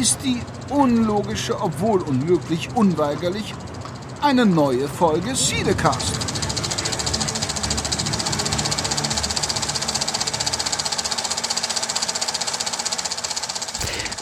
ist 0.00 0.18
die 0.22 0.40
unlogische, 0.70 1.60
obwohl 1.60 2.02
unmöglich, 2.02 2.68
unweigerlich 2.76 3.52
eine 4.22 4.46
neue 4.46 4.86
Folge 4.86 5.34
Siedecast. 5.34 6.14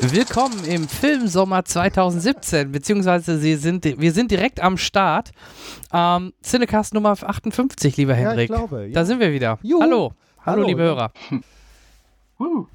Willkommen 0.01 0.65
im 0.65 0.89
Filmsommer 0.89 1.65
2017, 1.65 2.73
beziehungsweise 2.73 3.39
Sie 3.39 3.57
sind, 3.57 3.85
wir 3.85 4.13
sind 4.13 4.31
direkt 4.31 4.61
am 4.61 4.79
Start. 4.79 5.33
Ähm, 5.93 6.33
Cinecast 6.43 6.95
Nummer 6.95 7.11
58, 7.11 7.97
lieber 7.97 8.13
Ja, 8.13 8.31
Henrik. 8.31 8.51
ich 8.51 8.57
glaube, 8.57 8.87
ja. 8.87 8.93
Da 8.95 9.05
sind 9.05 9.21
wir 9.21 9.33
wieder. 9.33 9.59
Juhu. 9.63 9.83
Hallo. 9.83 10.13
Hallo, 10.45 10.57
Hallo, 10.59 10.67
liebe 10.67 10.83
ja. 10.83 10.89
Hörer. 10.89 11.13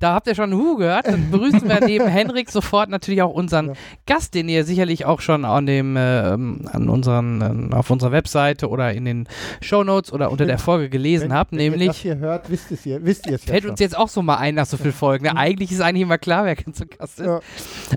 Da 0.00 0.14
habt 0.14 0.26
ihr 0.26 0.34
schon 0.34 0.52
Hu 0.54 0.76
gehört. 0.76 1.06
Dann 1.06 1.30
begrüßen 1.30 1.68
wir 1.68 1.80
neben 1.86 2.06
Henrik 2.08 2.50
sofort 2.50 2.88
natürlich 2.88 3.20
auch 3.22 3.32
unseren 3.32 3.68
Ja. 3.68 3.72
Gast, 4.06 4.34
den 4.34 4.48
ihr 4.48 4.64
sicherlich 4.64 5.04
auch 5.04 5.20
schon 5.20 5.44
an 5.44 5.66
dem, 5.66 5.94
ähm, 5.98 6.66
an 6.72 6.88
unseren, 6.88 7.70
äh, 7.70 7.74
auf 7.76 7.90
unserer 7.90 8.10
Webseite 8.10 8.68
oder 8.70 8.92
in 8.94 9.04
den 9.04 9.28
Shownotes 9.60 10.10
oder 10.12 10.30
unter 10.32 10.46
der 10.46 10.58
Folge 10.58 10.88
gelesen 10.88 11.24
Wenn- 11.30 11.34
habt, 11.36 11.52
wenn 11.52 11.60
ihr 11.60 11.70
das 11.70 11.78
nämlich 11.78 11.96
hier 11.98 12.16
hört, 12.16 12.50
wisst, 12.50 12.72
es 12.72 12.86
ihr, 12.86 13.04
wisst 13.04 13.26
ihr 13.26 13.34
es 13.34 13.44
ja 13.44 13.50
Fällt 13.52 13.62
schon. 13.64 13.72
uns 13.72 13.80
jetzt 13.80 13.96
auch 13.96 14.08
so 14.08 14.22
mal 14.22 14.36
ein 14.38 14.54
nach 14.54 14.64
so 14.66 14.78
vielen 14.78 14.94
Folgen. 14.94 15.24
Ne? 15.26 15.36
Eigentlich 15.36 15.70
ist 15.70 15.82
eigentlich 15.82 16.02
immer 16.02 16.18
klar, 16.18 16.46
wer 16.46 16.56
zu 16.56 16.86
Gast 16.86 17.20
ist. 17.20 17.26
Ja. 17.26 17.40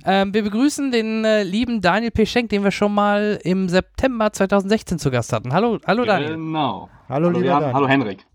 Ähm, 0.06 0.34
wir 0.34 0.44
begrüßen 0.44 0.92
den 0.92 1.24
äh, 1.24 1.44
lieben 1.44 1.80
Daniel 1.80 2.12
P. 2.12 2.26
Schenk, 2.26 2.50
den 2.50 2.66
wir 2.66 2.72
schon 2.72 2.94
mal 2.94 3.40
im 3.44 3.70
September 3.70 4.32
2016 4.34 5.00
zu 5.00 5.10
Gast 5.10 5.32
hatten. 5.32 5.54
Hallo, 5.54 5.80
hallo 5.88 6.04
Daniel. 6.04 6.32
Genau. 6.36 6.90
Hallo, 7.08 7.30
lieber 7.30 7.46
Jan, 7.46 7.60
Daniel. 7.62 7.74
hallo 7.74 7.88
Henrik. 7.88 8.26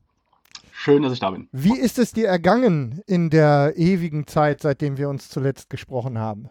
Schön, 0.80 1.02
dass 1.02 1.12
ich 1.12 1.18
da 1.18 1.32
bin. 1.32 1.48
Wie 1.50 1.76
ist 1.76 1.98
es 1.98 2.12
dir 2.12 2.28
ergangen 2.28 3.02
in 3.08 3.30
der 3.30 3.72
ewigen 3.74 4.28
Zeit, 4.28 4.62
seitdem 4.62 4.96
wir 4.96 5.08
uns 5.08 5.28
zuletzt 5.28 5.70
gesprochen 5.70 6.18
haben? 6.18 6.50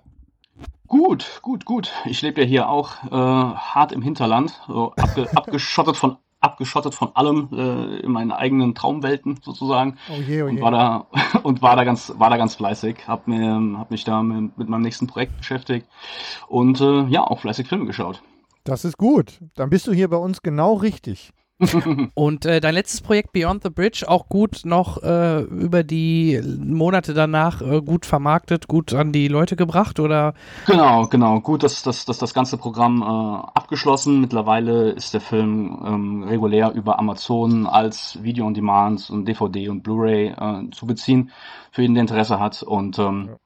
Gut, 0.85 1.39
gut, 1.41 1.63
gut. 1.63 1.93
Ich 2.03 2.21
lebe 2.21 2.41
ja 2.41 2.45
hier 2.47 2.69
auch 2.69 3.01
äh, 3.05 3.09
hart 3.09 3.93
im 3.93 4.01
Hinterland, 4.01 4.61
so 4.67 4.91
abge 4.97 5.29
abgeschottet 5.35 5.95
von 5.95 6.17
abgeschottet 6.41 6.93
von 6.93 7.15
allem 7.15 7.47
äh, 7.53 7.99
in 8.01 8.11
meinen 8.11 8.33
eigenen 8.33 8.75
Traumwelten 8.75 9.39
sozusagen 9.41 9.97
Oh 10.09 10.21
je, 10.21 10.41
oh 10.43 10.47
und 10.47 10.57
je. 10.57 10.61
war 10.61 10.71
da 10.71 11.07
und 11.43 11.61
war 11.61 11.77
da 11.77 11.85
ganz 11.85 12.11
war 12.17 12.29
da 12.29 12.35
ganz 12.35 12.55
fleißig, 12.55 13.07
hab 13.07 13.29
mir 13.29 13.77
hab 13.77 13.91
mich 13.91 14.03
da 14.03 14.21
mit, 14.21 14.57
mit 14.57 14.67
meinem 14.67 14.81
nächsten 14.81 15.07
Projekt 15.07 15.37
beschäftigt 15.37 15.87
und 16.49 16.81
äh, 16.81 17.05
ja 17.05 17.23
auch 17.23 17.39
fleißig 17.39 17.69
Filme 17.69 17.85
geschaut. 17.85 18.21
Das 18.65 18.83
ist 18.83 18.97
gut. 18.97 19.39
Dann 19.55 19.69
bist 19.69 19.87
du 19.87 19.93
hier 19.93 20.09
bei 20.09 20.17
uns 20.17 20.41
genau 20.41 20.73
richtig. 20.73 21.31
Und 22.13 22.45
äh, 22.45 22.59
dein 22.59 22.75
letztes 22.75 23.01
Projekt 23.01 23.31
Beyond 23.33 23.63
the 23.63 23.69
Bridge 23.69 24.05
auch 24.07 24.29
gut 24.29 24.61
noch 24.63 25.01
äh, 25.01 25.41
über 25.41 25.83
die 25.83 26.39
Monate 26.59 27.15
danach 27.15 27.61
äh, 27.61 27.81
gut 27.81 28.05
vermarktet, 28.05 28.67
gut 28.67 28.93
an 28.93 29.11
die 29.11 29.27
Leute 29.27 29.55
gebracht 29.55 29.99
oder? 29.99 30.35
Genau, 30.67 31.07
genau. 31.07 31.39
Gut, 31.39 31.63
dass 31.63 31.81
das, 31.81 32.05
das, 32.05 32.19
das 32.19 32.35
ganze 32.35 32.57
Programm 32.57 33.01
äh, 33.01 33.57
abgeschlossen. 33.57 34.21
Mittlerweile 34.21 34.91
ist 34.91 35.15
der 35.15 35.21
Film 35.21 35.81
ähm, 35.83 36.23
regulär 36.23 36.73
über 36.73 36.99
Amazon 36.99 37.65
als 37.65 38.21
Video 38.21 38.45
on 38.45 38.53
Demand 38.53 39.09
und 39.09 39.25
DVD 39.25 39.69
und 39.69 39.81
Blu-ray 39.81 40.27
äh, 40.27 40.69
zu 40.71 40.85
beziehen, 40.85 41.31
für 41.71 41.81
jeden, 41.81 41.95
der 41.95 42.01
Interesse 42.01 42.39
hat. 42.39 42.61
Und 42.61 42.99
ähm, 42.99 43.29
ja, 43.29 43.37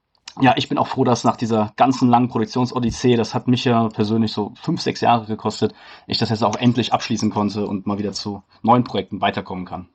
ich 0.56 0.70
bin 0.70 0.78
auch 0.78 0.88
froh, 0.88 1.04
dass 1.04 1.24
nach 1.24 1.36
dieser 1.36 1.74
ganzen 1.76 2.10
langen 2.10 2.30
Produktionsodyssee, 2.30 3.16
das 3.16 3.34
hat 3.34 3.48
mich 3.48 3.66
ja 3.66 3.90
persönlich 3.90 4.32
so 4.32 4.54
fünf, 4.62 4.82
sechs 4.82 5.02
Jahre 5.02 5.26
gekostet, 5.26 5.74
ich 6.08 6.18
das 6.18 6.30
jetzt 6.30 6.44
auch 6.44 6.56
endlich 6.56 6.94
abschließen 6.94 7.30
konnte 7.30 7.68
und 7.68 7.86
mal 7.86 7.98
wieder 7.98 8.14
zu 8.14 8.44
neuen 8.62 8.84
Projekten 8.84 9.22
weiterkommen 9.22 9.66
kann. 9.66 9.90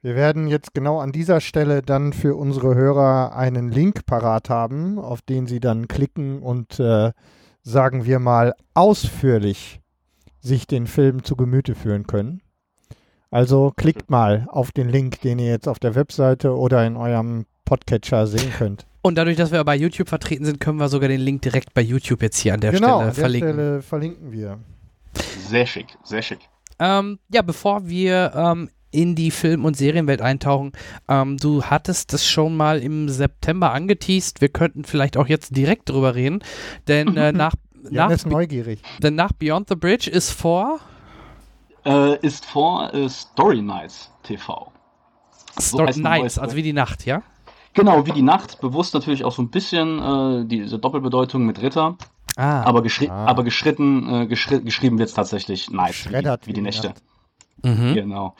Wir 0.00 0.14
werden 0.14 0.46
jetzt 0.46 0.74
genau 0.74 1.00
an 1.00 1.10
dieser 1.10 1.40
Stelle 1.40 1.82
dann 1.82 2.12
für 2.12 2.36
unsere 2.36 2.74
Hörer 2.74 3.34
einen 3.34 3.70
Link 3.70 4.06
parat 4.06 4.48
haben, 4.48 4.98
auf 4.98 5.22
den 5.22 5.46
sie 5.46 5.58
dann 5.58 5.88
klicken 5.88 6.40
und, 6.40 6.78
äh, 6.78 7.12
sagen 7.62 8.04
wir 8.04 8.20
mal, 8.20 8.54
ausführlich 8.74 9.80
sich 10.40 10.66
den 10.66 10.86
Film 10.86 11.24
zu 11.24 11.34
Gemüte 11.34 11.74
führen 11.74 12.06
können. 12.06 12.42
Also 13.30 13.72
klickt 13.76 14.10
mal 14.10 14.46
auf 14.50 14.70
den 14.72 14.88
Link, 14.88 15.20
den 15.20 15.38
ihr 15.38 15.50
jetzt 15.50 15.68
auf 15.68 15.78
der 15.78 15.94
Webseite 15.94 16.56
oder 16.56 16.86
in 16.86 16.96
eurem 16.96 17.46
Podcatcher 17.68 18.26
sehen 18.26 18.50
könnt. 18.56 18.86
Und 19.02 19.16
dadurch, 19.16 19.36
dass 19.36 19.52
wir 19.52 19.62
bei 19.62 19.76
YouTube 19.76 20.08
vertreten 20.08 20.46
sind, 20.46 20.58
können 20.58 20.78
wir 20.78 20.88
sogar 20.88 21.08
den 21.10 21.20
Link 21.20 21.42
direkt 21.42 21.74
bei 21.74 21.82
YouTube 21.82 22.22
jetzt 22.22 22.38
hier 22.38 22.54
an 22.54 22.60
der 22.60 22.72
genau, 22.72 22.86
Stelle 22.86 22.98
an 22.98 23.04
der 23.04 23.14
verlinken. 23.14 23.52
Stelle 23.52 23.82
verlinken 23.82 24.32
wir. 24.32 24.58
Sehr 25.46 25.66
schick, 25.66 25.86
sehr 26.02 26.22
schick. 26.22 26.38
Ähm, 26.78 27.18
ja, 27.30 27.42
bevor 27.42 27.86
wir 27.86 28.32
ähm, 28.34 28.70
in 28.90 29.14
die 29.14 29.30
Film- 29.30 29.66
und 29.66 29.76
Serienwelt 29.76 30.22
eintauchen, 30.22 30.72
ähm, 31.08 31.36
du 31.36 31.62
hattest 31.62 32.14
das 32.14 32.26
schon 32.26 32.56
mal 32.56 32.78
im 32.78 33.10
September 33.10 33.72
angeteased. 33.72 34.40
Wir 34.40 34.48
könnten 34.48 34.84
vielleicht 34.84 35.18
auch 35.18 35.26
jetzt 35.26 35.54
direkt 35.54 35.90
drüber 35.90 36.14
reden, 36.14 36.40
denn 36.86 37.18
äh, 37.18 37.32
nach, 37.32 37.52
nach, 37.90 38.10
ist 38.10 38.26
neugierig. 38.26 38.80
denn 39.02 39.14
nach 39.14 39.32
Beyond 39.32 39.68
the 39.68 39.76
Bridge 39.76 40.10
ist 40.10 40.30
vor 40.30 40.80
Äh, 41.84 42.18
ist 42.26 42.46
vor 42.46 42.92
äh, 42.94 43.10
Story 43.10 43.60
Nights 43.60 44.10
TV. 44.22 44.72
So 45.58 45.76
Story 45.76 46.00
Nights, 46.00 46.38
also 46.38 46.56
wie 46.56 46.62
die 46.62 46.72
Nacht, 46.72 47.04
ja? 47.04 47.22
Genau, 47.78 48.06
wie 48.06 48.12
die 48.12 48.22
Nacht, 48.22 48.60
bewusst 48.60 48.94
natürlich 48.94 49.24
auch 49.24 49.32
so 49.32 49.42
ein 49.42 49.50
bisschen 49.50 49.98
äh, 49.98 50.44
diese 50.46 50.78
Doppelbedeutung 50.78 51.46
mit 51.46 51.62
Ritter, 51.62 51.96
Ah, 52.36 52.62
aber, 52.62 52.82
geschri 52.82 53.08
Ah. 53.08 53.26
aber 53.26 53.42
geschritten, 53.42 54.08
äh, 54.12 54.26
geschri 54.26 54.60
geschrieben 54.60 54.98
wird 54.98 55.08
es 55.08 55.14
tatsächlich 55.14 55.70
Night, 55.70 56.08
wie, 56.08 56.48
wie 56.48 56.52
die 56.52 56.60
Nächte. 56.60 56.94
Mhm. 57.64 57.94
Genau. 57.94 58.34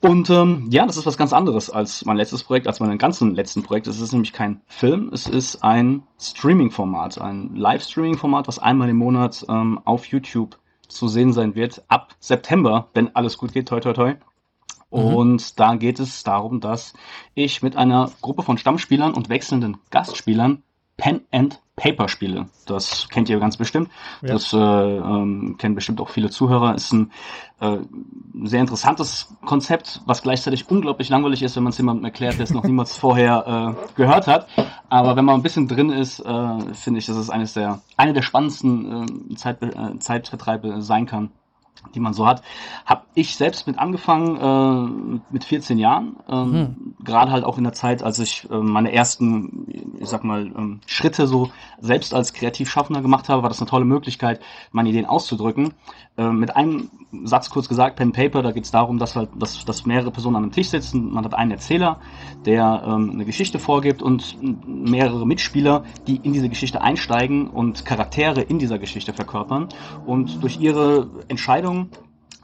Und 0.00 0.30
ähm, 0.30 0.68
ja, 0.70 0.86
das 0.86 0.96
ist 0.96 1.06
was 1.06 1.16
ganz 1.16 1.32
anderes 1.32 1.70
als 1.70 2.04
mein 2.04 2.16
letztes 2.16 2.44
Projekt, 2.44 2.68
als 2.68 2.78
meine 2.78 2.96
ganzen 2.96 3.34
letzten 3.34 3.64
Projekte. 3.64 3.90
Es 3.90 4.00
ist 4.00 4.12
nämlich 4.12 4.32
kein 4.32 4.60
Film, 4.66 5.10
es 5.12 5.26
ist 5.26 5.64
ein 5.64 6.04
Streaming-Format, 6.20 7.20
ein 7.20 7.56
Live-Streaming-Format, 7.56 8.46
was 8.46 8.60
einmal 8.60 8.88
im 8.88 8.96
Monat 8.98 9.44
ähm, 9.48 9.80
auf 9.84 10.06
YouTube 10.06 10.56
zu 10.86 11.08
sehen 11.08 11.32
sein 11.32 11.56
wird, 11.56 11.82
ab 11.88 12.14
September, 12.20 12.88
wenn 12.94 13.14
alles 13.16 13.38
gut 13.38 13.52
geht, 13.52 13.68
toi 13.68 13.80
toi 13.80 13.92
toi. 13.92 14.14
Und 14.94 15.58
da 15.58 15.74
geht 15.74 15.98
es 15.98 16.22
darum, 16.22 16.60
dass 16.60 16.94
ich 17.34 17.62
mit 17.62 17.76
einer 17.76 18.12
Gruppe 18.20 18.42
von 18.42 18.58
Stammspielern 18.58 19.12
und 19.12 19.28
wechselnden 19.28 19.78
Gastspielern 19.90 20.62
Pen 20.96 21.22
and 21.32 21.60
Paper 21.76 22.08
spiele. 22.08 22.46
Das 22.66 23.08
kennt 23.08 23.28
ihr 23.28 23.40
ganz 23.40 23.56
bestimmt. 23.56 23.90
Ja. 24.22 24.28
Das 24.28 24.52
äh, 24.52 24.56
ähm, 24.56 25.56
kennen 25.58 25.74
bestimmt 25.74 26.00
auch 26.00 26.10
viele 26.10 26.30
Zuhörer. 26.30 26.76
Ist 26.76 26.92
ein 26.92 27.10
äh, 27.60 27.78
sehr 28.44 28.60
interessantes 28.60 29.34
Konzept, 29.44 30.00
was 30.06 30.22
gleichzeitig 30.22 30.70
unglaublich 30.70 31.08
langweilig 31.08 31.42
ist, 31.42 31.56
wenn 31.56 31.64
man 31.64 31.72
es 31.72 31.78
jemandem 31.78 32.04
erklärt, 32.04 32.34
der 32.34 32.44
es 32.44 32.54
noch 32.54 32.62
niemals 32.62 32.96
vorher 32.96 33.76
äh, 33.76 33.96
gehört 33.96 34.28
hat. 34.28 34.46
Aber 34.88 35.16
wenn 35.16 35.24
man 35.24 35.34
ein 35.34 35.42
bisschen 35.42 35.66
drin 35.66 35.90
ist, 35.90 36.20
äh, 36.20 36.74
finde 36.74 36.98
ich, 37.00 37.06
dass 37.06 37.16
es 37.16 37.30
eines 37.30 37.54
der, 37.54 37.80
eine 37.96 38.12
der 38.12 38.22
spannendsten 38.22 39.30
äh, 39.32 39.34
Zeit, 39.34 39.60
äh, 39.60 39.98
Zeitvertreibe 39.98 40.80
sein 40.80 41.06
kann, 41.06 41.32
die 41.94 42.00
man 42.00 42.14
so 42.14 42.26
hat. 42.26 42.42
Habe 42.86 43.02
ich 43.14 43.36
selbst 43.36 43.66
mit 43.66 43.78
angefangen, 43.78 44.36
äh, 44.36 45.22
mit 45.30 45.44
14 45.44 45.78
Jahren. 45.78 46.16
Ähm, 46.28 46.94
Gerade 47.04 47.30
halt 47.30 47.44
auch 47.44 47.58
in 47.58 47.64
der 47.64 47.72
Zeit, 47.72 48.02
als 48.02 48.18
ich 48.18 48.48
äh, 48.50 48.56
meine 48.56 48.92
ersten, 48.92 49.96
ich 50.00 50.08
sag 50.08 50.24
mal, 50.24 50.46
ähm, 50.46 50.80
Schritte 50.86 51.26
so 51.26 51.50
selbst 51.80 52.14
als 52.14 52.32
Kreativschaffender 52.32 53.02
gemacht 53.02 53.28
habe, 53.28 53.42
war 53.42 53.48
das 53.48 53.60
eine 53.60 53.68
tolle 53.68 53.84
Möglichkeit, 53.84 54.40
meine 54.72 54.88
Ideen 54.88 55.06
auszudrücken. 55.06 55.74
Äh, 56.16 56.30
mit 56.30 56.54
einem 56.54 56.90
Satz 57.24 57.50
kurz 57.50 57.68
gesagt, 57.68 57.96
Pen 57.96 58.12
Paper, 58.12 58.42
da 58.42 58.52
geht 58.52 58.64
es 58.64 58.70
darum, 58.70 58.98
dass 58.98 59.16
halt, 59.16 59.30
dass, 59.36 59.64
dass 59.64 59.84
mehrere 59.84 60.12
Personen 60.12 60.36
an 60.36 60.42
einem 60.44 60.52
Tisch 60.52 60.68
sitzen. 60.68 61.12
Man 61.12 61.24
hat 61.24 61.34
einen 61.34 61.50
Erzähler, 61.50 61.98
der 62.46 62.84
ähm, 62.86 63.10
eine 63.12 63.24
Geschichte 63.24 63.58
vorgibt 63.58 64.00
und 64.00 64.36
mehrere 64.66 65.26
Mitspieler, 65.26 65.84
die 66.06 66.16
in 66.16 66.32
diese 66.32 66.48
Geschichte 66.48 66.82
einsteigen 66.82 67.48
und 67.48 67.84
Charaktere 67.84 68.42
in 68.42 68.60
dieser 68.60 68.78
Geschichte 68.78 69.12
verkörpern 69.12 69.68
und 70.06 70.42
durch 70.42 70.60
ihre 70.60 71.08
Entscheidung 71.28 71.88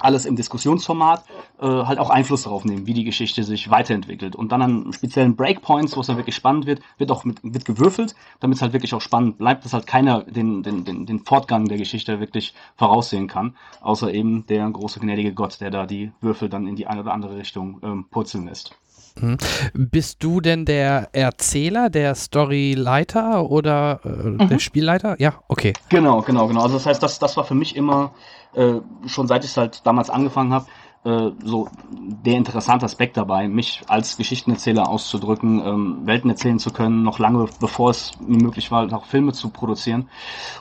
alles 0.00 0.26
im 0.26 0.37
Diskussionsformat 0.37 1.25
äh, 1.61 1.67
halt 1.67 1.99
auch 1.99 2.11
Einfluss 2.11 2.43
darauf 2.43 2.64
nehmen, 2.64 2.87
wie 2.87 2.94
die 2.94 3.05
Geschichte 3.05 3.44
sich 3.44 3.70
weiterentwickelt. 3.70 4.35
Und 4.35 4.52
dann 4.52 4.62
an 4.62 4.93
speziellen 4.93 5.37
Breakpoints, 5.37 5.97
wo 5.97 6.00
es 6.00 6.06
dann 6.06 6.17
wirklich 6.17 6.35
spannend 6.35 6.67
wird, 6.67 6.81
wird 6.99 7.11
auch 7.11 7.25
mit, 7.25 7.38
wird 7.43 7.64
gewürfelt, 7.64 8.14
damit 8.41 8.56
es 8.56 8.62
halt 8.62 8.73
wirklich 8.73 8.94
auch 8.94 9.00
spannend 9.00 9.38
bleibt, 9.38 9.64
dass 9.64 9.73
halt 9.73 9.87
keiner 9.87 10.23
den, 10.25 10.62
den, 10.62 10.85
den, 10.85 11.06
den 11.06 11.20
Fortgang 11.20 11.67
der 11.67 11.79
Geschichte 11.79 12.20
wirklich 12.20 12.55
voraussehen 12.76 13.29
kann, 13.29 13.56
außer 13.81 14.12
eben 14.12 14.47
der 14.47 14.69
große 14.69 15.00
gnädige 15.00 15.35
Gott, 15.35 15.61
der 15.61 15.70
da 15.70 15.87
die 15.87 16.12
Würfel 16.20 16.49
dann 16.49 16.67
in 16.67 16.76
die 16.76 16.87
eine 16.87 17.00
oder 17.00 17.12
andere 17.12 17.37
Richtung 17.37 17.81
ähm, 17.82 18.06
purzeln 18.11 18.46
lässt. 18.46 18.75
Mhm. 19.20 19.38
Bist 19.75 20.22
du 20.22 20.40
denn 20.40 20.64
der 20.64 21.08
Erzähler, 21.12 21.90
der 21.90 22.14
Storyleiter 22.14 23.50
oder 23.50 24.00
äh, 24.05 24.08
mhm. 24.08 24.49
der 24.49 24.58
Spielleiter? 24.58 25.17
Ja, 25.19 25.34
okay. 25.49 25.72
Genau, 25.88 26.22
genau, 26.22 26.49
genau. 26.49 26.62
Also 26.62 26.75
das 26.75 26.87
heißt, 26.87 27.02
das, 27.02 27.19
das 27.19 27.37
war 27.37 27.44
für 27.44 27.55
mich 27.55 27.76
immer, 27.76 28.12
äh, 28.55 28.75
schon 29.06 29.26
seit 29.26 29.44
ich 29.44 29.50
es 29.50 29.56
halt 29.56 29.87
damals 29.87 30.11
angefangen 30.11 30.52
habe, 30.52 30.67
äh, 31.02 31.31
so 31.43 31.69
der 31.90 32.34
interessante 32.34 32.84
Aspekt 32.84 33.17
dabei, 33.17 33.49
mich 33.49 33.81
als 33.88 34.19
Geschichtenerzähler 34.19 34.87
auszudrücken, 34.88 35.62
ähm, 35.64 36.00
Welten 36.05 36.28
erzählen 36.28 36.58
zu 36.58 36.70
können, 36.70 37.02
noch 37.02 37.19
lange 37.19 37.46
bevor 37.58 37.90
es 37.90 38.12
mir 38.20 38.43
möglich 38.43 38.70
war, 38.70 38.93
auch 38.93 39.06
Filme 39.06 39.32
zu 39.32 39.49
produzieren. 39.49 40.11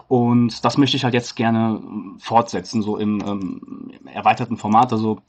Und 0.08 0.64
das 0.64 0.78
möchte 0.78 0.96
ich 0.96 1.04
halt 1.04 1.14
jetzt 1.14 1.36
gerne 1.36 1.82
fortsetzen, 2.20 2.82
so 2.82 2.98
im 2.98 3.22
ähm, 3.22 3.92
erweiterten 4.06 4.56
Format. 4.56 4.94
Also 4.94 5.20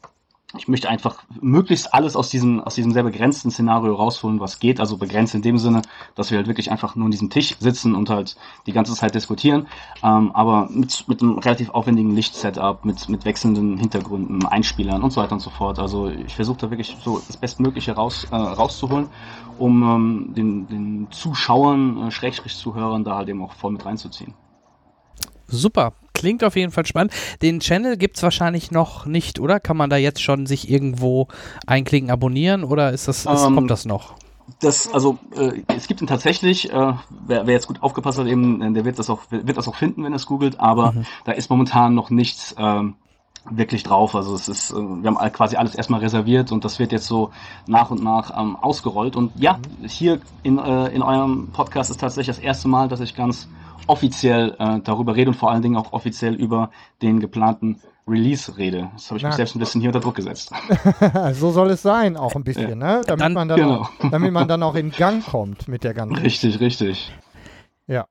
ich 0.57 0.67
möchte 0.67 0.89
einfach 0.89 1.23
möglichst 1.41 1.95
alles 1.95 2.17
aus 2.17 2.29
diesem, 2.29 2.61
aus 2.61 2.75
diesem 2.75 2.93
sehr 2.93 3.05
begrenzten 3.05 3.51
Szenario 3.51 3.95
rausholen, 3.95 4.41
was 4.41 4.59
geht. 4.59 4.81
Also 4.81 4.97
begrenzt 4.97 5.35
in 5.35 5.43
dem 5.43 5.59
Sinne, 5.59 5.83
dass 6.17 6.31
wir 6.31 6.39
halt 6.39 6.49
wirklich 6.49 6.71
einfach 6.71 6.97
nur 6.97 7.05
an 7.05 7.11
diesem 7.11 7.31
Tisch 7.31 7.57
sitzen 7.61 7.95
und 7.95 8.11
halt 8.11 8.37
die 8.67 8.73
ganze 8.73 8.95
Zeit 8.95 9.15
diskutieren. 9.15 9.69
Ähm, 10.03 10.33
aber 10.33 10.69
mit, 10.71 11.07
mit 11.09 11.23
einem 11.23 11.39
relativ 11.39 11.71
aufwendigen 11.71 12.11
Lichtsetup, 12.11 12.85
mit, 12.85 13.09
mit 13.09 13.25
wechselnden 13.25 13.79
Hintergründen, 13.79 14.45
Einspielern 14.45 15.03
und 15.03 15.13
so 15.13 15.21
weiter 15.21 15.33
und 15.33 15.41
so 15.41 15.51
fort. 15.51 15.79
Also 15.79 16.09
ich 16.09 16.35
versuche 16.35 16.59
da 16.59 16.71
wirklich 16.71 16.97
so 17.03 17.21
das 17.25 17.37
Bestmögliche 17.37 17.93
raus, 17.93 18.27
äh, 18.31 18.35
rauszuholen, 18.35 19.09
um 19.59 19.83
ähm, 19.83 20.35
den, 20.35 20.67
den 20.67 21.09
Zuschauern, 21.11 22.09
äh, 22.09 22.11
Schrägstrich 22.11 22.57
Zuhörern 22.57 23.05
da 23.05 23.17
halt 23.17 23.29
eben 23.29 23.43
auch 23.43 23.53
voll 23.53 23.71
mit 23.71 23.85
reinzuziehen. 23.85 24.35
Super, 25.51 25.93
klingt 26.15 26.45
auf 26.45 26.57
jeden 26.57 26.73
Fall 26.73 26.87
spannend. 26.87 27.13
Den 27.43 27.61
Channel 27.61 27.97
gibt 27.97 28.17
es 28.17 28.23
wahrscheinlich 28.23 28.71
noch 28.71 29.07
nicht, 29.07 29.41
oder? 29.41 29.61
Kann 29.61 29.77
man 29.77 29.91
da 29.91 29.97
jetzt 29.97 30.23
schon 30.23 30.47
sich 30.47 30.71
irgendwo 30.71 31.29
einklicken, 31.67 32.11
abonnieren 32.11 32.65
oder 32.65 32.93
ist 32.93 33.09
das, 33.09 33.27
ist, 33.27 33.45
ähm, 33.45 33.55
kommt 33.55 33.71
das 33.71 33.85
noch? 33.85 34.15
Das, 34.61 34.93
also 34.93 35.19
äh, 35.37 35.63
es 35.69 35.87
gibt 35.87 36.01
ihn 36.01 36.07
tatsächlich, 36.07 36.73
äh, 36.73 36.93
wer, 37.27 37.47
wer, 37.47 37.55
jetzt 37.55 37.67
gut 37.67 37.83
aufgepasst 37.83 38.19
hat, 38.19 38.27
eben, 38.27 38.61
äh, 38.63 38.73
der 38.73 38.85
wird 38.85 38.99
das 38.99 39.09
auch, 39.09 39.21
wird 39.31 39.57
das 39.57 39.69
auch 39.69 39.77
finden, 39.77 40.05
wenn 40.05 40.13
er 40.13 40.17
es 40.17 40.27
googelt, 40.27 40.59
aber 40.59 40.93
mhm. 40.93 41.07
da 41.25 41.33
ist 41.33 41.51
momentan 41.51 41.95
noch 41.95 42.11
nichts 42.11 42.55
ähm, 42.59 42.95
wirklich 43.49 43.83
drauf. 43.83 44.15
Also 44.15 44.35
es 44.35 44.49
ist, 44.49 44.71
äh, 44.73 44.75
wir 44.75 45.11
haben 45.11 45.33
quasi 45.33 45.57
alles 45.57 45.75
erstmal 45.75 46.01
reserviert 46.01 46.53
und 46.53 46.65
das 46.65 46.79
wird 46.79 46.93
jetzt 46.93 47.07
so 47.07 47.31
nach 47.67 47.91
und 47.91 48.03
nach 48.03 48.39
ähm, 48.39 48.57
ausgerollt. 48.57 49.17
Und 49.17 49.33
ja, 49.37 49.59
mhm. 49.81 49.89
hier 49.89 50.21
in, 50.43 50.59
äh, 50.59 50.89
in 50.89 51.03
eurem 51.03 51.49
Podcast 51.53 51.91
ist 51.91 52.01
tatsächlich 52.01 52.37
das 52.37 52.43
erste 52.45 52.69
Mal, 52.69 52.89
dass 52.89 53.01
ich 53.01 53.15
ganz 53.15 53.49
offiziell 53.91 54.57
äh, 54.59 54.81
darüber 54.85 55.17
rede 55.17 55.31
und 55.31 55.37
vor 55.37 55.51
allen 55.51 55.63
Dingen 55.63 55.77
auch 55.77 55.93
offiziell 55.93 56.35
über 56.35 56.71
den 57.03 57.21
geplanten 57.21 57.81
Release 58.07 58.57
rede. 58.57 58.91
Das 58.95 59.09
habe 59.09 59.19
ich 59.19 59.23
Na, 59.23 59.29
mich 59.31 59.37
selbst 59.37 59.57
ein 59.57 59.59
bisschen 59.59 59.81
hier 59.81 59.91
unter 59.91 60.01
Druck 60.01 60.15
gesetzt. 60.15 60.53
so 61.33 61.51
soll 61.51 61.71
es 61.71 61.83
sein, 61.83 62.17
auch 62.17 62.35
ein 62.35 62.45
bisschen, 62.45 62.71
ja. 62.71 62.75
ne? 62.75 63.03
Damit, 63.07 63.21
dann, 63.21 63.33
man 63.33 63.49
dann 63.49 63.61
genau. 63.61 63.81
auch, 63.83 63.91
damit 64.11 64.33
man 64.33 64.49
dann 64.49 64.63
auch 64.63 64.75
in 64.75 64.91
Gang 64.91 65.25
kommt 65.25 65.69
mit 65.69 65.85
der 65.85 65.95
ganzen. 65.95 66.17
Richtig, 66.17 66.61
richtig. 66.61 67.13
Ja. 67.87 68.07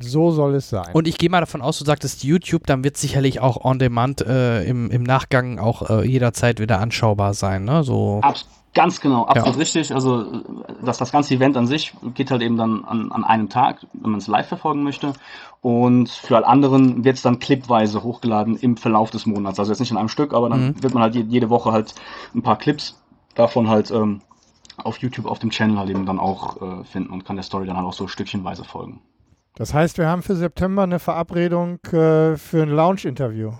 So 0.00 0.30
soll 0.30 0.54
es 0.54 0.70
sein. 0.70 0.92
Und 0.92 1.06
ich 1.06 1.18
gehe 1.18 1.28
mal 1.28 1.40
davon 1.40 1.60
aus, 1.60 1.78
du 1.78 1.84
sagtest 1.84 2.24
YouTube, 2.24 2.66
dann 2.66 2.82
wird 2.82 2.96
sicherlich 2.96 3.40
auch 3.40 3.64
on 3.64 3.78
demand 3.78 4.20
äh, 4.22 4.64
im, 4.64 4.90
im 4.90 5.02
Nachgang 5.02 5.58
auch 5.58 5.90
äh, 5.90 6.06
jederzeit 6.06 6.60
wieder 6.60 6.80
anschaubar 6.80 7.34
sein, 7.34 7.64
ne? 7.64 7.84
So. 7.84 8.20
Abs 8.22 8.46
Ganz 8.74 9.00
genau, 9.00 9.26
absolut 9.26 9.56
ja. 9.56 9.60
richtig. 9.60 9.94
Also 9.94 10.42
dass 10.82 10.96
das 10.96 11.12
ganze 11.12 11.34
Event 11.34 11.56
an 11.56 11.66
sich 11.66 11.92
geht 12.14 12.30
halt 12.30 12.40
eben 12.40 12.56
dann 12.56 12.84
an, 12.84 13.12
an 13.12 13.22
einem 13.22 13.48
Tag, 13.50 13.86
wenn 13.92 14.12
man 14.12 14.20
es 14.20 14.28
live 14.28 14.48
verfolgen 14.48 14.82
möchte. 14.82 15.12
Und 15.60 16.08
für 16.08 16.36
alle 16.36 16.46
anderen 16.46 17.04
wird 17.04 17.16
es 17.16 17.22
dann 17.22 17.38
clipweise 17.38 18.02
hochgeladen 18.02 18.56
im 18.56 18.76
Verlauf 18.76 19.10
des 19.10 19.26
Monats. 19.26 19.58
Also 19.58 19.72
jetzt 19.72 19.80
nicht 19.80 19.90
in 19.90 19.98
einem 19.98 20.08
Stück, 20.08 20.32
aber 20.32 20.48
dann 20.48 20.68
mhm. 20.68 20.82
wird 20.82 20.94
man 20.94 21.02
halt 21.02 21.14
jede 21.14 21.50
Woche 21.50 21.70
halt 21.70 21.94
ein 22.34 22.42
paar 22.42 22.56
Clips 22.56 22.98
davon 23.34 23.68
halt 23.68 23.90
ähm, 23.90 24.22
auf 24.78 24.98
YouTube 24.98 25.26
auf 25.26 25.38
dem 25.38 25.50
Channel 25.50 25.78
halt 25.78 25.90
eben 25.90 26.06
dann 26.06 26.18
auch 26.18 26.60
äh, 26.60 26.84
finden 26.84 27.10
und 27.10 27.24
kann 27.24 27.36
der 27.36 27.42
Story 27.42 27.66
dann 27.66 27.76
halt 27.76 27.86
auch 27.86 27.92
so 27.92 28.08
stückchenweise 28.08 28.64
folgen. 28.64 29.00
Das 29.54 29.74
heißt, 29.74 29.98
wir 29.98 30.08
haben 30.08 30.22
für 30.22 30.34
September 30.34 30.82
eine 30.82 30.98
Verabredung 30.98 31.78
äh, 31.86 32.36
für 32.36 32.62
ein 32.62 32.70
Lounge-Interview. 32.70 33.52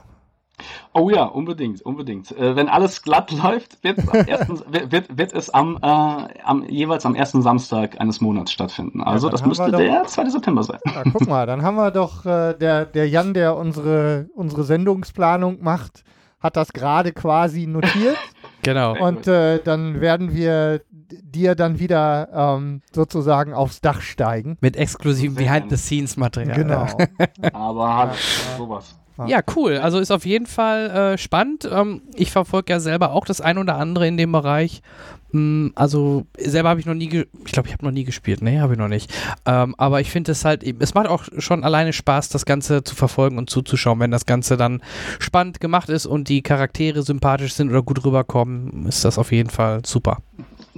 Oh 0.92 1.10
ja, 1.10 1.24
unbedingt, 1.24 1.82
unbedingt. 1.82 2.30
Äh, 2.32 2.54
wenn 2.56 2.68
alles 2.68 3.02
glatt 3.02 3.30
läuft, 3.42 3.82
wird, 3.82 3.98
ersten, 4.28 4.60
wird, 4.68 5.16
wird 5.16 5.32
es 5.32 5.50
am, 5.50 5.78
äh, 5.82 5.86
am, 5.86 6.64
jeweils 6.68 7.06
am 7.06 7.14
ersten 7.14 7.42
Samstag 7.42 8.00
eines 8.00 8.20
Monats 8.20 8.52
stattfinden. 8.52 9.02
Also 9.02 9.28
ja, 9.28 9.32
das 9.32 9.44
müsste 9.44 9.70
doch, 9.70 9.78
der 9.78 10.04
2. 10.04 10.28
September 10.30 10.62
sein. 10.62 10.78
Ja, 10.86 11.02
guck 11.10 11.26
mal, 11.26 11.46
dann 11.46 11.62
haben 11.62 11.76
wir 11.76 11.90
doch 11.90 12.24
äh, 12.26 12.54
der, 12.54 12.84
der 12.86 13.08
Jan, 13.08 13.34
der 13.34 13.56
unsere, 13.56 14.28
unsere 14.34 14.64
Sendungsplanung 14.64 15.62
macht, 15.62 16.04
hat 16.40 16.56
das 16.56 16.72
gerade 16.72 17.12
quasi 17.12 17.66
notiert. 17.66 18.18
Genau. 18.64 18.96
Und 18.96 19.26
äh, 19.26 19.60
dann 19.60 20.00
werden 20.00 20.36
wir 20.36 20.82
dir 20.92 21.56
dann 21.56 21.80
wieder 21.80 22.28
ähm, 22.32 22.80
sozusagen 22.92 23.54
aufs 23.54 23.80
Dach 23.80 24.00
steigen. 24.00 24.56
Mit 24.60 24.76
exklusivem 24.76 25.34
Behind-the-Scenes-Material. 25.34 26.56
Genau. 26.56 26.86
Aber 27.52 27.96
halt 27.96 28.14
sowas. 28.56 29.01
Ja, 29.26 29.40
cool. 29.56 29.78
Also 29.78 29.98
ist 29.98 30.10
auf 30.10 30.26
jeden 30.26 30.46
Fall 30.46 30.90
äh, 30.90 31.18
spannend. 31.18 31.68
Ähm, 31.70 32.02
ich 32.14 32.30
verfolge 32.30 32.72
ja 32.72 32.80
selber 32.80 33.12
auch 33.12 33.24
das 33.24 33.40
ein 33.40 33.58
oder 33.58 33.76
andere 33.76 34.06
in 34.06 34.16
dem 34.16 34.32
Bereich. 34.32 34.82
Ähm, 35.34 35.72
also 35.74 36.26
selber 36.38 36.70
habe 36.70 36.80
ich 36.80 36.86
noch 36.86 36.94
nie, 36.94 37.26
ich 37.44 37.52
glaube, 37.52 37.68
ich 37.68 37.72
habe 37.74 37.84
noch 37.84 37.92
nie 37.92 38.04
gespielt. 38.04 38.42
Nee, 38.42 38.60
habe 38.60 38.74
ich 38.74 38.78
noch 38.78 38.88
nicht. 38.88 39.12
Ähm, 39.46 39.74
aber 39.78 40.00
ich 40.00 40.10
finde 40.10 40.32
es 40.32 40.44
halt, 40.44 40.62
es 40.62 40.94
macht 40.94 41.08
auch 41.08 41.24
schon 41.38 41.64
alleine 41.64 41.92
Spaß, 41.92 42.28
das 42.28 42.44
Ganze 42.44 42.84
zu 42.84 42.94
verfolgen 42.94 43.38
und 43.38 43.50
zuzuschauen. 43.50 44.00
Wenn 44.00 44.10
das 44.10 44.26
Ganze 44.26 44.56
dann 44.56 44.82
spannend 45.18 45.60
gemacht 45.60 45.88
ist 45.88 46.06
und 46.06 46.28
die 46.28 46.42
Charaktere 46.42 47.02
sympathisch 47.02 47.54
sind 47.54 47.70
oder 47.70 47.82
gut 47.82 48.04
rüberkommen, 48.04 48.86
ist 48.86 49.04
das 49.04 49.18
auf 49.18 49.32
jeden 49.32 49.50
Fall 49.50 49.80
super. 49.84 50.18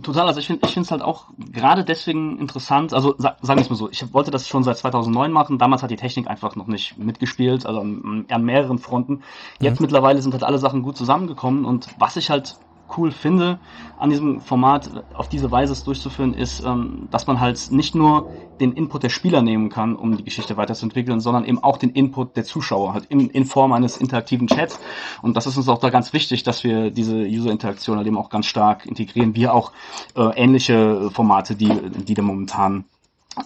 Total, 0.03 0.27
also 0.27 0.41
ich 0.41 0.49
finde 0.49 0.67
ich 0.67 0.77
es 0.77 0.91
halt 0.91 1.03
auch 1.03 1.27
gerade 1.53 1.85
deswegen 1.85 2.41
interessant, 2.41 2.93
also 2.93 3.15
sa 3.17 3.37
sagen 3.43 3.61
wir 3.61 3.63
es 3.63 3.71
mal 3.71 3.77
so, 3.77 3.89
ich 3.91 4.13
wollte 4.13 4.33
das 4.33 4.49
schon 4.49 4.65
seit 4.65 4.77
2009 4.77 5.31
machen, 5.31 5.57
damals 5.59 5.85
hat 5.85 5.91
die 5.91 5.97
Technik 5.97 6.27
einfach 6.27 6.57
noch 6.57 6.67
nicht 6.67 6.99
mitgespielt, 6.99 7.65
also 7.65 7.81
an, 7.81 8.27
an 8.29 8.45
mehreren 8.45 8.79
Fronten. 8.79 9.23
Jetzt 9.61 9.79
mhm. 9.79 9.85
mittlerweile 9.85 10.21
sind 10.21 10.33
halt 10.33 10.43
alle 10.43 10.59
Sachen 10.59 10.83
gut 10.83 10.97
zusammengekommen 10.97 11.65
und 11.65 11.89
was 11.99 12.17
ich 12.17 12.29
halt 12.29 12.57
cool 12.97 13.11
finde, 13.11 13.59
an 13.99 14.11
diesem 14.11 14.41
Format 14.41 15.05
auf 15.15 15.29
diese 15.29 15.51
Weise 15.51 15.73
es 15.73 15.85
durchzuführen, 15.85 16.35
ist, 16.35 16.65
ähm, 16.65 17.09
dass 17.11 17.27
man 17.27 17.41
halt 17.41 17.71
nicht 17.71 17.95
nur 17.95 18.31
den 18.61 18.73
Input 18.73 19.03
der 19.03 19.09
Spieler 19.09 19.43
nehmen 19.43 19.69
kann, 19.69 19.97
um 19.97 20.17
die 20.17 20.25
Geschichte 20.25 20.57
weiterzuentwickeln, 20.57 21.21
sondern 21.21 21.45
eben 21.45 21.63
auch 21.63 21.77
den 21.77 21.91
Input 21.91 22.37
der 22.37 22.45
Zuschauer, 22.45 22.95
halt 22.95 23.07
in, 23.07 23.31
in 23.31 23.45
Form 23.45 23.73
eines 23.73 23.97
interaktiven 23.97 24.47
Chats. 24.47 24.79
Und 25.23 25.37
das 25.37 25.47
ist 25.47 25.57
uns 25.57 25.69
auch 25.69 25.79
da 25.79 25.91
ganz 25.91 26.13
wichtig, 26.13 26.43
dass 26.43 26.65
wir 26.65 26.91
diese 26.91 27.17
User-Interaktion 27.17 27.97
halt 27.97 28.07
eben 28.07 28.19
auch 28.19 28.31
ganz 28.31 28.47
stark 28.47 28.87
integrieren, 28.87 29.35
wie 29.35 29.49
auch 29.49 29.73
äh, 30.17 30.23
ähnliche 30.37 31.11
Formate, 31.11 31.55
die, 31.57 31.71
die 31.71 32.15
da 32.15 32.23
momentan 32.23 32.85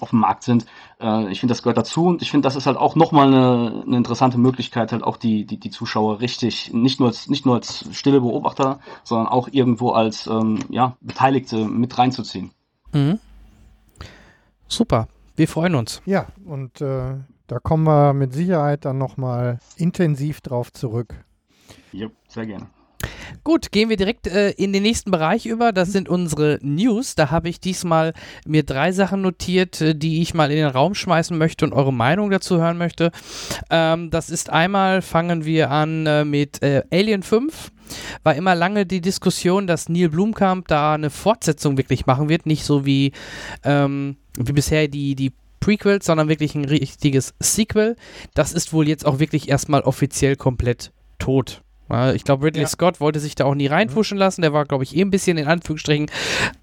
auf 0.00 0.10
dem 0.10 0.20
Markt 0.20 0.42
sind. 0.42 0.66
Äh, 1.00 1.30
ich 1.30 1.40
finde, 1.40 1.52
das 1.52 1.62
gehört 1.62 1.78
dazu 1.78 2.06
und 2.06 2.22
ich 2.22 2.30
finde, 2.30 2.46
das 2.46 2.56
ist 2.56 2.66
halt 2.66 2.76
auch 2.76 2.94
nochmal 2.94 3.28
eine, 3.28 3.82
eine 3.86 3.96
interessante 3.96 4.38
Möglichkeit, 4.38 4.92
halt 4.92 5.02
auch 5.02 5.16
die, 5.16 5.44
die, 5.44 5.58
die 5.58 5.70
Zuschauer 5.70 6.20
richtig, 6.20 6.72
nicht 6.72 7.00
nur 7.00 7.08
als, 7.08 7.28
nicht 7.28 7.46
nur 7.46 7.56
als 7.56 7.84
stille 7.92 8.20
Beobachter, 8.20 8.80
sondern 9.04 9.28
auch 9.28 9.48
irgendwo 9.50 9.90
als 9.90 10.26
ähm, 10.26 10.58
ja, 10.68 10.96
Beteiligte 11.00 11.64
mit 11.64 11.96
reinzuziehen. 11.98 12.50
Mhm. 12.92 13.18
Super, 14.68 15.08
wir 15.36 15.48
freuen 15.48 15.74
uns. 15.74 16.02
Ja, 16.04 16.26
und 16.44 16.80
äh, 16.80 17.14
da 17.46 17.58
kommen 17.58 17.84
wir 17.84 18.12
mit 18.12 18.34
Sicherheit 18.34 18.84
dann 18.84 18.98
nochmal 18.98 19.58
intensiv 19.76 20.40
drauf 20.42 20.72
zurück. 20.72 21.14
Ja, 21.92 22.08
sehr 22.28 22.46
gerne. 22.46 22.66
Gut, 23.44 23.70
gehen 23.72 23.88
wir 23.88 23.96
direkt 23.96 24.26
äh, 24.26 24.50
in 24.50 24.72
den 24.72 24.82
nächsten 24.82 25.10
Bereich 25.10 25.46
über. 25.46 25.72
Das 25.72 25.92
sind 25.92 26.08
unsere 26.08 26.58
News. 26.62 27.14
Da 27.14 27.30
habe 27.30 27.48
ich 27.48 27.60
diesmal 27.60 28.12
mir 28.46 28.64
drei 28.64 28.92
Sachen 28.92 29.22
notiert, 29.22 29.80
äh, 29.80 29.94
die 29.94 30.20
ich 30.20 30.34
mal 30.34 30.50
in 30.50 30.56
den 30.58 30.66
Raum 30.66 30.94
schmeißen 30.94 31.36
möchte 31.38 31.64
und 31.64 31.72
eure 31.72 31.92
Meinung 31.92 32.30
dazu 32.30 32.58
hören 32.58 32.76
möchte. 32.76 33.10
Ähm, 33.70 34.10
das 34.10 34.30
ist 34.30 34.50
einmal, 34.50 35.02
fangen 35.02 35.44
wir 35.44 35.70
an 35.70 36.06
äh, 36.06 36.24
mit 36.24 36.62
äh, 36.62 36.82
Alien 36.90 37.22
5 37.22 37.72
war 38.22 38.34
immer 38.34 38.54
lange 38.54 38.84
die 38.84 39.00
Diskussion, 39.00 39.66
dass 39.66 39.88
Neil 39.88 40.10
Blumkamp 40.10 40.68
da 40.68 40.92
eine 40.92 41.08
Fortsetzung 41.08 41.78
wirklich 41.78 42.04
machen 42.04 42.28
wird, 42.28 42.44
nicht 42.44 42.64
so 42.64 42.84
wie, 42.84 43.12
ähm, 43.64 44.16
wie 44.36 44.52
bisher 44.52 44.88
die, 44.88 45.14
die 45.14 45.32
Prequels, 45.60 46.04
sondern 46.04 46.28
wirklich 46.28 46.54
ein 46.54 46.66
richtiges 46.66 47.34
Sequel. 47.40 47.96
Das 48.34 48.52
ist 48.52 48.74
wohl 48.74 48.88
jetzt 48.88 49.06
auch 49.06 49.20
wirklich 49.20 49.48
erstmal 49.48 49.80
offiziell 49.80 50.36
komplett 50.36 50.92
tot. 51.18 51.62
Ich 52.14 52.24
glaube, 52.24 52.44
Ridley 52.44 52.62
ja. 52.62 52.68
Scott 52.68 53.00
wollte 53.00 53.18
sich 53.18 53.34
da 53.34 53.46
auch 53.46 53.54
nie 53.54 53.66
reinfuschen 53.66 54.18
lassen. 54.18 54.42
Der 54.42 54.52
war, 54.52 54.66
glaube 54.66 54.84
ich, 54.84 54.94
eh 54.94 55.00
ein 55.00 55.10
bisschen 55.10 55.38
in 55.38 55.46
Anführungsstrichen 55.46 56.10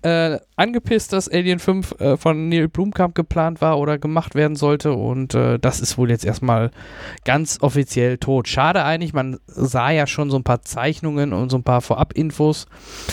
äh, 0.03 0.37
angepisst, 0.55 1.13
dass 1.13 1.27
Alien 1.27 1.57
5 1.57 1.99
äh, 1.99 2.17
von 2.17 2.47
Neil 2.47 2.67
Blumkamp 2.67 3.15
geplant 3.15 3.59
war 3.59 3.79
oder 3.79 3.97
gemacht 3.97 4.35
werden 4.35 4.55
sollte. 4.55 4.93
Und 4.93 5.33
äh, 5.33 5.57
das 5.57 5.79
ist 5.79 5.97
wohl 5.97 6.11
jetzt 6.11 6.25
erstmal 6.25 6.69
ganz 7.23 7.57
offiziell 7.61 8.19
tot. 8.19 8.47
Schade 8.47 8.83
eigentlich, 8.83 9.13
man 9.13 9.39
sah 9.47 9.89
ja 9.89 10.05
schon 10.05 10.29
so 10.29 10.37
ein 10.37 10.43
paar 10.43 10.61
Zeichnungen 10.61 11.33
und 11.33 11.49
so 11.49 11.57
ein 11.57 11.63
paar 11.63 11.81
Vorab-Infos 11.81 12.67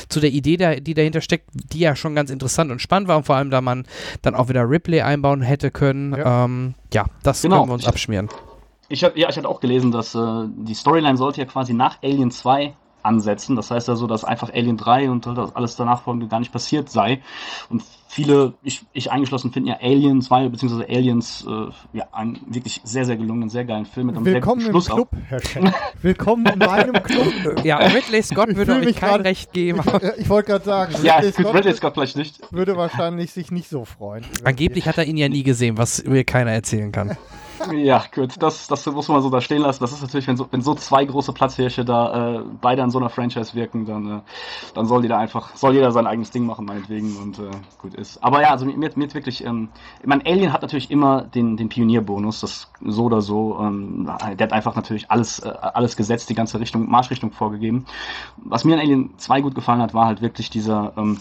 zu 0.09 0.21
der 0.21 0.31
Idee, 0.31 0.59
da, 0.59 0.75
die 0.75 0.95
dahinter 0.95 1.23
steckt, 1.23 1.49
die 1.55 1.81
ja 1.81 1.97
schon 1.97 2.15
ganz 2.15 2.31
interessant 2.31 2.71
und 2.71 2.83
spannend 2.83 3.09
war. 3.09 3.17
Und 3.17 3.25
vor 3.25 3.37
allem, 3.37 3.51
da 3.51 3.63
man 3.63 3.85
dann 4.21 4.35
auch 4.35 4.51
wieder 4.51 4.69
Ripley 4.69 5.01
einbauen 5.01 5.41
hätte 5.41 5.71
können. 5.71 6.13
Ja, 6.13 6.45
ähm, 6.45 6.75
ja 6.93 7.07
das 7.23 7.41
genau. 7.41 7.61
können 7.61 7.71
wir 7.71 7.75
uns 7.75 7.87
abschmieren. 7.87 8.29
Ich 8.31 8.52
hab, 9.05 9.17
ja, 9.17 9.29
ich 9.31 9.37
hatte 9.37 9.49
auch 9.49 9.61
gelesen, 9.61 9.91
dass 9.93 10.15
äh, 10.15 10.21
die 10.57 10.75
Storyline 10.75 11.17
sollte 11.17 11.41
ja 11.41 11.47
quasi 11.47 11.73
nach 11.73 11.99
Alien 12.03 12.31
2 12.31 12.75
ansetzen. 13.03 13.57
Das 13.57 13.71
heißt 13.71 13.89
also, 13.89 14.07
dass 14.07 14.25
einfach 14.25 14.53
Alien 14.53 14.77
3 14.77 15.11
und 15.11 15.27
alles 15.27 15.75
danach 15.77 16.03
folgende 16.03 16.29
gar 16.29 16.39
nicht 16.39 16.53
passiert 16.53 16.89
sei. 16.89 17.21
Und 17.69 17.83
viele, 18.07 18.53
ich, 18.63 18.83
ich 18.93 19.11
eingeschlossen, 19.11 19.51
finden 19.51 19.71
ja 19.71 19.79
Alien 19.81 20.23
2 20.23 20.49
bzw. 20.51 20.85
Aliens 20.85 21.45
äh, 21.49 21.97
ja, 21.99 22.05
einen 22.13 22.39
wirklich 22.47 22.81
sehr, 22.85 23.05
sehr 23.05 23.17
gelungenen, 23.17 23.49
sehr 23.49 23.65
geilen 23.65 23.87
Film 23.87 24.07
mit 24.09 24.17
einem 24.17 24.25
Willkommen 24.27 24.61
sehr 24.61 24.69
im 24.69 24.75
guten 24.75 24.85
Schluss 24.85 24.95
Club, 24.95 25.09
Herr 25.27 25.41
Schenk. 25.43 25.75
Willkommen 26.03 26.47
in 26.47 26.59
meinem 26.61 27.03
Club. 27.03 27.33
Ja, 27.65 27.79
Ridley 27.79 28.23
Scott 28.23 28.51
Ich 28.51 28.57
würde 28.57 28.75
euch 28.77 28.85
mich 28.85 28.97
kein 28.97 29.11
grad- 29.17 29.25
Recht 29.25 29.53
geben. 29.53 29.81
Ich 30.19 30.29
wollte 30.29 30.51
gerade 30.53 30.65
sagen, 30.65 30.95
Ja, 31.03 31.17
Ridley 31.17 31.33
Scott 31.43 31.55
Ridley 31.55 31.75
Scott 31.75 31.95
vielleicht 31.95 32.17
nicht. 32.17 32.53
würde 32.53 32.77
wahrscheinlich 32.77 33.33
sich 33.33 33.51
nicht 33.51 33.69
so 33.69 33.85
freuen. 33.85 34.25
Angeblich 34.45 34.87
hat 34.87 34.99
er 34.99 35.05
ihn 35.07 35.17
ja 35.17 35.29
nie 35.29 35.43
gesehen, 35.43 35.77
was 35.77 36.05
mir 36.05 36.23
keiner 36.23 36.53
erzählen 36.53 36.93
kann. 36.93 37.17
Ja, 37.71 38.05
gut, 38.13 38.43
das, 38.43 38.67
das 38.67 38.87
muss 38.87 39.09
man 39.09 39.23
so 39.23 39.31
da 39.31 39.41
stehen 39.41 39.63
lassen. 39.63 39.83
Das 39.83 39.93
ist 39.93 40.03
natürlich, 40.03 40.27
wenn 40.27 40.37
so, 40.37 40.49
wenn 40.51 40.63
so 40.63 40.75
zwei 40.75 41.05
große 41.05 41.33
Platzhirsche 41.33 41.85
da 41.85 42.37
äh, 42.37 42.43
beide 42.61 42.83
an 42.83 42.91
so 42.91 42.99
einer 42.99 43.09
Franchise 43.09 43.55
wirken, 43.55 43.87
dann, 43.87 44.19
äh, 44.19 44.21
dann 44.75 44.87
soll 44.87 45.03
die 45.03 45.09
da 45.09 45.19
einfach, 45.19 45.55
soll 45.55 45.75
jeder 45.75 45.93
sein 45.93 46.07
eigenes 46.07 46.31
Ding 46.31 46.45
machen, 46.45 46.65
meinetwegen, 46.65 47.17
und 47.17 47.39
äh, 47.39 47.51
gut 47.79 47.95
ist. 47.95 48.23
Aber 48.23 48.41
ja, 48.43 48.51
also 48.51 48.67
mir, 48.67 48.87
hat 48.87 48.97
wirklich, 49.15 49.45
ähm, 49.45 49.69
ich 50.01 50.07
meine, 50.07 50.25
Alien 50.27 50.53
hat 50.53 50.63
natürlich 50.63 50.91
immer 50.91 51.23
den, 51.23 51.57
den 51.57 51.69
Pionierbonus, 51.69 52.41
das 52.41 52.71
so 52.81 53.05
oder 53.05 53.21
so. 53.21 53.59
Ähm, 53.61 54.11
der 54.39 54.47
hat 54.47 54.53
einfach 54.53 54.75
natürlich 54.75 55.11
alles, 55.11 55.39
äh, 55.41 55.49
alles 55.49 55.97
gesetzt, 55.97 56.31
die 56.31 56.35
ganze 56.35 56.59
Richtung, 56.59 56.91
Marschrichtung 56.91 57.31
vorgegeben. 57.33 57.87
Was 58.37 58.65
mir 58.65 58.75
an 58.75 58.81
Alien 58.81 59.15
2 59.19 59.41
gut 59.41 59.55
gefallen 59.55 59.81
hat, 59.81 59.95
war 59.95 60.07
halt 60.07 60.21
wirklich 60.23 60.51
dieser, 60.51 60.93
ähm, 60.97 61.19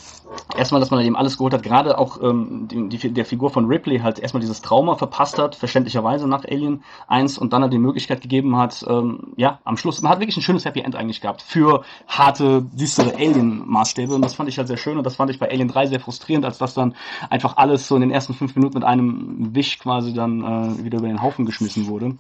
erstmal, 0.56 0.82
dass 0.82 0.92
man 0.92 1.04
eben 1.04 1.16
alles 1.16 1.38
geholt 1.38 1.54
hat, 1.54 1.64
gerade 1.64 1.98
auch 1.98 2.22
ähm, 2.22 2.68
die, 2.70 2.90
die, 2.90 3.14
der 3.14 3.26
Figur 3.26 3.50
von 3.50 3.66
Ripley 3.66 4.00
halt 4.00 4.20
erstmal 4.20 4.42
dieses 4.42 4.62
Trauma 4.62 4.96
verpasst 4.96 5.38
hat, 5.38 5.56
verständlicherweise 5.56 6.28
nach 6.28 6.46
Alien 6.46 6.84
1 7.08 7.38
und 7.38 7.54
dann 7.54 7.62
halt 7.62 7.74
die 7.74 7.78
Möglichkeit 7.78 8.22
gegeben 8.22 8.58
hat, 8.58 8.86
ähm, 8.88 9.34
ja, 9.38 9.60
am 9.64 9.78
Schluss, 9.78 10.02
man 10.02 10.12
hat 10.12 10.20
wirklich 10.20 10.38
ein 10.38 10.42
schönes 10.42 10.66
Happy 10.66 10.82
End 10.82 10.96
eigentlich 10.96 11.22
gehabt 11.22 11.42
für 11.42 11.84
harte, 12.08 12.64
düstere 12.74 13.16
Alien-Maßstäbe. 13.16 14.14
Und 14.14 14.24
das 14.24 14.36
fand 14.36 14.50
ich 14.50 14.58
halt 14.58 14.68
sehr 14.68 14.78
schön 14.78 14.98
und 14.98 15.04
das 15.04 15.16
fand 15.16 15.32
ich 15.32 15.40
bei 15.40 15.50
Alien 15.50 15.68
3 15.68 15.88
sehr 15.88 16.00
frustrierend, 16.00 16.46
als 16.46 16.58
das 16.58 16.74
dann 16.74 16.96
einfach 17.30 17.58
alles 17.58 17.88
so 17.88 17.96
in 17.96 18.02
den 18.02 18.12
ersten 18.12 18.34
fünf 18.34 18.56
Minuten 18.56 18.76
mit 18.76 18.84
einem 18.84 19.56
Wisch 19.56 19.80
quasi 19.80 20.14
dann 20.14 20.44
äh, 20.44 20.84
wieder 20.84 21.00
über 21.00 21.08
den 21.08 21.22
Haufen 21.22 21.46
geschmissen 21.46 21.88
wurde. 21.88 22.16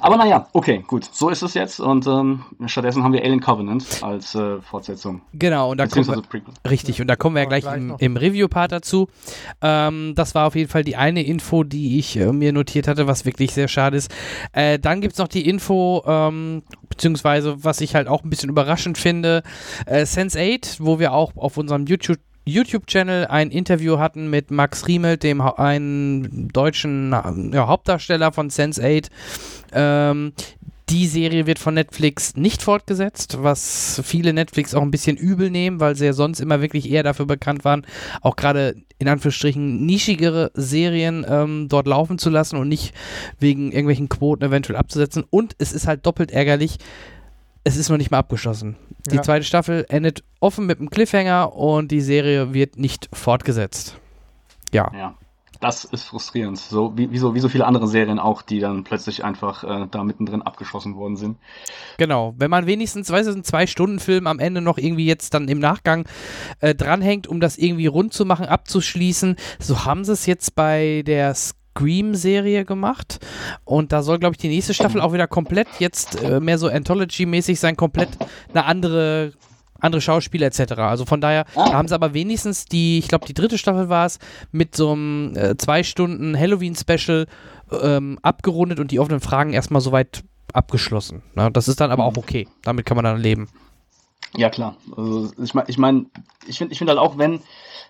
Aber 0.00 0.16
naja, 0.16 0.48
okay, 0.52 0.84
gut, 0.86 1.08
so 1.12 1.28
ist 1.30 1.42
es 1.42 1.54
jetzt 1.54 1.80
und 1.80 2.06
ähm, 2.06 2.44
stattdessen 2.66 3.02
haben 3.02 3.12
wir 3.12 3.22
Alien 3.22 3.40
Covenant 3.40 4.02
als 4.02 4.34
äh, 4.34 4.60
Fortsetzung. 4.62 5.22
Genau, 5.32 5.70
und 5.70 5.78
da 5.78 5.86
kommen 5.86 6.06
wir, 6.06 6.22
Prequel. 6.22 6.54
richtig, 6.68 7.00
und 7.00 7.06
da 7.08 7.16
kommen 7.16 7.36
wir 7.36 7.42
ja 7.42 7.48
gleich, 7.48 7.62
gleich 7.62 7.76
im, 7.76 7.96
im 7.98 8.16
Review-Part 8.16 8.72
dazu. 8.72 9.08
Ähm, 9.62 10.12
das 10.14 10.34
war 10.34 10.46
auf 10.46 10.56
jeden 10.56 10.70
Fall 10.70 10.84
die 10.84 10.96
eine 10.96 11.22
Info, 11.24 11.64
die 11.64 11.98
ich 11.98 12.16
äh, 12.16 12.32
mir 12.32 12.52
notiert 12.52 12.88
hatte, 12.88 13.06
was 13.06 13.24
wirklich 13.24 13.52
sehr 13.52 13.68
schade 13.68 13.96
ist. 13.96 14.10
Äh, 14.52 14.78
dann 14.78 15.00
gibt 15.00 15.14
es 15.14 15.18
noch 15.18 15.28
die 15.28 15.48
Info, 15.48 16.02
ähm, 16.06 16.62
beziehungsweise 16.88 17.64
was 17.64 17.80
ich 17.80 17.94
halt 17.94 18.08
auch 18.08 18.24
ein 18.24 18.30
bisschen 18.30 18.50
überraschend 18.50 18.98
finde, 18.98 19.42
äh, 19.86 20.02
Sense8, 20.02 20.76
wo 20.80 20.98
wir 20.98 21.12
auch 21.12 21.32
auf 21.36 21.56
unserem 21.56 21.86
YouTube 21.86 22.18
YouTube-Channel 22.46 23.28
ein 23.28 23.50
Interview 23.50 23.98
hatten 23.98 24.28
mit 24.28 24.50
Max 24.50 24.86
Riemelt, 24.86 25.22
dem 25.22 25.42
Hau- 25.42 25.54
einen 25.56 26.48
deutschen 26.48 27.12
ja, 27.54 27.66
Hauptdarsteller 27.66 28.32
von 28.32 28.50
Sense8. 28.50 29.06
Ähm, 29.74 30.32
die 30.90 31.06
Serie 31.06 31.46
wird 31.46 31.58
von 31.58 31.74
Netflix 31.74 32.36
nicht 32.36 32.60
fortgesetzt, 32.62 33.38
was 33.42 34.00
viele 34.04 34.32
Netflix 34.34 34.74
auch 34.74 34.82
ein 34.82 34.90
bisschen 34.90 35.16
übel 35.16 35.50
nehmen, 35.50 35.80
weil 35.80 35.96
sie 35.96 36.04
ja 36.04 36.12
sonst 36.12 36.40
immer 36.40 36.60
wirklich 36.60 36.90
eher 36.90 37.02
dafür 37.02 37.24
bekannt 37.26 37.64
waren, 37.64 37.86
auch 38.20 38.36
gerade 38.36 38.76
in 38.98 39.08
Anführungsstrichen 39.08 39.84
nischigere 39.86 40.50
Serien 40.54 41.24
ähm, 41.28 41.68
dort 41.68 41.86
laufen 41.86 42.18
zu 42.18 42.28
lassen 42.28 42.56
und 42.56 42.68
nicht 42.68 42.94
wegen 43.40 43.72
irgendwelchen 43.72 44.10
Quoten 44.10 44.44
eventuell 44.44 44.76
abzusetzen. 44.78 45.24
Und 45.30 45.56
es 45.58 45.72
ist 45.72 45.86
halt 45.86 46.04
doppelt 46.04 46.30
ärgerlich, 46.30 46.76
es 47.64 47.76
ist 47.76 47.88
noch 47.88 47.96
nicht 47.96 48.10
mal 48.10 48.18
abgeschlossen. 48.18 48.76
Die 49.10 49.16
Ja. 49.16 49.22
zweite 49.22 49.44
Staffel 49.46 49.86
endet 49.88 50.22
offen 50.38 50.66
mit 50.66 50.78
einem 50.80 50.90
Cliffhanger 50.90 51.54
und 51.56 51.90
die 51.92 52.02
Serie 52.02 52.52
wird 52.52 52.78
nicht 52.78 53.08
fortgesetzt. 53.12 53.96
Ja. 54.70 54.90
Ja, 54.94 55.14
das 55.64 55.84
ist 55.84 56.04
frustrierend. 56.04 56.58
So 56.58 56.92
wie, 56.96 57.10
wie, 57.10 57.16
so, 57.16 57.34
wie 57.34 57.40
so 57.40 57.48
viele 57.48 57.64
andere 57.64 57.88
Serien 57.88 58.18
auch, 58.18 58.42
die 58.42 58.60
dann 58.60 58.84
plötzlich 58.84 59.24
einfach 59.24 59.64
äh, 59.64 59.86
da 59.90 60.04
mittendrin 60.04 60.42
abgeschossen 60.42 60.94
worden 60.94 61.16
sind. 61.16 61.38
Genau, 61.96 62.34
wenn 62.36 62.50
man 62.50 62.66
wenigstens, 62.66 63.10
weißt 63.10 63.28
du, 63.28 63.32
einen 63.32 63.44
Zwei-Stunden-Film 63.44 64.26
am 64.26 64.40
Ende 64.40 64.60
noch 64.60 64.76
irgendwie 64.76 65.06
jetzt 65.06 65.32
dann 65.32 65.48
im 65.48 65.60
Nachgang 65.60 66.06
äh, 66.60 66.74
dranhängt, 66.74 67.26
um 67.28 67.40
das 67.40 67.56
irgendwie 67.56 67.86
rund 67.86 68.12
zu 68.12 68.26
machen, 68.26 68.44
abzuschließen, 68.44 69.36
so 69.58 69.86
haben 69.86 70.04
sie 70.04 70.12
es 70.12 70.26
jetzt 70.26 70.54
bei 70.54 71.02
der 71.06 71.34
Scream-Serie 71.34 72.66
gemacht. 72.66 73.24
Und 73.64 73.92
da 73.92 74.02
soll, 74.02 74.18
glaube 74.18 74.34
ich, 74.34 74.38
die 74.38 74.48
nächste 74.48 74.74
Staffel 74.74 75.00
auch 75.00 75.14
wieder 75.14 75.26
komplett 75.26 75.68
jetzt 75.78 76.22
äh, 76.22 76.40
mehr 76.40 76.58
so 76.58 76.68
Anthology-mäßig 76.68 77.58
sein, 77.58 77.74
komplett 77.74 78.10
eine 78.50 78.66
andere 78.66 79.32
andere 79.80 80.00
Schauspieler 80.00 80.46
etc. 80.46 80.72
Also 80.78 81.04
von 81.04 81.20
daher 81.20 81.44
Ah. 81.54 81.70
da 81.70 81.72
haben 81.74 81.88
sie 81.88 81.94
aber 81.94 82.14
wenigstens 82.14 82.64
die, 82.66 82.98
ich 82.98 83.08
glaube 83.08 83.26
die 83.26 83.34
dritte 83.34 83.58
Staffel 83.58 83.88
war 83.88 84.06
es, 84.06 84.18
mit 84.52 84.76
so 84.76 84.92
einem 84.92 85.36
äh, 85.36 85.56
zwei 85.56 85.82
Stunden 85.82 86.38
Halloween-Special 86.38 87.26
ähm, 87.82 88.18
abgerundet 88.22 88.80
und 88.80 88.90
die 88.90 89.00
offenen 89.00 89.20
Fragen 89.20 89.52
erstmal 89.52 89.80
soweit 89.80 90.24
abgeschlossen. 90.52 91.22
Na, 91.34 91.50
das 91.50 91.68
ist 91.68 91.80
dann 91.80 91.90
aber 91.90 92.04
auch 92.04 92.16
okay. 92.16 92.46
Damit 92.62 92.86
kann 92.86 92.96
man 92.96 93.04
dann 93.04 93.18
leben. 93.20 93.48
Ja, 94.36 94.50
klar. 94.50 94.76
Also 94.96 95.30
ich 95.42 95.54
meine, 95.54 95.68
ich, 95.68 95.78
mein, 95.78 96.06
ich 96.46 96.58
finde 96.58 96.72
ich 96.72 96.78
find 96.78 96.88
halt 96.90 96.98
auch, 96.98 97.18
wenn, 97.18 97.40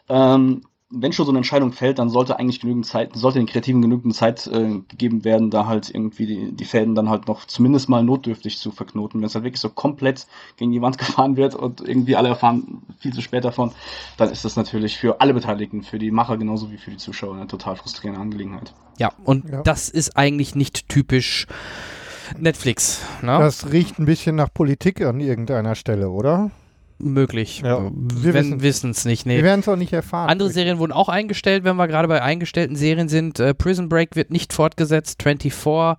ähm, 0.09 0.63
wenn 0.95 1.13
schon 1.13 1.27
so 1.27 1.33
eine 1.33 1.39
Entscheidung 1.39 1.73
fällt, 1.73 1.99
dann 1.99 2.09
sollte 2.09 2.39
eigentlich 2.39 2.61
genügend 2.61 2.87
Zeit, 2.87 3.15
sollte 3.15 3.39
den 3.39 3.47
Kreativen 3.47 3.83
genügend 3.83 4.15
Zeit 4.15 4.47
äh, 4.47 4.81
gegeben 4.89 5.25
werden, 5.25 5.51
da 5.51 5.67
halt 5.67 5.91
irgendwie 5.91 6.27
die, 6.27 6.53
die 6.53 6.65
Fäden 6.65 6.95
dann 6.95 7.09
halt 7.09 7.27
noch 7.29 7.45
zumindest 7.47 7.89
mal 7.89 8.03
notdürftig 8.03 8.59
zu 8.59 8.71
verknoten. 8.71 9.21
Wenn 9.21 9.27
es 9.27 9.35
halt 9.35 9.45
wirklich 9.45 9.61
so 9.61 9.69
komplett 9.69 10.27
gegen 10.57 10.73
die 10.73 10.81
Wand 10.83 10.99
gefahren 11.05 11.37
wird 11.37 11.55
und 11.55 11.87
irgendwie 11.87 12.17
alle 12.17 12.29
erfahren 12.29 12.83
viel 12.99 13.13
zu 13.13 13.21
spät 13.21 13.45
davon, 13.45 13.73
dann 14.17 14.31
ist 14.31 14.45
das 14.45 14.57
natürlich 14.57 14.97
für 14.97 15.21
alle 15.21 15.35
Beteiligten, 15.35 15.83
für 15.83 15.99
die 15.99 16.11
Macher 16.11 16.37
genauso 16.37 16.71
wie 16.71 16.79
für 16.79 16.91
die 16.91 16.97
Zuschauer 16.97 17.35
eine 17.35 17.47
total 17.47 17.77
frustrierende 17.77 18.21
Angelegenheit. 18.21 18.73
Ja, 18.99 19.13
und 19.25 19.49
Ja. 19.49 19.63
das 19.63 19.89
ist 19.89 20.17
eigentlich 20.17 20.55
nicht 20.55 20.89
typisch 20.89 21.47
Netflix. 22.39 23.03
Ne? 23.23 23.39
Das 23.39 23.71
riecht 23.73 23.99
ein 23.99 24.07
bisschen 24.07 24.37
nach 24.37 24.53
Politik 24.53 25.03
an 25.03 25.21
irgendeiner 25.21 25.75
Stelle, 25.75 26.11
oder? 26.11 26.51
Möglich. 26.99 27.63
Ja, 27.65 27.91
wir 27.93 28.35
Wenn 28.35 28.63
wissen 28.63 28.91
es 28.91 29.05
nicht. 29.05 29.27
Nee. 29.27 29.37
Wir 29.37 29.45
werden 29.45 29.61
es 29.61 29.69
auch 29.69 29.77
nicht 29.77 29.93
erfahren. 29.93 30.31
Andere 30.31 30.51
Serien 30.51 30.79
wurden 30.79 30.93
auch 30.93 31.09
eingestellt, 31.09 31.65
wenn 31.65 31.77
wir 31.77 31.89
gerade 31.89 32.09
bei 32.09 32.23
eingestellten 32.23 32.77
Serien 32.77 33.09
sind. 33.09 33.41
Äh, 33.41 33.53
Prison 33.53 33.89
Break 33.89 34.17
wird 34.17 34.31
nicht 34.31 34.53
fortgesetzt, 34.53 35.23
24 35.23 35.99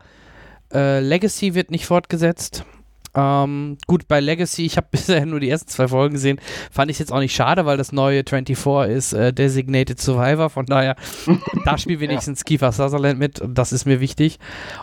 äh, 0.73 0.99
Legacy 0.99 1.53
wird 1.53 1.71
nicht 1.71 1.85
fortgesetzt. 1.85 2.65
Ähm, 3.15 3.77
gut, 3.87 4.07
bei 4.07 4.19
Legacy, 4.19 4.65
ich 4.65 4.77
habe 4.77 4.87
bisher 4.91 5.25
nur 5.25 5.39
die 5.39 5.49
ersten 5.49 5.69
zwei 5.69 5.87
Folgen 5.87 6.15
gesehen, 6.15 6.39
fand 6.71 6.91
ich 6.91 6.95
es 6.95 6.99
jetzt 6.99 7.11
auch 7.11 7.19
nicht 7.19 7.33
schade, 7.35 7.65
weil 7.65 7.77
das 7.77 7.91
neue 7.91 8.23
24 8.27 8.95
ist 8.95 9.13
äh, 9.13 9.31
Designated 9.33 9.99
Survivor, 10.01 10.49
von 10.49 10.65
daher, 10.65 10.95
da 11.65 11.77
spielt 11.77 11.99
wenigstens 11.99 12.43
Kiefer 12.43 12.71
Sutherland 12.71 13.19
mit 13.19 13.41
das 13.47 13.71
ist 13.73 13.85
mir 13.85 13.99
wichtig. 13.99 14.39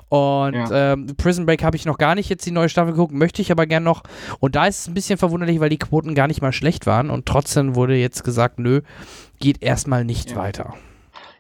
Und 0.09 0.55
Ja. 0.55 0.93
ähm, 0.93 1.09
Prison 1.17 1.47
Break 1.47 1.63
habe 1.63 1.77
ich 1.77 1.85
noch 1.85 1.99
gar 1.99 2.15
nicht 2.15 2.29
jetzt 2.29 2.47
die 2.47 2.51
neue 2.51 2.69
Staffel 2.69 2.93
geguckt, 2.93 3.13
möchte 3.13 3.43
ich 3.43 3.51
aber 3.53 3.67
gern 3.67 3.83
noch. 3.85 4.03
Und 4.41 4.55
da 4.55 4.67
ist 4.67 4.81
es 4.81 4.89
ein 4.89 4.95
bisschen 4.95 5.19
verwunderlich, 5.19 5.61
weil 5.61 5.69
die 5.71 5.79
Quoten 5.79 6.15
gar 6.15 6.27
nicht 6.27 6.43
mal 6.43 6.53
schlecht 6.53 6.87
waren 6.87 7.11
und 7.11 7.27
trotzdem 7.27 7.75
wurde 7.75 7.97
jetzt 7.97 8.25
gesagt, 8.25 8.59
nö, 8.59 8.81
geht 9.41 9.63
erstmal 9.63 10.05
nicht 10.05 10.31
Ja. 10.31 10.37
weiter. 10.37 10.75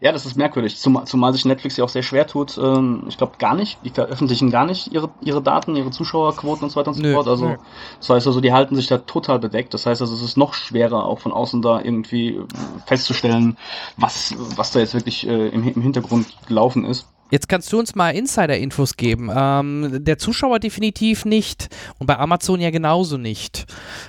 Ja, 0.03 0.11
das 0.11 0.27
ist 0.27 0.37
merkwürdig, 0.37 0.79
zumal, 0.79 1.05
zumal 1.05 1.33
sich 1.33 1.45
Netflix 1.45 1.77
ja 1.77 1.85
auch 1.85 1.89
sehr 1.89 2.03
schwer 2.03 2.27
tut. 2.27 2.59
Ähm, 2.59 3.05
ich 3.09 3.17
glaube 3.19 3.35
gar 3.39 3.55
nicht, 3.55 3.79
die 3.85 3.91
veröffentlichen 3.91 4.51
gar 4.51 4.67
nicht 4.67 4.93
ihre, 4.93 5.11
ihre 5.21 5.41
Daten, 5.41 5.77
ihre 5.77 5.93
Zuschauerquoten 5.93 6.65
und 6.65 6.71
so 6.71 6.81
weiter 6.81 6.89
und 6.89 6.95
so 6.95 7.13
fort. 7.13 7.29
Also 7.29 7.51
nö. 7.51 7.57
das 8.01 8.11
heißt 8.11 8.27
also, 8.27 8.41
die 8.41 8.53
halten 8.53 8.75
sich 8.75 8.89
da 8.89 8.99
total 8.99 9.39
bedeckt. 9.39 9.73
Das 9.75 9.87
heißt 9.87 10.01
also, 10.01 10.13
es 10.13 10.21
ist 10.21 10.37
noch 10.37 10.55
schwerer, 10.55 11.07
auch 11.07 11.21
von 11.21 11.31
außen 11.31 11.63
da 11.63 11.81
irgendwie 11.81 12.41
festzustellen, 12.85 13.57
was, 13.97 14.35
was 14.57 14.73
da 14.73 14.81
jetzt 14.81 14.95
wirklich 14.95 15.25
äh, 15.25 15.51
im, 15.51 15.69
im 15.69 15.83
Hintergrund 15.83 16.27
gelaufen 16.49 16.85
ist. 16.85 17.07
Jetzt 17.33 17.49
kannst 17.49 17.73
du 17.73 17.79
uns 17.79 17.95
mal 17.95 18.11
Insider-Infos 18.11 18.99
geben. 18.99 19.31
Ähm, 19.35 20.05
der 20.05 20.19
Zuschauer 20.19 20.59
definitiv 20.59 21.25
nicht 21.25 21.71
und 21.99 22.07
bei 22.07 22.19
Amazon 22.19 22.61
ja 22.61 22.69
genauso 22.69 23.17
nicht. 23.17 23.65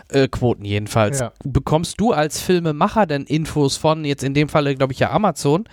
Äh, 0.09 0.27
Quoten 0.27 0.65
jedenfalls. 0.65 1.21
Ja. 1.21 1.31
Bekommst 1.45 2.01
du 2.01 2.11
als 2.11 2.41
Filmemacher 2.41 3.05
denn 3.05 3.23
Infos 3.23 3.77
von, 3.77 4.03
jetzt 4.03 4.25
in 4.25 4.33
dem 4.33 4.49
Falle 4.49 4.75
glaube 4.75 4.91
ich 4.91 4.99
ja 4.99 5.11
Amazon, 5.11 5.63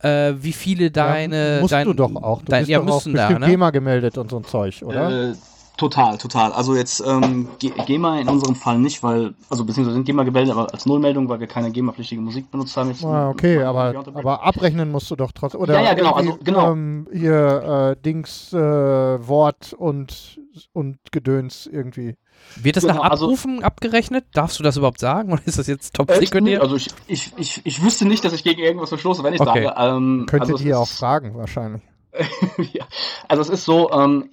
äh, 0.00 0.32
wie 0.40 0.52
viele 0.52 0.90
deine... 0.90 1.54
ja, 1.54 1.60
musst 1.60 1.72
dein, 1.72 1.86
du 1.86 1.92
doch 1.92 2.16
auch. 2.16 2.40
Du 2.40 2.46
dein, 2.46 2.62
bist 2.62 2.70
ja, 2.70 2.80
doch 2.80 2.88
auch 2.88 2.94
müssen 2.96 3.14
da, 3.14 3.28
bestimmt 3.28 3.40
ne? 3.42 3.46
GEMA 3.52 3.70
gemeldet 3.70 4.18
und 4.18 4.28
so 4.28 4.38
ein 4.38 4.44
Zeug, 4.44 4.82
oder? 4.82 5.30
Äh, 5.30 5.34
total, 5.76 6.18
total. 6.18 6.52
Also 6.52 6.74
jetzt 6.74 7.02
ähm, 7.06 7.48
Ge- 7.58 7.72
GEMA 7.86 8.18
in 8.20 8.28
unserem 8.28 8.54
Fall 8.54 8.78
nicht, 8.78 9.02
weil, 9.02 9.34
also 9.50 9.64
beziehungsweise 9.64 9.94
sind 9.94 10.04
GEMA 10.04 10.22
gemeldet, 10.24 10.52
aber 10.52 10.72
als 10.72 10.86
Nullmeldung, 10.86 11.28
weil 11.28 11.40
wir 11.40 11.46
keine 11.46 11.70
GEMA-pflichtige 11.70 12.20
Musik 12.20 12.50
benutzt 12.50 12.76
haben. 12.76 12.88
Jetzt 12.90 13.04
ah, 13.04 13.30
okay, 13.30 13.62
aber, 13.62 13.94
aber 14.14 14.42
abrechnen 14.42 14.90
musst 14.90 15.10
du 15.10 15.16
doch 15.16 15.32
trotzdem. 15.32 15.60
Oder 15.60 15.74
Ja, 15.74 15.82
ja, 15.82 15.94
genau, 15.94 16.12
also, 16.12 16.38
genau. 16.42 16.72
Ähm, 16.72 17.06
hier 17.12 17.94
äh, 17.96 18.02
Dings, 18.02 18.52
äh, 18.52 18.58
Wort 18.58 19.72
und, 19.72 20.40
und 20.72 20.98
Gedöns 21.12 21.66
irgendwie. 21.66 22.16
Wird 22.56 22.76
das 22.76 22.84
Genau, 22.84 22.96
nach 23.02 23.10
also- 23.10 23.26
Abrufen 23.26 23.62
abgerechnet? 23.64 24.26
Darfst 24.32 24.58
du 24.58 24.62
das 24.62 24.76
überhaupt 24.76 25.00
sagen 25.00 25.32
oder 25.32 25.42
ist 25.46 25.58
das 25.58 25.66
jetzt 25.66 25.94
top 25.94 26.10
secret? 26.12 26.60
Also 26.60 26.76
ich, 26.76 26.88
ich, 27.06 27.32
ich, 27.36 27.60
ich 27.64 27.82
wüsste 27.82 28.06
nicht, 28.06 28.24
dass 28.24 28.32
ich 28.32 28.44
gegen 28.44 28.60
irgendwas 28.62 28.90
verstoße, 28.90 29.22
wenn 29.24 29.34
ich 29.34 29.40
Okay. 29.40 29.64
sage. 29.64 29.96
Ähm, 29.96 30.26
Könntet 30.28 30.52
also 30.52 30.64
ihr 30.64 30.78
auch 30.78 30.88
fragen, 30.88 31.34
wahrscheinlich. 31.36 31.82
ja. 32.72 32.86
Also 33.28 33.42
es 33.42 33.48
ist 33.50 33.64
so, 33.64 33.90
ähm, 33.90 34.30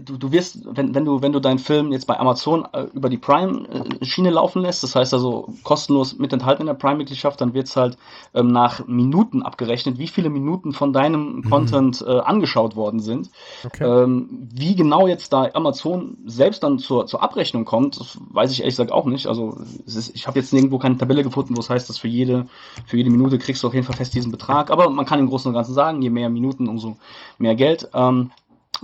du, 0.00 0.16
du 0.16 0.32
wirst, 0.32 0.60
wenn, 0.64 0.94
wenn 0.94 1.04
du, 1.04 1.22
wenn 1.22 1.32
du 1.32 1.40
deinen 1.40 1.58
Film 1.58 1.92
jetzt 1.92 2.06
bei 2.06 2.18
Amazon 2.18 2.66
äh, 2.72 2.84
über 2.92 3.08
die 3.08 3.18
Prime-Schiene 3.18 4.30
laufen 4.30 4.62
lässt, 4.62 4.82
das 4.82 4.94
heißt 4.94 5.14
also 5.14 5.48
kostenlos 5.62 6.18
mit 6.18 6.32
enthalten 6.32 6.62
in 6.62 6.66
der 6.66 6.74
Prime-Mitgliedschaft, 6.74 7.40
dann 7.40 7.54
wird's 7.54 7.76
halt 7.76 7.96
ähm, 8.34 8.48
nach 8.48 8.86
Minuten 8.86 9.42
abgerechnet, 9.42 9.98
wie 9.98 10.08
viele 10.08 10.30
Minuten 10.30 10.72
von 10.72 10.92
deinem 10.92 11.36
mhm. 11.36 11.42
Content 11.50 12.04
äh, 12.06 12.18
angeschaut 12.18 12.76
worden 12.76 13.00
sind. 13.00 13.30
Okay. 13.64 13.84
Ähm, 13.84 14.48
wie 14.52 14.74
genau 14.74 15.06
jetzt 15.06 15.32
da 15.32 15.48
Amazon 15.54 16.18
selbst 16.26 16.62
dann 16.62 16.78
zur, 16.78 17.06
zur 17.06 17.22
Abrechnung 17.22 17.64
kommt, 17.64 17.98
weiß 18.30 18.52
ich 18.52 18.60
ehrlich 18.60 18.74
gesagt 18.74 18.92
auch 18.92 19.06
nicht. 19.06 19.26
Also 19.26 19.58
ist, 19.86 20.14
ich 20.14 20.26
habe 20.26 20.38
jetzt 20.38 20.52
nirgendwo 20.52 20.78
keine 20.78 20.98
Tabelle 20.98 21.22
gefunden, 21.22 21.56
wo 21.56 21.60
es 21.60 21.70
heißt, 21.70 21.88
dass 21.88 21.98
für 21.98 22.08
jede, 22.08 22.46
für 22.86 22.96
jede 22.96 23.10
Minute 23.10 23.38
kriegst 23.38 23.62
du 23.62 23.68
auf 23.68 23.74
jeden 23.74 23.86
Fall 23.86 23.96
fest 23.96 24.14
diesen 24.14 24.32
Betrag. 24.32 24.70
Aber 24.70 24.90
man 24.90 25.06
kann 25.06 25.18
im 25.18 25.28
Großen 25.28 25.48
und 25.48 25.54
Ganzen 25.54 25.74
sagen, 25.74 26.02
je 26.02 26.10
mehr 26.10 26.28
Minuten, 26.28 26.68
umso 26.68 26.96
mehr 27.38 27.54
Geld. 27.54 27.88
Ähm, 27.94 28.30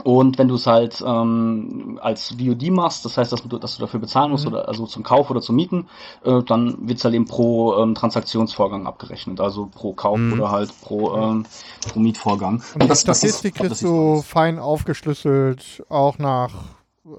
und 0.05 0.39
wenn 0.39 0.49
du 0.49 0.55
es 0.55 0.67
halt 0.67 1.03
ähm, 1.07 1.99
als 2.03 2.35
VOD 2.39 2.71
machst, 2.71 3.05
das 3.05 3.17
heißt, 3.17 3.33
dass 3.33 3.43
du, 3.43 3.59
dass 3.59 3.77
du 3.77 3.83
dafür 3.83 4.01
bezahlen 4.01 4.31
musst, 4.31 4.47
mhm. 4.47 4.53
oder 4.53 4.69
also 4.69 4.87
zum 4.87 5.03
Kauf 5.03 5.31
oder 5.31 5.41
zum 5.41 5.57
Mieten, 5.57 5.89
äh, 6.25 6.43
dann 6.43 6.89
wird 6.89 6.99
es 6.99 7.05
halt 7.05 7.15
eben 7.15 7.27
pro 7.27 7.77
ähm, 7.77 7.95
Transaktionsvorgang 7.95 8.87
abgerechnet, 8.87 9.41
also 9.41 9.67
pro 9.67 9.93
Kauf 9.93 10.19
mhm. 10.19 10.35
oder 10.35 10.51
halt 10.51 10.73
pro, 10.81 11.15
ähm, 11.17 11.47
pro 11.89 12.01
Mietvorgang. 12.01 12.63
Und 12.75 12.83
die 12.83 12.89
das, 12.89 13.03
Statistik 13.03 13.55
ist, 13.57 13.61
kriegst 13.61 13.83
du 13.83 14.23
fein 14.23 14.59
aufgeschlüsselt, 14.59 15.85
auch 15.89 16.19
nach, 16.19 16.53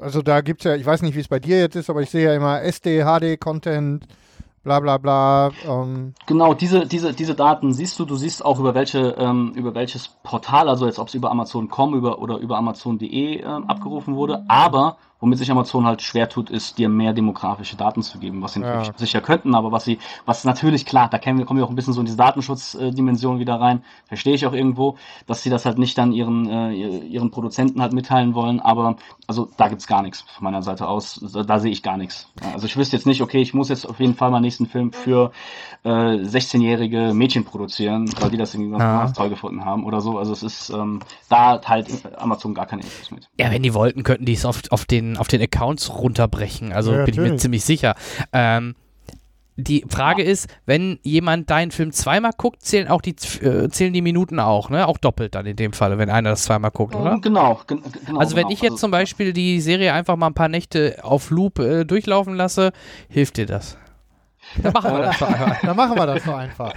also 0.01 0.21
da 0.21 0.41
gibt 0.41 0.61
es 0.61 0.65
ja, 0.65 0.75
ich 0.75 0.85
weiß 0.85 1.01
nicht, 1.03 1.15
wie 1.15 1.21
es 1.21 1.27
bei 1.27 1.39
dir 1.39 1.59
jetzt 1.59 1.75
ist, 1.75 1.89
aber 1.89 2.01
ich 2.01 2.09
sehe 2.09 2.25
ja 2.25 2.33
immer 2.33 2.61
SD, 2.61 3.03
HD-Content, 3.03 4.07
bla 4.63 4.79
bla 4.79 4.97
bla. 4.97 5.51
Ähm. 5.67 6.13
Genau, 6.25 6.53
diese, 6.53 6.87
diese, 6.87 7.13
diese 7.13 7.35
Daten 7.35 7.73
siehst 7.73 7.99
du, 7.99 8.05
du 8.05 8.15
siehst 8.15 8.43
auch 8.43 8.59
über 8.59 8.73
welche, 8.73 9.15
ähm, 9.17 9.51
über 9.55 9.75
welches 9.75 10.07
Portal, 10.23 10.69
also 10.69 10.85
jetzt 10.85 10.99
ob 10.99 11.07
es 11.09 11.13
über 11.13 11.29
Amazon.com 11.31 11.93
über, 11.93 12.19
oder 12.19 12.37
über 12.37 12.57
Amazon.de 12.57 13.41
äh, 13.41 13.43
abgerufen 13.43 14.15
wurde, 14.15 14.43
aber 14.47 14.97
Womit 15.23 15.39
sich 15.39 15.49
Amazon 15.49 15.85
halt 15.85 16.01
schwer 16.01 16.27
tut, 16.27 16.49
ist 16.49 16.77
dir 16.77 16.89
mehr 16.89 17.13
demografische 17.13 17.77
Daten 17.77 18.01
zu 18.01 18.19
geben, 18.19 18.41
was 18.41 18.55
sie 18.55 18.59
ja. 18.59 18.75
natürlich 18.75 18.97
sicher 18.97 19.21
könnten, 19.21 19.55
aber 19.55 19.71
was 19.71 19.85
sie, 19.85 19.97
was 20.25 20.43
natürlich 20.43 20.85
klar, 20.85 21.09
da 21.09 21.17
kommen 21.17 21.37
wir, 21.37 21.45
kommen 21.45 21.61
wir 21.61 21.65
auch 21.65 21.69
ein 21.69 21.77
bisschen 21.77 21.93
so 21.93 22.01
in 22.01 22.05
diese 22.05 22.17
Datenschutzdimension 22.17 23.39
wieder 23.39 23.55
rein, 23.55 23.85
verstehe 24.05 24.33
ich 24.33 24.45
auch 24.45 24.51
irgendwo, 24.51 24.97
dass 25.25 25.41
sie 25.41 25.49
das 25.49 25.65
halt 25.65 25.77
nicht 25.77 25.97
dann 25.97 26.11
ihren, 26.11 26.49
äh, 26.49 26.73
ihren 26.73 27.31
Produzenten 27.31 27.81
halt 27.81 27.93
mitteilen 27.93 28.35
wollen, 28.35 28.59
aber 28.59 28.97
also 29.25 29.47
da 29.55 29.69
gibt's 29.69 29.87
gar 29.87 30.01
nichts 30.01 30.25
von 30.27 30.43
meiner 30.43 30.61
Seite 30.61 30.89
aus, 30.89 31.23
da, 31.33 31.43
da 31.43 31.57
sehe 31.59 31.71
ich 31.71 31.83
gar 31.83 31.95
nichts. 31.95 32.27
Also 32.53 32.65
ich 32.65 32.75
wüsste 32.75 32.97
jetzt 32.97 33.05
nicht, 33.05 33.21
okay, 33.21 33.41
ich 33.41 33.53
muss 33.53 33.69
jetzt 33.69 33.87
auf 33.89 34.01
jeden 34.01 34.15
Fall 34.15 34.29
meinen 34.29 34.41
nächsten 34.41 34.65
Film 34.65 34.91
für 34.91 35.31
äh, 35.83 35.89
16-jährige 35.89 37.13
Mädchen 37.13 37.45
produzieren, 37.45 38.09
weil 38.19 38.29
die 38.29 38.37
das 38.37 38.53
irgendwie 38.53 38.77
ja. 38.77 38.99
ganz 38.99 39.13
toll 39.13 39.29
gefunden 39.29 39.63
haben 39.63 39.85
oder 39.85 40.01
so. 40.01 40.17
Also 40.17 40.33
es 40.33 40.43
ist 40.43 40.69
ähm, 40.69 40.99
da 41.29 41.61
halt 41.63 41.87
Amazon 42.17 42.53
gar 42.53 42.65
keine 42.65 42.81
Infos 42.81 43.11
mit. 43.11 43.29
Ja, 43.39 43.51
wenn 43.51 43.63
die 43.63 43.73
wollten, 43.73 44.03
könnten 44.03 44.25
die 44.25 44.33
es 44.33 44.43
auf, 44.43 44.61
auf 44.69 44.83
den 44.85 45.12
auf 45.17 45.27
den 45.27 45.41
Accounts 45.41 45.93
runterbrechen. 45.93 46.73
Also 46.73 46.93
ja, 46.93 47.05
bin 47.05 47.13
ich 47.13 47.19
mir 47.19 47.35
ziemlich 47.37 47.63
sicher. 47.63 47.95
Ähm, 48.31 48.75
die 49.55 49.85
Frage 49.87 50.23
ist, 50.23 50.47
wenn 50.65 50.99
jemand 51.03 51.49
deinen 51.49 51.71
Film 51.71 51.91
zweimal 51.91 52.31
guckt, 52.35 52.63
zählen 52.63 52.87
auch 52.87 53.01
die 53.01 53.15
äh, 53.41 53.69
zählen 53.69 53.93
die 53.93 54.01
Minuten 54.01 54.39
auch, 54.39 54.69
ne? 54.69 54.87
Auch 54.87 54.97
doppelt 54.97 55.35
dann 55.35 55.45
in 55.45 55.55
dem 55.55 55.73
Falle, 55.73 55.97
wenn 55.99 56.09
einer 56.09 56.31
das 56.31 56.43
zweimal 56.43 56.71
guckt, 56.71 56.95
oder? 56.95 57.19
Genau. 57.21 57.61
genau 57.67 57.83
also 58.17 58.35
wenn 58.35 58.43
genau. 58.43 58.53
ich 58.53 58.61
jetzt 58.61 58.71
also, 58.71 58.81
zum 58.81 58.91
Beispiel 58.91 59.31
die 59.31 59.61
Serie 59.61 59.93
einfach 59.93 60.15
mal 60.15 60.27
ein 60.27 60.33
paar 60.33 60.49
Nächte 60.49 60.97
auf 61.03 61.29
Loop 61.29 61.59
äh, 61.59 61.85
durchlaufen 61.85 62.35
lasse, 62.35 62.71
hilft 63.09 63.37
dir 63.37 63.45
das? 63.45 63.77
Dann 64.61 64.73
machen 64.73 64.91
wir 64.91 65.01
das 65.01 65.19
doch 65.19 65.27
einfach. 65.27 65.61
Dann 65.61 65.75
machen 65.75 65.97
wir 65.97 66.05
das 66.05 66.23
doch 66.23 66.35
einfach. 66.35 66.73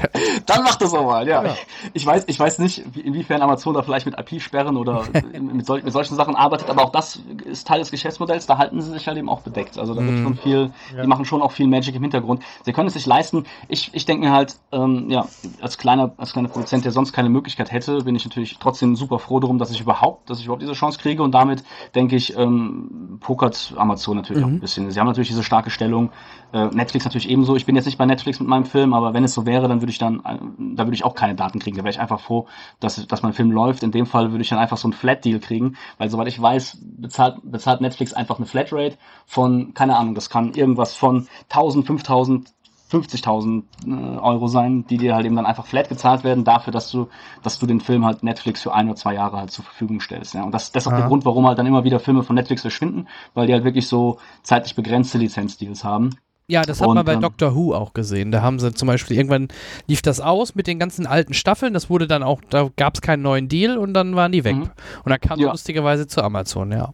Dann 0.46 0.62
macht 0.62 0.80
das 0.80 0.94
auch 0.94 1.04
mal, 1.04 1.26
ja. 1.26 1.44
ja. 1.44 1.54
Ich, 1.92 2.06
weiß, 2.06 2.24
ich 2.26 2.38
weiß 2.38 2.58
nicht, 2.60 2.84
inwiefern 2.96 3.42
Amazon 3.42 3.74
da 3.74 3.82
vielleicht 3.82 4.06
mit 4.06 4.18
IP-Sperren 4.18 4.76
oder 4.76 5.04
mit, 5.40 5.66
sol 5.66 5.82
mit, 5.82 5.92
solchen 5.92 6.14
Sachen 6.14 6.36
arbeitet, 6.36 6.70
aber 6.70 6.84
auch 6.84 6.90
das 6.90 7.20
ist 7.44 7.66
Teil 7.66 7.80
des 7.80 7.90
Geschäftsmodells. 7.90 8.46
Da 8.46 8.58
halten 8.58 8.80
sie 8.80 8.92
sich 8.92 9.06
halt 9.06 9.18
eben 9.18 9.28
auch 9.28 9.40
bedeckt. 9.40 9.78
Also 9.78 9.94
da 9.94 10.00
wird 10.02 10.20
mm. 10.20 10.22
schon 10.22 10.36
viel, 10.36 10.70
ja. 10.94 11.02
die 11.02 11.08
machen 11.08 11.24
schon 11.24 11.42
auch 11.42 11.52
viel 11.52 11.66
Magic 11.66 11.94
im 11.94 12.02
Hintergrund. 12.02 12.42
Sie 12.62 12.72
können 12.72 12.88
es 12.88 12.94
sich 12.94 13.06
leisten. 13.06 13.44
Ich, 13.68 13.90
ich 13.92 14.06
denke 14.06 14.26
mir 14.26 14.32
halt, 14.32 14.56
ähm, 14.72 15.10
ja, 15.10 15.26
als 15.60 15.76
kleiner, 15.76 16.12
als 16.16 16.32
kleiner 16.32 16.48
Produzent, 16.48 16.84
der 16.84 16.92
sonst 16.92 17.12
keine 17.12 17.28
Möglichkeit 17.28 17.72
hätte, 17.72 17.98
bin 18.04 18.16
ich 18.16 18.24
natürlich 18.24 18.58
trotzdem 18.58 18.96
super 18.96 19.18
froh 19.18 19.40
darum, 19.40 19.58
dass 19.58 19.70
ich 19.70 19.80
überhaupt, 19.80 20.30
dass 20.30 20.38
ich 20.38 20.46
überhaupt 20.46 20.62
diese 20.62 20.72
Chance 20.72 20.98
kriege 20.98 21.22
und 21.22 21.32
damit 21.32 21.62
denke 21.94 22.16
ich, 22.16 22.36
ähm, 22.36 23.18
pokert 23.20 23.74
Amazon 23.76 24.16
natürlich 24.16 24.42
mhm. 24.42 24.48
auch 24.48 24.54
ein 24.54 24.60
bisschen. 24.60 24.90
Sie 24.90 24.98
haben 24.98 25.06
natürlich 25.06 25.28
diese 25.28 25.42
starke 25.42 25.70
Stellung. 25.70 26.10
Äh, 26.52 26.66
Netflix 26.66 27.04
natürlich 27.04 27.28
ebenso. 27.28 27.56
Ich 27.56 27.66
bin 27.66 27.76
jetzt 27.76 27.86
nicht 27.86 27.98
bei 27.98 28.06
Netflix 28.06 28.40
mit 28.40 28.48
meinem 28.48 28.64
Film, 28.64 28.94
aber 28.94 29.14
wenn 29.14 29.24
es 29.24 29.34
so 29.34 29.46
wäre, 29.46 29.68
dann 29.68 29.80
würde 29.80 29.90
ich 29.90 29.98
dann, 29.98 30.20
äh, 30.20 30.38
da 30.74 30.84
würde 30.84 30.94
ich 30.94 31.04
auch 31.04 31.14
keine 31.14 31.34
Daten 31.34 31.58
kriegen. 31.58 31.76
Da 31.76 31.82
wäre 31.82 31.90
ich 31.90 32.00
einfach 32.00 32.20
froh, 32.20 32.46
dass, 32.80 33.06
dass 33.06 33.22
mein 33.22 33.32
Film 33.32 33.50
läuft. 33.50 33.82
In 33.82 33.90
dem 33.90 34.06
Fall 34.06 34.30
würde 34.30 34.42
ich 34.42 34.48
dann 34.48 34.58
einfach 34.58 34.76
so 34.76 34.86
einen 34.86 34.92
Flat-Deal 34.92 35.40
kriegen, 35.40 35.76
weil 35.98 36.08
soweit 36.08 36.28
ich 36.28 36.40
weiß, 36.40 36.78
bezahlt, 36.80 37.36
bezahlt 37.42 37.80
Netflix 37.80 38.12
einfach 38.12 38.38
eine 38.38 38.46
Flatrate 38.46 38.96
von, 39.26 39.74
keine 39.74 39.96
Ahnung, 39.96 40.14
das 40.14 40.30
kann 40.30 40.54
irgendwas 40.54 40.94
von 40.94 41.26
1000, 41.48 41.86
5000, 41.86 42.52
50.000 42.90 43.64
äh, 43.86 44.18
Euro 44.18 44.46
sein, 44.46 44.86
die 44.86 44.96
dir 44.96 45.14
halt 45.14 45.26
eben 45.26 45.36
dann 45.36 45.46
einfach 45.46 45.66
flat 45.66 45.88
gezahlt 45.88 46.22
werden 46.22 46.44
dafür, 46.44 46.72
dass 46.72 46.90
du, 46.90 47.08
dass 47.42 47.58
du 47.58 47.66
den 47.66 47.80
Film 47.80 48.04
halt 48.04 48.22
Netflix 48.22 48.62
für 48.62 48.72
ein 48.72 48.86
oder 48.86 48.96
zwei 48.96 49.14
Jahre 49.14 49.38
halt 49.38 49.50
zur 49.50 49.64
Verfügung 49.64 50.00
stellst. 50.00 50.34
Ja. 50.34 50.44
Und 50.44 50.52
das, 50.52 50.70
das 50.70 50.84
ist 50.84 50.86
auch 50.86 50.92
ja. 50.92 50.98
der 50.98 51.08
Grund, 51.08 51.24
warum 51.24 51.46
halt 51.46 51.58
dann 51.58 51.66
immer 51.66 51.84
wieder 51.84 51.98
Filme 51.98 52.22
von 52.22 52.36
Netflix 52.36 52.62
verschwinden, 52.62 53.08
weil 53.34 53.48
die 53.48 53.52
halt 53.52 53.64
wirklich 53.64 53.88
so 53.88 54.18
zeitlich 54.42 54.76
begrenzte 54.76 55.18
Lizenzdeals 55.18 55.82
haben. 55.82 56.10
Ja, 56.48 56.62
das 56.62 56.80
hat 56.80 56.86
und, 56.86 56.94
man 56.94 57.04
bei 57.04 57.14
ähm, 57.14 57.20
Doctor 57.20 57.56
Who 57.56 57.74
auch 57.74 57.92
gesehen. 57.92 58.30
Da 58.30 58.40
haben 58.40 58.60
sie 58.60 58.72
zum 58.72 58.86
Beispiel 58.86 59.16
irgendwann 59.16 59.48
lief 59.88 60.00
das 60.00 60.20
aus 60.20 60.54
mit 60.54 60.68
den 60.68 60.78
ganzen 60.78 61.06
alten 61.06 61.34
Staffeln. 61.34 61.74
Das 61.74 61.90
wurde 61.90 62.06
dann 62.06 62.22
auch, 62.22 62.40
da 62.50 62.70
gab 62.76 62.94
es 62.94 63.00
keinen 63.00 63.22
neuen 63.22 63.48
Deal 63.48 63.76
und 63.76 63.94
dann 63.94 64.14
waren 64.14 64.30
die 64.30 64.44
weg. 64.44 64.54
Mhm. 64.54 64.70
Und 65.04 65.10
dann 65.10 65.20
kam 65.20 65.40
ja. 65.40 65.50
lustigerweise 65.50 66.06
zu 66.06 66.22
Amazon, 66.22 66.70
ja. 66.70 66.92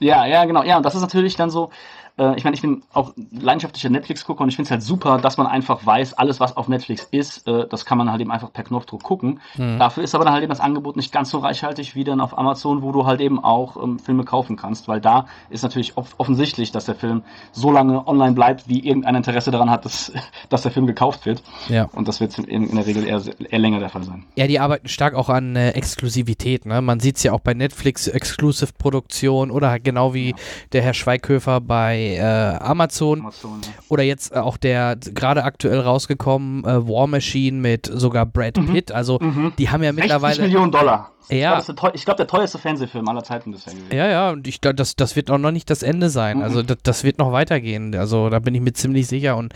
Ja, 0.00 0.26
ja, 0.26 0.44
genau. 0.46 0.62
Ja, 0.64 0.78
und 0.78 0.84
das 0.84 0.94
ist 0.94 1.02
natürlich 1.02 1.36
dann 1.36 1.50
so, 1.50 1.70
äh, 2.18 2.36
ich 2.36 2.44
meine, 2.44 2.54
ich 2.54 2.62
bin 2.62 2.82
auch 2.92 3.12
leidenschaftlicher 3.32 3.90
Netflix-Gucker 3.90 4.42
und 4.42 4.48
ich 4.48 4.56
finde 4.56 4.66
es 4.66 4.70
halt 4.70 4.82
super, 4.82 5.18
dass 5.18 5.36
man 5.36 5.46
einfach 5.46 5.84
weiß, 5.84 6.14
alles, 6.14 6.40
was 6.40 6.56
auf 6.56 6.68
Netflix 6.68 7.08
ist, 7.10 7.46
äh, 7.48 7.66
das 7.68 7.84
kann 7.84 7.98
man 7.98 8.10
halt 8.10 8.20
eben 8.20 8.30
einfach 8.30 8.52
per 8.52 8.64
Knopfdruck 8.64 9.02
gucken. 9.02 9.40
Mhm. 9.56 9.78
Dafür 9.78 10.04
ist 10.04 10.14
aber 10.14 10.24
dann 10.24 10.34
halt 10.34 10.42
eben 10.42 10.50
das 10.50 10.60
Angebot 10.60 10.96
nicht 10.96 11.12
ganz 11.12 11.30
so 11.30 11.38
reichhaltig 11.38 11.94
wie 11.94 12.04
dann 12.04 12.20
auf 12.20 12.38
Amazon, 12.38 12.82
wo 12.82 12.92
du 12.92 13.06
halt 13.06 13.20
eben 13.20 13.42
auch 13.42 13.82
ähm, 13.82 13.98
Filme 13.98 14.24
kaufen 14.24 14.56
kannst, 14.56 14.86
weil 14.86 15.00
da 15.00 15.26
ist 15.50 15.62
natürlich 15.62 15.96
off 15.96 16.14
offensichtlich, 16.18 16.70
dass 16.70 16.84
der 16.84 16.94
Film 16.94 17.22
so 17.52 17.70
lange 17.70 18.06
online 18.06 18.32
bleibt, 18.32 18.68
wie 18.68 18.86
irgendein 18.86 19.16
Interesse 19.16 19.50
daran 19.50 19.70
hat, 19.70 19.84
dass, 19.84 20.12
dass 20.48 20.62
der 20.62 20.70
Film 20.70 20.86
gekauft 20.86 21.26
wird. 21.26 21.42
Ja. 21.68 21.88
Und 21.92 22.06
das 22.06 22.20
wird 22.20 22.38
in, 22.38 22.68
in 22.68 22.76
der 22.76 22.86
Regel 22.86 23.04
eher, 23.06 23.22
eher 23.50 23.58
länger 23.58 23.80
der 23.80 23.88
Fall 23.88 24.04
sein. 24.04 24.24
Ja, 24.36 24.46
die 24.46 24.60
arbeiten 24.60 24.88
stark 24.88 25.14
auch 25.14 25.28
an 25.28 25.56
äh, 25.56 25.70
Exklusivität. 25.70 26.66
Ne? 26.66 26.80
Man 26.80 27.00
sieht 27.00 27.16
es 27.16 27.24
ja 27.24 27.32
auch 27.32 27.40
bei 27.40 27.54
Netflix, 27.54 28.06
Exclusive-Produktion 28.06 29.50
oder 29.50 29.80
genau 29.80 30.14
wie 30.14 30.30
ja. 30.30 30.36
der 30.72 30.82
Herr 30.82 30.94
Schweighöfer 30.94 31.60
bei 31.60 32.03
äh, 32.12 32.58
Amazon. 32.60 33.20
Amazon 33.20 33.60
ja. 33.62 33.70
Oder 33.88 34.02
jetzt 34.02 34.32
äh, 34.32 34.38
auch 34.38 34.56
der 34.56 34.96
gerade 34.96 35.44
aktuell 35.44 35.80
rausgekommen 35.80 36.64
äh, 36.64 36.88
War 36.88 37.06
Machine 37.06 37.60
mit 37.60 37.86
sogar 37.92 38.26
Brad 38.26 38.56
mhm. 38.56 38.72
Pitt. 38.72 38.92
Also 38.92 39.18
mhm. 39.20 39.52
die 39.58 39.70
haben 39.70 39.82
ja 39.82 39.92
mittlerweile. 39.92 40.42
Millionen 40.42 40.72
Dollar. 40.72 41.10
Ja. 41.30 41.58
Ich 41.58 41.66
glaube, 41.74 41.98
glaub, 42.04 42.16
der 42.18 42.26
teuerste 42.26 42.58
Fernsehfilm 42.58 43.08
aller 43.08 43.24
Zeiten 43.24 43.52
bisher 43.52 43.72
gewesen. 43.72 43.96
Ja, 43.96 44.08
ja, 44.08 44.30
und 44.30 44.46
ich 44.46 44.60
das, 44.60 44.94
das 44.94 45.16
wird 45.16 45.30
auch 45.30 45.38
noch 45.38 45.52
nicht 45.52 45.70
das 45.70 45.82
Ende 45.82 46.10
sein. 46.10 46.42
Also 46.42 46.54
mhm. 46.54 46.54
Also 46.54 46.62
das, 46.62 46.78
das 46.82 47.04
wird 47.04 47.18
noch 47.18 47.32
weitergehen. 47.32 47.94
Also 47.96 48.30
da 48.30 48.38
bin 48.38 48.54
ich 48.54 48.60
mir 48.60 48.72
ziemlich 48.72 49.08
sicher. 49.08 49.36
Und 49.36 49.54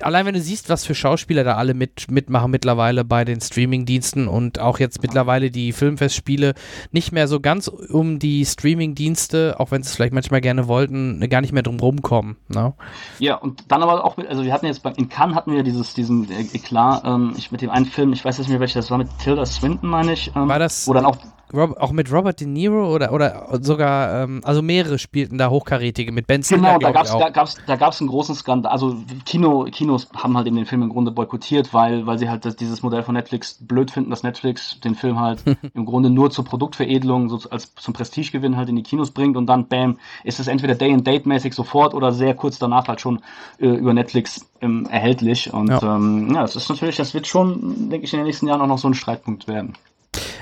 allein 0.00 0.26
wenn 0.26 0.34
du 0.34 0.40
siehst, 0.40 0.68
was 0.68 0.84
für 0.84 0.94
Schauspieler 0.94 1.44
da 1.44 1.56
alle 1.56 1.74
mit, 1.74 2.10
mitmachen 2.10 2.50
mittlerweile 2.50 3.04
bei 3.04 3.24
den 3.24 3.40
Streaming-Diensten 3.40 4.28
und 4.28 4.58
auch 4.58 4.78
jetzt 4.78 5.02
mittlerweile 5.02 5.50
die 5.50 5.72
Filmfestspiele 5.72 6.54
nicht 6.92 7.12
mehr 7.12 7.28
so 7.28 7.40
ganz 7.40 7.68
um 7.68 8.18
die 8.18 8.44
Streaming-Dienste, 8.44 9.56
auch 9.58 9.70
wenn 9.70 9.82
sie 9.82 9.88
es 9.88 9.96
vielleicht 9.96 10.14
manchmal 10.14 10.40
gerne 10.40 10.68
wollten, 10.68 11.20
gar 11.28 11.40
nicht 11.40 11.52
mehr 11.52 11.62
drum 11.62 11.78
rumkommen. 11.80 12.36
Ne? 12.48 12.74
Ja, 13.18 13.36
und 13.36 13.64
dann 13.68 13.82
aber 13.82 14.04
auch, 14.04 14.16
mit, 14.16 14.28
also 14.28 14.44
wir 14.44 14.52
hatten 14.52 14.66
jetzt 14.66 14.82
bei, 14.82 14.92
in 14.92 15.08
Cannes 15.08 15.34
hatten 15.34 15.52
wir 15.52 15.62
dieses, 15.62 15.94
diesen 15.94 16.30
Eklat, 16.30 17.02
ähm, 17.04 17.34
ich 17.36 17.52
mit 17.52 17.62
dem 17.62 17.70
einen 17.70 17.86
Film, 17.86 18.12
ich 18.12 18.24
weiß 18.24 18.38
nicht 18.38 18.48
mehr 18.48 18.60
welcher 18.60 18.80
das 18.80 18.90
war, 18.90 18.98
mit 18.98 19.08
Tilda 19.18 19.44
Swinton, 19.46 19.88
meine 19.88 20.12
ich. 20.12 20.32
Ähm, 20.34 20.48
war 20.48 20.58
das? 20.58 20.86
Wo 20.86 20.92
dann 20.92 21.04
auch 21.04 21.16
Rob, 21.52 21.76
auch 21.78 21.92
mit 21.92 22.10
Robert 22.12 22.40
De 22.40 22.46
Niro 22.46 22.92
oder, 22.94 23.12
oder 23.12 23.46
sogar, 23.60 24.22
ähm, 24.22 24.40
also 24.44 24.62
mehrere 24.62 24.98
spielten 24.98 25.38
da 25.38 25.50
Hochkarätige 25.50 26.12
mit 26.12 26.26
Ben 26.26 26.42
Stiller. 26.42 26.78
Genau, 26.78 26.78
da 26.78 26.92
gab 26.92 27.04
es 27.04 27.12
da 27.12 27.30
gab's, 27.30 27.56
da 27.66 27.76
gab's 27.76 28.00
einen 28.00 28.08
großen 28.08 28.34
Skandal. 28.34 28.72
Also 28.72 28.96
Kino, 29.24 29.64
Kinos 29.70 30.08
haben 30.14 30.36
halt 30.36 30.46
eben 30.46 30.56
den 30.56 30.66
Film 30.66 30.82
im 30.82 30.88
Grunde 30.88 31.10
boykottiert, 31.10 31.74
weil, 31.74 32.06
weil 32.06 32.18
sie 32.18 32.30
halt 32.30 32.44
das, 32.44 32.56
dieses 32.56 32.82
Modell 32.82 33.02
von 33.02 33.14
Netflix 33.14 33.58
blöd 33.60 33.90
finden, 33.90 34.10
dass 34.10 34.22
Netflix 34.22 34.80
den 34.80 34.94
Film 34.94 35.20
halt 35.20 35.42
im 35.74 35.84
Grunde 35.84 36.10
nur 36.10 36.30
zur 36.30 36.44
Produktveredelung, 36.44 37.28
so 37.28 37.40
als 37.50 37.74
zum 37.74 37.94
Prestigegewinn 37.94 38.56
halt 38.56 38.68
in 38.68 38.76
die 38.76 38.82
Kinos 38.82 39.10
bringt 39.10 39.36
und 39.36 39.46
dann, 39.46 39.68
bam, 39.68 39.98
ist 40.24 40.40
es 40.40 40.48
entweder 40.48 40.74
Day-and-Date-mäßig 40.74 41.54
sofort 41.54 41.94
oder 41.94 42.12
sehr 42.12 42.34
kurz 42.34 42.58
danach 42.58 42.88
halt 42.88 43.00
schon 43.00 43.20
äh, 43.58 43.66
über 43.66 43.92
Netflix 43.94 44.46
ähm, 44.60 44.86
erhältlich. 44.90 45.52
Und 45.52 45.68
ja. 45.68 45.96
Ähm, 45.96 46.32
ja, 46.34 46.42
das 46.42 46.56
ist 46.56 46.68
natürlich, 46.68 46.96
das 46.96 47.14
wird 47.14 47.26
schon, 47.26 47.90
denke 47.90 48.04
ich, 48.04 48.12
in 48.12 48.20
den 48.20 48.26
nächsten 48.26 48.46
Jahren 48.46 48.60
auch 48.60 48.66
noch 48.66 48.78
so 48.78 48.88
ein 48.88 48.94
Streitpunkt 48.94 49.48
werden. 49.48 49.74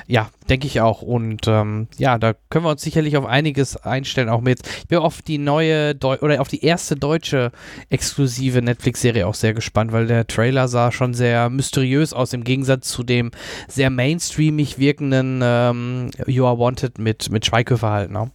Ja, 0.06 0.30
denke 0.48 0.66
ich 0.66 0.80
auch. 0.80 1.02
Und 1.02 1.46
ähm, 1.46 1.86
ja, 1.96 2.18
da 2.18 2.32
können 2.48 2.64
wir 2.64 2.70
uns 2.70 2.82
sicherlich 2.82 3.16
auf 3.16 3.24
einiges 3.26 3.76
einstellen. 3.76 4.28
Auch 4.28 4.40
mit, 4.40 4.60
ich 4.66 4.88
bin 4.88 4.98
auf 4.98 5.22
die 5.22 5.38
neue 5.38 5.94
Deu 5.94 6.16
oder 6.20 6.40
auf 6.40 6.48
die 6.48 6.64
erste 6.64 6.96
deutsche 6.96 7.52
exklusive 7.90 8.60
Netflix-Serie 8.62 9.26
auch 9.26 9.34
sehr 9.34 9.54
gespannt, 9.54 9.92
weil 9.92 10.06
der 10.08 10.26
Trailer 10.26 10.66
sah 10.66 10.90
schon 10.90 11.14
sehr 11.14 11.48
mysteriös 11.50 12.12
aus, 12.12 12.32
im 12.32 12.42
Gegensatz 12.42 12.88
zu 12.88 13.04
dem 13.04 13.30
sehr 13.68 13.90
mainstreamig 13.90 14.78
wirkenden 14.78 15.40
ähm, 15.44 16.10
You 16.26 16.46
Are 16.46 16.58
Wanted 16.58 16.98
mit, 16.98 17.30
mit 17.30 17.46
Schweighöfer 17.46 17.90
halt. 17.90 18.10
Ne? 18.10 18.30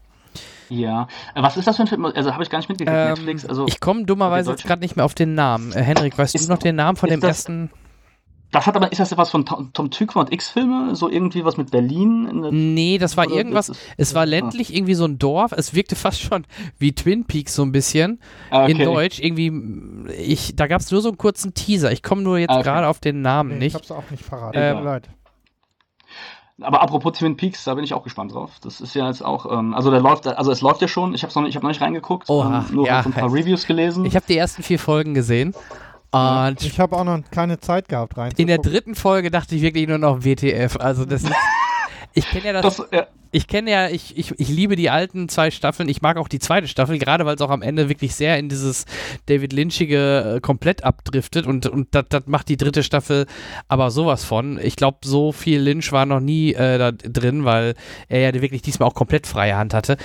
Ja. 0.69 1.09
Äh, 1.35 1.41
Was 1.43 1.57
ist 1.57 1.67
das 1.67 1.75
für 1.75 1.83
ein 1.83 1.87
Film? 1.87 2.05
Also 2.05 2.31
habe 2.31 2.43
ich 2.43 2.49
gar 2.49 2.59
nicht 2.59 2.69
mitgekriegt. 2.69 2.97
Ähm, 2.97 3.09
Netflix. 3.09 3.45
Also 3.45 3.67
ich 3.67 3.81
komme 3.81 4.05
dummerweise 4.05 4.51
jetzt 4.51 4.63
gerade 4.63 4.81
nicht 4.81 4.95
mehr 4.95 5.03
auf 5.03 5.13
den 5.13 5.35
Namen. 5.35 5.73
Äh, 5.73 5.81
Henrik, 5.83 6.17
weißt 6.17 6.35
Ist- 6.35 6.47
du 6.47 6.53
noch 6.53 6.59
den 6.59 6.77
Namen 6.77 6.95
von 6.95 7.09
dem 7.09 7.19
das- 7.19 7.27
ersten? 7.39 7.69
Das 8.55 8.65
hat 8.65 8.75
aber 8.75 8.91
ist 8.91 8.97
das 8.99 9.11
etwas 9.11 9.29
von 9.29 9.45
Tom, 9.45 9.71
Tom 9.73 9.91
Tykwer 9.91 10.21
und 10.21 10.33
X-Filme? 10.33 10.95
So 10.95 11.09
irgendwie 11.09 11.45
was 11.45 11.57
mit 11.57 11.71
Berlin? 11.71 12.27
In 12.27 12.41
der, 12.41 12.51
Nee, 12.51 12.97
das 12.97 13.17
war 13.17 13.29
irgendwas. 13.29 13.71
Es 13.97 14.15
war 14.15 14.21
Ah. 14.23 14.25
ländlich, 14.25 14.73
irgendwie 14.73 14.95
so 14.95 15.05
ein 15.05 15.19
Dorf. 15.19 15.51
Es 15.51 15.73
wirkte 15.73 15.95
fast 15.95 16.21
schon 16.21 16.45
wie 16.79 16.93
Twin 16.93 17.25
Peaks 17.25 17.53
so 17.55 17.61
ein 17.63 17.71
bisschen. 17.71 18.19
Ah, 18.49 18.65
In 18.65 18.75
okay. 18.77 18.85
Deutsch. 18.85 19.19
Irgendwie, 19.19 19.51
ich, 20.17 20.55
da 20.55 20.67
gab 20.67 20.81
es 20.81 20.89
nur 20.91 21.01
so 21.01 21.09
einen 21.09 21.17
kurzen 21.17 21.53
Teaser. 21.53 21.91
Ich 21.91 22.01
komme 22.01 22.21
nur 22.23 22.37
jetzt 22.39 22.49
Ah, 22.49 22.55
okay. 22.55 22.63
gerade 22.63 22.87
auf 22.87 22.99
den 22.99 23.21
Namen 23.21 23.57
Nee, 23.59 23.67
ich 23.67 23.73
nicht. 23.73 23.75
hab's 23.75 23.91
auch 23.91 24.09
nicht 24.09 24.27
parat. 24.29 24.53
Ähm, 24.55 24.75
Tut 24.75 24.83
mir 24.83 24.89
leid. 24.89 25.09
Aber 26.61 26.81
apropos 26.81 27.17
Twin 27.17 27.35
Peaks, 27.35 27.65
da 27.65 27.73
bin 27.75 27.83
ich 27.83 27.93
auch 27.93 28.03
gespannt 28.03 28.33
drauf. 28.33 28.51
Das 28.63 28.79
ist 28.79 28.95
ja 28.95 29.07
jetzt 29.09 29.23
auch, 29.25 29.51
ähm, 29.51 29.73
also 29.73 29.91
der 29.91 29.99
läuft, 29.99 30.25
also 30.25 30.51
es 30.53 30.61
läuft 30.61 30.81
ja 30.81 30.87
schon. 30.87 31.13
Ich 31.13 31.23
habe 31.23 31.33
noch, 31.35 31.41
nicht- 31.41 31.49
ich 31.49 31.55
hab 31.57 31.63
noch 31.63 31.69
nicht 31.69 31.81
reingeguckt. 31.81 32.29
Oha, 32.29 32.65
ähm, 32.69 32.75
nur 32.75 32.87
ja. 32.87 33.03
so 33.03 33.09
ein 33.09 33.13
paar 33.13 33.31
Reviews 33.33 33.65
gelesen. 33.67 34.05
Ich 34.05 34.15
habe 34.15 34.25
die 34.27 34.37
ersten 34.37 34.63
vier 34.63 34.79
Folgen 34.79 35.13
gesehen. 35.13 35.53
Und 36.15 36.63
Ich 36.63 36.79
habe 36.79 36.95
auch 36.95 37.03
noch 37.03 37.19
keine 37.31 37.59
Zeit 37.59 37.89
gehabt 37.89 38.17
rein. 38.17 38.31
in 38.37 38.47
der 38.47 38.59
dritten 38.59 38.95
Folge 38.95 39.31
dachte 39.31 39.55
ich 39.55 39.61
wirklich 39.61 39.87
nur 39.87 39.97
noch 39.97 40.23
WTF. 40.23 40.77
Also 40.77 41.05
das 41.05 41.23
ist. 41.23 41.33
Ich 42.17 42.29
kenne 42.29 42.45
ja 42.45 42.53
das, 42.53 42.77
das, 42.77 42.87
ja, 42.93 43.07
ich 43.31 43.47
kenne 43.47 43.69
ja, 43.69 43.89
ich, 43.89 44.17
ich, 44.17 44.39
ich 44.39 44.47
liebe 44.47 44.77
die 44.77 44.89
alten 44.89 45.27
zwei 45.27 45.51
Staffeln. 45.51 45.89
Ich 45.89 46.01
mag 46.01 46.15
auch 46.15 46.29
die 46.29 46.39
zweite 46.39 46.69
Staffel, 46.69 46.97
gerade 46.97 47.25
weil 47.25 47.35
es 47.35 47.41
auch 47.41 47.49
am 47.49 47.61
Ende 47.61 47.89
wirklich 47.89 48.15
sehr 48.15 48.39
in 48.39 48.47
dieses 48.47 48.85
David 49.25 49.51
Lynchige 49.51 50.35
äh, 50.37 50.39
komplett 50.39 50.85
abdriftet 50.85 51.45
und, 51.45 51.65
und 51.67 51.89
das 51.91 52.05
macht 52.27 52.47
die 52.47 52.55
dritte 52.55 52.83
Staffel 52.83 53.25
aber 53.67 53.91
sowas 53.91 54.23
von. 54.23 54.57
Ich 54.63 54.77
glaube, 54.77 54.99
so 55.03 55.33
viel 55.33 55.59
Lynch 55.59 55.91
war 55.91 56.05
noch 56.05 56.21
nie 56.21 56.53
äh, 56.53 56.77
da 56.77 56.93
drin, 56.93 57.43
weil 57.43 57.73
er 58.07 58.21
ja 58.21 58.41
wirklich 58.41 58.61
diesmal 58.61 58.87
auch 58.87 58.95
komplett 58.95 59.27
freie 59.27 59.57
Hand 59.57 59.73
hatte. 59.73 59.97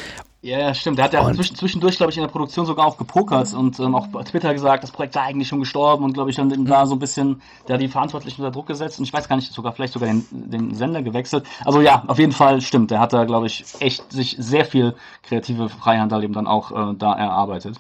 Ja, 0.42 0.72
stimmt. 0.72 0.96
Der 0.96 1.04
hat 1.04 1.12
ja 1.12 1.32
zwischendurch, 1.34 1.98
glaube 1.98 2.12
ich, 2.12 2.16
in 2.16 2.22
der 2.22 2.30
Produktion 2.30 2.64
sogar 2.64 2.86
auch 2.86 2.96
gepokert 2.96 3.52
und 3.52 3.78
ähm, 3.78 3.94
auch 3.94 4.06
bei 4.06 4.22
Twitter 4.22 4.54
gesagt, 4.54 4.82
das 4.82 4.90
Projekt 4.90 5.12
sei 5.12 5.20
eigentlich 5.20 5.48
schon 5.48 5.60
gestorben 5.60 6.02
und 6.02 6.14
glaube 6.14 6.30
ich 6.30 6.36
dann 6.36 6.64
da 6.64 6.86
so 6.86 6.94
ein 6.94 6.98
bisschen 6.98 7.42
der 7.68 7.76
die 7.76 7.88
Verantwortlichen 7.88 8.40
unter 8.40 8.52
Druck 8.52 8.66
gesetzt 8.66 8.98
und 8.98 9.04
ich 9.04 9.12
weiß 9.12 9.28
gar 9.28 9.36
nicht, 9.36 9.52
sogar 9.52 9.72
vielleicht 9.72 9.92
sogar 9.92 10.08
den, 10.08 10.24
den 10.30 10.74
Sender 10.74 11.02
gewechselt. 11.02 11.44
Also 11.64 11.82
ja, 11.82 12.04
auf 12.06 12.18
jeden 12.18 12.32
Fall 12.32 12.62
stimmt. 12.62 12.90
Der 12.90 13.00
hat 13.00 13.12
da, 13.12 13.24
glaube 13.24 13.48
ich, 13.48 13.64
echt 13.80 14.10
sich 14.12 14.36
sehr 14.38 14.64
viel 14.64 14.94
kreative 15.22 15.68
Freihand 15.68 16.10
da 16.10 16.22
eben 16.22 16.32
dann 16.32 16.46
auch 16.46 16.72
äh, 16.72 16.94
da 16.96 17.12
erarbeitet. 17.12 17.78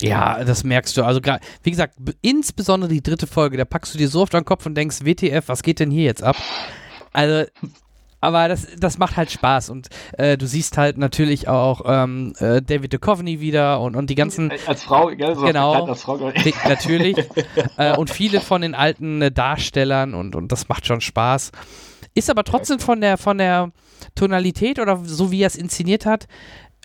Ja, 0.00 0.44
das 0.44 0.64
merkst 0.64 0.96
du. 0.96 1.02
Also, 1.02 1.20
wie 1.62 1.70
gesagt, 1.70 1.94
insbesondere 2.22 2.90
die 2.90 3.02
dritte 3.02 3.26
Folge, 3.26 3.56
da 3.56 3.64
packst 3.64 3.94
du 3.94 3.98
dir 3.98 4.08
so 4.08 4.22
oft 4.22 4.34
an 4.34 4.42
den 4.42 4.46
Kopf 4.46 4.64
und 4.64 4.76
denkst, 4.76 5.04
WTF, 5.04 5.48
was 5.48 5.62
geht 5.62 5.80
denn 5.80 5.90
hier 5.90 6.04
jetzt 6.04 6.22
ab? 6.22 6.36
Also, 7.12 7.50
aber 8.20 8.48
das, 8.48 8.66
das 8.78 8.98
macht 8.98 9.16
halt 9.16 9.30
Spaß 9.30 9.70
und 9.70 9.88
äh, 10.16 10.36
du 10.36 10.46
siehst 10.46 10.76
halt 10.76 10.98
natürlich 10.98 11.48
auch 11.48 11.82
ähm, 11.86 12.32
äh, 12.38 12.60
David 12.60 12.92
Duchovny 12.92 13.40
wieder 13.40 13.80
und, 13.80 13.96
und 13.96 14.10
die 14.10 14.14
ganzen, 14.14 14.52
Als 14.66 14.82
Frau, 14.82 15.06
gell? 15.08 15.34
So 15.34 15.42
Genau. 15.42 15.86
Als 15.86 16.02
Frau, 16.02 16.30
die, 16.30 16.54
natürlich, 16.66 17.16
äh, 17.76 17.96
und 17.96 18.10
viele 18.10 18.40
von 18.40 18.62
den 18.62 18.74
alten 18.74 19.22
äh, 19.22 19.30
Darstellern 19.30 20.14
und, 20.14 20.34
und 20.34 20.50
das 20.50 20.68
macht 20.68 20.86
schon 20.86 21.00
Spaß. 21.00 21.52
Ist 22.14 22.30
aber 22.30 22.42
trotzdem 22.42 22.80
von 22.80 23.00
der, 23.00 23.18
von 23.18 23.38
der 23.38 23.70
Tonalität 24.14 24.80
oder 24.80 25.00
so 25.04 25.30
wie 25.30 25.42
er 25.42 25.46
es 25.46 25.56
inszeniert 25.56 26.04
hat, 26.04 26.26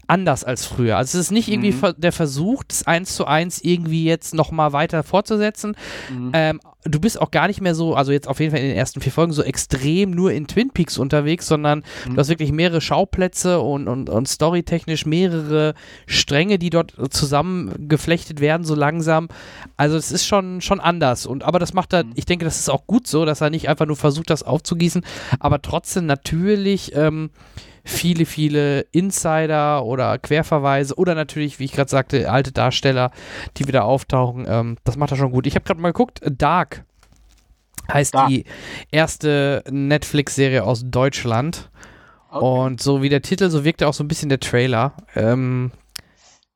anders 0.07 0.43
als 0.43 0.65
früher. 0.65 0.97
Also 0.97 1.17
es 1.17 1.25
ist 1.25 1.31
nicht 1.31 1.47
irgendwie 1.49 1.71
Mhm. 1.71 1.93
der 1.97 2.11
Versuch, 2.11 2.63
das 2.67 2.85
eins 2.85 3.15
zu 3.15 3.25
eins 3.25 3.61
irgendwie 3.63 4.03
jetzt 4.05 4.33
nochmal 4.33 4.73
weiter 4.73 5.03
fortzusetzen. 5.03 5.75
Mhm. 6.11 6.31
Ähm, 6.33 6.59
du 6.85 6.99
bist 6.99 7.19
auch 7.21 7.31
gar 7.31 7.47
nicht 7.47 7.61
mehr 7.61 7.73
so, 7.75 7.95
also 7.95 8.11
jetzt 8.11 8.27
auf 8.27 8.41
jeden 8.41 8.51
Fall 8.51 8.59
in 8.59 8.67
den 8.67 8.75
ersten 8.75 8.99
vier 8.99 9.11
Folgen, 9.13 9.31
so 9.31 9.41
extrem 9.43 10.11
nur 10.11 10.33
in 10.33 10.47
Twin 10.47 10.69
Peaks 10.71 10.97
unterwegs, 10.97 11.47
sondern 11.47 11.83
Mhm. 12.05 12.15
du 12.15 12.17
hast 12.19 12.27
wirklich 12.27 12.51
mehrere 12.51 12.81
Schauplätze 12.81 13.61
und, 13.61 13.87
und, 13.87 14.09
und 14.09 14.27
storytechnisch 14.27 15.05
mehrere 15.05 15.73
Stränge, 16.05 16.59
die 16.59 16.69
dort 16.69 16.93
zusammengeflechtet 17.47 18.39
werden, 18.41 18.63
so 18.65 18.75
langsam. 18.75 19.27
Also 19.77 19.95
es 19.97 20.11
ist 20.11 20.25
schon, 20.25 20.61
schon 20.61 20.79
anders. 20.79 21.25
Und 21.25 21.43
aber 21.43 21.59
das 21.59 21.73
macht 21.73 21.93
er, 21.93 22.03
Mhm. 22.03 22.11
ich 22.15 22.25
denke, 22.25 22.45
das 22.45 22.59
ist 22.59 22.69
auch 22.69 22.85
gut 22.87 23.07
so, 23.07 23.25
dass 23.25 23.41
er 23.41 23.49
nicht 23.49 23.69
einfach 23.69 23.85
nur 23.85 23.95
versucht, 23.95 24.29
das 24.29 24.43
aufzugießen, 24.43 25.03
aber 25.39 25.61
trotzdem 25.61 26.05
natürlich 26.05 26.95
ähm, 26.95 27.29
viele, 27.83 28.25
viele 28.25 28.81
Insider 28.91 29.83
oder 29.83 30.17
Querverweise 30.17 30.95
oder 30.95 31.15
natürlich, 31.15 31.59
wie 31.59 31.65
ich 31.65 31.73
gerade 31.73 31.89
sagte, 31.89 32.31
alte 32.31 32.51
Darsteller, 32.51 33.11
die 33.57 33.67
wieder 33.67 33.85
auftauchen. 33.85 34.45
Ähm, 34.47 34.77
das 34.83 34.97
macht 34.97 35.11
er 35.11 35.17
schon 35.17 35.31
gut. 35.31 35.47
Ich 35.47 35.55
habe 35.55 35.65
gerade 35.65 35.81
mal 35.81 35.89
geguckt, 35.89 36.21
Dark 36.25 36.85
heißt 37.91 38.15
Dark. 38.15 38.29
die 38.29 38.45
erste 38.91 39.63
Netflix-Serie 39.69 40.63
aus 40.63 40.83
Deutschland. 40.85 41.69
Okay. 42.29 42.45
Und 42.45 42.81
so 42.81 43.01
wie 43.01 43.09
der 43.09 43.21
Titel, 43.21 43.49
so 43.49 43.63
wirkte 43.63 43.87
auch 43.87 43.93
so 43.93 44.03
ein 44.03 44.07
bisschen 44.07 44.29
der 44.29 44.39
Trailer. 44.39 44.93
Ähm, 45.15 45.71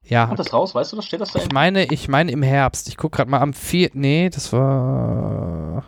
ja, 0.04 0.28
Kommt 0.28 0.40
das 0.40 0.54
raus? 0.54 0.74
Weißt 0.74 0.94
du 0.94 0.96
das? 0.96 1.06
Steht 1.06 1.20
das 1.22 1.34
da? 1.34 1.40
ich 1.40 1.52
meine, 1.52 1.86
ich 1.92 2.08
meine 2.08 2.32
im 2.32 2.42
Herbst. 2.42 2.88
Ich 2.88 2.98
gucke 2.98 3.18
gerade 3.18 3.30
mal 3.30 3.42
am 3.42 3.54
4. 3.54 3.92
Nee, 3.94 4.30
das 4.30 4.54
war. 4.54 5.84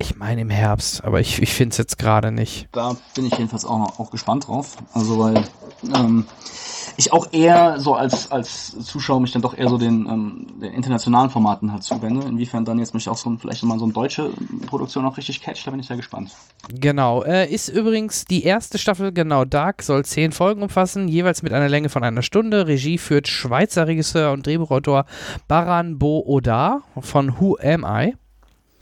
Ich 0.00 0.16
meine 0.16 0.42
im 0.42 0.50
Herbst, 0.50 1.02
aber 1.04 1.18
ich, 1.20 1.42
ich 1.42 1.52
finde 1.52 1.72
es 1.72 1.78
jetzt 1.78 1.98
gerade 1.98 2.30
nicht. 2.30 2.68
Da 2.72 2.96
bin 3.16 3.26
ich 3.26 3.32
jedenfalls 3.36 3.64
auch, 3.64 3.78
noch- 3.78 3.98
auch 3.98 4.10
gespannt 4.12 4.46
drauf. 4.46 4.76
Also 4.94 5.18
weil 5.18 5.42
ähm, 5.92 6.24
ich 6.96 7.12
auch 7.12 7.32
eher 7.32 7.80
so 7.80 7.94
als, 7.94 8.30
als 8.30 8.78
Zuschauer 8.84 9.18
mich 9.20 9.32
dann 9.32 9.42
doch 9.42 9.56
eher 9.58 9.68
so 9.68 9.76
den, 9.76 10.06
ähm, 10.06 10.46
den 10.60 10.72
internationalen 10.72 11.30
Formaten 11.30 11.72
halt 11.72 11.82
zuwende. 11.82 12.24
Inwiefern 12.26 12.64
dann 12.64 12.78
jetzt 12.78 12.94
mich 12.94 13.08
auch 13.08 13.16
so 13.16 13.28
ein, 13.28 13.38
vielleicht 13.38 13.64
mal 13.64 13.78
so 13.80 13.86
eine 13.86 13.92
deutsche 13.92 14.30
Produktion 14.66 15.04
auch 15.04 15.16
richtig 15.16 15.40
catcht, 15.42 15.66
da 15.66 15.72
bin 15.72 15.80
ich 15.80 15.88
sehr 15.88 15.96
gespannt. 15.96 16.30
Genau. 16.72 17.24
Äh, 17.24 17.52
ist 17.52 17.68
übrigens 17.68 18.24
die 18.24 18.44
erste 18.44 18.78
Staffel, 18.78 19.12
genau, 19.12 19.44
Dark, 19.44 19.82
soll 19.82 20.04
zehn 20.04 20.30
Folgen 20.30 20.62
umfassen, 20.62 21.08
jeweils 21.08 21.42
mit 21.42 21.52
einer 21.52 21.68
Länge 21.68 21.88
von 21.88 22.04
einer 22.04 22.22
Stunde. 22.22 22.68
Regie 22.68 22.98
führt 22.98 23.26
Schweizer 23.26 23.88
Regisseur 23.88 24.30
und 24.30 24.46
Drehbuchautor 24.46 25.06
Baran 25.48 25.98
Bo 25.98 26.22
Oda 26.24 26.82
von 27.00 27.40
Who 27.40 27.56
Am 27.60 27.84
I? 27.84 28.14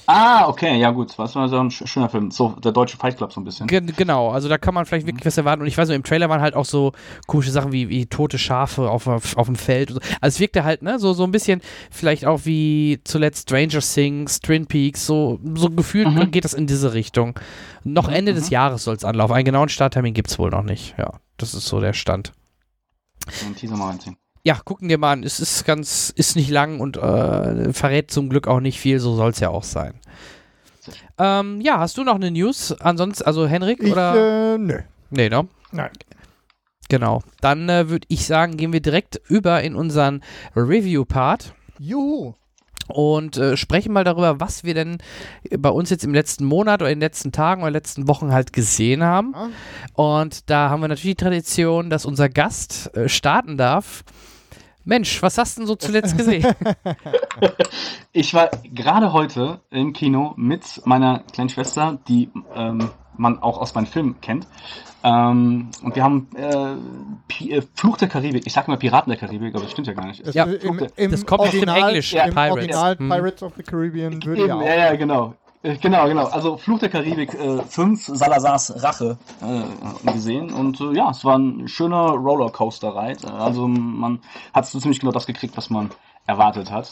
Ah, 0.08 0.48
okay, 0.48 0.78
ja 0.78 0.90
gut. 0.92 1.18
Was 1.18 1.34
war 1.34 1.48
so 1.48 1.58
ein 1.58 1.68
sch- 1.70 1.86
schöner 1.86 2.08
Film. 2.08 2.30
So, 2.30 2.50
der 2.62 2.70
deutsche 2.72 2.96
Fight 2.96 3.16
Club 3.16 3.32
so 3.32 3.40
ein 3.40 3.44
bisschen. 3.44 3.66
Ge 3.66 3.80
genau, 3.80 4.30
also 4.30 4.48
da 4.48 4.56
kann 4.56 4.72
man 4.72 4.86
vielleicht 4.86 5.06
wirklich 5.06 5.26
was 5.26 5.36
erwarten. 5.36 5.62
Und 5.62 5.68
ich 5.68 5.76
weiß 5.76 5.88
nur, 5.88 5.96
im 5.96 6.04
Trailer 6.04 6.28
waren 6.28 6.40
halt 6.40 6.54
auch 6.54 6.64
so 6.64 6.92
komische 7.26 7.50
Sachen 7.50 7.72
wie, 7.72 7.88
wie 7.88 8.06
tote 8.06 8.38
Schafe 8.38 8.88
auf, 8.88 9.06
auf, 9.08 9.36
auf 9.36 9.46
dem 9.46 9.56
Feld. 9.56 9.90
So. 9.90 9.98
Also 10.20 10.36
es 10.36 10.40
wirkte 10.40 10.62
halt, 10.64 10.82
ne, 10.82 10.98
so, 10.98 11.12
so 11.12 11.24
ein 11.24 11.32
bisschen 11.32 11.60
vielleicht 11.90 12.24
auch 12.24 12.42
wie 12.44 13.00
zuletzt 13.04 13.48
Stranger 13.50 13.80
Things, 13.80 14.40
Twin 14.40 14.66
Peaks, 14.66 15.06
so, 15.06 15.40
so 15.54 15.70
gefühlt 15.70 16.06
Mhm. 16.08 16.30
geht 16.30 16.44
das 16.44 16.54
in 16.54 16.66
diese 16.66 16.92
Richtung. 16.94 17.38
Noch 17.82 18.08
Ende 18.08 18.32
des 18.32 18.46
mhm. 18.46 18.52
Jahres 18.52 18.84
soll 18.84 18.94
es 18.96 19.04
anlaufen. 19.04 19.34
Einen 19.34 19.44
genauen 19.44 19.68
Starttermin 19.68 20.14
gibt 20.14 20.30
es 20.30 20.38
wohl 20.38 20.50
noch 20.50 20.62
nicht. 20.62 20.94
Ja, 20.98 21.14
das 21.36 21.54
ist 21.54 21.66
so 21.66 21.80
der 21.80 21.92
Stand. 21.94 22.32
Einen 23.44 23.56
Teaser 23.56 23.76
mal 23.76 23.88
reinziehen. 23.88 24.16
Ja, 24.46 24.60
gucken 24.64 24.88
dir 24.88 24.96
mal 24.96 25.10
an. 25.14 25.24
Es 25.24 25.40
ist 25.40 25.64
ganz, 25.64 26.10
ist 26.14 26.36
nicht 26.36 26.50
lang 26.50 26.78
und 26.78 26.96
äh, 26.96 27.72
verrät 27.72 28.12
zum 28.12 28.28
Glück 28.28 28.46
auch 28.46 28.60
nicht 28.60 28.78
viel, 28.78 29.00
so 29.00 29.16
soll 29.16 29.30
es 29.30 29.40
ja 29.40 29.48
auch 29.48 29.64
sein. 29.64 29.94
Ähm, 31.18 31.60
ja, 31.60 31.80
hast 31.80 31.98
du 31.98 32.04
noch 32.04 32.14
eine 32.14 32.30
News? 32.30 32.70
Ansonsten, 32.78 33.24
also 33.26 33.48
Henrik 33.48 33.82
Ich, 33.82 33.90
oder? 33.90 34.54
äh, 34.54 34.58
nö. 34.58 34.78
nee, 35.10 35.28
ne? 35.28 35.48
Nein. 35.72 35.90
Genau. 36.88 37.22
Dann 37.40 37.68
äh, 37.68 37.88
würde 37.88 38.06
ich 38.08 38.24
sagen, 38.24 38.56
gehen 38.56 38.72
wir 38.72 38.78
direkt 38.78 39.20
über 39.26 39.64
in 39.64 39.74
unseren 39.74 40.22
Review-Part 40.54 41.52
Juhu. 41.80 42.34
und 42.86 43.36
äh, 43.38 43.56
sprechen 43.56 43.92
mal 43.92 44.04
darüber, 44.04 44.38
was 44.38 44.62
wir 44.62 44.74
denn 44.74 44.98
bei 45.58 45.70
uns 45.70 45.90
jetzt 45.90 46.04
im 46.04 46.14
letzten 46.14 46.44
Monat 46.44 46.82
oder 46.82 46.92
in 46.92 47.00
den 47.00 47.06
letzten 47.06 47.32
Tagen 47.32 47.62
oder 47.62 47.72
letzten 47.72 48.06
Wochen 48.06 48.30
halt 48.30 48.52
gesehen 48.52 49.02
haben. 49.02 49.34
Ah. 49.34 49.48
Und 49.94 50.48
da 50.48 50.70
haben 50.70 50.82
wir 50.82 50.86
natürlich 50.88 51.16
die 51.16 51.24
Tradition, 51.24 51.90
dass 51.90 52.06
unser 52.06 52.28
Gast 52.28 52.94
äh, 52.96 53.08
starten 53.08 53.56
darf. 53.56 54.04
Mensch, 54.86 55.20
was 55.20 55.36
hast 55.36 55.56
du 55.56 55.60
denn 55.62 55.66
so 55.66 55.74
zuletzt 55.76 56.16
gesehen? 56.16 56.46
Ich 58.12 58.32
war 58.32 58.48
gerade 58.72 59.12
heute 59.12 59.60
im 59.68 59.92
Kino 59.92 60.32
mit 60.36 60.80
meiner 60.86 61.18
kleinen 61.32 61.50
Schwester, 61.50 61.98
die 62.08 62.30
ähm, 62.54 62.88
man 63.18 63.42
auch 63.42 63.58
aus 63.58 63.74
meinen 63.74 63.86
Filmen 63.86 64.18
kennt. 64.22 64.46
Ähm, 65.04 65.68
und 65.82 65.94
wir 65.94 66.02
haben 66.02 66.28
äh, 66.34 67.54
äh, 67.56 67.62
Fluch 67.74 67.98
der 67.98 68.08
Karibik. 68.08 68.46
Ich 68.46 68.54
sag 68.54 68.68
mal 68.68 68.78
Piraten 68.78 69.10
der 69.10 69.18
Karibik, 69.18 69.54
aber 69.54 69.64
das 69.64 69.72
stimmt 69.72 69.86
ja 69.86 69.92
gar 69.92 70.06
nicht. 70.06 70.26
Es, 70.26 70.34
Ja, 70.34 70.44
im, 70.44 70.88
im 70.96 71.10
das 71.10 71.26
kommt 71.26 71.42
aus 71.42 71.50
dem 71.50 71.68
Original, 71.68 71.90
Englisch, 71.90 72.12
ja, 72.14 72.24
Pirates. 72.28 72.52
Original 72.52 72.98
Hm. 72.98 73.08
Pirates 73.10 73.42
of 73.42 73.52
the 73.58 73.62
Caribbean 73.62 74.24
würde 74.24 74.40
Eben, 74.40 74.48
ja 74.48 74.56
auch. 74.56 74.62
ja, 74.62 74.74
ja, 74.74 74.96
genau. 74.96 75.34
Äh, 75.66 75.76
Genau, 75.78 76.06
genau. 76.06 76.26
Also 76.26 76.56
Fluch 76.56 76.78
der 76.78 76.88
Karibik 76.88 77.34
äh, 77.34 77.62
5, 77.62 78.06
Salazars 78.06 78.82
Rache 78.82 79.18
äh, 79.42 80.12
gesehen. 80.12 80.52
Und 80.52 80.80
äh, 80.80 80.92
ja, 80.94 81.10
es 81.10 81.24
war 81.24 81.38
ein 81.38 81.66
schöner 81.68 82.10
Rollercoaster-Ride. 82.10 83.26
Äh, 83.26 83.30
Also 83.30 83.66
man 83.66 84.20
hat 84.54 84.66
so 84.66 84.78
ziemlich 84.78 85.00
genau 85.00 85.12
das 85.12 85.26
gekriegt, 85.26 85.56
was 85.56 85.70
man 85.70 85.90
erwartet 86.26 86.70
hat. 86.70 86.90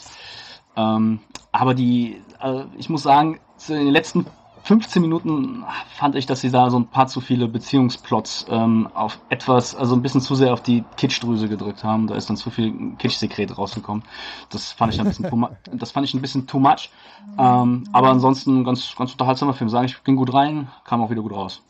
Ähm, 0.75 1.19
aber 1.51 1.73
die, 1.73 2.21
äh, 2.41 2.63
ich 2.77 2.89
muss 2.89 3.03
sagen, 3.03 3.39
in 3.69 3.75
den 3.75 3.87
letzten 3.93 4.25
15 4.65 4.99
Minuten 4.99 5.63
fand 5.93 6.15
ich, 6.15 6.25
dass 6.25 6.41
sie 6.41 6.49
da 6.49 6.71
so 6.71 6.79
ein 6.79 6.87
paar 6.87 7.05
zu 7.05 7.21
viele 7.21 7.47
Beziehungsplots 7.47 8.47
ähm, 8.49 8.89
auf 8.95 9.19
etwas, 9.29 9.75
also 9.75 9.95
ein 9.95 10.01
bisschen 10.01 10.21
zu 10.21 10.33
sehr 10.33 10.53
auf 10.53 10.61
die 10.61 10.83
Kitschdrüse 10.97 11.47
gedrückt 11.47 11.83
haben. 11.83 12.07
Da 12.07 12.15
ist 12.15 12.31
dann 12.31 12.35
zu 12.35 12.49
viel 12.49 12.95
Kitschsekret 12.97 13.55
rausgekommen. 13.55 14.03
Das 14.49 14.71
fand 14.71 14.91
ich 14.91 14.99
ein 14.99 15.05
bisschen 15.05 15.29
too, 15.29 15.47
das 15.71 15.91
fand 15.91 16.07
ich 16.07 16.15
ein 16.15 16.21
bisschen 16.21 16.47
too 16.47 16.59
much. 16.59 16.89
Ähm, 17.37 17.83
aber 17.91 18.09
ansonsten 18.09 18.63
ganz, 18.63 18.95
ganz 18.95 19.11
unterhaltsamer 19.11 19.53
Film. 19.53 19.69
Sagen 19.69 19.85
ich 19.85 20.03
ging 20.03 20.15
gut 20.15 20.33
rein, 20.33 20.67
kam 20.83 20.99
auch 21.03 21.11
wieder 21.11 21.21
gut 21.21 21.33
raus. 21.33 21.61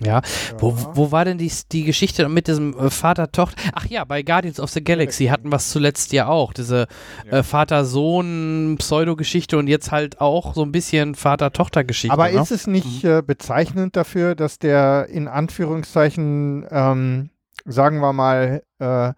Ja. 0.00 0.22
Wo, 0.58 0.76
wo 0.94 1.12
war 1.12 1.24
denn 1.24 1.38
die, 1.38 1.52
die 1.70 1.84
Geschichte 1.84 2.28
mit 2.28 2.48
diesem 2.48 2.76
äh, 2.76 2.90
Vater-Tochter? 2.90 3.56
Ach 3.74 3.86
ja, 3.86 4.04
bei 4.04 4.22
Guardians 4.22 4.58
of 4.58 4.70
the 4.70 4.82
Galaxy 4.82 5.26
hatten 5.26 5.50
wir 5.50 5.56
es 5.56 5.70
zuletzt 5.70 6.12
ja 6.12 6.26
auch. 6.26 6.52
Diese 6.52 6.88
Ja. 7.30 7.38
äh, 7.38 7.42
Vater-Sohn-Pseudo-Geschichte 7.44 9.56
und 9.58 9.68
jetzt 9.68 9.92
halt 9.92 10.20
auch 10.20 10.54
so 10.54 10.62
ein 10.62 10.72
bisschen 10.72 11.14
Vater-Tochter-Geschichte. 11.14 12.12
Aber 12.12 12.30
ne? 12.30 12.40
ist 12.40 12.50
es 12.50 12.66
nicht 12.66 13.04
äh, 13.04 13.22
bezeichnend 13.22 13.96
dafür, 13.96 14.34
dass 14.34 14.58
der 14.58 15.06
in 15.10 15.28
Anführungszeichen, 15.28 16.66
ähm, 16.70 17.30
sagen 17.64 18.00
wir 18.00 18.12
mal, 18.12 18.62
äh, 18.78 19.12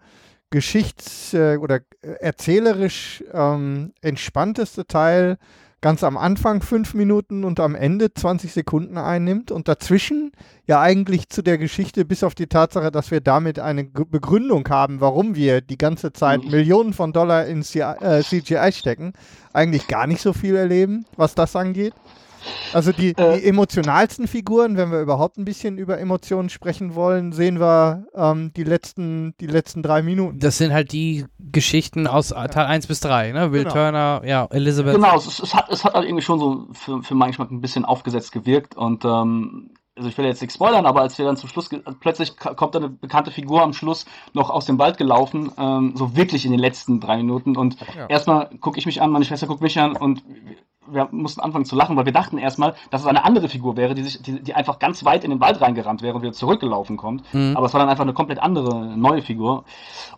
geschichts- 0.49 1.33
äh, 1.33 1.57
oder 1.57 1.81
äh, 2.01 2.13
erzählerisch 2.19 3.23
ähm, 3.33 3.93
entspannteste 4.01 4.85
Teil 4.87 5.37
ganz 5.81 6.03
am 6.03 6.17
Anfang 6.17 6.61
fünf 6.61 6.93
Minuten 6.93 7.43
und 7.43 7.59
am 7.59 7.75
Ende 7.75 8.13
20 8.13 8.51
Sekunden 8.51 8.97
einnimmt 8.97 9.51
und 9.51 9.67
dazwischen 9.67 10.31
ja 10.65 10.81
eigentlich 10.81 11.29
zu 11.29 11.41
der 11.43 11.57
Geschichte, 11.57 12.03
bis 12.03 12.23
auf 12.23 12.33
die 12.33 12.47
Tatsache, 12.47 12.91
dass 12.91 13.11
wir 13.11 13.21
damit 13.21 13.59
eine 13.59 13.85
G 13.85 14.03
Begründung 14.05 14.67
haben, 14.69 15.01
warum 15.01 15.35
wir 15.35 15.61
die 15.61 15.77
ganze 15.77 16.13
Zeit 16.13 16.43
Mhm. 16.43 16.51
Millionen 16.51 16.93
von 16.93 17.13
Dollar 17.13 17.45
in 17.45 17.61
CI, 17.61 17.81
äh, 17.81 18.23
CGI 18.23 18.71
stecken, 18.71 19.13
eigentlich 19.53 19.87
gar 19.87 20.07
nicht 20.07 20.21
so 20.21 20.33
viel 20.33 20.55
erleben, 20.55 21.05
was 21.15 21.35
das 21.35 21.55
angeht. 21.55 21.93
Also 22.73 22.91
die, 22.91 23.09
Äh. 23.17 23.39
die 23.39 23.45
emotionalsten 23.47 24.27
Figuren, 24.27 24.77
wenn 24.77 24.91
wir 24.91 25.01
überhaupt 25.01 25.37
ein 25.37 25.45
bisschen 25.45 25.77
über 25.77 25.99
Emotionen 25.99 26.49
sprechen 26.49 26.95
wollen, 26.95 27.31
sehen 27.31 27.59
wir 27.59 28.05
ähm, 28.13 28.51
die, 28.55 28.63
letzten, 28.63 29.33
die 29.39 29.47
letzten 29.47 29.83
drei 29.83 30.01
Minuten. 30.01 30.39
Das 30.39 30.57
sind 30.57 30.73
halt 30.73 30.91
die 30.91 31.25
Geschichten 31.39 32.07
aus 32.07 32.29
Teil 32.29 32.65
1 32.65 32.87
bis 32.87 32.99
3, 32.99 33.31
ne? 33.31 33.51
Will 33.51 33.63
Genau. 33.63 33.73
Turner, 33.73 34.21
ja, 34.25 34.45
Elizabeth. 34.51 34.95
Genau, 34.95 35.15
es, 35.17 35.39
es, 35.39 35.53
hat, 35.55 35.69
es 35.69 35.83
hat 35.83 35.93
halt 35.93 36.05
irgendwie 36.05 36.23
schon 36.23 36.39
so 36.39 36.67
für, 36.73 37.01
für 37.03 37.15
meinen 37.15 37.29
Geschmack 37.31 37.51
ein 37.51 37.61
bisschen 37.61 37.85
aufgesetzt 37.85 38.31
gewirkt 38.31 38.75
und 38.77 39.03
ähm, 39.05 39.71
also 39.95 40.09
ich 40.09 40.17
will 40.19 40.25
jetzt 40.25 40.41
nichts 40.41 40.53
spoilern, 40.53 40.85
aber 40.85 41.01
als 41.01 41.17
wir 41.17 41.25
dann 41.25 41.37
zum 41.37 41.49
Schluss, 41.49 41.69
plötzlich 42.01 42.37
kommt 42.37 42.75
eine 42.75 42.87
bekannte 42.87 43.31
Figur 43.31 43.63
am 43.63 43.73
Schluss 43.73 44.05
noch 44.33 44.51
aus 44.51 44.65
dem 44.65 44.77
Wald 44.77 44.97
gelaufen, 44.99 45.51
ähm, 45.57 45.93
so 45.95 46.15
wirklich 46.15 46.45
in 46.45 46.51
den 46.51 46.59
letzten 46.59 46.99
drei 46.99 47.17
Minuten 47.17 47.57
und 47.57 47.77
Ja. 47.97 48.05
erstmal 48.07 48.49
gucke 48.61 48.77
ich 48.77 48.85
mich 48.85 49.01
an, 49.01 49.09
meine 49.09 49.25
Schwester 49.25 49.47
guckt 49.47 49.61
mich 49.61 49.79
an 49.79 49.95
und 49.95 50.23
wir 50.91 51.09
mussten 51.11 51.41
anfangen 51.41 51.65
zu 51.65 51.75
lachen, 51.75 51.95
weil 51.95 52.05
wir 52.05 52.13
dachten 52.13 52.37
erstmal, 52.37 52.75
dass 52.89 53.01
es 53.01 53.07
eine 53.07 53.25
andere 53.25 53.49
Figur 53.49 53.77
wäre, 53.77 53.95
die 53.95 54.03
sich, 54.03 54.21
die, 54.21 54.41
die 54.41 54.53
einfach 54.53 54.79
ganz 54.79 55.05
weit 55.05 55.23
in 55.23 55.31
den 55.31 55.39
Wald 55.39 55.61
reingerannt 55.61 56.01
wäre 56.01 56.15
und 56.15 56.21
wieder 56.21 56.33
zurückgelaufen 56.33 56.97
kommt. 56.97 57.23
Mhm. 57.33 57.55
Aber 57.55 57.65
es 57.65 57.73
war 57.73 57.79
dann 57.79 57.89
einfach 57.89 58.03
eine 58.03 58.13
komplett 58.13 58.39
andere, 58.39 58.97
neue 58.97 59.21
Figur. 59.21 59.63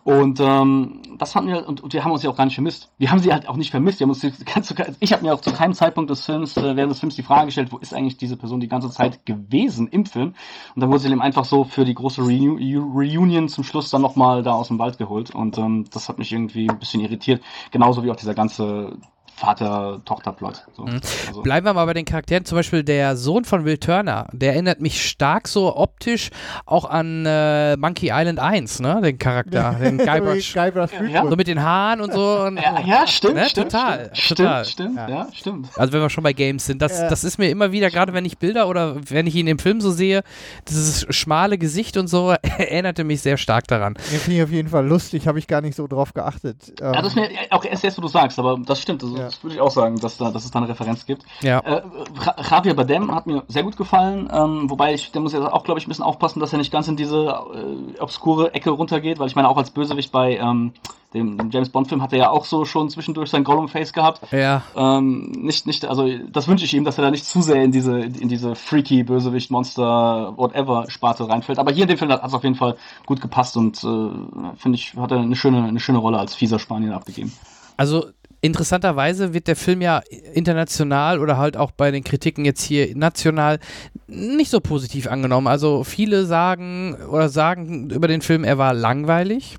Und 0.04 0.40
ähm, 0.40 1.02
das 1.18 1.32
fanden 1.32 1.52
wir, 1.52 1.68
und, 1.68 1.82
und 1.82 1.92
wir 1.92 2.04
haben 2.04 2.12
uns 2.12 2.22
ja 2.22 2.30
auch 2.30 2.36
gar 2.36 2.44
nicht 2.44 2.54
vermisst. 2.54 2.90
Wir 2.98 3.10
haben 3.10 3.18
sie 3.18 3.32
halt 3.32 3.48
auch 3.48 3.56
nicht 3.56 3.70
vermisst. 3.70 4.00
Wir 4.00 4.04
haben 4.04 4.10
uns 4.10 4.20
die 4.20 4.32
ganze, 4.44 4.74
ich 5.00 5.12
habe 5.12 5.22
mir 5.22 5.34
auch 5.34 5.40
zu 5.40 5.52
keinem 5.52 5.74
Zeitpunkt 5.74 6.10
des 6.10 6.24
Films, 6.24 6.56
äh, 6.56 6.76
während 6.76 6.90
des 6.90 7.00
Films 7.00 7.16
die 7.16 7.22
Frage 7.22 7.46
gestellt, 7.46 7.72
wo 7.72 7.78
ist 7.78 7.94
eigentlich 7.94 8.16
diese 8.16 8.36
Person 8.36 8.60
die 8.60 8.68
ganze 8.68 8.90
Zeit 8.90 9.26
gewesen 9.26 9.88
im 9.88 10.06
Film? 10.06 10.34
Und 10.74 10.80
dann 10.80 10.90
wurde 10.90 11.00
sie 11.00 11.10
eben 11.10 11.22
einfach 11.22 11.44
so 11.44 11.64
für 11.64 11.84
die 11.84 11.94
große 11.94 12.22
Reunion, 12.22 12.92
Reunion 12.92 13.48
zum 13.48 13.64
Schluss 13.64 13.90
dann 13.90 14.02
nochmal 14.02 14.42
da 14.42 14.52
aus 14.52 14.68
dem 14.68 14.78
Wald 14.78 14.98
geholt. 14.98 15.34
Und 15.34 15.58
ähm, 15.58 15.86
das 15.92 16.08
hat 16.08 16.18
mich 16.18 16.32
irgendwie 16.32 16.68
ein 16.68 16.78
bisschen 16.78 17.00
irritiert. 17.00 17.42
Genauso 17.70 18.02
wie 18.04 18.10
auch 18.10 18.16
dieser 18.16 18.34
ganze 18.34 18.96
Vater-Tochter-Plot. 19.40 20.64
So. 20.76 20.82
Mhm. 20.84 21.00
Also, 21.28 21.42
Bleiben 21.42 21.66
wir 21.66 21.74
mal 21.74 21.84
bei 21.86 21.94
den 21.94 22.04
Charakteren. 22.04 22.44
Zum 22.44 22.56
Beispiel 22.56 22.82
der 22.84 23.16
Sohn 23.16 23.44
von 23.44 23.64
Will 23.64 23.78
Turner, 23.78 24.26
der 24.32 24.52
erinnert 24.52 24.80
mich 24.80 25.06
stark 25.08 25.48
so 25.48 25.76
optisch 25.76 26.30
auch 26.66 26.84
an 26.84 27.24
äh, 27.26 27.76
Monkey 27.76 28.10
Island 28.12 28.38
1, 28.38 28.80
ne? 28.80 29.00
Den 29.02 29.18
Charakter, 29.18 29.76
den 29.80 29.98
Guybrush. 29.98 30.52
Guybrush 30.54 30.90
Ja. 31.10 31.26
So 31.28 31.36
mit 31.36 31.46
den 31.46 31.62
Haaren 31.62 32.00
und 32.00 32.12
so. 32.12 32.40
Und, 32.40 32.56
ja, 32.56 32.80
ja, 32.80 33.06
stimmt, 33.06 33.34
Ne? 33.36 33.46
stimmt, 33.48 33.72
Total, 33.72 34.10
stimmt, 34.12 34.38
total. 34.38 34.64
stimmt, 34.64 34.96
Ja. 34.96 35.08
ja, 35.08 35.28
stimmt. 35.32 35.68
Also 35.76 35.92
wenn 35.92 36.00
wir 36.00 36.10
schon 36.10 36.24
bei 36.24 36.32
Games 36.32 36.66
sind, 36.66 36.82
das, 36.82 36.98
Ja. 36.98 37.08
das 37.08 37.24
ist 37.24 37.38
mir 37.38 37.48
immer 37.50 37.72
wieder, 37.72 37.90
gerade 37.90 38.12
wenn 38.12 38.24
ich 38.24 38.38
Bilder 38.38 38.68
oder 38.68 38.96
wenn 39.08 39.26
ich 39.26 39.34
ihn 39.34 39.46
im 39.46 39.58
Film 39.58 39.80
so 39.80 39.90
sehe, 39.90 40.22
dieses 40.68 41.06
schmale 41.14 41.58
Gesicht 41.58 41.96
und 41.96 42.08
so, 42.08 42.30
erinnerte 42.58 43.04
mich 43.04 43.22
sehr 43.22 43.36
stark 43.36 43.66
daran. 43.68 43.94
Ja, 44.12 44.18
Finde 44.18 44.38
ich 44.38 44.42
auf 44.44 44.50
jeden 44.50 44.68
Fall 44.68 44.86
lustig, 44.86 45.26
habe 45.26 45.38
ich 45.38 45.46
gar 45.46 45.60
nicht 45.60 45.76
so 45.76 45.86
drauf 45.86 46.12
geachtet. 46.14 46.74
Ähm, 46.80 46.92
Ja, 46.94 47.02
das 47.02 47.08
ist 47.08 47.16
mir 47.16 47.28
auch 47.50 47.64
erst 47.64 47.84
jetzt, 47.84 47.96
wo 47.98 48.02
du 48.02 48.08
sagst, 48.08 48.38
aber 48.38 48.58
das 48.66 48.80
stimmt, 48.80 49.02
Ja. 49.02 49.29
Das 49.30 49.42
würde 49.42 49.54
ich 49.54 49.60
auch 49.60 49.70
sagen, 49.70 49.98
dass, 50.00 50.16
da, 50.18 50.30
dass 50.30 50.44
es 50.44 50.50
da 50.50 50.58
eine 50.58 50.68
Referenz 50.68 51.06
gibt. 51.06 51.22
Ja. 51.42 51.60
Äh, 51.60 51.82
Ja- 52.24 52.36
Javier 52.50 52.74
Bardem 52.74 53.14
hat 53.14 53.26
mir 53.26 53.42
sehr 53.48 53.62
gut 53.62 53.76
gefallen, 53.76 54.28
ähm, 54.32 54.68
wobei 54.68 54.94
ich, 54.94 55.12
der 55.12 55.20
muss 55.20 55.32
jetzt 55.32 55.44
auch, 55.44 55.64
glaube 55.64 55.78
ich, 55.80 55.86
ein 55.86 55.90
bisschen 55.90 56.04
aufpassen, 56.04 56.40
dass 56.40 56.52
er 56.52 56.58
nicht 56.58 56.72
ganz 56.72 56.88
in 56.88 56.96
diese 56.96 57.26
äh, 57.26 58.00
obskure 58.00 58.52
Ecke 58.54 58.70
runtergeht, 58.70 59.18
weil 59.18 59.28
ich 59.28 59.36
meine, 59.36 59.48
auch 59.48 59.56
als 59.56 59.70
Bösewicht 59.70 60.12
bei 60.12 60.36
ähm, 60.36 60.72
dem, 61.14 61.38
dem 61.38 61.50
James 61.50 61.70
Bond-Film 61.70 62.02
hat 62.02 62.12
er 62.12 62.18
ja 62.20 62.30
auch 62.30 62.44
so 62.44 62.64
schon 62.64 62.88
zwischendurch 62.88 63.30
sein 63.30 63.42
Gollum-Face 63.42 63.92
gehabt. 63.92 64.20
Ja. 64.32 64.62
Ähm, 64.76 65.32
nicht, 65.32 65.66
nicht, 65.66 65.84
also 65.84 66.06
das 66.30 66.46
wünsche 66.46 66.64
ich 66.64 66.72
ihm, 66.74 66.84
dass 66.84 66.98
er 66.98 67.04
da 67.04 67.10
nicht 67.10 67.24
zu 67.24 67.42
sehr 67.42 67.62
in 67.64 67.72
diese, 67.72 67.98
in 67.98 68.28
diese 68.28 68.54
freaky 68.54 69.02
Bösewicht, 69.02 69.50
Monster, 69.50 70.34
whatever 70.36 70.84
Sparte 70.88 71.28
reinfällt. 71.28 71.58
Aber 71.58 71.72
hier 71.72 71.82
in 71.82 71.88
dem 71.88 71.98
Film 71.98 72.12
hat 72.12 72.24
es 72.24 72.32
auf 72.34 72.44
jeden 72.44 72.54
Fall 72.54 72.76
gut 73.06 73.20
gepasst 73.20 73.56
und 73.56 73.82
äh, 73.82 74.56
finde 74.56 74.76
ich, 74.76 74.94
hat 74.96 75.10
er 75.10 75.18
eine 75.18 75.34
schöne, 75.34 75.64
eine 75.64 75.80
schöne 75.80 75.98
Rolle 75.98 76.18
als 76.18 76.34
fieser 76.36 76.60
Spanier 76.60 76.94
abgegeben. 76.94 77.32
Also 77.76 78.06
interessanterweise 78.40 79.34
wird 79.34 79.48
der 79.48 79.56
Film 79.56 79.82
ja 79.82 80.02
international 80.32 81.18
oder 81.18 81.36
halt 81.36 81.56
auch 81.56 81.70
bei 81.72 81.90
den 81.90 82.04
Kritiken 82.04 82.44
jetzt 82.44 82.62
hier 82.62 82.96
national 82.96 83.58
nicht 84.06 84.50
so 84.50 84.60
positiv 84.60 85.06
angenommen. 85.06 85.46
Also 85.46 85.84
viele 85.84 86.24
sagen 86.24 86.94
oder 87.08 87.28
sagen 87.28 87.90
über 87.90 88.08
den 88.08 88.22
Film, 88.22 88.44
er 88.44 88.58
war 88.58 88.72
langweilig. 88.72 89.58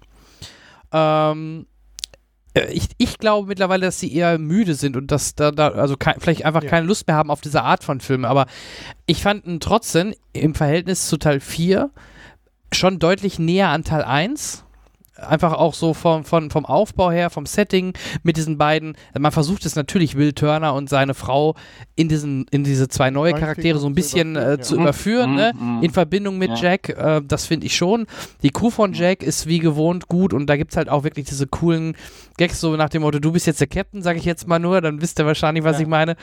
Ähm, 0.92 1.68
äh, 2.54 2.72
ich, 2.74 2.90
ich 2.98 3.18
glaube 3.18 3.48
mittlerweile, 3.48 3.86
dass 3.86 4.00
sie 4.00 4.14
eher 4.14 4.38
müde 4.38 4.76
sind 4.76 4.98
und 4.98 5.12
dass 5.12 5.36
da, 5.36 5.52
da 5.52 5.70
also 5.70 5.96
kein, 5.98 6.20
vielleicht 6.20 6.46
einfach 6.46 6.64
Ja. 6.64 6.70
keine 6.70 6.88
Lust 6.88 7.08
mehr 7.08 7.16
haben 7.16 7.32
auf 7.32 7.42
diese 7.42 7.64
Art 7.64 7.84
von 7.84 8.00
Filmen. 8.02 8.26
Aber 8.26 8.46
ich 9.06 9.22
fand 9.22 9.46
ihn 9.46 9.60
trotzdem 9.60 10.14
im 10.34 10.56
Verhältnis 10.56 11.08
zu 11.08 11.18
Teil 11.18 11.40
4 11.40 11.92
schon 12.74 13.00
deutlich 13.00 13.38
näher 13.38 13.70
an 13.70 13.84
Teil 13.84 14.04
1. 14.04 14.64
Einfach 15.28 15.54
auch 15.54 15.74
so 15.74 15.94
vom, 15.94 16.24
von, 16.26 16.50
vom 16.52 16.66
Aufbau 16.66 17.12
her, 17.12 17.30
vom 17.30 17.46
Setting 17.46 17.94
mit 18.24 18.38
diesen 18.38 18.58
beiden. 18.58 18.96
Man 19.18 19.32
versucht 19.32 19.66
es 19.66 19.76
natürlich, 19.76 20.16
Will 20.18 20.34
Turner 20.34 20.74
und 20.74 20.90
seine 20.90 21.14
Frau 21.14 21.56
in, 21.96 22.10
diesen, 22.10 22.46
in 22.52 22.64
diese 22.64 22.88
zwei 22.88 23.10
neue 23.10 23.32
Neuen 23.32 23.40
Charaktere 23.40 23.78
so 23.78 23.86
ein 23.88 23.94
bisschen 23.94 24.36
äh, 24.36 24.60
zu 24.60 24.76
ja. 24.76 24.82
überführen, 24.82 25.32
Mhm, 25.32 25.36
ne? 25.36 25.54
mhm. 25.60 25.84
in 25.84 25.92
Verbindung 25.92 26.38
mit 26.40 26.50
Ja. 26.50 26.56
Jack. 26.72 26.90
Äh, 26.90 27.22
das 27.24 27.46
finde 27.46 27.68
ich 27.68 27.76
schon. 27.76 28.08
Die 28.42 28.50
Kuh 28.50 28.72
von 28.72 28.94
Jack 28.94 29.22
ist 29.22 29.46
wie 29.46 29.60
gewohnt 29.60 30.08
gut 30.08 30.34
und 30.34 30.48
da 30.48 30.58
gibt 30.58 30.72
es 30.72 30.78
halt 30.78 30.90
auch 30.90 31.04
wirklich 31.04 31.28
diese 31.28 31.46
coolen 31.46 31.96
Gags, 32.38 32.60
so 32.60 32.76
nach 32.76 32.90
dem 32.90 33.04
Motto: 33.04 33.20
Du 33.20 33.32
bist 33.32 33.46
jetzt 33.46 33.60
der 33.60 33.68
Captain, 33.68 34.02
sage 34.02 34.18
ich 34.18 34.26
jetzt 34.26 34.48
mal 34.48 34.58
nur, 34.58 34.82
dann 34.82 35.02
wisst 35.02 35.20
ihr 35.20 35.26
wahrscheinlich, 35.28 35.64
was 35.64 35.76
Ja. 35.78 35.82
ich 35.84 35.88
meine. 35.88 36.16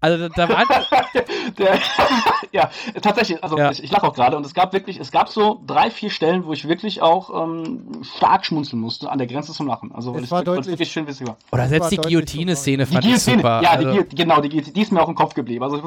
Also, 0.00 0.28
da, 0.28 0.46
da 0.46 0.48
war 0.48 0.64
Der, 1.58 1.78
ja, 2.52 2.70
tatsächlich, 3.00 3.42
also 3.42 3.56
Ja. 3.58 3.70
ich, 3.70 3.82
ich 3.82 3.90
lache 3.90 4.06
auch 4.06 4.14
gerade 4.14 4.36
und 4.36 4.44
es 4.44 4.52
gab 4.54 4.72
wirklich, 4.72 5.00
es 5.00 5.10
gab 5.10 5.28
so 5.28 5.62
drei, 5.66 5.90
vier 5.90 6.10
Stellen, 6.10 6.44
wo 6.44 6.52
ich 6.52 6.68
wirklich 6.68 7.02
auch 7.02 7.42
ähm, 7.44 8.02
stark 8.16 8.35
schmunzeln 8.44 8.80
musste, 8.80 9.10
an 9.10 9.18
der 9.18 9.26
Grenze 9.26 9.52
zum 9.52 9.66
Lachen. 9.66 9.92
Also 9.94 10.12
weil 10.12 10.18
Es 10.20 10.26
ich 10.26 10.30
war 10.32 10.44
deutlich- 10.44 10.66
wirklich 10.66 10.90
schön 10.92 11.06
witzig 11.06 11.26
war. 11.26 11.36
Oder 11.52 11.68
selbst 11.68 11.90
die 11.92 11.96
Guillotine-Szene 11.96 12.84
Die 12.84 12.92
fand 12.92 13.04
ich 13.04 13.10
Guillotine, 13.10 13.36
super. 13.38 13.60
ja, 13.62 13.70
also, 13.70 14.02
die, 14.02 14.16
genau, 14.16 14.40
die, 14.40 14.48
Guillotine, 14.48 14.74
die 14.74 14.82
ist 14.82 14.92
mir 14.92 15.00
auch 15.02 15.08
im 15.08 15.14
Kopf 15.14 15.34
geblieben. 15.34 15.62
Also 15.64 15.80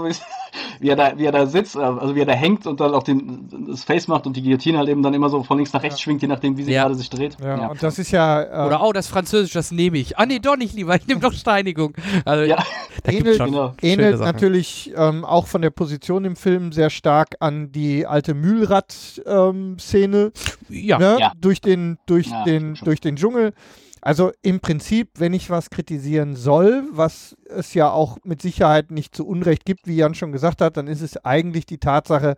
wie 0.79 0.89
er 0.89 0.95
da, 0.95 1.17
wie 1.17 1.25
er 1.25 1.31
da 1.31 1.45
sitzt, 1.45 1.75
äh, 1.75 1.79
also 1.79 2.15
wie 2.15 2.21
er 2.21 2.25
da 2.25 2.33
hängt 2.33 2.65
und 2.65 2.79
dann 2.79 2.93
auch 2.93 3.03
den, 3.03 3.49
das 3.67 3.83
Face 3.83 4.07
macht 4.07 4.25
und 4.25 4.35
die 4.38 4.41
Guillotine 4.41 4.77
halt 4.77 4.88
eben 4.89 5.03
dann 5.03 5.13
immer 5.13 5.29
so 5.29 5.43
von 5.43 5.57
links 5.57 5.73
nach 5.73 5.83
rechts 5.83 5.99
schwingt, 6.01 6.21
je 6.21 6.27
nachdem, 6.27 6.57
wie 6.57 6.63
sie 6.63 6.71
Ja. 6.71 6.83
gerade 6.83 6.95
sich 6.95 7.09
dreht. 7.09 7.38
ja, 7.41 7.67
und 7.67 7.83
das 7.83 7.99
ist 7.99 8.12
ja, 8.12 8.41
äh, 8.43 8.67
oder 8.67 8.81
oh, 8.83 8.93
das 8.93 9.07
Französisch, 9.07 9.51
das 9.53 9.71
nehme 9.71 9.97
ich. 9.97 10.17
Ah, 10.17 10.25
nee, 10.25 10.39
doch 10.39 10.55
nicht 10.57 10.73
lieber. 10.73 10.95
Ich 10.95 11.05
nehme 11.07 11.19
doch 11.19 11.33
Steinigung. 11.33 11.93
Also, 12.25 12.43
Ja. 12.45 12.57
ähnelt, 13.05 13.38
schon 13.38 13.51
genau. 13.51 13.73
ähnelt 13.81 14.19
natürlich 14.19 14.91
ähm, 14.95 15.25
auch 15.25 15.47
von 15.47 15.62
der 15.62 15.69
Position 15.69 16.23
im 16.25 16.35
Film 16.35 16.71
sehr 16.71 16.89
stark 16.89 17.35
an 17.39 17.71
die 17.71 18.05
alte 18.07 18.33
Mühlrad-Szene 18.33 20.31
Ja, 20.69 20.97
ne? 20.99 21.17
Ja. 21.19 21.31
durch, 21.39 21.62
den, 21.62 21.97
durch, 22.05 22.29
Ja, 22.39 22.43
den, 22.45 22.75
durch 22.84 22.99
den 22.99 23.15
Dschungel. 23.15 23.54
Also 24.02 24.32
im 24.41 24.60
Prinzip, 24.62 25.10
wenn 25.17 25.34
ich 25.34 25.49
was 25.49 25.69
kritisieren 25.69 26.36
soll, 26.36 26.84
was 26.91 27.36
es 27.49 27.73
ja 27.73 27.91
auch 27.91 28.17
mit 28.23 28.41
Sicherheit 28.41 28.91
nicht 28.91 29.13
zu 29.15 29.28
Unrecht 29.28 29.65
gibt, 29.65 29.88
wie 29.88 29.97
Jan 29.97 30.15
schon 30.15 30.32
gesagt 30.32 30.62
hat, 30.62 30.78
dann 30.78 30.88
ist 30.88 31.02
es 31.02 31.17
eigentlich 31.25 31.65
die 31.65 31.80
Tatsache, 31.80 32.36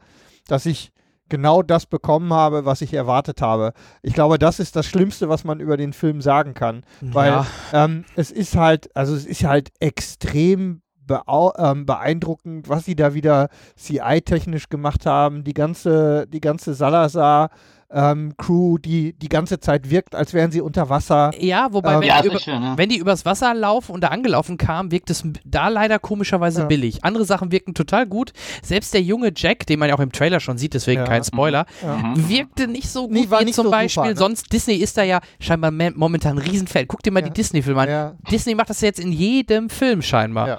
dass 0.48 0.66
ich 0.66 0.92
genau 1.30 1.62
das 1.62 1.86
bekommen 1.86 2.34
habe, 2.34 2.66
was 2.66 2.82
ich 2.82 2.94
erwartet 2.94 3.42
habe. 3.42 3.74
Ich 4.02 4.14
glaube, 4.14 4.38
das 4.38 4.60
ist 4.60 4.76
das 4.76 4.86
Schlimmste, 4.86 5.30
was 5.30 5.44
man 5.44 5.60
über 5.60 5.78
den 5.78 5.94
Film 5.94 6.22
sagen 6.22 6.54
kann. 6.54 6.84
Weil 7.00 7.32
Ja. 7.32 7.48
ähm, 7.74 8.06
es 8.16 8.32
ist 8.32 8.56
halt, 8.58 8.94
also 8.96 9.16
es 9.16 9.26
ist 9.26 9.44
halt 9.44 9.70
extrem 9.80 10.82
ähm, 11.58 11.86
beeindruckend, 11.86 12.70
was 12.70 12.86
sie 12.86 12.96
da 12.96 13.14
wieder 13.14 13.50
CI-technisch 13.76 14.70
gemacht 14.70 15.06
haben. 15.06 15.44
Die 15.44 15.54
ganze, 15.54 16.26
die 16.28 16.42
ganze 16.42 16.74
Salazar-Crew, 17.92 18.78
die 18.78 19.14
die 19.14 19.30
ganze 19.30 19.60
Zeit 19.60 19.90
wirkt, 19.90 20.16
als 20.16 20.34
wären 20.34 20.52
sie 20.52 20.62
unter 20.62 20.90
Wasser. 20.90 21.32
Ja, 21.40 21.68
wobei, 21.72 21.94
Ähm, 21.96 22.02
wenn, 22.02 22.08
Ja, 22.08 22.22
die 22.22 22.28
über, 22.30 22.40
schön, 22.40 22.60
ne? 22.62 22.74
wenn 22.78 22.90
die 22.90 22.98
übers 22.98 23.26
Wasser 23.26 23.54
laufen 23.54 23.94
und 23.94 24.02
da 24.02 24.08
angelaufen 24.10 24.58
kamen, 24.58 24.92
wirkt 24.92 25.10
es 25.10 25.24
da 25.46 25.68
leider 25.68 26.00
komischerweise 26.00 26.62
Ja. 26.62 26.68
billig. 26.68 27.04
Andere 27.04 27.26
Sachen 27.26 27.52
wirken 27.52 27.74
total 27.74 28.06
gut. 28.06 28.34
Selbst 28.64 28.94
der 28.94 29.02
junge 29.02 29.32
Jack, 29.36 29.66
den 29.68 29.80
man 29.80 29.90
ja 29.90 29.96
auch 29.96 30.00
im 30.00 30.12
Trailer 30.12 30.40
schon 30.40 30.58
sieht, 30.58 30.74
deswegen 30.74 31.02
Ja. 31.02 31.08
kein 31.08 31.24
Spoiler, 31.24 31.66
Ja. 31.82 31.98
Mhm. 31.98 32.30
wirkte 32.30 32.68
nicht 32.68 32.90
so 32.90 33.04
gut 33.04 33.12
Nee, 33.12 33.30
war 33.30 33.42
wie 33.42 33.46
nicht 33.46 33.56
zum 33.56 33.66
so 33.66 33.70
super, 33.70 33.82
Beispiel 33.82 34.04
ne? 34.12 34.16
sonst. 34.18 34.52
Disney 34.52 34.76
ist 34.76 34.98
da 34.98 35.04
ja 35.04 35.20
scheinbar 35.40 35.72
me- 35.72 35.92
momentan 35.96 36.38
ein 36.38 36.44
Riesenfeld. 36.50 36.88
Guck 36.88 37.04
dir 37.04 37.12
mal 37.12 37.22
Ja. 37.22 37.28
die 37.28 37.34
Disney-Filme 37.34 37.82
an. 37.82 37.90
Ja. 37.90 38.14
Disney 38.32 38.56
macht 38.56 38.70
das 38.70 38.82
ja 38.82 38.88
jetzt 38.88 39.00
in 39.00 39.12
jedem 39.12 39.70
Film 39.70 40.02
scheinbar. 40.02 40.48
Ja. 40.48 40.58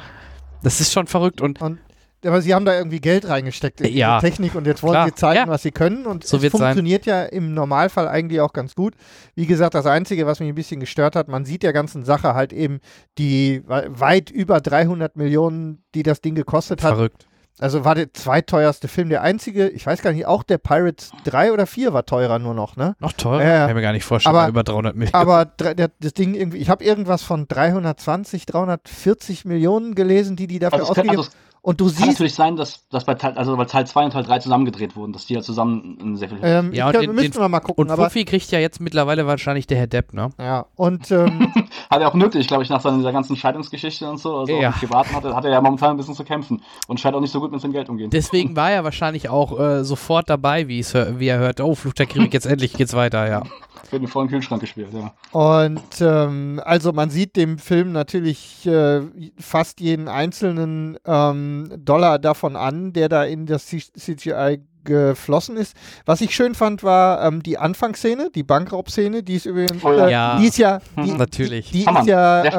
Das 0.63 0.81
ist 0.81 0.93
schon 0.93 1.07
verrückt 1.07 1.41
und 1.41 1.61
Und 1.61 1.79
aber 2.25 2.41
sie 2.43 2.55
haben 2.55 2.65
da 2.65 2.75
irgendwie 2.77 3.01
Geld 3.01 3.29
reingesteckt 3.29 3.81
in 3.81 3.93
Ja. 3.95 4.21
die 4.21 4.27
Technik 4.27 4.55
und 4.55 4.67
jetzt 4.67 4.83
wollen 4.83 4.93
Klar, 4.93 5.07
sie 5.07 5.15
zeigen, 5.15 5.47
ja. 5.47 5.49
was 5.49 5.63
sie 5.63 5.71
können 5.73 6.07
und 6.07 6.25
So 6.25 6.37
es 6.37 6.43
wird's 6.43 6.57
sein. 6.59 6.69
funktioniert 6.69 7.07
ja 7.07 7.25
im 7.25 7.55
Normalfall 7.55 8.09
eigentlich 8.09 8.41
auch 8.41 8.53
ganz 8.53 8.75
gut. 8.75 8.95
Wie 9.35 9.47
gesagt, 9.47 9.75
das 9.75 9.87
Einzige, 9.87 10.27
was 10.27 10.41
mich 10.41 10.49
ein 10.49 10.55
bisschen 10.55 10.81
gestört 10.81 11.17
hat, 11.17 11.29
man 11.29 11.45
sieht 11.45 11.63
der 11.63 11.73
ganzen 11.73 12.05
Sache 12.05 12.35
halt 12.35 12.53
eben 12.53 12.81
die 13.19 13.63
we- 13.67 13.87
weit 13.91 14.31
über 14.31 14.61
300 14.61 15.17
Millionen, 15.17 15.85
die 15.95 16.03
das 16.03 16.21
Ding 16.21 16.35
gekostet 16.35 16.83
hat. 16.83 16.95
Verrückt. 16.95 17.27
Also 17.59 17.85
war 17.85 17.95
der 17.95 18.13
zweiteuerste 18.15 18.89
Film. 18.89 19.11
Der 19.11 19.21
einzige, 19.23 19.69
ich 19.69 19.85
weiß 19.87 20.01
gar 20.03 20.13
nicht, 20.13 20.27
auch 20.27 20.43
der 20.43 20.57
Pirates 20.59 21.13
3 21.25 21.53
oder 21.53 21.67
4 21.67 21.93
war 21.93 22.07
teurer 22.07 22.39
nur 22.39 22.55
noch, 22.55 22.77
ne? 22.77 22.97
Noch 22.99 23.13
teurer? 23.13 23.43
Ja, 23.43 23.49
ja. 23.49 23.59
Kann 23.61 23.69
ich 23.71 23.75
mir 23.77 23.83
gar 23.83 23.93
nicht 23.93 24.05
vorstellen. 24.05 24.35
Aber- 24.35 24.49
über 24.49 24.65
300 24.65 24.97
Millionen. 24.97 25.15
Aber 25.15 25.45
der, 25.45 25.91
das 26.01 26.15
Ding 26.15 26.35
irgendwie, 26.35 26.57
ich 26.59 26.71
habe 26.71 26.83
irgendwas 26.83 27.23
von 27.23 27.47
320, 27.47 28.47
340 28.47 29.45
Millionen 29.45 29.95
gelesen, 29.95 30.35
die 30.35 30.47
die 30.47 30.59
dafür 30.59 30.81
Also 30.81 30.95
kann, 30.95 31.09
ausgegeben 31.11 31.19
also 31.19 31.31
es 31.31 31.52
Und 31.65 31.81
du 31.81 31.85
kann 31.87 31.95
siehst, 31.95 32.09
natürlich 32.09 32.35
sein, 32.35 32.57
dass, 32.57 32.89
dass 32.89 33.05
bei 33.05 33.15
Teil, 33.15 33.35
also 33.39 33.57
weil 33.57 33.67
Teil 33.67 33.87
2 33.87 34.07
und 34.07 34.11
Teil 34.11 34.25
3 34.25 34.41
zusammengedreht 34.41 34.97
wurden, 34.97 35.13
dass 35.13 35.27
die 35.27 35.35
ja 35.35 35.43
zusammen 35.43 35.97
ein 36.03 36.17
sehr 36.17 36.29
viel 36.29 36.39
ähm, 36.43 36.73
Ja, 36.75 36.87
und 36.89 36.93
kann, 36.93 37.03
den- 37.03 37.15
müssten 37.15 37.31
den- 37.33 37.41
wir 37.41 37.49
mal 37.49 37.61
gucken, 37.61 37.85
Und 37.85 37.91
aber 37.93 38.05
Fuffi 38.07 38.25
kriegt 38.25 38.51
ja 38.51 38.59
jetzt 38.59 38.81
mittlerweile 38.81 39.29
wahrscheinlich 39.29 39.69
der 39.69 39.79
Herr 39.79 39.87
Depp, 39.87 40.13
ne? 40.13 40.31
ja, 40.41 40.67
und 40.75 41.09
ähm, 41.13 41.53
Hat 41.89 42.01
er 42.01 42.09
auch 42.09 42.15
nötig, 42.15 42.49
glaube 42.49 42.63
ich, 42.65 42.69
nach 42.71 42.81
seiner 42.81 42.97
dieser 42.97 43.13
ganzen 43.13 43.37
Scheidungsgeschichte 43.37 44.11
und 44.11 44.19
so. 44.19 44.39
Also 44.39 44.59
Ja. 44.61 44.71
Privaten 44.73 45.15
hat 45.15 45.25
er, 45.25 45.37
hat 45.37 45.45
er 45.45 45.53
ja 45.53 45.61
momentan 45.61 45.91
ein 45.93 45.97
bisschen 45.99 46.15
zu 46.17 46.25
kämpfen 46.25 46.63
und 46.89 46.99
scheint 46.99 47.15
auch 47.15 47.21
nicht 47.21 47.31
so 47.33 47.39
gut 47.39 47.53
mit 47.53 47.61
seinem 47.61 47.73
Geld 47.73 47.89
umgehen. 47.89 48.11
Deswegen 48.11 48.57
war 48.57 48.73
er 48.73 48.83
wahrscheinlich 48.83 49.29
auch 49.29 49.59
äh, 49.61 49.85
sofort 49.85 50.29
dabei, 50.31 50.67
wie, 50.69 50.81
wie 50.85 51.29
er 51.29 51.39
hört, 51.39 51.61
oh, 51.61 51.75
Fluch 51.77 51.93
der 51.93 52.07
Karibik, 52.07 52.35
jetzt 52.35 52.47
endlich 52.47 52.73
geht's 52.73 52.95
weiter, 52.95 53.29
ja. 53.29 53.43
Wird 53.91 54.01
in 54.01 54.07
den 54.07 54.09
vollen 54.09 54.29
Kühlschrank 54.29 54.63
gespielt, 54.63 54.89
ja. 54.95 55.13
Und 55.39 55.83
ähm, 56.01 56.63
also 56.65 56.93
man 56.95 57.11
sieht 57.11 57.37
dem 57.37 57.59
Film 57.59 57.93
natürlich 57.93 58.67
äh, 58.67 59.03
fast 59.39 59.81
jeden 59.81 60.09
einzelnen 60.09 60.97
ähm, 61.05 61.52
Dollar 61.85 62.19
davon 62.19 62.57
an, 62.57 62.93
der 62.93 63.09
da 63.09 63.25
in 63.25 63.47
das 63.47 63.67
CGI 63.67 64.61
geflossen 64.85 65.57
ist. 65.57 65.77
Was 66.07 66.21
ich 66.21 66.35
schön 66.35 66.55
fand, 66.55 66.83
war 66.83 67.25
ähm, 67.25 67.43
die 67.43 67.57
Anfangsszene, 67.59 68.31
die 68.35 68.43
Bankraubszene, 68.43 69.23
die 69.23 69.35
ist 69.37 69.47
übrigens, 69.47 69.85
Oh 69.85 69.93
ja. 69.93 70.07
äh, 70.09 70.11
Ja. 70.11 70.39
die 70.39 70.47
ist 70.47 70.59
ja, 70.59 70.81
die, 71.05 71.13
Natürlich. 71.13 71.67
die, 71.71 71.73
die 71.73 71.79
ist 71.81 71.85
Charmant, 71.85 72.09
ja, 72.09 72.43
äh, 72.43 72.51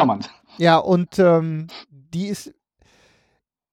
ja 0.57 0.77
und 0.77 1.19
ähm, 1.19 1.67
die 1.89 2.27
ist 2.27 2.53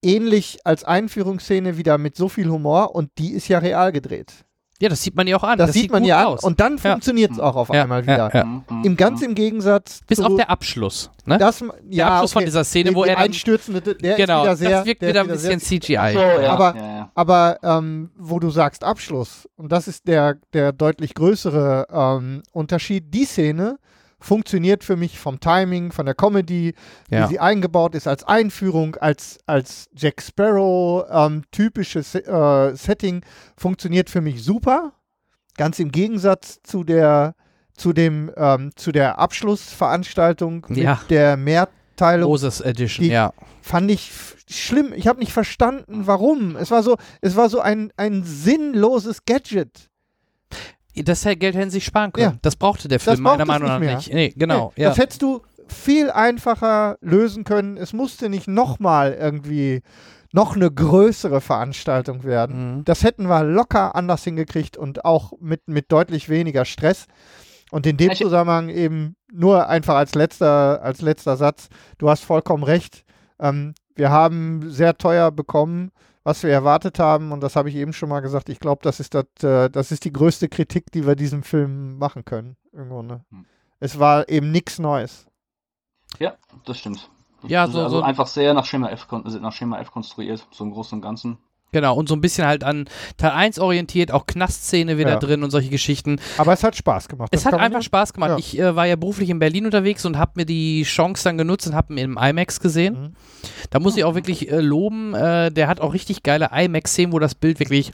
ähnlich 0.03 0.59
als 0.65 0.85
Einführungsszene 0.85 1.77
wieder 1.77 1.99
mit 1.99 2.17
so 2.17 2.29
viel 2.29 2.49
Humor 2.51 2.95
und 2.95 3.11
die 3.19 3.33
ist 3.33 3.49
ja 3.49 3.59
real 3.59 3.93
gedreht. 3.93 4.33
Ja, 4.81 4.89
das 4.89 5.03
sieht 5.03 5.15
man 5.15 5.27
ja 5.27 5.37
auch 5.37 5.43
an. 5.45 5.59
Das, 5.59 5.73
sieht 5.75 5.91
man 5.93 6.05
ja 6.05 6.25
aus. 6.25 6.43
und 6.43 6.59
dann 6.59 6.79
Ja. 6.79 6.93
funktioniert 6.93 7.33
es 7.33 7.39
auch 7.39 7.55
auf 7.55 7.69
Ja, 7.69 7.83
einmal 7.83 8.03
wieder. 8.03 8.31
ja. 8.33 8.45
Mhm, 8.45 8.65
mhm, 8.71 8.85
Im 8.85 8.97
ganz 8.97 9.21
mhm. 9.21 9.27
im 9.29 9.35
Gegensatz 9.35 10.01
Bis 10.07 10.19
zu 10.19 10.25
auf 10.25 10.37
der 10.37 10.49
Abschluss, 10.49 11.11
ne? 11.27 11.37
das, 11.37 11.59
der 11.59 11.69
ja, 11.91 12.09
Abschluss 12.09 12.33
von 12.33 12.41
okay. 12.41 12.47
dieser 12.47 12.65
Szene, 12.65 12.91
Die- 12.91 12.97
wo 12.97 13.05
die 13.05 13.11
er 13.11 13.17
dann, 13.17 13.25
einstürzende, 13.27 13.81
der 13.83 14.17
genau, 14.17 14.39
ist 14.41 14.45
wieder 14.45 14.57
sehr, 14.57 14.71
das 14.71 14.87
wirkt 14.87 15.03
der 15.03 15.09
wieder 15.11 15.21
ist 15.23 15.29
ein 15.29 15.33
bisschen 15.59 15.61
sehr, 15.61 15.81
CGI. 15.81 16.13
So, 16.15 16.19
ja, 16.43 16.53
aber- 16.53 16.75
ja, 16.77 16.83
ja. 16.97 17.11
aber 17.15 17.59
ähm, 17.63 18.11
wo 18.17 18.39
du 18.39 18.49
sagst 18.51 18.83
Abschluss 18.83 19.47
und 19.57 19.71
das 19.71 19.87
ist 19.87 20.07
der 20.09 20.37
der 20.55 20.73
deutlich 20.73 21.15
größere 21.15 21.87
ähm, 21.93 22.43
Unterschied. 22.53 23.13
Die 23.13 23.25
Szene 23.27 23.77
funktioniert 24.21 24.85
für 24.85 24.97
mich 24.97 25.19
vom 25.19 25.41
Timing, 25.41 25.93
von 25.93 26.07
der 26.07 26.15
Comedy, 26.15 26.75
Ja. 27.11 27.25
wie 27.25 27.33
sie 27.33 27.41
eingebaut 27.41 27.95
ist 27.95 28.07
als 28.07 28.25
Einführung, 28.25 28.97
als 28.97 29.39
als 29.47 29.89
Jack 29.97 30.21
Sparrow 30.23 31.05
ähm, 31.11 31.45
typisches 31.51 32.15
äh, 32.15 32.75
Setting 32.77 33.25
funktioniert 33.57 34.11
für 34.11 34.21
mich 34.21 34.45
super. 34.45 34.93
Ganz 35.57 35.79
im 35.79 35.91
Gegensatz 35.91 36.61
zu 36.63 36.85
der 36.85 37.35
zu 37.75 37.93
dem 37.93 38.31
ähm, 38.37 38.73
zu 38.77 38.93
der 38.93 39.19
Abschlussveranstaltung 39.19 40.67
Ja. 40.71 40.99
mit 41.01 41.11
der 41.11 41.37
Mehrteilung 41.37 42.31
Moses 42.31 42.61
Edition, 42.61 43.05
Die- 43.07 43.11
ja. 43.13 43.33
fand 43.63 43.91
ich 43.91 44.13
schlimm. 44.49 44.93
Ich 44.95 45.07
habe 45.07 45.19
nicht 45.21 45.33
verstanden, 45.33 46.07
warum. 46.07 46.57
Es 46.57 46.71
war 46.71 46.83
so, 46.83 46.97
es 47.21 47.37
war 47.37 47.49
so 47.49 47.61
ein, 47.61 47.93
ein 47.97 48.23
sinnloses 48.25 49.25
Gadget. 49.25 49.89
Das 50.97 51.23
Geld 51.25 51.43
hätten 51.43 51.71
sie 51.71 51.77
sich 51.77 51.85
sparen 51.85 52.13
können. 52.13 52.33
Ja. 52.33 52.39
Das 52.43 52.57
brauchte 52.57 52.89
der 52.89 53.01
Film 53.01 53.21
meiner 53.23 53.45
Meinung 53.45 53.69
nicht 53.69 53.73
nach 53.73 53.81
mehr. 53.81 53.97
nicht. 53.97 54.13
Nee, 54.13 54.33
genau. 54.37 54.73
Nee, 54.77 54.83
ja. 54.85 54.89
Das 54.91 54.99
hättest 54.99 55.23
du 55.23 55.43
viel 55.69 56.11
einfacher 56.11 56.99
lösen 57.01 57.45
können. 57.45 57.77
Es 57.77 57.93
musste 57.93 58.29
nicht 58.29 58.49
nochmal 58.49 59.13
irgendwie 59.13 59.83
noch 60.33 60.55
eine 60.57 60.71
größere 60.71 61.41
Veranstaltung 61.41 62.25
werden. 62.25 62.79
Mhm. 62.79 62.85
Das 62.85 63.03
hätten 63.05 63.29
wir 63.29 63.43
locker 63.45 63.95
anders 63.95 64.25
hingekriegt 64.25 64.77
und 64.77 65.05
auch 65.05 65.33
mit, 65.41 65.69
mit 65.69 65.91
deutlich 65.93 66.29
weniger 66.29 66.65
Stress. 66.65 67.07
Und 67.71 67.87
in 67.87 67.97
dem 67.97 68.11
Ich- 68.13 68.19
Zusammenhang 68.19 68.69
eben 68.69 69.17
nur 69.33 69.69
einfach 69.69 69.95
als 69.95 70.15
letzter, 70.15 70.83
als 70.83 71.01
letzter 71.03 71.37
Satz, 71.37 71.69
du 71.99 72.09
hast 72.11 72.25
vollkommen 72.25 72.65
recht. 72.65 73.05
Ähm, 73.41 73.75
wir 73.95 74.11
haben 74.11 74.71
sehr 74.71 74.97
teuer 74.99 75.31
bekommen, 75.31 75.91
was 76.25 76.43
wir 76.43 76.51
erwartet 76.51 76.99
haben. 76.99 77.33
Und 77.33 77.41
das 77.41 77.57
habe 77.57 77.69
ich 77.69 77.77
eben 77.77 77.93
schon 77.93 78.09
mal 78.09 78.21
gesagt. 78.21 78.49
Ich 78.49 78.61
glaube, 78.61 78.83
das 78.83 79.01
ist 79.01 79.15
das, 79.15 79.25
äh, 79.43 79.69
das 79.71 79.91
ist 79.93 80.05
die 80.05 80.13
größte 80.13 80.49
Kritik, 80.49 80.91
die 80.93 81.07
wir 81.07 81.17
diesem 81.17 81.43
Film 81.43 81.99
machen 81.99 82.25
können. 82.25 82.57
Irgendwo, 82.73 83.03
ne? 83.03 83.25
Hm. 83.31 83.47
Es 83.79 83.99
war 83.99 84.29
eben 84.29 84.51
nichts 84.53 84.79
Neues. 84.79 85.27
Ja, 86.19 86.35
das 86.67 86.79
stimmt. 86.79 87.09
Ja, 87.45 87.63
also, 87.63 87.73
so- 87.79 87.85
also 87.85 87.97
so- 87.99 88.03
einfach 88.03 88.27
sehr 88.27 88.53
nach 88.53 88.67
Schema 88.67 88.89
F, 88.91 89.09
kon- 89.09 89.23
nach 89.41 89.53
Schema 89.53 89.79
F 89.79 89.91
konstruiert, 89.91 90.47
so 90.51 90.65
im 90.65 90.73
Großen 90.73 90.97
und 90.97 91.03
Ganzen. 91.03 91.39
Genau, 91.73 91.95
und 91.95 92.09
so 92.09 92.17
ein 92.17 92.21
bisschen 92.21 92.47
halt 92.47 92.65
an 92.65 92.89
Teil 93.17 93.31
1 93.31 93.59
orientiert, 93.61 94.11
auch 94.11 94.27
Knastszene 94.27 94.99
wieder 94.99 95.11
Ja. 95.11 95.19
drin 95.19 95.45
und 95.45 95.51
solche 95.51 95.69
Geschichten. 95.69 96.21
Aber 96.37 96.53
es 96.53 96.65
hat 96.65 96.75
Spaß 96.75 97.07
gemacht. 97.09 97.29
Es 97.33 97.41
Das 97.41 97.47
hat 97.47 97.53
kann 97.53 97.61
man 97.61 97.67
einfach 97.67 97.83
Spaß 97.83 98.13
gemacht. 98.13 98.31
ja. 98.31 98.39
Ich 98.39 98.59
äh, 98.59 98.75
war 98.75 98.87
ja 98.87 98.97
beruflich 98.97 99.31
in 99.31 99.39
Berlin 99.39 99.67
unterwegs 99.67 100.05
und 100.05 100.19
habe 100.19 100.33
mir 100.35 100.47
die 100.47 100.83
Chance 100.83 101.23
dann 101.25 101.39
genutzt 101.39 101.67
und 101.69 101.75
habe 101.77 101.93
ihn 101.95 101.99
im 101.99 102.19
IMAX 102.21 102.59
gesehen. 102.61 102.95
Mhm. 103.01 103.17
Da 103.71 103.79
muss 103.79 103.97
ich 103.97 104.03
auch 104.05 104.15
wirklich 104.17 104.51
äh, 104.51 104.61
loben, 104.61 105.15
äh, 105.15 105.51
der 105.53 105.69
hat 105.69 105.81
auch 105.81 105.95
richtig 105.95 106.23
geile 106.25 106.51
IMAX-Szenen, 106.53 107.13
wo 107.13 107.19
das 107.21 107.35
Bild 107.37 107.61
wirklich 107.61 107.93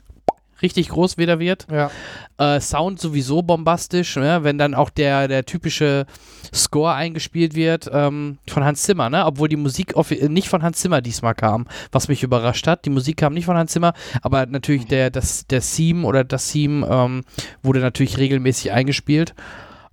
richtig 0.61 0.89
groß 0.89 1.17
wieder 1.17 1.39
wird. 1.39 1.67
Ja. 1.71 1.91
Äh, 2.37 2.59
Sound 2.59 2.99
sowieso 2.99 3.41
bombastisch, 3.41 4.15
ne? 4.15 4.43
wenn 4.43 4.57
dann 4.57 4.73
auch 4.73 4.89
der, 4.89 5.27
der 5.27 5.45
typische 5.45 6.05
Score 6.53 6.93
eingespielt 6.93 7.55
wird 7.55 7.89
ähm, 7.91 8.37
von 8.47 8.63
Hans 8.63 8.83
Zimmer, 8.83 9.09
ne? 9.09 9.25
obwohl 9.25 9.49
die 9.49 9.55
Musik 9.55 9.95
äh, 9.95 10.29
nicht 10.29 10.49
von 10.49 10.63
Hans 10.63 10.79
Zimmer 10.79 11.01
diesmal 11.01 11.35
kam, 11.35 11.67
was 11.91 12.07
mich 12.07 12.23
überrascht 12.23 12.67
hat. 12.67 12.85
Die 12.85 12.89
Musik 12.89 13.17
kam 13.17 13.33
nicht 13.33 13.45
von 13.45 13.57
Hans 13.57 13.71
Zimmer, 13.71 13.93
aber 14.21 14.45
natürlich 14.45 14.85
der, 14.87 15.09
das, 15.09 15.47
der 15.47 15.61
Theme 15.61 16.05
oder 16.05 16.23
das 16.23 16.51
Theme 16.51 16.87
ähm, 16.89 17.23
wurde 17.63 17.79
natürlich 17.79 18.17
regelmäßig 18.17 18.71
eingespielt. 18.71 19.33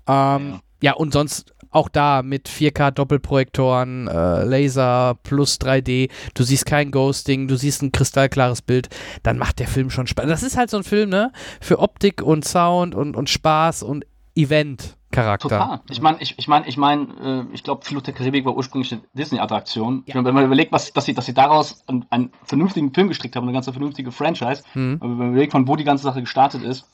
Ähm, 0.07 0.61
ja, 0.83 0.93
und 0.93 1.15
sonst 1.15 1.54
auch 1.75 1.89
da 1.89 2.23
mit 2.23 2.49
4K 2.49 2.91
Doppelprojektoren, 2.93 4.09
äh, 4.09 4.45
Laser 4.45 5.17
plus 5.23 5.59
3D, 5.61 6.11
du 6.35 6.43
siehst 6.43 6.67
kein 6.67 6.91
Ghosting, 6.91 7.49
du 7.49 7.57
siehst 7.57 7.83
ein 7.83 7.93
kristallklares 7.93 8.63
Bild, 8.63 8.89
dann 9.23 9.39
macht 9.39 9.59
der 9.59 9.67
Film 9.69 9.91
schon 9.91 10.07
Spaß. 10.07 10.27
Das 10.27 10.43
ist 10.43 10.57
halt 10.57 10.71
so 10.71 10.77
ein 10.77 10.85
Film, 10.85 11.11
ne? 11.11 11.33
Für 11.61 11.79
Optik 11.81 12.23
und 12.23 12.45
Sound 12.45 12.95
und, 12.95 13.17
und 13.17 13.29
Spaß 13.29 13.83
und 13.83 14.05
Event-Charakter. 14.37 15.49
Total. 15.49 15.81
Ich 15.91 16.01
meine, 16.01 16.19
ich, 16.21 16.39
ich 16.39 16.49
meine, 16.49 16.67
ich 16.67 16.77
meine, 16.77 17.47
äh, 17.51 17.55
ich 17.55 17.63
glaube, 17.63 17.85
Fluch 17.85 18.03
der 18.03 18.15
Karibik 18.15 18.45
war 18.45 18.57
ursprünglich 18.57 18.93
eine 18.93 19.03
Disney-Attraktion. 19.15 20.03
Ich 20.07 20.15
meine, 20.15 20.27
Wenn 20.27 20.35
man 20.35 20.45
überlegt, 20.45 20.73
was, 20.73 20.93
dass 20.93 21.05
sie, 21.05 21.15
dass 21.15 21.27
sie 21.27 21.35
daraus 21.35 21.83
einen, 21.87 22.07
einen 22.11 22.31
vernünftigen 22.45 22.93
Film 22.93 23.09
gestrickt 23.09 23.37
haben, 23.37 23.45
eine 23.45 23.53
ganze 23.53 23.73
vernünftige 23.73 24.11
Franchise, 24.13 24.63
Hm. 24.73 24.99
aber 25.01 25.11
wenn 25.11 25.19
man 25.19 25.29
überlegt, 25.31 25.53
von 25.53 25.69
wo 25.69 25.77
die 25.77 25.85
ganze 25.85 26.05
Sache 26.05 26.21
gestartet 26.21 26.63
ist, 26.63 26.87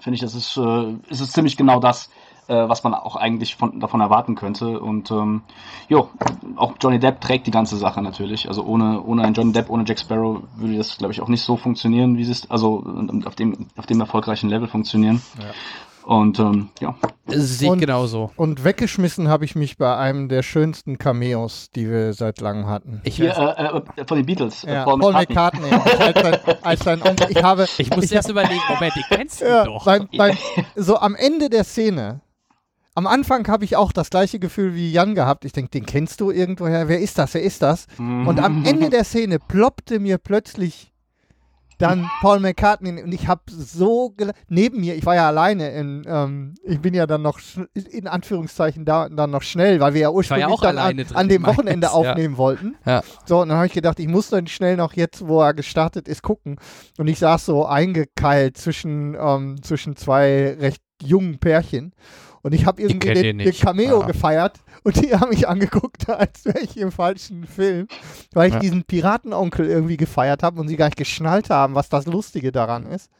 finde 0.00 0.14
ich, 0.14 0.20
das 0.20 0.34
ist, 0.34 0.56
äh, 0.56 0.92
ist 1.10 1.20
es 1.20 1.32
ziemlich 1.32 1.56
genau 1.56 1.80
das, 1.80 2.10
äh, 2.48 2.68
was 2.68 2.82
man 2.82 2.94
auch 2.94 3.14
eigentlich 3.16 3.56
von, 3.56 3.78
davon 3.78 4.00
erwarten 4.00 4.34
könnte. 4.34 4.80
Und 4.80 5.10
ähm, 5.10 5.42
jo, 5.88 6.08
auch 6.56 6.74
Johnny 6.80 6.98
Depp 6.98 7.20
trägt 7.20 7.46
die 7.46 7.50
ganze 7.50 7.76
Sache 7.76 8.02
natürlich. 8.02 8.48
Also 8.48 8.64
ohne, 8.64 9.02
ohne 9.02 9.22
einen 9.22 9.34
Johnny 9.34 9.52
Depp, 9.52 9.70
ohne 9.70 9.84
Jack 9.86 10.00
Sparrow 10.00 10.42
würde 10.56 10.76
das, 10.76 10.98
glaube 10.98 11.12
ich, 11.12 11.20
auch 11.20 11.28
nicht 11.28 11.42
so 11.42 11.56
funktionieren, 11.56 12.16
wie 12.16 12.28
es 12.28 12.50
also 12.50 12.74
und 12.76 13.26
auf 13.26 13.34
dem, 13.36 13.66
auf 13.76 13.86
dem 13.86 14.00
erfolgreichen 14.00 14.48
Level 14.48 14.66
funktionieren. 14.68 15.22
Und 16.04 16.38
ähm, 16.38 16.70
ja, 16.80 16.94
Sieht 17.26 17.68
Und- 17.68 17.80
genauso. 17.80 18.30
Und 18.36 18.64
weggeschmissen 18.64 19.28
habe 19.28 19.44
ich 19.44 19.54
mich 19.54 19.76
bei 19.76 19.94
einem 19.94 20.30
der 20.30 20.42
schönsten 20.42 20.96
Cameos, 20.96 21.70
die 21.74 21.90
wir 21.90 22.14
seit 22.14 22.40
langem 22.40 22.66
hatten. 22.66 23.02
Ich, 23.04 23.16
hier 23.16 23.36
äh, 23.36 23.76
äh, 24.00 24.06
von 24.06 24.16
den 24.16 24.24
Beatles, 24.24 24.64
äh, 24.64 24.72
Ja, 24.72 24.84
Paul, 24.84 25.12
McCartney, 25.12 25.70
als, 25.70 26.20
sein, 26.22 26.38
als 26.62 26.80
sein 26.80 27.02
Onkel. 27.02 27.26
Ich 27.30 27.42
habe, 27.42 27.66
ich 27.76 27.90
muss 27.94 28.06
ich 28.06 28.10
jetzt 28.12 28.30
überlegen, 28.30 28.62
Moment, 28.70 28.94
die 28.96 29.02
kennst 29.14 29.42
du 29.42 29.44
ja, 29.46 29.64
doch. 29.64 29.84
beim, 29.84 30.08
beim, 30.16 30.34
so 30.76 30.96
am 30.98 31.14
Ende 31.14 31.50
der 31.50 31.64
Szene, 31.64 32.22
am 32.98 33.06
Anfang 33.06 33.46
habe 33.46 33.64
ich 33.64 33.76
auch 33.76 33.92
das 33.92 34.10
gleiche 34.10 34.40
Gefühl 34.40 34.74
wie 34.74 34.90
Jan 34.90 35.14
gehabt. 35.14 35.44
Ich 35.44 35.52
denke, 35.52 35.70
den 35.70 35.86
kennst 35.86 36.20
du 36.20 36.32
irgendwoher. 36.32 36.88
Wer 36.88 37.00
ist 37.00 37.16
das? 37.16 37.32
Wer 37.32 37.44
ist 37.44 37.62
das? 37.62 37.86
Und 37.96 38.40
am 38.40 38.64
Ende 38.64 38.90
der 38.90 39.04
Szene 39.04 39.38
ploppte 39.38 40.00
mir 40.00 40.18
plötzlich 40.18 40.92
dann 41.78 42.10
Paul 42.22 42.40
McCartney 42.40 43.00
und 43.04 43.14
ich 43.14 43.28
habe 43.28 43.42
so 43.46 44.12
neben 44.48 44.80
mir, 44.80 44.96
ich 44.96 45.06
war 45.06 45.14
ja 45.14 45.28
alleine, 45.28 45.70
in, 45.70 46.04
ähm, 46.08 46.54
ich 46.64 46.80
bin 46.80 46.92
ja 46.92 47.06
dann 47.06 47.22
noch 47.22 47.38
in 47.72 48.08
Anführungszeichen 48.08 48.84
da 48.84 49.08
dann 49.08 49.30
noch 49.30 49.42
schnell, 49.42 49.78
weil 49.78 49.94
wir 49.94 50.00
ja 50.00 50.10
ursprünglich 50.10 50.46
auch 50.46 50.60
dann 50.60 50.76
an, 50.76 51.00
an 51.14 51.28
dem 51.28 51.42
meins, 51.42 51.56
Wochenende 51.56 51.86
ja. 51.92 51.92
aufnehmen 51.92 52.36
wollten. 52.36 52.74
Ja. 52.84 53.02
So, 53.26 53.42
und 53.42 53.50
dann 53.50 53.58
habe 53.58 53.68
ich 53.68 53.74
gedacht, 53.74 54.00
ich 54.00 54.08
muss 54.08 54.28
dann 54.28 54.48
schnell 54.48 54.76
noch 54.76 54.94
jetzt, 54.94 55.28
wo 55.28 55.40
er 55.40 55.54
gestartet 55.54 56.08
ist, 56.08 56.22
gucken. 56.22 56.56
Und 56.98 57.06
ich 57.06 57.20
saß 57.20 57.46
so 57.46 57.64
eingekeilt 57.64 58.56
zwischen, 58.56 59.14
ähm, 59.14 59.62
zwischen 59.62 59.94
zwei 59.94 60.56
recht 60.58 60.82
jungen 61.00 61.38
Pärchen. 61.38 61.92
Und 62.48 62.54
ich 62.54 62.64
habe 62.64 62.80
irgendwie 62.80 63.12
den, 63.12 63.38
den. 63.38 63.52
Cameo 63.52 64.00
Ja. 64.00 64.06
gefeiert 64.06 64.60
und 64.84 64.96
die 65.04 65.14
haben 65.14 65.28
mich 65.28 65.46
angeguckt, 65.46 66.08
als 66.08 66.46
wäre 66.46 66.60
ich 66.60 66.78
im 66.78 66.90
falschen 66.92 67.46
Film, 67.46 67.88
weil 68.32 68.48
ich 68.48 68.54
Ja. 68.54 68.60
diesen 68.60 68.84
Piratenonkel 68.84 69.66
irgendwie 69.68 69.98
gefeiert 69.98 70.42
habe 70.42 70.58
und 70.60 70.68
sie 70.68 70.76
gar 70.76 70.86
nicht 70.86 70.96
geschnallt 70.96 71.50
haben, 71.50 71.74
was 71.74 71.90
das 71.90 72.06
Lustige 72.06 72.52
daran 72.52 72.86
ist. 72.86 73.10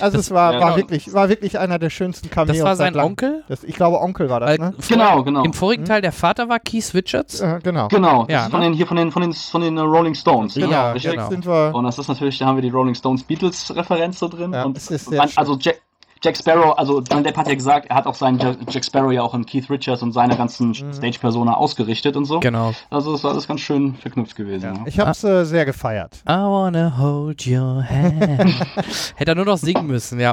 Also 0.00 0.16
Das- 0.16 0.26
es 0.26 0.32
war, 0.32 0.54
ja, 0.54 0.60
war, 0.60 0.66
genau. 0.70 0.76
wirklich, 0.78 1.12
war 1.12 1.28
wirklich 1.28 1.58
einer 1.58 1.78
der 1.78 1.90
schönsten 1.90 2.30
Cameos. 2.30 2.56
Das 2.56 2.64
war 2.64 2.74
sein. 2.74 2.96
Onkel? 2.98 3.44
Das, 3.48 3.62
ich 3.62 3.76
glaube, 3.76 4.00
Onkel 4.00 4.30
war 4.30 4.40
das, 4.40 4.48
Weil 4.50 4.58
ne? 4.58 4.74
Genau, 4.88 5.22
genau. 5.22 5.44
Im 5.44 5.52
vorigen 5.52 5.84
Teil 5.84 6.00
der 6.00 6.10
Vater 6.10 6.48
war 6.48 6.58
Keith 6.58 6.94
Richards. 6.94 7.40
Äh, 7.40 7.60
genau. 7.62 7.88
Genau, 7.88 8.26
Ja, 8.28 8.46
ist 8.46 8.50
von 8.50 8.60
ne? 8.60 8.66
den, 8.66 8.72
hier 8.74 8.86
von 8.86 8.96
den, 8.96 9.12
von 9.12 9.20
den, 9.22 9.34
von 9.34 9.60
den 9.60 9.76
äh, 9.76 9.80
Rolling 9.82 10.14
Stones. 10.14 10.54
Genau, 10.54 10.70
Ja, 10.70 10.94
genau. 10.94 11.28
sind 11.28 11.46
wir. 11.46 11.72
Und 11.74 11.84
das 11.84 11.98
ist 11.98 12.08
natürlich, 12.08 12.38
da 12.38 12.46
haben 12.46 12.56
wir 12.56 12.62
die 12.62 12.70
Rolling 12.70 12.94
Stones 12.94 13.22
Beatles-Referenz 13.24 14.18
so 14.18 14.26
drin. 14.28 14.52
Ja, 14.54 14.64
und 14.64 14.76
ist 14.78 14.86
sehr 14.88 15.18
man, 15.18 15.28
schön. 15.28 15.38
also 15.38 15.58
Jack, 15.60 15.82
Jack 16.24 16.38
Sparrow, 16.38 16.72
also 16.78 17.02
John 17.02 17.22
Depp 17.22 17.36
hat 17.36 17.48
ja 17.48 17.54
gesagt, 17.54 17.86
er 17.90 17.96
hat 17.96 18.06
auch 18.06 18.14
seinen 18.14 18.38
Jack 18.38 18.56
Jack 18.70 18.84
Sparrow 18.84 19.12
ja 19.12 19.20
auch 19.22 19.34
in 19.34 19.44
Keith 19.44 19.68
Richards 19.68 20.02
und 20.02 20.12
seine 20.12 20.36
ganzen 20.36 20.68
Mhm. 20.68 20.92
Stage-Persona 20.94 21.54
ausgerichtet 21.54 22.16
und 22.16 22.24
so. 22.24 22.40
Genau. 22.40 22.72
Also 22.88 23.12
das 23.12 23.22
war 23.22 23.32
alles 23.32 23.46
ganz 23.46 23.60
schön 23.60 23.94
verknüpft 23.94 24.34
gewesen. 24.34 24.74
Ja. 24.74 24.82
Ich 24.86 24.98
habe 24.98 25.10
es 25.10 25.22
äh, 25.22 25.44
sehr 25.44 25.66
gefeiert. 25.66 26.22
I 26.26 26.32
wanna 26.32 26.96
hold 26.98 27.46
your 27.46 27.84
hand. 27.86 28.54
Hätte 29.16 29.32
er 29.32 29.34
nur 29.34 29.44
noch 29.44 29.58
singen 29.58 29.86
müssen, 29.86 30.18
ja. 30.18 30.32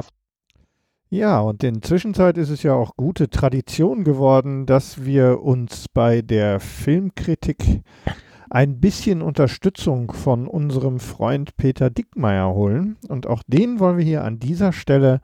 Ja, 1.10 1.40
und 1.40 1.62
in 1.62 1.82
Zwischenzeit 1.82 2.38
ist 2.38 2.48
es 2.48 2.62
ja 2.62 2.72
auch 2.72 2.96
gute 2.96 3.28
Tradition 3.28 4.02
geworden, 4.02 4.64
dass 4.64 5.04
wir 5.04 5.42
uns 5.42 5.84
bei 5.92 6.22
der 6.22 6.58
Filmkritik 6.58 7.82
ein 8.48 8.80
bisschen 8.80 9.22
Unterstützung 9.22 10.12
von 10.12 10.46
unserem 10.46 11.00
Freund 11.00 11.56
Peter 11.56 11.90
Dickmeyer 11.90 12.52
holen. 12.54 12.96
Und 13.08 13.26
auch 13.26 13.42
den 13.46 13.78
wollen 13.80 13.96
wir 13.98 14.04
hier 14.04 14.24
an 14.24 14.38
dieser 14.38 14.72
Stelle 14.72 15.20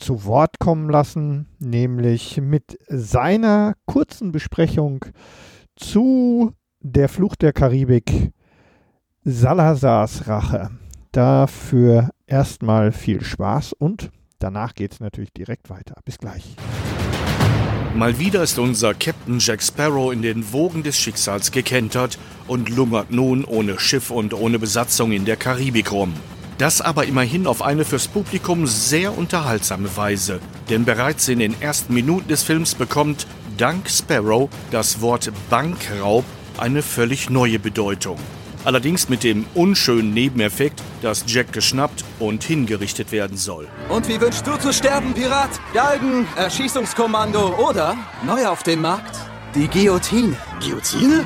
zu 0.00 0.24
Wort 0.24 0.58
kommen 0.58 0.90
lassen, 0.90 1.46
nämlich 1.58 2.40
mit 2.40 2.78
seiner 2.88 3.74
kurzen 3.86 4.32
Besprechung 4.32 5.04
zu 5.76 6.52
Der 6.80 7.08
Fluch 7.08 7.36
der 7.36 7.52
Karibik, 7.52 8.32
Salazars 9.22 10.26
Rache. 10.26 10.70
Dafür 11.12 12.10
erstmal 12.26 12.92
viel 12.92 13.22
Spaß 13.22 13.74
und 13.74 14.10
danach 14.38 14.74
geht 14.74 14.92
es 14.92 15.00
natürlich 15.00 15.32
direkt 15.32 15.68
weiter. 15.68 15.96
Bis 16.04 16.18
gleich. 16.18 16.56
Mal 17.94 18.18
wieder 18.18 18.42
ist 18.44 18.58
unser 18.58 18.94
Captain 18.94 19.40
Jack 19.40 19.62
Sparrow 19.62 20.12
in 20.12 20.22
den 20.22 20.52
Wogen 20.52 20.82
des 20.82 20.96
Schicksals 20.96 21.50
gekentert 21.50 22.18
und 22.46 22.70
lungert 22.70 23.10
nun 23.10 23.44
ohne 23.44 23.78
Schiff 23.80 24.10
und 24.10 24.32
ohne 24.32 24.58
Besatzung 24.58 25.12
in 25.12 25.24
der 25.24 25.36
Karibik 25.36 25.90
rum. 25.90 26.14
Das 26.60 26.82
aber 26.82 27.06
immerhin 27.06 27.46
auf 27.46 27.62
eine 27.62 27.86
fürs 27.86 28.06
Publikum 28.06 28.66
sehr 28.66 29.16
unterhaltsame 29.16 29.96
Weise, 29.96 30.40
denn 30.68 30.84
bereits 30.84 31.26
in 31.28 31.38
den 31.38 31.58
ersten 31.62 31.94
Minuten 31.94 32.28
des 32.28 32.42
Films 32.42 32.74
bekommt 32.74 33.26
dank 33.56 33.88
Sparrow 33.88 34.50
das 34.70 35.00
Wort 35.00 35.32
Bankraub 35.48 36.22
eine 36.58 36.82
völlig 36.82 37.30
neue 37.30 37.58
Bedeutung. 37.58 38.18
Allerdings 38.62 39.08
mit 39.08 39.24
dem 39.24 39.46
unschönen 39.54 40.12
Nebeneffekt, 40.12 40.82
dass 41.00 41.24
Jack 41.26 41.54
geschnappt 41.54 42.04
und 42.18 42.44
hingerichtet 42.44 43.10
werden 43.10 43.38
soll. 43.38 43.66
Und 43.88 44.06
wie 44.06 44.20
wünschst 44.20 44.46
du 44.46 44.58
zu 44.58 44.70
sterben, 44.70 45.14
Pirat? 45.14 45.58
Galgen, 45.72 46.28
Erschießungskommando 46.36 47.56
oder, 47.56 47.96
neu 48.26 48.46
auf 48.46 48.62
dem 48.64 48.82
Markt, 48.82 49.16
die 49.54 49.66
Guillotine. 49.66 50.36
Guillotine? 50.60 51.24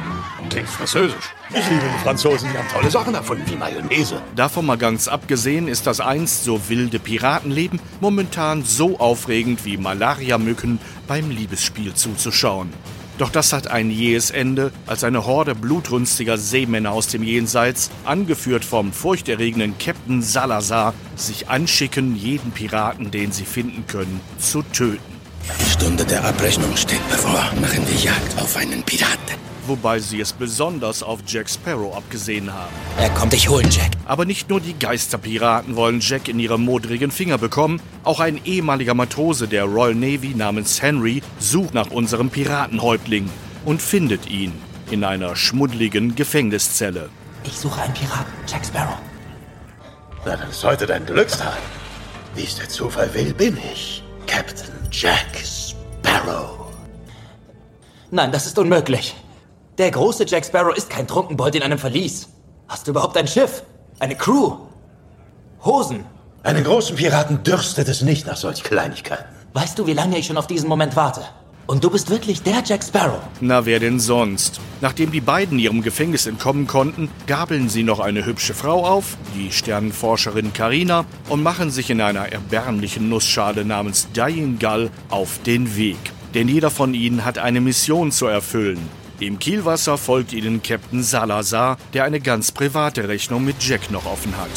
Klingt 0.49 0.69
französisch. 0.69 1.35
Ich 1.57 1.71
liebe 1.71 1.83
die 1.83 2.03
Franzosen, 2.03 2.49
die 2.53 2.59
haben 2.59 2.69
tolle 2.69 2.91
Sachen 2.91 3.15
erfunden, 3.15 3.45
wie 3.47 3.57
Mayonnaise. 3.57 4.21
Davon 4.35 4.67
mal 4.67 4.77
ganz 4.77 5.07
abgesehen 5.07 5.69
ist 5.69 5.87
das 5.87 6.01
einst 6.01 6.43
so 6.43 6.69
wilde 6.69 6.99
Piratenleben 6.99 7.81
momentan 8.01 8.65
so 8.65 8.99
aufregend 8.99 9.65
wie 9.65 9.77
Malariamücken 9.77 10.81
beim 11.07 11.31
Liebesspiel 11.31 11.95
zuzuschauen. 11.95 12.73
Doch 13.19 13.31
das 13.31 13.53
hat 13.53 13.69
ein 13.69 13.91
jähes 13.91 14.33
Ende, 14.33 14.73
als 14.87 15.05
eine 15.05 15.25
Horde 15.27 15.55
blutrünstiger 15.55 16.37
Seemänner 16.37 16.91
aus 16.91 17.07
dem 17.07 17.23
Jenseits, 17.23 17.91
angeführt 18.05 18.65
vom 18.65 18.93
furchterregenden 18.93 19.79
Captain 19.79 20.23
Salazar, 20.23 20.95
sich 21.15 21.49
anschicken, 21.49 22.17
jeden 22.17 22.51
Piraten, 22.51 23.13
den 23.13 23.31
sie 23.31 23.45
finden 23.45 23.87
können, 23.87 24.21
zu 24.39 24.63
töten. 24.63 25.15
Die 25.61 25.71
Stunde 25.71 26.05
der 26.05 26.25
Abrechnung 26.25 26.77
steht 26.77 27.09
bevor. 27.09 27.53
Machen 27.61 27.87
wir 27.87 28.01
Jagd 28.01 28.41
auf 28.41 28.57
einen 28.57 28.83
Piraten. 28.83 29.45
Wobei 29.67 29.99
sie 29.99 30.21
es 30.21 30.33
besonders 30.33 31.03
auf 31.03 31.21
Jack 31.27 31.49
Sparrow 31.49 31.97
abgesehen 31.97 32.53
haben. 32.53 32.73
Er 32.99 33.09
kommt 33.11 33.33
dich 33.33 33.49
holen, 33.49 33.69
Jack. 33.71 33.93
Aber 34.05 34.27
nicht 34.27 34.51
nur 34.51 34.61
die 34.61 34.79
Geisterpiraten 34.79 35.75
wollen 35.75 36.01
Jack 36.01 36.29
in 36.29 36.39
ihre 36.39 36.59
modrigen 36.59 37.11
Finger 37.11 37.39
bekommen, 37.39 37.81
auch 38.03 38.21
ein 38.21 38.41
ehemaliger 38.45 38.93
Matrose 38.93 39.49
der 39.49 39.65
Royal 39.65 39.95
Navy 39.95 40.35
namens 40.35 40.83
Henry 40.83 41.23
sucht 41.39 41.73
nach 41.73 41.91
unserem 41.91 42.29
Piratenhäuptling 42.29 43.31
und 43.65 43.81
findet 43.81 44.29
ihn 44.31 44.53
in 44.91 45.03
einer 45.03 45.35
schmuddeligen 45.35 46.15
Gefängniszelle. 46.15 47.09
Ich 47.45 47.57
suche 47.59 47.81
einen 47.81 47.95
Piraten, 47.95 48.33
Jack 48.47 48.67
Sparrow. 48.67 48.99
Na, 50.27 50.37
dann 50.37 50.51
ist 50.51 50.63
heute 50.63 50.87
dein 50.87 51.07
Glückstag. 51.07 51.57
Wie 52.35 52.45
es 52.45 52.57
der 52.57 52.69
Zufall 52.69 53.13
will, 53.15 53.33
bin 53.33 53.57
ich. 53.73 54.03
Captain 54.27 54.73
Jack 54.91 55.27
Sparrow. 55.43 56.67
Nein, 58.11 58.31
das 58.33 58.47
ist 58.47 58.59
unmöglich. 58.59 59.15
Der 59.77 59.91
große 59.91 60.25
Jack 60.29 60.45
Sparrow 60.45 60.77
ist 60.77 60.89
kein 60.89 61.09
Trunkenbold 61.09 61.57
in 61.57 61.63
einem 61.63 61.79
Verlies. 61.79 62.29
Hast 62.69 62.87
du 62.87 62.93
überhaupt 62.93 63.17
ein 63.17 63.27
Schiff? 63.27 63.65
Eine 63.99 64.15
Crew? 64.15 64.53
Hosen? 65.65 66.05
Einen 66.45 66.63
großen 66.63 66.95
Piraten 66.95 67.43
dürstet 67.43 67.89
es 67.89 68.01
nicht 68.01 68.25
nach 68.25 68.37
solch 68.37 68.63
Kleinigkeiten. 68.63 69.25
Weißt 69.53 69.77
du, 69.77 69.89
wie 69.89 69.93
lange 69.93 70.17
ich 70.17 70.27
schon 70.27 70.37
auf 70.37 70.47
diesen 70.47 70.69
Moment 70.69 70.95
warte? 70.95 71.23
Und 71.67 71.83
du 71.83 71.91
bist 71.91 72.09
wirklich 72.09 72.41
der 72.43 72.63
Jack 72.65 72.85
Sparrow. 72.85 73.19
Na, 73.41 73.67
wer 73.67 73.81
denn 73.81 73.99
sonst? 73.99 74.61
Nachdem 74.81 75.11
die 75.11 75.21
beiden 75.21 75.59
ihrem 75.59 75.83
Gefängnis 75.83 76.27
entkommen 76.27 76.69
konnten, 76.69 77.11
gabeln 77.27 77.69
sie 77.69 77.83
noch 77.83 77.99
eine 77.99 78.27
hübsche 78.27 78.55
Frau 78.55 78.87
auf, 78.87 79.17
die 79.35 79.51
Sternenforscherin 79.51 80.53
Karina, 80.53 81.05
und 81.29 81.43
machen 81.43 81.71
sich 81.71 81.91
in 81.91 82.01
einer 82.01 82.31
erbärmlichen 82.31 83.09
Nussschale 83.09 83.65
namens 83.65 84.07
Dying 84.13 84.61
Gull 84.61 84.91
auf 85.09 85.41
den 85.45 85.75
Weg. 85.77 85.99
Denn 86.35 86.47
jeder 86.47 86.71
von 86.71 86.95
ihnen 86.95 87.25
hat 87.25 87.39
eine 87.39 87.61
Mission 87.61 88.13
zu 88.13 88.27
erfüllen. 88.27 89.04
Im 89.21 89.39
Kielwasser 89.39 89.97
folgt 89.97 90.33
ihnen 90.33 90.61
Captain 90.61 91.03
Salazar, 91.05 91.79
der 91.93 92.03
eine 92.03 92.19
ganz 92.19 92.51
private 92.51 93.07
Rechnung 93.09 93.45
mit 93.45 93.63
Jack 93.63 93.93
noch 93.93 94.07
offen 94.07 94.35
hat. 94.37 94.51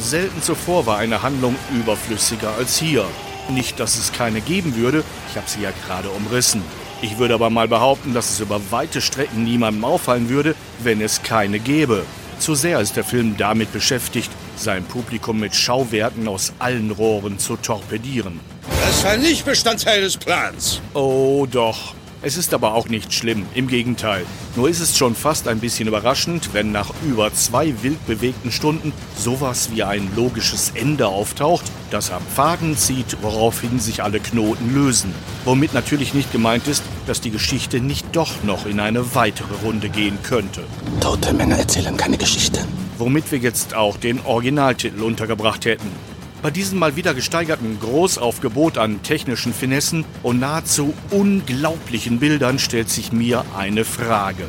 Selten 0.00 0.42
zuvor 0.42 0.86
war 0.86 0.98
eine 0.98 1.22
Handlung 1.22 1.54
überflüssiger 1.72 2.52
als 2.58 2.78
hier. 2.78 3.04
Nicht, 3.48 3.78
dass 3.78 3.96
es 3.96 4.12
keine 4.12 4.40
geben 4.40 4.74
würde, 4.74 5.04
ich 5.30 5.36
habe 5.36 5.48
sie 5.48 5.62
ja 5.62 5.70
gerade 5.86 6.08
umrissen. 6.10 6.62
Ich 7.00 7.18
würde 7.18 7.34
aber 7.34 7.48
mal 7.48 7.68
behaupten, 7.68 8.12
dass 8.12 8.30
es 8.30 8.40
über 8.40 8.60
weite 8.70 9.00
Strecken 9.00 9.44
niemandem 9.44 9.84
auffallen 9.84 10.28
würde, 10.28 10.56
wenn 10.80 11.00
es 11.00 11.22
keine 11.22 11.60
gäbe. 11.60 12.04
Zu 12.40 12.54
sehr 12.54 12.80
ist 12.80 12.96
der 12.96 13.04
Film 13.04 13.36
damit 13.36 13.72
beschäftigt, 13.72 14.30
sein 14.56 14.84
Publikum 14.84 15.38
mit 15.38 15.54
Schauwerten 15.54 16.26
aus 16.26 16.52
allen 16.58 16.90
Rohren 16.90 17.38
zu 17.38 17.56
torpedieren. 17.56 18.40
Das 18.80 19.04
war 19.04 19.16
nicht 19.16 19.44
Bestandteil 19.44 20.00
des 20.00 20.16
Plans. 20.16 20.80
Oh 20.92 21.46
doch. 21.48 21.95
Es 22.22 22.36
ist 22.36 22.54
aber 22.54 22.74
auch 22.74 22.88
nicht 22.88 23.12
schlimm, 23.12 23.46
im 23.54 23.68
Gegenteil. 23.68 24.24
Nur 24.56 24.68
ist 24.68 24.80
es 24.80 24.96
schon 24.96 25.14
fast 25.14 25.48
ein 25.48 25.60
bisschen 25.60 25.86
überraschend, 25.86 26.54
wenn 26.54 26.72
nach 26.72 26.90
über 27.06 27.32
zwei 27.34 27.74
wild 27.82 28.04
bewegten 28.06 28.50
Stunden 28.50 28.92
sowas 29.16 29.70
wie 29.72 29.82
ein 29.82 30.08
logisches 30.16 30.72
Ende 30.74 31.08
auftaucht, 31.08 31.64
das 31.90 32.10
am 32.10 32.22
Faden 32.34 32.76
zieht, 32.76 33.18
woraufhin 33.22 33.78
sich 33.78 34.02
alle 34.02 34.18
Knoten 34.18 34.74
lösen. 34.74 35.14
Womit 35.44 35.74
natürlich 35.74 36.14
nicht 36.14 36.32
gemeint 36.32 36.66
ist, 36.68 36.82
dass 37.06 37.20
die 37.20 37.30
Geschichte 37.30 37.80
nicht 37.80 38.06
doch 38.12 38.42
noch 38.42 38.66
in 38.66 38.80
eine 38.80 39.14
weitere 39.14 39.54
Runde 39.62 39.90
gehen 39.90 40.18
könnte. 40.22 40.64
Tote 41.00 41.34
Männer 41.34 41.58
erzählen 41.58 41.96
keine 41.96 42.16
Geschichten. 42.16 42.66
Womit 42.98 43.30
wir 43.30 43.38
jetzt 43.38 43.74
auch 43.74 43.98
den 43.98 44.24
Originaltitel 44.24 45.02
untergebracht 45.02 45.66
hätten. 45.66 46.15
Bei 46.46 46.52
diesem 46.52 46.78
mal 46.78 46.94
wieder 46.94 47.12
gesteigerten 47.12 47.80
Großaufgebot 47.80 48.78
an 48.78 49.02
technischen 49.02 49.52
Finessen 49.52 50.04
und 50.22 50.38
nahezu 50.38 50.94
unglaublichen 51.10 52.20
Bildern 52.20 52.60
stellt 52.60 52.88
sich 52.88 53.10
mir 53.10 53.44
eine 53.56 53.84
Frage. 53.84 54.44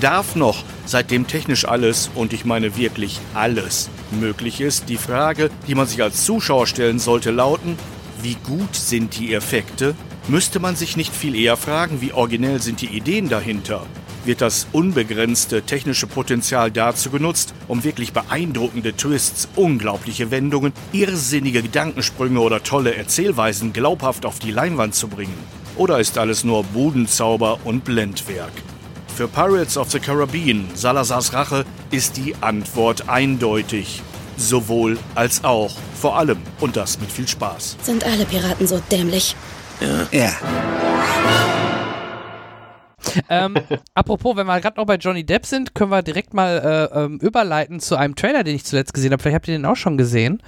Darf 0.00 0.36
noch, 0.36 0.62
seitdem 0.86 1.26
technisch 1.26 1.64
alles, 1.64 2.10
und 2.14 2.32
ich 2.32 2.44
meine 2.44 2.76
wirklich 2.76 3.18
alles, 3.34 3.90
möglich 4.12 4.60
ist, 4.60 4.88
die 4.88 4.96
Frage, 4.96 5.50
die 5.66 5.74
man 5.74 5.88
sich 5.88 6.00
als 6.00 6.24
Zuschauer 6.24 6.68
stellen 6.68 7.00
sollte, 7.00 7.32
lauten, 7.32 7.76
wie 8.22 8.36
gut 8.46 8.76
sind 8.76 9.18
die 9.18 9.34
Effekte? 9.34 9.96
Müsste 10.28 10.60
man 10.60 10.76
sich 10.76 10.96
nicht 10.96 11.12
viel 11.12 11.34
eher 11.34 11.56
fragen, 11.56 12.00
wie 12.00 12.12
originell 12.12 12.62
sind 12.62 12.80
die 12.82 12.96
Ideen 12.96 13.28
dahinter? 13.28 13.84
Wird 14.24 14.40
das 14.40 14.68
unbegrenzte 14.72 15.62
technische 15.62 16.06
Potenzial 16.06 16.70
dazu 16.70 17.10
genutzt, 17.10 17.54
um 17.66 17.82
wirklich 17.82 18.12
beeindruckende 18.12 18.96
Twists, 18.96 19.48
unglaubliche 19.56 20.30
Wendungen, 20.30 20.72
irrsinnige 20.92 21.62
Gedankensprünge 21.62 22.38
oder 22.38 22.62
tolle 22.62 22.94
Erzählweisen 22.94 23.72
glaubhaft 23.72 24.24
auf 24.24 24.38
die 24.38 24.52
Leinwand 24.52 24.94
zu 24.94 25.08
bringen? 25.08 25.36
Oder 25.76 25.98
ist 25.98 26.18
alles 26.18 26.44
nur 26.44 26.62
Budenzauber 26.64 27.58
und 27.64 27.84
Blendwerk? 27.84 28.52
Für 29.16 29.26
Pirates 29.26 29.76
of 29.76 29.90
the 29.90 29.98
Caribbean, 29.98 30.68
Salazars 30.74 31.32
Rache, 31.32 31.64
ist 31.90 32.16
die 32.16 32.34
Antwort 32.40 33.08
eindeutig. 33.08 34.02
Sowohl 34.36 34.98
als 35.14 35.44
auch. 35.44 35.72
Vor 36.00 36.16
allem. 36.16 36.38
Und 36.60 36.76
das 36.76 36.98
mit 37.00 37.10
viel 37.10 37.28
Spaß. 37.28 37.76
Sind 37.82 38.04
alle 38.04 38.24
Piraten 38.24 38.66
so 38.66 38.80
dämlich? 38.90 39.36
Ja. 40.12 40.32
Ähm, 43.28 43.56
apropos, 43.94 44.36
wenn 44.36 44.46
wir 44.46 44.60
gerade 44.60 44.78
noch 44.78 44.86
bei 44.86 44.96
Johnny 44.96 45.24
Depp 45.24 45.46
sind, 45.46 45.74
können 45.74 45.90
wir 45.90 46.02
direkt 46.02 46.34
mal 46.34 46.88
äh, 46.92 46.98
ähm, 47.04 47.18
überleiten 47.20 47.80
zu 47.80 47.96
einem 47.96 48.14
Trailer, 48.16 48.44
den 48.44 48.54
ich 48.56 48.64
zuletzt 48.64 48.94
gesehen 48.94 49.12
habe. 49.12 49.22
Vielleicht 49.22 49.34
habt 49.36 49.48
ihr 49.48 49.54
den 49.56 49.64
auch 49.66 49.76
schon 49.76 49.96
gesehen. 49.96 50.42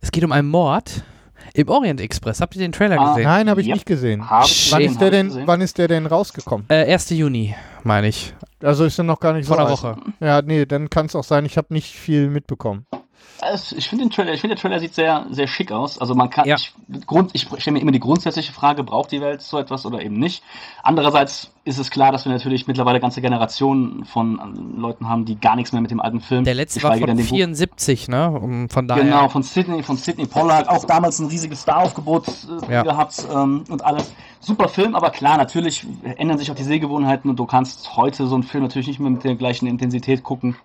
Es 0.00 0.10
geht 0.10 0.24
um 0.24 0.32
einen 0.32 0.48
Mord 0.48 1.04
im 1.54 1.68
Orient 1.68 2.00
Express. 2.00 2.40
Habt 2.40 2.54
ihr 2.56 2.60
den 2.62 2.72
Trailer 2.72 2.98
Ah, 3.00 3.10
gesehen? 3.10 3.24
Nein, 3.24 3.50
habe 3.50 3.60
ich 3.60 3.66
Ja. 3.66 3.74
nicht 3.74 3.86
gesehen. 3.86 4.28
Habe 4.28 4.46
ich 4.46 4.72
Wann 4.72 4.82
ist, 4.82 5.00
der 5.00 5.10
denn, 5.10 5.28
gesehen. 5.28 5.46
wann 5.46 5.60
ist 5.60 5.78
der 5.78 5.88
denn 5.88 6.06
rausgekommen? 6.06 6.66
Äh, 6.68 6.92
1. 6.92 7.10
Juni, 7.10 7.54
meine 7.82 8.08
ich. 8.08 8.34
Also 8.62 8.84
ist 8.84 8.98
er 8.98 9.04
noch 9.04 9.20
gar 9.20 9.32
nicht 9.32 9.46
Vor 9.46 9.56
so 9.56 9.62
einer 9.62 9.70
alt. 9.70 9.82
Woche. 9.82 9.96
Ja, 10.20 10.40
nee, 10.42 10.66
dann 10.66 10.88
kann 10.88 11.06
es 11.06 11.16
auch 11.16 11.24
sein, 11.24 11.44
ich 11.44 11.56
habe 11.58 11.74
nicht 11.74 11.94
viel 11.94 12.28
mitbekommen. 12.28 12.86
Also 13.42 13.74
ich 13.76 13.88
finde 13.88 14.04
den 14.04 14.10
Trailer, 14.10 14.32
ich 14.32 14.40
finde 14.40 14.54
der 14.54 14.62
Trailer 14.62 14.78
sieht 14.78 14.94
sehr, 14.94 15.26
sehr 15.30 15.48
schick 15.48 15.72
aus. 15.72 15.98
Also 15.98 16.14
man 16.14 16.30
kann, 16.30 16.46
Ja. 16.46 16.54
ich, 16.56 16.72
Grund, 17.06 17.30
ich 17.32 17.48
stelle 17.58 17.74
mir 17.74 17.80
immer 17.80 17.90
die 17.90 17.98
grundsätzliche 18.00 18.52
Frage, 18.52 18.84
braucht 18.84 19.10
die 19.10 19.20
Welt 19.20 19.42
so 19.42 19.58
etwas 19.58 19.84
oder 19.84 20.00
eben 20.00 20.16
nicht? 20.18 20.44
Andererseits 20.84 21.50
ist 21.64 21.78
es 21.78 21.90
klar, 21.90 22.12
dass 22.12 22.24
wir 22.24 22.32
natürlich 22.32 22.66
mittlerweile 22.66 23.00
ganze 23.00 23.20
Generationen 23.20 24.04
von 24.04 24.76
Leuten 24.78 25.08
haben, 25.08 25.24
die 25.24 25.38
gar 25.40 25.56
nichts 25.56 25.72
mehr 25.72 25.80
mit 25.82 25.90
dem 25.90 26.00
alten 26.00 26.20
Film. 26.20 26.44
Der 26.44 26.54
letzte 26.54 26.82
war 26.82 26.96
von 26.96 27.06
denn 27.06 27.16
den 27.16 27.26
Buch- 27.26 27.34
74, 27.36 28.08
ne? 28.08 28.30
Um, 28.30 28.68
von 28.68 28.86
daher. 28.86 29.02
Genau, 29.04 29.28
von 29.28 29.42
Sidney, 29.42 29.82
von 29.82 29.96
Sidney 29.96 30.26
Pollack, 30.26 30.68
auch 30.68 30.84
damals 30.84 31.18
ein 31.18 31.26
riesiges 31.26 31.62
Staraufgebot 31.62 32.26
äh, 32.68 32.72
Ja. 32.72 32.82
gehabt 32.82 33.26
ähm, 33.32 33.64
und 33.68 33.84
alles. 33.84 34.12
Super 34.40 34.68
Film, 34.68 34.94
aber 34.96 35.10
klar, 35.10 35.36
natürlich 35.36 35.86
ändern 36.16 36.38
sich 36.38 36.50
auch 36.50 36.56
die 36.56 36.64
Sehgewohnheiten 36.64 37.30
und 37.30 37.38
du 37.38 37.46
kannst 37.46 37.96
heute 37.96 38.26
so 38.26 38.34
einen 38.34 38.42
Film 38.44 38.64
natürlich 38.64 38.88
nicht 38.88 38.98
mehr 39.00 39.10
mit 39.10 39.22
der 39.22 39.36
gleichen 39.36 39.66
Intensität 39.66 40.22
gucken 40.24 40.56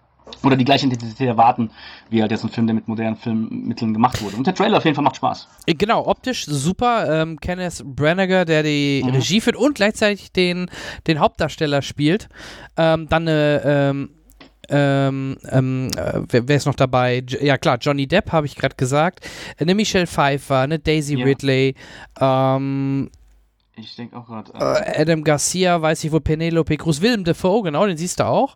oder 0.44 0.56
die 0.56 0.66
gleiche 0.66 0.86
Intensität 0.86 1.28
erwarten, 1.28 1.70
wie 2.10 2.22
halt 2.22 2.32
jetzt 2.32 2.44
ein 2.44 2.50
Film, 2.50 2.68
der 2.68 2.74
mit 2.76 2.88
modernen 2.88 3.16
Filmmitteln 3.16 3.94
gemacht 3.94 4.22
wurde. 4.22 4.36
Und 4.38 4.48
der 4.48 4.54
Trailer 4.56 4.78
auf 4.78 4.86
jeden 4.86 4.96
Fall 4.96 5.04
macht 5.04 5.16
Spaß. 5.18 5.48
Äh, 5.66 5.74
Genau, 5.74 6.06
optisch 6.08 6.46
super. 6.46 7.22
Ähm, 7.22 7.40
Kenneth 7.40 7.84
Branagh, 7.86 8.46
der 8.46 8.64
die 8.64 9.02
Mhm. 9.06 9.12
Regie 9.12 9.42
führt 9.42 9.56
und 9.56 9.76
gleichzeitig 9.76 10.32
den, 10.32 10.70
den 11.08 11.20
Hauptdarsteller 11.20 11.82
spielt. 11.82 12.30
Ähm, 12.78 13.08
dann 13.10 13.28
eine. 13.28 13.62
Ähm, 13.66 14.10
ähm, 14.70 15.38
ähm, 15.50 15.90
äh, 15.96 16.20
wer, 16.30 16.46
wer 16.50 16.56
ist 16.58 16.66
noch 16.66 16.76
dabei? 16.76 17.20
J 17.26 17.42
ja 17.42 17.58
klar, 17.58 17.78
Johnny 17.80 18.06
Depp 18.06 18.34
habe 18.34 18.48
ich 18.48 18.56
gerade 18.58 18.76
gesagt. 18.76 19.26
Eine 19.58 19.76
Michelle 19.76 20.08
Pfeiffer, 20.08 20.60
eine 20.60 20.78
Daisy 20.78 21.18
Ja. 21.18 21.24
Ridley, 21.26 21.74
ähm, 22.20 23.10
Ich 23.80 23.96
denke 23.96 24.18
auch 24.18 24.26
gerade. 24.26 24.52
äh, 24.56 25.02
Adam 25.02 25.24
Garcia, 25.24 25.80
weiß 25.82 26.04
ich 26.04 26.12
wo, 26.12 26.20
Penelope 26.20 26.78
Cruz, 26.78 27.00
Willem 27.02 27.24
Dafoe, 27.24 27.62
genau, 27.62 27.86
den 27.86 27.96
siehst 27.96 28.20
du 28.20 28.26
auch. 28.26 28.56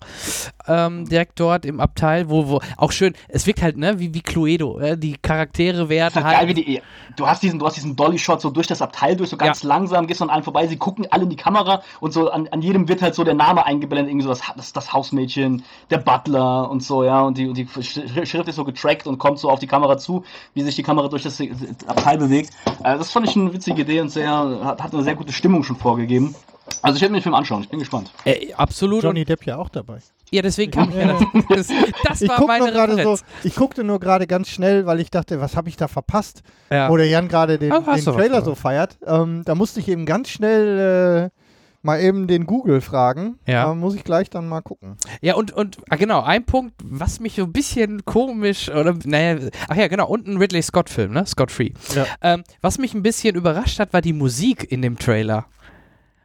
Ähm, 0.68 1.08
direkt 1.08 1.40
dort 1.40 1.64
im 1.66 1.80
Abteil, 1.80 2.30
wo, 2.30 2.48
wo, 2.48 2.60
auch 2.78 2.92
schön, 2.92 3.14
es 3.28 3.46
wirkt 3.46 3.62
halt, 3.62 3.78
ne, 3.78 4.00
wie, 4.00 4.14
wie 4.16 4.22
Cluedo. 4.22 4.80
Äh, 4.80 4.98
die 4.98 5.18
Charaktere 5.22 5.90
werden 5.90 6.16
halt 6.16 6.26
halt. 6.26 6.38
geil, 6.40 6.48
wie 6.48 6.54
die, 6.56 6.82
du 7.18 7.28
hast 7.28 7.44
diesen, 7.44 7.60
du 7.60 7.66
hast 7.68 7.76
diesen 7.78 7.96
Dolly-Shot 7.96 8.42
so 8.42 8.50
durch 8.50 8.66
das 8.66 8.82
Abteil 8.82 9.16
durch, 9.16 9.30
so 9.30 9.38
ganz 9.38 9.62
langsam, 9.64 10.08
gehst 10.08 10.22
an 10.24 10.30
allen 10.32 10.44
vorbei, 10.44 10.66
sie 10.66 10.78
gucken 10.78 11.06
alle 11.12 11.24
in 11.24 11.30
die 11.30 11.36
Kamera 11.36 11.84
und 12.00 12.14
so 12.14 12.32
an, 12.32 12.48
an 12.50 12.62
jedem 12.64 12.88
wird 12.88 13.02
halt 13.04 13.14
so 13.14 13.24
der 13.24 13.36
Name 13.36 13.66
eingeblendet, 13.66 14.10
irgendwie 14.12 14.24
so 14.24 14.30
das, 14.30 14.42
das, 14.56 14.74
das 14.74 14.92
Hausmädchen, 14.94 15.64
der 15.92 16.00
Butler 16.00 16.70
und 16.70 16.82
so, 16.82 17.04
ja, 17.04 17.22
und 17.22 17.38
die, 17.38 17.48
und 17.48 17.58
die 17.58 17.68
Sch- 17.68 18.26
Schrift 18.26 18.48
ist 18.48 18.56
so 18.56 18.64
getrackt 18.66 19.06
und 19.06 19.20
kommt 19.20 19.38
so 19.38 19.50
auf 19.52 19.60
die 19.60 19.68
Kamera 19.68 19.98
zu, 20.00 20.24
wie 20.56 20.64
sich 20.64 20.76
die 20.76 20.84
Kamera 20.84 21.08
durch 21.10 21.24
das 21.24 21.40
Abteil 21.86 22.18
bewegt. 22.18 22.52
Äh, 22.84 22.98
das 22.98 23.12
fand 23.12 23.28
ich 23.30 23.36
eine 23.36 23.54
witzige 23.54 23.82
Idee 23.84 24.02
und 24.02 24.10
sehr, 24.10 24.32
hat, 24.64 24.82
hat 24.82 24.94
eine 24.94 25.04
sehr 25.04 25.11
gute 25.16 25.34
Stimmung 25.34 25.64
schon 25.64 25.76
vorgegeben. 25.76 26.36
Also 26.82 26.96
ich 26.96 27.02
werde 27.02 27.12
mir 27.12 27.20
den 27.20 27.24
Film 27.24 27.36
anschauen, 27.36 27.64
ich 27.64 27.70
bin 27.70 27.80
gespannt. 27.80 28.12
Äh, 28.26 28.54
absolut. 28.54 29.04
Johnny 29.04 29.26
Depp 29.26 29.46
ja 29.46 29.58
auch 29.58 29.70
dabei. 29.70 30.00
ja, 30.32 30.42
deswegen 30.42 30.72
kam 30.72 30.92
ja, 30.98 31.20
das, 31.50 31.68
das 32.06 32.22
Ich, 32.22 32.30
war 32.30 32.46
meine 32.46 32.72
gerade 32.72 32.94
so, 32.94 32.98
Referenz. 33.00 33.24
ich 33.44 33.56
guckte 33.56 33.84
nur 33.84 34.00
gerade 34.00 34.26
ganz 34.26 34.50
schnell, 34.50 34.86
weil 34.86 35.00
ich 35.00 35.12
dachte, 35.12 35.42
was 35.42 35.56
habe 35.58 35.70
ich 35.70 35.76
da 35.76 35.88
verpasst? 35.88 36.44
Ja. 36.70 36.90
Wo 36.90 36.98
der 36.98 37.08
Jan 37.08 37.28
gerade 37.28 37.58
den, 37.60 37.72
den 37.72 38.04
Trailer 38.06 38.42
so 38.42 38.56
feiert. 38.56 38.98
Ähm, 39.06 39.44
da 39.46 39.56
musste 39.56 39.80
ich 39.80 39.88
eben 39.90 40.06
ganz 40.06 40.30
schnell 40.30 41.32
äh, 41.32 41.41
mal 41.82 42.00
eben 42.02 42.28
den 42.28 42.46
Google 42.46 42.82
fragen. 42.82 43.40
Ja. 43.48 43.66
Da 43.66 43.76
muss 43.76 43.96
ich 43.96 44.04
gleich 44.04 44.30
dann 44.30 44.48
mal 44.48 44.62
gucken. 44.62 44.98
Ja, 45.22 45.36
und, 45.36 45.52
und 45.52 45.78
ah, 45.90 45.96
genau, 45.96 46.22
ein 46.22 46.46
Punkt, 46.46 46.76
was 46.84 47.20
mich 47.20 47.36
so 47.36 47.44
ein 47.44 47.52
bisschen 47.52 48.06
komisch, 48.06 48.70
oder, 48.70 48.96
naja, 49.06 49.50
ach 49.68 49.76
ja, 49.76 49.88
genau, 49.88 50.08
und 50.08 50.28
ein 50.28 50.38
Ridley 50.38 50.62
Scott-Film, 50.62 51.14
ne? 51.14 51.26
Scott 51.26 51.52
Free. 51.52 51.72
Ja. 51.96 52.06
Ähm, 52.22 52.44
was 52.62 52.78
mich 52.78 52.94
ein 52.94 53.04
bisschen 53.04 53.36
überrascht 53.36 53.80
hat, 53.80 53.94
war 53.94 54.02
die 54.02 54.14
Musik 54.14 54.72
in 54.72 54.82
dem 54.82 54.98
Trailer. 54.98 55.46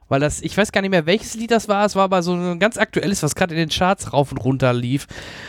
Weil 0.09 0.21
das, 0.21 0.41
ich 0.41 0.57
weiß 0.57 0.71
gar 0.71 0.83
nicht 0.83 0.91
mehr, 0.91 1.07
welches 1.07 1.35
Lied 1.35 1.51
das 1.51 1.69
war, 1.69 1.85
es 1.85 1.97
war 1.97 2.05
aber 2.05 2.23
so 2.23 2.33
ein 2.33 2.61
ganz 2.61 2.77
aktuelles, 2.77 3.23
was 3.25 3.35
gerade 3.35 3.55
in 3.55 3.59
den 3.59 3.71
Charts 3.71 4.13
rauf 4.13 4.31
und 4.31 4.39
runter 4.39 4.73
lief. 4.73 5.09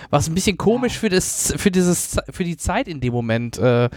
Was 0.10 0.28
ein 0.28 0.34
bisschen 0.34 0.58
komisch 0.58 0.98
für, 0.98 1.10
das, 1.10 1.54
für, 1.58 1.70
dieses, 1.70 2.18
für 2.32 2.44
die 2.44 2.58
Zeit 2.58 2.88
in 2.88 3.00
dem 3.00 3.14
Moment. 3.14 3.60
Äh, 3.60 3.90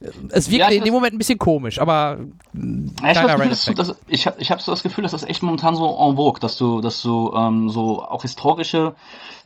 es 0.00 0.50
wirkte 0.50 0.72
Ja, 0.72 0.78
in 0.78 0.84
dem 0.84 0.94
Moment 0.94 1.14
ein 1.14 1.18
bisschen 1.18 1.38
komisch, 1.38 1.80
aber 1.80 2.18
Ja, 2.18 2.60
ich 2.60 2.96
kleiner 3.00 3.20
habe 3.20 3.32
Random 3.32 3.48
das, 3.50 3.64
Fact. 3.64 3.78
das, 3.78 3.96
ich 4.06 4.26
hab, 4.26 4.40
ich 4.40 4.48
so 4.58 4.70
das 4.72 4.82
Gefühl, 4.82 5.02
dass 5.02 5.12
das 5.12 5.24
echt 5.24 5.42
momentan 5.42 5.74
so 5.74 5.86
en 5.88 6.16
vogue, 6.16 6.40
dass 6.40 6.56
du, 6.56 6.80
dass 6.80 7.02
du 7.02 7.32
ähm, 7.34 7.68
so 7.68 8.02
auch 8.02 8.22
historische 8.22 8.94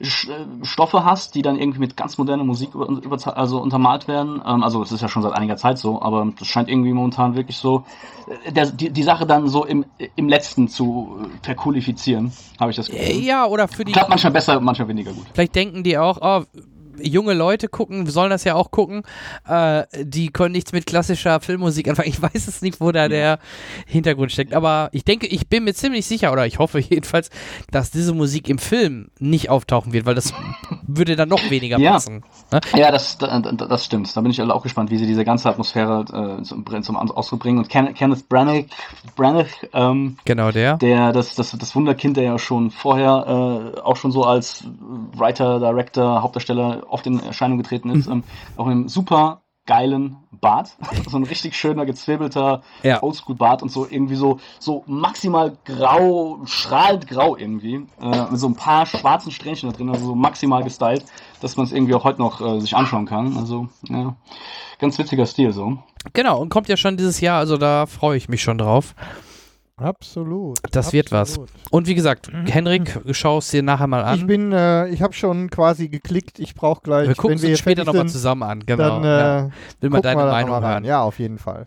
Sch 0.02 0.28
äh, 0.28 0.64
Stoffe 0.64 1.04
hast, 1.04 1.34
die 1.34 1.42
dann 1.42 1.58
irgendwie 1.58 1.78
mit 1.78 1.96
ganz 1.96 2.18
moderner 2.18 2.44
Musik 2.44 2.74
über, 2.74 2.86
über, 2.88 3.36
also 3.36 3.60
untermalt 3.60 4.08
werden. 4.08 4.42
Ähm, 4.46 4.62
also 4.62 4.82
es 4.82 4.92
ist 4.92 5.00
ja 5.00 5.08
schon 5.08 5.22
seit 5.22 5.32
einiger 5.32 5.56
Zeit 5.56 5.78
so, 5.78 6.02
aber 6.02 6.30
das 6.38 6.48
scheint 6.48 6.68
irgendwie 6.68 6.92
momentan 6.92 7.34
wirklich 7.34 7.56
so 7.56 7.84
äh, 8.44 8.52
der, 8.52 8.66
die, 8.66 8.90
die 8.90 9.02
Sache 9.02 9.26
dann 9.26 9.48
so 9.48 9.64
im, 9.64 9.86
im 10.16 10.28
letzten 10.28 10.68
zu 10.68 11.18
äh, 11.22 11.44
verqualifizieren, 11.46 12.32
habe 12.60 12.70
ich 12.70 12.76
das 12.76 12.88
Gefühl. 12.88 13.22
ja, 13.24 13.46
oder 13.46 13.68
für 13.68 13.84
die. 13.84 13.92
Klappt 13.92 14.10
manchmal 14.10 14.32
besser, 14.32 14.60
manchmal 14.60 14.88
weniger 14.88 15.12
gut. 15.12 15.26
Vielleicht 15.32 15.54
denken 15.54 15.82
die 15.82 15.96
auch, 15.96 16.18
oh, 16.20 16.44
junge 17.00 17.34
Leute 17.34 17.68
gucken, 17.68 18.06
sollen 18.06 18.30
das 18.30 18.44
ja 18.44 18.54
auch 18.54 18.70
gucken. 18.70 19.02
Äh, 19.48 19.84
die 20.02 20.28
können 20.30 20.52
nichts 20.52 20.72
mit 20.72 20.86
klassischer 20.86 21.40
Filmmusik 21.40 21.88
anfangen. 21.88 22.08
Ich 22.08 22.20
weiß 22.20 22.48
es 22.48 22.62
nicht, 22.62 22.80
wo 22.80 22.92
da 22.92 23.08
der 23.08 23.38
Hintergrund 23.86 24.32
steckt. 24.32 24.54
Aber 24.54 24.88
ich 24.92 25.04
denke, 25.04 25.26
ich 25.26 25.48
bin 25.48 25.64
mir 25.64 25.74
ziemlich 25.74 26.06
sicher, 26.06 26.32
oder 26.32 26.46
ich 26.46 26.58
hoffe 26.58 26.78
jedenfalls, 26.88 27.30
dass 27.70 27.90
diese 27.90 28.12
Musik 28.14 28.48
im 28.48 28.58
Film 28.58 29.08
nicht 29.18 29.50
auftauchen 29.50 29.92
wird, 29.92 30.06
weil 30.06 30.14
das 30.14 30.32
würde 30.86 31.16
dann 31.16 31.28
noch 31.28 31.50
weniger 31.50 31.78
Ja. 31.78 31.92
passen. 31.92 32.22
Ne? 32.50 32.60
Ja, 32.76 32.90
das, 32.90 33.18
da- 33.18 33.38
da- 33.40 33.52
das 33.66 33.84
stimmt. 33.84 34.14
Da 34.16 34.20
bin 34.20 34.30
ich 34.30 34.40
alle 34.40 34.54
auch 34.54 34.62
gespannt, 34.62 34.90
wie 34.90 34.98
sie 34.98 35.06
diese 35.06 35.24
ganze 35.24 35.48
Atmosphäre 35.48 36.38
äh, 36.40 36.42
zum, 36.42 36.64
zum 36.82 36.96
Ausdruck 36.96 37.40
bringen. 37.40 37.58
Und 37.58 37.68
Ken, 37.68 37.92
Kenneth 37.94 38.28
Branagh, 38.28 38.66
Branagh 39.16 39.46
ähm, 39.72 40.16
Genau 40.24 40.50
der. 40.50 40.76
der 40.76 41.12
das, 41.12 41.34
das, 41.34 41.52
das 41.52 41.74
Wunderkind, 41.74 42.16
der 42.16 42.24
ja 42.24 42.38
schon 42.38 42.70
vorher 42.70 43.72
äh, 43.76 43.80
auch 43.80 43.96
schon 43.96 44.12
so 44.12 44.24
als 44.24 44.64
Writer, 45.16 45.58
Director, 45.58 46.22
Hauptdarsteller 46.22 46.81
oft 46.88 47.06
in 47.06 47.20
Erscheinung 47.20 47.58
getreten 47.58 47.90
ist, 47.90 48.06
ähm, 48.06 48.24
auch 48.56 48.66
in 48.66 48.72
einem 48.72 48.88
super 48.88 49.42
geilen 49.64 50.16
Bart, 50.32 50.76
so 51.08 51.16
ein 51.16 51.22
richtig 51.22 51.54
schöner 51.56 51.86
gezwirbelter 51.86 52.62
Ja. 52.82 53.00
Oldschool-Bart 53.00 53.62
und 53.62 53.70
so 53.70 53.86
irgendwie 53.88 54.16
so 54.16 54.40
so 54.58 54.82
maximal 54.86 55.56
grau, 55.64 56.40
strahlend 56.46 57.06
grau 57.06 57.36
irgendwie, 57.36 57.86
äh, 58.00 58.30
mit 58.30 58.40
so 58.40 58.48
ein 58.48 58.56
paar 58.56 58.86
schwarzen 58.86 59.30
Strähnchen 59.30 59.70
da 59.70 59.76
drin, 59.76 59.88
also 59.88 60.06
so 60.06 60.14
maximal 60.16 60.64
gestylt, 60.64 61.04
dass 61.40 61.56
man 61.56 61.66
es 61.66 61.72
irgendwie 61.72 61.94
auch 61.94 62.02
heute 62.02 62.20
noch 62.20 62.40
äh, 62.40 62.60
sich 62.60 62.74
anschauen 62.74 63.06
kann. 63.06 63.36
Also 63.36 63.68
ja, 63.88 64.16
ganz 64.80 64.98
witziger 64.98 65.26
Stil 65.26 65.52
so. 65.52 65.78
Genau, 66.12 66.40
und 66.40 66.48
kommt 66.48 66.68
ja 66.68 66.76
schon 66.76 66.96
dieses 66.96 67.20
Jahr, 67.20 67.38
also 67.38 67.56
da 67.56 67.86
freue 67.86 68.16
ich 68.16 68.28
mich 68.28 68.42
schon 68.42 68.58
drauf. 68.58 68.96
Absolut. 69.82 70.58
Das 70.70 70.92
wird 70.92 71.12
was. 71.12 71.30
absolut. 71.30 71.50
Und 71.70 71.86
wie 71.86 71.94
gesagt, 71.94 72.30
Henrik, 72.46 73.00
schau 73.10 73.38
es 73.38 73.50
dir 73.50 73.62
nachher 73.62 73.86
mal 73.86 74.04
an. 74.04 74.18
Ich 74.18 74.26
bin, 74.26 74.52
äh, 74.52 74.88
ich 74.88 75.02
habe 75.02 75.12
schon 75.12 75.50
quasi 75.50 75.88
geklickt. 75.88 76.38
Ich 76.38 76.54
brauche 76.54 76.80
gleich, 76.82 77.08
wir 77.08 77.14
gucken 77.14 77.36
wenn 77.36 77.42
wir 77.42 77.50
uns 77.50 77.58
später 77.58 77.84
nochmal 77.84 78.08
zusammen 78.08 78.42
an. 78.42 78.60
Genau. 78.64 79.00
dann 79.00 79.04
ja. 79.04 79.38
äh, 79.46 79.50
Will 79.80 79.90
mal 79.90 79.98
gucken 79.98 80.02
deine 80.02 80.30
Meinung 80.30 80.50
mal 80.50 80.58
rein. 80.58 80.70
hören. 80.70 80.84
Ja, 80.84 81.02
auf 81.02 81.18
jeden 81.18 81.38
Fall. 81.38 81.66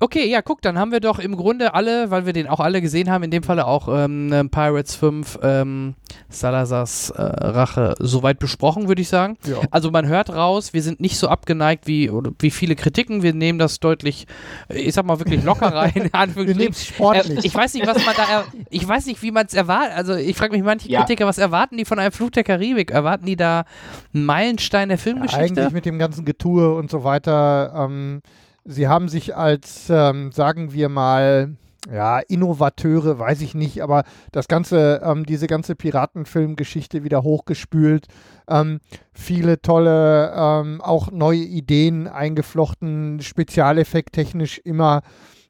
Okay, 0.00 0.28
ja, 0.28 0.42
guck, 0.42 0.62
dann 0.62 0.78
haben 0.78 0.92
wir 0.92 1.00
doch 1.00 1.18
im 1.18 1.36
Grunde 1.36 1.74
alle, 1.74 2.10
weil 2.10 2.26
wir 2.26 2.32
den 2.32 2.46
auch 2.46 2.60
alle 2.60 2.80
gesehen 2.80 3.10
haben, 3.10 3.22
in 3.24 3.30
dem 3.30 3.42
Falle 3.42 3.66
auch 3.66 3.88
ähm, 3.88 4.32
ähm, 4.32 4.50
Pirates 4.50 4.94
5, 4.96 5.38
ähm, 5.42 5.94
Salazars 6.28 7.10
äh, 7.10 7.22
Rache, 7.22 7.94
soweit 7.98 8.38
besprochen, 8.38 8.88
würde 8.88 9.02
ich 9.02 9.08
sagen. 9.08 9.36
Ja. 9.46 9.56
Also 9.70 9.90
man 9.90 10.06
hört 10.06 10.30
raus, 10.30 10.72
wir 10.72 10.82
sind 10.82 11.00
nicht 11.00 11.18
so 11.18 11.28
abgeneigt 11.28 11.86
wie, 11.86 12.10
oder 12.10 12.32
wie 12.38 12.50
viele 12.50 12.76
Kritiken, 12.76 13.22
wir 13.22 13.34
nehmen 13.34 13.58
das 13.58 13.80
deutlich, 13.80 14.26
äh, 14.68 14.78
ich 14.78 14.94
sag 14.94 15.04
mal 15.06 15.18
wirklich 15.18 15.42
locker 15.44 15.66
rein. 15.74 15.92
in 15.94 16.10
Wir 16.36 16.54
nehmen 16.54 16.72
es 16.72 16.86
sportlich. 16.86 17.38
Äh, 17.38 17.46
ich 17.46 17.54
weiß 17.54 17.74
nicht, 17.74 17.86
was 17.86 18.04
man 18.04 18.14
da, 18.16 18.22
er 18.30 18.44
ich 18.70 18.86
weiß 18.86 19.06
nicht, 19.06 19.22
wie 19.22 19.30
man 19.30 19.46
es 19.46 19.54
erwartet. 19.54 19.96
Also 19.96 20.14
ich 20.14 20.36
frage 20.36 20.52
mich 20.52 20.62
manche 20.62 20.88
Ja. 20.88 21.00
Kritiker, 21.00 21.26
was 21.26 21.38
erwarten 21.38 21.76
die 21.76 21.84
von 21.84 21.98
einem 21.98 22.12
Flug 22.12 22.32
der 22.32 22.44
Karibik? 22.44 22.90
Erwarten 22.90 23.26
die 23.26 23.36
da 23.36 23.64
einen 24.12 24.24
Meilenstein 24.24 24.88
der 24.88 24.98
Filmgeschichte? 24.98 25.42
Eigentlich 25.60 25.72
mit 25.72 25.86
dem 25.86 25.98
ganzen 25.98 26.24
Getue 26.24 26.74
und 26.74 26.90
so 26.90 27.04
weiter. 27.04 27.72
Ähm, 27.76 28.22
sie 28.64 28.88
haben 28.88 29.08
sich 29.08 29.36
als, 29.36 29.88
ähm, 29.90 30.32
sagen 30.32 30.72
wir 30.72 30.88
mal, 30.88 31.56
ja, 31.92 32.18
Innovateure, 32.18 33.18
weiß 33.18 33.42
ich 33.42 33.54
nicht, 33.54 33.82
aber 33.82 34.04
das 34.32 34.48
ganze, 34.48 35.02
ähm, 35.04 35.26
diese 35.26 35.46
ganze 35.46 35.74
Piratenfilmgeschichte 35.74 37.04
wieder 37.04 37.22
hochgespült. 37.22 38.06
Ähm, 38.48 38.80
viele 39.12 39.60
tolle, 39.60 40.32
ähm, 40.34 40.80
auch 40.80 41.10
neue 41.10 41.40
Ideen 41.40 42.08
eingeflochten, 42.08 43.20
spezialeffekttechnisch 43.20 44.58
immer 44.64 45.02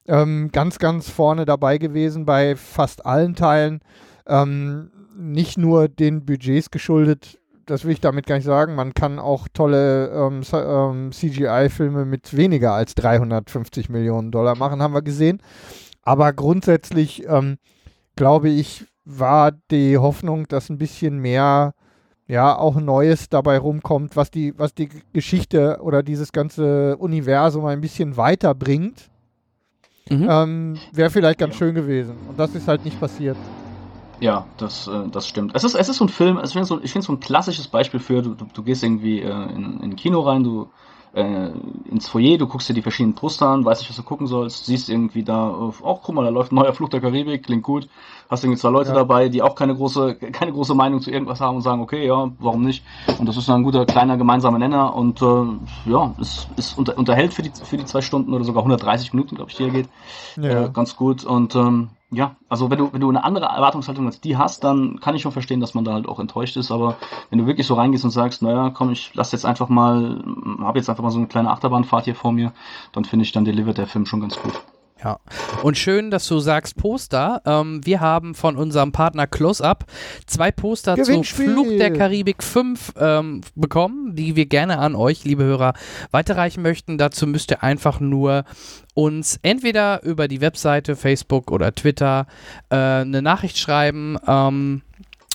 ähm, 0.06 0.50
ganz, 0.52 0.78
ganz 0.78 1.08
vorne 1.08 1.44
dabei 1.44 1.78
gewesen 1.78 2.26
bei 2.26 2.56
fast 2.56 3.06
allen 3.06 3.34
Teilen. 3.34 3.80
Ähm, 4.26 4.90
nicht 5.16 5.56
nur 5.56 5.88
den 5.88 6.24
Budgets 6.24 6.70
geschuldet, 6.70 7.38
das 7.66 7.84
will 7.84 7.92
ich 7.92 8.00
damit 8.00 8.26
gar 8.26 8.36
nicht 8.36 8.44
sagen. 8.44 8.74
Man 8.74 8.94
kann 8.94 9.18
auch 9.18 9.48
tolle 9.52 10.08
ähm, 10.08 10.42
ähm, 10.52 11.12
CGI-Filme 11.12 12.04
mit 12.04 12.36
weniger 12.36 12.72
als 12.72 12.94
350 12.94 13.88
Millionen 13.88 14.30
Dollar 14.30 14.56
machen, 14.56 14.82
haben 14.82 14.94
wir 14.94 15.02
gesehen. 15.02 15.40
Aber 16.02 16.32
grundsätzlich, 16.32 17.26
ähm, 17.26 17.56
glaube 18.16 18.50
ich, 18.50 18.84
war 19.04 19.52
die 19.70 19.98
Hoffnung, 19.98 20.46
dass 20.48 20.70
ein 20.70 20.78
bisschen 20.78 21.18
mehr, 21.18 21.74
ja, 22.26 22.56
auch 22.56 22.76
Neues 22.76 23.28
dabei 23.28 23.58
rumkommt, 23.58 24.16
was 24.16 24.30
die, 24.30 24.58
was 24.58 24.74
die 24.74 24.88
Geschichte 25.12 25.78
oder 25.80 26.02
dieses 26.02 26.32
ganze 26.32 26.96
Universum 26.96 27.66
ein 27.66 27.80
bisschen 27.80 28.16
weiterbringt. 28.16 29.10
Mhm. 30.08 30.26
Ähm, 30.28 30.78
Wäre 30.92 31.10
vielleicht 31.10 31.38
ganz 31.38 31.56
schön 31.56 31.74
gewesen. 31.74 32.16
Und 32.28 32.38
das 32.38 32.54
ist 32.54 32.68
halt 32.68 32.84
nicht 32.84 32.98
passiert. 33.00 33.36
Ja, 34.20 34.52
das, 34.56 34.86
äh, 34.86 35.08
das 35.10 35.26
stimmt. 35.28 35.52
Es 35.54 35.64
ist, 35.64 35.74
es 35.74 35.88
ist 35.88 35.96
so 35.98 36.04
ein 36.04 36.08
Film, 36.08 36.40
ich 36.42 36.52
finde 36.52 36.66
so, 36.66 36.80
ich 36.82 36.92
find 36.92 37.04
so 37.04 37.12
ein 37.12 37.20
klassisches 37.20 37.68
Beispiel 37.68 38.00
für, 38.00 38.22
du, 38.22 38.34
du, 38.34 38.46
du 38.46 38.62
gehst 38.62 38.82
irgendwie 38.82 39.20
äh, 39.20 39.28
in, 39.52 39.80
in 39.80 39.82
ein 39.92 39.96
Kino 39.96 40.20
rein, 40.20 40.44
du 40.44 40.72
äh, 41.12 41.50
ins 41.84 42.08
Foyer, 42.08 42.38
du 42.38 42.46
guckst 42.46 42.68
dir 42.68 42.74
die 42.74 42.82
verschiedenen 42.82 43.14
Poster 43.16 43.48
an, 43.48 43.64
weißt 43.64 43.82
nicht, 43.82 43.90
was 43.90 43.96
du 43.96 44.02
gucken 44.04 44.26
sollst, 44.26 44.66
siehst 44.66 44.88
irgendwie 44.88 45.24
da, 45.24 45.48
auch 45.48 45.74
oh, 45.82 46.00
guck 46.02 46.14
mal, 46.14 46.24
da 46.24 46.30
läuft 46.30 46.52
ein 46.52 46.56
neuer 46.56 46.72
Flug 46.72 46.90
der 46.90 47.00
Karibik, 47.00 47.44
klingt 47.44 47.62
gut, 47.64 47.88
hast 48.30 48.44
irgendwie 48.44 48.60
zwei 48.60 48.70
Leute 48.70 48.90
ja. 48.90 48.94
dabei, 48.94 49.28
die 49.28 49.42
auch 49.42 49.54
keine 49.54 49.74
große, 49.74 50.14
keine 50.16 50.52
große 50.52 50.74
Meinung 50.74 51.00
zu 51.00 51.10
irgendwas 51.10 51.40
haben 51.40 51.56
und 51.56 51.62
sagen, 51.62 51.82
okay, 51.82 52.06
ja, 52.06 52.30
warum 52.38 52.62
nicht? 52.62 52.84
Und 53.18 53.28
das 53.28 53.36
ist 53.36 53.48
dann 53.48 53.60
ein 53.60 53.64
guter 53.64 53.86
kleiner 53.86 54.16
gemeinsamer 54.16 54.58
Nenner 54.58 54.94
und 54.94 55.22
äh, 55.22 55.90
ja, 55.90 56.14
es, 56.20 56.48
es 56.56 56.74
unter, 56.74 56.96
unterhält 56.98 57.34
für 57.34 57.42
die, 57.42 57.52
für 57.62 57.76
die 57.76 57.84
zwei 57.84 58.00
Stunden 58.00 58.32
oder 58.32 58.44
sogar 58.44 58.62
130 58.62 59.12
Minuten, 59.12 59.36
glaube 59.36 59.50
ich, 59.50 59.56
die 59.56 59.64
hier 59.64 59.72
geht, 59.72 59.88
ja. 60.36 60.64
äh, 60.64 60.70
ganz 60.70 60.96
gut 60.96 61.24
und 61.24 61.54
ähm, 61.54 61.90
ja, 62.14 62.36
also 62.48 62.70
wenn 62.70 62.78
du, 62.78 62.92
wenn 62.92 63.00
du 63.00 63.08
eine 63.08 63.24
andere 63.24 63.46
Erwartungshaltung 63.46 64.06
als 64.06 64.20
die 64.20 64.36
hast, 64.36 64.62
dann 64.62 65.00
kann 65.00 65.14
ich 65.16 65.22
schon 65.22 65.32
verstehen, 65.32 65.60
dass 65.60 65.74
man 65.74 65.84
da 65.84 65.94
halt 65.94 66.06
auch 66.06 66.20
enttäuscht 66.20 66.56
ist. 66.56 66.70
Aber 66.70 66.96
wenn 67.30 67.38
du 67.38 67.46
wirklich 67.46 67.66
so 67.66 67.74
reingehst 67.74 68.04
und 68.04 68.10
sagst, 68.10 68.42
naja, 68.42 68.70
komm, 68.70 68.90
ich 68.90 69.12
lass 69.14 69.32
jetzt 69.32 69.44
einfach 69.44 69.68
mal, 69.68 70.22
habe 70.60 70.78
jetzt 70.78 70.88
einfach 70.88 71.02
mal 71.02 71.10
so 71.10 71.18
eine 71.18 71.26
kleine 71.26 71.50
Achterbahnfahrt 71.50 72.04
hier 72.04 72.14
vor 72.14 72.32
mir, 72.32 72.52
dann 72.92 73.04
finde 73.04 73.24
ich, 73.24 73.32
dann 73.32 73.44
delivert 73.44 73.78
der 73.78 73.86
Film 73.86 74.06
schon 74.06 74.20
ganz 74.20 74.40
gut. 74.40 74.52
Ja. 75.04 75.20
Und 75.62 75.76
schön, 75.76 76.10
dass 76.10 76.26
du 76.26 76.38
sagst 76.38 76.76
Poster. 76.76 77.42
Ähm, 77.44 77.84
wir 77.84 78.00
haben 78.00 78.34
von 78.34 78.56
unserem 78.56 78.90
Partner 78.90 79.26
Close-Up 79.26 79.84
zwei 80.26 80.50
Poster 80.50 80.96
zu 80.96 81.22
Fluch 81.22 81.68
der 81.78 81.92
Karibik 81.92 82.42
5 82.42 82.94
ähm, 82.98 83.42
bekommen, 83.54 84.16
die 84.16 84.34
wir 84.34 84.46
gerne 84.46 84.78
an 84.78 84.94
euch, 84.94 85.24
liebe 85.24 85.44
Hörer, 85.44 85.74
weiterreichen 86.10 86.62
möchten. 86.62 86.96
Dazu 86.96 87.26
müsst 87.26 87.50
ihr 87.50 87.62
einfach 87.62 88.00
nur 88.00 88.44
uns 88.94 89.38
entweder 89.42 90.02
über 90.04 90.26
die 90.26 90.40
Webseite, 90.40 90.96
Facebook 90.96 91.50
oder 91.50 91.74
Twitter 91.74 92.26
äh, 92.70 92.76
eine 92.76 93.20
Nachricht 93.20 93.58
schreiben. 93.58 94.16
Ähm, 94.26 94.80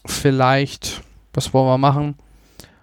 vielleicht, 0.05 1.03
was 1.33 1.53
wollen 1.53 1.67
wir 1.67 1.77
machen? 1.77 2.15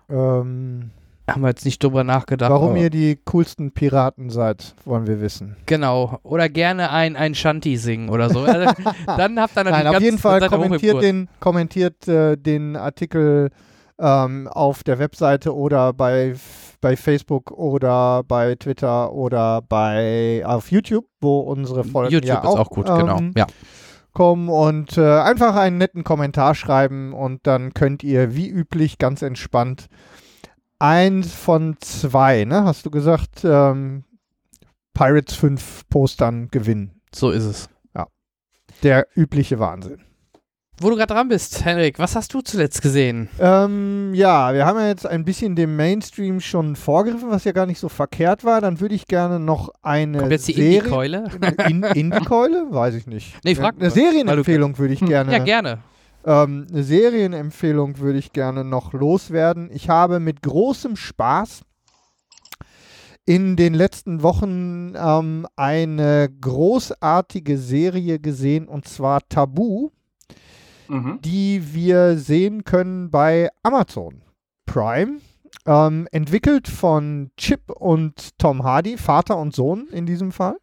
Ähm, 0.08 0.90
haben 1.28 1.42
wir 1.42 1.48
jetzt 1.48 1.64
nicht 1.64 1.82
drüber 1.82 2.04
nachgedacht. 2.04 2.50
Warum 2.50 2.76
ihr 2.76 2.90
die 2.90 3.18
coolsten 3.24 3.72
Piraten 3.72 4.30
seid, 4.30 4.74
wollen 4.84 5.06
wir 5.06 5.20
wissen. 5.20 5.56
Genau. 5.66 6.18
Oder 6.22 6.48
gerne 6.48 6.90
ein, 6.90 7.16
ein 7.16 7.34
Shanty 7.34 7.76
singen 7.76 8.08
oder 8.08 8.30
so. 8.30 8.40
Also, 8.40 8.72
dann 9.06 9.40
habt 9.40 9.56
ihr 9.56 9.64
natürlich 9.64 9.84
Nein, 9.84 9.86
auf 9.88 10.00
jeden 10.00 10.18
Fall 10.18 10.48
kommentiert 10.48 11.02
den, 11.02 11.28
kommentiert 11.40 12.06
äh, 12.08 12.36
den 12.36 12.76
Artikel 12.76 13.50
ähm, 13.98 14.48
auf 14.48 14.84
der 14.84 14.98
Webseite 14.98 15.54
oder 15.54 15.92
bei, 15.92 16.34
bei 16.80 16.96
Facebook 16.96 17.50
oder 17.50 18.22
bei 18.22 18.54
Twitter 18.54 19.12
oder 19.12 19.62
bei 19.62 20.42
auf 20.44 20.70
YouTube, 20.70 21.06
wo 21.20 21.40
unsere 21.40 21.82
Folgen 21.82 22.12
YouTube 22.12 22.28
ja 22.28 22.38
ist 22.38 22.46
auch, 22.46 22.70
gut, 22.70 22.86
genau. 22.86 23.18
ähm, 23.18 23.32
genau. 23.34 23.46
Ja 23.46 23.46
kommen 24.12 24.48
und 24.48 24.96
äh, 24.96 25.20
einfach 25.20 25.56
einen 25.56 25.76
netten 25.76 26.02
Kommentar 26.02 26.54
schreiben 26.54 27.12
und 27.12 27.46
dann 27.46 27.74
könnt 27.74 28.02
ihr 28.02 28.34
wie 28.34 28.48
üblich 28.48 28.96
ganz 28.96 29.20
entspannt 29.20 29.88
eins 30.78 31.32
von 31.34 31.76
zwei, 31.80 32.44
ne? 32.44 32.64
Hast 32.64 32.86
du 32.86 32.90
gesagt, 32.90 33.44
ähm, 33.44 34.04
Pirates 34.94 35.34
5 35.34 35.88
Postern 35.88 36.48
gewinnen. 36.48 37.00
So 37.14 37.30
ist 37.30 37.44
es. 37.44 37.68
Ja. 37.94 38.06
Der 38.82 39.06
übliche 39.14 39.58
Wahnsinn. 39.58 40.02
Wo 40.78 40.90
du 40.90 40.96
gerade 40.96 41.14
dran 41.14 41.28
bist, 41.28 41.64
Henrik, 41.64 41.98
was 41.98 42.16
hast 42.16 42.34
du 42.34 42.42
zuletzt 42.42 42.82
gesehen? 42.82 43.30
Ähm, 43.38 44.12
ja, 44.12 44.52
wir 44.52 44.66
haben 44.66 44.78
ja 44.78 44.88
jetzt 44.88 45.06
ein 45.06 45.24
bisschen 45.24 45.56
dem 45.56 45.74
Mainstream 45.74 46.38
schon 46.38 46.76
vorgegriffen, 46.76 47.30
was 47.30 47.44
ja 47.44 47.52
gar 47.52 47.64
nicht 47.64 47.78
so 47.78 47.88
verkehrt 47.88 48.44
war. 48.44 48.60
Dann 48.60 48.78
würde 48.78 48.94
ich 48.94 49.06
gerne 49.06 49.40
noch 49.40 49.70
eine 49.82 50.18
Kommt 50.18 50.32
jetzt 50.32 50.48
die 50.48 50.52
Indie-Keule? 50.52 51.30
In, 51.66 51.82
Indie-Keule? 51.82 52.66
Weiß 52.70 52.94
ich 52.94 53.06
nicht. 53.06 53.32
Nee, 53.42 53.54
frag 53.54 53.76
Eine 53.78 53.90
Serienempfehlung 53.90 54.76
würde 54.76 54.92
ich 54.92 55.00
gerne. 55.00 55.32
Ja, 55.32 55.38
gerne. 55.38 55.78
Ähm, 56.26 56.66
eine 56.68 56.82
Serienempfehlung 56.82 57.98
würde 57.98 58.18
ich 58.18 58.32
gerne 58.32 58.64
noch 58.64 58.92
loswerden. 58.92 59.70
Ich 59.72 59.88
habe 59.88 60.18
mit 60.18 60.42
großem 60.42 60.96
Spaß 60.96 61.62
in 63.24 63.54
den 63.54 63.74
letzten 63.74 64.22
Wochen 64.22 64.94
ähm, 64.96 65.46
eine 65.54 66.28
großartige 66.40 67.58
Serie 67.58 68.18
gesehen 68.18 68.66
und 68.66 68.88
zwar 68.88 69.20
Tabu, 69.28 69.90
mhm. 70.88 71.20
die 71.22 71.72
wir 71.72 72.18
sehen 72.18 72.64
können 72.64 73.10
bei 73.10 73.48
Amazon 73.62 74.22
Prime. 74.66 75.20
Ähm, 75.64 76.08
entwickelt 76.10 76.68
von 76.68 77.30
Chip 77.36 77.70
und 77.70 78.38
Tom 78.38 78.64
Hardy, 78.64 78.96
Vater 78.96 79.36
und 79.38 79.54
Sohn 79.54 79.88
in 79.90 80.06
diesem 80.06 80.32
Fall. 80.32 80.56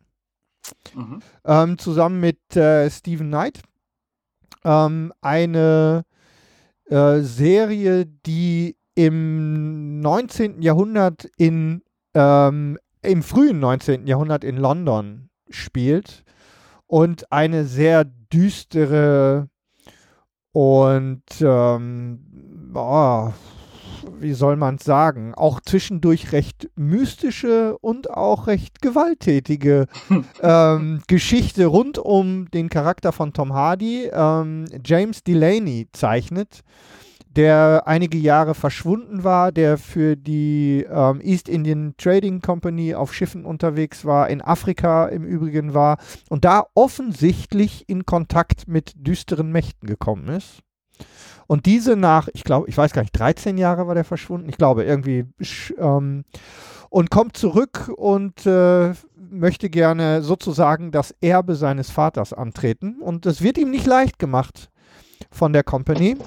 Mhm. 0.93 1.19
Ähm, 1.45 1.77
zusammen 1.77 2.19
mit 2.19 2.55
äh, 2.55 2.89
Stephen 2.89 3.27
Knight 3.27 3.61
ähm, 4.63 5.13
eine 5.21 6.05
äh, 6.85 7.19
Serie, 7.19 8.05
die 8.05 8.75
im 8.95 9.99
19. 10.01 10.61
Jahrhundert 10.61 11.25
in, 11.37 11.81
ähm, 12.13 12.77
im 13.01 13.23
frühen 13.23 13.59
19. 13.59 14.07
Jahrhundert 14.07 14.43
in 14.43 14.57
London 14.57 15.29
spielt 15.49 16.23
und 16.87 17.31
eine 17.31 17.65
sehr 17.65 18.05
düstere 18.05 19.49
und 20.51 21.23
ähm, 21.41 22.71
oh, 22.75 23.31
wie 24.19 24.33
soll 24.33 24.55
man 24.55 24.75
es 24.75 24.83
sagen, 24.83 25.33
auch 25.35 25.59
zwischendurch 25.61 26.31
recht 26.31 26.69
mystische 26.75 27.77
und 27.79 28.09
auch 28.09 28.47
recht 28.47 28.81
gewalttätige 28.81 29.87
ähm, 30.41 31.01
Geschichte 31.07 31.65
rund 31.65 31.97
um 31.97 32.49
den 32.51 32.69
Charakter 32.69 33.11
von 33.11 33.33
Tom 33.33 33.53
Hardy. 33.53 34.09
Ähm, 34.11 34.65
James 34.85 35.23
Delaney 35.23 35.87
zeichnet, 35.91 36.63
der 37.35 37.83
einige 37.85 38.17
Jahre 38.17 38.53
verschwunden 38.53 39.23
war, 39.23 39.51
der 39.51 39.77
für 39.77 40.15
die 40.15 40.85
ähm, 40.89 41.19
East 41.21 41.49
Indian 41.49 41.95
Trading 41.97 42.41
Company 42.41 42.95
auf 42.95 43.13
Schiffen 43.13 43.45
unterwegs 43.45 44.05
war, 44.05 44.29
in 44.29 44.41
Afrika 44.41 45.07
im 45.07 45.23
Übrigen 45.23 45.73
war 45.73 45.97
und 46.29 46.45
da 46.45 46.65
offensichtlich 46.75 47.85
in 47.87 48.05
Kontakt 48.05 48.67
mit 48.67 48.93
düsteren 48.95 49.51
Mächten 49.51 49.87
gekommen 49.87 50.27
ist. 50.27 50.61
Und 51.47 51.65
diese 51.65 51.95
nach, 51.95 52.29
ich 52.33 52.43
glaube, 52.43 52.69
ich 52.69 52.77
weiß 52.77 52.93
gar 52.93 53.01
nicht, 53.01 53.17
13 53.17 53.57
Jahre 53.57 53.87
war 53.87 53.95
der 53.95 54.05
verschwunden, 54.05 54.49
ich 54.49 54.57
glaube 54.57 54.83
irgendwie. 54.83 55.25
Ähm, 55.77 56.23
und 56.89 57.09
kommt 57.09 57.35
zurück 57.37 57.91
und 57.95 58.45
äh, 58.45 58.93
möchte 59.15 59.69
gerne 59.69 60.21
sozusagen 60.21 60.91
das 60.91 61.13
Erbe 61.21 61.55
seines 61.55 61.89
Vaters 61.89 62.33
antreten. 62.33 63.01
Und 63.01 63.25
es 63.25 63.41
wird 63.41 63.57
ihm 63.57 63.71
nicht 63.71 63.87
leicht 63.87 64.19
gemacht 64.19 64.69
von 65.31 65.53
der 65.53 65.63
Company. 65.63 66.17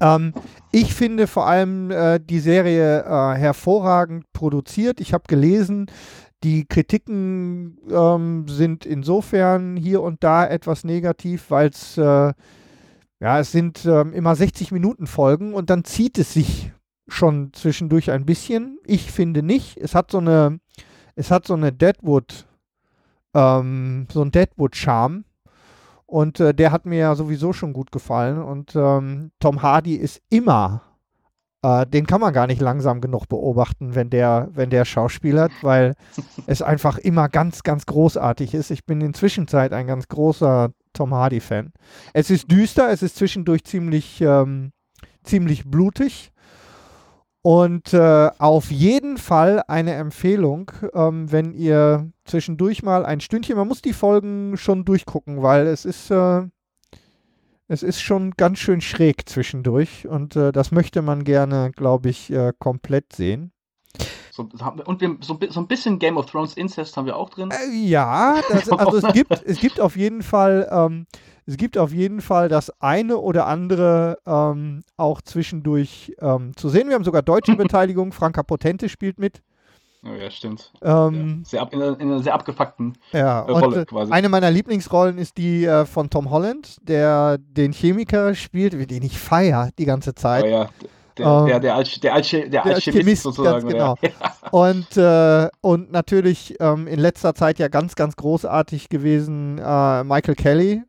Ähm, 0.00 0.34
ich 0.70 0.94
finde 0.94 1.26
vor 1.26 1.46
allem 1.46 1.90
äh, 1.90 2.20
die 2.20 2.40
Serie 2.40 3.04
äh, 3.04 3.38
hervorragend 3.38 4.30
produziert. 4.32 5.00
Ich 5.00 5.12
habe 5.12 5.24
gelesen, 5.26 5.86
die 6.44 6.64
Kritiken 6.64 7.78
ähm, 7.90 8.46
sind 8.48 8.86
insofern 8.86 9.76
hier 9.76 10.02
und 10.02 10.22
da 10.24 10.46
etwas 10.46 10.84
negativ, 10.84 11.50
weil 11.50 11.68
es 11.68 11.98
äh, 11.98 12.32
ja, 13.20 13.38
es 13.38 13.52
sind 13.52 13.84
ähm, 13.84 14.14
immer 14.14 14.34
60 14.34 14.72
Minuten 14.72 15.06
Folgen 15.06 15.52
und 15.54 15.68
dann 15.68 15.84
zieht 15.84 16.18
es 16.18 16.32
sich 16.32 16.72
schon 17.06 17.52
zwischendurch 17.52 18.10
ein 18.10 18.24
bisschen. 18.24 18.78
Ich 18.84 19.12
finde 19.12 19.42
nicht. 19.42 19.76
Es 19.76 19.94
hat 19.94 20.10
so 20.10 20.18
eine, 20.18 20.58
es 21.16 21.30
hat 21.30 21.46
so 21.46 21.54
eine 21.54 21.72
Deadwood, 21.72 22.46
ähm, 23.34 24.06
so 24.10 24.22
ein 24.22 24.30
Deadwood-Charme. 24.30 25.24
Und 26.06 26.40
äh, 26.40 26.54
der 26.54 26.72
hat 26.72 26.86
mir 26.86 26.98
ja 26.98 27.14
sowieso 27.14 27.52
schon 27.52 27.72
gut 27.72 27.92
gefallen. 27.92 28.42
Und 28.42 28.74
ähm, 28.74 29.32
Tom 29.38 29.62
Hardy 29.62 29.94
ist 29.94 30.22
immer, 30.30 30.82
äh, 31.62 31.86
den 31.86 32.06
kann 32.06 32.20
man 32.20 32.32
gar 32.32 32.46
nicht 32.46 32.60
langsam 32.60 33.00
genug 33.00 33.28
beobachten, 33.28 33.94
wenn 33.94 34.10
der, 34.10 34.48
wenn 34.52 34.70
der 34.70 34.84
schauspielert, 34.84 35.52
weil 35.62 35.94
es 36.46 36.62
einfach 36.62 36.96
immer 36.98 37.28
ganz, 37.28 37.62
ganz 37.62 37.86
großartig 37.86 38.54
ist. 38.54 38.70
Ich 38.70 38.86
bin 38.86 39.00
in 39.02 39.14
Zwischenzeit 39.14 39.72
ein 39.72 39.86
ganz 39.86 40.08
großer 40.08 40.72
Tom 40.92 41.14
Hardy-Fan. 41.14 41.72
Es 42.12 42.30
ist 42.30 42.50
düster, 42.50 42.90
es 42.90 43.02
ist 43.02 43.16
zwischendurch 43.16 43.64
ziemlich, 43.64 44.20
ähm, 44.20 44.72
ziemlich 45.24 45.64
blutig. 45.64 46.32
Und 47.42 47.94
äh, 47.94 48.30
auf 48.38 48.70
jeden 48.70 49.16
Fall 49.16 49.62
eine 49.66 49.94
Empfehlung, 49.94 50.70
ähm, 50.92 51.32
wenn 51.32 51.54
ihr 51.54 52.10
zwischendurch 52.26 52.82
mal 52.82 53.06
ein 53.06 53.20
Stündchen, 53.20 53.56
man 53.56 53.66
muss 53.68 53.80
die 53.80 53.94
Folgen 53.94 54.56
schon 54.58 54.84
durchgucken, 54.84 55.42
weil 55.42 55.66
es 55.66 55.84
ist, 55.86 56.10
äh, 56.10 56.42
Es 57.68 57.82
ist 57.82 58.00
schon 58.02 58.32
ganz 58.32 58.58
schön 58.58 58.80
schräg 58.82 59.28
zwischendurch 59.28 60.06
und 60.08 60.36
äh, 60.36 60.52
das 60.52 60.72
möchte 60.72 61.02
man 61.02 61.24
gerne, 61.24 61.70
glaube 61.70 62.10
ich, 62.10 62.30
äh, 62.30 62.52
komplett 62.58 63.14
sehen. 63.14 63.52
So, 64.52 64.64
und 64.84 65.00
wir, 65.00 65.16
so, 65.20 65.38
so, 65.48 65.60
ein 65.60 65.66
bisschen 65.66 65.98
Game 65.98 66.16
of 66.16 66.26
Thrones 66.26 66.54
Incest 66.54 66.96
haben 66.96 67.06
wir 67.06 67.16
auch 67.16 67.30
drin. 67.30 67.50
Äh, 67.50 67.74
ja, 67.74 68.40
das, 68.48 68.70
also 68.70 69.06
es 69.06 69.12
gibt, 69.12 69.42
es 69.44 69.58
gibt 69.58 69.80
auf 69.80 69.96
jeden 69.96 70.22
Fall, 70.22 70.68
ähm, 70.70 71.06
es 71.46 71.56
gibt 71.56 71.78
auf 71.78 71.92
jeden 71.92 72.20
Fall 72.20 72.48
das 72.48 72.70
eine 72.80 73.18
oder 73.18 73.46
andere 73.46 74.18
ähm, 74.26 74.82
auch 74.96 75.20
zwischendurch 75.20 76.14
ähm, 76.20 76.56
zu 76.56 76.68
sehen. 76.68 76.88
Wir 76.88 76.94
haben 76.94 77.04
sogar 77.04 77.22
deutsche 77.22 77.56
Beteiligung. 77.56 78.12
Franka 78.12 78.42
Potente 78.42 78.88
spielt 78.88 79.18
mit. 79.18 79.42
Oh 80.02 80.14
ja, 80.14 80.30
stimmt. 80.30 80.72
Ähm, 80.80 81.42
ja, 81.42 81.48
sehr 81.48 81.62
ab, 81.62 81.74
in, 81.74 81.82
einer, 81.82 82.00
in, 82.00 82.10
einer, 82.10 82.22
sehr 82.22 82.32
abgefuckten 82.32 82.96
ja, 83.12 83.40
äh, 83.42 83.50
Rolle 83.50 83.80
und, 83.80 83.88
quasi. 83.88 84.12
Eine 84.12 84.30
meiner 84.30 84.50
Lieblingsrollen 84.50 85.18
ist 85.18 85.36
die 85.36 85.66
äh, 85.66 85.84
von 85.84 86.08
Tom 86.08 86.30
Holland, 86.30 86.78
der 86.80 87.36
den 87.36 87.72
Chemiker 87.72 88.34
spielt, 88.34 88.72
den 88.90 89.02
ich 89.02 89.18
feiere 89.18 89.68
die 89.78 89.84
ganze 89.84 90.14
Zeit. 90.14 90.44
Oh 90.44 90.48
ja, 90.48 90.68
der, 91.18 91.26
ähm, 91.26 91.46
der, 91.46 91.60
der, 91.60 91.74
als, 91.74 92.00
der, 92.00 92.14
als, 92.14 92.30
der, 92.30 92.48
der 92.48 92.64
als 92.64 92.84
Chemist, 92.84 92.98
Chemist 92.98 93.22
sozusagen. 93.22 93.68
genau. 93.68 93.96
Ja. 94.02 94.10
Und, 94.50 94.96
äh, 94.96 95.48
und 95.60 95.92
natürlich 95.92 96.56
ähm, 96.60 96.88
in 96.88 96.98
letzter 96.98 97.34
Zeit 97.34 97.58
ja 97.60 97.68
ganz, 97.68 97.94
ganz 97.94 98.16
großartig 98.16 98.88
gewesen 98.88 99.58
äh, 99.58 100.02
Michael 100.02 100.34
Kelly, 100.34 100.82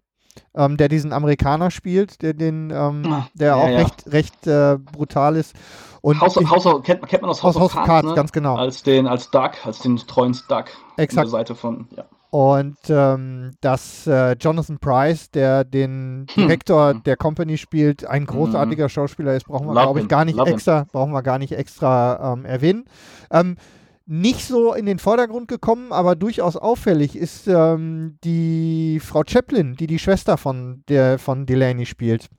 ähm, 0.56 0.78
der 0.78 0.88
diesen 0.88 1.14
Amerikaner 1.14 1.70
spielt, 1.70 2.22
der 2.24 2.34
den, 2.34 2.72
ähm, 2.72 3.04
Ah, 3.06 3.28
der 3.36 3.58
auch 3.58 3.68
recht, 3.68 4.12
recht 4.12 4.48
äh, 4.48 4.78
brutal 4.80 5.36
ist. 5.36 5.56
Und 6.02 6.20
House, 6.22 6.38
ich, 6.38 6.50
House 6.50 6.66
of, 6.66 6.82
kennt, 6.82 7.08
kennt 7.08 7.22
man 7.22 7.30
aus 7.30 7.44
House, 7.44 7.56
House 7.56 7.66
of 7.66 7.74
Cards, 7.74 7.88
Cards 7.88 8.08
ne? 8.08 8.16
ganz 8.16 8.32
genau. 8.32 8.56
Als 8.56 8.82
den, 8.82 9.06
als 9.06 9.30
Duck, 9.30 9.52
als 9.64 9.80
den 9.80 9.98
treuen 9.98 10.36
Duck. 10.48 10.66
Exakt. 10.98 11.26
Der 11.26 11.32
Seite 11.32 11.54
von, 11.54 11.88
ja. 11.96 12.06
Und 12.32 12.78
ähm, 12.88 13.52
dass 13.60 14.08
äh, 14.08 14.38
Jonathan 14.40 14.80
Price, 14.80 15.32
der 15.32 15.66
den 15.66 16.28
Direktor 16.38 16.92
Hm. 16.92 17.04
der 17.04 17.18
Company 17.18 17.58
spielt, 17.58 18.06
ein 18.06 18.26
großartiger 18.26 18.88
Schauspieler 18.88 19.36
ist, 19.36 19.48
brauchen 19.48 19.68
wir, 19.68 19.74
glaube 19.74 20.00
ich, 20.00 20.04
him. 20.04 20.08
gar 20.08 20.24
nicht 20.24 20.38
Love 20.38 20.48
him. 20.48 20.56
extra, 20.56 20.88
brauchen 20.94 21.12
wir 21.12 21.24
gar 21.24 21.40
nicht 21.40 21.52
extra 21.52 22.34
ähm, 22.34 22.46
erwähnen. 22.46 22.86
Ähm, 23.32 23.58
nicht 24.06 24.46
so 24.46 24.74
in 24.74 24.86
den 24.86 24.98
Vordergrund 24.98 25.50
gekommen, 25.50 25.92
aber 25.92 26.16
durchaus 26.16 26.56
auffällig 26.56 27.18
ist 27.18 27.48
ähm, 27.48 28.18
die 28.24 29.02
Frau 29.02 29.24
Chaplin, 29.28 29.76
die 29.76 29.88
die 29.88 30.00
Schwester 30.00 30.38
von 30.38 30.84
der 30.88 31.20
von 31.20 31.46
Delaney 31.46 31.86
spielt. 31.86 32.30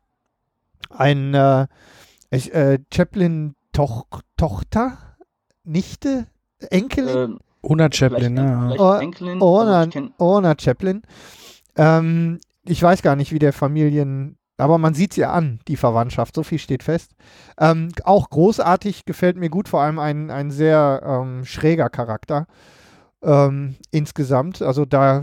Ein 0.89 1.35
äh, 1.35 1.67
äh, 2.31 2.79
Chaplin 2.93 3.55
Toch 3.73 4.07
Tochter, 4.39 4.97
Nichte, 5.65 6.27
Enkelin. 6.71 7.39
Una 7.63 7.89
Chaplin, 7.93 8.37
ich 8.37 8.81
kenn- 9.91 10.13
Orna 10.19 10.55
Chaplin. 10.59 11.03
Ähm, 11.77 12.39
ich 12.65 12.83
weiß 12.83 13.03
gar 13.03 13.17
nicht, 13.17 13.33
wie 13.33 13.39
der 13.39 13.53
Familien, 13.53 14.37
aber 14.57 14.79
man 14.79 14.95
sieht 14.95 15.13
sie 15.15 15.25
an, 15.25 15.61
die 15.69 15.77
Verwandtschaft, 15.77 16.35
so 16.35 16.43
viel 16.43 16.59
steht 16.59 16.83
fest. 16.83 17.13
Ähm, 17.59 17.89
auch 18.05 18.31
großartig, 18.31 19.05
gefällt 19.05 19.37
mir 19.37 19.49
gut, 19.49 19.69
vor 19.69 19.81
allem 19.81 19.99
ein, 19.99 20.31
ein 20.31 20.51
sehr 20.51 21.03
ähm, 21.05 21.45
schräger 21.45 21.89
Charakter 21.89 22.47
ähm, 23.23 23.77
insgesamt. 23.91 24.61
Also 24.63 24.85
da 24.85 25.23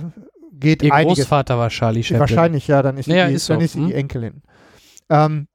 geht 0.53 0.81
Ihr 0.83 0.93
einiges. 0.93 1.19
Großvater 1.19 1.57
war 1.57 1.69
Charlie 1.69 2.03
Chaplin. 2.03 2.19
Wahrscheinlich, 2.21 2.67
ja, 2.67 2.81
dann 2.81 2.97
ist 2.97 3.05
sie, 3.05 3.13
Ja, 3.13 3.27
die, 3.27 3.33
ist 3.35 3.49
dann 3.49 3.59
so. 3.59 3.65
ist 3.65 3.73
sie 3.73 3.79
Hm. 3.79 3.87
die 3.87 3.93
Enkelin. 3.93 4.41
Ähm, 5.09 5.47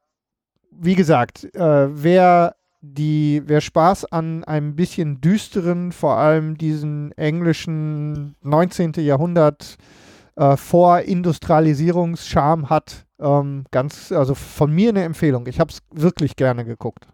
wie 0.71 0.95
gesagt, 0.95 1.45
äh, 1.55 1.89
wer 2.03 2.57
die, 2.93 3.43
wer 3.47 3.61
Spaß 3.61 4.07
an 4.13 4.45
einem 4.45 4.77
bisschen 4.77 5.21
düsteren, 5.21 5.93
vor 5.93 6.17
allem 6.17 6.59
diesen 6.59 7.13
englischen 7.13 8.35
19. 8.43 8.93
Jahrhundert 8.99 9.77
äh, 10.37 10.57
Vorindustrialisierungscharme 10.57 12.69
hat, 12.69 13.07
ähm, 13.21 13.65
ganz, 13.71 14.13
also 14.13 14.35
von 14.35 14.73
mir 14.73 14.91
eine 14.91 15.05
Empfehlung. 15.05 15.47
Ich 15.47 15.61
habe 15.61 15.71
es 15.71 15.79
wirklich 15.93 16.37
gerne 16.37 16.65
geguckt. 16.65 17.07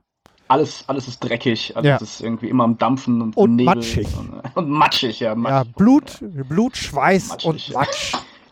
Alles, 0.48 0.82
alles 0.88 1.06
ist 1.06 1.20
dreckig, 1.20 1.76
alles 1.76 1.86
Ja. 1.86 1.96
ist 1.98 2.20
irgendwie 2.20 2.48
immer 2.48 2.64
am 2.64 2.76
Dampfen 2.76 3.22
und, 3.22 3.36
Und 3.36 3.54
Nebel 3.54 3.76
matschig. 3.76 4.08
Und, 4.18 4.42
und 4.56 4.68
matschig, 4.68 5.20
ja. 5.20 5.28
Ja, 5.28 5.34
Matschig. 5.36 5.74
Blut, 5.76 6.18
Blut, 6.48 6.76
Schweiß 6.76 7.28
Matschig, 7.28 7.48
und 7.48 7.68
ja. 7.68 7.82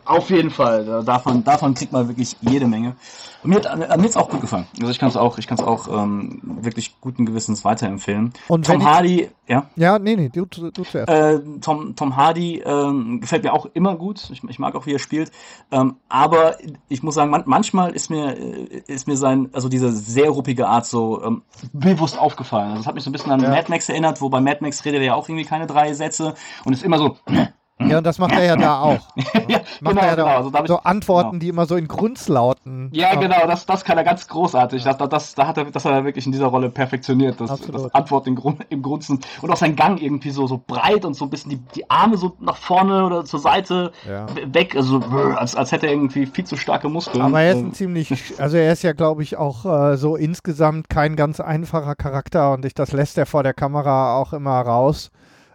Auf 0.09 0.29
jeden 0.31 0.49
Fall. 0.49 0.85
Da- 0.85 1.01
Davon, 1.03 1.43
davon 1.43 1.73
kriegt 1.75 1.91
man 1.91 2.07
wirklich 2.07 2.35
jede 2.41 2.67
Menge. 2.67 2.95
Und 3.43 3.51
mir 3.51 3.55
hat 3.57 3.65
äh, 3.67 3.77
mir 3.97 4.03
hat's 4.03 4.17
auch 4.17 4.27
gut 4.27 4.41
gefallen. 4.41 4.65
Also 4.79 4.91
ich 4.91 4.99
kann 4.99 5.07
es 5.09 5.15
auch, 5.15 5.37
ich 5.37 5.47
kann's 5.47 5.61
auch 5.61 5.87
ähm, 5.87 6.41
wirklich 6.43 6.99
guten 6.99 7.25
Gewissens 7.25 7.63
weiterempfehlen. 7.63 8.33
Und 8.47 8.65
Tom 8.65 8.81
ich- 8.81 8.85
Hardy, 8.87 9.29
ja, 9.47 9.67
Ja, 9.75 9.97
nee, 9.99 10.15
nee, 10.15 10.29
du, 10.29 10.45
du 10.45 10.71
du 10.71 10.83
zuerst. 10.83 11.09
äh, 11.09 11.39
Tom, 11.61 11.95
Tom 11.95 12.15
Hardy 12.17 12.61
ähm, 12.65 13.21
gefällt 13.21 13.43
mir 13.43 13.53
auch 13.53 13.67
immer 13.73 13.95
gut. 13.95 14.29
Ich, 14.31 14.43
ich 14.43 14.59
mag 14.59 14.75
auch, 14.75 14.85
wie 14.87 14.93
er 14.93 14.99
spielt. 14.99 15.31
Ähm, 15.71 15.95
aber 16.09 16.57
ich 16.89 17.01
muss 17.03 17.15
sagen, 17.15 17.29
man, 17.31 17.43
manchmal 17.45 17.91
ist 17.91 18.09
mir, 18.09 18.35
äh, 18.37 18.81
ist 18.87 19.07
mir 19.07 19.15
sein, 19.15 19.49
also 19.53 19.69
diese 19.69 19.91
sehr 19.91 20.29
ruppige 20.31 20.67
Art 20.67 20.85
so 20.85 21.23
ähm, 21.23 21.43
bewusst 21.71 22.17
aufgefallen. 22.19 22.69
Also 22.71 22.79
das 22.79 22.87
hat 22.87 22.95
mich 22.95 23.03
so 23.03 23.09
ein 23.09 23.13
bisschen 23.13 23.31
an 23.31 23.41
Ja. 23.41 23.49
Mad 23.51 23.65
Max 23.69 23.87
erinnert, 23.89 24.19
wo 24.21 24.29
bei 24.29 24.41
Mad 24.41 24.57
Max 24.61 24.83
redet 24.85 24.99
er 25.01 25.05
ja 25.07 25.13
auch 25.15 25.29
irgendwie 25.29 25.45
keine 25.45 25.65
drei 25.67 25.93
Sätze 25.93 26.33
und 26.65 26.73
ist 26.73 26.83
immer 26.83 26.97
so, 26.97 27.17
ja, 27.81 27.97
und 27.99 28.03
das 28.05 28.17
macht 28.19 28.33
er 28.33 28.43
ja 28.43 28.55
da 28.55 28.81
auch. 28.81 28.99
ja, 29.47 29.59
Macht 29.81 29.95
genau, 29.95 30.01
er 30.01 30.07
ja 30.07 30.15
da 30.15 30.23
genau. 30.39 30.49
Also 30.57 30.65
so 30.67 30.79
Antworten, 30.81 31.31
genau. 31.31 31.39
die 31.39 31.49
immer 31.49 31.65
so 31.65 31.75
in 31.75 31.87
Grunzlauten. 31.87 32.89
Ja, 32.91 33.13
ähm, 33.13 33.21
genau, 33.21 33.47
das, 33.47 33.65
das 33.65 33.83
kann 33.85 33.97
er 33.97 34.03
ganz 34.03 34.27
großartig. 34.27 34.83
Das, 34.83 34.97
das, 34.97 35.35
da 35.35 35.47
hat 35.47 35.57
er, 35.57 35.65
das 35.65 35.85
hat 35.85 35.91
er 35.93 36.03
wirklich 36.05 36.25
in 36.25 36.31
dieser 36.31 36.47
Rolle 36.47 36.69
perfektioniert. 36.69 37.39
Das, 37.39 37.51
Absolut. 37.51 37.75
das 37.85 37.93
Antwort 37.93 38.27
im, 38.27 38.35
Grun, 38.35 38.57
im 38.69 38.81
Grunzen. 38.81 39.19
Und 39.41 39.51
auch 39.51 39.57
sein 39.57 39.75
Gang 39.75 40.01
irgendwie 40.01 40.31
so, 40.31 40.47
so 40.47 40.61
breit 40.65 41.05
und 41.05 41.13
so 41.15 41.25
ein 41.25 41.29
bisschen 41.29 41.51
die, 41.51 41.57
die 41.75 41.89
Arme 41.89 42.17
so 42.17 42.35
nach 42.39 42.57
vorne 42.57 43.05
oder 43.05 43.25
zur 43.25 43.39
Seite 43.39 43.91
Ja. 44.07 44.25
we- 44.35 44.53
weg. 44.53 44.75
Also 44.75 44.99
als, 45.37 45.55
als 45.55 45.71
hätte 45.71 45.87
er 45.87 45.93
irgendwie 45.93 46.25
viel 46.25 46.43
zu 46.45 46.57
starke 46.57 46.89
Muskeln. 46.89 47.21
Aber 47.21 47.41
er 47.41 47.51
ist 47.51 47.57
ein 47.59 47.65
Ähm, 47.65 47.73
ziemlich, 47.73 48.33
also 48.39 48.57
er 48.57 48.73
ist 48.73 48.83
ja, 48.83 48.93
glaube 48.93 49.23
ich, 49.23 49.37
auch 49.37 49.65
äh, 49.65 49.97
so 49.97 50.15
insgesamt 50.15 50.89
kein 50.89 51.15
ganz 51.15 51.39
einfacher 51.39 51.95
Charakter 51.95 52.53
und 52.53 52.65
ich, 52.65 52.73
das 52.73 52.91
lässt 52.91 53.17
er 53.17 53.25
vor 53.25 53.43
der 53.43 53.53
Kamera 53.53 54.15
auch 54.17 54.33
immer 54.33 54.59
raus. 54.61 55.11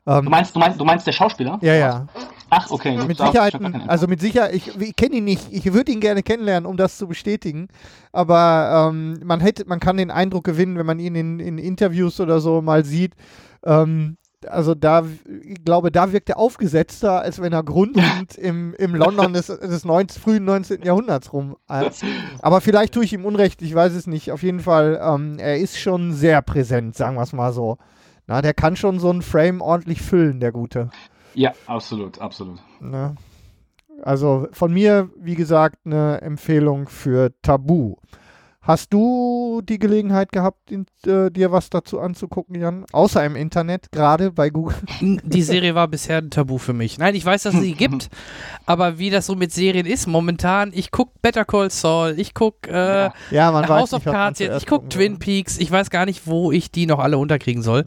Ähm, 0.07 0.25
du, 0.25 0.31
meinst, 0.31 0.55
du, 0.55 0.59
meinst, 0.59 0.81
du 0.81 0.85
meinst 0.85 1.07
der 1.07 1.13
Schauspieler? 1.13 1.59
ja, 1.63 1.75
ja. 1.75 2.07
Ach, 2.51 2.71
okay. 2.71 2.97
Mit 3.07 3.19
Sicherheit, 3.19 3.59
also 3.89 4.07
mit 4.07 4.21
Sicherheit, 4.21 4.55
ich, 4.55 4.81
ich 4.81 4.95
kenne 4.95 5.17
ihn 5.17 5.25
nicht, 5.25 5.49
ich 5.51 5.73
würde 5.73 5.91
ihn 5.91 6.01
gerne 6.01 6.23
kennenlernen, 6.23 6.67
um 6.67 6.77
das 6.77 6.99
zu 6.99 7.09
bestätigen, 7.09 7.69
aber 8.13 8.91
ähm, 8.91 9.19
man 9.25 9.41
hätte, 9.41 9.65
man 9.67 9.81
kann 9.81 9.97
den 9.97 10.11
Eindruck 10.11 10.45
gewinnen, 10.45 10.79
wenn 10.79 10.87
man 10.87 11.01
ihn 11.01 11.15
in, 11.17 11.41
in 11.41 11.59
Interviews 11.59 12.21
oder 12.21 12.39
so 12.41 12.63
mal 12.63 12.85
sieht, 12.85 13.15
ähm, 13.65 14.19
also 14.49 14.75
da, 14.75 15.05
ich 15.43 15.65
glaube, 15.65 15.91
da 15.91 16.13
wirkt 16.13 16.29
er 16.29 16.39
aufgesetzter, 16.39 17.21
als 17.21 17.41
wenn 17.41 17.53
er 17.53 17.63
grundlegend 17.63 18.35
im, 18.37 18.75
im 18.75 18.95
London 18.95 19.33
des, 19.33 19.47
des 19.47 19.85
19, 19.85 20.21
frühen 20.23 20.45
19. 20.45 20.83
Jahrhunderts 20.83 21.33
rum. 21.33 21.57
äh, 21.69 21.91
Aber 22.41 22.61
vielleicht 22.61 22.95
tue 22.95 23.05
ich 23.05 23.13
ihm 23.13 23.25
Unrecht, 23.25 23.63
ich 23.63 23.75
weiß 23.75 23.95
es 23.95 24.07
nicht. 24.07 24.33
Auf 24.33 24.43
jeden 24.43 24.61
Fall, 24.61 25.01
ähm, 25.03 25.39
er 25.39 25.59
ist 25.59 25.79
schon 25.79 26.13
sehr 26.13 26.43
präsent, 26.43 26.95
sagen 26.97 27.17
wir 27.17 27.23
es 27.23 27.33
mal 27.33 27.53
so. 27.53 27.79
Na, 28.27 28.41
der 28.41 28.55
kann 28.55 28.77
schon 28.77 28.99
so 28.99 29.11
einen 29.11 29.22
Frame 29.22 29.61
ordentlich 29.61 30.01
füllen, 30.01 30.41
der 30.41 30.53
Gute. 30.53 30.91
Ja, 31.35 31.53
absolut, 31.66 32.20
absolut. 32.20 32.59
Ne? 32.81 33.16
Also 34.03 34.49
von 34.53 34.72
mir, 34.72 35.11
wie 35.16 35.35
gesagt, 35.35 35.79
eine 35.85 36.20
Empfehlung 36.22 36.89
für 36.89 37.33
Tabu. 37.43 37.97
Hast 38.67 38.95
du 38.95 39.61
die 39.62 39.79
Gelegenheit 39.79 40.33
gehabt, 40.33 40.71
in, 40.71 40.87
äh, 41.07 41.31
dir 41.31 41.53
was 41.53 41.69
dazu 41.69 42.01
anzugucken, 42.01 42.59
Jan? 42.59 42.87
Außer 42.93 43.23
im 43.23 43.37
Internet, 43.37 43.93
gerade 43.93 44.31
bei 44.33 44.49
Google. 44.49 44.75
Die 45.23 45.43
Serie 45.43 45.75
war 45.75 45.87
bisher 45.87 46.19
ein 46.19 46.31
Tabu 46.31 46.57
für 46.57 46.73
mich. 46.73 46.97
Nein, 46.97 47.15
ich 47.15 47.27
weiß, 47.27 47.43
dass 47.43 47.53
es 47.53 47.61
sie 47.61 47.75
gibt, 47.75 48.09
aber 48.67 48.99
wie 48.99 49.11
das 49.11 49.27
so 49.27 49.35
mit 49.35 49.53
Serien 49.53 49.85
ist 49.85 50.07
momentan, 50.07 50.73
ich 50.75 50.91
guck 50.91 51.21
Better 51.21 51.45
Call 51.45 51.69
Saul, 51.69 52.15
ich 52.17 52.33
guck 52.33 52.67
äh, 52.67 53.11
Ja, 53.31 53.69
House 53.69 53.93
of 53.93 54.03
Cards 54.03 54.41
ich 54.41 54.49
guck 54.49 54.69
gucken 54.69 54.89
Twin. 54.89 55.19
Peaks, 55.19 55.59
ich 55.59 55.71
weiß 55.71 55.91
gar 55.91 56.07
nicht, 56.07 56.27
wo 56.27 56.51
ich 56.51 56.71
die 56.71 56.87
noch 56.87 57.01
alle 57.01 57.19
unterkriegen 57.19 57.62
soll. 57.62 57.85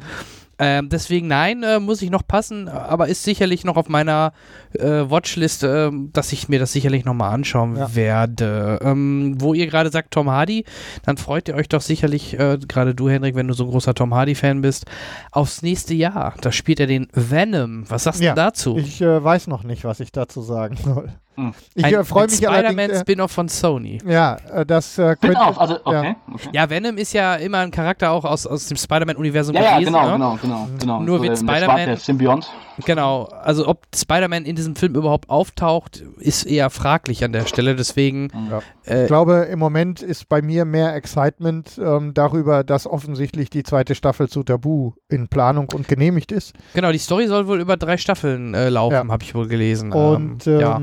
Ähm, 0.60 0.90
deswegen 0.90 1.28
nein, 1.28 1.62
äh, 1.62 1.80
muss 1.80 2.02
ich 2.02 2.10
noch 2.10 2.26
passen, 2.28 2.68
aber 2.68 3.08
ist 3.10 3.22
sicherlich 3.24 3.64
noch 3.64 3.78
auf 3.78 3.90
meiner 3.90 4.34
äh, 4.74 4.86
Watchlist, 5.08 5.64
äh, 5.64 5.92
dass 6.14 6.34
ich 6.34 6.50
mir 6.50 6.58
das 6.60 6.72
sicherlich 6.72 7.06
nochmal 7.06 7.32
anschauen 7.34 7.76
Ja. 7.76 7.94
werde. 7.96 8.80
Ähm, 8.82 9.36
wo 9.40 9.54
ihr 9.54 9.68
gerade 9.68 9.92
sagt 9.92 10.12
Tom 10.12 10.32
Hardy, 10.32 10.66
dann 11.04 11.18
freut 11.18 11.48
ihr 11.48 11.56
euch 11.56 11.70
doch 11.70 11.82
sicherlich, 11.82 12.40
äh, 12.40 12.58
gerade 12.68 12.96
du 12.96 13.08
Henrik, 13.10 13.36
wenn 13.36 13.48
du 13.48 13.54
so 13.54 13.66
ein 13.66 13.70
großer 13.70 13.94
Tom 13.94 14.16
Hardy-Fan 14.16 14.62
bist, 14.62 14.86
aufs 15.32 15.62
nächste 15.62 15.94
Jahr. 15.94 16.34
Da 16.42 16.52
spielt 16.52 16.80
er 16.80 16.88
den 16.88 17.08
Venom. 17.14 17.84
Was 17.90 18.06
sagst 18.06 18.22
Ja, 18.22 18.32
du 18.32 18.36
dazu? 18.38 18.78
Ich 18.78 19.00
äh, 19.02 19.24
weiß 19.24 19.48
noch 19.48 19.64
nicht, 19.64 19.84
was 19.84 20.00
ich 20.00 20.12
dazu 20.12 20.42
sagen 20.42 20.76
soll. 20.78 21.10
Hm. 21.38 21.54
Ich 21.76 21.86
Ein- 21.86 21.94
äh, 21.94 22.04
freue 22.04 22.26
mich 22.28 22.48
allerdings. 22.50 22.72
Äh, 22.72 22.74
Spider-Man-Spin-off 22.74 23.32
von 23.32 23.48
Sony. 23.48 24.00
ja, 24.06 24.38
äh, 24.54 24.66
das 24.66 24.98
äh, 24.98 25.16
Bin 25.22 25.30
könnte. 25.32 25.46
auf, 25.46 25.60
also, 25.62 25.76
okay. 25.86 25.94
ja. 26.08 26.16
okay. 26.34 26.50
Ja, 26.52 26.70
Venom 26.70 26.98
ist 26.98 27.14
ja 27.14 27.36
immer 27.36 27.60
ein 27.60 27.70
Charakter 27.72 28.12
auch 28.12 28.26
aus, 28.26 28.48
aus 28.48 28.68
dem 28.68 28.78
Spider-Man-Universum 28.78 29.56
Ja, 29.56 29.62
ja, 29.62 29.74
gewesen. 29.76 29.94
genau, 29.94 30.06
ne? 30.08 30.12
genau, 30.14 30.38
genau, 30.42 30.68
genau. 30.80 31.00
Nur 31.02 31.18
So 31.20 31.24
wird 31.24 31.38
der- 31.38 31.44
der 31.46 31.54
Spider-Man- 31.56 31.86
Der 31.86 31.98
Symbiont. 31.98 32.50
Genau, 32.86 33.24
also 33.26 33.68
ob 33.68 33.86
Spider-Man 33.96 34.46
in 34.46 34.56
diesem 34.56 34.76
Film 34.76 34.96
überhaupt 34.96 35.30
auftaucht, 35.30 36.04
ist 36.20 36.44
eher 36.46 36.70
fraglich 36.70 37.24
an 37.24 37.32
der 37.32 37.46
Stelle. 37.46 37.76
Deswegen, 37.76 38.30
Ja. 38.52 38.62
äh, 38.86 39.02
Ich 39.04 39.08
glaube, 39.08 39.48
im 39.52 39.58
Moment 39.60 40.02
ist 40.02 40.30
bei 40.30 40.42
mir 40.42 40.64
mehr 40.66 40.94
Excitement 40.96 41.80
ähm, 41.84 42.14
darüber, 42.14 42.64
dass 42.64 42.86
offensichtlich 42.86 43.50
die 43.50 43.64
zweite 43.64 43.96
Staffel 43.96 44.28
zu 44.30 44.44
Tabu 44.44 44.92
in 45.10 45.28
Planung 45.28 45.68
und 45.74 45.88
genehmigt 45.88 46.32
ist. 46.32 46.54
genau, 46.74 46.92
die 46.92 46.98
Story 47.00 47.28
soll 47.28 47.48
wohl 47.48 47.60
über 47.60 47.78
drei 47.78 47.98
Staffeln 47.98 48.54
äh, 48.54 48.70
laufen, 48.70 48.94
Ja. 48.94 49.08
habe 49.08 49.24
ich 49.24 49.34
wohl 49.34 49.48
gelesen. 49.48 49.92
Und 49.92 50.46
ähm, 50.46 50.60
ja. 50.60 50.80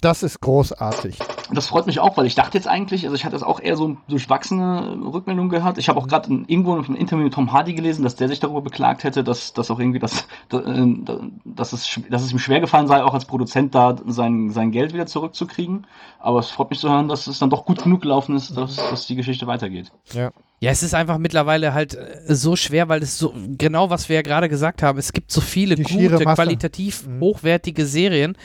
Das 0.00 0.22
ist 0.22 0.40
großartig. 0.40 1.18
Das 1.50 1.66
freut 1.66 1.86
mich 1.86 2.00
auch, 2.00 2.16
weil 2.16 2.26
ich 2.26 2.34
dachte 2.34 2.58
jetzt 2.58 2.66
eigentlich, 2.66 3.04
also 3.04 3.14
ich 3.14 3.24
hatte 3.24 3.36
es 3.36 3.42
auch 3.42 3.60
eher 3.60 3.76
so 3.76 3.96
durchwachsene 4.08 4.98
Rückmeldungen 5.12 5.50
gehört. 5.50 5.78
Ich 5.78 5.88
habe 5.88 5.98
auch 5.98 6.08
gerade 6.08 6.30
irgendwo 6.46 6.76
in 6.76 6.84
einem 6.84 6.96
Interview 6.96 7.24
mit 7.24 7.34
Tom 7.34 7.52
Hardy 7.52 7.74
gelesen, 7.74 8.02
dass 8.02 8.16
der 8.16 8.28
sich 8.28 8.40
darüber 8.40 8.62
beklagt 8.62 9.04
hätte, 9.04 9.24
dass, 9.24 9.52
dass 9.52 9.70
auch 9.70 9.78
irgendwie 9.78 9.98
das, 9.98 10.26
dass, 10.48 11.72
es, 11.72 12.00
dass 12.10 12.22
es 12.22 12.32
ihm 12.32 12.38
schwer 12.38 12.60
gefallen 12.60 12.86
sei, 12.86 13.02
auch 13.02 13.14
als 13.14 13.24
Produzent 13.24 13.74
da 13.74 13.96
sein, 14.06 14.50
sein 14.50 14.70
Geld 14.72 14.92
wieder 14.92 15.06
zurückzukriegen. 15.06 15.86
Aber 16.18 16.40
es 16.40 16.50
freut 16.50 16.70
mich 16.70 16.80
zu 16.80 16.90
hören, 16.90 17.08
dass 17.08 17.26
es 17.26 17.38
dann 17.38 17.50
doch 17.50 17.64
gut 17.64 17.82
genug 17.82 18.02
gelaufen 18.02 18.36
ist, 18.36 18.56
dass, 18.56 18.76
dass 18.76 19.06
die 19.06 19.16
Geschichte 19.16 19.46
weitergeht. 19.46 19.90
Ja. 20.12 20.30
Ja, 20.60 20.72
es 20.72 20.82
ist 20.82 20.92
einfach 20.92 21.18
mittlerweile 21.18 21.72
halt 21.72 21.94
äh, 21.94 22.34
so 22.34 22.56
schwer, 22.56 22.88
weil 22.88 23.00
es 23.02 23.16
so, 23.16 23.32
genau 23.56 23.90
was 23.90 24.08
wir 24.08 24.16
ja 24.16 24.22
gerade 24.22 24.48
gesagt 24.48 24.82
haben, 24.82 24.98
es 24.98 25.12
gibt 25.12 25.30
so 25.30 25.40
viele 25.40 25.76
Die 25.76 25.84
gute, 25.84 26.18
qualitativ 26.24 27.06
Mhm. 27.06 27.20
hochwertige 27.20 27.86
Serien, 27.86 28.36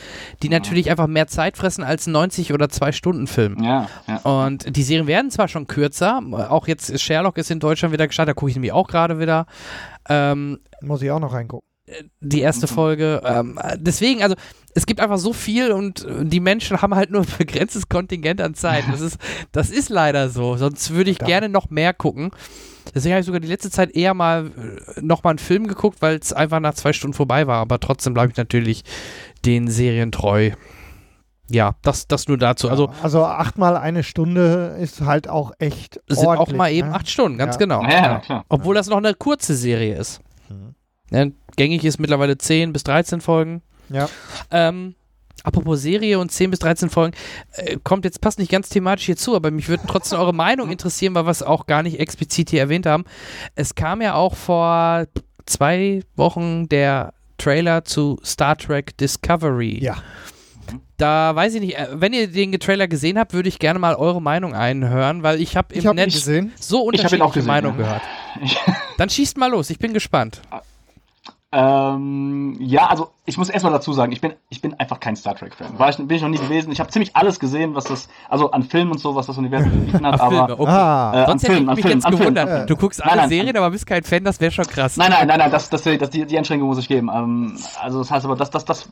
die 0.43 0.49
natürlich 0.49 0.91
einfach 0.91 1.07
mehr 1.07 1.25
Zeit 1.25 1.57
fressen 1.57 1.83
als 1.83 2.05
ein 2.05 2.11
90 2.11 2.53
oder 2.53 2.69
2 2.69 2.91
Stunden 2.93 3.27
Film. 3.27 3.61
Ja, 3.63 3.89
ja. 4.07 4.17
Und 4.17 4.75
die 4.75 4.83
Serien 4.83 5.07
werden 5.07 5.31
zwar 5.31 5.47
schon 5.47 5.67
kürzer, 5.67 6.21
auch 6.49 6.67
jetzt 6.67 6.89
ist 6.89 7.01
Sherlock 7.01 7.37
ist 7.37 7.51
in 7.51 7.59
Deutschland 7.59 7.93
wieder 7.93 8.07
gestartet, 8.07 8.35
da 8.35 8.39
gucke 8.39 8.49
ich 8.49 8.55
nämlich 8.55 8.71
auch 8.71 8.87
gerade 8.87 9.19
wieder. 9.19 9.45
Ähm, 10.09 10.59
Muss 10.81 11.01
ich 11.01 11.11
auch 11.11 11.19
noch 11.19 11.33
reingucken. 11.33 11.67
die 12.21 12.41
erste 12.41 12.67
Folge. 12.67 13.21
Ähm, 13.25 13.59
äh, 13.61 13.77
deswegen, 13.79 14.23
also 14.23 14.35
es 14.75 14.85
gibt 14.85 14.99
einfach 14.99 15.17
so 15.17 15.33
viel 15.33 15.71
und 15.71 16.05
äh, 16.05 16.25
die 16.25 16.39
Menschen 16.39 16.81
haben 16.81 16.95
halt 16.95 17.11
nur 17.11 17.21
ein 17.21 17.27
begrenztes 17.37 17.89
Kontingent 17.89 18.41
an 18.41 18.53
Zeit. 18.55 18.85
Das 18.91 19.01
ist, 19.01 19.17
das 19.51 19.69
ist 19.69 19.89
leider 19.89 20.29
so. 20.29 20.57
Sonst 20.57 20.91
würde 20.91 21.11
ich 21.11 21.19
gerne 21.19 21.49
noch 21.49 21.69
mehr 21.69 21.93
gucken. 21.93 22.31
Deswegen 22.93 23.13
habe 23.13 23.21
ich 23.21 23.25
sogar 23.25 23.39
die 23.39 23.47
letzte 23.47 23.71
Zeit 23.71 23.91
eher 23.95 24.13
mal 24.13 24.47
äh, 24.47 25.01
noch 25.01 25.23
mal 25.23 25.31
einen 25.31 25.39
Film 25.39 25.67
geguckt, 25.67 26.01
weil 26.01 26.17
es 26.17 26.33
einfach 26.33 26.59
nach 26.59 26.73
zwei 26.73 26.93
Stunden 26.93 27.13
vorbei 27.13 27.47
war. 27.47 27.59
Aber 27.59 27.79
trotzdem 27.79 28.13
bleibe 28.13 28.31
ich 28.31 28.37
natürlich 28.37 28.83
den 29.45 29.69
Serien 29.69 30.11
treu. 30.11 30.51
Ja, 31.49 31.75
das, 31.81 32.07
das 32.07 32.27
nur 32.27 32.37
dazu. 32.37 32.69
Also 32.69 32.89
Also 33.01 33.25
achtmal 33.25 33.75
eine 33.75 34.03
Stunde 34.03 34.77
ist 34.79 35.01
halt 35.01 35.27
auch 35.27 35.51
echt 35.59 35.99
sind 36.07 36.25
auch 36.27 36.51
mal 36.51 36.71
eben 36.71 36.89
ne? 36.89 36.95
acht 36.95 37.09
Stunden, 37.09 37.37
ganz 37.37 37.55
Ja. 37.55 37.59
genau. 37.59 37.83
Ja, 37.83 37.89
ja, 37.89 38.19
klar. 38.19 38.45
Obwohl 38.49 38.75
das 38.75 38.87
noch 38.87 38.97
eine 38.97 39.13
kurze 39.13 39.55
Serie 39.55 39.97
ist. 39.97 40.21
Mhm. 40.49 40.75
Ja, 41.11 41.25
gängig 41.57 41.83
ist 41.85 41.99
mittlerweile 41.99 42.37
10 42.37 42.71
bis 42.73 42.83
13 42.83 43.19
Folgen. 43.21 43.61
Ja. 43.89 44.07
Ähm, 44.51 44.95
apropos 45.43 45.81
Serie 45.81 46.17
und 46.17 46.31
10 46.31 46.49
bis 46.49 46.59
13 46.59 46.89
Folgen, 46.89 47.13
äh, 47.51 47.77
kommt 47.83 48.05
jetzt, 48.05 48.21
passt 48.21 48.39
nicht 48.39 48.49
ganz 48.51 48.69
thematisch 48.69 49.05
hierzu, 49.05 49.35
aber 49.35 49.51
mich 49.51 49.67
würde 49.67 49.83
trotzdem 49.85 50.19
eure 50.19 50.33
Meinung 50.33 50.71
interessieren, 50.71 51.13
weil 51.13 51.25
wir 51.25 51.31
es 51.31 51.43
auch 51.43 51.65
gar 51.65 51.83
nicht 51.83 51.99
explizit 51.99 52.49
hier 52.51 52.61
erwähnt 52.61 52.85
haben. 52.85 53.03
Es 53.55 53.75
kam 53.75 54.01
ja 54.01 54.15
auch 54.15 54.35
vor 54.35 55.05
zwei 55.45 56.01
Wochen 56.15 56.69
der 56.69 57.13
Trailer 57.37 57.83
zu 57.83 58.17
Star 58.23 58.57
Trek 58.57 58.97
Discovery. 58.97 59.83
Ja. 59.83 59.97
Da 60.97 61.35
weiß 61.35 61.55
ich 61.55 61.61
nicht, 61.61 61.77
äh, 61.77 61.87
wenn 61.93 62.13
ihr 62.13 62.27
den 62.27 62.51
Trailer 62.59 62.87
gesehen 62.87 63.17
habt, 63.17 63.33
würde 63.33 63.49
ich 63.49 63.59
gerne 63.59 63.79
mal 63.79 63.95
eure 63.95 64.21
Meinung 64.21 64.53
einhören, 64.53 65.23
weil 65.23 65.41
ich 65.41 65.57
habe 65.57 65.73
im 65.73 65.83
ihn 65.83 65.95
Netz 65.95 66.13
gesehen. 66.13 66.53
so 66.59 66.89
Ich 66.91 67.03
hab 67.03 67.11
ihn 67.11 67.21
auch 67.21 67.27
unterschiedliche 67.27 67.33
gesehen, 67.33 67.47
Meinungen 67.47 67.79
ja. 67.79 67.85
gehört. 67.85 68.01
Dann 68.97 69.09
schießt 69.09 69.37
mal 69.37 69.49
los, 69.49 69.69
ich 69.69 69.79
bin 69.79 69.93
gespannt. 69.93 70.41
Ähm, 71.51 72.57
ja, 72.59 72.87
also 72.87 73.11
ich 73.25 73.37
muss 73.37 73.49
erstmal 73.49 73.71
dazu 73.71 73.93
sagen, 73.93 74.11
ich 74.11 74.19
bin, 74.19 74.33
ich 74.49 74.61
bin 74.61 74.77
einfach 74.79 74.99
kein 74.99 75.15
Star 75.15 75.33
Trek-Fan. 75.33 75.79
War 75.79 75.89
ich, 75.89 75.95
bin 75.95 76.09
ich 76.11 76.21
noch 76.21 76.27
nie 76.27 76.37
gewesen. 76.37 76.73
Ich 76.73 76.79
habe 76.81 76.89
ziemlich 76.89 77.15
alles 77.15 77.39
gesehen, 77.39 77.73
was 77.73 77.85
das, 77.85 78.09
also 78.29 78.51
an 78.51 78.63
Filmen 78.63 78.91
und 78.91 78.97
so, 78.97 79.15
was 79.15 79.27
das 79.27 79.37
Universum 79.37 79.71
geboten 79.85 80.05
hat, 80.05 80.19
aber. 80.19 80.29
Filme, 80.47 80.59
okay. 80.59 80.71
Ah, 80.71 81.11
Äh, 81.13 81.31
an 81.31 81.39
Filmen, 81.39 81.69
an 81.69 81.75
mich 81.75 81.85
Filmen, 81.85 81.99
jetzt 81.99 82.05
an 82.05 82.17
Filmen. 82.17 82.35
gewundert. 82.35 82.69
Du 82.69 82.75
guckst 82.75 82.99
Nein, 82.99 83.09
alle 83.11 83.21
nein. 83.21 83.29
Serien, 83.29 83.55
aber 83.55 83.69
bist 83.71 83.87
kein 83.87 84.03
Fan, 84.03 84.25
das 84.25 84.41
wäre 84.41 84.51
schon 84.51 84.65
krass. 84.65 84.97
Nein, 84.97 85.09
nein, 85.11 85.25
nein, 85.27 85.39
nein, 85.39 85.51
das, 85.51 85.69
das, 85.69 85.83
das, 85.83 86.09
die, 86.09 86.25
die 86.25 86.37
Einschränkung 86.37 86.67
muss 86.67 86.77
ich 86.79 86.87
geben. 86.89 87.09
Ähm, 87.13 87.57
also 87.81 87.99
das 87.99 88.11
heißt 88.11 88.25
aber, 88.25 88.35
das, 88.35 88.49
das, 88.49 88.65
das, 88.65 88.89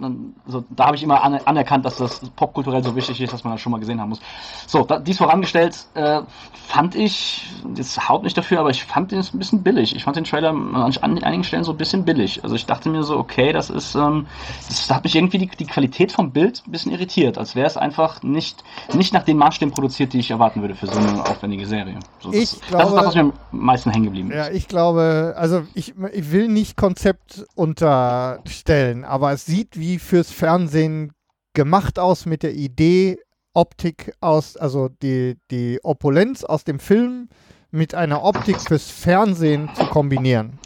so, 0.48 0.64
da 0.70 0.86
habe 0.86 0.96
ich 0.96 1.04
immer 1.04 1.22
ane- 1.26 1.42
anerkannt, 1.46 1.84
dass 1.84 1.98
das 1.98 2.22
popkulturell 2.38 2.84
so 2.86 2.96
wichtig 2.96 3.20
ist, 3.20 3.34
dass 3.34 3.44
man 3.44 3.52
das 3.54 3.62
schon 3.62 3.74
mal 3.74 3.80
gesehen 3.80 4.00
haben 4.00 4.10
muss. 4.10 4.22
So, 4.66 4.84
da, 4.86 4.98
dies 5.00 5.18
vorangestellt, 5.18 5.76
äh, 5.96 6.22
fand 6.68 6.96
ich, 6.96 7.50
jetzt 7.76 8.08
haut 8.08 8.24
nicht 8.24 8.38
dafür, 8.38 8.62
aber 8.62 8.70
ich 8.70 8.86
fand 8.86 9.12
den 9.12 9.20
ein 9.20 9.38
bisschen 9.40 9.62
billig. 9.62 9.94
Ich 9.94 10.06
fand 10.06 10.16
den 10.16 10.24
Trailer 10.24 10.52
an, 10.52 10.94
an 11.02 11.22
einigen 11.22 11.44
Stellen 11.44 11.66
so 11.66 11.72
ein 11.74 11.78
bisschen 11.78 12.06
billig. 12.06 12.46
Also 12.46 12.56
ich 12.56 12.66
dachte 12.66 12.88
mir 12.90 13.04
so, 13.04 13.18
okay, 13.18 13.52
das 13.52 13.70
ist, 13.70 13.94
ähm, 13.96 14.21
das 14.68 14.90
hat 14.90 15.04
mich 15.04 15.16
irgendwie 15.16 15.38
die, 15.40 15.48
die 15.48 15.66
Qualität 15.66 16.12
vom 16.12 16.32
Bild 16.32 16.64
ein 16.66 16.72
bisschen 16.72 16.92
irritiert, 16.92 17.38
als 17.38 17.56
wäre 17.56 17.68
es 17.68 17.78
einfach 17.78 18.24
nicht, 18.24 18.64
nicht 18.94 19.14
nach 19.14 19.24
den 19.24 19.38
Maßstäben 19.38 19.74
produziert, 19.74 20.14
die 20.14 20.20
ich 20.20 20.32
erwarten 20.32 20.62
würde 20.62 20.76
für 20.76 20.88
so 20.88 20.98
eine 21.00 21.22
aufwendige 21.24 21.66
Serie. 21.66 21.98
So, 22.20 22.32
das, 22.32 22.40
Ich 22.42 22.52
das 22.60 22.68
glaube- 22.70 22.84
ist 22.88 22.96
das, 22.96 23.06
was 23.06 23.16
mir 23.16 23.22
am 23.22 23.34
meisten 23.52 23.92
hängen 23.92 24.06
geblieben 24.06 24.32
ist. 24.32 24.38
Ja, 24.38 24.50
ich 24.50 24.68
glaube, 24.68 25.34
also 25.38 25.64
ich, 25.74 25.94
ich 26.14 26.32
will 26.32 26.48
nicht 26.48 26.78
Konzept 26.78 27.46
unterstellen, 27.56 29.04
aber 29.06 29.32
es 29.32 29.46
sieht 29.46 29.80
wie 29.80 30.00
fürs 30.00 30.32
Fernsehen 30.32 31.12
gemacht 31.54 32.00
aus 32.00 32.26
mit 32.26 32.44
der 32.44 32.54
Idee, 32.54 33.18
Optik 33.54 34.14
aus, 34.22 34.56
also 34.56 34.88
die, 35.02 35.38
die 35.52 35.80
Opulenz 35.84 36.44
aus 36.46 36.64
dem 36.64 36.80
Film 36.80 37.28
mit 37.70 37.94
einer 37.94 38.24
Optik 38.24 38.62
fürs 38.62 38.90
Fernsehen 38.90 39.70
zu 39.76 39.86
kombinieren. 39.86 40.58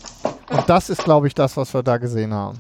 Und 0.52 0.70
das 0.70 0.90
ist, 0.92 1.04
glaube 1.04 1.28
ich, 1.28 1.34
das, 1.34 1.58
was 1.58 1.74
wir 1.74 1.82
da 1.82 1.98
gesehen 1.98 2.34
haben. 2.34 2.60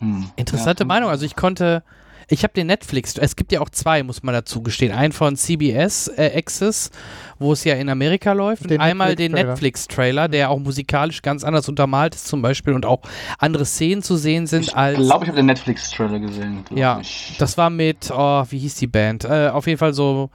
Hm. 0.00 0.30
Interessante 0.36 0.82
Ja. 0.84 0.86
Meinung. 0.86 1.10
Also 1.10 1.24
ich 1.24 1.36
konnte, 1.36 1.82
ich 2.28 2.42
habe 2.42 2.52
den 2.54 2.66
Netflix, 2.66 3.16
es 3.16 3.36
gibt 3.36 3.52
ja 3.52 3.60
auch 3.60 3.70
zwei, 3.70 4.02
muss 4.02 4.22
man 4.22 4.34
dazu 4.34 4.62
gestehen. 4.62 4.92
Einen 4.92 5.12
von 5.12 5.36
CBS 5.36 6.08
äh, 6.16 6.32
Access, 6.36 6.90
wo 7.38 7.52
es 7.52 7.62
ja 7.64 7.74
in 7.74 7.88
Amerika 7.88 8.32
läuft, 8.32 8.62
und 8.62 8.70
Den 8.70 8.80
einmal 8.80 9.14
den 9.14 9.32
Netflix-Trailer. 9.32 10.28
Der 10.28 10.50
auch 10.50 10.58
musikalisch 10.58 11.22
ganz 11.22 11.44
anders 11.44 11.68
untermalt 11.68 12.14
ist 12.14 12.26
zum 12.26 12.42
Beispiel 12.42 12.72
und 12.74 12.84
auch 12.84 13.02
andere 13.38 13.64
Szenen 13.64 14.02
zu 14.02 14.16
sehen 14.16 14.46
sind 14.46 14.62
Ich 14.66 14.76
als... 14.76 14.98
glaube, 14.98 15.24
ich 15.24 15.28
habe 15.28 15.36
den 15.36 15.46
Netflix-Trailer 15.46 16.18
gesehen. 16.18 16.64
Ja, 16.74 16.98
ich. 17.00 17.36
Das 17.38 17.56
war 17.56 17.70
mit, 17.70 18.10
oh, 18.10 18.44
wie 18.50 18.58
hieß 18.58 18.74
die 18.76 18.88
Band? 18.88 19.24
Äh, 19.24 19.48
auf 19.48 19.66
jeden 19.66 19.78
Fall 19.78 19.94
so, 19.94 20.30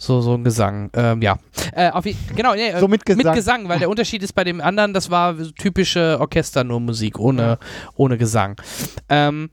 so, 0.00 0.20
so 0.20 0.34
ein 0.34 0.44
Gesang. 0.44 0.90
Ähm, 0.94 1.20
ja. 1.22 1.38
Äh, 1.74 1.90
auf, 1.90 2.04
genau, 2.34 2.54
nee, 2.54 2.68
äh, 2.68 2.78
So 2.78 2.86
mit 2.86 3.04
Gesang. 3.04 3.24
Mit 3.24 3.34
Gesang, 3.34 3.68
weil 3.68 3.80
der 3.80 3.90
Unterschied 3.90 4.22
ist 4.22 4.32
bei 4.32 4.44
dem 4.44 4.60
anderen, 4.60 4.94
das 4.94 5.10
war 5.10 5.34
typische 5.58 6.18
Orchester 6.20 6.62
nur 6.62 6.78
Musik, 6.80 7.18
ohne, 7.18 7.58
ohne 7.96 8.16
Gesang. 8.16 8.56
Ähm, 9.08 9.50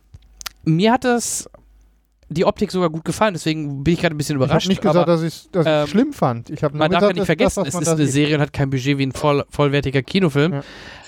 mir 0.63 0.91
hat 0.93 1.03
das 1.03 1.49
die 2.29 2.45
Optik 2.45 2.71
sogar 2.71 2.89
gut 2.89 3.05
gefallen, 3.05 3.33
deswegen 3.33 3.83
bin 3.83 3.93
ich 3.93 4.01
gerade 4.01 4.15
ein 4.15 4.17
bisschen 4.17 4.35
Ich 4.35 4.41
habe 4.41 4.45
überrascht. 4.45 4.67
nicht 4.67 4.81
gesagt, 4.81 4.95
aber 4.97 5.05
dass 5.05 5.21
ich 5.21 5.47
es 5.51 5.65
ähm, 5.65 5.87
schlimm 5.87 6.13
fand. 6.13 6.49
Ich 6.49 6.61
man 6.61 6.91
darf 6.91 7.03
ja 7.03 7.13
nicht 7.13 7.25
vergessen, 7.25 7.63
das, 7.63 7.75
es 7.75 7.81
ist 7.81 7.87
eine 7.87 8.03
sieht. 8.05 8.13
Serie 8.13 8.35
und 8.35 8.41
hat 8.41 8.53
kein 8.53 8.69
Budget 8.69 8.97
wie 8.97 9.05
ein 9.05 9.11
voll, 9.11 9.45
vollwertiger 9.49 10.01
Kinofilm. 10.01 10.53
Ja. 10.53 10.63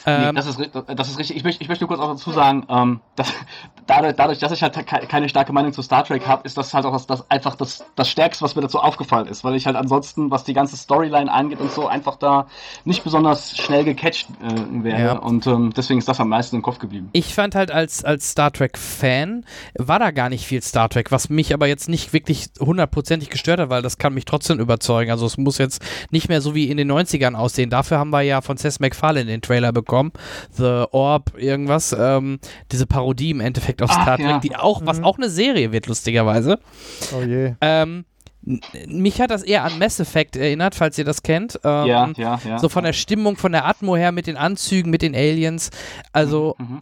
Ähm, 0.07 0.21
nee, 0.27 0.33
das, 0.33 0.45
ist, 0.47 0.59
das 0.95 1.09
ist 1.09 1.19
richtig. 1.19 1.37
Ich 1.37 1.43
möchte, 1.43 1.61
ich 1.61 1.67
möchte 1.69 1.83
nur 1.83 1.89
kurz 1.89 1.99
auch 1.99 2.09
dazu 2.11 2.31
sagen, 2.31 2.65
ähm, 2.69 3.01
dass, 3.15 3.31
dadurch, 3.87 4.15
dadurch, 4.15 4.39
dass 4.39 4.51
ich 4.51 4.63
halt 4.63 4.73
ke- 4.73 5.05
keine 5.07 5.27
starke 5.29 5.51
Meinung 5.53 5.73
zu 5.73 5.81
Star 5.81 6.03
Trek 6.05 6.25
habe, 6.25 6.43
ist 6.45 6.57
das 6.57 6.73
halt 6.73 6.85
auch 6.85 6.93
das, 6.93 7.05
das 7.07 7.29
einfach 7.29 7.55
das, 7.55 7.83
das 7.95 8.09
Stärkste, 8.09 8.43
was 8.43 8.55
mir 8.55 8.61
dazu 8.61 8.79
aufgefallen 8.79 9.27
ist, 9.27 9.43
weil 9.43 9.55
ich 9.55 9.65
halt 9.65 9.75
ansonsten, 9.75 10.31
was 10.31 10.43
die 10.45 10.53
ganze 10.53 10.77
Storyline 10.77 11.31
angeht 11.31 11.59
und 11.59 11.71
so, 11.71 11.87
einfach 11.87 12.15
da 12.15 12.47
nicht 12.85 13.03
besonders 13.03 13.57
schnell 13.57 13.83
gecatcht 13.83 14.27
äh, 14.41 14.83
werde. 14.83 15.03
Ja. 15.03 15.11
Und 15.17 15.45
ähm, 15.45 15.73
deswegen 15.75 15.99
ist 15.99 16.07
das 16.07 16.19
am 16.19 16.29
meisten 16.29 16.55
im 16.55 16.61
Kopf 16.61 16.79
geblieben. 16.79 17.09
Ich 17.11 17.33
fand 17.35 17.53
halt 17.53 17.71
als, 17.71 18.05
als 18.05 18.31
Star 18.31 18.51
Trek-Fan 18.53 19.43
war 19.77 19.99
da 19.99 20.11
gar 20.11 20.29
nicht 20.29 20.45
viel 20.45 20.61
Star 20.61 20.87
Trek, 20.89 21.11
was 21.11 21.29
mich 21.29 21.53
aber 21.53 21.67
jetzt 21.67 21.89
nicht 21.89 22.13
wirklich 22.13 22.49
hundertprozentig 22.59 23.29
gestört 23.29 23.59
hat, 23.59 23.69
weil 23.69 23.81
das 23.81 23.97
kann 23.97 24.13
mich 24.13 24.23
trotzdem 24.25 24.59
überzeugen. 24.59 25.11
Also 25.11 25.25
es 25.25 25.37
muss 25.37 25.57
jetzt 25.57 25.83
nicht 26.11 26.29
mehr 26.29 26.39
so 26.41 26.55
wie 26.55 26.69
in 26.69 26.77
den 26.77 26.89
90ern 26.91 27.35
aussehen. 27.35 27.69
Dafür 27.69 27.99
haben 27.99 28.11
wir 28.11 28.21
ja 28.21 28.39
von 28.41 28.55
Seth 28.55 28.79
MacFarlane 28.79 29.25
den 29.25 29.41
Trailer 29.41 29.71
bekommen. 29.73 29.96
The 30.51 30.85
Orb, 30.91 31.33
irgendwas. 31.37 31.95
Ähm, 31.97 32.39
diese 32.71 32.85
Parodie 32.87 33.31
im 33.31 33.39
Endeffekt 33.41 33.81
auf 33.81 33.89
Ach, 33.93 34.01
Star 34.03 34.17
Trek, 34.17 34.25
ja. 34.27 34.39
die 34.39 34.55
auch, 34.55 34.81
was 34.85 34.99
Mhm. 34.99 35.05
auch 35.05 35.17
eine 35.17 35.29
Serie 35.29 35.71
wird, 35.71 35.87
lustigerweise. 35.87 36.59
Oh 37.17 37.21
je. 37.21 37.53
Ähm, 37.61 38.05
mich 38.87 39.19
hat 39.19 39.29
das 39.31 39.43
eher 39.43 39.63
an 39.65 39.77
Mass 39.77 39.99
Effect 39.99 40.37
erinnert, 40.37 40.73
falls 40.75 40.97
ihr 40.97 41.03
das 41.03 41.21
kennt. 41.21 41.59
Ähm, 41.65 41.85
ja, 41.87 42.09
ja, 42.15 42.39
ja. 42.47 42.59
so 42.59 42.69
von 42.69 42.83
der 42.85 42.93
Stimmung, 42.93 43.35
von 43.35 43.51
der 43.51 43.65
Atmo 43.65 43.97
her, 43.97 44.11
mit 44.13 44.25
den 44.27 44.37
Anzügen, 44.37 44.89
mit 44.89 45.01
den 45.01 45.15
Aliens. 45.15 45.69
Also 46.13 46.55
Mhm. 46.57 46.81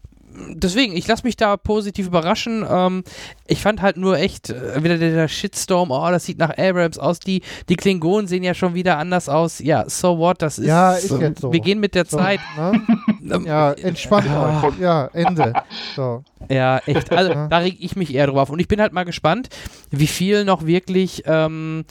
Deswegen, 0.54 0.96
ich 0.96 1.08
lasse 1.08 1.24
mich 1.24 1.36
da 1.36 1.58
positiv 1.58 2.08
überraschen. 2.08 2.66
Ähm, 2.70 3.04
ich 3.48 3.62
fand 3.62 3.82
halt 3.82 3.98
nur 3.98 4.18
echt 4.18 4.50
äh, 4.50 4.84
wieder 4.84 4.98
der, 4.98 5.28
Shitstorm, 5.28 5.92
oh, 5.92 6.10
das 6.12 6.26
sieht 6.26 6.38
nach 6.38 6.58
Abrams 6.58 6.98
aus. 6.98 7.20
Die, 7.20 7.42
die 7.70 7.76
Klingonen 7.76 8.28
sehen 8.28 8.44
ja 8.44 8.54
schon 8.54 8.74
wieder 8.74 8.98
anders 8.98 9.30
aus. 9.30 9.60
Ja, 9.60 9.90
so 9.90 10.18
what, 10.18 10.42
das 10.42 10.60
ist. 10.60 10.68
Ja, 10.68 10.94
ist 10.96 11.10
jetzt 11.20 11.42
so. 11.42 11.52
Wir 11.54 11.60
gehen 11.60 11.80
mit 11.80 11.96
der 11.96 12.06
So, 12.06 12.18
Zeit. 12.18 12.40
ne? 12.58 12.82
Ähm, 13.32 13.46
Ja, 13.48 13.72
entspannt 13.72 14.28
Ja. 14.28 14.64
euch. 14.68 14.80
Ja, 14.80 15.08
Ende. 15.14 15.54
So. 15.96 16.24
Ja, 16.48 16.78
echt. 16.86 17.12
Also 17.12 17.32
Ja. 17.32 17.48
da 17.48 17.58
reg 17.58 17.76
ich 17.80 17.96
mich 17.96 18.14
eher 18.14 18.28
drauf. 18.28 18.52
Und 18.52 18.60
ich 18.60 18.68
bin 18.68 18.80
halt 18.80 18.94
mal 18.94 19.04
gespannt, 19.04 19.50
wie 19.90 20.06
viel 20.06 20.46
noch 20.46 20.68
wirklich 20.68 21.24
ähm, 21.26 21.86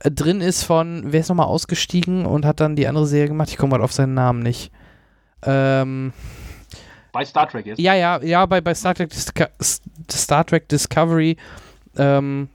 äh, 0.00 0.10
drin 0.10 0.40
ist 0.40 0.64
von, 0.64 1.04
wer 1.06 1.20
ist 1.20 1.28
nochmal 1.28 1.46
ausgestiegen 1.46 2.26
und 2.26 2.44
hat 2.44 2.58
dann 2.58 2.74
die 2.74 2.88
andere 2.88 3.06
Serie 3.06 3.28
gemacht? 3.28 3.50
Ich 3.50 3.56
komme 3.56 3.70
gerade 3.70 3.84
auf 3.84 3.92
seinen 3.92 4.14
Namen 4.14 4.40
nicht. 4.42 4.72
Ähm, 5.44 6.12
Bei 7.12 7.24
Star 7.24 7.48
Trek 7.48 7.66
jetzt. 7.66 7.78
ja, 7.78 7.94
ja, 7.94 8.22
ja, 8.22 8.46
bei, 8.46 8.60
bei 8.60 8.74
Star 8.74 8.94
Trek, 8.94 9.10
Disco 9.10 9.44
Star 10.10 10.44
Trek 10.44 10.68
Discovery, 10.68 11.36
ähm, 11.96 12.48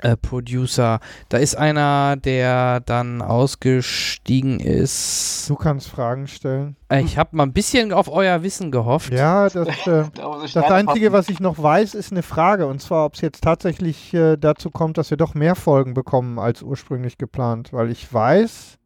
äh, 0.00 0.16
Producer. 0.16 1.00
Da 1.28 1.38
ist 1.38 1.54
einer, 1.54 2.16
der 2.16 2.80
dann 2.80 3.22
ausgestiegen 3.22 4.58
ist. 4.58 5.48
Du 5.48 5.54
kannst 5.54 5.88
Fragen 5.88 6.26
stellen. 6.26 6.76
Äh, 6.88 7.02
ich 7.02 7.18
habe 7.18 7.36
mal 7.36 7.44
ein 7.44 7.52
bisschen 7.52 7.92
auf 7.92 8.08
euer 8.08 8.42
Wissen 8.42 8.70
gehofft. 8.70 9.12
Ja, 9.12 9.48
das, 9.48 9.68
äh, 9.86 10.04
das 10.14 10.56
Einzige, 10.56 11.12
was 11.12 11.28
ich 11.28 11.40
noch 11.40 11.62
weiß, 11.62 11.94
ist 11.94 12.10
eine 12.10 12.22
Frage. 12.22 12.66
Und 12.66 12.80
zwar, 12.80 13.04
ob 13.06 13.14
es 13.14 13.20
jetzt 13.20 13.42
tatsächlich 13.42 14.14
äh, 14.14 14.36
dazu 14.36 14.70
kommt, 14.70 14.98
dass 14.98 15.10
wir 15.10 15.16
doch 15.16 15.34
mehr 15.34 15.54
Folgen 15.54 15.94
bekommen 15.94 16.38
als 16.38 16.62
ursprünglich 16.62 17.18
geplant. 17.18 17.72
Weil 17.72 17.90
ich 17.90 18.12
weiß, 18.12 18.78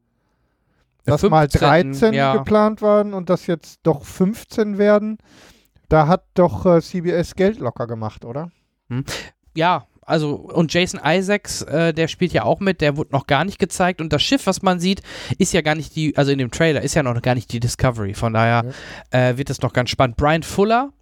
dass 1.07 1.23
15, 1.23 1.31
mal 1.31 1.49
13 1.49 2.15
ja. 2.15 2.37
geplant 2.37 2.83
waren 2.83 3.15
und 3.15 3.31
dass 3.31 3.47
jetzt 3.47 3.81
doch 3.83 4.05
15 4.05 4.79
werden. 4.79 5.19
Da 5.89 6.09
hat 6.09 6.25
doch 6.35 6.67
äh, 6.67 6.81
CBS 6.83 7.35
Geld 7.35 7.59
locker 7.59 7.87
gemacht, 7.87 8.25
oder? 8.25 8.51
Ja, 9.55 9.87
also 10.07 10.35
und 10.35 10.73
Jason 10.73 11.01
Isaacs, 11.05 11.63
äh, 11.63 11.93
der 11.93 12.07
spielt 12.09 12.33
ja 12.33 12.45
auch 12.45 12.61
mit, 12.61 12.81
der 12.81 12.97
wurde 12.97 13.11
noch 13.13 13.27
gar 13.27 13.45
nicht 13.45 13.59
gezeigt 13.59 14.01
und 14.01 14.13
das 14.13 14.23
Schiff, 14.23 14.47
was 14.47 14.63
man 14.63 14.79
sieht, 14.79 15.03
ist 15.39 15.53
ja 15.53 15.63
gar 15.63 15.75
nicht 15.75 15.97
die, 15.97 16.17
also 16.17 16.31
in 16.31 16.39
dem 16.39 16.53
Trailer 16.53 16.83
ist 16.83 16.95
ja 16.95 17.03
noch 17.03 17.21
gar 17.21 17.35
nicht 17.35 17.53
die 17.53 17.61
Discovery, 17.61 18.15
von 18.15 18.33
daher 18.33 18.73
äh, 19.11 19.37
wird 19.37 19.51
es 19.51 19.61
noch 19.63 19.73
ganz 19.73 19.91
spannend. 19.91 20.17
Brian 20.17 20.45
Fuller, 20.45 20.93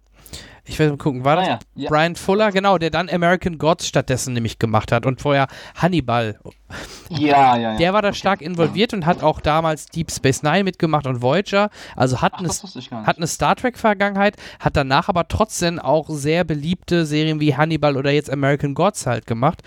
ich 0.65 0.79
will 0.79 0.89
mal 0.89 0.97
gucken, 0.97 1.23
war 1.23 1.35
das 1.35 1.47
Ah, 1.47 1.51
ja. 1.51 1.59
Ja. 1.75 1.89
Brian 1.89 2.15
Fuller, 2.15 2.51
genau, 2.51 2.77
der 2.77 2.89
dann 2.89 3.09
American 3.09 3.57
Gods 3.57 3.87
stattdessen 3.87 4.33
nämlich 4.33 4.59
gemacht 4.59 4.91
hat 4.91 5.05
und 5.05 5.21
vorher 5.21 5.47
Hannibal. 5.75 6.39
Ja, 7.09 7.55
ja, 7.55 7.57
ja. 7.57 7.77
Der 7.77 7.93
war 7.93 8.01
da 8.01 8.13
stark 8.13 8.41
involviert 8.41 8.93
und 8.93 9.05
hat 9.05 9.21
auch 9.21 9.39
damals 9.39 9.85
Deep 9.87 10.11
Space 10.11 10.41
Nine 10.41 10.63
mitgemacht 10.63 11.05
und 11.05 11.21
Voyager, 11.21 11.69
also 11.95 12.21
hat 12.21 12.33
Ach, 12.35 12.39
eine 12.39 12.47
das 12.47 12.63
hat 12.91 13.17
eine 13.17 13.27
Star 13.27 13.55
Trek-Vergangenheit, 13.55 14.35
hat 14.59 14.75
danach 14.75 15.07
aber 15.07 15.27
trotzdem 15.27 15.77
auch 15.79 16.09
sehr 16.09 16.43
beliebte 16.43 17.05
Serien 17.05 17.39
wie 17.39 17.55
Hannibal 17.55 17.97
oder 17.97 18.11
jetzt 18.11 18.31
American 18.31 18.73
Gods 18.73 19.05
halt 19.05 19.27
gemacht. 19.27 19.61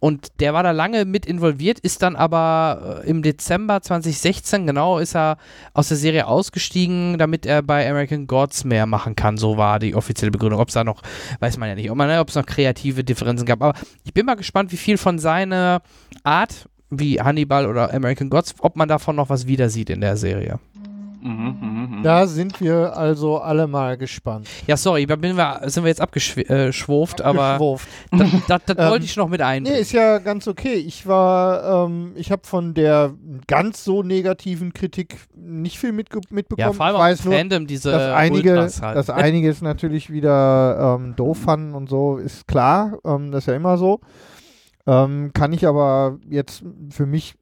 Und 0.00 0.28
der 0.40 0.54
war 0.54 0.62
da 0.62 0.70
lange 0.70 1.04
mit 1.04 1.26
involviert, 1.26 1.78
ist 1.78 2.02
dann 2.02 2.16
aber 2.16 3.02
äh, 3.04 3.08
im 3.08 3.22
Dezember 3.22 3.80
2016, 3.80 4.66
genau, 4.66 4.98
ist 4.98 5.14
er 5.14 5.38
aus 5.74 5.88
der 5.88 5.96
Serie 5.96 6.26
ausgestiegen, 6.26 7.18
damit 7.18 7.46
er 7.46 7.62
bei 7.62 7.88
American 7.88 8.26
Gods 8.26 8.64
mehr 8.64 8.86
machen 8.86 9.16
kann. 9.16 9.36
So 9.36 9.56
war 9.56 9.78
die 9.78 9.94
offizielle 9.94 10.30
Begründung. 10.30 10.60
Ob 10.60 10.68
es 10.68 10.74
da 10.74 10.84
noch, 10.84 11.02
weiß 11.40 11.58
man 11.58 11.68
ja 11.68 11.74
nicht, 11.74 11.90
ob 11.90 12.28
es 12.28 12.34
noch 12.34 12.46
kreative 12.46 13.04
Differenzen 13.04 13.46
gab. 13.46 13.62
Aber 13.62 13.78
ich 14.04 14.14
bin 14.14 14.26
mal 14.26 14.34
gespannt, 14.34 14.72
wie 14.72 14.76
viel 14.76 14.98
von 14.98 15.18
seiner 15.18 15.82
Art, 16.22 16.68
wie 16.90 17.20
Hannibal 17.20 17.66
oder 17.66 17.92
American 17.92 18.30
Gods, 18.30 18.54
ob 18.60 18.76
man 18.76 18.88
davon 18.88 19.16
noch 19.16 19.28
was 19.28 19.46
wieder 19.46 19.68
sieht 19.68 19.90
in 19.90 20.00
der 20.00 20.16
Serie. 20.16 20.58
Mhm, 21.20 21.56
mhm, 21.60 21.96
mhm. 21.98 22.02
Da 22.02 22.26
sind 22.26 22.60
wir 22.60 22.96
also 22.96 23.38
alle 23.38 23.66
mal 23.66 23.96
gespannt. 23.96 24.46
Ja, 24.66 24.76
sorry, 24.76 25.06
da 25.06 25.16
bin 25.16 25.36
wir, 25.36 25.60
sind 25.66 25.84
wir 25.84 25.88
jetzt 25.88 26.00
abgeschwurft, 26.00 27.22
aber 27.22 27.52
Geschwurft. 27.54 27.88
das, 28.12 28.30
das, 28.48 28.60
das 28.66 28.76
Ähm, 28.78 28.90
wollte 28.90 29.04
ich 29.04 29.16
noch 29.16 29.28
mit 29.28 29.40
Nee, 29.40 29.46
einbringen. 29.46 29.78
ist 29.80 29.92
ja 29.92 30.18
ganz 30.18 30.46
okay. 30.46 30.74
Ich 30.74 31.06
war, 31.06 31.86
ähm, 31.86 32.12
ich 32.16 32.30
habe 32.30 32.42
von 32.44 32.74
der 32.74 33.14
ganz 33.46 33.84
so 33.84 34.02
negativen 34.02 34.72
Kritik 34.72 35.16
nicht 35.34 35.78
viel 35.78 35.92
mitge 35.92 36.20
mitbekommen. 36.30 36.68
ja, 36.68 36.72
vor 36.72 36.86
allem 36.86 36.94
ich 36.96 37.00
auch 37.00 37.04
weiß 37.04 37.20
im 37.24 37.30
nur, 37.30 37.38
Fandom, 37.38 37.66
diese 37.66 37.90
dass 37.90 38.12
einige, 38.14 38.56
halt. 38.60 38.96
dass 38.96 39.10
einige 39.10 39.48
es 39.50 39.62
natürlich 39.62 40.10
wieder 40.10 40.96
ähm, 41.00 41.14
doof 41.16 41.38
fanden 41.38 41.74
und 41.74 41.88
so, 41.88 42.16
ist 42.18 42.46
klar. 42.46 42.98
Ähm, 43.04 43.32
das 43.32 43.44
ist 43.44 43.48
ja 43.48 43.54
immer 43.54 43.76
so. 43.78 44.00
Ähm, 44.86 45.32
kann 45.32 45.52
ich 45.52 45.66
aber 45.66 46.18
jetzt 46.28 46.62
für 46.90 47.06
mich, 47.06 47.34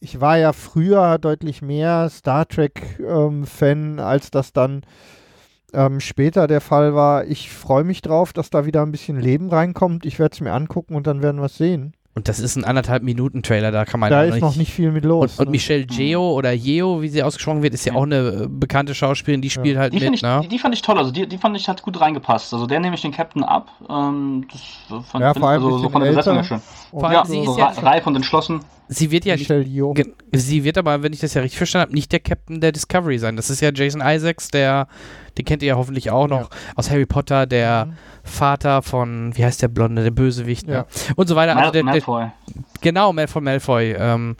ich 0.00 0.20
war 0.20 0.36
ja 0.36 0.52
früher 0.52 1.18
deutlich 1.18 1.62
mehr 1.62 2.08
Star 2.10 2.46
Trek-Fan, 2.46 4.00
als 4.00 4.30
das 4.30 4.52
dann 4.52 4.82
ähm, 5.72 6.00
später 6.00 6.46
der 6.46 6.60
Fall 6.60 6.94
war. 6.94 7.24
Ich 7.26 7.50
freue 7.50 7.84
mich 7.84 8.02
drauf, 8.02 8.32
dass 8.32 8.50
da 8.50 8.66
wieder 8.66 8.82
ein 8.82 8.90
bisschen 8.92 9.20
Leben 9.20 9.48
reinkommt. 9.48 10.06
Ich 10.06 10.18
werde 10.18 10.34
es 10.34 10.40
mir 10.40 10.52
angucken 10.52 10.94
und 10.96 11.06
dann 11.06 11.22
werden 11.22 11.40
wir 11.40 11.46
es 11.46 11.56
sehen. 11.56 11.94
Und 12.18 12.28
das 12.28 12.40
ist 12.40 12.56
ein 12.56 12.64
anderthalb 12.64 13.02
Minuten 13.04 13.42
Trailer, 13.42 13.70
da 13.70 13.84
kann 13.84 14.00
man 14.00 14.10
da 14.10 14.24
ja 14.24 14.34
ist 14.34 14.40
noch 14.42 14.56
nicht 14.56 14.72
viel 14.72 14.90
mit 14.90 15.04
los. 15.04 15.34
Und, 15.34 15.38
und 15.38 15.46
ne? 15.46 15.50
Michelle 15.52 15.86
Geo 15.86 16.32
oder 16.32 16.52
Yeo, 16.52 17.00
wie 17.00 17.08
sie 17.08 17.22
ausgesprochen 17.22 17.62
wird, 17.62 17.74
ist 17.74 17.84
ja 17.84 17.94
auch 17.94 18.02
eine 18.02 18.16
äh, 18.16 18.46
bekannte 18.48 18.92
Schauspielerin, 18.94 19.40
die 19.40 19.50
spielt 19.50 19.78
halt 19.78 19.92
Die, 19.92 20.00
mit, 20.00 20.14
ich, 20.14 20.22
ne? 20.22 20.40
die, 20.42 20.48
die 20.48 20.58
fand 20.58 20.74
ich 20.74 20.82
toll, 20.82 20.98
also 20.98 21.12
die, 21.12 21.26
die 21.28 21.38
fand 21.38 21.56
ich 21.56 21.68
hat 21.68 21.80
gut 21.82 22.00
reingepasst. 22.00 22.52
Also 22.52 22.66
der 22.66 22.80
nehme 22.80 22.96
ich 22.96 23.02
den 23.02 23.12
Captain 23.12 23.44
ab. 23.44 23.68
Ähm, 23.88 24.46
das 24.50 25.04
fand, 25.06 25.22
Ja, 25.22 25.32
vor 25.32 25.48
allem 25.48 25.62
also 25.64 25.78
so 25.78 25.88
von 25.88 26.02
der 26.02 26.08
Besetzung 26.10 26.34
her 26.34 26.44
schön. 26.44 26.60
Und 26.90 27.00
Vor 27.00 27.12
Ja, 27.12 27.20
allem, 27.20 27.28
sie 27.30 27.38
ist 27.40 27.56
ja 27.56 27.68
re- 27.68 27.82
reif 27.84 28.06
und 28.06 28.16
entschlossen. 28.16 28.60
Sie 28.90 29.10
wird 29.10 29.24
ja 29.26 29.34
nicht, 29.34 29.48
Michelle 29.50 29.64
Yeoh. 29.64 29.92
ge- 29.92 30.12
sie 30.32 30.64
wird 30.64 30.78
aber, 30.78 31.02
wenn 31.02 31.12
ich 31.12 31.20
das 31.20 31.34
ja 31.34 31.42
richtig 31.42 31.58
verstanden 31.58 31.88
habe, 31.88 31.94
nicht 31.94 32.10
der 32.10 32.20
Captain 32.20 32.60
der 32.60 32.72
Discovery 32.72 33.18
sein. 33.18 33.36
Das 33.36 33.50
ist 33.50 33.60
ja 33.60 33.70
Jason 33.72 34.00
Isaacs, 34.02 34.48
der, 34.48 34.88
den 35.36 35.44
kennt 35.44 35.62
ihr 35.62 35.68
ja 35.68 35.76
hoffentlich 35.76 36.10
auch 36.10 36.26
noch 36.26 36.48
aus 36.74 36.90
Harry 36.90 37.04
Potter, 37.06 37.46
der 37.46 37.86
Mhm. 37.86 37.92
Vater 38.24 38.82
von, 38.82 39.36
wie 39.36 39.44
heißt 39.44 39.62
der 39.62 39.68
Blonde, 39.68 40.02
der 40.02 40.10
Bösewicht, 40.10 40.66
ne? 40.66 40.72
Ja. 40.74 40.86
Und 41.16 41.28
so 41.28 41.36
weiter. 41.36 41.52
Also 41.56 41.64
Mal, 41.66 41.70
der, 41.72 41.82
der, 41.82 41.84
Malfoy. 41.84 42.26
genau, 42.82 43.12
Malfoy 43.12 43.42
Malfoy. 43.42 43.92
Ähm, 43.98 44.36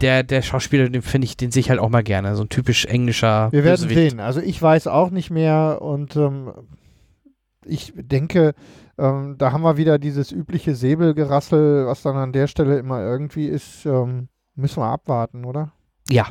der, 0.00 0.22
der 0.24 0.42
Schauspieler, 0.42 0.88
den 0.88 1.02
finde 1.02 1.26
ich, 1.26 1.36
den 1.36 1.50
sehe 1.52 1.60
ich 1.60 1.70
halt 1.70 1.78
auch 1.80 1.88
mal 1.88 2.02
gerne. 2.02 2.34
So 2.34 2.42
ein 2.42 2.48
typisch 2.48 2.84
englischer 2.86 3.50
Wir 3.52 3.62
werden 3.64 3.80
Bösewicht. 3.88 4.10
sehen. 4.10 4.20
Also 4.20 4.40
ich 4.40 4.60
weiß 4.60 4.86
auch 4.88 5.10
nicht 5.10 5.30
mehr 5.30 5.78
und 5.82 6.16
ähm, 6.16 6.52
ich 7.64 7.92
denke, 7.96 8.54
ähm, 8.98 9.36
da 9.38 9.52
haben 9.52 9.62
wir 9.62 9.76
wieder 9.76 9.98
dieses 9.98 10.32
übliche 10.32 10.74
Säbelgerassel, 10.74 11.86
was 11.86 12.02
dann 12.02 12.16
an 12.16 12.32
der 12.32 12.46
Stelle 12.46 12.78
immer 12.78 13.00
irgendwie 13.00 13.46
ist. 13.46 13.84
Ähm, 13.86 14.28
müssen 14.54 14.80
wir 14.80 14.86
abwarten, 14.86 15.44
oder? 15.44 15.72
Ja, 16.08 16.28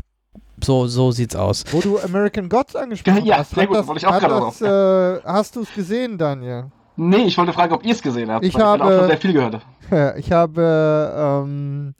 so, 0.64 0.86
so 0.88 1.12
sieht's 1.12 1.36
aus. 1.36 1.64
Wo 1.72 1.82
du 1.82 1.99
American 1.99 2.47
Gods 2.49 2.76
angesprochen 2.76 3.26
Ja, 3.26 3.38
hast, 3.39 3.51
sehr 3.51 3.64
hat 3.64 3.70
gut, 3.70 3.78
das, 3.78 3.88
wollte 3.88 3.99
ich 3.99 4.07
auch 4.07 4.12
hat 4.14 4.22
gerade 4.22 4.45
das, 4.45 4.62
äh, 4.62 5.22
hast 5.26 5.55
du 5.55 5.62
es 5.62 5.74
gesehen, 5.74 6.18
Daniel? 6.18 6.66
Nee, 6.97 7.24
ich 7.24 7.38
wollte 7.38 7.53
fragen, 7.53 7.74
ob 7.74 7.84
ihr 7.84 7.93
es 7.93 8.01
gesehen 8.01 8.30
habt. 8.30 8.45
Ich 8.45 8.55
habe- 8.55 8.84
auch 8.84 8.89
schon 8.91 9.07
sehr 9.07 9.18
viel 9.18 9.34
gehört. 9.34 9.62
Ich 10.18 10.32
habe 10.32 11.43
ähm, 11.43 11.95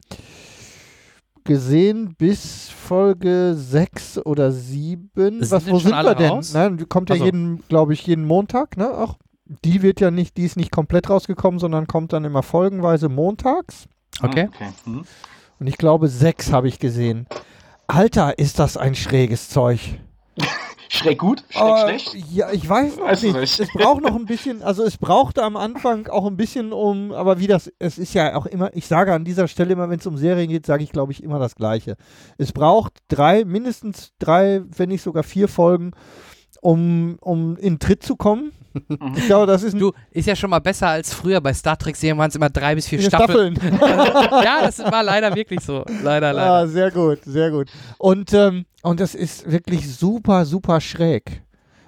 gesehen 1.44 2.14
bis 2.16 2.68
Folge 2.70 3.54
6 3.56 4.18
oder 4.24 4.50
7. 4.52 5.10
Sind 5.14 5.50
Was, 5.50 5.66
wo 5.66 5.70
schon 5.72 5.80
sind 5.80 5.92
alle 5.94 6.10
wir 6.10 6.14
denn? 6.14 6.30
raus? 6.30 6.54
Nein, 6.54 6.76
die 6.78 6.84
kommt 6.86 7.10
ja 7.10 7.16
Ach 7.16 7.18
so. 7.18 7.24
jeden, 7.26 7.62
glaube 7.68 7.92
ich, 7.92 8.06
jeden 8.06 8.24
Montag, 8.26 8.76
ne? 8.76 8.90
Auch 8.96 9.16
die 9.44 9.82
wird 9.82 10.00
ja 10.00 10.10
nicht, 10.10 10.36
die 10.36 10.44
ist 10.44 10.56
nicht 10.56 10.70
komplett 10.70 11.10
rausgekommen, 11.10 11.58
sondern 11.60 11.86
kommt 11.86 12.12
dann 12.12 12.24
immer 12.24 12.42
folgenweise 12.42 13.08
montags. 13.08 13.86
Okay. 14.22 14.48
Okay. 14.54 14.68
Mhm. 14.84 15.04
Und 15.58 15.66
ich 15.66 15.78
glaube, 15.78 16.08
6 16.08 16.52
habe 16.52 16.68
ich 16.68 16.78
gesehen. 16.78 17.26
Alter, 17.86 18.38
ist 18.38 18.58
das 18.58 18.76
ein 18.76 18.94
schräges 18.94 19.48
Zeug. 19.48 19.80
Schräg 20.88 21.18
gut, 21.20 21.42
schräg 21.48 21.62
Äh, 21.62 21.80
schlecht. 21.98 22.16
Ja, 22.30 22.52
ich 22.52 22.68
weiß 22.68 22.96
noch 22.98 23.06
Weißt 23.06 23.22
du 23.22 23.26
nicht. 23.28 23.40
nicht. 23.40 23.60
Es 23.60 23.68
braucht 23.72 24.02
noch 24.02 24.14
ein 24.14 24.26
bisschen, 24.26 24.62
also 24.62 24.82
es 24.84 24.98
brauchte 24.98 25.42
am 25.42 25.56
Anfang 25.56 26.06
auch 26.08 26.26
ein 26.26 26.36
bisschen 26.36 26.74
um, 26.74 27.12
aber 27.12 27.38
wie 27.38 27.46
das, 27.46 27.72
es 27.78 27.96
ist 27.96 28.12
ja 28.12 28.36
auch 28.36 28.44
immer, 28.44 28.76
ich 28.76 28.86
sage 28.86 29.14
an 29.14 29.24
dieser 29.24 29.48
Stelle 29.48 29.72
immer, 29.72 29.88
wenn 29.88 30.00
es 30.00 30.06
um 30.06 30.18
Serien 30.18 30.50
geht, 30.50 30.66
sage 30.66 30.84
ich 30.84 30.92
glaube 30.92 31.12
ich 31.12 31.22
immer 31.22 31.38
das 31.38 31.54
Gleiche. 31.54 31.96
Es 32.36 32.52
braucht 32.52 32.92
drei, 33.08 33.46
mindestens 33.46 34.12
drei, 34.18 34.60
wenn 34.68 34.90
nicht 34.90 35.00
sogar 35.00 35.22
vier 35.22 35.48
Folgen, 35.48 35.92
um, 36.60 37.16
um 37.22 37.56
in 37.56 37.78
Tritt 37.78 38.02
zu 38.02 38.16
kommen. 38.16 38.52
Ich 39.16 39.26
glaube, 39.26 39.46
das 39.46 39.62
ist 39.62 39.74
ein 39.74 39.80
Du, 39.80 39.92
ist 40.10 40.26
ja 40.26 40.36
schon 40.36 40.50
mal 40.50 40.60
besser 40.60 40.88
als 40.88 41.12
früher. 41.12 41.40
Bei 41.40 41.52
Star 41.52 41.78
Trek-Serien 41.78 42.18
waren 42.18 42.28
es 42.28 42.36
immer 42.36 42.50
drei 42.50 42.74
bis 42.74 42.88
vier 42.88 43.02
Staffeln. 43.02 43.56
Staffeln. 43.56 43.80
ja, 44.44 44.60
das 44.62 44.78
war 44.78 45.02
leider 45.02 45.34
wirklich 45.34 45.60
so. 45.60 45.84
Leider, 46.02 46.32
leider. 46.32 46.52
Ah, 46.52 46.66
sehr 46.66 46.90
gut, 46.90 47.20
sehr 47.24 47.50
gut. 47.50 47.68
Und, 47.98 48.32
ähm, 48.32 48.64
und 48.82 49.00
das 49.00 49.14
ist 49.14 49.50
wirklich 49.50 49.94
super, 49.94 50.44
super 50.44 50.80
schräg. 50.80 51.42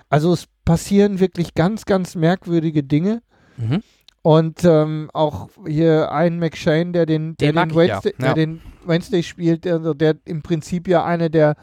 Also 0.09 0.33
es 0.33 0.47
passieren 0.65 1.21
wirklich 1.21 1.55
ganz, 1.55 1.85
ganz 1.85 2.15
merkwürdige 2.15 2.83
Dinge. 2.83 3.23
Mhm. 3.57 3.83
Und 4.23 4.65
ähm, 4.65 5.11
auch 5.13 5.51
hier 5.67 6.11
ein 6.11 6.39
McShane, 6.39 6.93
der 6.93 7.05
den, 7.05 7.37
der 7.37 7.53
Den 7.53 7.69
den, 7.69 7.69
ich 7.69 7.75
ja, 7.75 7.77
Wednesday, 7.77 8.15
ja. 8.19 8.25
Der 8.25 8.35
den 8.35 8.61
Wednesday 8.87 9.23
spielt, 9.23 9.65
der, 9.67 9.75
also 9.75 9.93
der 9.93 10.17
im 10.25 10.43
Prinzip 10.43 10.89
ja 10.89 11.05
eine 11.05 11.29
der, 11.29 11.57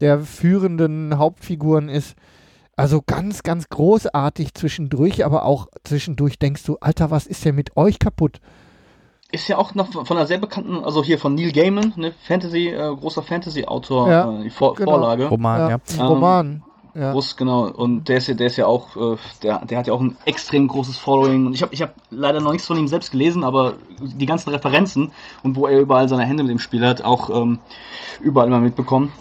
der 0.00 0.20
führenden 0.20 1.16
Hauptfiguren 1.16 1.88
ist. 1.88 2.14
Also 2.82 3.00
ganz, 3.00 3.44
ganz 3.44 3.68
großartig 3.68 4.54
zwischendurch, 4.54 5.24
aber 5.24 5.44
auch 5.44 5.68
zwischendurch 5.84 6.40
denkst 6.40 6.64
du, 6.64 6.78
Alter, 6.80 7.12
was 7.12 7.28
ist 7.28 7.44
denn 7.44 7.54
mit 7.54 7.76
euch 7.76 8.00
kaputt? 8.00 8.40
Ist 9.30 9.46
ja 9.46 9.56
auch 9.56 9.76
noch 9.76 9.92
von 9.92 10.16
einer 10.16 10.26
sehr 10.26 10.38
bekannten, 10.38 10.82
also 10.82 11.04
hier 11.04 11.20
von 11.20 11.36
Neil 11.36 11.52
Gaiman, 11.52 11.92
ne, 11.94 12.12
Fantasy, 12.26 12.70
äh, 12.70 12.92
großer 12.92 13.22
Fantasy-Autor, 13.22 14.10
Ja, 14.10 14.32
äh, 14.32 14.42
die 14.42 14.50
Vor 14.50 14.74
genau. 14.74 14.98
Vorlage. 14.98 15.26
Roman, 15.26 15.70
ja. 15.70 15.78
Ähm, 15.94 16.00
Roman. 16.00 16.62
Ja. 16.94 17.12
Groß, 17.12 17.36
genau. 17.36 17.70
Und 17.70 18.08
der 18.08 18.18
ist 18.18 18.26
ja, 18.26 18.34
der 18.34 18.48
ist 18.48 18.56
ja 18.56 18.66
auch, 18.66 18.96
äh, 18.96 19.16
der, 19.44 19.64
der 19.64 19.78
hat 19.78 19.86
ja 19.86 19.94
auch 19.94 20.00
ein 20.00 20.16
extrem 20.24 20.66
großes 20.66 20.98
Following. 20.98 21.46
Und 21.46 21.54
ich 21.54 21.62
habe 21.62 21.72
ich 21.72 21.82
hab 21.82 21.94
leider 22.10 22.40
noch 22.40 22.50
nichts 22.50 22.66
von 22.66 22.76
ihm 22.76 22.88
selbst 22.88 23.12
gelesen, 23.12 23.44
aber 23.44 23.74
die 24.00 24.26
ganzen 24.26 24.50
Referenzen 24.50 25.12
und 25.44 25.54
wo 25.54 25.68
er 25.68 25.80
überall 25.80 26.08
seine 26.08 26.24
Hände 26.24 26.42
mit 26.42 26.50
dem 26.50 26.58
Spiel 26.58 26.84
hat, 26.84 27.02
auch 27.02 27.30
ähm, 27.30 27.60
überall 28.20 28.50
mal 28.50 28.60
mitbekommen. 28.60 29.12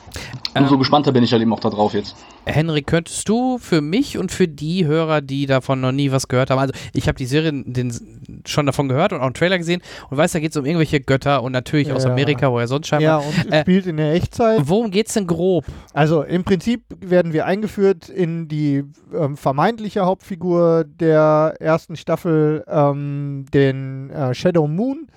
Ähm, 0.55 0.63
Umso 0.63 0.79
gespannter 0.79 1.11
bin 1.13 1.23
ich 1.23 1.31
halt 1.31 1.41
eben 1.41 1.53
auch 1.53 1.61
da 1.61 1.69
drauf 1.69 1.93
jetzt. 1.93 2.17
Henrik, 2.45 2.87
könntest 2.87 3.27
du 3.29 3.57
für 3.57 3.81
mich 3.81 4.17
und 4.17 4.31
für 4.31 4.47
die 4.47 4.85
Hörer, 4.85 5.21
die 5.21 5.45
davon 5.45 5.81
noch 5.81 5.91
nie 5.91 6.11
was 6.11 6.27
gehört 6.27 6.49
haben, 6.49 6.59
also 6.59 6.73
ich 6.93 7.07
habe 7.07 7.17
die 7.17 7.25
Serie 7.25 7.51
den, 7.51 8.41
schon 8.45 8.65
davon 8.65 8.89
gehört 8.89 9.13
und 9.13 9.19
auch 9.19 9.25
einen 9.25 9.33
Trailer 9.33 9.57
gesehen 9.57 9.81
und 10.09 10.17
weiß, 10.17 10.31
da 10.31 10.39
geht 10.39 10.51
es 10.51 10.57
um 10.57 10.65
irgendwelche 10.65 10.99
Götter 10.99 11.43
und 11.43 11.51
natürlich 11.51 11.89
ja. 11.89 11.95
aus 11.95 12.05
Amerika, 12.05 12.51
wo 12.51 12.59
er 12.59 12.67
sonst 12.67 12.87
scheinbar. 12.87 13.21
Ja, 13.21 13.27
und 13.27 13.51
äh, 13.51 13.61
spielt 13.61 13.85
in 13.85 13.97
der 13.97 14.13
Echtzeit. 14.13 14.61
Worum 14.63 14.91
geht 14.91 15.07
es 15.07 15.13
denn 15.13 15.27
grob? 15.27 15.65
Also 15.93 16.23
im 16.23 16.43
Prinzip 16.43 16.83
werden 16.99 17.33
wir 17.33 17.45
eingeführt 17.45 18.09
in 18.09 18.47
die 18.47 18.83
ähm, 19.13 19.37
vermeintliche 19.37 20.01
Hauptfigur 20.01 20.83
der 20.85 21.55
ersten 21.59 21.95
Staffel, 21.95 22.63
ähm, 22.67 23.45
den 23.53 24.09
äh, 24.09 24.33
Shadow 24.33 24.67
Moon 24.67 25.07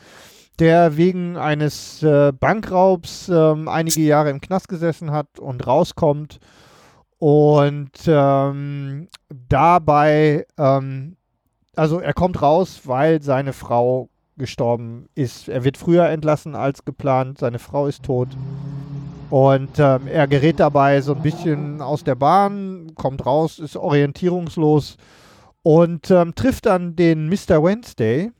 der 0.61 0.97
wegen 0.97 1.37
eines 1.37 2.01
äh, 2.03 2.33
Bankraubs 2.33 3.29
ähm, 3.29 3.67
einige 3.67 4.03
Jahre 4.03 4.31
im 4.31 4.41
Knast 4.41 4.69
gesessen 4.69 5.11
hat 5.11 5.41
und 5.41 5.67
rauskommt 5.67 6.39
und 7.19 7.93
ähm, 8.07 9.09
dabei, 9.49 10.47
ähm, 10.59 11.17
also 11.77 12.01
er 12.01 12.13
kommt 12.13 12.43
raus, 12.43 12.83
weil 12.85 13.23
seine 13.23 13.53
Frau 13.53 14.09
gestorben 14.37 15.09
ist. 15.15 15.49
Er 15.49 15.65
wird 15.65 15.77
früher 15.77 16.09
entlassen 16.09 16.55
als 16.55 16.85
geplant, 16.85 17.39
seine 17.39 17.59
Frau 17.59 17.87
ist 17.87 18.03
tot. 18.03 18.29
Und 19.31 19.79
ähm, 19.79 20.07
er 20.07 20.27
gerät 20.27 20.61
dabei 20.61 21.01
so 21.01 21.15
ein 21.15 21.23
bisschen 21.23 21.81
aus 21.81 22.05
der 22.05 22.15
Bahn, 22.15 22.93
kommt 22.95 23.25
raus, 23.25 23.59
ist 23.59 23.77
orientierungslos 23.77 24.97
und 25.63 26.11
ähm, 26.11 26.35
trifft 26.35 26.67
dann 26.67 26.95
den 26.95 27.29
Mr. 27.29 27.63
Wednesday. 27.63 28.31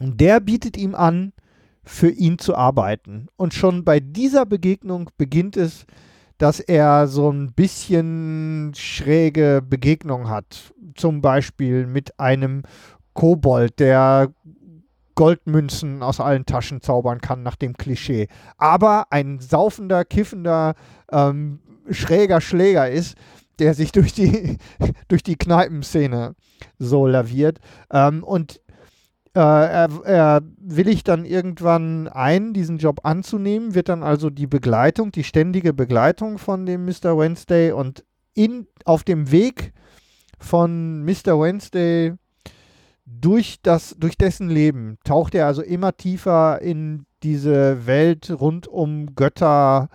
Und 0.00 0.20
der 0.20 0.40
bietet 0.40 0.76
ihm 0.76 0.94
an, 0.94 1.32
für 1.84 2.10
ihn 2.10 2.38
zu 2.38 2.54
arbeiten. 2.54 3.28
Und 3.36 3.54
schon 3.54 3.84
bei 3.84 4.00
dieser 4.00 4.46
Begegnung 4.46 5.10
beginnt 5.16 5.56
es, 5.56 5.86
dass 6.40 6.58
er 6.58 7.06
so 7.06 7.30
ein 7.30 7.52
bisschen 7.52 8.72
schräge 8.74 9.62
Begegnungen 9.62 10.30
hat. 10.30 10.72
Zum 10.94 11.20
Beispiel 11.20 11.86
mit 11.86 12.18
einem 12.18 12.62
Kobold, 13.12 13.78
der 13.78 14.32
Goldmünzen 15.16 16.02
aus 16.02 16.18
allen 16.18 16.46
Taschen 16.46 16.80
zaubern 16.80 17.20
kann, 17.20 17.42
nach 17.42 17.56
dem 17.56 17.74
Klischee. 17.74 18.26
Aber 18.56 19.08
ein 19.10 19.38
saufender, 19.38 20.06
kiffender, 20.06 20.76
ähm, 21.12 21.60
schräger 21.90 22.40
Schläger 22.40 22.88
ist, 22.88 23.18
der 23.58 23.74
sich 23.74 23.92
durch 23.92 24.14
die, 24.14 24.56
durch 25.08 25.22
die 25.22 25.36
Kneipenszene 25.36 26.36
so 26.78 27.06
laviert. 27.06 27.58
Ähm, 27.92 28.24
und 28.24 28.62
äh, 29.34 29.40
er, 29.40 29.88
er 30.04 30.42
willigt 30.58 31.08
dann 31.08 31.24
irgendwann 31.24 32.08
ein, 32.08 32.52
diesen 32.52 32.78
Job 32.78 33.00
anzunehmen, 33.04 33.74
wird 33.74 33.88
dann 33.88 34.02
also 34.02 34.30
die 34.30 34.46
Begleitung, 34.46 35.12
die 35.12 35.24
ständige 35.24 35.72
Begleitung 35.72 36.38
von 36.38 36.66
dem 36.66 36.84
Mr. 36.84 37.16
Wednesday 37.16 37.72
und 37.72 38.04
in, 38.34 38.66
auf 38.84 39.04
dem 39.04 39.30
Weg 39.30 39.72
von 40.38 41.04
Mr. 41.04 41.40
Wednesday 41.40 42.14
durch, 43.04 43.60
das, 43.62 43.96
durch 43.98 44.16
dessen 44.16 44.48
Leben 44.48 44.98
taucht 45.04 45.34
er 45.34 45.46
also 45.46 45.62
immer 45.62 45.96
tiefer 45.96 46.60
in 46.62 47.06
diese 47.22 47.86
Welt 47.86 48.30
rund 48.30 48.66
um 48.66 49.14
Götter, 49.14 49.90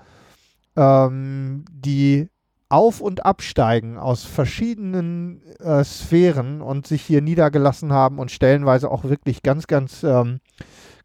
ähm, 0.75 1.65
die 1.71 2.29
auf- 2.69 3.01
und 3.01 3.25
absteigen 3.25 3.97
aus 3.97 4.23
verschiedenen 4.23 5.41
äh, 5.59 5.83
Sphären 5.83 6.61
und 6.61 6.87
sich 6.87 7.03
hier 7.03 7.21
niedergelassen 7.21 7.93
haben 7.93 8.19
und 8.19 8.31
stellenweise 8.31 8.89
auch 8.89 9.03
wirklich 9.03 9.43
ganz, 9.43 9.67
ganz, 9.67 10.03
ähm, 10.03 10.39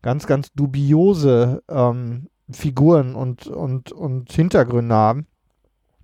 ganz, 0.02 0.26
ganz 0.26 0.52
dubiose 0.52 1.62
ähm, 1.68 2.28
Figuren 2.50 3.14
und, 3.14 3.46
und, 3.46 3.92
und 3.92 4.32
Hintergründe 4.32 4.94
haben. 4.94 5.26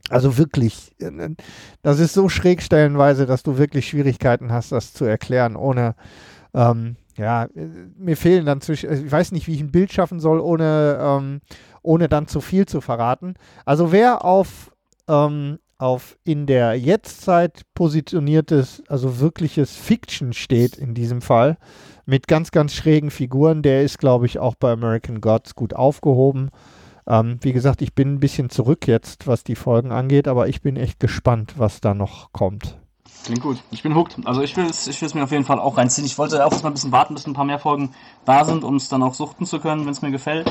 Also 0.08 0.38
wirklich, 0.38 0.94
äh, 1.00 1.30
das 1.82 2.00
ist 2.00 2.12
so 2.12 2.28
schräg 2.28 2.62
stellenweise, 2.62 3.26
dass 3.26 3.42
du 3.42 3.58
wirklich 3.58 3.88
Schwierigkeiten 3.88 4.52
hast, 4.52 4.72
das 4.72 4.92
zu 4.92 5.04
erklären, 5.04 5.56
ohne, 5.56 5.94
ähm, 6.54 6.96
ja, 7.16 7.48
mir 7.96 8.16
fehlen 8.16 8.44
dann 8.44 8.60
zwischen, 8.60 8.92
ich 9.06 9.10
weiß 9.10 9.32
nicht, 9.32 9.46
wie 9.46 9.54
ich 9.54 9.60
ein 9.62 9.72
Bild 9.72 9.90
schaffen 9.90 10.20
soll, 10.20 10.38
ohne, 10.38 10.98
ähm, 11.00 11.40
ohne 11.82 12.08
dann 12.08 12.28
zu 12.28 12.42
viel 12.42 12.66
zu 12.66 12.82
verraten. 12.82 13.34
Also 13.64 13.90
wer 13.90 14.22
auf 14.24 14.70
ähm, 15.08 15.58
auf 15.78 16.16
in 16.24 16.46
der 16.46 16.74
Jetztzeit 16.74 17.62
positioniertes, 17.74 18.82
also 18.88 19.20
wirkliches 19.20 19.76
Fiction 19.76 20.32
steht 20.32 20.76
in 20.76 20.94
diesem 20.94 21.20
Fall, 21.20 21.58
mit 22.06 22.28
ganz, 22.28 22.50
ganz 22.50 22.72
schrägen 22.72 23.10
Figuren, 23.10 23.62
der 23.62 23.82
ist, 23.82 23.98
glaube 23.98 24.26
ich, 24.26 24.38
auch 24.38 24.54
bei 24.54 24.72
American 24.72 25.20
Gods 25.20 25.54
gut 25.54 25.74
aufgehoben. 25.74 26.50
Ähm, 27.06 27.38
wie 27.42 27.52
gesagt, 27.52 27.82
ich 27.82 27.94
bin 27.94 28.14
ein 28.14 28.20
bisschen 28.20 28.48
zurück 28.50 28.86
jetzt, 28.86 29.26
was 29.26 29.44
die 29.44 29.54
Folgen 29.54 29.92
angeht, 29.92 30.28
aber 30.28 30.48
ich 30.48 30.62
bin 30.62 30.76
echt 30.76 30.98
gespannt, 30.98 31.54
was 31.56 31.80
da 31.80 31.94
noch 31.94 32.32
kommt. 32.32 32.78
Klingt 33.24 33.42
gut. 33.42 33.58
Ich 33.70 33.82
bin 33.82 33.94
hooked. 33.94 34.16
Also 34.24 34.42
ich 34.42 34.56
will 34.56 34.66
es 34.66 34.86
ich 34.86 35.14
mir 35.14 35.24
auf 35.24 35.32
jeden 35.32 35.44
Fall 35.44 35.58
auch 35.58 35.76
reinziehen. 35.76 36.06
Ich 36.06 36.16
wollte 36.16 36.44
auch 36.44 36.52
erst 36.52 36.62
mal 36.62 36.70
ein 36.70 36.74
bisschen 36.74 36.92
warten, 36.92 37.14
bis 37.14 37.26
ein 37.26 37.32
paar 37.32 37.44
mehr 37.44 37.58
Folgen 37.58 37.92
da 38.24 38.44
sind, 38.44 38.62
um 38.62 38.76
es 38.76 38.88
dann 38.88 39.02
auch 39.02 39.14
suchten 39.14 39.46
zu 39.46 39.58
können, 39.58 39.84
wenn 39.84 39.92
es 39.92 40.02
mir 40.02 40.12
gefällt. 40.12 40.46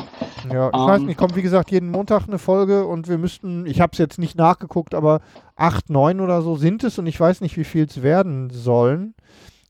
Ja, 0.52 0.70
ich 0.70 0.76
ähm, 0.76 0.88
weiß 0.88 1.02
nicht, 1.02 1.18
kommt 1.18 1.36
wie 1.36 1.42
gesagt 1.42 1.72
jeden 1.72 1.90
Montag 1.90 2.28
eine 2.28 2.38
Folge 2.38 2.86
und 2.86 3.08
wir 3.08 3.18
müssten, 3.18 3.66
ich 3.66 3.80
habe 3.80 3.92
es 3.94 3.98
jetzt 3.98 4.20
nicht 4.20 4.36
nachgeguckt, 4.36 4.94
aber 4.94 5.22
acht, 5.56 5.90
neun 5.90 6.20
oder 6.20 6.42
so 6.42 6.58
sind 6.58 6.84
es 6.84 7.00
und 7.00 7.08
ich 7.08 7.20
weiß 7.20 7.42
nicht, 7.42 7.56
wie 7.58 7.64
viel 7.64 7.86
es 7.86 8.04
werden 8.04 8.50
sollen. 8.50 9.14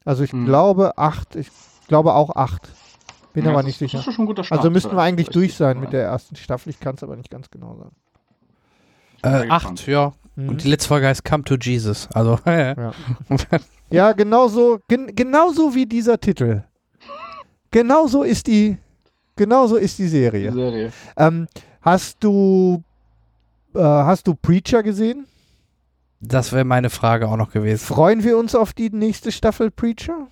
Also 0.04 0.24
ich 0.24 0.32
hm. 0.32 0.46
glaube 0.46 0.98
acht, 0.98 1.36
ich 1.36 1.50
glaube 1.88 2.14
auch 2.14 2.36
acht. 2.36 2.70
Bin 3.34 3.46
ja, 3.46 3.52
aber 3.52 3.64
nicht 3.64 3.78
sicher. 3.78 3.98
Das 3.98 4.08
ist 4.08 4.14
schon 4.14 4.24
ein 4.24 4.28
guter 4.28 4.44
Start. 4.44 4.60
Also 4.60 4.72
müssten 4.72 4.96
wir 4.96 5.02
eigentlich 5.02 5.28
durch 5.28 5.56
sein 5.56 5.80
mit 5.80 5.92
der 5.92 6.04
ersten 6.04 6.36
Staffel. 6.38 6.70
Ich 6.70 6.80
kann 6.80 6.96
es 6.96 7.04
aber 7.04 7.18
nicht 7.18 7.30
ganz 7.30 7.52
genau 7.52 7.76
sagen. 7.76 7.96
Äh, 9.24 9.50
acht, 9.50 9.86
ja. 9.88 10.14
Mhm. 10.36 10.50
Und 10.50 10.64
die 10.64 10.70
letzte 10.70 10.90
Folge 10.90 11.08
heißt 11.08 11.24
Come 11.24 11.44
to 11.44 11.56
Jesus. 11.56 12.08
Also, 12.14 12.40
ja. 12.46 12.94
ja, 13.90 14.12
genauso, 14.14 14.80
gen, 14.88 15.16
genauso 15.16 15.74
wie 15.74 15.86
dieser 15.86 16.20
Titel. 16.20 16.64
Genauso 17.72 18.24
ist 18.24 18.48
die, 18.48 18.78
genauso 19.36 19.76
ist 19.78 19.98
die 20.00 20.08
Serie. 20.08 20.52
Die 20.52 20.58
Serie. 20.58 20.94
Ähm, 21.18 21.48
hast 21.82 22.24
du, 22.24 22.84
äh, 23.74 23.80
hast 23.80 24.28
du 24.28 24.36
Preacher 24.36 24.84
gesehen? 24.84 25.26
Das 26.22 26.52
wäre 26.52 26.64
meine 26.64 26.90
Frage 26.90 27.28
auch 27.28 27.38
noch 27.38 27.52
gewesen. 27.52 27.86
Freuen 27.86 28.24
wir 28.24 28.38
uns 28.38 28.56
auf 28.56 28.74
die 28.74 28.90
nächste 28.90 29.32
Staffel 29.32 29.72
Preacher? 29.72 30.28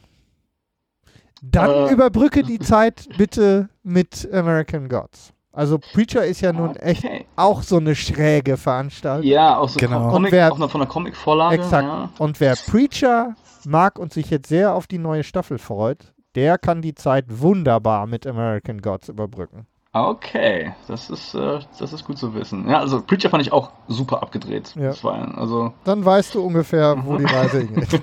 Dann 1.41 1.69
äh. 1.69 1.91
überbrücke 1.91 2.43
die 2.43 2.59
Zeit 2.59 3.07
bitte 3.17 3.69
mit 3.83 4.27
American 4.31 4.87
Gods. 4.87 5.32
Also 5.55 5.77
Preacher 5.77 6.25
ist 6.25 6.41
ja 6.41 6.51
nun 6.51 6.71
okay. 6.71 6.79
echt 6.81 7.05
auch 7.35 7.61
so 7.61 7.77
eine 7.77 7.93
schräge 7.95 8.57
Veranstaltung. 8.57 9.29
Ja, 9.29 9.59
auch 9.59 9.69
so 9.69 9.79
genau. 9.79 10.09
Comic, 10.09 10.31
wer, 10.31 10.51
auch 10.51 10.69
von 10.69 10.81
der 10.81 10.89
Comic-Vorlage. 10.89 11.55
Exakt. 11.55 11.87
Ja. 11.87 12.09
Und 12.17 12.39
wer 12.39 12.55
Preacher 12.55 13.35
mag 13.63 13.99
und 13.99 14.11
sich 14.11 14.31
jetzt 14.31 14.49
sehr 14.49 14.73
auf 14.73 14.87
die 14.87 14.97
neue 14.97 15.23
Staffel 15.23 15.59
freut, 15.59 16.11
der 16.33 16.57
kann 16.57 16.81
die 16.81 16.95
Zeit 16.95 17.25
wunderbar 17.29 18.07
mit 18.07 18.25
American 18.25 18.81
Gods 18.81 19.09
überbrücken. 19.09 19.67
Okay, 19.95 20.73
das 20.87 21.11
ist, 21.11 21.35
äh, 21.35 21.59
das 21.77 21.93
ist 21.93 22.03
gut 22.03 22.17
zu 22.17 22.33
wissen. 22.33 22.67
Ja, 22.67 22.79
also 22.79 23.03
Preacher 23.03 23.29
fand 23.29 23.43
ich 23.43 23.53
auch 23.53 23.69
super 23.87 24.23
abgedreht. 24.23 24.73
Ja. 24.75 24.91
War, 25.03 25.37
also 25.37 25.71
Dann 25.83 26.03
weißt 26.03 26.33
du 26.33 26.43
ungefähr, 26.43 26.97
wo 27.05 27.15
die 27.17 27.25
Reise 27.25 27.59
hingeht. 27.67 28.01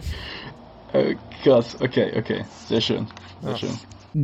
äh, 0.92 1.16
krass, 1.42 1.76
okay, 1.80 2.12
okay. 2.16 2.44
Sehr 2.66 2.80
schön. 2.80 3.08
Sehr 3.42 3.50
ja. 3.50 3.56
schön. 3.56 3.78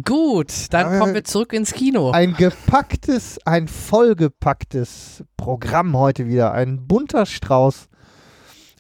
Gut, 0.05 0.53
dann 0.71 0.99
kommen 0.99 1.15
wir 1.15 1.25
zurück 1.25 1.53
ins 1.53 1.73
Kino. 1.73 2.11
Ein 2.11 2.35
gepacktes, 2.35 3.39
ein 3.45 3.69
vollgepacktes 3.69 5.25
Programm 5.37 5.97
heute 5.97 6.27
wieder. 6.27 6.53
Ein 6.53 6.87
bunter 6.87 7.25
Strauß 7.25 7.89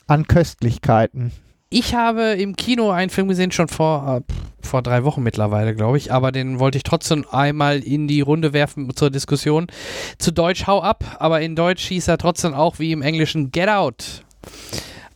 an 0.08 0.26
Köstlichkeiten. 0.26 1.32
Ich 1.68 1.94
habe 1.94 2.32
im 2.32 2.56
Kino 2.56 2.90
einen 2.90 3.10
Film 3.10 3.28
gesehen, 3.28 3.52
schon 3.52 3.68
vor, 3.68 4.22
äh, 4.28 4.32
vor 4.66 4.82
drei 4.82 5.04
Wochen 5.04 5.22
mittlerweile, 5.22 5.74
glaube 5.74 5.98
ich, 5.98 6.12
aber 6.12 6.32
den 6.32 6.58
wollte 6.58 6.78
ich 6.78 6.84
trotzdem 6.84 7.24
einmal 7.30 7.80
in 7.80 8.08
die 8.08 8.20
Runde 8.20 8.52
werfen 8.52 8.94
zur 8.94 9.10
Diskussion. 9.10 9.66
Zu 10.18 10.32
Deutsch 10.32 10.66
Hau 10.66 10.80
ab, 10.82 11.04
aber 11.18 11.40
in 11.40 11.54
Deutsch 11.54 11.86
hieß 11.86 12.08
er 12.08 12.18
trotzdem 12.18 12.54
auch 12.54 12.78
wie 12.78 12.92
im 12.92 13.02
Englischen 13.02 13.50
Get 13.50 13.68
Out 13.68 14.24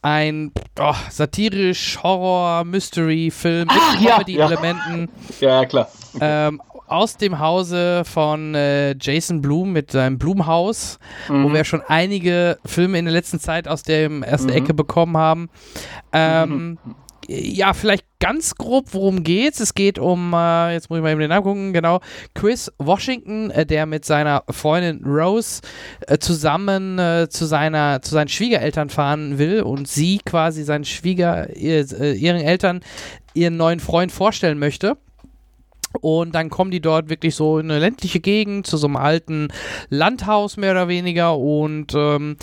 ein 0.02 0.52
oh, 0.78 0.94
satirisch 1.10 1.98
Horror-Mystery-Film 2.02 3.68
mit 3.68 4.02
ja, 4.02 4.14
Comedy-Elementen. 4.14 5.08
Ja. 5.40 5.60
ja, 5.60 5.66
klar. 5.66 5.88
Okay. 6.14 6.48
Ähm, 6.48 6.62
aus 6.86 7.16
dem 7.16 7.38
Hause 7.38 8.02
von 8.04 8.54
äh, 8.54 8.96
Jason 9.00 9.40
Blum 9.40 9.72
mit 9.72 9.92
seinem 9.92 10.18
Blumhaus, 10.18 10.98
mhm. 11.28 11.44
wo 11.44 11.52
wir 11.52 11.64
schon 11.64 11.82
einige 11.86 12.58
Filme 12.66 12.98
in 12.98 13.04
der 13.04 13.14
letzten 13.14 13.38
Zeit 13.38 13.68
aus 13.68 13.84
der 13.84 14.10
ersten 14.10 14.50
mhm. 14.50 14.56
Ecke 14.56 14.74
bekommen 14.74 15.16
haben. 15.16 15.50
Ähm, 16.12 16.78
mhm 16.84 16.96
ja, 17.30 17.72
vielleicht 17.74 18.04
ganz 18.20 18.54
grob, 18.54 18.88
worum 18.92 19.24
geht's? 19.24 19.58
Es 19.58 19.74
geht 19.74 19.98
um, 19.98 20.32
äh, 20.32 20.74
jetzt 20.74 20.88
muss 20.88 20.98
ich 20.98 21.02
mal 21.02 21.10
eben 21.10 21.20
den 21.20 21.30
Namen 21.30 21.42
gucken, 21.42 21.72
genau, 21.72 22.00
Chris 22.34 22.70
Washington, 22.78 23.50
äh, 23.50 23.66
der 23.66 23.86
mit 23.86 24.04
seiner 24.04 24.44
Freundin 24.48 25.02
Rose 25.04 25.62
äh, 26.06 26.18
zusammen 26.18 26.98
äh, 26.98 27.28
zu 27.28 27.46
seiner, 27.46 28.02
zu 28.02 28.12
seinen 28.12 28.28
Schwiegereltern 28.28 28.90
fahren 28.90 29.38
will 29.38 29.62
und 29.62 29.88
sie 29.88 30.20
quasi 30.24 30.62
seinen 30.62 30.84
Schwieger, 30.84 31.48
äh, 31.56 32.12
ihren 32.12 32.40
Eltern 32.40 32.80
ihren 33.34 33.56
neuen 33.56 33.80
Freund 33.80 34.12
vorstellen 34.12 34.58
möchte. 34.58 34.96
Und 36.00 36.34
dann 36.36 36.50
kommen 36.50 36.70
die 36.70 36.80
dort 36.80 37.08
wirklich 37.08 37.34
so 37.34 37.58
in 37.58 37.70
eine 37.70 37.80
ländliche 37.80 38.20
Gegend, 38.20 38.66
zu 38.66 38.76
so 38.76 38.86
einem 38.86 38.96
alten 38.96 39.48
Landhaus 39.88 40.56
mehr 40.56 40.70
oder 40.70 40.86
weniger 40.86 41.36
und 41.36 41.94
ähm, 41.96 42.36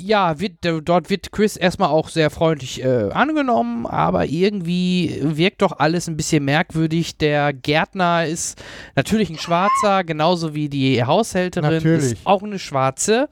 ja, 0.00 0.40
wird, 0.40 0.54
dort 0.62 1.10
wird 1.10 1.32
Chris 1.32 1.56
erstmal 1.56 1.90
auch 1.90 2.08
sehr 2.08 2.30
freundlich 2.30 2.82
äh, 2.82 3.10
angenommen, 3.12 3.86
aber 3.86 4.26
irgendwie 4.26 5.18
wirkt 5.22 5.62
doch 5.62 5.78
alles 5.78 6.08
ein 6.08 6.16
bisschen 6.16 6.44
merkwürdig. 6.44 7.18
Der 7.18 7.52
Gärtner 7.52 8.26
ist 8.26 8.62
natürlich 8.96 9.30
ein 9.30 9.38
Schwarzer, 9.38 10.04
genauso 10.04 10.54
wie 10.54 10.68
die 10.68 11.04
Haushälterin 11.04 11.74
Natürlich. 11.74 12.12
ist 12.12 12.16
auch 12.24 12.42
eine 12.42 12.58
Schwarze. 12.58 13.28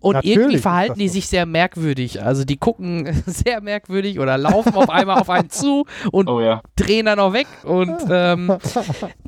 Und 0.00 0.14
Natürlich 0.14 0.36
irgendwie 0.36 0.58
verhalten 0.58 0.98
die 0.98 1.08
so. 1.08 1.14
sich 1.14 1.28
sehr 1.28 1.46
merkwürdig. 1.46 2.22
Also 2.22 2.44
die 2.44 2.58
gucken 2.58 3.22
sehr 3.26 3.60
merkwürdig 3.60 4.18
oder 4.20 4.36
laufen 4.36 4.74
auf 4.74 4.90
einmal 4.90 5.18
auf 5.20 5.30
einen 5.30 5.50
zu 5.50 5.86
und 6.12 6.28
Oh 6.28 6.40
ja. 6.40 6.60
drehen 6.76 7.06
dann 7.06 7.18
auch 7.18 7.32
weg. 7.32 7.46
Und 7.64 7.96
ähm, 8.10 8.56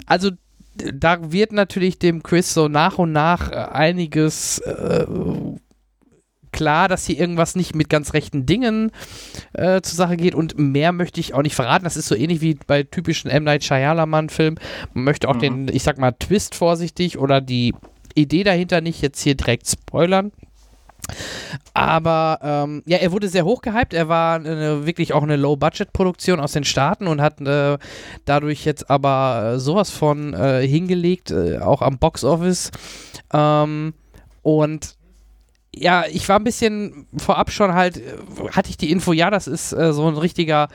also 0.06 0.30
da 0.76 1.32
wird 1.32 1.52
natürlich 1.52 1.98
dem 1.98 2.22
Chris 2.22 2.52
so 2.52 2.68
nach 2.68 2.98
und 2.98 3.12
nach 3.12 3.50
äh, 3.50 3.54
einiges 3.54 4.58
äh, 4.58 5.06
klar, 6.56 6.88
dass 6.88 7.06
hier 7.06 7.18
irgendwas 7.18 7.54
nicht 7.54 7.74
mit 7.74 7.88
ganz 7.88 8.12
rechten 8.14 8.46
Dingen 8.46 8.90
äh, 9.52 9.80
zur 9.82 9.96
Sache 9.96 10.16
geht 10.16 10.34
und 10.34 10.58
mehr 10.58 10.92
möchte 10.92 11.20
ich 11.20 11.34
auch 11.34 11.42
nicht 11.42 11.54
verraten. 11.54 11.84
Das 11.84 11.96
ist 11.96 12.08
so 12.08 12.14
ähnlich 12.14 12.40
wie 12.40 12.58
bei 12.66 12.82
typischen 12.82 13.30
M. 13.30 13.44
Night 13.44 13.62
Shyamalan-Filmen. 13.62 14.58
Man 14.94 15.04
möchte 15.04 15.28
auch 15.28 15.34
Mhm. 15.36 15.40
den, 15.40 15.68
ich 15.68 15.82
sag 15.82 15.98
mal, 15.98 16.12
Twist 16.12 16.54
vorsichtig 16.54 17.18
oder 17.18 17.40
die 17.40 17.74
Idee 18.14 18.42
dahinter 18.44 18.80
nicht 18.80 19.02
jetzt 19.02 19.20
hier 19.20 19.34
direkt 19.34 19.68
spoilern. 19.68 20.32
Aber 21.74 22.40
ähm, 22.42 22.82
ja, 22.86 22.98
er 22.98 23.12
wurde 23.12 23.28
sehr 23.28 23.44
hoch 23.44 23.60
gehypt. 23.62 23.94
Er 23.94 24.08
war 24.08 24.36
eine, 24.36 24.86
wirklich 24.86 25.12
auch 25.12 25.22
eine 25.22 25.36
Low-Budget-Produktion 25.36 26.40
aus 26.40 26.52
den 26.52 26.64
Staaten 26.64 27.06
und 27.06 27.20
hat 27.20 27.40
äh, 27.40 27.78
dadurch 28.24 28.64
jetzt 28.64 28.90
aber 28.90 29.52
äh, 29.54 29.58
sowas 29.60 29.90
von 29.90 30.34
äh, 30.34 30.66
hingelegt, 30.66 31.30
äh, 31.30 31.58
auch 31.58 31.82
am 31.82 31.98
Box-Office. 31.98 32.70
Ähm, 33.32 33.94
und 34.42 34.96
ja, 35.76 36.04
ich 36.10 36.28
war 36.28 36.38
ein 36.38 36.44
bisschen 36.44 37.06
vorab 37.16 37.50
schon 37.50 37.74
halt, 37.74 37.98
äh, 37.98 38.14
hatte 38.50 38.70
ich 38.70 38.76
die 38.76 38.90
Info, 38.90 39.12
ja, 39.12 39.30
das 39.30 39.46
ist 39.46 39.72
äh, 39.72 39.92
so 39.92 40.08
ein 40.08 40.16
richtiger 40.16 40.68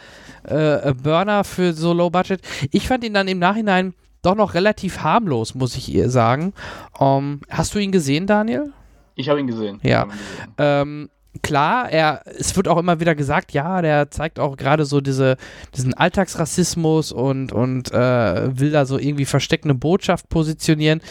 äh, 0.43 0.93
Burner 0.93 1.43
für 1.43 1.73
so 1.73 1.93
Low 1.93 2.09
Budget. 2.09 2.41
Ich 2.71 2.87
fand 2.87 3.03
ihn 3.03 3.13
dann 3.13 3.27
im 3.27 3.39
Nachhinein 3.39 3.93
doch 4.21 4.35
noch 4.35 4.53
relativ 4.53 4.99
harmlos, 4.99 5.55
muss 5.55 5.75
ich 5.75 5.89
ihr 5.89 6.09
sagen. 6.09 6.53
Ähm, 6.99 7.41
hast 7.49 7.73
du 7.73 7.79
ihn 7.79 7.91
gesehen, 7.91 8.27
Daniel? 8.27 8.71
Ich 9.15 9.29
habe 9.29 9.39
ihn 9.39 9.47
gesehen. 9.47 9.79
Ja. 9.81 10.03
Ihn 10.03 10.09
gesehen. 10.09 10.53
Ähm, 10.59 11.09
klar, 11.41 11.89
er, 11.89 12.21
es 12.25 12.55
wird 12.55 12.67
auch 12.67 12.77
immer 12.77 12.99
wieder 12.99 13.15
gesagt, 13.15 13.51
ja, 13.53 13.81
der 13.81 14.11
zeigt 14.11 14.39
auch 14.39 14.57
gerade 14.57 14.85
so 14.85 15.01
diese, 15.01 15.37
diesen 15.75 15.95
Alltagsrassismus 15.95 17.11
und, 17.11 17.51
und 17.51 17.91
äh, 17.91 18.59
will 18.59 18.71
da 18.71 18.85
so 18.85 18.99
irgendwie 18.99 19.25
versteckte 19.25 19.73
Botschaft 19.73 20.29
positionieren. 20.29 21.01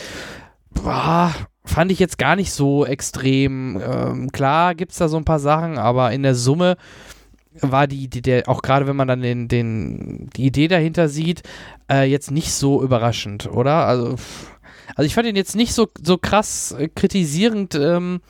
Boah, 0.70 1.34
fand 1.64 1.92
ich 1.92 1.98
jetzt 1.98 2.18
gar 2.18 2.36
nicht 2.36 2.52
so 2.52 2.86
extrem. 2.86 3.80
Ähm, 3.80 4.32
klar 4.32 4.74
gibt 4.74 4.92
es 4.92 4.98
da 4.98 5.08
so 5.08 5.16
ein 5.16 5.24
paar 5.24 5.40
Sachen, 5.40 5.78
aber 5.78 6.12
in 6.12 6.22
der 6.22 6.34
Summe 6.34 6.76
war 7.60 7.86
die, 7.86 8.08
die 8.08 8.22
der, 8.22 8.48
auch 8.48 8.62
gerade 8.62 8.86
wenn 8.86 8.96
man 8.96 9.08
dann 9.08 9.22
den, 9.22 9.48
den, 9.48 10.30
die 10.36 10.46
Idee 10.46 10.68
dahinter 10.68 11.08
sieht, 11.08 11.42
äh, 11.90 12.04
jetzt 12.04 12.30
nicht 12.30 12.52
so 12.52 12.82
überraschend, 12.82 13.50
oder? 13.50 13.86
Also, 13.86 14.16
also 14.94 15.06
ich 15.06 15.14
fand 15.14 15.26
ihn 15.26 15.36
jetzt 15.36 15.56
nicht 15.56 15.74
so, 15.74 15.88
so 16.02 16.16
krass 16.18 16.72
äh, 16.72 16.88
kritisierend. 16.88 17.74
Ähm, 17.74 18.20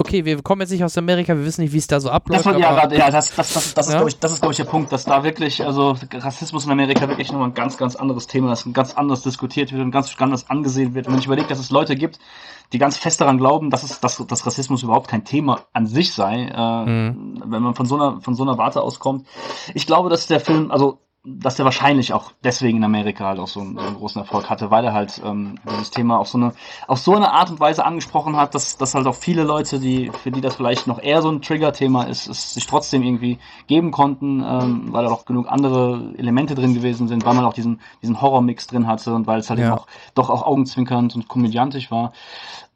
okay, 0.00 0.24
wir 0.24 0.42
kommen 0.42 0.62
jetzt 0.62 0.70
nicht 0.70 0.82
aus 0.82 0.96
Amerika, 0.98 1.36
wir 1.36 1.44
wissen 1.44 1.60
nicht, 1.62 1.72
wie 1.72 1.78
es 1.78 1.86
da 1.86 2.00
so 2.00 2.10
abläuft. 2.10 2.46
Das, 2.46 2.52
war, 2.52 2.58
ja, 2.58 2.70
aber- 2.70 2.94
ja, 2.94 3.10
das, 3.10 3.34
das, 3.34 3.52
das, 3.52 3.74
das 3.74 3.86
ist, 3.86 3.92
Ja? 3.92 3.98
glaube 3.98 4.10
ich, 4.10 4.18
das 4.18 4.32
ist, 4.32 4.40
glaube 4.40 4.52
ich, 4.52 4.56
der 4.56 4.64
Punkt, 4.64 4.90
dass 4.92 5.04
da 5.04 5.22
wirklich, 5.22 5.64
also 5.64 5.96
Rassismus 6.12 6.64
in 6.64 6.72
Amerika 6.72 7.06
wirklich 7.08 7.30
nochmal 7.30 7.48
ein 7.48 7.54
ganz, 7.54 7.76
ganz 7.76 7.94
anderes 7.96 8.26
Thema 8.26 8.52
ist, 8.52 8.66
ein 8.66 8.72
ganz 8.72 8.94
anders 8.94 9.22
diskutiert 9.22 9.70
wird 9.72 9.82
und 9.82 9.90
ganz 9.90 10.14
anders 10.18 10.50
angesehen 10.50 10.94
wird. 10.94 11.06
Wenn 11.06 11.18
ich 11.18 11.26
überlege, 11.26 11.48
dass 11.48 11.58
es 11.58 11.70
Leute 11.70 11.94
gibt, 11.96 12.18
die 12.72 12.78
ganz 12.78 12.96
fest 12.96 13.20
daran 13.20 13.38
glauben, 13.38 13.70
dass 13.70 13.82
es, 13.82 14.00
dass, 14.00 14.16
dass 14.26 14.46
Rassismus 14.46 14.82
überhaupt 14.82 15.08
kein 15.08 15.24
Thema 15.24 15.60
an 15.72 15.86
sich 15.86 16.12
sei, 16.12 16.44
äh, 16.54 16.86
Mhm. 16.86 17.42
wenn 17.46 17.62
man 17.62 17.74
von 17.74 17.86
so 17.86 17.96
einer, 17.96 18.20
von 18.20 18.34
so 18.34 18.42
einer 18.44 18.56
Warte 18.58 18.80
auskommt. 18.80 19.26
Ich 19.74 19.86
glaube, 19.86 20.08
dass 20.08 20.26
der 20.26 20.40
Film, 20.40 20.70
also 20.70 20.98
dass 21.22 21.56
der 21.56 21.66
wahrscheinlich 21.66 22.14
auch 22.14 22.32
deswegen 22.42 22.78
in 22.78 22.84
Amerika 22.84 23.26
halt 23.26 23.40
auch 23.40 23.46
so 23.46 23.60
einen, 23.60 23.76
so 23.76 23.84
einen 23.84 23.96
großen 23.96 24.22
Erfolg 24.22 24.48
hatte, 24.48 24.70
weil 24.70 24.86
er 24.86 24.94
halt 24.94 25.20
ähm, 25.22 25.58
dieses 25.70 25.90
Thema 25.90 26.18
auf 26.18 26.28
so 26.28 26.38
eine 26.38 26.54
auf 26.86 26.98
so 26.98 27.14
eine 27.14 27.30
Art 27.32 27.50
und 27.50 27.60
Weise 27.60 27.84
angesprochen 27.84 28.36
hat, 28.36 28.54
dass, 28.54 28.78
dass 28.78 28.94
halt 28.94 29.06
auch 29.06 29.14
viele 29.14 29.44
Leute, 29.44 29.80
die 29.80 30.10
für 30.22 30.30
die 30.30 30.40
das 30.40 30.54
vielleicht 30.56 30.86
noch 30.86 30.98
eher 30.98 31.20
so 31.20 31.30
ein 31.30 31.42
Trigger-Thema 31.42 32.04
ist, 32.04 32.26
es 32.26 32.54
sich 32.54 32.66
trotzdem 32.66 33.02
irgendwie 33.02 33.38
geben 33.66 33.90
konnten, 33.90 34.42
ähm, 34.42 34.88
weil 34.92 35.04
da 35.04 35.10
auch 35.10 35.26
genug 35.26 35.46
andere 35.50 36.14
Elemente 36.16 36.54
drin 36.54 36.72
gewesen 36.72 37.06
sind, 37.06 37.26
weil 37.26 37.34
man 37.34 37.44
auch 37.44 37.52
diesen 37.52 37.80
diesen 38.00 38.22
Horror-Mix 38.22 38.68
drin 38.68 38.86
hatte 38.86 39.12
und 39.14 39.26
weil 39.26 39.40
es 39.40 39.50
halt 39.50 39.60
Ja. 39.60 39.66
eben 39.66 39.74
auch 39.74 39.86
doch 40.14 40.30
auch 40.30 40.42
augenzwinkernd 40.46 41.14
und 41.16 41.28
komödiantisch 41.28 41.90
war. 41.90 42.12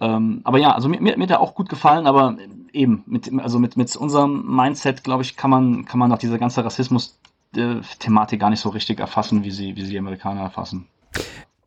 Ähm, 0.00 0.42
aber 0.44 0.58
ja, 0.58 0.72
also 0.72 0.90
mir, 0.90 1.00
mir, 1.00 1.16
mir 1.16 1.22
hat 1.24 1.30
er 1.30 1.40
auch 1.40 1.54
gut 1.54 1.70
gefallen, 1.70 2.06
aber 2.06 2.36
eben 2.74 3.04
mit 3.06 3.30
also 3.42 3.58
mit 3.58 3.78
mit 3.78 3.96
unserem 3.96 4.44
Mindset, 4.54 5.02
glaube 5.02 5.22
ich, 5.22 5.34
kann 5.34 5.50
man 5.50 5.86
kann 5.86 5.98
man 5.98 6.12
auch 6.12 6.18
diese 6.18 6.38
ganze 6.38 6.62
Rassismus 6.62 7.16
äh, 7.56 7.80
Thematik 7.98 8.40
gar 8.40 8.50
nicht 8.50 8.60
so 8.60 8.68
richtig 8.68 9.00
erfassen, 9.00 9.44
wie 9.44 9.50
sie, 9.50 9.76
wie 9.76 9.82
sie 9.82 9.90
die 9.90 9.98
Amerikaner 9.98 10.42
erfassen. 10.42 10.86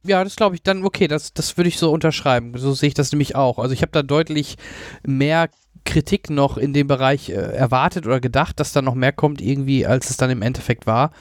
Ja, 0.04 0.24
das 0.24 0.36
glaube 0.36 0.56
ich 0.56 0.64
dann, 0.64 0.86
okay, 0.86 1.08
das, 1.08 1.34
das 1.34 1.58
würde 1.58 1.68
ich 1.68 1.78
so 1.78 1.92
unterschreiben. 1.92 2.58
So 2.58 2.74
sehe 2.74 2.88
ich 2.88 2.94
das 2.94 3.12
nämlich 3.12 3.36
auch. 3.36 3.60
Also 3.60 3.74
ich 3.74 3.82
habe 3.82 3.92
da 3.92 4.04
deutlich 4.04 4.56
mehr 5.06 5.50
Kritik 5.84 6.30
noch 6.30 6.58
in 6.58 6.74
dem 6.74 6.88
Bereich 6.88 7.30
äh, 7.30 7.34
erwartet 7.34 8.06
oder 8.06 8.20
gedacht, 8.20 8.60
dass 8.60 8.74
da 8.74 8.82
noch 8.82 8.96
mehr 8.96 9.12
kommt 9.12 9.42
irgendwie, 9.42 9.86
als 9.86 10.10
es 10.10 10.18
dann 10.18 10.30
im 10.30 10.42
Endeffekt 10.42 10.86
war. 10.88 11.12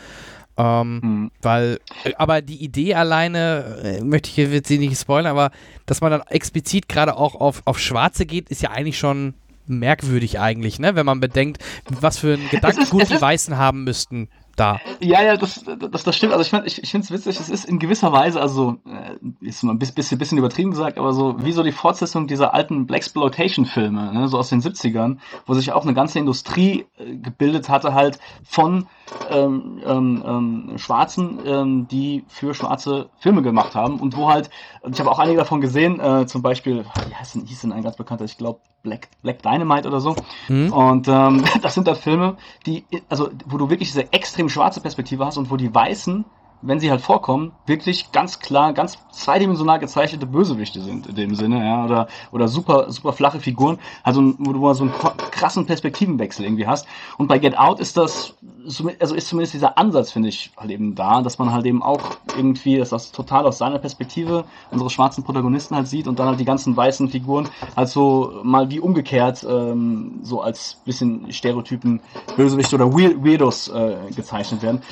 Ähm, 0.57 1.01
Mhm. 1.03 1.31
Weil, 1.43 1.79
äh, 2.05 2.15
aber 2.17 2.43
die 2.43 2.63
Idee 2.63 2.95
alleine, 2.95 3.81
äh, 3.83 4.05
möchte 4.05 4.31
ich 4.31 4.37
jetzt 4.37 4.69
sie 4.69 4.79
nicht 4.79 4.99
spoilern, 4.99 5.31
aber 5.31 5.51
dass 5.85 6.01
man 6.01 6.11
dann 6.11 6.23
explizit 6.29 6.89
gerade 6.89 7.17
auch 7.17 7.35
auf, 7.35 7.63
auf 7.65 7.79
Schwarze 7.79 8.27
geht, 8.27 8.49
ist 8.49 8.63
ja 8.63 8.71
eigentlich 8.71 8.99
schon 8.99 9.35
merkwürdig 9.67 10.39
eigentlich, 10.41 10.79
ne? 10.79 10.95
Wenn 10.95 11.07
man 11.07 11.21
bedenkt, 11.21 11.63
was 11.89 12.19
für 12.19 12.35
ein 12.35 12.49
Gedankengut 12.51 13.11
die 13.11 13.21
Weißen 13.21 13.57
haben 13.57 13.85
müssten 13.85 14.29
da. 14.57 14.81
Ja, 15.01 15.23
ja, 15.23 15.37
das, 15.37 15.65
das, 15.65 16.05
das 16.05 16.17
stimmt. 16.17 16.33
Also 16.33 16.43
ich, 16.43 16.51
find- 16.51 16.67
ich, 16.67 16.83
ich 16.83 16.91
finde 16.91 17.05
es 17.05 17.11
witzig, 17.11 17.39
es 17.41 17.49
ist 17.49 17.65
in 17.67 17.79
gewisser 17.79 18.13
Weise, 18.13 18.41
also 18.41 18.77
äh, 18.87 19.47
ist 19.47 19.63
mal 19.63 19.73
ein 19.73 19.79
bisschen, 19.79 20.19
bisschen 20.19 20.39
übertrieben 20.39 20.71
gesagt, 20.71 20.99
aber 20.99 21.13
so 21.13 21.37
wie 21.45 21.53
so 21.53 21.63
die 21.63 21.73
Fortsetzung 21.73 22.27
dieser 22.27 22.55
alten 22.55 22.87
Blaxploitation-Filme, 22.87 24.13
ne, 24.13 24.29
so 24.29 24.39
aus 24.39 24.49
den 24.49 24.61
70ern, 24.63 25.19
wo 25.47 25.55
sich 25.55 25.73
auch 25.73 25.85
eine 25.85 25.95
ganze 25.95 26.19
Industrie 26.19 26.87
äh, 26.99 27.17
gebildet 27.17 27.69
hatte, 27.69 27.95
halt 27.95 28.19
von 28.45 28.87
ähm, 29.31 29.81
ähm, 29.85 30.25
ähm, 30.27 30.79
Schwarzen, 30.79 31.39
ähm, 31.47 31.89
die 31.89 32.25
für 32.29 32.55
schwarze 32.55 33.09
Filme 33.19 33.43
gemacht 33.43 33.75
haben 33.75 34.01
und 34.01 34.17
wo 34.17 34.29
halt, 34.29 34.51
ich 34.91 34.99
habe 34.99 35.11
auch 35.11 35.19
einige 35.19 35.39
davon 35.39 35.61
gesehen, 35.61 36.01
äh, 36.01 36.27
zum 36.27 36.43
Beispiel, 36.43 36.85
wie 37.09 37.15
heißt 37.15 37.35
denn, 37.35 37.47
hieß 37.47 37.63
denn 37.63 37.73
ein 37.73 37.83
ganz 37.83 37.97
bekannter, 37.97 38.25
ich 38.25 38.39
glaube 38.39 38.61
Black, 38.83 39.09
Black 39.23 39.43
Dynamite 39.43 39.89
oder 39.89 40.01
so. 40.01 40.15
Hm? 40.47 40.73
Und 40.73 41.09
ähm, 41.09 41.45
das 41.63 41.75
sind 41.75 41.87
dann 41.87 41.97
Filme, 41.97 42.37
die, 42.67 42.85
also 43.09 43.31
wo 43.47 43.59
du 43.59 43.69
wirklich 43.71 43.89
diese 43.89 44.13
extrem 44.13 44.49
schwarze 44.49 44.81
Perspektive 44.81 45.25
hast 45.25 45.37
und 45.37 45.51
wo 45.51 45.57
die 45.57 45.75
Weißen, 45.75 46.25
wenn 46.63 46.81
sie 46.81 46.91
halt 46.91 47.01
vorkommen, 47.01 47.53
wirklich 47.67 48.13
ganz 48.13 48.41
klar, 48.41 48.73
ganz 48.73 48.99
zweidimensional 49.11 49.79
gezeichnete 49.79 50.27
Bösewichte 50.27 50.81
sind 50.81 51.07
in 51.07 51.15
dem 51.15 51.35
Sinne, 51.35 51.65
ja, 51.65 51.85
oder 51.85 52.09
oder 52.33 52.49
super 52.49 52.91
super 52.91 53.13
flache 53.13 53.41
Figuren, 53.41 53.79
also 54.03 54.35
wo 54.39 54.53
du 54.53 54.61
mal 54.61 54.75
so 54.75 54.85
einen 54.85 54.93
krassen 55.31 55.67
Perspektivenwechsel 55.67 56.45
irgendwie 56.45 56.67
hast. 56.67 56.87
Und 57.19 57.29
bei 57.29 57.39
Get 57.39 57.59
Out 57.59 57.79
ist 57.79 57.97
das, 57.97 58.35
also 58.67 59.15
ist 59.15 59.29
zumindest 59.29 59.55
dieser 59.55 59.79
Ansatz 59.79 60.13
finde 60.13 60.29
ich 60.29 60.51
halt 60.57 60.71
eben 60.71 60.95
da, 60.95 61.23
dass 61.23 61.39
man 61.39 61.53
halt 61.53 61.67
eben 61.67 61.83
auch 61.83 62.01
irgendwie 62.37 62.79
das 62.79 62.93
aus, 62.93 63.13
total 63.13 63.47
aus 63.47 63.59
seiner 63.59 63.79
Perspektive 63.79 64.45
unsere 64.71 64.91
schwarzen 64.91 65.25
Protagonisten 65.25 65.77
halt 65.77 65.89
sieht 65.89 66.09
und 66.09 66.19
dann 66.19 66.27
halt 66.27 66.41
die 66.41 66.45
ganzen 66.45 66.77
weißen 66.77 67.09
Figuren 67.09 67.49
halt 67.77 67.89
so 67.89 68.41
mal 68.43 68.71
wie 68.71 68.81
umgekehrt 68.81 69.47
ähm, 69.49 70.21
so 70.23 70.41
als 70.41 70.81
bisschen 70.85 71.33
Stereotypen 71.33 72.01
Bösewichte 72.37 72.77
oder 72.77 72.93
Weir 72.93 73.17
Weirdos 73.25 73.69
äh, 73.69 73.97
gezeichnet 74.15 74.63
werden. 74.63 74.83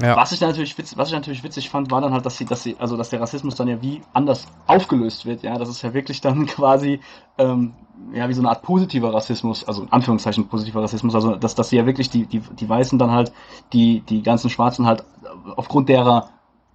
Ja. 0.00 0.16
Was 0.16 0.32
ich 0.32 0.40
natürlich 0.40 0.76
witzig, 0.78 0.96
was 0.96 1.08
ich 1.08 1.14
natürlich 1.14 1.44
witzig 1.44 1.70
fand, 1.70 1.90
war 1.90 2.00
dann 2.00 2.12
halt, 2.12 2.24
dass 2.26 2.36
sie, 2.36 2.44
dass 2.44 2.62
sie, 2.62 2.76
also 2.78 2.96
dass 2.96 3.10
der 3.10 3.20
Rassismus 3.20 3.54
dann 3.54 3.68
ja 3.68 3.80
wie 3.82 4.00
anders 4.12 4.46
aufgelöst 4.66 5.26
wird, 5.26 5.42
ja, 5.42 5.56
das 5.58 5.68
ist 5.68 5.82
ja 5.82 5.94
wirklich 5.94 6.20
dann 6.20 6.46
quasi 6.46 7.00
ähm, 7.38 7.74
ja 8.14 8.28
wie 8.28 8.34
so 8.34 8.40
eine 8.40 8.50
Art 8.50 8.62
positiver 8.62 9.12
Rassismus, 9.12 9.66
also 9.66 9.82
in 9.82 9.92
Anführungszeichen 9.92 10.48
positiver 10.48 10.82
Rassismus, 10.82 11.14
also 11.14 11.36
dass, 11.36 11.54
dass 11.54 11.70
sie 11.70 11.76
ja 11.76 11.86
wirklich 11.86 12.10
die, 12.10 12.26
die, 12.26 12.40
die 12.40 12.68
Weißen 12.68 12.98
dann 12.98 13.10
halt, 13.10 13.32
die, 13.72 14.00
die 14.00 14.22
ganzen 14.22 14.50
Schwarzen 14.50 14.86
halt 14.86 15.04
aufgrund 15.56 15.88
derer 15.88 16.30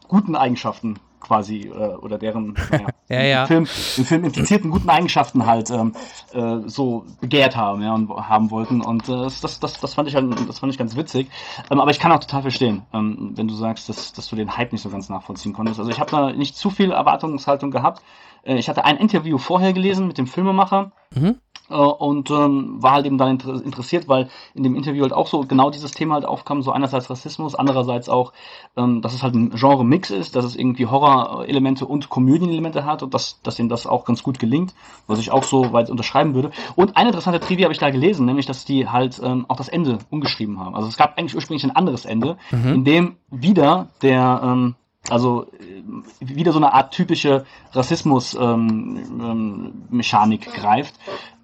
guten 0.07 0.35
Eigenschaften 0.35 0.99
quasi 1.19 1.68
äh, 1.68 1.95
oder 1.95 2.18
deren 2.18 2.55
naja, 2.72 2.88
Ja, 3.09 3.22
ja. 3.22 3.41
Im, 3.43 3.47
Film, 3.47 3.68
im 3.97 4.05
Film 4.05 4.23
implizierten 4.26 4.69
guten 4.69 4.89
Eigenschaften 4.89 5.45
halt 5.45 5.69
ähm, 5.72 5.93
äh, 6.34 6.68
so 6.68 7.05
begehrt 7.22 7.55
haben 7.55 7.81
ja, 7.81 7.93
und 7.93 8.09
haben 8.09 8.51
wollten. 8.51 8.81
Und 8.81 9.07
äh, 9.07 9.23
das, 9.23 9.59
das, 9.59 9.80
das, 9.80 9.93
fand 9.93 10.09
ich 10.09 10.15
halt, 10.15 10.27
das 10.47 10.59
fand 10.59 10.73
ich 10.73 10.77
ganz 10.77 10.95
witzig. 10.97 11.30
Ähm, 11.72 11.80
aber 11.80 11.91
ich 11.91 11.99
kann 11.99 12.11
auch 12.11 12.19
total 12.19 12.41
verstehen 12.41 12.84
ähm, 12.93 13.31
wenn 13.35 13.47
du 13.47 13.55
sagst 13.55 13.88
dass, 13.88 14.11
dass 14.11 14.27
du 14.27 14.35
den 14.35 14.57
Hype 14.57 14.73
nicht 14.73 14.81
so 14.81 14.89
ganz 14.89 15.07
nachvollziehen 15.09 15.53
konntest. 15.53 15.80
Also 15.80 15.89
ich 15.89 15.99
habe 15.99 16.11
da 16.11 16.31
nicht 16.34 16.57
zu 16.57 16.69
viel 16.69 16.91
Erwartungshaltung 16.91 17.72
gehabt. 17.72 18.01
äh, 18.01 18.27
ich 18.56 18.69
hatte 18.69 18.86
ein 18.86 18.98
Interview 18.98 19.38
vorher 19.38 19.74
gelesen 19.74 20.07
mit 20.07 20.18
dem 20.18 20.28
Filmemacher 20.28 20.91
Mhm. 21.15 21.38
Äh, 21.69 21.76
und 21.76 22.32
ähm, 22.32 22.82
war 22.82 22.94
halt 22.94 23.06
eben 23.06 23.18
dann 23.18 23.32
inter 23.32 23.61
interessiert, 23.64 24.07
weil 24.07 24.30
in 24.53 24.64
dem 24.64 24.76
Interview 24.76 25.02
halt 25.02 25.14
auch 25.14 25.28
so 25.28 25.41
genau 25.41 25.69
dieses 25.69 25.91
Thema 25.91 26.15
halt 26.15 26.26
aufkam, 26.26 26.61
so 26.61 26.72
einerseits 26.72 27.10
Rassismus, 27.10 27.56
andererseits 27.56 28.07
auch, 28.07 28.34
ähm, 28.78 29.02
dass 29.02 29.14
es 29.14 29.24
halt 29.24 29.36
ein 29.36 29.52
Genre-Mix 29.52 30.11
ist, 30.11 30.36
dass 30.36 30.45
es 30.45 30.56
irgendwie 30.56 30.86
Horror-Elemente 30.86 31.86
und 31.86 32.10
Komödien-Elemente 32.10 32.86
hat 32.86 33.03
und 33.03 33.14
dass, 33.14 33.41
dass 33.41 33.60
ihm 33.60 33.69
das 33.69 33.86
auch 33.86 34.06
ganz 34.06 34.24
gut 34.24 34.40
gelingt, 34.40 34.74
was 35.07 35.19
ich 35.19 35.32
auch 35.32 35.44
so 35.44 35.74
weit 35.74 35.90
unterschreiben 35.90 36.34
würde. 36.36 36.52
Und 36.76 36.95
eine 36.95 37.10
interessante 37.10 37.40
Trivia 37.40 37.65
habe 37.65 37.74
ich 37.74 37.80
da 37.80 37.90
gelesen, 37.90 38.26
nämlich, 38.26 38.45
dass 38.45 38.64
die 38.64 38.88
halt 38.88 39.19
ähm, 39.24 39.45
auch 39.49 39.57
das 39.57 39.68
Ende 39.68 39.99
umgeschrieben 40.10 40.60
haben. 40.60 40.76
Also 40.76 40.88
es 40.88 40.98
gab 40.98 41.18
eigentlich 41.18 41.36
ursprünglich 41.36 41.65
ein 41.65 41.76
anderes 41.76 42.06
Ende, 42.06 42.38
mhm. 42.52 42.74
in 42.74 42.84
dem 42.86 43.15
wieder 43.30 43.90
der 44.02 44.41
ähm, 44.44 44.76
also 45.09 45.47
äh, 45.59 45.84
wieder 46.19 46.51
so 46.51 46.59
eine 46.59 46.73
Art 46.73 46.93
typische 46.93 47.45
Rassismus-Mechanik 47.71 50.47
ähm, 50.47 50.53
ähm, 50.53 50.61
greift. 50.61 50.95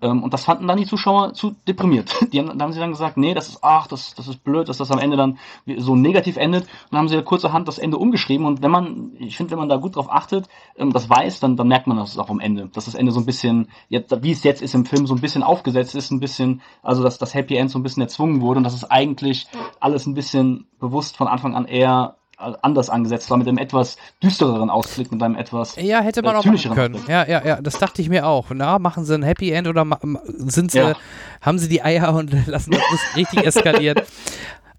Ähm, 0.02 0.22
und 0.22 0.34
das 0.34 0.44
fanden 0.44 0.68
dann 0.68 0.78
die 0.78 0.86
Zuschauer 0.86 1.34
zu 1.34 1.56
deprimiert. 1.68 2.14
Die 2.34 2.40
haben, 2.40 2.58
da 2.58 2.66
haben 2.66 2.74
sie 2.74 2.80
dann 2.80 2.92
gesagt, 2.92 3.16
nee, 3.16 3.34
das 3.34 3.48
ist, 3.48 3.60
ach, 3.62 3.88
das, 3.88 4.16
das 4.16 4.28
ist 4.28 4.44
blöd, 4.44 4.68
dass 4.68 4.78
das 4.78 4.92
am 4.92 5.00
Ende 5.00 5.16
dann 5.16 5.38
so 5.78 5.96
negativ 5.96 6.36
endet. 6.36 6.64
Und 6.64 6.70
dann 6.92 7.00
haben 7.00 7.08
sie 7.08 7.22
kurzerhand 7.24 7.68
das 7.68 7.80
Ende 7.80 7.98
umgeschrieben. 7.98 8.46
Und 8.46 8.62
wenn 8.62 8.72
man, 8.72 9.14
ich 9.18 9.38
finde, 9.38 9.52
wenn 9.52 9.60
man 9.60 9.70
da 9.70 9.78
gut 9.78 9.96
drauf 9.96 10.12
achtet, 10.12 10.50
ähm, 10.78 10.92
das 10.92 11.10
weiß, 11.10 11.40
dann, 11.40 11.56
dann 11.56 11.70
merkt 11.70 11.88
man 11.88 11.98
das 11.98 12.18
auch 12.18 12.30
am 12.30 12.42
Ende. 12.42 12.70
Dass 12.74 12.86
das 12.86 12.96
Ende 12.96 13.12
so 13.12 13.22
ein 13.22 13.26
bisschen, 13.26 13.70
jetzt, 13.88 14.24
wie 14.24 14.32
es 14.32 14.44
jetzt 14.44 14.62
ist 14.62 14.76
im 14.76 14.86
Film, 14.86 15.08
so 15.08 15.16
ein 15.16 15.22
bisschen 15.22 15.44
aufgesetzt 15.44 15.96
ist, 15.96 16.12
ein 16.12 16.20
bisschen, 16.20 16.62
also 16.82 17.02
dass 17.02 17.18
das 17.18 17.34
Happy 17.34 17.56
End 17.56 17.72
so 17.72 17.80
ein 17.80 17.84
bisschen 17.84 18.02
erzwungen 18.02 18.42
wurde 18.42 18.58
und 18.58 18.64
dass 18.66 18.74
es 18.74 18.90
eigentlich 18.90 19.48
alles 19.80 20.06
ein 20.06 20.16
bisschen 20.16 20.68
bewusst 20.80 21.16
von 21.16 21.28
Anfang 21.28 21.56
an 21.56 21.66
eher 21.66 22.18
anders 22.62 22.90
angesetzt 22.90 23.30
war, 23.30 23.38
mit 23.38 23.48
einem 23.48 23.58
etwas 23.58 23.98
düstereren 24.22 24.70
Ausblick, 24.70 25.12
mit 25.12 25.22
einem 25.22 25.36
etwas 25.36 25.76
Ja, 25.78 26.02
hätte 26.02 26.22
man 26.22 26.36
äh, 26.36 26.38
auch 26.38 26.46
machen 26.46 26.74
können. 26.74 26.96
Ausblick. 26.96 27.10
Ja, 27.10 27.28
ja, 27.28 27.46
ja, 27.46 27.62
das 27.62 27.80
dachte 27.80 28.02
ich 28.02 28.10
mir 28.10 28.28
auch. 28.28 28.48
Na, 28.54 28.80
machen 28.80 29.06
sie 29.06 29.16
ein 29.16 29.24
Happy 29.24 29.52
End 29.52 29.68
oder 29.68 29.86
sind 30.28 30.72
sie, 30.72 30.80
ja. 30.80 30.94
haben 31.42 31.60
sie 31.60 31.70
die 31.70 31.84
Eier 31.84 32.14
und 32.14 32.32
lassen 32.48 32.72
das 32.72 33.16
richtig 33.16 33.46
eskalieren? 33.46 34.02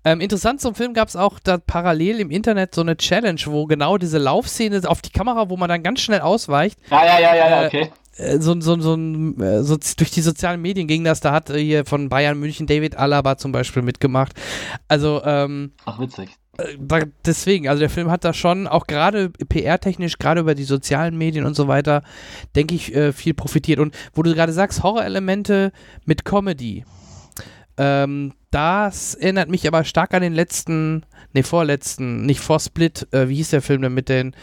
Ähm, 0.07 0.20
interessant 0.20 0.61
zum 0.61 0.74
Film 0.74 0.93
gab 0.93 1.09
es 1.09 1.16
auch 1.16 1.39
da 1.39 1.57
parallel 1.57 2.20
im 2.20 2.31
Internet 2.31 2.74
so 2.74 2.82
eine 2.82 2.97
Challenge, 2.97 3.41
wo 3.47 3.65
genau 3.65 3.97
diese 3.97 4.19
Laufszene 4.19 4.82
auf 4.86 5.01
die 5.01 5.11
Kamera, 5.11 5.49
wo 5.49 5.57
man 5.57 5.70
dann 5.70 5.82
ganz 5.82 6.01
schnell 6.01 6.20
ausweicht. 6.20 6.78
Ja, 6.91 7.07
ja, 7.07 7.19
ja, 7.19 7.35
ja, 7.35 7.49
ja 7.49 7.62
äh, 7.62 7.66
okay. 7.66 7.91
Äh, 8.16 8.39
so, 8.39 8.61
so, 8.61 8.78
so, 8.81 8.97
äh, 8.97 9.62
so, 9.62 9.77
durch 9.97 10.11
die 10.11 10.20
sozialen 10.20 10.61
Medien 10.61 10.86
ging 10.86 11.05
das, 11.05 11.20
da 11.20 11.32
hat 11.32 11.51
hier 11.51 11.86
von 11.86 12.11
Bayern 12.11 12.39
München 12.39 12.66
David 12.66 12.97
Alaba 12.97 13.39
zum 13.39 13.53
Beispiel 13.53 13.82
mitgemacht. 13.82 14.35
Also, 14.89 15.23
ähm, 15.24 15.73
Ach, 15.86 15.99
witzig. 15.99 16.31
Äh, 16.59 17.07
deswegen, 17.25 17.69
also 17.69 17.81
der 17.81 17.91
Film 17.91 18.11
hat 18.11 18.25
da 18.25 18.33
schon 18.33 18.67
auch 18.67 18.87
gerade 18.87 19.31
PR-technisch, 19.31 20.19
gerade 20.19 20.41
über 20.41 20.55
die 20.55 20.65
sozialen 20.65 21.17
Medien 21.17 21.45
und 21.45 21.55
so 21.55 21.69
weiter, 21.69 22.03
denke 22.55 22.75
ich, 22.75 22.95
äh, 22.95 23.13
viel 23.13 23.35
profitiert. 23.35 23.81
Und 23.81 23.95
wo 24.15 24.23
du 24.23 24.35
gerade 24.35 24.53
sagst, 24.53 24.83
Horrorelemente 24.83 25.73
mit 26.05 26.25
Comedy, 26.25 26.85
ähm, 27.77 28.33
das 28.51 29.15
erinnert 29.15 29.49
mich 29.49 29.67
aber 29.67 29.85
stark 29.85 30.15
an 30.15 30.23
den 30.23 30.35
letzten, 30.35 31.05
ne, 31.33 31.43
vorletzten, 31.43 32.25
nicht 32.25 32.41
vor 32.41 32.61
Split, 32.61 33.09
äh, 33.13 33.29
wie 33.29 33.37
hieß 33.37 33.51
der 33.51 33.63
Film 33.63 33.83
denn 33.83 33.95
mit 33.95 34.09
den 34.09 34.35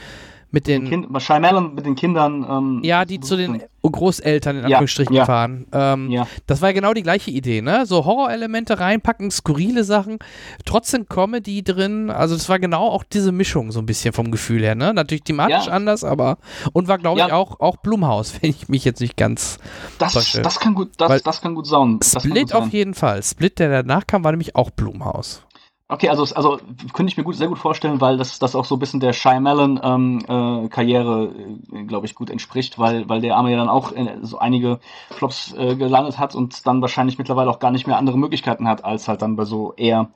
mit 0.52 0.68
den, 0.68 0.90
kind, 0.90 1.22
Shyamalan 1.22 1.74
mit 1.74 1.86
den 1.86 1.96
Kindern. 1.96 2.46
Ähm, 2.50 2.80
ja, 2.84 3.06
die 3.06 3.20
zu 3.20 3.38
den 3.38 3.64
Großeltern 3.82 4.58
in 4.58 4.66
Anführungsstrichen 4.66 5.16
ja, 5.16 5.26
fahren. 5.26 5.66
Ähm, 5.72 6.10
ja. 6.12 6.28
Das 6.46 6.62
war 6.62 6.70
ja 6.70 6.74
genau 6.74 6.94
die 6.94 7.04
gleiche 7.04 7.32
Idee, 7.32 7.62
ne? 7.62 7.86
So 7.86 8.06
Horrorelemente 8.06 8.80
reinpacken, 8.80 9.32
skurrile 9.32 9.84
Sachen, 9.84 10.20
trotzdem 10.66 11.08
Comedy 11.08 11.64
drin. 11.64 12.10
Also 12.10 12.36
das 12.36 12.50
war 12.50 12.60
genau 12.60 12.88
auch 12.88 13.04
diese 13.04 13.32
Mischung 13.32 13.72
so 13.72 13.80
ein 13.80 13.86
bisschen 13.86 14.14
vom 14.14 14.30
Gefühl 14.30 14.62
her, 14.62 14.76
ne? 14.76 14.94
Natürlich 14.94 15.24
thematisch 15.24 15.68
ja. 15.68 15.72
anders, 15.72 16.04
aber 16.04 16.38
und 16.74 16.88
war 16.88 16.98
glaube 16.98 17.22
ich 17.22 17.32
auch 17.32 17.60
auch 17.60 17.78
Blumhaus, 17.78 18.36
wenn 18.42 18.50
ich 18.50 18.70
mich 18.70 18.86
jetzt 18.86 19.00
nicht 19.00 19.18
ganz 19.18 19.58
das, 19.98 20.14
das 20.14 20.60
kann 20.60 20.76
gut 20.76 20.92
das, 20.98 21.24
das 21.24 21.42
kann 21.42 21.56
gut 21.56 21.66
sein. 21.66 22.00
Split 22.04 22.54
auf 22.54 22.70
jeden 22.70 22.94
Fall. 22.94 23.24
Split, 23.24 23.60
der 23.60 23.70
danach 23.70 24.06
kam, 24.06 24.24
war 24.24 24.32
nämlich 24.32 24.56
auch 24.56 24.70
Blumhaus. 24.70 25.44
Okay, 25.92 26.08
also, 26.08 26.24
also 26.36 26.58
könnte 26.94 27.12
ich 27.12 27.18
mir 27.18 27.26
gut, 27.26 27.36
sehr 27.36 27.50
gut 27.50 27.60
vorstellen, 27.60 28.00
weil 28.00 28.16
das, 28.16 28.40
das 28.40 28.56
auch 28.56 28.64
so 28.64 28.78
ein 28.78 28.80
bisschen 28.80 29.02
der 29.02 29.12
Shyamalan-Karriere, 29.12 31.34
ähm, 31.36 31.60
äh, 31.74 31.84
glaube 31.84 32.06
ich, 32.06 32.16
gut 32.16 32.30
entspricht, 32.30 32.80
weil, 32.80 33.10
weil 33.10 33.20
der 33.20 33.36
Arme 33.36 33.52
ja 33.52 33.58
dann 33.58 33.68
auch 33.68 33.92
äh, 33.92 34.20
so 34.22 34.40
einige 34.40 34.80
Flops 35.10 35.54
äh, 35.54 35.76
gelandet 35.76 36.18
hat 36.18 36.34
und 36.34 36.66
dann 36.66 36.82
wahrscheinlich 36.82 37.18
mittlerweile 37.18 37.50
auch 37.50 37.60
gar 37.60 37.72
nicht 37.72 37.88
mehr 37.88 37.98
andere 37.98 38.18
Möglichkeiten 38.18 38.70
hat, 38.70 38.86
als 38.86 39.10
halt 39.10 39.22
dann 39.22 39.36
bei 39.36 39.44
so 39.44 39.74
eher 39.74 40.08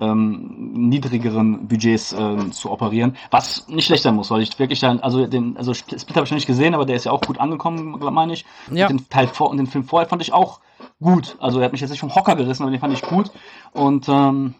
ähm, 0.00 0.88
niedrigeren 0.88 1.68
Budgets 1.68 2.14
äh, 2.14 2.50
zu 2.50 2.70
operieren. 2.70 3.14
Was 3.30 3.68
nicht 3.68 3.84
schlecht 3.84 4.04
sein 4.04 4.14
muss, 4.14 4.30
weil 4.30 4.40
ich 4.40 4.58
wirklich 4.58 4.80
dann, 4.80 5.00
also 5.00 5.26
den, 5.26 5.58
also 5.58 5.74
Split 5.74 6.08
habe 6.16 6.24
ich 6.24 6.30
noch 6.30 6.36
nicht 6.36 6.46
gesehen, 6.46 6.74
aber 6.74 6.86
der 6.86 6.96
ist 6.96 7.04
ja 7.04 7.12
auch 7.12 7.20
gut 7.20 7.38
angekommen, 7.38 7.98
meine 8.00 8.32
ich. 8.32 8.46
Ja. 8.72 8.86
Und 8.86 9.00
den 9.00 9.08
Teil 9.10 9.28
vor 9.28 9.50
und 9.50 9.58
den 9.58 9.66
Film 9.66 9.84
vorher 9.84 10.08
fand 10.08 10.22
ich 10.22 10.32
auch 10.32 10.60
gut. 11.02 11.36
Also 11.38 11.58
er 11.58 11.66
hat 11.66 11.72
mich 11.72 11.82
jetzt 11.82 11.90
nicht 11.90 12.00
vom 12.00 12.14
Hocker 12.14 12.34
gerissen, 12.34 12.62
aber 12.62 12.72
den 12.72 12.80
fand 12.80 12.94
ich 12.94 13.02
gut. 13.02 13.30
Und 13.74 14.08
ähm, 14.08 14.54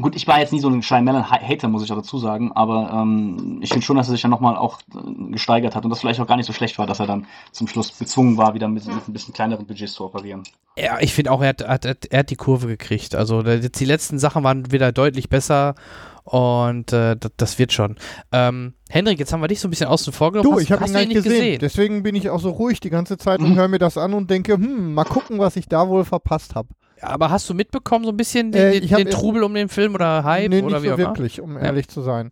Gut, 0.00 0.16
ich 0.16 0.26
war 0.26 0.40
jetzt 0.40 0.52
nie 0.52 0.60
so 0.60 0.68
ein 0.68 0.82
Shyamalan-Hater, 0.82 1.68
muss 1.68 1.84
ich 1.84 1.92
auch 1.92 1.96
dazu 1.96 2.18
sagen, 2.18 2.52
aber 2.52 2.90
ähm, 2.92 3.60
ich 3.62 3.70
finde 3.70 3.86
schon, 3.86 3.96
dass 3.96 4.08
er 4.08 4.12
sich 4.12 4.22
ja 4.22 4.28
nochmal 4.28 4.56
auch 4.56 4.80
äh, 4.92 5.30
gesteigert 5.30 5.76
hat 5.76 5.84
und 5.84 5.90
das 5.90 6.00
vielleicht 6.00 6.20
auch 6.20 6.26
gar 6.26 6.36
nicht 6.36 6.46
so 6.46 6.52
schlecht 6.52 6.78
war, 6.78 6.86
dass 6.86 7.00
er 7.00 7.06
dann 7.06 7.26
zum 7.52 7.68
Schluss 7.68 7.96
gezwungen 7.96 8.36
war, 8.36 8.54
wieder 8.54 8.68
mit, 8.68 8.86
mit 8.86 9.08
ein 9.08 9.12
bisschen 9.12 9.34
kleineren 9.34 9.66
Budgets 9.66 9.94
zu 9.94 10.04
operieren. 10.04 10.42
Ja, 10.76 10.98
ich 11.00 11.14
finde 11.14 11.30
auch, 11.30 11.40
er 11.40 11.50
hat, 11.50 11.66
hat, 11.66 12.06
er 12.06 12.18
hat 12.18 12.30
die 12.30 12.36
Kurve 12.36 12.66
gekriegt. 12.66 13.14
Also 13.14 13.42
jetzt 13.42 13.78
die 13.78 13.84
letzten 13.84 14.18
Sachen 14.18 14.42
waren 14.42 14.72
wieder 14.72 14.90
deutlich 14.90 15.28
besser 15.28 15.76
und 16.24 16.92
äh, 16.92 17.16
das, 17.16 17.30
das, 17.36 17.58
wird 17.58 17.72
schon. 17.72 17.96
Ähm, 18.32 18.74
Hendrik, 18.88 19.18
jetzt 19.18 19.32
haben 19.32 19.42
wir 19.42 19.48
dich 19.48 19.60
so 19.60 19.68
ein 19.68 19.70
bisschen 19.70 19.88
außen 19.88 20.12
vor 20.12 20.32
genommen. 20.32 20.56
Du, 20.56 20.58
ich 20.58 20.72
habe 20.72 20.86
ihn 20.86 20.92
nicht 20.92 21.12
gesehen. 21.12 21.30
gesehen. 21.30 21.58
Deswegen 21.60 22.02
bin 22.02 22.14
ich 22.14 22.30
auch 22.30 22.40
so 22.40 22.50
ruhig 22.50 22.80
die 22.80 22.90
ganze 22.90 23.18
Zeit 23.18 23.40
und 23.40 23.54
höre 23.54 23.68
mir 23.68 23.78
das 23.78 23.98
an 23.98 24.14
und 24.14 24.30
denke, 24.30 24.54
hm, 24.54 24.94
mal 24.94 25.04
gucken, 25.04 25.38
was 25.38 25.56
ich 25.56 25.68
da 25.68 25.88
wohl 25.88 26.04
verpasst 26.04 26.54
habe. 26.54 26.68
Aber 27.00 27.30
hast 27.30 27.48
du 27.50 27.54
mitbekommen 27.54 28.04
so 28.04 28.10
ein 28.10 28.16
bisschen 28.16 28.52
den, 28.52 28.62
äh, 28.62 28.80
den 28.80 29.10
Trubel 29.10 29.42
um 29.42 29.54
den 29.54 29.68
Film 29.68 29.94
oder 29.94 30.24
Hype 30.24 30.50
nee, 30.50 30.62
oder 30.62 30.82
wie 30.82 30.88
so 30.88 30.98
wirklich, 30.98 31.40
um 31.40 31.54
ja. 31.54 31.62
ehrlich 31.62 31.88
zu 31.88 32.02
sein. 32.02 32.30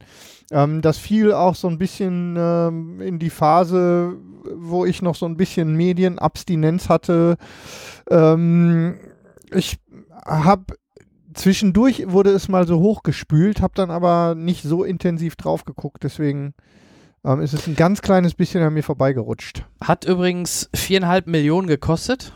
Ähm, 0.51 0.82
das 0.82 0.98
fiel 0.98 1.32
auch 1.32 1.55
so 1.55 1.68
ein 1.68 1.78
bisschen 1.78 2.36
ähm, 2.39 3.01
in 3.01 3.18
die 3.18 3.30
Phase, 3.30 4.16
wo 4.55 4.84
ich 4.84 5.02
noch 5.02 5.14
so 5.14 5.26
ein 5.26 5.36
bisschen 5.36 5.76
Medienabstinenz 5.76 6.89
hatte. 6.89 7.36
Ähm, 8.10 8.98
ich 9.51 9.78
habe 10.24 10.74
zwischendurch 11.34 12.05
wurde 12.10 12.30
es 12.30 12.48
mal 12.48 12.66
so 12.66 12.80
hochgespült, 12.80 13.60
habe 13.60 13.74
dann 13.74 13.90
aber 13.90 14.34
nicht 14.34 14.62
so 14.62 14.84
intensiv 14.84 15.36
drauf 15.36 15.64
geguckt, 15.64 16.05
deswegen 16.05 16.55
ähm, 17.24 17.40
ist 17.40 17.55
es 17.55 17.66
ein 17.66 17.76
ganz 17.76 18.02
kleines 18.02 18.34
bisschen 18.34 18.62
an 18.62 18.74
mir 18.74 18.82
vorbeigerutscht. 18.82 19.64
Hat 19.82 20.05
übrigens 20.05 20.68
viereinhalb 20.74 21.26
Millionen 21.26 21.66
gekostet, 21.66 22.32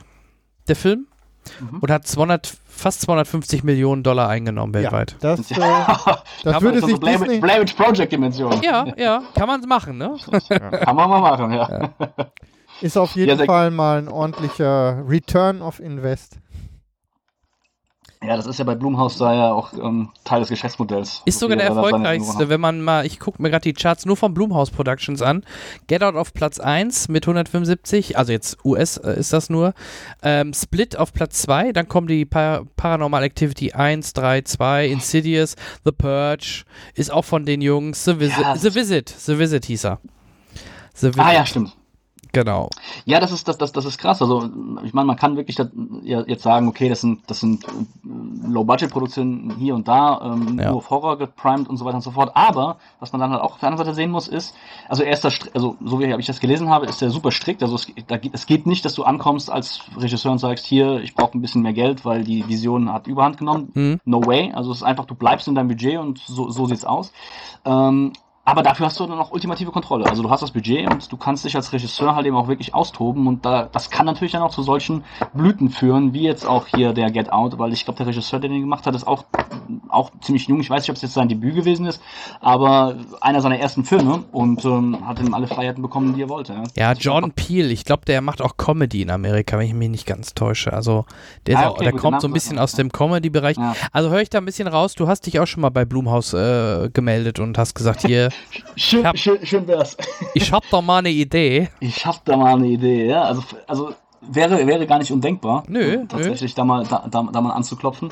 der 0.68 0.76
Film 0.76 1.06
mhm. 1.60 1.78
und 1.80 1.90
hat 1.90 2.06
200, 2.06 2.54
fast 2.68 3.02
250 3.02 3.64
Millionen 3.64 4.02
Dollar 4.02 4.28
eingenommen 4.28 4.74
weltweit. 4.74 5.16
Ja, 5.22 5.36
das, 5.36 5.50
äh, 5.50 5.54
das 6.44 6.62
würde 6.62 6.80
sich 6.82 6.98
Blair, 6.98 7.18
Disney... 7.18 7.40
Blair 7.40 7.60
Witch 7.60 7.74
Project 7.74 8.12
Dimension. 8.12 8.60
Ja, 8.62 8.86
ja, 8.96 9.22
kann 9.34 9.48
man 9.48 9.60
machen, 9.62 9.98
ne? 9.98 10.16
Ja. 10.48 10.58
Kann 10.58 10.96
man 10.96 11.10
mal 11.10 11.20
machen, 11.20 11.52
ja. 11.52 11.68
ja. 11.70 11.90
Ist 12.80 12.96
auf 12.98 13.16
jeden 13.16 13.44
Fall 13.46 13.70
mal 13.70 13.98
ein 13.98 14.08
ordentlicher 14.08 15.02
Return 15.08 15.62
of 15.62 15.80
Invest. 15.80 16.38
Ja, 18.22 18.36
das 18.36 18.46
ist 18.46 18.58
ja 18.58 18.64
bei 18.64 18.74
Blumhaus 18.74 19.18
da 19.18 19.34
ja 19.34 19.52
auch 19.52 19.74
ähm, 19.74 20.08
Teil 20.24 20.40
des 20.40 20.48
Geschäftsmodells. 20.48 21.22
Ist 21.26 21.38
sogar 21.38 21.58
der 21.58 21.66
erfolgreichste, 21.66 22.48
wenn 22.48 22.60
man 22.60 22.80
mal, 22.80 23.04
ich 23.04 23.20
gucke 23.20 23.42
mir 23.42 23.50
gerade 23.50 23.62
die 23.62 23.74
Charts 23.74 24.06
nur 24.06 24.16
von 24.16 24.32
Blumhaus 24.32 24.70
Productions 24.70 25.20
an. 25.20 25.44
Get 25.86 26.02
Out 26.02 26.16
auf 26.16 26.32
Platz 26.32 26.58
1 26.58 27.08
mit 27.08 27.24
175, 27.24 28.16
also 28.16 28.32
jetzt 28.32 28.56
US 28.64 28.96
äh, 28.96 29.18
ist 29.20 29.32
das 29.34 29.50
nur. 29.50 29.74
Ähm, 30.22 30.54
Split 30.54 30.96
auf 30.96 31.12
Platz 31.12 31.42
2, 31.42 31.72
dann 31.72 31.88
kommen 31.88 32.06
die 32.06 32.24
Par 32.24 32.64
Paranormal 32.76 33.22
Activity 33.22 33.72
1, 33.72 34.14
3, 34.14 34.42
2, 34.42 34.86
Insidious, 34.86 35.54
The 35.84 35.92
Purge, 35.92 36.64
ist 36.94 37.12
auch 37.12 37.24
von 37.24 37.44
den 37.44 37.60
Jungs, 37.60 38.04
The 38.04 38.18
Visit, 38.18 38.38
ja, 38.38 38.56
The 38.56 38.74
Visit, 38.74 39.10
The 39.10 39.38
Visit 39.38 39.66
hieß 39.66 39.84
er. 39.84 40.00
The 40.94 41.08
Visit. 41.08 41.20
Ah 41.20 41.32
ja, 41.34 41.44
stimmt. 41.44 41.75
Genau. 42.36 42.68
Ja, 43.06 43.18
das 43.18 43.32
ist 43.32 43.48
das, 43.48 43.56
das, 43.56 43.72
das 43.72 43.86
ist 43.86 43.96
krass. 43.96 44.20
Also 44.20 44.50
ich 44.84 44.92
meine, 44.92 45.06
man 45.06 45.16
kann 45.16 45.38
wirklich 45.38 45.56
das, 45.56 45.68
ja, 46.02 46.22
jetzt 46.26 46.42
sagen, 46.42 46.68
okay, 46.68 46.90
das 46.90 47.00
sind 47.00 47.20
das 47.28 47.40
sind 47.40 47.64
Low-Budget-Produktionen 48.46 49.56
hier 49.58 49.74
und 49.74 49.88
da, 49.88 50.20
ähm, 50.22 50.58
ja. 50.58 50.68
nur 50.68 50.76
auf 50.76 50.90
Horror 50.90 51.16
geprimed 51.16 51.66
und 51.66 51.78
so 51.78 51.86
weiter 51.86 51.94
und 51.94 52.02
so 52.02 52.10
fort. 52.10 52.32
Aber 52.34 52.76
was 53.00 53.12
man 53.12 53.22
dann 53.22 53.30
halt 53.30 53.40
auch 53.40 53.54
auf 53.54 53.60
der 53.60 53.70
anderen 53.70 53.86
Seite 53.86 53.94
sehen 53.94 54.10
muss, 54.10 54.28
ist, 54.28 54.54
also 54.86 55.02
er 55.02 55.14
ist 55.14 55.24
da, 55.24 55.30
also 55.54 55.78
so 55.82 55.98
wie 55.98 56.04
ich 56.14 56.26
das 56.26 56.38
gelesen 56.38 56.68
habe, 56.68 56.84
ist 56.84 57.00
er 57.00 57.08
super 57.08 57.30
strikt. 57.30 57.62
Also 57.62 57.76
es, 57.76 57.86
da, 58.06 58.18
es 58.30 58.44
geht 58.44 58.66
nicht, 58.66 58.84
dass 58.84 58.92
du 58.92 59.04
ankommst 59.04 59.50
als 59.50 59.80
Regisseur 59.96 60.32
und 60.32 60.38
sagst, 60.38 60.66
hier, 60.66 61.00
ich 61.00 61.14
brauche 61.14 61.38
ein 61.38 61.40
bisschen 61.40 61.62
mehr 61.62 61.72
Geld, 61.72 62.04
weil 62.04 62.22
die 62.22 62.46
Vision 62.46 62.92
hat 62.92 63.06
Überhand 63.06 63.38
genommen. 63.38 63.70
Mhm. 63.72 64.00
No 64.04 64.20
way. 64.26 64.52
Also 64.52 64.72
es 64.72 64.78
ist 64.78 64.82
einfach, 64.82 65.06
du 65.06 65.14
bleibst 65.14 65.48
in 65.48 65.54
deinem 65.54 65.68
Budget 65.68 65.98
und 65.98 66.18
so, 66.18 66.50
so 66.50 66.66
sieht's 66.66 66.84
aus. 66.84 67.14
Ähm, 67.64 68.12
aber 68.46 68.62
dafür 68.62 68.86
hast 68.86 69.00
du 69.00 69.06
dann 69.06 69.18
auch 69.18 69.32
ultimative 69.32 69.72
Kontrolle. 69.72 70.06
Also 70.06 70.22
du 70.22 70.30
hast 70.30 70.40
das 70.40 70.52
Budget 70.52 70.88
und 70.88 71.10
du 71.10 71.16
kannst 71.16 71.44
dich 71.44 71.56
als 71.56 71.72
Regisseur 71.72 72.14
halt 72.14 72.26
eben 72.26 72.36
auch 72.36 72.46
wirklich 72.46 72.74
austoben 72.74 73.26
und 73.26 73.44
da, 73.44 73.64
das 73.64 73.90
kann 73.90 74.06
natürlich 74.06 74.32
dann 74.32 74.42
auch 74.42 74.52
zu 74.52 74.62
solchen 74.62 75.02
Blüten 75.34 75.68
führen, 75.68 76.14
wie 76.14 76.22
jetzt 76.22 76.46
auch 76.46 76.68
hier 76.68 76.92
der 76.92 77.10
Get 77.10 77.32
Out, 77.32 77.58
weil 77.58 77.72
ich 77.72 77.84
glaube, 77.84 77.98
der 77.98 78.06
Regisseur, 78.06 78.38
der 78.38 78.48
den 78.48 78.60
gemacht 78.60 78.86
hat, 78.86 78.94
ist 78.94 79.04
auch, 79.04 79.24
auch 79.88 80.12
ziemlich 80.20 80.46
jung. 80.46 80.60
Ich 80.60 80.70
weiß 80.70 80.82
nicht, 80.82 80.90
ob 80.90 80.96
es 80.96 81.02
jetzt 81.02 81.14
sein 81.14 81.28
Debüt 81.28 81.56
gewesen 81.56 81.86
ist, 81.86 82.00
aber 82.40 82.94
einer 83.20 83.40
seiner 83.40 83.58
ersten 83.58 83.84
Filme 83.84 84.22
und 84.30 84.64
ähm, 84.64 85.04
hat 85.04 85.18
ihm 85.18 85.34
alle 85.34 85.48
Freiheiten 85.48 85.82
bekommen, 85.82 86.14
die 86.14 86.22
er 86.22 86.28
wollte. 86.28 86.52
Ja, 86.52 86.62
ja 86.76 86.92
Jordan 86.92 87.32
Peele, 87.32 87.72
ich 87.72 87.84
glaube, 87.84 88.04
der 88.04 88.20
macht 88.20 88.40
auch 88.40 88.56
Comedy 88.56 89.02
in 89.02 89.10
Amerika, 89.10 89.58
wenn 89.58 89.66
ich 89.66 89.74
mich 89.74 89.90
nicht 89.90 90.06
ganz 90.06 90.34
täusche. 90.34 90.72
Also 90.72 91.04
der, 91.48 91.58
ah, 91.58 91.70
okay, 91.70 91.70
auch, 91.70 91.78
der 91.78 91.92
kommt 91.94 92.20
so 92.20 92.28
ein 92.28 92.32
bisschen 92.32 92.60
aus 92.60 92.74
dem 92.74 92.92
Comedy-Bereich. 92.92 93.56
Ja. 93.56 93.74
Also 93.90 94.10
höre 94.10 94.20
ich 94.20 94.30
da 94.30 94.38
ein 94.38 94.44
bisschen 94.44 94.68
raus, 94.68 94.94
du 94.94 95.08
hast 95.08 95.22
dich 95.26 95.40
auch 95.40 95.46
schon 95.46 95.62
mal 95.62 95.70
bei 95.70 95.84
Blumhaus 95.84 96.32
äh, 96.32 96.90
gemeldet 96.92 97.40
und 97.40 97.58
hast 97.58 97.74
gesagt, 97.74 98.06
hier 98.06 98.30
schön, 98.76 99.06
hab, 99.06 99.18
schön, 99.18 99.44
schön 99.44 99.66
wär's. 99.66 99.96
ich 100.34 100.52
hab 100.52 100.68
da 100.70 100.80
mal 100.80 100.98
eine 100.98 101.10
Idee. 101.10 101.68
Ich 101.80 102.04
hab 102.04 102.24
da 102.24 102.36
mal 102.36 102.54
eine 102.54 102.68
Idee, 102.68 103.06
ja. 103.06 103.22
Also, 103.22 103.42
also 103.66 103.94
wäre, 104.20 104.66
wäre 104.66 104.86
gar 104.86 104.98
nicht 104.98 105.10
undenkbar. 105.10 105.64
Nö. 105.68 106.04
Tatsächlich 106.08 106.52
nö. 106.52 106.56
Da, 106.56 106.64
mal, 106.64 106.84
da, 106.84 107.06
da, 107.10 107.28
da 107.32 107.40
mal 107.40 107.52
anzuklopfen. 107.52 108.10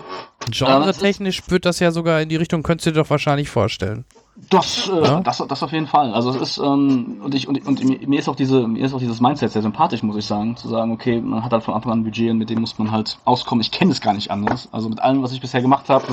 Genre-technisch 0.51 1.43
wird 1.49 1.65
das 1.65 1.81
ja 1.81 1.91
sogar 1.91 2.21
in 2.21 2.29
die 2.29 2.37
Richtung, 2.37 2.63
könntest 2.63 2.87
du 2.87 2.91
dir 2.93 3.03
doch 3.03 3.11
wahrscheinlich 3.11 3.49
vorstellen. 3.49 4.05
Das, 4.51 4.89
äh, 4.89 5.01
ja? 5.01 5.21
das, 5.21 5.39
das 5.39 5.63
auf 5.63 5.71
jeden 5.71 5.87
Fall. 5.87 6.13
Also 6.13 6.31
es 6.31 6.37
ist 6.37 6.59
ähm, 6.59 7.21
und 7.23 7.37
ich 7.37 7.47
und, 7.47 7.65
und 7.67 8.09
mir 8.09 8.19
ist 8.19 8.29
auch 8.29 8.35
diese 8.35 8.67
mir 8.67 8.85
ist 8.85 8.93
auch 8.93 8.99
dieses 8.99 9.21
Mindset 9.21 9.53
sehr 9.53 9.63
sympathisch, 9.63 10.03
muss 10.03 10.17
ich 10.17 10.27
sagen, 10.27 10.57
zu 10.57 10.69
sagen, 10.69 10.91
okay, 10.91 11.21
man 11.21 11.45
hat 11.45 11.53
halt 11.53 11.63
von 11.63 11.73
Anfang 11.73 11.93
an 11.93 12.01
ein 12.01 12.05
Budget 12.05 12.33
und 12.33 12.39
mit 12.39 12.51
dem 12.51 12.61
muss 12.61 12.77
man 12.77 12.91
halt 12.91 13.17
auskommen. 13.25 13.61
Ich 13.61 13.71
kenne 13.71 13.93
es 13.93 14.01
gar 14.01 14.13
nicht 14.13 14.33
anders. 14.33 14.69
Also 14.73 14.89
mit 14.89 15.01
allem, 15.01 15.23
was 15.23 15.31
ich 15.31 15.41
bisher 15.41 15.63
gemacht 15.63 15.89
habe, 15.89 16.05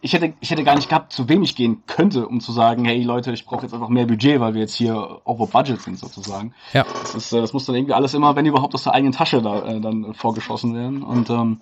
ich 0.00 0.12
hätte 0.14 0.32
ich 0.40 0.50
hätte 0.50 0.64
gar 0.64 0.76
nicht 0.76 0.88
gehabt, 0.88 1.12
zu 1.12 1.28
wem 1.28 1.42
ich 1.42 1.56
gehen 1.56 1.82
könnte, 1.86 2.26
um 2.26 2.40
zu 2.40 2.52
sagen, 2.52 2.86
hey 2.86 3.02
Leute, 3.02 3.32
ich 3.32 3.44
brauche 3.44 3.64
jetzt 3.64 3.74
einfach 3.74 3.90
mehr 3.90 4.06
Budget, 4.06 4.40
weil 4.40 4.54
wir 4.54 4.62
jetzt 4.62 4.74
hier 4.74 5.20
over 5.24 5.46
budget 5.46 5.82
sind 5.82 5.98
sozusagen. 5.98 6.54
Ja. 6.72 6.86
Das, 7.02 7.14
ist, 7.14 7.32
äh, 7.34 7.40
das 7.40 7.52
muss 7.52 7.66
dann 7.66 7.76
irgendwie 7.76 7.92
alles 7.92 8.14
immer, 8.14 8.34
wenn 8.34 8.46
überhaupt 8.46 8.74
aus 8.74 8.84
der 8.84 8.94
eigenen 8.94 9.12
Tasche 9.12 9.42
da 9.42 9.66
äh, 9.66 9.80
dann 9.80 10.14
vorgeschossen 10.14 10.74
werden 10.74 11.02
und 11.02 11.28
ähm, 11.28 11.60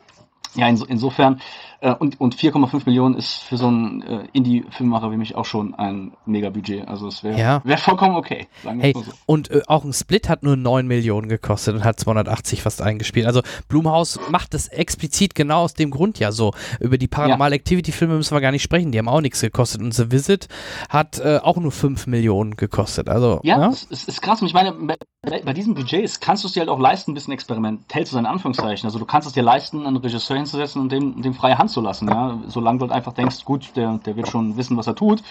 ja, 0.55 0.69
in, 0.69 0.81
insofern 0.89 1.41
äh, 1.81 1.93
und, 1.93 2.21
und 2.21 2.35
4,5 2.35 2.83
Millionen 2.87 3.15
ist 3.17 3.43
für 3.43 3.57
so 3.57 3.67
einen 3.67 4.03
äh, 4.03 4.29
Indie-Filmemacher 4.33 5.11
wie 5.11 5.17
mich 5.17 5.35
auch 5.35 5.45
schon 5.45 5.75
ein 5.75 6.13
Mega-Budget. 6.25 6.89
Also 6.89 7.09
es 7.09 7.23
wäre 7.23 7.39
ja. 7.39 7.61
wär 7.65 7.79
vollkommen 7.79 8.17
okay. 8.17 8.47
hey, 8.63 8.93
so. 8.95 9.05
Und 9.27 9.51
äh, 9.51 9.63
auch 9.67 9.85
ein 9.85 9.93
Split 9.93 10.29
hat 10.29 10.43
nur 10.43 10.57
9 10.57 10.87
Millionen 10.87 11.29
gekostet 11.29 11.75
und 11.75 11.85
hat 11.85 12.01
280 12.01 12.63
fast 12.63 12.81
eingespielt. 12.83 13.27
Also 13.27 13.43
Blumhaus 13.69 14.19
macht 14.31 14.55
das 14.55 14.69
explizit 14.69 15.35
genau 15.35 15.63
aus 15.63 15.75
dem 15.75 15.91
Grund 15.91 16.19
ja 16.19 16.33
so. 16.33 16.53
Über 16.81 16.99
die 16.99 17.09
Paranormal 17.09 17.51
ja. 17.51 17.57
Activity-Filme 17.57 18.17
müssen 18.17 18.35
wir 18.35 18.41
gar 18.41 18.53
nicht 18.53 18.63
sprechen. 18.63 18.93
Die 18.93 18.99
haben 18.99 19.09
auch 19.09 19.21
nichts 19.21 19.41
gekostet. 19.41 19.83
Und 19.83 19.93
The 19.93 20.11
Visit 20.11 20.49
hat 20.89 21.19
äh, 21.19 21.39
auch 21.43 21.57
nur 21.57 21.73
5 21.73 22.07
Millionen 22.07 22.57
gekostet. 22.57 23.09
Also, 23.09 23.41
ja, 23.43 23.59
ja? 23.59 23.69
Es, 23.69 23.87
es 23.91 24.05
ist 24.05 24.23
krass. 24.23 24.41
Und 24.41 24.49
ich 24.49 24.55
meine, 24.55 24.73
bei, 24.73 25.43
bei 25.43 25.53
diesen 25.53 25.75
Budgets 25.75 26.21
kannst 26.21 26.45
du 26.45 26.49
es 26.49 26.55
dir 26.55 26.61
halt 26.61 26.71
auch 26.71 26.79
leisten, 26.79 27.11
ein 27.11 27.15
bisschen 27.15 27.33
experimentell 27.33 28.07
zu 28.07 28.15
sein, 28.15 28.27
Anführungszeichen. 28.27 28.87
Also 28.87 28.99
du 28.99 29.05
kannst 29.05 29.29
es 29.29 29.35
dir 29.35 29.43
leisten, 29.43 29.87
einen 29.87 29.97
Regisseur 29.97 30.37
hinzusetzen 30.37 30.81
und 30.81 30.93
dem, 30.93 31.21
dem 31.21 31.35
freie 31.35 31.59
Hand 31.59 31.66
zu 31.69 31.81
lassen. 31.81 32.09
Ja? 32.09 32.39
Solange 32.47 32.79
du 32.79 32.83
halt 32.85 32.93
einfach 32.93 33.13
denkst, 33.13 33.45
gut, 33.45 33.77
der, 33.77 33.99
der 33.99 34.17
wird 34.17 34.29
schon 34.29 34.57
wissen, 34.57 34.77
was 34.77 34.87
er 34.87 34.95
tut. 34.95 35.23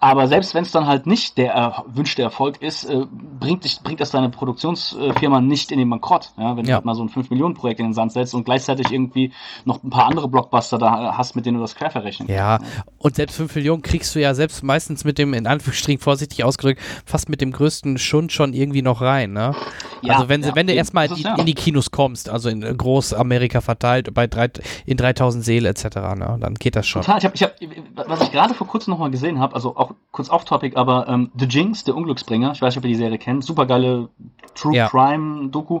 Aber 0.00 0.26
selbst 0.28 0.54
wenn 0.54 0.62
es 0.62 0.72
dann 0.72 0.86
halt 0.86 1.06
nicht 1.06 1.38
der 1.38 1.52
erwünschte 1.52 2.22
Erfolg 2.22 2.60
ist, 2.62 2.84
äh, 2.84 3.06
bringt, 3.40 3.64
dich, 3.64 3.80
bringt 3.80 4.00
das 4.00 4.10
deine 4.10 4.30
Produktionsfirma 4.30 5.40
nicht 5.40 5.72
in 5.72 5.78
den 5.78 5.90
Bankrott. 5.90 6.30
Ja? 6.36 6.56
Wenn 6.56 6.64
ja. 6.64 6.70
du 6.70 6.74
halt 6.74 6.84
mal 6.84 6.94
so 6.94 7.02
ein 7.02 7.10
5-Millionen-Projekt 7.10 7.80
in 7.80 7.86
den 7.86 7.94
Sand 7.94 8.12
setzt 8.12 8.34
und 8.34 8.44
gleichzeitig 8.44 8.90
irgendwie 8.90 9.32
noch 9.64 9.82
ein 9.82 9.90
paar 9.90 10.06
andere 10.06 10.28
Blockbuster 10.28 10.78
da 10.78 11.16
hast, 11.16 11.36
mit 11.36 11.46
denen 11.46 11.56
du 11.56 11.62
das 11.62 11.74
quer 11.74 11.90
verrechnen 11.90 12.28
Ja, 12.28 12.58
und 12.98 13.16
selbst 13.16 13.36
5 13.36 13.54
Millionen 13.54 13.82
kriegst 13.82 14.14
du 14.14 14.20
ja 14.20 14.34
selbst 14.34 14.62
meistens 14.62 15.04
mit 15.04 15.18
dem, 15.18 15.34
in 15.34 15.46
Anführungsstrichen 15.46 16.00
vorsichtig 16.00 16.44
ausgedrückt, 16.44 16.80
fast 17.04 17.28
mit 17.28 17.40
dem 17.40 17.52
größten 17.52 17.98
Schund 17.98 18.32
schon 18.32 18.52
irgendwie 18.52 18.82
noch 18.82 19.00
rein. 19.00 19.32
Ne? 19.32 19.54
Ja, 20.02 20.14
also 20.14 20.28
wenn, 20.28 20.42
ja, 20.42 20.54
wenn 20.54 20.66
du 20.66 20.72
erstmal 20.72 21.06
in, 21.06 21.26
in 21.38 21.46
die 21.46 21.54
Kinos 21.54 21.90
kommst, 21.90 22.28
also 22.28 22.48
in 22.48 22.60
Großamerika 22.60 23.60
verteilt, 23.60 24.12
bei 24.14 24.26
drei, 24.26 24.50
in 24.86 24.96
3000 24.96 25.44
Seele 25.44 25.68
etc., 25.68 25.81
ne? 25.90 26.38
dann 26.40 26.54
geht 26.54 26.76
das 26.76 26.86
schon. 26.86 27.02
Total, 27.02 27.18
ich 27.18 27.24
hab, 27.24 27.34
ich 27.34 27.42
hab, 27.42 28.08
was 28.08 28.22
ich 28.22 28.32
gerade 28.32 28.54
vor 28.54 28.66
kurzem 28.66 28.92
nochmal 28.92 29.10
gesehen 29.10 29.38
habe, 29.38 29.54
also 29.54 29.76
auch 29.76 29.94
kurz 30.10 30.30
off-topic, 30.30 30.76
aber 30.76 31.08
ähm, 31.08 31.30
The 31.38 31.46
Jinx, 31.46 31.84
der 31.84 31.96
Unglücksbringer, 31.96 32.52
ich 32.52 32.62
weiß 32.62 32.74
nicht, 32.74 32.78
ob 32.78 32.84
ihr 32.84 32.94
die 32.94 32.96
Serie 32.96 33.18
kennt, 33.18 33.44
supergeile 33.44 34.08
True 34.54 34.74
ja. 34.74 34.88
Crime 34.88 35.48
Doku, 35.48 35.80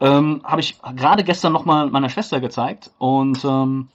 ähm, 0.00 0.40
habe 0.44 0.60
ich 0.60 0.80
gerade 0.96 1.24
gestern 1.24 1.52
nochmal 1.52 1.88
meiner 1.90 2.08
Schwester 2.08 2.40
gezeigt 2.40 2.90
und 2.98 3.44
ähm, 3.44 3.88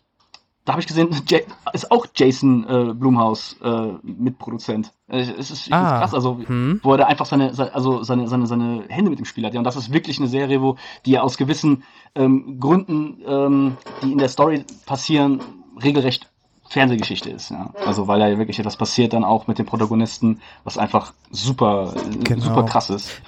da 0.66 0.74
habe 0.74 0.82
ich 0.82 0.88
gesehen, 0.88 1.10
ist 1.74 1.92
auch 1.92 2.08
Jason 2.16 2.66
äh, 2.68 2.94
Blumhaus 2.94 3.56
äh, 3.64 3.94
Mitproduzent. 4.02 4.92
Äh, 5.08 5.20
es 5.20 5.52
ist 5.52 5.72
ah, 5.72 6.00
krass, 6.00 6.14
also 6.14 6.40
hm. 6.46 6.80
wo 6.84 6.92
er 6.92 6.98
da 6.98 7.06
einfach 7.06 7.28
seine, 7.28 7.54
also 7.74 8.04
seine, 8.04 8.28
seine, 8.28 8.48
seine 8.48 8.84
Hände 8.90 9.12
mit 9.12 9.20
dem 9.20 9.26
Spiel 9.26 9.46
hat. 9.46 9.54
Ja, 9.54 9.60
und 9.60 9.64
das 9.64 9.76
ist 9.76 9.94
wirklich 9.94 10.18
eine 10.18 10.28
Serie, 10.28 10.62
wo 10.62 10.76
die 11.06 11.12
ja 11.12 11.22
aus 11.22 11.38
gewissen 11.38 11.84
ähm, 12.16 12.60
Gründen, 12.60 13.22
ähm, 13.26 13.78
die 14.04 14.12
in 14.12 14.18
der 14.18 14.30
Story 14.30 14.66
passieren, 14.86 15.42
regelrecht 15.82 16.30
Fernsehgeschichte 16.68 17.30
ist. 17.30 17.52
Ja. 17.52 17.70
Also 17.86 18.08
weil 18.08 18.20
da 18.20 18.28
ja 18.28 18.38
wirklich 18.40 18.58
etwas 18.58 18.76
passiert 18.76 19.14
dann 19.14 19.24
auch 19.24 19.46
mit 19.48 19.60
den 19.60 19.68
Protagonisten, 19.68 20.42
was 20.64 20.80
einfach 20.80 21.14
super, 21.30 21.94
genau. 22.24 22.44
super 22.44 22.64
krass 22.64 22.90
ist. 22.90 23.22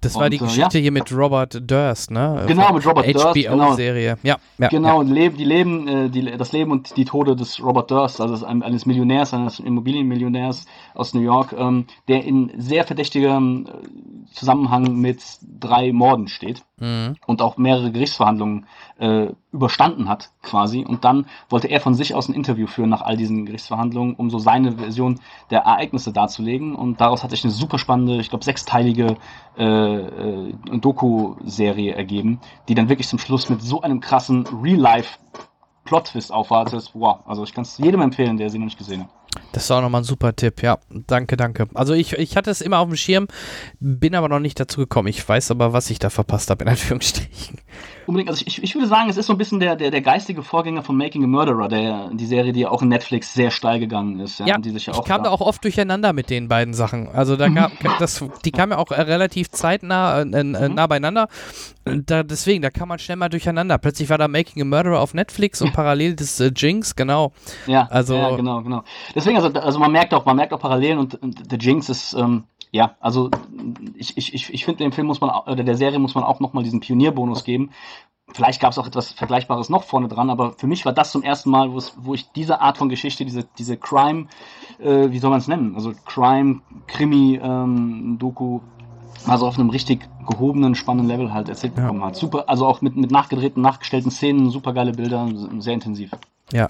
Das 0.00 0.14
war 0.14 0.24
und, 0.24 0.32
die 0.32 0.36
äh, 0.36 0.40
Geschichte 0.40 0.78
ja. 0.78 0.82
hier 0.82 0.92
mit 0.92 1.12
Robert 1.12 1.58
Durst, 1.68 2.10
ne? 2.10 2.44
Genau, 2.46 2.72
mit 2.72 2.86
Robert 2.86 3.06
Durst. 3.06 3.36
HBO-Serie. 3.36 4.18
Genau. 4.22 4.34
Ja, 4.34 4.36
ja. 4.58 4.68
Genau, 4.68 5.02
ja. 5.02 5.08
Leben, 5.08 5.36
die 5.36 5.44
Leben, 5.44 5.88
äh, 5.88 6.08
die, 6.08 6.36
das 6.36 6.52
Leben 6.52 6.70
und 6.70 6.96
die 6.96 7.04
Tode 7.04 7.34
des 7.34 7.62
Robert 7.62 7.90
Durst, 7.90 8.20
also 8.20 8.46
eines 8.46 8.86
Millionärs, 8.86 9.34
eines 9.34 9.58
Immobilienmillionärs 9.58 10.66
aus 10.94 11.14
New 11.14 11.20
York, 11.20 11.54
ähm, 11.56 11.86
der 12.06 12.24
in 12.24 12.52
sehr 12.56 12.84
verdächtigem 12.84 13.66
äh, 13.66 14.32
Zusammenhang 14.32 14.96
mit 14.96 15.20
drei 15.42 15.92
Morden 15.92 16.28
steht 16.28 16.62
mhm. 16.78 17.16
und 17.26 17.42
auch 17.42 17.56
mehrere 17.56 17.90
Gerichtsverhandlungen 17.90 18.66
äh, 18.98 19.28
überstanden 19.52 20.08
hat, 20.08 20.30
quasi. 20.42 20.84
Und 20.84 21.04
dann 21.04 21.26
wollte 21.48 21.68
er 21.68 21.80
von 21.80 21.94
sich 21.94 22.14
aus 22.14 22.28
ein 22.28 22.34
Interview 22.34 22.66
führen 22.66 22.90
nach 22.90 23.02
all 23.02 23.16
diesen 23.16 23.46
Gerichtsverhandlungen, 23.46 24.14
um 24.14 24.30
so 24.30 24.38
seine 24.38 24.72
Version 24.72 25.20
der 25.50 25.60
Ereignisse 25.60 26.12
darzulegen. 26.12 26.74
Und 26.74 27.00
daraus 27.00 27.22
hat 27.22 27.30
sich 27.30 27.44
eine 27.44 27.52
super 27.52 27.78
spannende, 27.78 28.20
ich 28.20 28.30
glaube, 28.30 28.44
sechsteilige 28.44 29.16
äh, 29.56 29.64
äh, 29.64 30.54
Doku-Serie 30.78 31.94
ergeben, 31.94 32.40
die 32.68 32.74
dann 32.74 32.88
wirklich 32.88 33.08
zum 33.08 33.18
Schluss 33.18 33.48
mit 33.48 33.62
so 33.62 33.82
einem 33.82 34.00
krassen 34.00 34.46
Real-Life 34.62 35.18
Plot-Twist 35.84 36.32
aufwartet. 36.32 36.90
Wow, 36.92 37.20
also 37.26 37.44
ich 37.44 37.54
kann 37.54 37.62
es 37.62 37.78
jedem 37.78 38.02
empfehlen, 38.02 38.36
der 38.36 38.50
sie 38.50 38.58
noch 38.58 38.66
nicht 38.66 38.78
gesehen 38.78 39.04
hat. 39.04 39.08
Das 39.52 39.70
war 39.70 39.78
auch 39.78 39.82
nochmal 39.82 40.02
ein 40.02 40.04
super 40.04 40.34
Tipp, 40.34 40.62
ja. 40.62 40.78
Danke, 40.90 41.36
danke. 41.36 41.68
Also 41.74 41.94
ich, 41.94 42.12
ich 42.14 42.36
hatte 42.36 42.50
es 42.50 42.60
immer 42.60 42.78
auf 42.78 42.88
dem 42.88 42.96
Schirm, 42.96 43.28
bin 43.80 44.14
aber 44.14 44.28
noch 44.28 44.40
nicht 44.40 44.58
dazu 44.58 44.80
gekommen. 44.80 45.08
Ich 45.08 45.26
weiß 45.26 45.50
aber, 45.50 45.72
was 45.72 45.88
ich 45.90 45.98
da 45.98 46.10
verpasst 46.10 46.50
habe, 46.50 46.64
in 46.64 46.70
Anführungsstrichen 46.70 47.58
unbedingt, 48.08 48.30
also 48.30 48.42
ich, 48.46 48.62
ich 48.62 48.74
würde 48.74 48.86
sagen, 48.86 49.10
es 49.10 49.18
ist 49.18 49.26
so 49.26 49.34
ein 49.34 49.38
bisschen 49.38 49.60
der, 49.60 49.76
der, 49.76 49.90
der 49.90 50.00
geistige 50.00 50.42
Vorgänger 50.42 50.82
von 50.82 50.96
Making 50.96 51.24
a 51.24 51.26
Murderer, 51.26 51.68
der, 51.68 52.10
die 52.12 52.24
Serie, 52.24 52.52
die 52.52 52.66
auch 52.66 52.80
in 52.80 52.88
Netflix 52.88 53.34
sehr 53.34 53.50
steil 53.50 53.78
gegangen 53.78 54.18
ist. 54.18 54.40
Ja, 54.40 54.46
ja 54.46 54.58
die 54.58 54.70
sich 54.70 54.86
ja 54.86 54.94
auch 54.94 55.00
ich 55.00 55.04
kam 55.04 55.22
da 55.22 55.30
auch 55.30 55.42
oft 55.42 55.62
durcheinander 55.62 56.14
mit 56.14 56.30
den 56.30 56.48
beiden 56.48 56.72
Sachen. 56.72 57.08
Also 57.08 57.36
da 57.36 57.50
kam, 57.50 57.70
das, 57.98 58.24
die 58.44 58.50
kamen 58.50 58.72
ja 58.72 58.78
auch 58.78 58.90
relativ 58.90 59.50
zeitnah 59.50 60.20
äh, 60.20 60.22
äh, 60.22 60.42
mhm. 60.42 60.74
nah 60.74 60.86
beieinander. 60.86 61.28
Da, 61.84 62.22
deswegen, 62.22 62.62
da 62.62 62.70
kam 62.70 62.88
man 62.88 62.98
schnell 62.98 63.16
mal 63.16 63.28
durcheinander. 63.28 63.76
Plötzlich 63.76 64.08
war 64.08 64.18
da 64.18 64.26
Making 64.26 64.62
a 64.62 64.64
Murderer 64.64 65.00
auf 65.00 65.12
Netflix 65.12 65.60
und 65.60 65.72
parallel 65.74 66.16
das 66.16 66.40
äh, 66.40 66.50
Jinx, 66.56 66.96
genau. 66.96 67.32
Ja, 67.66 67.88
also, 67.90 68.14
ja, 68.14 68.34
genau, 68.34 68.62
genau. 68.62 68.82
Deswegen, 69.14 69.36
also, 69.36 69.48
also 69.60 69.78
man 69.78 69.92
merkt 69.92 70.14
auch, 70.14 70.24
man 70.24 70.36
merkt 70.36 70.54
auch 70.54 70.60
Parallelen 70.60 70.98
und, 70.98 71.14
und 71.22 71.50
The 71.50 71.56
Jinx 71.56 71.90
ist, 71.90 72.14
ähm, 72.14 72.44
ja, 72.70 72.96
also 73.00 73.30
ich, 73.94 74.16
ich, 74.16 74.34
ich, 74.34 74.52
ich 74.52 74.64
finde, 74.64 74.84
dem 74.84 74.92
Film 74.92 75.06
muss 75.06 75.20
man, 75.20 75.30
oder 75.30 75.64
der 75.64 75.76
Serie 75.76 75.98
muss 75.98 76.14
man 76.14 76.24
auch 76.24 76.40
nochmal 76.40 76.64
diesen 76.64 76.80
Pionierbonus 76.80 77.44
geben, 77.44 77.70
Vielleicht 78.32 78.60
gab 78.60 78.72
es 78.72 78.78
auch 78.78 78.86
etwas 78.86 79.12
Vergleichbares 79.12 79.70
noch 79.70 79.84
vorne 79.84 80.06
dran, 80.06 80.28
aber 80.28 80.52
für 80.52 80.66
mich 80.66 80.84
war 80.84 80.92
das 80.92 81.12
zum 81.12 81.22
ersten 81.22 81.48
Mal, 81.50 81.72
wo 81.72 82.14
ich 82.14 82.30
diese 82.32 82.60
Art 82.60 82.76
von 82.76 82.90
Geschichte, 82.90 83.24
diese, 83.24 83.44
diese 83.56 83.78
Crime, 83.78 84.26
äh, 84.78 85.10
wie 85.10 85.18
soll 85.18 85.30
man 85.30 85.38
es 85.38 85.48
nennen? 85.48 85.74
Also 85.74 85.94
Crime, 86.04 86.60
Krimi, 86.86 87.40
ähm, 87.42 88.16
Doku, 88.18 88.60
also 89.26 89.46
auf 89.46 89.58
einem 89.58 89.70
richtig 89.70 90.06
gehobenen, 90.26 90.74
spannenden 90.74 91.08
Level 91.08 91.32
halt 91.32 91.48
erzählt 91.48 91.72
ja. 91.76 91.84
bekommen 91.84 92.04
hat. 92.04 92.16
Super, 92.16 92.44
also 92.48 92.66
auch 92.66 92.82
mit, 92.82 92.96
mit 92.96 93.10
nachgedrehten, 93.10 93.62
nachgestellten 93.62 94.10
Szenen, 94.10 94.50
super 94.50 94.74
geile 94.74 94.92
Bilder, 94.92 95.26
sehr 95.58 95.74
intensiv. 95.74 96.10
Ja. 96.52 96.68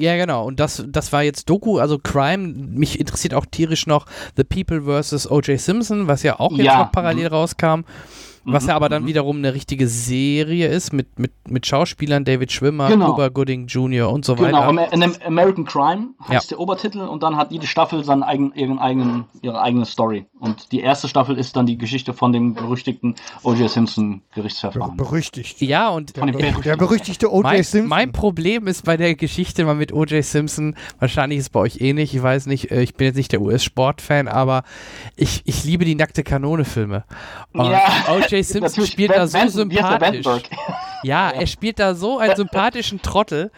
Ja, 0.00 0.16
genau. 0.16 0.46
Und 0.46 0.60
das, 0.60 0.82
das 0.88 1.12
war 1.12 1.22
jetzt 1.22 1.48
Doku, 1.50 1.78
also 1.78 1.98
Crime. 1.98 2.48
Mich 2.48 2.98
interessiert 2.98 3.34
auch 3.34 3.46
tierisch 3.46 3.86
noch 3.86 4.06
The 4.36 4.44
People 4.44 4.82
vs. 4.82 5.30
O.J. 5.30 5.60
Simpson, 5.60 6.08
was 6.08 6.22
ja 6.22 6.40
auch 6.40 6.52
jetzt 6.52 6.64
ja. 6.66 6.78
noch 6.78 6.92
parallel 6.92 7.28
rauskam. 7.28 7.82
Was 8.44 8.64
Mhm, 8.64 8.68
ja 8.70 8.76
aber 8.76 8.88
dann 8.88 9.02
mhm. 9.02 9.06
wiederum 9.08 9.36
eine 9.38 9.52
richtige 9.54 9.86
Serie 9.86 10.68
ist 10.68 10.92
mit, 10.92 11.18
mit, 11.18 11.32
mit 11.48 11.66
Schauspielern, 11.66 12.24
David 12.24 12.50
Schwimmer, 12.52 12.88
Genau. 12.88 13.10
Cuba 13.12 13.28
Gooding 13.28 13.66
Jr. 13.66 14.10
und 14.10 14.24
so 14.24 14.34
Genau, 14.34 14.46
weiter. 14.58 14.68
Amer- 14.68 14.92
in 14.92 15.00
dem 15.00 15.12
American 15.26 15.64
Crime 15.66 16.08
heißt 16.28 16.50
Ja. 16.50 16.56
der 16.56 16.60
Obertitel 16.60 17.00
und 17.00 17.22
dann 17.22 17.36
hat 17.36 17.52
jede 17.52 17.66
Staffel 17.66 18.02
seinen 18.04 18.22
eigen, 18.22 18.52
ihren 18.54 18.78
eigenen, 18.78 19.24
ihre 19.42 19.60
eigene 19.60 19.84
Story. 19.84 20.26
Und 20.38 20.72
die 20.72 20.80
erste 20.80 21.06
Staffel 21.08 21.36
ist 21.38 21.54
dann 21.56 21.66
die 21.66 21.76
Geschichte 21.76 22.14
von 22.14 22.32
dem 22.32 22.54
berüchtigten 22.54 23.14
O.J. 23.42 23.68
Simpson 23.70 24.22
Gerichtsverfahren. 24.34 24.96
Berüchtigt. 24.96 25.60
Ja, 25.60 25.90
und 25.90 26.16
Der, 26.16 26.26
der 26.26 26.76
berüchtigte 26.76 27.30
O.J. 27.32 27.64
Simpson. 27.64 27.88
mein 27.88 28.12
Problem 28.12 28.66
ist 28.66 28.84
bei 28.86 28.96
der 28.96 29.14
Geschichte 29.16 29.64
mal 29.64 29.74
mit 29.74 29.92
O.J. 29.92 30.24
Simpson, 30.24 30.76
wahrscheinlich 30.98 31.38
ist 31.40 31.44
es 31.44 31.50
bei 31.50 31.60
euch 31.60 31.80
ähnlich, 31.80 32.14
ich 32.14 32.22
weiß 32.22 32.46
nicht, 32.46 32.70
äh, 32.70 32.82
ich 32.82 32.94
bin 32.94 33.06
jetzt 33.06 33.16
nicht 33.16 33.32
der 33.32 33.42
US-Sport-Fan, 33.42 34.28
aber 34.28 34.62
ich, 35.16 35.42
ich 35.44 35.64
liebe 35.64 35.84
die 35.84 35.94
nackte 35.94 36.22
Kanone-Filme. 36.24 37.04
Ja, 37.54 37.82
O.J. 38.32 38.42
Simpson 38.44 38.86
spielt 38.86 39.10
da 39.10 39.26
so 39.26 39.48
sympathisch. 39.48 40.26
Ja, 41.02 41.30
er 41.30 41.46
spielt 41.46 41.78
da 41.78 41.94
so 41.94 42.18
einen 42.18 42.36
sympathischen 42.36 43.00
Trottel. 43.02 43.50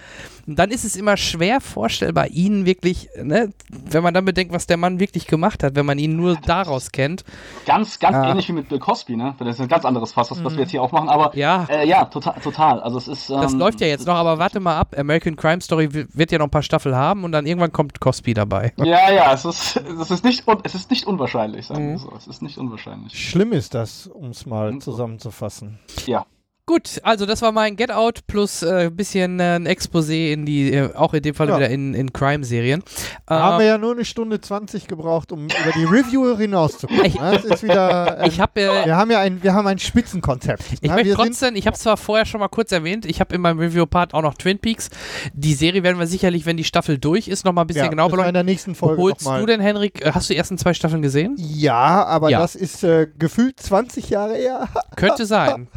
Und 0.46 0.58
dann 0.58 0.70
ist 0.70 0.84
es 0.84 0.96
immer 0.96 1.16
schwer 1.16 1.60
vorstellbar, 1.60 2.28
ihn 2.28 2.66
wirklich, 2.66 3.08
ne, 3.22 3.52
wenn 3.70 4.02
man 4.02 4.12
dann 4.14 4.24
bedenkt, 4.24 4.52
was 4.52 4.66
der 4.66 4.76
Mann 4.76 4.98
wirklich 5.00 5.26
gemacht 5.26 5.62
hat, 5.62 5.74
wenn 5.76 5.86
man 5.86 5.98
ihn 5.98 6.16
nur 6.16 6.36
daraus 6.36 6.90
kennt. 6.92 7.24
Ganz, 7.66 7.98
ganz 7.98 8.16
Ah. 8.16 8.30
ähnlich 8.30 8.48
wie 8.48 8.52
mit 8.52 8.68
Bill 8.68 8.78
Cosby, 8.78 9.16
ne? 9.16 9.34
Das 9.38 9.48
ist 9.48 9.60
ein 9.60 9.68
ganz 9.68 9.84
anderes 9.84 10.12
Fass, 10.12 10.30
was, 10.30 10.42
was 10.42 10.54
wir 10.54 10.62
jetzt 10.62 10.70
hier 10.70 10.82
aufmachen, 10.82 11.08
aber 11.08 11.36
Ja. 11.36 11.66
äh, 11.70 11.86
ja, 11.88 12.04
total, 12.06 12.34
total. 12.40 12.80
Also 12.80 12.98
es 12.98 13.08
ist. 13.08 13.30
Das 13.30 13.52
ähm, 13.52 13.58
läuft 13.58 13.80
ja 13.80 13.86
jetzt 13.86 14.06
noch, 14.06 14.14
aber 14.14 14.38
warte 14.38 14.58
mal 14.60 14.76
ab. 14.78 14.94
American 14.98 15.36
Crime 15.36 15.60
Story 15.60 15.92
wi- 15.94 16.06
wird 16.12 16.32
ja 16.32 16.38
noch 16.38 16.46
ein 16.46 16.50
paar 16.50 16.62
Staffeln 16.62 16.94
haben 16.94 17.24
und 17.24 17.32
dann 17.32 17.46
irgendwann 17.46 17.72
kommt 17.72 18.00
Cosby 18.00 18.34
dabei. 18.34 18.72
Ja, 18.82 19.10
ja, 19.12 19.32
es 19.32 19.44
ist, 19.44 19.76
es 19.76 20.10
ist, 20.10 20.24
nicht, 20.24 20.44
es 20.64 20.74
ist 20.74 20.90
nicht 20.90 21.06
unwahrscheinlich, 21.06 21.66
sagen 21.66 21.86
wir 21.86 21.92
Mhm. 21.94 21.98
so. 21.98 22.12
Es 22.16 22.26
ist 22.26 22.42
nicht 22.42 22.58
unwahrscheinlich. 22.58 23.12
Schlimm 23.18 23.52
ist 23.52 23.74
das, 23.74 24.06
um 24.08 24.30
es 24.30 24.44
mal 24.44 24.76
zusammenzufassen. 24.78 25.78
Ja. 26.06 26.26
Gut, 26.64 27.00
also 27.02 27.26
das 27.26 27.42
war 27.42 27.50
mein 27.50 27.74
Get 27.74 27.90
Out 27.90 28.20
plus 28.28 28.62
äh, 28.62 28.88
bisschen 28.88 29.40
äh, 29.40 29.56
ein 29.56 29.66
Exposé 29.66 30.32
in 30.32 30.46
die, 30.46 30.72
äh, 30.72 30.94
auch 30.94 31.12
in 31.12 31.20
dem 31.20 31.34
Fall 31.34 31.48
Ja. 31.48 31.56
wieder 31.56 31.68
in, 31.68 31.92
in 31.92 32.12
Crime-Serien. 32.12 32.84
Haben 33.28 33.54
Ähm, 33.54 33.58
wir 33.58 33.66
ja 33.66 33.78
nur 33.78 33.90
eine 33.92 34.04
Stunde 34.04 34.40
20 34.40 34.86
gebraucht, 34.86 35.32
um 35.32 35.46
über 35.46 35.72
die 35.74 35.82
Review 35.84 36.36
hinauszukommen. 36.38 37.04
Ich- 37.04 37.16
Das 37.16 37.44
ist 37.44 37.64
wieder. 37.64 38.18
ähm, 38.20 38.26
ich 38.28 38.38
habe 38.40 38.60
äh, 38.60 38.86
wir 38.86 38.96
haben 38.96 39.10
ja 39.10 39.18
ein, 39.18 39.42
wir 39.42 39.54
haben 39.54 39.66
ein 39.66 39.80
Spitzenkonzept. 39.80 40.62
Ich 40.80 40.82
ne? 40.82 40.94
möchte 40.94 41.14
trotzdem, 41.14 41.56
ich 41.56 41.66
habe 41.66 41.74
es 41.74 41.80
zwar 41.82 41.96
vorher 41.96 42.26
schon 42.26 42.38
mal 42.38 42.46
kurz 42.48 42.70
erwähnt, 42.70 43.06
ich 43.06 43.18
habe 43.18 43.34
in 43.34 43.40
meinem 43.40 43.58
Review-Part 43.58 44.14
auch 44.14 44.22
noch 44.22 44.34
Twin 44.34 44.60
Peaks. 44.60 44.88
Die 45.34 45.54
Serie 45.54 45.82
werden 45.82 45.98
wir 45.98 46.06
sicherlich, 46.06 46.46
wenn 46.46 46.56
die 46.56 46.64
Staffel 46.64 46.96
durch 46.96 47.26
ist, 47.26 47.44
noch 47.44 47.52
mal 47.52 47.62
ein 47.62 47.66
bisschen 47.66 47.86
ja, 47.86 47.90
genau 47.90 48.04
war 48.04 48.10
in 48.10 48.12
beleuchten. 48.12 48.34
der 48.34 48.44
nächsten 48.44 48.74
Folge 48.76 49.02
holst 49.02 49.26
du 49.26 49.46
denn, 49.46 49.60
Henrik? 49.60 50.06
Äh, 50.06 50.12
Hast 50.12 50.30
du 50.30 50.34
die 50.34 50.38
ersten 50.38 50.56
zwei 50.58 50.74
Staffeln 50.74 51.02
gesehen? 51.02 51.34
Ja, 51.38 52.04
aber 52.04 52.30
Ja. 52.30 52.38
das 52.38 52.54
ist 52.54 52.84
äh, 52.84 53.08
gefühlt 53.18 53.58
20 53.58 54.10
Jahre 54.10 54.34
her. 54.36 54.68
Könnte 54.94 55.26
sein. 55.26 55.66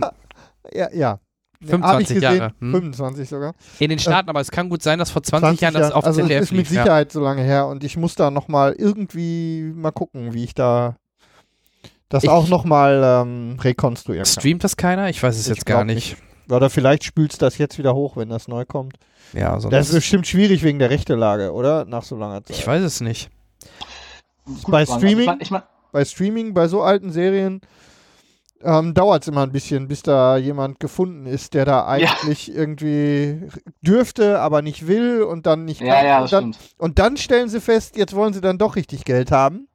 ja, 0.74 0.90
ja. 0.94 1.20
Ja, 1.62 1.70
25 1.70 1.84
hab 1.84 2.02
ich 2.02 2.08
gesehen. 2.08 2.22
Jahre, 2.22 2.54
hm. 2.60 2.72
25 2.72 3.30
sogar. 3.30 3.54
In 3.80 3.90
den 3.90 3.98
Staaten, 3.98 4.30
aber 4.30 4.42
es 4.42 4.52
kann 4.52 4.70
gut 4.70 4.84
sein, 4.84 5.00
dass 5.00 5.10
vor 5.10 5.24
20, 5.24 5.62
Jahren 5.62 5.74
das 5.74 5.82
Jahre. 5.82 5.96
auf 5.96 6.06
also 6.06 6.20
es 6.22 6.28
ZDF 6.28 6.42
ist 6.44 6.52
mit 6.52 6.60
lief, 6.60 6.72
ja. 6.72 6.84
Sicherheit 6.84 7.12
so 7.12 7.22
lange 7.22 7.42
her 7.44 7.68
und 7.68 7.84
ich 7.84 7.98
muss 7.98 8.16
da 8.16 8.30
noch 8.30 8.48
mal 8.50 8.74
irgendwie 8.78 9.72
mal 9.74 9.92
gucken, 9.92 10.34
wie 10.34 10.44
ich 10.44 10.54
da 10.54 10.98
das 12.10 12.24
Ich- 12.26 12.30
auch 12.30 12.50
noch 12.50 12.66
mal 12.66 13.24
ähm, 13.24 13.58
rekonstruieren 13.60 14.26
kann. 14.26 14.32
Streamt 14.32 14.64
das 14.64 14.78
keiner? 14.78 15.10
Ich 15.10 15.24
weiß 15.24 15.36
es 15.36 15.44
Ich 15.48 15.56
jetzt 15.56 15.66
gar 15.66 15.86
glaub 15.86 15.96
nicht. 15.96 16.18
Oder 16.50 16.70
vielleicht 16.70 17.04
spülst 17.06 17.42
das 17.42 17.58
jetzt 17.58 17.78
wieder 17.80 17.96
hoch, 17.96 18.18
wenn 18.18 18.30
das 18.30 18.48
neu 18.48 18.66
kommt. 18.66 18.98
Ja, 19.34 19.60
sonst 19.60 19.72
Das 19.74 19.88
ist 19.90 19.96
bestimmt 19.96 20.28
schwierig 20.28 20.62
wegen 20.62 20.78
der 20.78 20.90
Rechtelage, 20.92 21.52
oder? 21.52 21.86
Nach 21.86 22.04
so 22.04 22.16
langer 22.16 22.44
Zeit. 22.44 22.58
ich 22.58 22.68
weiß 22.68 22.84
es 22.84 23.02
nicht. 23.02 23.30
Gut 24.46 24.72
Bei. 24.72 24.86
Streaming? 24.86 25.28
Also 25.30 25.42
ich 25.42 25.52
mein, 25.52 25.64
bei 25.92 26.06
Streaming, 26.06 26.54
bei 26.54 26.68
so 26.68 26.84
alten 26.84 27.12
Serien, 27.12 27.62
ähm, 28.66 28.94
dauert 28.94 29.24
es 29.24 29.28
immer 29.28 29.44
ein 29.44 29.52
bisschen, 29.52 29.88
bis 29.88 30.02
da 30.04 30.38
jemand 30.38 30.80
gefunden 30.80 31.26
ist, 31.28 31.54
der 31.54 31.66
da 31.66 31.86
eigentlich 31.86 32.54
irgendwie 32.54 33.48
dürfte, 33.82 34.40
aber 34.40 34.62
nicht 34.62 34.88
will 34.88 35.22
und 35.24 35.46
dann 35.46 35.66
nicht 35.66 35.82
ja, 35.82 36.04
ja, 36.04 36.22
und, 36.24 36.32
dann, 36.34 36.54
stimmt. 36.54 36.76
und 36.78 37.00
dann 37.00 37.18
stellen 37.18 37.48
sie 37.50 37.62
fest, 37.62 37.96
jetzt 37.96 38.16
wollen 38.16 38.34
sie 38.34 38.42
dann 38.42 38.58
doch 38.58 38.76
richtig 38.76 39.06
Geld 39.06 39.32
haben. 39.32 39.68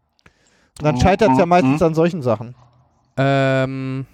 Und 0.79 0.85
dann 0.85 0.97
Mhm, 0.97 1.01
scheitert 1.01 1.33
es 1.33 1.39
ja 1.39 1.47
mhm, 1.47 1.51
meistens 1.51 1.81
mhm. 1.81 1.87
an 1.87 1.95
solchen 1.95 2.23
Sachen. 2.23 2.55
Ähm, 3.17 4.07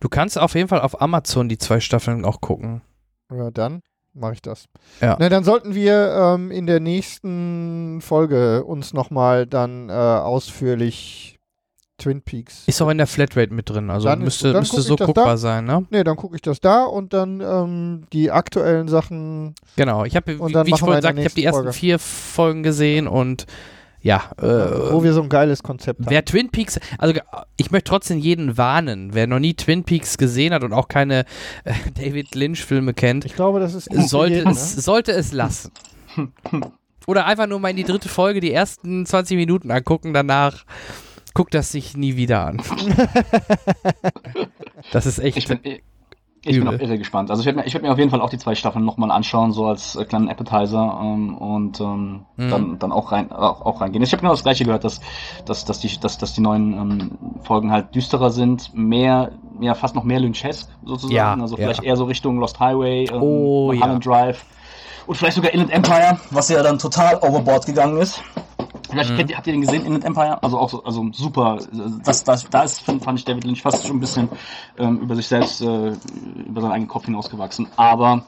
du 0.00 0.08
kannst 0.08 0.38
auf 0.38 0.54
jeden 0.54 0.68
Fall 0.68 0.80
auf 0.80 1.00
Amazon 1.00 1.48
die 1.48 1.58
zwei 1.58 1.80
Staffeln 1.80 2.24
auch 2.24 2.40
gucken. 2.40 2.82
Ja, 3.30 3.50
dann 3.50 3.82
mache 4.14 4.34
ich 4.34 4.42
das. 4.42 4.66
Ja. 5.00 5.16
Na, 5.18 5.28
dann 5.28 5.44
sollten 5.44 5.74
wir 5.74 6.12
ähm, 6.34 6.50
in 6.50 6.66
der 6.66 6.80
nächsten 6.80 8.00
Folge 8.02 8.64
uns 8.64 8.92
nochmal 8.92 9.46
dann 9.46 9.88
äh, 9.88 9.92
ausführlich 9.92 11.38
Twin 12.02 12.20
Peaks. 12.22 12.64
Ist 12.66 12.82
auch 12.82 12.88
in 12.88 12.98
der 12.98 13.06
Flatrate 13.06 13.54
mit 13.54 13.70
drin, 13.70 13.88
also 13.90 14.08
Dann 14.08 14.20
ist 14.20 14.24
müsste. 14.24 14.52
Dann 14.52 14.62
müsste 14.62 14.82
so 14.82 14.96
guckbar 14.96 15.24
da. 15.24 15.36
sein, 15.36 15.64
ne? 15.64 15.86
Ne, 15.90 16.02
dann 16.02 16.16
gucke 16.16 16.34
ich 16.34 16.42
das 16.42 16.60
da 16.60 16.84
und 16.84 17.12
dann 17.12 17.40
ähm, 17.40 18.04
die 18.12 18.30
aktuellen 18.30 18.88
Sachen. 18.88 19.54
Genau, 19.76 20.04
ich 20.04 20.16
habe, 20.16 20.38
wie, 20.38 20.40
wie 20.40 20.70
ich 20.74 20.80
vorhin 20.80 21.02
sagte, 21.02 21.20
ich 21.20 21.26
habe 21.26 21.34
die 21.34 21.44
ersten 21.44 21.62
Folge. 21.62 21.72
vier 21.72 21.98
Folgen 21.98 22.62
gesehen 22.62 23.06
und 23.06 23.46
ja, 24.00 24.32
äh, 24.36 24.42
wo 24.42 25.04
wir 25.04 25.12
so 25.12 25.22
ein 25.22 25.28
geiles 25.28 25.62
Konzept 25.62 26.00
haben. 26.00 26.10
Wer 26.10 26.24
Twin 26.24 26.50
Peaks, 26.50 26.80
also 26.98 27.14
ich 27.56 27.70
möchte 27.70 27.88
trotzdem 27.88 28.18
jeden 28.18 28.58
warnen, 28.58 29.10
wer 29.14 29.28
noch 29.28 29.38
nie 29.38 29.54
Twin 29.54 29.84
Peaks 29.84 30.18
gesehen 30.18 30.52
hat 30.52 30.64
und 30.64 30.72
auch 30.72 30.88
keine 30.88 31.20
äh, 31.64 31.72
David 31.94 32.34
Lynch-Filme 32.34 32.94
kennt, 32.94 33.24
Ich 33.24 33.36
glaube, 33.36 33.60
das 33.60 33.74
ist 33.74 33.88
sollte, 34.08 34.34
jeden, 34.34 34.50
es, 34.50 34.74
ne? 34.74 34.82
sollte 34.82 35.12
es 35.12 35.32
lassen. 35.32 35.70
Oder 37.06 37.26
einfach 37.26 37.46
nur 37.46 37.60
mal 37.60 37.70
in 37.70 37.76
die 37.76 37.84
dritte 37.84 38.08
Folge 38.08 38.40
die 38.40 38.52
ersten 38.52 39.06
20 39.06 39.36
Minuten 39.36 39.70
angucken, 39.70 40.12
danach 40.12 40.64
guckt 41.34 41.54
das 41.54 41.72
sich 41.72 41.96
nie 41.96 42.16
wieder 42.16 42.46
an. 42.46 42.62
das 44.92 45.06
ist 45.06 45.18
echt. 45.18 45.36
Ich 45.36 45.48
bin, 45.48 45.60
ich 46.44 46.58
bin 46.58 46.66
auch 46.66 46.72
irre 46.72 46.98
gespannt. 46.98 47.30
Also 47.30 47.40
ich 47.40 47.46
werde 47.46 47.60
mir, 47.60 47.66
ich 47.66 47.74
werd 47.74 47.84
mir 47.84 47.92
auf 47.92 47.98
jeden 47.98 48.10
Fall 48.10 48.20
auch 48.20 48.30
die 48.30 48.38
zwei 48.38 48.54
Staffeln 48.54 48.84
nochmal 48.84 49.10
anschauen, 49.12 49.52
so 49.52 49.66
als 49.66 49.94
äh, 49.94 50.04
kleinen 50.04 50.28
Appetizer 50.28 51.00
ähm, 51.02 51.36
und 51.36 51.80
ähm, 51.80 52.26
Mhm. 52.36 52.50
dann, 52.50 52.78
dann 52.78 52.92
auch, 52.92 53.12
rein, 53.12 53.30
auch, 53.30 53.64
auch 53.64 53.80
reingehen. 53.80 54.02
Ich 54.02 54.12
habe 54.12 54.22
genau 54.22 54.32
das 54.32 54.42
gleiche 54.42 54.64
gehört, 54.64 54.84
dass, 54.84 55.00
dass, 55.46 55.64
dass, 55.64 55.78
die, 55.80 56.00
dass, 56.00 56.18
dass 56.18 56.34
die 56.34 56.40
neuen 56.40 56.72
ähm, 56.72 57.10
Folgen 57.42 57.70
halt 57.70 57.94
düsterer 57.94 58.30
sind, 58.30 58.74
mehr, 58.74 59.32
ja 59.60 59.74
fast 59.74 59.94
noch 59.94 60.04
mehr 60.04 60.18
Lynchesk 60.18 60.68
sozusagen. 60.84 61.14
Ja, 61.14 61.34
also 61.34 61.56
ja. 61.56 61.62
vielleicht 61.62 61.84
eher 61.84 61.96
so 61.96 62.04
Richtung 62.04 62.38
Lost 62.38 62.58
Highway, 62.58 63.04
ähm, 63.04 63.22
Oh, 63.22 63.66
Mulholland 63.66 64.04
Drive 64.04 64.44
und 65.06 65.16
vielleicht 65.16 65.36
sogar 65.36 65.52
Inland 65.52 65.72
Empire, 65.72 66.18
was 66.30 66.48
ja 66.48 66.62
dann 66.62 66.78
total 66.78 67.16
overboard 67.16 67.66
gegangen 67.66 67.98
ist. 67.98 68.22
Vielleicht 68.92 69.10
Mhm. 69.12 69.16
kennt 69.16 69.36
habt 69.36 69.46
ihr 69.46 69.52
den 69.54 69.62
gesehen, 69.62 69.84
Inland 69.86 70.04
Empire? 70.04 70.42
Also 70.42 70.58
auch 70.58 70.68
so, 70.68 70.84
also 70.84 71.08
super. 71.12 71.58
Das, 72.04 72.24
das, 72.24 72.48
da 72.50 72.62
ist, 72.62 72.80
fand 72.82 73.02
fand 73.02 73.18
ich 73.18 73.24
David 73.24 73.44
Lynch 73.44 73.62
fast 73.62 73.86
schon 73.86 73.96
ein 73.96 74.00
bisschen 74.00 74.28
ähm, 74.78 75.00
über 75.00 75.16
sich 75.16 75.26
selbst, 75.26 75.62
äh, 75.62 75.92
über 76.46 76.60
seinen 76.60 76.72
eigenen 76.72 76.88
Kopf 76.88 77.06
hinausgewachsen. 77.06 77.68
Aber 77.76 78.26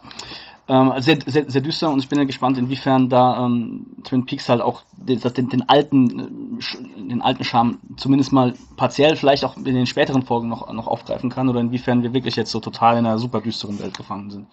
ähm, 0.67 0.93
sehr, 0.99 1.19
sehr, 1.27 1.51
sehr 1.51 1.61
düster 1.61 1.91
und 1.91 1.99
ich 1.99 2.09
bin 2.09 2.19
ja 2.19 2.25
gespannt, 2.25 2.57
inwiefern 2.57 3.11
da 3.11 3.45
ähm, 3.45 3.87
Twin 4.05 4.25
Peaks 4.25 4.49
halt 4.49 4.63
auch 4.63 4.83
den, 4.97 5.49
den, 5.49 5.69
alten, 5.69 6.59
äh, 6.59 7.09
den 7.09 7.21
alten 7.21 7.45
Charme 7.45 7.79
zumindest 7.97 8.33
mal 8.33 8.55
partiell, 8.77 9.17
vielleicht 9.17 9.45
auch 9.45 9.59
in 9.59 9.65
den 9.65 9.87
späteren 9.87 10.23
Folgen 10.23 10.49
noch, 10.49 10.73
noch 10.73 10.87
aufgreifen 10.87 11.29
kann 11.29 11.49
oder 11.51 11.61
inwiefern 11.61 12.03
wir 12.03 12.15
wirklich 12.15 12.37
jetzt 12.37 12.51
so 12.51 12.61
total 12.61 12.99
in 12.99 13.05
einer 13.05 13.19
super 13.19 13.43
düsteren 13.43 13.79
Welt 13.79 13.97
gefangen 13.97 14.31
sind. 14.31 14.47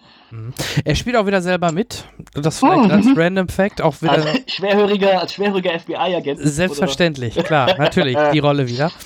Er 0.84 0.94
spielt 0.94 1.16
auch 1.16 1.26
wieder 1.26 1.42
selber 1.42 1.72
mit. 1.72 2.04
Das 2.34 2.58
vielleicht 2.58 2.90
als 2.90 3.06
Random 3.16 3.48
Fact 3.48 3.80
auch 3.80 4.00
wieder. 4.02 4.12
Als 4.12 4.52
schwerhöriger, 4.52 5.20
als 5.20 5.34
schwerhöriger 5.34 5.78
FBI-Agent. 5.78 6.40
Selbstverständlich, 6.42 7.34
klar, 7.36 7.76
natürlich, 7.78 8.16
die 8.32 8.38
Rolle 8.38 8.68
wieder. 8.68 8.90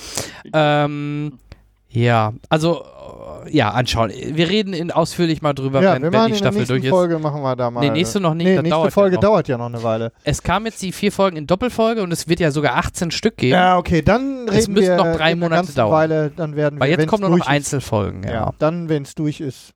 Ähm, 0.53 1.39
ja, 1.89 2.33
also, 2.47 2.85
ja, 3.49 3.69
anschauen. 3.71 4.11
Wir 4.11 4.49
reden 4.49 4.73
in 4.73 4.91
ausführlich 4.91 5.41
mal 5.41 5.53
drüber, 5.53 5.81
Ja, 5.81 5.93
wenn, 5.95 6.03
wir 6.03 6.11
wenn 6.11 6.27
die 6.31 6.35
Staffel 6.37 6.65
durch 6.65 6.83
ist. 6.83 6.89
Folge 6.89 7.19
machen 7.19 7.41
wir 7.41 7.55
da 7.55 7.69
mal. 7.71 7.81
Nee, 7.81 7.89
nächste 7.91 8.19
noch 8.19 8.33
nicht, 8.33 8.45
Nee, 8.45 8.53
nächste 8.55 8.69
dauert 8.69 8.85
ja 8.85 8.91
Folge 8.91 9.15
noch. 9.15 9.21
dauert 9.21 9.47
ja 9.47 9.57
noch 9.57 9.65
eine 9.67 9.81
Weile. 9.83 10.11
Es 10.23 10.41
kam 10.43 10.65
jetzt 10.65 10.81
die 10.81 10.91
vier 10.91 11.11
Folgen 11.11 11.37
in 11.37 11.47
Doppelfolge 11.47 12.03
und 12.03 12.11
es 12.11 12.27
wird 12.27 12.39
ja 12.39 12.51
sogar 12.51 12.75
18 12.77 13.11
Stück 13.11 13.37
geben. 13.37 13.53
Ja, 13.53 13.77
okay, 13.77 14.01
dann 14.01 14.47
Es 14.47 14.53
reden 14.63 14.73
müssen 14.73 14.87
wir 14.87 14.95
noch 14.97 15.15
drei 15.15 15.35
Monate 15.35 15.71
dauern. 15.73 15.91
Weile, 15.91 16.31
dann 16.35 16.55
werden 16.55 16.79
Weil 16.79 16.89
wir, 16.91 16.97
jetzt 16.97 17.07
kommen 17.09 17.21
nur 17.21 17.31
noch 17.31 17.45
ist- 17.45 17.47
Einzelfolgen, 17.47 18.23
ja. 18.23 18.31
Ja, 18.31 18.53
dann, 18.59 18.89
wenn 18.89 19.03
es 19.03 19.15
durch 19.15 19.39
ist, 19.41 19.71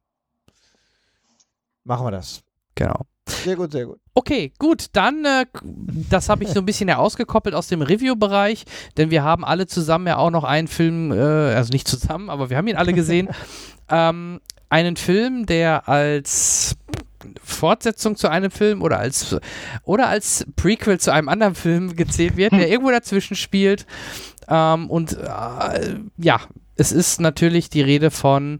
machen 1.84 2.06
wir 2.06 2.12
das. 2.12 2.42
Genau. 2.76 3.02
Sehr 3.32 3.56
gut, 3.56 3.72
sehr 3.72 3.86
gut. 3.86 4.00
Okay, 4.14 4.54
gut, 4.60 4.88
dann, 4.94 5.26
äh, 5.26 5.46
das 6.10 6.30
habe 6.30 6.44
ich 6.44 6.50
so 6.50 6.60
ein 6.60 6.66
bisschen 6.66 6.90
ja 6.90 6.98
ausgekoppelt 6.98 7.56
aus 7.56 7.68
dem 7.68 7.82
Review-Bereich, 7.82 8.66
denn 8.98 9.10
wir 9.10 9.24
haben 9.24 9.46
alle 9.46 9.68
zusammen 9.68 10.08
ja 10.08 10.18
auch 10.18 10.32
noch 10.32 10.44
einen 10.44 10.68
Film, 10.68 11.12
äh, 11.12 11.16
also 11.16 11.72
nicht 11.72 11.88
zusammen, 11.88 12.30
aber 12.30 12.50
wir 12.50 12.58
haben 12.58 12.68
ihn 12.68 12.76
alle 12.76 12.94
gesehen, 12.94 13.30
ähm, 13.90 14.42
einen 14.70 14.96
Film, 14.96 15.46
der 15.46 15.88
als 15.90 16.78
Fortsetzung 17.44 18.16
zu 18.16 18.30
einem 18.30 18.52
Film 18.52 18.82
oder 18.82 19.00
als 19.00 19.38
oder 19.84 20.08
als 20.08 20.46
Prequel 20.56 21.00
zu 21.00 21.12
einem 21.14 21.30
anderen 21.30 21.56
Film 21.56 21.96
gezählt 21.96 22.36
wird, 22.38 22.54
der 22.54 22.70
irgendwo 22.70 22.92
dazwischen 22.92 23.36
spielt. 23.36 23.86
Ähm, 24.48 24.90
und 24.90 25.14
äh, 25.18 26.00
ja, 26.18 26.42
es 26.76 26.92
ist 26.92 27.22
natürlich 27.22 27.70
die 27.70 27.82
Rede 27.82 28.12
von 28.12 28.60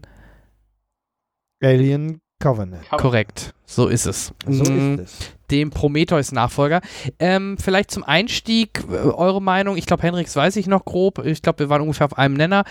Alien 1.60 2.21
Covenant. 2.42 2.82
Korrekt, 2.90 3.54
so 3.64 3.86
ist 3.88 4.06
es. 4.06 4.32
So 4.48 4.64
Mm, 4.70 4.98
ist 4.98 5.20
es. 5.20 5.30
Dem 5.50 5.70
Prometheus-Nachfolger. 5.70 6.80
Ähm, 7.18 7.56
vielleicht 7.58 7.90
zum 7.90 8.04
Einstieg 8.04 8.82
äh, 8.90 8.94
eure 8.94 9.40
Meinung. 9.42 9.76
Ich 9.76 9.86
glaube, 9.86 10.02
Henriks 10.02 10.34
weiß 10.34 10.56
ich 10.56 10.66
noch 10.66 10.84
grob. 10.84 11.24
Ich 11.24 11.42
glaube, 11.42 11.60
wir 11.60 11.68
waren 11.68 11.82
ungefähr 11.82 12.06
auf 12.06 12.16
einem 12.18 12.34
Nenner. 12.34 12.64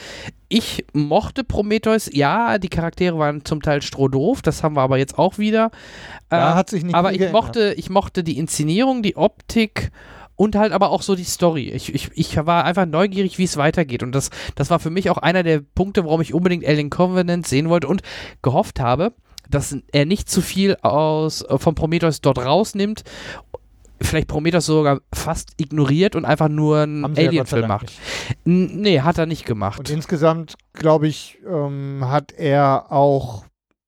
Ich 0.49 0.85
mochte 0.93 1.43
Prometheus. 1.43 2.09
Ja, 2.11 2.57
die 2.57 2.69
Charaktere 2.69 3.17
waren 3.17 3.45
zum 3.45 3.61
Teil 3.61 3.81
strohdoof. 3.81 4.41
Das 4.41 4.63
haben 4.63 4.75
wir 4.75 4.81
aber 4.81 4.97
jetzt 4.97 5.17
auch 5.17 5.37
wieder. 5.37 5.71
Da 6.29 6.49
Ähm, 6.51 6.55
hat 6.55 6.69
sich 6.69 6.83
nicht 6.83 6.95
aber 6.95 7.11
ich 7.11 7.19
geändert. 7.19 7.41
mochte, 7.41 7.73
ich 7.77 7.89
mochte 7.89 8.23
die 8.23 8.37
Inszenierung, 8.37 9.03
die 9.03 9.15
Optik 9.15 9.91
und 10.35 10.55
halt 10.55 10.71
aber 10.73 10.89
auch 10.89 11.03
so 11.03 11.15
die 11.15 11.23
Story. 11.23 11.69
Ich, 11.69 11.93
ich, 11.93 12.09
ich 12.15 12.35
war 12.45 12.65
einfach 12.65 12.87
neugierig, 12.87 13.37
wie 13.37 13.43
es 13.43 13.57
weitergeht. 13.57 14.01
Und 14.01 14.13
das, 14.13 14.31
das 14.55 14.71
war 14.71 14.79
für 14.79 14.89
mich 14.89 15.09
auch 15.11 15.19
einer 15.19 15.43
der 15.43 15.61
Punkte, 15.75 16.03
warum 16.03 16.19
ich 16.21 16.33
unbedingt 16.33 16.65
Alien 16.65 16.89
Covenant 16.89 17.45
sehen 17.47 17.69
wollte 17.69 17.87
und 17.87 18.01
gehofft 18.41 18.79
habe, 18.79 19.13
dass 19.51 19.75
er 19.91 20.05
nicht 20.05 20.29
zu 20.29 20.41
viel 20.41 20.77
aus, 20.81 21.43
äh, 21.43 21.57
von 21.57 21.75
Prometheus 21.75 22.21
dort 22.21 22.39
rausnimmt. 22.39 23.03
Vielleicht 24.01 24.27
Prometheus 24.27 24.65
sogar 24.65 24.99
fast 25.13 25.51
ignoriert 25.57 26.15
und 26.15 26.25
einfach 26.25 26.49
nur 26.49 26.79
einen 26.79 27.05
Alien-Film 27.05 27.67
macht. 27.67 27.91
Nee, 28.45 29.01
hat 29.01 29.19
er 29.19 29.27
nicht 29.27 29.45
gemacht. 29.45 29.77
Und 29.77 29.89
insgesamt, 29.91 30.55
glaube 30.73 31.07
ich, 31.07 31.37
ähm, 31.47 32.03
hat 32.07 32.31
er 32.31 32.91
auch, 32.91 33.45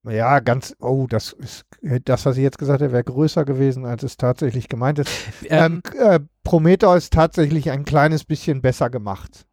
ja, 0.07 0.39
ganz, 0.39 0.75
oh, 0.79 1.07
das 1.09 1.33
ist, 1.33 1.65
das, 2.05 2.27
was 2.27 2.37
ich 2.37 2.43
jetzt 2.43 2.59
gesagt 2.59 2.83
habe, 2.83 2.91
wäre 2.91 3.03
größer 3.03 3.43
gewesen, 3.43 3.85
als 3.85 4.03
es 4.03 4.17
tatsächlich 4.17 4.69
gemeint 4.69 4.99
ist. 4.99 5.09
Ähm, 5.45 5.81
Ähm, 5.95 5.99
äh, 5.99 6.19
Prometheus 6.43 7.09
tatsächlich 7.09 7.71
ein 7.71 7.83
kleines 7.83 8.23
bisschen 8.23 8.61
besser 8.61 8.91
gemacht. 8.91 9.47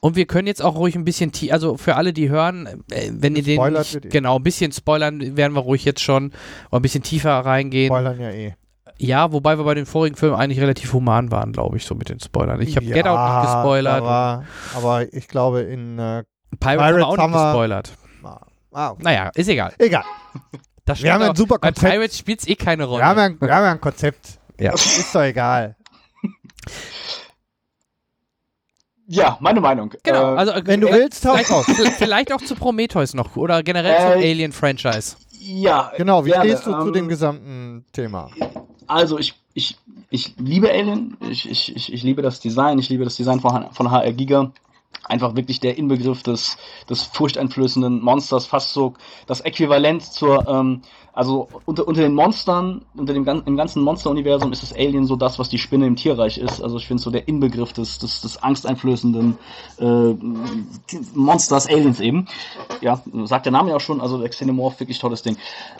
Und 0.00 0.16
wir 0.16 0.26
können 0.26 0.46
jetzt 0.46 0.62
auch 0.62 0.76
ruhig 0.76 0.94
ein 0.94 1.04
bisschen, 1.04 1.32
also 1.50 1.76
für 1.76 1.96
alle, 1.96 2.12
die 2.12 2.28
hören, 2.28 2.84
äh, 2.90 3.10
wenn 3.12 3.36
ihr 3.36 3.42
den 3.42 3.72
nicht, 3.72 3.94
eh. 3.96 4.08
genau, 4.08 4.36
ein 4.36 4.42
bisschen 4.42 4.72
spoilern, 4.72 5.36
werden 5.36 5.54
wir 5.54 5.60
ruhig 5.60 5.84
jetzt 5.84 6.00
schon 6.02 6.32
ein 6.70 6.82
bisschen 6.82 7.02
tiefer 7.02 7.30
reingehen. 7.40 7.88
Spoilern 7.88 8.20
ja 8.20 8.30
eh. 8.30 8.54
Ja, 8.98 9.32
wobei 9.32 9.58
wir 9.58 9.64
bei 9.64 9.74
den 9.74 9.86
vorigen 9.86 10.14
Filmen 10.14 10.36
eigentlich 10.36 10.60
relativ 10.60 10.92
human 10.92 11.30
waren, 11.32 11.52
glaube 11.52 11.76
ich, 11.76 11.84
so 11.84 11.94
mit 11.96 12.08
den 12.08 12.20
Spoilern. 12.20 12.60
Ich 12.60 12.76
habe 12.76 12.86
ja, 12.86 12.94
Get 12.94 13.08
Out 13.08 13.18
nicht 13.42 13.52
gespoilert. 13.52 14.02
Aber, 14.02 14.44
aber 14.76 15.12
ich 15.12 15.26
glaube, 15.26 15.62
in 15.62 15.98
äh, 15.98 16.22
Pirates, 16.60 16.80
haben 16.82 16.96
wir 16.96 17.06
auch 17.08 17.14
Pirates 17.16 17.18
haben 17.18 17.32
nicht 17.32 17.42
gespoilert. 17.42 17.92
ah, 18.72 18.90
okay. 18.90 19.02
Naja, 19.02 19.30
ist 19.34 19.48
egal. 19.48 19.72
egal. 19.78 20.04
Das 20.86 21.02
Wir 21.02 21.14
haben 21.14 21.22
stimmt 21.22 21.30
ein 21.30 21.36
super 21.36 21.54
auch. 21.54 21.58
Bei 21.60 21.68
Konzept. 21.72 21.92
Pirates 21.92 22.18
spielt 22.18 22.40
es 22.40 22.46
eh 22.46 22.56
keine 22.56 22.84
Rolle. 22.84 23.00
Wir 23.02 23.06
haben, 23.06 23.16
ja, 23.18 23.24
ein- 23.24 23.40
wir 23.40 23.54
haben 23.54 23.64
ein 23.64 23.80
Konzept. 23.80 24.38
Ja. 24.60 24.74
Ist 24.74 25.14
doch 25.14 25.22
egal. 25.22 25.76
Ja, 29.06 29.36
meine 29.40 29.60
Meinung. 29.60 29.92
Genau, 30.02 30.34
Äh, 30.34 30.38
also 30.38 30.52
äh, 30.52 30.62
Wenn 30.64 30.80
du 30.80 30.88
äh, 30.88 30.92
willst, 30.92 31.20
vielleicht, 31.22 31.50
raus. 31.50 31.66
vielleicht 31.98 32.32
auch 32.32 32.40
zu 32.40 32.54
Prometheus 32.54 33.14
noch 33.14 33.36
oder 33.36 33.62
generell 33.62 34.00
zum 34.14 34.22
Äh, 34.22 34.30
Alien-Franchise. 34.30 35.16
ja, 35.40 35.92
Genau, 35.96 36.24
wie 36.24 36.30
gerne. 36.30 36.48
stehst 36.50 36.66
du 36.66 36.72
zu 36.72 36.86
Ähm, 36.88 36.92
dem 36.92 37.08
gesamten 37.08 37.84
Thema? 37.92 38.30
Also 38.86 39.18
ich, 39.18 39.34
ich, 39.54 39.76
ich 40.10 40.34
liebe 40.38 40.70
Alien, 40.70 41.16
ich, 41.30 41.48
ich, 41.50 41.74
ich, 41.76 41.92
ich 41.92 42.02
liebe 42.02 42.22
das 42.22 42.40
Design, 42.40 42.78
ich 42.78 42.88
liebe 42.88 43.04
das 43.04 43.16
Design 43.16 43.40
von, 43.40 43.66
von 43.72 43.90
HR 43.90 44.12
Giga. 44.12 44.52
Einfach 45.06 45.34
wirklich 45.36 45.60
der 45.60 45.76
Inbegriff 45.76 46.22
des, 46.22 46.56
des 46.88 47.02
furchteinflößenden 47.02 48.00
Monsters, 48.00 48.46
fast 48.46 48.72
so 48.72 48.94
das 49.26 49.40
Äquivalent 49.42 50.02
zur, 50.02 50.48
ähm, 50.48 50.80
also 51.14 51.48
unter, 51.64 51.86
unter 51.86 52.02
den 52.02 52.14
Monstern, 52.14 52.82
unter 52.96 53.12
dem 53.12 53.24
im 53.46 53.56
ganzen 53.56 53.82
Monster-Universum 53.82 54.50
ist 54.52 54.62
das 54.62 54.72
Alien 54.72 55.06
so 55.06 55.14
das, 55.14 55.38
was 55.38 55.48
die 55.48 55.58
Spinne 55.58 55.86
im 55.86 55.94
Tierreich 55.94 56.38
ist. 56.38 56.60
Also 56.60 56.76
ich 56.76 56.88
finde 56.88 57.02
so 57.02 57.10
der 57.10 57.28
Inbegriff 57.28 57.72
des, 57.72 57.98
des, 57.98 58.20
des 58.20 58.42
angsteinflößenden 58.42 59.38
äh, 59.78 59.84
Monsters, 61.14 61.68
Aliens 61.68 62.00
eben. 62.00 62.26
Ja, 62.80 63.00
sagt 63.24 63.46
der 63.46 63.52
Name 63.52 63.70
ja 63.70 63.76
auch 63.76 63.80
schon, 63.80 64.00
also 64.00 64.18
der 64.18 64.28
Xenomorph, 64.28 64.80
wirklich 64.80 64.98
tolles 64.98 65.22
Ding. 65.22 65.36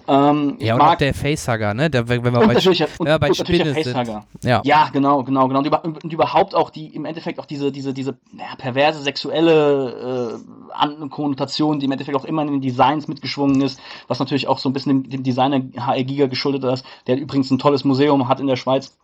Ähm, 0.07 0.57
Ja, 0.61 0.75
und 0.75 0.81
auch 0.81 0.87
mag 0.87 0.99
der 0.99 1.13
Facehugger, 1.13 1.75
ne? 1.75 1.91
Der, 1.91 2.09
wenn 2.09 2.23
wir 2.23 2.31
bei, 2.31 2.47
natürlich, 2.47 2.81
wenn 2.81 3.07
wir 3.07 3.19
bei 3.19 3.29
und 3.29 3.37
Spinne 3.37 3.75
sind. 3.83 3.97
Ja. 4.45 4.63
Ja, 4.65 4.89
genau, 4.93 5.25
genau, 5.25 5.49
genau. 5.49 5.59
Und, 5.59 5.67
über, 5.67 5.85
und 5.85 6.13
überhaupt 6.13 6.55
auch 6.55 6.71
die, 6.71 6.95
im 6.95 7.05
Endeffekt 7.05 7.41
auch 7.41 7.47
diese, 7.47 7.73
diese, 7.73 7.93
diese 7.93 8.17
ja, 8.39 8.55
perverse 8.57 9.03
sexuelle 9.03 10.41
äh, 10.41 11.09
Konnotation, 11.09 11.81
die 11.81 11.87
im 11.87 11.93
Endeffekt 11.93 12.17
auch 12.17 12.25
immer 12.25 12.43
in 12.43 12.53
den 12.53 12.61
Designs 12.61 13.09
mitgeschwungen 13.09 13.61
ist, 13.63 13.81
was 14.07 14.21
natürlich 14.21 14.47
auch 14.47 14.59
so 14.59 14.69
ein 14.69 14.73
bisschen 14.73 15.03
dem, 15.03 15.11
dem 15.11 15.24
Designer 15.25 15.63
HR 15.77 16.05
Giga 16.05 16.27
geschuldet 16.27 16.63
ist, 16.63 16.87
der 17.09 17.19
übrigens 17.19 17.51
ein 17.51 17.59
tolles 17.59 17.85
Museum 17.85 18.29
hat 18.29 18.39
in 18.39 18.47
der 18.47 18.57
Schweiz 18.57 18.97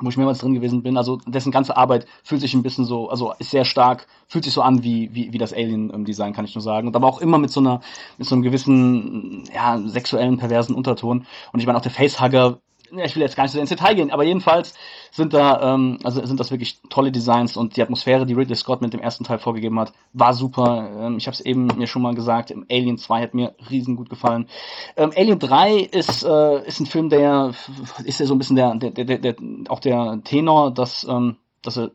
wo 0.00 0.08
ich 0.08 0.16
mehrmals 0.16 0.38
drin 0.38 0.54
gewesen 0.54 0.82
bin, 0.82 0.96
also 0.96 1.18
dessen 1.26 1.50
ganze 1.50 1.76
Arbeit 1.76 2.06
fühlt 2.22 2.40
sich 2.40 2.54
ein 2.54 2.62
bisschen 2.62 2.84
so, 2.84 3.08
also 3.08 3.32
ist 3.38 3.50
sehr 3.50 3.64
stark, 3.64 4.06
fühlt 4.28 4.44
sich 4.44 4.52
so 4.52 4.60
an 4.62 4.82
wie, 4.82 5.14
wie, 5.14 5.32
wie 5.32 5.38
das 5.38 5.54
Alien-Design, 5.54 6.34
kann 6.34 6.44
ich 6.44 6.54
nur 6.54 6.62
sagen. 6.62 6.86
Und 6.86 6.96
aber 6.96 7.06
auch 7.06 7.20
immer 7.20 7.38
mit 7.38 7.50
so 7.50 7.60
einer, 7.60 7.80
mit 8.18 8.28
so 8.28 8.34
einem 8.34 8.42
gewissen, 8.42 9.44
ja, 9.54 9.78
sexuellen, 9.86 10.36
perversen 10.36 10.74
Unterton. 10.74 11.26
Und 11.52 11.60
ich 11.60 11.66
meine, 11.66 11.78
auch 11.78 11.82
der 11.82 11.92
Facehugger, 11.92 12.58
ich 12.90 13.14
will 13.14 13.22
jetzt 13.22 13.36
gar 13.36 13.44
nicht 13.44 13.52
so 13.52 13.60
ins 13.60 13.70
Detail 13.70 13.94
gehen, 13.94 14.10
aber 14.10 14.24
jedenfalls 14.24 14.74
sind 15.10 15.32
da, 15.32 15.74
ähm, 15.74 15.98
also 16.04 16.24
sind 16.24 16.40
das 16.40 16.50
wirklich 16.50 16.80
tolle 16.88 17.12
Designs 17.12 17.56
und 17.56 17.76
die 17.76 17.82
Atmosphäre, 17.82 18.26
die 18.26 18.34
Ridley 18.34 18.56
Scott 18.56 18.82
mit 18.82 18.92
dem 18.92 19.00
ersten 19.00 19.24
Teil 19.24 19.38
vorgegeben 19.38 19.78
hat, 19.80 19.92
war 20.12 20.34
super. 20.34 20.90
Ähm, 20.98 21.16
ich 21.16 21.26
habe 21.26 21.34
es 21.34 21.40
eben 21.40 21.66
mir 21.66 21.86
schon 21.86 22.02
mal 22.02 22.14
gesagt, 22.14 22.50
im 22.50 22.66
Alien 22.70 22.98
2 22.98 23.22
hat 23.22 23.34
mir 23.34 23.54
riesen 23.70 23.96
gut 23.96 24.10
gefallen. 24.10 24.48
Ähm, 24.96 25.12
Alien 25.16 25.38
3 25.38 25.76
ist, 25.78 26.24
äh, 26.24 26.66
ist 26.66 26.80
ein 26.80 26.86
Film, 26.86 27.08
der 27.08 27.52
ist 28.04 28.20
ja 28.20 28.26
so 28.26 28.34
ein 28.34 28.38
bisschen 28.38 28.56
der, 28.56 28.74
der, 28.74 28.90
der, 28.90 29.18
der 29.18 29.36
auch 29.68 29.80
der 29.80 30.20
Tenor, 30.24 30.72
dass, 30.72 31.06
ähm, 31.08 31.36
dass 31.66 31.76
er 31.76 31.90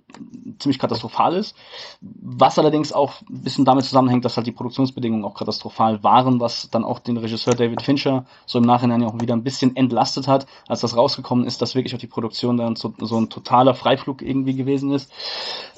ziemlich 0.60 0.80
katastrophal 0.80 1.36
ist. 1.36 1.56
Was 2.02 2.60
allerdings 2.60 2.94
auch 2.94 3.22
ein 3.30 3.44
bisschen 3.44 3.66
damit 3.66 3.86
zusammenhängt, 3.86 4.26
dass 4.26 4.38
halt 4.38 4.48
die 4.48 4.52
Produktionsbedingungen 4.52 5.26
auch 5.26 5.36
katastrophal 5.36 6.04
waren, 6.04 6.40
was 6.40 6.70
dann 6.70 6.84
auch 6.84 7.00
den 7.00 7.18
Regisseur 7.18 7.56
David 7.56 7.82
Fincher 7.82 8.26
so 8.46 8.60
im 8.60 8.66
Nachhinein 8.66 9.02
ja 9.02 9.08
auch 9.08 9.20
wieder 9.20 9.36
ein 9.36 9.44
bisschen 9.44 9.76
entlastet 9.76 10.28
hat, 10.28 10.46
als 10.68 10.82
das 10.82 10.96
rausgekommen 10.96 11.46
ist, 11.46 11.62
dass 11.62 11.76
wirklich 11.76 11.96
auch 11.96 12.00
die 12.00 12.08
Produktion 12.08 12.58
dann 12.58 12.76
so, 12.76 12.94
so 13.00 13.20
ein 13.20 13.30
totaler 13.30 13.74
Freiflug 13.74 14.22
irgendwie 14.22 14.56
gewesen 14.56 14.92
ist 14.92 15.12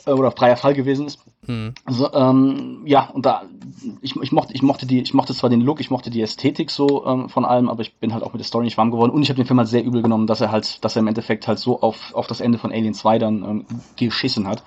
äh, 0.06 0.12
oder 0.12 0.32
freier 0.32 0.58
Fall 0.58 0.74
gewesen 0.74 1.08
ist. 1.08 1.20
Hm. 1.46 1.74
Also, 1.86 2.14
ähm, 2.14 2.84
ja, 2.86 3.10
und 3.10 3.26
da, 3.26 3.44
ich, 4.02 4.16
ich 4.16 4.32
mochte, 4.32 4.54
ich 4.54 4.62
mochte 4.62 4.86
die, 4.86 5.02
ich 5.02 5.14
mochte 5.14 5.34
zwar 5.34 5.50
den 5.50 5.62
Look, 5.62 5.82
ich 5.82 5.92
mochte 5.92 6.10
die 6.10 6.22
Ästhetik 6.22 6.72
so 6.72 7.06
ähm, 7.06 7.28
von 7.30 7.44
allem, 7.44 7.70
aber 7.70 7.82
ich 7.82 7.96
bin 7.96 8.14
halt 8.14 8.24
auch 8.24 8.32
mit 8.32 8.40
der 8.40 8.46
Story 8.46 8.64
nicht 8.66 8.78
warm 8.78 8.92
geworden 8.92 9.12
und 9.12 9.22
ich 9.22 9.30
habe 9.30 9.38
den 9.38 9.46
Film 9.46 9.60
halt 9.60 9.68
sehr 9.68 9.84
übel 9.84 10.02
genommen, 10.02 10.28
dass 10.28 10.40
er 10.40 10.52
halt, 10.52 10.84
dass 10.86 10.96
er 10.96 11.02
im 11.02 11.08
Endeffekt 11.08 11.48
halt 11.48 11.60
so 11.60 11.82
auf, 11.82 12.14
auf 12.14 12.28
das 12.28 12.40
Ende 12.40 12.58
von 12.58 12.72
Alien 12.72 12.94
2 12.94 13.20
dann 13.20 13.44
ähm, 13.44 13.66
geschissen 13.98 14.48
hat. 14.48 14.64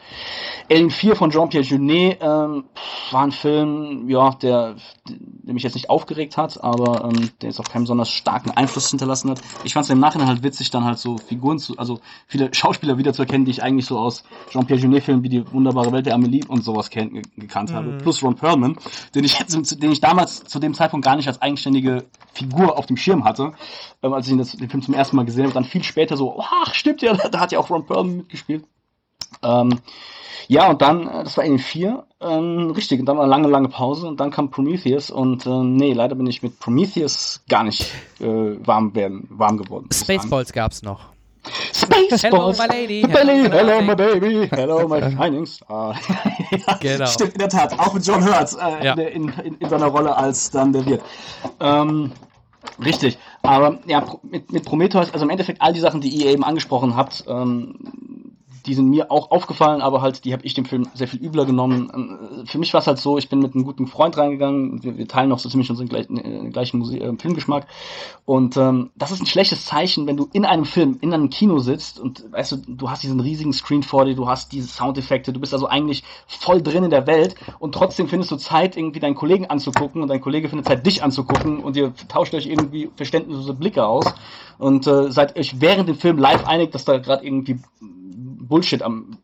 Alien 0.70 0.90
4 0.90 1.16
von 1.16 1.30
Jean-Pierre 1.30 1.64
Jeunet 1.64 2.18
ähm, 2.20 2.64
war 3.10 3.22
ein 3.22 3.32
Film, 3.32 4.08
ja, 4.08 4.30
der, 4.30 4.76
der 5.08 5.54
mich 5.54 5.62
jetzt 5.62 5.74
nicht 5.74 5.88
aufgeregt 5.88 6.36
hat, 6.36 6.62
aber 6.62 7.04
ähm, 7.04 7.30
der 7.40 7.50
jetzt 7.50 7.60
auch 7.60 7.64
keinen 7.64 7.82
besonders 7.82 8.10
starken 8.10 8.50
Einfluss 8.50 8.90
hinterlassen 8.90 9.30
hat. 9.30 9.40
Ich 9.64 9.72
fand 9.72 9.84
es 9.84 9.90
im 9.90 10.00
Nachhinein 10.00 10.28
halt 10.28 10.42
witzig, 10.42 10.70
dann 10.70 10.84
halt 10.84 10.98
so 10.98 11.16
Figuren 11.16 11.58
zu, 11.58 11.78
also 11.78 12.00
viele 12.26 12.52
Schauspieler 12.52 12.98
wiederzuerkennen, 12.98 13.46
die 13.46 13.52
ich 13.52 13.62
eigentlich 13.62 13.86
so 13.86 13.98
aus 13.98 14.24
Jean-Pierre 14.50 14.80
Jeunet-Filmen 14.82 15.22
wie 15.22 15.28
die 15.30 15.52
wunderbare 15.52 15.92
Welt 15.92 16.04
der 16.04 16.14
Amelie 16.14 16.44
und 16.46 16.65
sowas 16.66 16.90
kenn, 16.90 17.14
ge- 17.14 17.22
gekannt 17.36 17.72
habe. 17.72 17.92
Plus 17.98 18.22
Ron 18.22 18.34
Perlman, 18.36 18.76
den 19.14 19.24
ich 19.24 19.38
jetzt, 19.38 19.82
den 19.82 19.90
ich 19.92 20.00
damals 20.00 20.44
zu 20.44 20.58
dem 20.58 20.74
Zeitpunkt 20.74 21.04
gar 21.06 21.16
nicht 21.16 21.26
als 21.28 21.40
eigenständige 21.40 22.04
Figur 22.34 22.76
auf 22.78 22.84
dem 22.86 22.98
Schirm 22.98 23.24
hatte, 23.24 23.52
ähm, 24.02 24.12
als 24.12 24.28
ich 24.28 24.36
das, 24.36 24.52
den 24.52 24.68
Film 24.68 24.82
zum 24.82 24.92
ersten 24.94 25.16
Mal 25.16 25.24
gesehen 25.24 25.44
habe, 25.44 25.54
dann 25.54 25.64
viel 25.64 25.82
später 25.82 26.16
so, 26.18 26.38
ach, 26.38 26.74
stimmt 26.74 27.00
ja, 27.00 27.14
da 27.30 27.40
hat 27.40 27.52
ja 27.52 27.58
auch 27.58 27.70
Ron 27.70 27.86
Perlman 27.86 28.16
mitgespielt. 28.18 28.64
Ähm, 29.42 29.78
ja, 30.48 30.68
und 30.70 30.80
dann, 30.80 31.08
äh, 31.08 31.24
das 31.24 31.36
war 31.36 31.42
Alien 31.44 31.58
4, 31.58 32.06
ähm, 32.20 32.70
richtig, 32.70 33.00
und 33.00 33.06
dann 33.06 33.16
war 33.16 33.24
eine 33.24 33.30
lange, 33.30 33.48
lange 33.48 33.68
Pause 33.68 34.06
und 34.06 34.20
dann 34.20 34.30
kam 34.30 34.50
Prometheus 34.50 35.10
und 35.10 35.44
äh, 35.44 35.50
nee, 35.64 35.92
leider 35.92 36.14
bin 36.14 36.26
ich 36.26 36.42
mit 36.42 36.60
Prometheus 36.60 37.42
gar 37.48 37.64
nicht 37.64 37.90
äh, 38.20 38.24
warm 38.64 38.94
werden, 38.94 39.26
warm 39.30 39.58
geworden. 39.58 39.88
Spaceballs 39.92 40.52
gab's 40.52 40.82
noch. 40.82 41.15
Spaceballs. 41.72 42.22
Hello, 42.22 42.52
my 42.58 42.66
lady. 42.66 43.02
Belly, 43.06 43.42
Hello, 43.48 43.56
hello, 43.58 43.80
my 43.82 43.94
baby. 43.94 44.48
Hello, 44.50 44.88
my 44.88 45.00
shining 45.00 45.46
star. 45.46 45.94
ja, 46.50 46.74
Genau. 46.80 47.06
Stimmt, 47.06 47.32
in 47.34 47.38
der 47.38 47.48
Tat. 47.48 47.78
Auch 47.78 47.92
mit 47.94 48.06
John 48.06 48.24
Hurt 48.24 48.52
äh, 48.60 48.84
Ja. 48.84 48.94
in, 48.94 49.28
in, 49.44 49.54
in 49.58 49.68
seiner 49.68 49.86
Rolle 49.86 50.16
als 50.16 50.50
dann 50.50 50.72
der 50.72 50.84
Wirt. 50.86 51.02
Ähm, 51.60 52.12
richtig. 52.84 53.18
Aber 53.42 53.78
ja, 53.86 54.04
mit, 54.22 54.52
mit 54.52 54.64
Prometheus, 54.64 55.12
also 55.12 55.24
im 55.24 55.30
Endeffekt 55.30 55.60
all 55.62 55.72
die 55.72 55.80
Sachen, 55.80 56.00
die 56.00 56.08
ihr 56.08 56.30
eben 56.30 56.44
angesprochen 56.44 56.96
habt, 56.96 57.24
ähm, 57.28 57.76
die 58.66 58.74
sind 58.74 58.88
mir 58.88 59.10
auch 59.10 59.30
aufgefallen, 59.30 59.80
aber 59.80 60.02
halt, 60.02 60.24
die 60.24 60.32
habe 60.32 60.44
ich 60.44 60.54
dem 60.54 60.64
Film 60.64 60.88
sehr 60.94 61.08
viel 61.08 61.22
übler 61.22 61.44
genommen. 61.44 61.90
Ähm, 61.94 62.46
Für 62.46 62.58
mich 62.58 62.72
war 62.74 62.80
es 62.80 62.86
halt 62.86 62.98
so, 62.98 63.18
ich 63.18 63.28
bin 63.28 63.38
mit 63.38 63.54
einem 63.54 63.64
guten 63.64 63.86
Freund 63.86 64.16
reingegangen, 64.16 64.82
wir, 64.82 64.98
wir 64.98 65.08
teilen 65.08 65.32
auch 65.32 65.38
so 65.38 65.48
ziemlich 65.48 65.70
unseren 65.70 65.88
gleichen, 65.88 66.18
äh, 66.18 66.50
gleichen 66.50 66.78
Muse 66.78 66.98
äh, 66.98 67.12
Filmgeschmack. 67.16 67.66
Und 68.24 68.56
ähm, 68.56 68.90
das 68.96 69.12
ist 69.12 69.20
ein 69.20 69.26
schlechtes 69.26 69.64
Zeichen, 69.64 70.06
wenn 70.06 70.16
du 70.16 70.28
in 70.32 70.44
einem 70.44 70.64
Film, 70.64 70.98
in 71.00 71.14
einem 71.14 71.30
Kino 71.30 71.58
sitzt 71.60 72.00
und 72.00 72.24
weißt 72.32 72.52
du, 72.52 72.56
du 72.66 72.90
hast 72.90 73.02
diesen 73.02 73.20
riesigen 73.20 73.52
Screen 73.52 73.82
vor 73.82 74.04
dir, 74.04 74.14
du 74.14 74.28
hast 74.28 74.52
diese 74.52 74.68
Soundeffekte, 74.68 75.32
du 75.32 75.40
bist 75.40 75.54
also 75.54 75.66
eigentlich 75.66 76.02
voll 76.26 76.60
drin 76.60 76.84
in 76.84 76.90
der 76.90 77.06
Welt 77.06 77.36
und 77.58 77.72
trotzdem 77.72 78.08
findest 78.08 78.32
du 78.32 78.36
Zeit, 78.36 78.76
irgendwie 78.76 79.00
deinen 79.00 79.14
Kollegen 79.14 79.46
anzugucken 79.46 80.02
und 80.02 80.08
dein 80.08 80.20
Kollege 80.20 80.48
findet 80.48 80.66
Zeit, 80.66 80.84
dich 80.84 81.02
anzugucken 81.02 81.60
und 81.60 81.76
ihr 81.76 81.92
tauscht 82.08 82.34
euch 82.34 82.46
irgendwie 82.46 82.90
verständnislose 82.96 83.54
Blicke 83.54 83.86
aus 83.86 84.06
und 84.58 84.86
äh, 84.86 85.10
seid 85.10 85.38
euch 85.38 85.60
während 85.60 85.88
dem 85.88 85.96
Film 85.96 86.18
live 86.18 86.46
einig, 86.46 86.72
dass 86.72 86.84
da 86.84 86.98
gerade 86.98 87.24
irgendwie 87.24 87.58
Bullshit 88.46 88.82
am, 88.82 89.18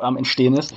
am 0.00 0.16
Entstehen 0.16 0.54
ist. 0.54 0.74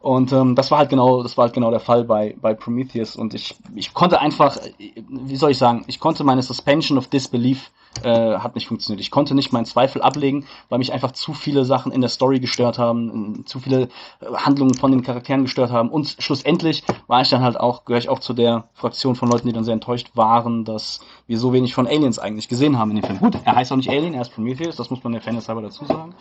Und 0.00 0.32
ähm, 0.32 0.56
das 0.56 0.70
war 0.70 0.78
halt 0.78 0.90
genau, 0.90 1.22
das 1.22 1.36
war 1.36 1.44
halt 1.44 1.54
genau 1.54 1.70
der 1.70 1.80
Fall 1.80 2.04
bei, 2.04 2.34
bei 2.40 2.54
Prometheus. 2.54 3.14
Und 3.14 3.34
ich, 3.34 3.54
ich 3.74 3.94
konnte 3.94 4.20
einfach, 4.20 4.56
äh, 4.56 5.02
wie 5.08 5.36
soll 5.36 5.52
ich 5.52 5.58
sagen, 5.58 5.84
ich 5.86 6.00
konnte 6.00 6.24
meine 6.24 6.42
Suspension 6.42 6.98
of 6.98 7.06
Disbelief 7.06 7.70
äh, 8.02 8.38
hat 8.38 8.54
nicht 8.54 8.66
funktioniert. 8.66 9.00
Ich 9.00 9.10
konnte 9.10 9.34
nicht 9.34 9.52
meinen 9.52 9.64
Zweifel 9.64 10.02
ablegen, 10.02 10.46
weil 10.68 10.78
mich 10.78 10.92
einfach 10.92 11.12
zu 11.12 11.34
viele 11.34 11.64
Sachen 11.64 11.92
in 11.92 12.00
der 12.00 12.10
Story 12.10 12.40
gestört 12.40 12.78
haben, 12.78 13.44
zu 13.46 13.60
viele 13.60 13.88
äh, 14.20 14.26
Handlungen 14.34 14.74
von 14.74 14.90
den 14.90 15.02
Charakteren 15.02 15.42
gestört 15.42 15.70
haben. 15.70 15.90
Und 15.90 16.16
schlussendlich 16.18 16.82
war 17.06 17.22
ich 17.22 17.28
dann 17.28 17.42
halt 17.42 17.58
auch, 17.58 17.84
gehöre 17.84 18.00
ich 18.00 18.08
auch 18.08 18.18
zu 18.18 18.32
der 18.32 18.68
Fraktion 18.74 19.14
von 19.14 19.30
Leuten, 19.30 19.46
die 19.46 19.52
dann 19.52 19.64
sehr 19.64 19.74
enttäuscht 19.74 20.10
waren, 20.14 20.64
dass 20.64 21.00
wir 21.26 21.38
so 21.38 21.52
wenig 21.52 21.74
von 21.74 21.86
Aliens 21.86 22.18
eigentlich 22.18 22.48
gesehen 22.48 22.78
haben 22.78 22.90
in 22.90 22.96
dem 22.96 23.04
Film. 23.04 23.18
Gut, 23.18 23.38
er 23.44 23.54
heißt 23.54 23.72
auch 23.72 23.76
nicht 23.76 23.90
Alien, 23.90 24.14
er 24.14 24.22
ist 24.22 24.34
Prometheus, 24.34 24.76
das 24.76 24.90
muss 24.90 25.02
man 25.04 25.12
der 25.12 25.22
Fairness 25.22 25.48
halber 25.48 25.62
dazu 25.62 25.84
sagen. 25.84 26.14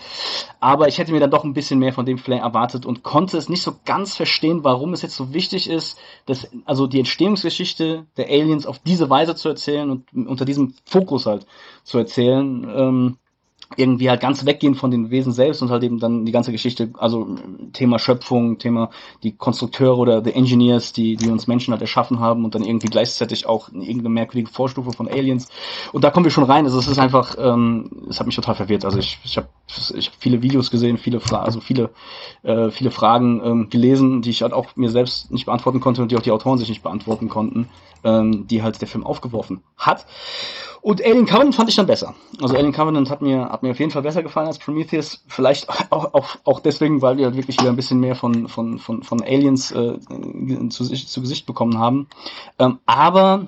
Aber 0.59 0.87
ich 0.87 0.97
hätte 0.97 1.11
mir 1.11 1.19
dann 1.19 1.31
doch 1.31 1.43
ein 1.43 1.53
bisschen 1.53 1.79
mehr 1.79 1.93
von 1.93 2.05
dem 2.05 2.17
Flair 2.17 2.41
erwartet 2.41 2.85
und 2.85 3.03
konnte 3.03 3.37
es 3.37 3.49
nicht 3.49 3.61
so 3.61 3.73
ganz 3.85 4.15
verstehen, 4.15 4.63
warum 4.63 4.93
es 4.93 5.01
jetzt 5.01 5.15
so 5.15 5.33
wichtig 5.33 5.69
ist, 5.69 5.97
dass, 6.25 6.47
also 6.65 6.87
die 6.87 6.99
Entstehungsgeschichte 6.99 8.05
der 8.17 8.27
Aliens 8.27 8.65
auf 8.65 8.79
diese 8.79 9.09
Weise 9.09 9.35
zu 9.35 9.49
erzählen 9.49 9.89
und 9.89 10.27
unter 10.27 10.45
diesem 10.45 10.75
Fokus 10.85 11.25
halt 11.25 11.45
zu 11.83 11.97
erzählen. 11.97 12.67
Ähm, 12.75 13.17
irgendwie 13.77 14.09
halt 14.09 14.21
ganz 14.21 14.45
weggehen 14.45 14.75
von 14.75 14.91
den 14.91 15.11
Wesen 15.11 15.31
selbst 15.31 15.61
und 15.61 15.69
halt 15.69 15.83
eben 15.83 15.99
dann 15.99 16.25
die 16.25 16.31
ganze 16.31 16.51
Geschichte, 16.51 16.91
also 16.97 17.35
Thema 17.73 17.99
Schöpfung, 17.99 18.57
Thema 18.57 18.89
die 19.23 19.35
Konstrukteure 19.35 19.97
oder 19.97 20.21
die 20.21 20.33
Engineers, 20.33 20.93
die, 20.93 21.15
die 21.15 21.29
uns 21.29 21.47
Menschen 21.47 21.71
halt 21.71 21.81
erschaffen 21.81 22.19
haben 22.19 22.43
und 22.43 22.55
dann 22.55 22.63
irgendwie 22.63 22.87
gleichzeitig 22.87 23.45
auch 23.45 23.69
irgendeine 23.69 24.09
merkwürdige 24.09 24.51
Vorstufe 24.51 24.91
von 24.91 25.07
Aliens. 25.07 25.49
Und 25.93 26.03
da 26.03 26.09
kommen 26.09 26.25
wir 26.25 26.31
schon 26.31 26.43
rein. 26.43 26.65
Also 26.65 26.79
es 26.79 26.87
ist 26.87 26.99
einfach, 26.99 27.35
ähm, 27.39 28.07
es 28.09 28.19
hat 28.19 28.27
mich 28.27 28.35
total 28.35 28.55
verwirrt. 28.55 28.83
Also 28.83 28.99
ich, 28.99 29.19
ich 29.23 29.37
habe 29.37 29.47
ich 29.95 30.07
hab 30.07 30.15
viele 30.19 30.41
Videos 30.41 30.69
gesehen, 30.69 30.97
viele 30.97 31.19
Fra 31.19 31.41
also 31.41 31.61
viele, 31.61 31.91
äh, 32.43 32.71
viele 32.71 32.91
Fragen 32.91 33.41
ähm, 33.43 33.69
gelesen, 33.69 34.21
die 34.21 34.31
ich 34.31 34.41
halt 34.41 34.53
auch 34.53 34.75
mir 34.75 34.89
selbst 34.89 35.31
nicht 35.31 35.45
beantworten 35.45 35.79
konnte 35.79 36.01
und 36.01 36.11
die 36.11 36.17
auch 36.17 36.21
die 36.21 36.31
Autoren 36.31 36.57
sich 36.57 36.69
nicht 36.69 36.83
beantworten 36.83 37.29
konnten, 37.29 37.69
ähm, 38.03 38.47
die 38.47 38.63
halt 38.63 38.79
der 38.81 38.87
Film 38.87 39.05
aufgeworfen 39.05 39.63
hat. 39.77 40.05
Und 40.81 41.03
Alien 41.03 41.27
Covenant 41.27 41.55
fand 41.55 41.69
ich 41.69 41.75
dann 41.75 41.85
besser. 41.85 42.15
Also 42.41 42.55
Alien 42.55 42.71
Covenant 42.71 43.09
hat 43.09 43.21
mir, 43.21 43.49
hat 43.49 43.61
mir 43.61 43.71
auf 43.71 43.79
jeden 43.79 43.91
Fall 43.91 44.01
besser 44.01 44.23
gefallen 44.23 44.47
als 44.47 44.57
Prometheus. 44.57 45.23
Vielleicht 45.27 45.69
auch, 45.91 46.13
auch, 46.13 46.35
auch 46.43 46.59
deswegen, 46.59 47.01
weil 47.01 47.17
wir 47.17 47.25
halt 47.25 47.35
wirklich 47.35 47.59
wieder 47.59 47.69
ein 47.69 47.75
bisschen 47.75 47.99
mehr 47.99 48.15
von, 48.15 48.47
von, 48.47 48.79
von, 48.79 49.03
von 49.03 49.21
Aliens 49.21 49.71
äh, 49.71 49.99
zu, 50.69 50.85
zu 50.85 51.21
Gesicht 51.21 51.45
bekommen 51.45 51.77
haben. 51.77 52.07
Ähm, 52.57 52.79
aber 52.85 53.47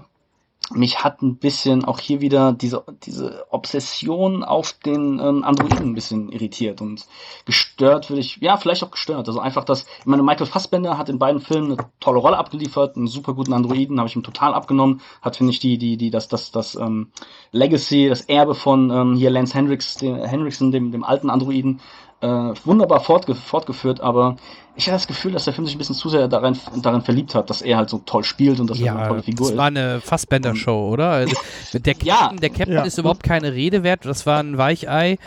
mich 0.72 1.04
hat 1.04 1.22
ein 1.22 1.38
bisschen 1.38 1.84
auch 1.84 2.00
hier 2.00 2.22
wieder 2.22 2.54
diese, 2.54 2.84
diese 3.06 3.46
Obsession 3.50 4.44
auf 4.44 4.74
den 4.74 5.20
ähm, 5.20 5.44
Androiden 5.44 5.90
ein 5.90 5.94
bisschen 5.94 6.30
irritiert 6.32 6.82
und 6.82 7.06
gestört 7.46 8.10
würde 8.10 8.22
ich, 8.22 8.38
ja, 8.38 8.56
vielleicht 8.58 8.84
auch 8.84 8.92
gestört. 8.92 9.28
Also 9.28 9.40
einfach 9.40 9.66
das, 9.66 9.86
ich 10.00 10.06
meine, 10.06 10.24
Michael 10.24 10.48
Fassbender 10.48 10.98
hat 10.98 11.10
in 11.10 11.20
beiden 11.20 11.42
Filmen 11.42 11.74
eine 11.74 11.90
tolle 12.00 12.20
Rolle 12.20 12.38
abgeliefert, 12.38 12.96
einen 12.96 13.08
super 13.08 13.34
guten 13.34 13.54
Androiden, 13.54 14.00
habe 14.00 14.08
ich 14.08 14.16
ihm 14.16 14.24
total 14.24 14.54
abgenommen, 14.54 15.02
hat, 15.22 15.36
finde 15.36 15.52
ich, 15.52 15.60
die, 15.60 15.78
die, 15.78 15.98
die, 15.98 16.10
das, 16.10 16.30
das, 16.30 16.52
das 16.52 16.76
ähm, 16.76 17.12
Legacy, 17.52 18.08
das 18.08 18.22
Erbe 18.22 18.56
von 18.56 18.90
ähm, 18.90 19.16
hier 19.16 19.32
Lance 19.32 19.54
Hendricks, 19.54 19.96
dem, 19.96 20.16
Hendrickson, 20.16 20.72
dem, 20.72 20.92
dem 20.92 21.04
alten 21.04 21.30
Androiden, 21.30 21.82
äh, 22.24 22.54
wunderbar 22.66 23.02
fortge 23.02 23.36
fortgeführt, 23.36 24.02
aber 24.02 24.38
ich 24.76 24.86
hatte 24.88 24.96
das 24.96 25.06
Gefühl, 25.08 25.34
dass 25.34 25.44
der 25.46 25.54
Film 25.54 25.66
sich 25.68 25.76
ein 25.76 25.78
bisschen 25.78 25.94
zu 25.94 26.10
sehr 26.10 26.28
darin, 26.28 26.58
darin 26.82 27.02
verliebt 27.02 27.36
hat, 27.36 27.50
dass 27.52 27.62
er 27.62 27.78
halt 27.78 27.90
so 27.92 28.00
toll 28.00 28.24
spielt 28.24 28.60
und 28.60 28.70
dass 28.72 28.80
er 28.80 28.86
Ja, 28.88 28.96
eine 28.96 29.08
tolle 29.08 29.22
Figur 29.24 29.46
das 29.46 29.52
ist. 29.52 29.58
war 29.58 29.68
eine 29.68 30.02
Fassbender-Show, 30.02 30.90
oder? 30.90 31.10
Also, 31.12 31.36
der 31.74 31.80
Captain, 31.94 32.08
Ja. 32.08 32.32
der 32.42 32.50
Captain 32.50 32.74
Ja. 32.78 32.84
ist 32.84 32.98
überhaupt 32.98 33.22
keine 33.22 33.54
Rede 33.54 33.84
wert. 33.84 34.06
Das 34.06 34.26
war 34.26 34.40
ein 34.40 34.58
Weichei. 34.58 35.18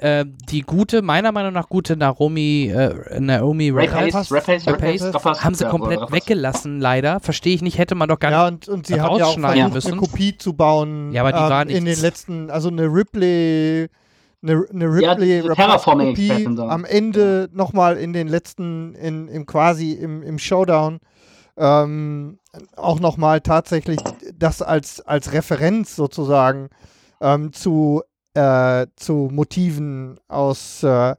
Äh, 0.00 0.24
die 0.50 0.62
gute, 0.62 1.02
meiner 1.02 1.30
Meinung 1.30 1.52
nach 1.52 1.68
gute 1.68 1.96
Naomi, 1.96 2.72
äh, 2.74 3.20
Naomi 3.20 3.70
Rapace 3.70 4.30
haben 5.42 5.54
sie 5.54 5.64
komplett 5.66 6.10
weggelassen, 6.10 6.80
leider. 6.80 7.20
Verstehe 7.20 7.54
ich 7.54 7.62
nicht, 7.62 7.78
hätte 7.78 7.94
man 7.94 8.08
doch 8.08 8.18
gar 8.18 8.30
Ja, 8.30 8.50
nicht. 8.50 8.68
und, 8.68 8.74
und 8.78 8.86
sie 8.86 9.00
haben 9.00 9.16
ja 9.16 9.26
auch 9.26 9.38
versucht, 9.38 9.74
müssen. 9.74 9.92
eine 9.92 10.00
Kopie 10.00 10.36
zu 10.38 10.54
bauen 10.54 11.12
Ja, 11.12 11.22
aber 11.22 11.32
die 11.32 11.38
ähm, 11.38 11.50
war 11.50 11.62
in 11.62 11.84
nichts. 11.84 12.00
den 12.00 12.02
letzten, 12.02 12.50
also 12.50 12.68
eine 12.68 12.82
Ripley, 12.86 13.88
eine, 14.42 14.64
eine 14.70 15.00
Ja, 15.00 15.12
Ripley 15.12 15.42
Terraforming-Expertin 15.54 16.56
Kopie 16.56 16.68
am 16.68 16.84
Ende 16.84 17.48
nochmal 17.52 17.96
in 17.96 18.12
den 18.12 18.28
letzten, 18.28 18.94
in, 18.94 19.28
im 19.28 19.46
quasi 19.46 19.92
im, 19.92 20.22
im 20.22 20.38
Showdown 20.38 21.00
ähm, 21.56 22.38
auch 22.76 23.00
nochmal 23.00 23.40
tatsächlich 23.40 23.98
das 24.34 24.62
als, 24.62 25.00
als 25.00 25.32
Referenz 25.32 25.96
sozusagen 25.96 26.68
ähm, 27.20 27.52
zu, 27.52 28.02
äh, 28.34 28.86
zu 28.96 29.28
Motiven 29.32 30.18
aus 30.28 30.82
äh, 30.84 31.14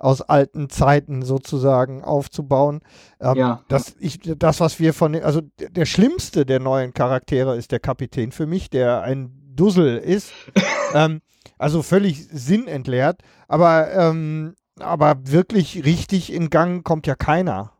aus 0.00 0.22
alten 0.22 0.70
Zeiten 0.70 1.20
sozusagen 1.22 2.02
aufzubauen. 2.02 2.80
Ähm, 3.20 3.36
Ja. 3.36 3.64
das, 3.68 3.94
ich, 4.00 4.18
das, 4.22 4.58
was 4.58 4.80
wir 4.80 4.94
von, 4.94 5.14
also 5.14 5.42
der, 5.58 5.68
der 5.68 5.84
schlimmste 5.84 6.46
der 6.46 6.58
neuen 6.58 6.94
Charaktere 6.94 7.54
ist 7.56 7.70
der 7.70 7.80
Kapitän 7.80 8.32
für 8.32 8.46
mich, 8.46 8.70
der 8.70 9.02
ein 9.02 9.30
Dussel 9.54 9.98
ist. 9.98 10.32
ähm, 10.94 11.20
also 11.58 11.82
völlig 11.82 12.26
sinnentleert, 12.30 13.20
aber, 13.48 13.92
ähm, 13.92 14.54
aber 14.78 15.16
wirklich 15.24 15.84
richtig 15.84 16.32
in 16.32 16.50
Gang 16.50 16.84
kommt 16.84 17.06
ja 17.06 17.14
keiner. 17.14 17.72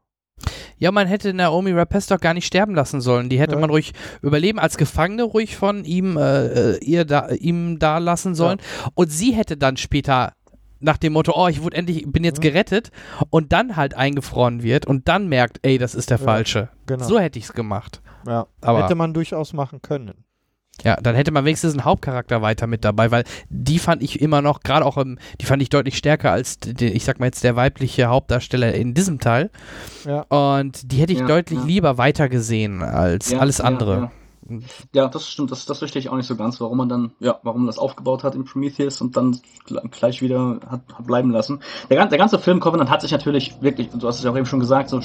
Ja, 0.78 0.91
man 0.93 1.07
hätte 1.07 1.35
Naomi 1.35 1.73
Rapace 1.73 2.07
doch 2.07 2.20
gar 2.20 2.32
nicht 2.32 2.47
sterben 2.47 2.74
lassen 2.74 3.03
sollen. 3.03 3.28
Die 3.28 3.39
hätte 3.39 3.55
Ja. 3.57 3.61
man 3.61 3.69
ruhig 3.69 3.93
überleben, 4.23 4.59
als 4.59 4.78
Gefangene 4.78 5.24
ruhig 5.24 5.57
von 5.57 5.85
ihm, 5.85 6.16
äh, 6.16 6.47
äh, 6.77 6.78
ihr 6.82 7.05
da, 7.05 7.28
ihm 7.28 7.78
da 7.78 7.99
lassen 7.99 8.35
sollen. 8.35 8.59
Und 8.95 9.12
sie 9.12 9.32
hätte 9.32 9.59
dann 9.59 9.77
später 9.77 10.32
nach 10.78 10.97
dem 10.97 11.12
Motto, 11.12 11.32
oh, 11.37 11.49
ich 11.49 11.62
wurde 11.62 11.77
endlich, 11.77 12.11
bin 12.11 12.24
jetzt 12.24 12.41
gerettet 12.41 12.91
und 13.28 13.53
dann 13.53 13.77
halt 13.77 13.95
eingefroren 13.95 14.62
wird 14.62 14.87
und 14.87 15.09
dann 15.09 15.28
merkt, 15.28 15.59
ey, 15.61 15.77
das 15.77 15.95
ist 15.95 16.09
der 16.09 16.16
Ja, 16.19 16.24
Falsche. 16.24 16.70
genau. 16.87 17.05
So 17.05 17.19
hätte 17.19 17.39
ich 17.39 17.45
es 17.45 17.53
gemacht. 17.53 18.01
Ja. 18.27 18.47
Aber- 18.62 18.85
Hätte 18.85 18.95
man 18.95 19.12
durchaus 19.12 19.53
machen 19.53 19.82
können. 19.82 20.24
Ja, 20.85 20.97
dann 20.97 21.15
hätte 21.15 21.31
man 21.31 21.44
wenigstens 21.44 21.73
einen 21.73 21.85
Hauptcharakter 21.85 22.43
weiter 22.43 22.66
mit 22.66 22.85
dabei, 22.85 23.11
weil 23.11 23.24
die 23.48 23.78
fand 23.78 24.02
ich 24.02 24.20
immer 24.20 24.43
noch, 24.43 24.61
gerade 24.61 24.85
auch 24.86 24.97
im, 24.97 25.19
die 25.40 25.47
fand 25.47 25.62
ich 25.62 25.69
deutlich 25.69 25.97
stärker 25.97 26.32
als, 26.32 26.59
die, 26.59 26.86
ich 26.86 27.05
sag 27.05 27.20
mal 27.20 27.27
jetzt, 27.27 27.44
der 27.44 27.57
weibliche 27.57 28.07
Hauptdarsteller 28.07 28.74
in 28.74 28.94
diesem 28.94 29.19
Teil. 29.19 29.51
Ja. 30.05 30.23
Und 30.28 30.90
die 30.93 30.97
hätte 30.97 31.12
ich 31.12 31.20
Ja, 31.20 31.27
deutlich 31.27 31.59
ja. 31.59 31.65
lieber 31.65 31.98
weitergesehen 31.98 32.82
als 32.82 33.31
Ja, 33.31 33.39
alles 33.40 33.61
andere. 33.61 34.11
Ja, 34.48 34.59
Ja, 34.94 35.09
das 35.09 35.28
stimmt, 35.28 35.51
das, 35.52 35.66
das 35.66 35.78
verstehe 35.78 36.01
ich 36.01 36.09
auch 36.09 36.16
nicht 36.16 36.27
so 36.27 36.35
ganz, 36.35 36.61
warum 36.61 36.78
man 36.78 36.89
dann, 36.89 37.12
ja, 37.20 37.39
warum 37.43 37.61
man 37.62 37.66
das 37.69 37.78
aufgebaut 37.78 38.24
hat 38.24 38.35
in 38.35 38.44
Prometheus 38.44 39.01
und 39.01 39.16
dann 39.16 39.39
gl- 39.69 39.89
gleich 39.90 40.23
wieder 40.23 40.59
hat, 40.69 40.81
hat 40.93 41.07
bleiben 41.07 41.31
lassen. 41.31 41.61
Der, 41.89 42.05
der 42.07 42.19
ganze 42.19 42.39
Film 42.39 42.59
Covenant 42.59 42.90
hat 42.90 43.02
sich 43.02 43.12
natürlich 43.12 43.55
wirklich, 43.61 43.90
du 43.90 44.09
hast 44.09 44.19
es 44.19 44.24
ja 44.24 44.31
auch 44.31 44.36
eben 44.36 44.47
schon 44.47 44.59
gesagt, 44.61 44.89
so 44.89 45.01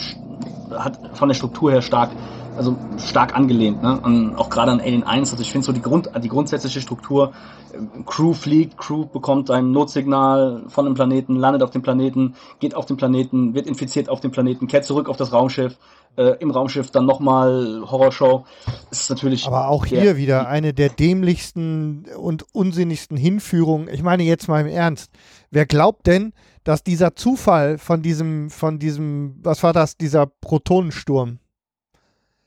hat 0.72 1.00
von 1.14 1.28
der 1.30 1.36
Struktur 1.36 1.72
her 1.72 1.82
stark, 1.84 2.10
also 2.58 2.76
stark 2.98 3.36
angelehnt, 3.36 3.82
ne? 3.82 4.00
An, 4.04 4.36
auch 4.36 4.50
gerade 4.50 4.72
an 4.72 4.80
Alien 4.80 5.04
1. 5.04 5.32
Also 5.32 5.42
ich 5.42 5.52
finde 5.52 5.66
so 5.66 5.72
die 5.74 5.82
Grund, 5.82 6.10
die 6.24 6.28
grundsätzliche 6.30 6.82
Struktur, 6.82 7.34
äh, 7.74 7.78
Crew 8.06 8.34
fliegt, 8.34 8.78
Crew 8.78 9.06
bekommt 9.06 9.52
ein 9.52 9.72
Notsignal 9.72 10.64
von 10.68 10.86
dem 10.86 10.94
Planeten, 10.94 11.36
landet 11.36 11.64
auf 11.64 11.72
dem 11.72 11.82
Planeten, 11.82 12.36
geht 12.60 12.76
auf 12.76 12.86
den 12.86 12.98
Planeten, 12.98 13.54
wird 13.54 13.68
infiziert 13.68 14.10
auf 14.10 14.22
dem 14.22 14.32
Planeten, 14.32 14.68
kehrt 14.68 14.86
zurück 14.86 15.10
auf 15.10 15.18
das 15.18 15.34
Raumschiff, 15.34 15.78
äh, 16.18 16.36
im 16.40 16.52
Raumschiff 16.52 16.92
dann 16.92 17.06
nochmal 17.06 17.82
Horrorshow. 17.90 18.46
Ist 18.90 19.10
natürlich. 19.10 19.46
Aber 19.46 19.68
auch 19.68 19.86
der- 19.86 20.02
hier 20.02 20.18
wieder 20.18 20.48
eine 20.48 20.74
der 20.74 20.90
dämlichsten 20.90 22.06
und 22.18 22.46
unsinnigsten 22.54 23.18
Hinführungen. 23.18 23.90
Ich 23.92 24.02
meine 24.04 24.24
jetzt 24.24 24.48
mal 24.48 24.62
im 24.62 24.68
Ernst. 24.68 25.12
Wer 25.52 25.66
glaubt 25.66 26.08
denn, 26.08 26.34
dass 26.64 26.84
dieser 26.84 27.16
Zufall 27.16 27.78
von 27.78 28.02
diesem, 28.02 28.50
von 28.50 28.80
diesem, 28.80 29.36
was 29.44 29.62
war 29.62 29.74
das, 29.74 29.98
dieser 29.98 30.26
Protonensturm? 30.26 31.40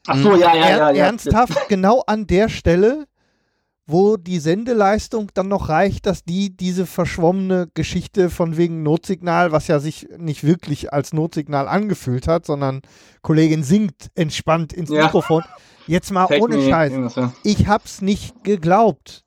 Ach 0.09 0.17
so, 0.23 0.33
ja, 0.37 0.55
ja, 0.55 0.55
ja, 0.55 0.89
Er- 0.89 0.95
ja. 0.95 1.05
Ernsthaft, 1.07 1.57
genau 1.69 2.03
an 2.07 2.27
der 2.27 2.49
Stelle, 2.49 3.07
wo 3.87 4.17
die 4.19 4.39
Sendeleistung 4.39 5.31
dann 5.33 5.49
noch 5.49 5.69
reicht, 5.71 6.05
dass 6.07 6.23
die 6.23 6.55
diese 6.55 6.85
verschwommene 6.85 7.69
Geschichte 7.73 8.29
von 8.29 8.57
wegen 8.59 8.83
Notsignal, 8.83 9.51
was 9.53 9.67
ja 9.67 9.79
sich 9.79 10.09
nicht 10.19 10.45
wirklich 10.45 10.93
als 10.93 11.15
Notsignal 11.15 11.69
angefühlt 11.69 12.29
hat, 12.29 12.45
sondern 12.45 12.83
Kollegin 13.23 13.63
singt 13.63 14.11
entspannt 14.15 14.73
ins 14.75 14.91
Ja. 14.91 15.05
Mikrofon. 15.05 15.43
Jetzt 15.87 16.11
mal 16.13 16.27
Take 16.27 16.43
ohne 16.43 16.61
Scheiß 16.69 16.93
ja. 17.17 17.33
ich 17.45 17.67
hab's 17.67 18.03
nicht 18.03 18.45
geglaubt. 18.45 19.25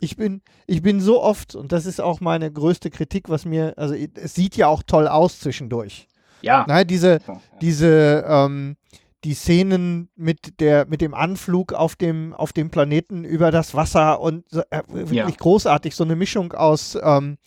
Ich 0.00 0.16
bin, 0.16 0.40
ich 0.66 0.80
bin 0.82 1.00
so 1.00 1.22
oft, 1.22 1.54
und 1.54 1.70
das 1.72 1.84
ist 1.86 2.00
auch 2.00 2.20
meine 2.20 2.50
größte 2.50 2.88
Kritik, 2.90 3.28
was 3.28 3.44
mir, 3.44 3.74
also 3.76 3.94
es 3.94 4.34
sieht 4.34 4.56
ja 4.56 4.66
auch 4.68 4.82
toll 4.82 5.08
aus 5.08 5.40
zwischendurch. 5.40 6.08
Ja. 6.40 6.64
Nein, 6.68 6.86
diese, 6.86 7.20
Ja. 7.26 7.40
diese, 7.60 8.24
ähm, 8.26 8.76
die 9.24 9.34
Szenen 9.34 10.10
mit 10.16 10.60
der, 10.60 10.86
mit 10.86 11.00
dem 11.00 11.14
Anflug 11.14 11.72
auf 11.72 11.96
dem, 11.96 12.34
auf 12.34 12.52
dem 12.52 12.70
Planeten 12.70 13.24
über 13.24 13.50
das 13.50 13.74
Wasser 13.74 14.20
und 14.20 14.44
äh, 14.70 14.82
wirklich 14.88 15.16
Ja. 15.16 15.30
großartig, 15.30 15.94
so 15.96 16.04
eine 16.04 16.14
Mischung 16.16 16.52
aus, 16.52 16.96
ähm, 17.02 17.38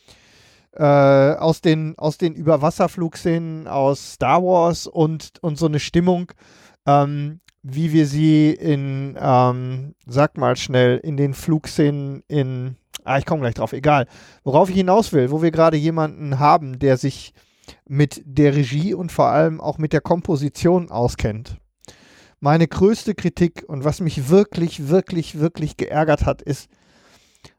äh, 0.73 0.83
aus 0.83 1.61
den, 1.61 1.97
aus 1.97 2.17
den 2.17 2.33
Überwasserflugszenen 2.33 3.67
aus 3.67 4.13
Star 4.13 4.43
Wars 4.43 4.87
und, 4.87 5.33
und 5.41 5.57
so 5.57 5.67
eine 5.67 5.79
Stimmung, 5.79 6.31
ähm, 6.85 7.39
wie 7.63 7.93
wir 7.93 8.07
sie 8.07 8.51
in, 8.51 9.17
ähm, 9.19 9.93
sag 10.05 10.37
mal 10.37 10.55
schnell, 10.55 10.97
in 10.97 11.17
den 11.17 11.33
Flugszenen 11.33 12.23
in 12.27 12.75
Ah, 13.03 13.19
ich 13.19 13.25
komme 13.25 13.39
gleich 13.39 13.53
drauf, 13.53 13.71
egal. 13.71 14.05
Worauf 14.43 14.69
ich 14.69 14.75
hinaus 14.75 15.13
will, 15.13 15.31
wo 15.31 15.41
wir 15.41 15.51
gerade 15.51 15.77
jemanden 15.77 16.39
haben, 16.39 16.77
der 16.77 16.97
sich 16.97 17.33
mit 17.87 18.21
der 18.25 18.53
Regie 18.53 18.93
und 18.93 19.13
vor 19.13 19.27
allem 19.27 19.61
auch 19.61 19.77
mit 19.77 19.93
der 19.93 20.01
Komposition 20.01 20.91
auskennt. 20.91 21.55
Meine 22.39 22.67
größte 22.67 23.15
Kritik 23.15 23.63
und 23.67 23.83
was 23.83 23.99
mich 23.99 24.29
wirklich, 24.29 24.89
wirklich, 24.89 25.39
wirklich 25.39 25.77
geärgert 25.77 26.25
hat, 26.25 26.41
ist, 26.41 26.69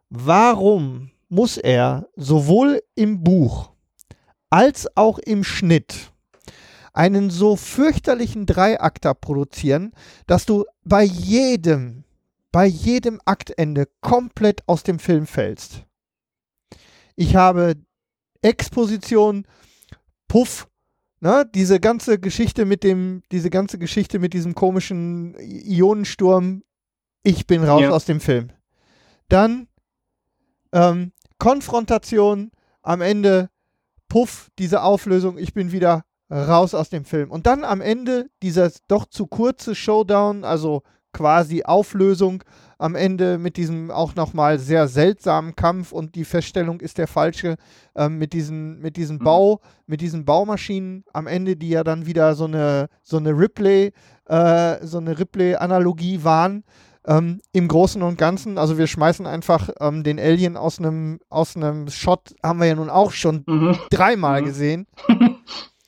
warum 0.09 1.11
muss 1.29 1.57
er 1.57 2.09
sowohl 2.17 2.83
im 2.95 3.23
Buch 3.23 3.71
als 4.51 4.89
auch 4.97 5.19
im 5.19 5.45
Schnitt 5.45 6.13
einen 6.93 7.31
so 7.31 7.57
fürchterlichen 7.57 8.47
Dreiakter 8.47 9.15
produzieren, 9.15 9.93
dass 10.27 10.47
du 10.47 10.65
bei 10.85 11.05
jedem, 11.05 12.05
bei 12.51 12.67
jedem 12.67 13.21
Aktende 13.25 13.89
komplett 14.01 14.67
aus 14.67 14.83
dem 14.83 14.99
Film 14.99 15.27
fällst. 15.27 15.85
Ich 17.15 17.37
habe 17.37 17.77
Exposition, 18.43 19.47
Puff, 20.29 20.69
ne, 21.21 21.49
diese 21.55 21.81
ganze 21.81 22.19
Geschichte 22.19 22.65
mit 22.65 22.85
dem, 22.85 23.23
diese 23.33 23.51
ganze 23.51 23.79
Geschichte 23.79 24.19
mit 24.19 24.33
diesem 24.33 24.55
komischen 24.55 25.35
Ionensturm, 25.39 26.63
ich 27.23 27.47
bin 27.47 27.65
raus 27.65 27.83
ja. 27.83 27.91
aus 27.91 28.05
dem 28.05 28.21
Film. 28.21 28.51
Dann 29.29 29.69
ähm, 30.73 31.13
Konfrontation, 31.39 32.51
am 32.83 33.01
Ende, 33.01 33.51
Puff, 34.09 34.49
diese 34.59 34.83
Auflösung, 34.83 35.39
ich 35.39 35.53
bin 35.53 35.73
wieder 35.73 36.05
raus 36.31 36.75
aus 36.75 36.91
dem 36.91 37.05
Film. 37.05 37.31
Und 37.31 37.47
dann 37.47 37.65
am 37.65 37.81
Ende 37.81 38.31
dieser 38.43 38.71
doch 38.89 39.07
zu 39.07 39.27
kurze 39.27 39.75
Showdown, 39.75 40.45
also 40.45 40.83
quasi 41.13 41.63
Auflösung 41.65 42.45
am 42.79 42.95
Ende 42.95 43.39
mit 43.39 43.57
diesem 43.57 43.91
auch 43.91 44.15
nochmal 44.15 44.59
sehr 44.59 44.89
seltsamen 44.89 45.57
Kampf 45.57 45.93
und 45.93 46.15
die 46.15 46.25
Feststellung 46.25 46.81
ist 46.81 46.99
der 46.99 47.09
falsche, 47.09 47.57
äh, 47.95 48.09
mit 48.09 48.33
diesen, 48.33 48.81
mit 48.81 48.97
diesen 48.97 49.19
mhm. 49.19 49.25
Bau, 49.25 49.61
mit 49.87 50.01
diesen 50.01 50.25
Baumaschinen 50.25 51.05
am 51.13 51.27
Ende, 51.27 51.57
die 51.57 51.71
ja 51.71 51.85
dann 51.85 52.07
wieder 52.07 52.35
so 52.35 52.45
eine, 52.45 52.89
so 53.03 53.17
eine 53.17 53.31
Ripley, 53.31 53.93
äh, 54.27 54.87
so 54.87 54.99
eine 54.99 55.19
Ripley-Analogie 55.19 56.23
waren. 56.23 56.65
Ähm, 57.07 57.41
Im 57.53 57.69
Großen 57.69 58.03
und 58.03 58.19
Ganzen, 58.19 58.59
also 58.59 58.77
wir 58.77 58.87
schmeißen 58.87 59.27
einfach 59.27 59.71
ähm, 59.81 60.05
den 60.05 60.21
Alien 60.21 60.57
aus 60.57 60.79
einem 60.79 61.21
aus 61.31 61.57
einem 61.57 61.89
Shot, 61.89 62.35
haben 62.43 62.61
wir 62.61 62.67
ja 62.67 62.75
nun 62.75 62.91
auch 62.91 63.13
schon 63.13 63.45
mhm. 63.47 63.79
dreimal 63.91 64.43
mhm. 64.43 64.45
gesehen. 64.47 64.87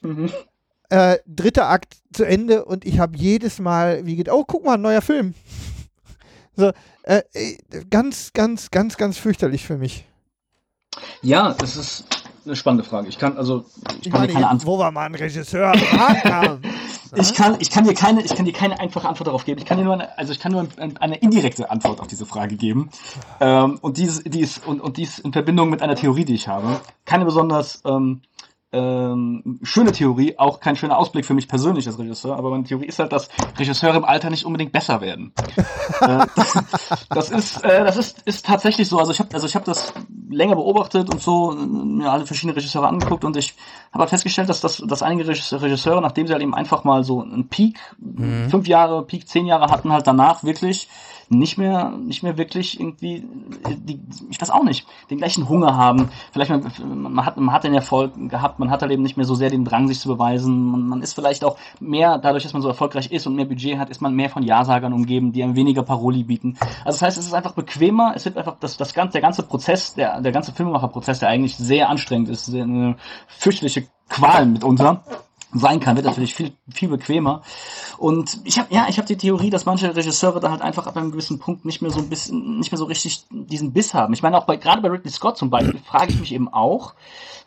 Mhm. 0.03 0.31
Äh, 0.89 1.19
dritter 1.27 1.69
Akt 1.69 1.99
zu 2.13 2.25
Ende 2.25 2.65
und 2.65 2.85
ich 2.85 2.99
habe 2.99 3.17
jedes 3.17 3.61
Mal, 3.61 4.07
wie 4.07 4.17
geht, 4.17 4.33
oh, 4.33 4.45
guck 4.45 4.65
mal, 4.65 4.75
ein 4.75 4.81
neuer 4.81 5.03
Film. 5.03 5.35
So, 6.61 6.73
äh, 7.03 7.23
ganz, 7.91 8.33
ganz, 8.33 8.71
ganz, 8.71 8.97
ganz 8.97 9.19
fürchterlich 9.19 9.67
für 9.67 9.77
mich. 9.77 10.05
Ja, 11.23 11.55
das 11.55 11.77
ist 11.77 12.05
eine 12.45 12.57
spannende 12.57 12.85
Frage. 12.85 13.09
Ich 13.09 13.19
kann 13.19 13.37
also. 13.37 13.65
Ich, 14.01 14.07
ich 14.07 14.13
kann 14.13 14.21
meine, 14.23 14.33
keine 14.33 14.49
Antwort. 14.49 14.67
Wo 14.67 14.79
war 14.79 14.91
mal 14.91 15.07
ein 15.07 15.15
Regisseur? 15.15 15.73
ich, 17.15 17.35
kann, 17.35 17.57
ich, 17.61 17.71
kann 17.71 17.85
dir 17.85 17.95
keine, 17.95 18.23
ich 18.23 18.35
kann 18.35 18.45
dir 18.45 18.53
keine 18.53 18.81
einfache 18.81 19.09
Antwort 19.09 19.29
darauf 19.29 19.45
geben. 19.45 19.61
Ich 19.61 19.67
kann 19.67 19.79
dir 19.79 19.85
nur 19.85 19.95
eine, 19.95 20.17
also 20.19 20.33
ich 20.33 20.41
kann 20.41 20.53
nur 20.53 20.67
eine 20.79 21.17
indirekte 21.17 21.71
Antwort 21.71 22.01
auf 22.01 22.07
diese 22.07 22.27
Frage 22.27 22.57
geben. 22.57 22.91
Ähm, 23.41 23.79
und, 23.81 23.99
dies, 23.99 24.23
die 24.25 24.41
ist, 24.41 24.67
und, 24.67 24.81
und 24.81 24.97
dies 24.97 25.19
in 25.19 25.33
Verbindung 25.33 25.71
mit 25.71 25.83
einer 25.83 25.97
Theorie, 25.97 26.25
die 26.25 26.35
ich 26.35 26.49
habe. 26.49 26.81
Keine 27.05 27.25
besonders 27.25 27.83
ähm, 27.85 28.23
ähm, 28.73 29.59
schöne 29.63 29.91
Theorie, 29.91 30.39
auch 30.39 30.61
kein 30.61 30.77
schöner 30.77 30.97
Ausblick 30.97 31.27
für 31.27 31.35
mich 31.35 31.49
persönlich 31.49 31.87
als 31.89 31.99
Regisseur, 31.99 32.37
aber 32.37 32.51
meine 32.51 32.63
Theorie 32.63 32.87
ist 32.87 33.01
halt, 33.01 33.13
dass 33.13 33.29
Regisseure 33.59 33.97
im 33.97 34.05
Alter 34.05 34.31
nicht 34.31 34.45
unbedingt 34.45 34.71
besser 34.71 35.01
werden. 35.01 35.33
äh, 36.01 36.27
das 37.09 37.31
ist, 37.31 37.65
äh, 37.65 37.85
das 37.85 37.97
ist, 37.97 38.23
ist 38.27 38.47
tatsächlich 38.47 38.89
so. 38.89 38.99
Also 38.99 39.11
ich 39.11 39.19
habe, 39.19 39.35
also 39.35 39.47
ich 39.47 39.57
habe 39.57 39.65
das 39.65 39.93
länger 40.29 40.55
beobachtet 40.55 41.11
und 41.11 41.21
so 41.21 41.51
mir 41.53 42.13
alle 42.13 42.27
verschiedene 42.27 42.55
Regisseure 42.55 42.87
angeguckt 42.87 43.25
und 43.25 43.37
ich 43.37 43.55
habe 43.93 44.03
halt 44.03 44.11
festgestellt, 44.11 44.49
dass 44.49 44.61
das, 44.61 44.77
dass 44.87 45.03
einige 45.03 45.27
Regisseure, 45.27 46.01
nachdem 46.01 46.29
sie 46.29 46.33
halt 46.33 46.43
eben 46.43 46.55
einfach 46.55 46.85
mal 46.85 47.03
so 47.03 47.23
einen 47.23 47.49
Peak, 47.49 47.79
mhm. 47.99 48.51
fünf 48.51 48.69
Jahre, 48.69 49.05
Peak 49.05 49.27
zehn 49.27 49.47
Jahre 49.47 49.73
hatten, 49.73 49.93
halt 49.93 50.07
danach 50.07 50.45
wirklich 50.45 50.89
nicht 51.31 51.59
mehr, 51.59 51.93
nicht 51.93 52.25
mehr 52.25 52.37
wirklich 52.37 52.81
irgendwie, 52.81 53.25
die, 53.79 54.01
ich 54.31 54.41
weiß 54.41 54.51
auch 54.51 54.65
nicht, 54.65 54.85
den 55.11 55.19
gleichen 55.19 55.49
Hunger 55.49 55.77
haben. 55.77 56.09
Vielleicht 56.33 56.51
man, 56.51 57.13
man 57.13 57.25
hat, 57.25 57.37
man 57.37 57.53
hat 57.53 57.63
den 57.63 57.73
Erfolg 57.73 58.13
gehabt, 58.29 58.59
man 58.59 58.69
hat 58.69 58.83
halt 58.83 58.91
eben 58.91 59.05
nicht 59.05 59.17
mehr 59.17 59.25
so 59.25 59.37
sehr 59.37 59.49
den 59.49 59.65
Drang, 59.65 59.87
sich 59.87 60.01
zu 60.01 60.09
beweisen. 60.09 60.71
Man, 60.71 60.89
man 60.89 61.03
ist 61.03 61.15
vielleicht 61.15 61.45
auch 61.45 61.57
mehr, 61.79 62.19
dadurch, 62.19 62.43
dass 62.43 62.53
man 62.53 62.63
so 62.63 62.69
erfolgreich 62.69 63.13
ist 63.13 63.29
und 63.29 63.37
mehr 63.37 63.45
Budget 63.45 63.79
hat, 63.79 63.91
ist 63.91 64.03
man 64.03 64.15
mehr 64.15 64.29
von 64.29 64.43
Ja-Sagern 64.43 64.93
umgeben, 64.93 65.31
die 65.33 65.45
einem 65.45 65.55
weniger 65.55 65.85
Paroli 65.85 66.25
bieten. 66.25 66.59
Also 66.85 66.99
das 66.99 67.03
heißt, 67.03 67.19
es 67.19 67.27
ist 67.27 67.35
einfach 67.35 67.53
bequemer, 67.53 68.13
es 68.17 68.25
wird 68.25 68.37
einfach, 68.37 68.57
das, 68.59 68.77
das 68.77 68.93
ganze, 68.93 69.13
der 69.13 69.23
ganze 69.23 69.45
Prozess, 69.45 69.95
der, 69.95 70.21
der 70.21 70.33
ganze 70.33 70.53
Filmemacherprozess, 70.53 71.21
der 71.21 71.29
eigentlich 71.29 71.57
sehr 71.57 71.89
anstrengend 71.89 72.29
ist, 72.29 72.53
eine 72.53 72.97
fürchterliche 73.29 73.87
Qual 74.09 74.47
mitunter 74.47 75.05
sein 75.53 75.81
kann, 75.81 75.97
wird 75.97 76.07
natürlich 76.07 76.35
viel, 76.35 76.53
viel 76.73 76.89
bequemer. 76.89 77.43
Und 77.99 78.41
ich 78.45 78.59
habe 78.59 78.73
ja, 78.73 78.87
ich 78.89 78.99
habe 78.99 79.09
die 79.09 79.17
Theorie, 79.17 79.51
dass 79.51 79.67
manche 79.67 79.95
Regisseure 79.95 80.41
da 80.41 80.51
halt 80.51 80.63
einfach 80.63 80.87
ab 80.87 80.97
einem 80.97 81.11
gewissen 81.11 81.39
Punkt 81.39 81.65
nicht 81.65 81.83
mehr 81.83 81.91
so 81.91 81.99
ein 81.99 82.09
bisschen, 82.09 82.59
nicht 82.59 82.71
mehr 82.71 82.79
so 82.79 82.85
richtig 82.85 83.25
diesen 83.31 83.73
Biss 83.73 83.95
haben. 83.95 84.13
Ich 84.15 84.23
meine 84.23 84.39
auch 84.39 84.45
bei 84.45 84.57
gerade 84.57 84.81
bei 84.81 84.89
Ridley 84.89 85.11
Scott 85.11 85.37
zum 85.37 85.51
Beispiel 85.51 85.81
frage 85.85 86.13
ich 86.13 86.21
mich 86.21 86.33
eben 86.33 86.49
auch, 86.53 86.95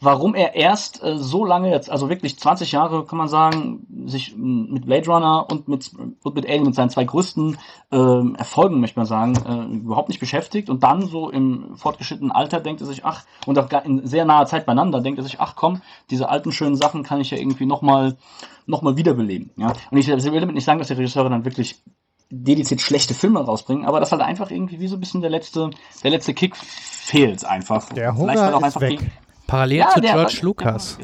warum 0.03 0.35
er 0.35 0.55
erst 0.55 1.01
äh, 1.03 1.17
so 1.17 1.45
lange 1.45 1.71
jetzt, 1.71 1.89
also 1.89 2.09
wirklich 2.09 2.38
20 2.38 2.71
Jahre, 2.71 3.05
kann 3.05 3.17
man 3.17 3.27
sagen, 3.27 3.85
sich 4.05 4.35
mit 4.35 4.85
Blade 4.85 5.07
Runner 5.07 5.45
und 5.49 5.67
mit, 5.67 5.91
und 5.95 6.35
mit 6.35 6.45
Alien, 6.45 6.65
mit 6.65 6.75
seinen 6.75 6.89
zwei 6.89 7.05
größten 7.05 7.57
äh, 7.91 8.38
Erfolgen, 8.38 8.80
möchte 8.80 8.99
man 8.99 9.05
sagen, 9.05 9.34
äh, 9.47 9.75
überhaupt 9.75 10.09
nicht 10.09 10.19
beschäftigt 10.19 10.69
und 10.69 10.84
dann 10.84 11.07
so 11.07 11.30
im 11.30 11.75
fortgeschrittenen 11.77 12.31
Alter 12.31 12.59
denkt 12.59 12.81
er 12.81 12.88
sich, 12.88 13.05
ach, 13.05 13.23
und 13.45 13.57
auch 13.57 13.69
in 13.85 14.05
sehr 14.05 14.25
naher 14.25 14.45
Zeit 14.45 14.65
beieinander 14.65 15.01
denkt 15.01 15.19
er 15.19 15.23
sich, 15.23 15.39
ach 15.39 15.55
komm, 15.55 15.81
diese 16.09 16.30
alten 16.30 16.51
schönen 16.51 16.75
Sachen 16.75 17.03
kann 17.03 17.21
ich 17.21 17.31
ja 17.31 17.38
irgendwie 17.38 17.65
nochmal 17.94 18.18
noch 18.65 18.82
mal 18.82 18.98
wiederbeleben. 18.98 19.52
Ja? 19.57 19.74
Und 19.91 19.98
ich 19.98 20.07
will 20.07 20.40
damit 20.40 20.56
nicht 20.56 20.65
sagen, 20.65 20.80
dass 20.80 20.88
die 20.88 20.94
Regisseure 20.94 21.30
dann 21.30 21.45
wirklich 21.45 21.82
dediziert 22.30 22.82
schlechte 22.82 23.14
Filme 23.14 23.41
rausbringen, 23.41 23.86
aber 23.86 23.99
das 23.99 24.11
halt 24.11 24.22
einfach 24.22 24.49
irgendwie 24.49 24.80
wie 24.80 24.88
so 24.88 24.95
ein 24.95 24.99
bisschen 24.99 25.22
der 25.22 25.30
letzte, 25.30 25.70
der 26.03 26.11
letzte 26.11 26.34
Kick 26.34 26.56
fehlt 26.56 27.45
einfach. 27.45 27.90
Der 27.90 28.15
Hunger 28.15 28.65
ist 28.65 28.80
weg. 28.82 28.99
Die, 28.99 29.11
Parallel 29.45 29.78
ja, 29.78 29.90
zu 29.90 30.02
George 30.02 30.40
Lucas. 30.41 30.98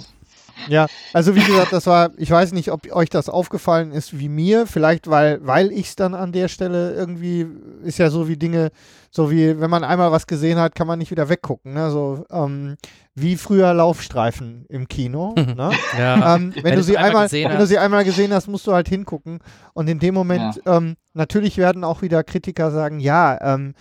Ja, 0.68 0.88
also 1.14 1.36
wie 1.36 1.40
gesagt, 1.46 1.74
das 1.74 1.88
war, 1.88 2.12
ich 2.18 2.30
weiß 2.30 2.52
nicht, 2.52 2.72
ob 2.72 2.92
euch 2.92 3.10
das 3.10 3.30
aufgefallen 3.30 3.92
ist 3.92 4.20
wie 4.20 4.30
mir, 4.30 4.68
vielleicht 4.68 5.10
weil, 5.10 5.40
weil 5.46 5.72
ich 5.72 5.88
es 5.88 5.96
dann 5.96 6.14
an 6.14 6.32
der 6.32 6.48
Stelle 6.48 6.94
irgendwie, 6.94 7.48
ist 7.84 8.00
ja 8.00 8.10
so 8.10 8.28
wie 8.28 8.38
Dinge, 8.38 8.72
so 9.12 9.32
wie, 9.32 9.60
wenn 9.60 9.70
man 9.70 9.84
einmal 9.84 10.12
was 10.12 10.28
gesehen 10.28 10.60
hat, 10.60 10.76
kann 10.76 10.88
man 10.88 11.00
nicht 11.00 11.12
wieder 11.12 11.30
weggucken, 11.30 11.74
ne? 11.74 11.90
So, 11.90 12.26
ähm, 12.32 12.78
wie 13.16 13.36
früher 13.36 13.74
Laufstreifen 13.74 14.66
im 14.70 14.88
Kino. 14.88 15.34
ne? 15.36 15.72
ja. 15.98 16.36
ähm, 16.36 16.54
wenn, 16.56 16.64
wenn, 16.64 16.76
du 16.76 16.84
sie 16.84 16.98
einmal, 16.98 17.32
wenn 17.32 17.58
du 17.58 17.68
sie 17.68 17.78
einmal 17.78 18.04
gesehen 18.04 18.34
hast, 18.34 18.48
musst 18.48 18.68
du 18.68 18.74
halt 18.74 18.88
hingucken. 18.88 19.40
Und 19.74 19.90
in 19.90 20.00
dem 20.00 20.14
Moment, 20.14 20.62
ja. 20.66 20.78
ähm, 20.78 20.96
natürlich 21.14 21.58
werden 21.58 21.84
auch 21.84 22.02
wieder 22.02 22.24
Kritiker 22.24 22.72
sagen, 22.72 23.00
ja, 23.00 23.38
ähm, 23.42 23.74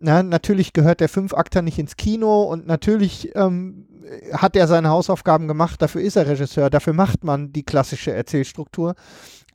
na, 0.00 0.22
natürlich 0.22 0.72
gehört 0.72 1.00
der 1.00 1.08
Fünfakter 1.08 1.62
nicht 1.62 1.78
ins 1.78 1.96
Kino 1.96 2.42
und 2.42 2.66
natürlich 2.66 3.34
ähm, 3.36 3.86
hat 4.32 4.56
er 4.56 4.66
seine 4.66 4.90
Hausaufgaben 4.90 5.48
gemacht, 5.48 5.80
dafür 5.80 6.00
ist 6.00 6.16
er 6.16 6.26
Regisseur, 6.26 6.70
dafür 6.70 6.92
macht 6.92 7.24
man 7.24 7.52
die 7.52 7.64
klassische 7.64 8.12
Erzählstruktur. 8.12 8.94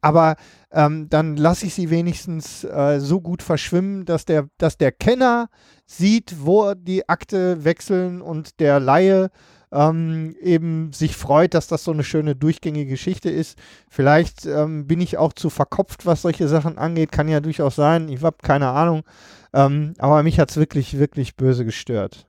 Aber 0.02 0.36
ähm, 0.72 1.10
dann 1.10 1.38
lasse 1.38 1.66
ich 1.66 1.74
sie 1.74 1.90
wenigstens 1.90 2.64
äh, 2.64 3.00
so 3.00 3.20
gut 3.20 3.42
verschwimmen, 3.42 4.06
dass 4.06 4.26
der, 4.26 4.48
dass 4.58 4.78
der 4.78 4.92
Kenner 4.92 5.50
sieht, 5.86 6.36
wo 6.40 6.74
die 6.76 7.10
Akte 7.10 7.64
wechseln 7.64 8.22
und 8.22 8.60
der 8.60 8.80
Laie 8.80 9.32
ähm, 9.72 10.36
eben 10.40 10.94
sich 10.94 11.16
freut, 11.16 11.54
dass 11.54 11.68
das 11.68 11.84
so 11.84 11.92
eine 11.92 12.04
schöne 12.04 12.36
durchgängige 12.36 12.92
Geschichte 12.92 13.30
ist. 13.30 13.58
Vielleicht 13.90 14.46
ähm, 14.46 14.88
bin 14.88 15.02
ich 15.02 15.18
auch 15.18 15.34
zu 15.34 15.50
verkopft, 15.50 16.06
was 16.06 16.22
solche 16.22 16.48
Sachen 16.48 16.78
angeht, 16.78 17.12
kann 17.12 17.28
ja 17.28 17.40
durchaus 17.40 17.76
sein. 17.76 18.08
Ich 18.10 18.22
habe 18.22 18.38
keine 18.42 18.70
Ahnung. 18.70 19.04
Ähm, 19.54 19.94
aber 19.98 20.24
mich 20.24 20.40
hat 20.40 20.52
es 20.52 20.58
wirklich, 20.58 21.00
wirklich 21.00 21.36
böse 21.36 21.66
gestört. 21.66 22.28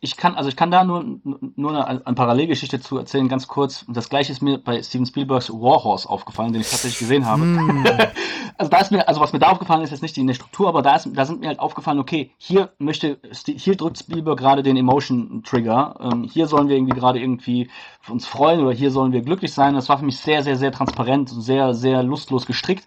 Ich 0.00 0.16
kann, 0.16 0.34
also 0.34 0.48
ich 0.48 0.56
kann 0.56 0.70
da 0.70 0.84
nur, 0.84 1.04
nur 1.22 1.70
eine, 1.70 2.06
eine 2.06 2.14
Parallelgeschichte 2.14 2.80
zu 2.80 2.98
erzählen, 2.98 3.28
ganz 3.28 3.48
kurz. 3.48 3.84
Das 3.88 4.08
gleiche 4.08 4.32
ist 4.32 4.42
mir 4.42 4.58
bei 4.58 4.82
Steven 4.82 5.06
Spielbergs 5.06 5.50
Warhorse 5.50 6.08
aufgefallen, 6.08 6.52
den 6.52 6.60
ich 6.60 6.70
tatsächlich 6.70 6.98
gesehen 6.98 7.24
habe. 7.24 7.42
Mm. 7.42 7.86
also 8.58 8.70
da 8.70 8.78
ist 8.78 8.90
mir, 8.90 9.08
also 9.08 9.20
was 9.20 9.32
mir 9.32 9.38
da 9.38 9.50
aufgefallen 9.50 9.82
ist, 9.82 9.90
jetzt 9.90 10.02
nicht 10.02 10.18
in 10.18 10.26
der 10.26 10.34
Struktur, 10.34 10.68
aber 10.68 10.82
da 10.82 10.96
ist, 10.96 11.08
da 11.14 11.24
sind 11.24 11.40
mir 11.40 11.48
halt 11.48 11.60
aufgefallen, 11.60 11.98
okay, 11.98 12.32
hier 12.36 12.72
möchte, 12.78 13.18
hier 13.46 13.76
drückt 13.76 13.98
Spielberg 13.98 14.38
gerade 14.38 14.62
den 14.62 14.76
Emotion 14.76 15.42
Trigger. 15.44 15.94
Ähm, 16.00 16.24
hier 16.24 16.46
sollen 16.46 16.68
wir 16.68 16.76
irgendwie 16.76 16.98
gerade 16.98 17.20
irgendwie 17.20 17.70
uns 18.08 18.26
freuen 18.26 18.60
oder 18.60 18.72
hier 18.72 18.90
sollen 18.90 19.12
wir 19.12 19.22
glücklich 19.22 19.52
sein. 19.52 19.74
Das 19.74 19.88
war 19.88 19.98
für 19.98 20.04
mich 20.04 20.18
sehr, 20.18 20.42
sehr, 20.42 20.56
sehr 20.56 20.72
transparent 20.72 21.32
und 21.32 21.40
sehr, 21.40 21.74
sehr 21.74 22.02
lustlos 22.02 22.46
gestrickt. 22.46 22.84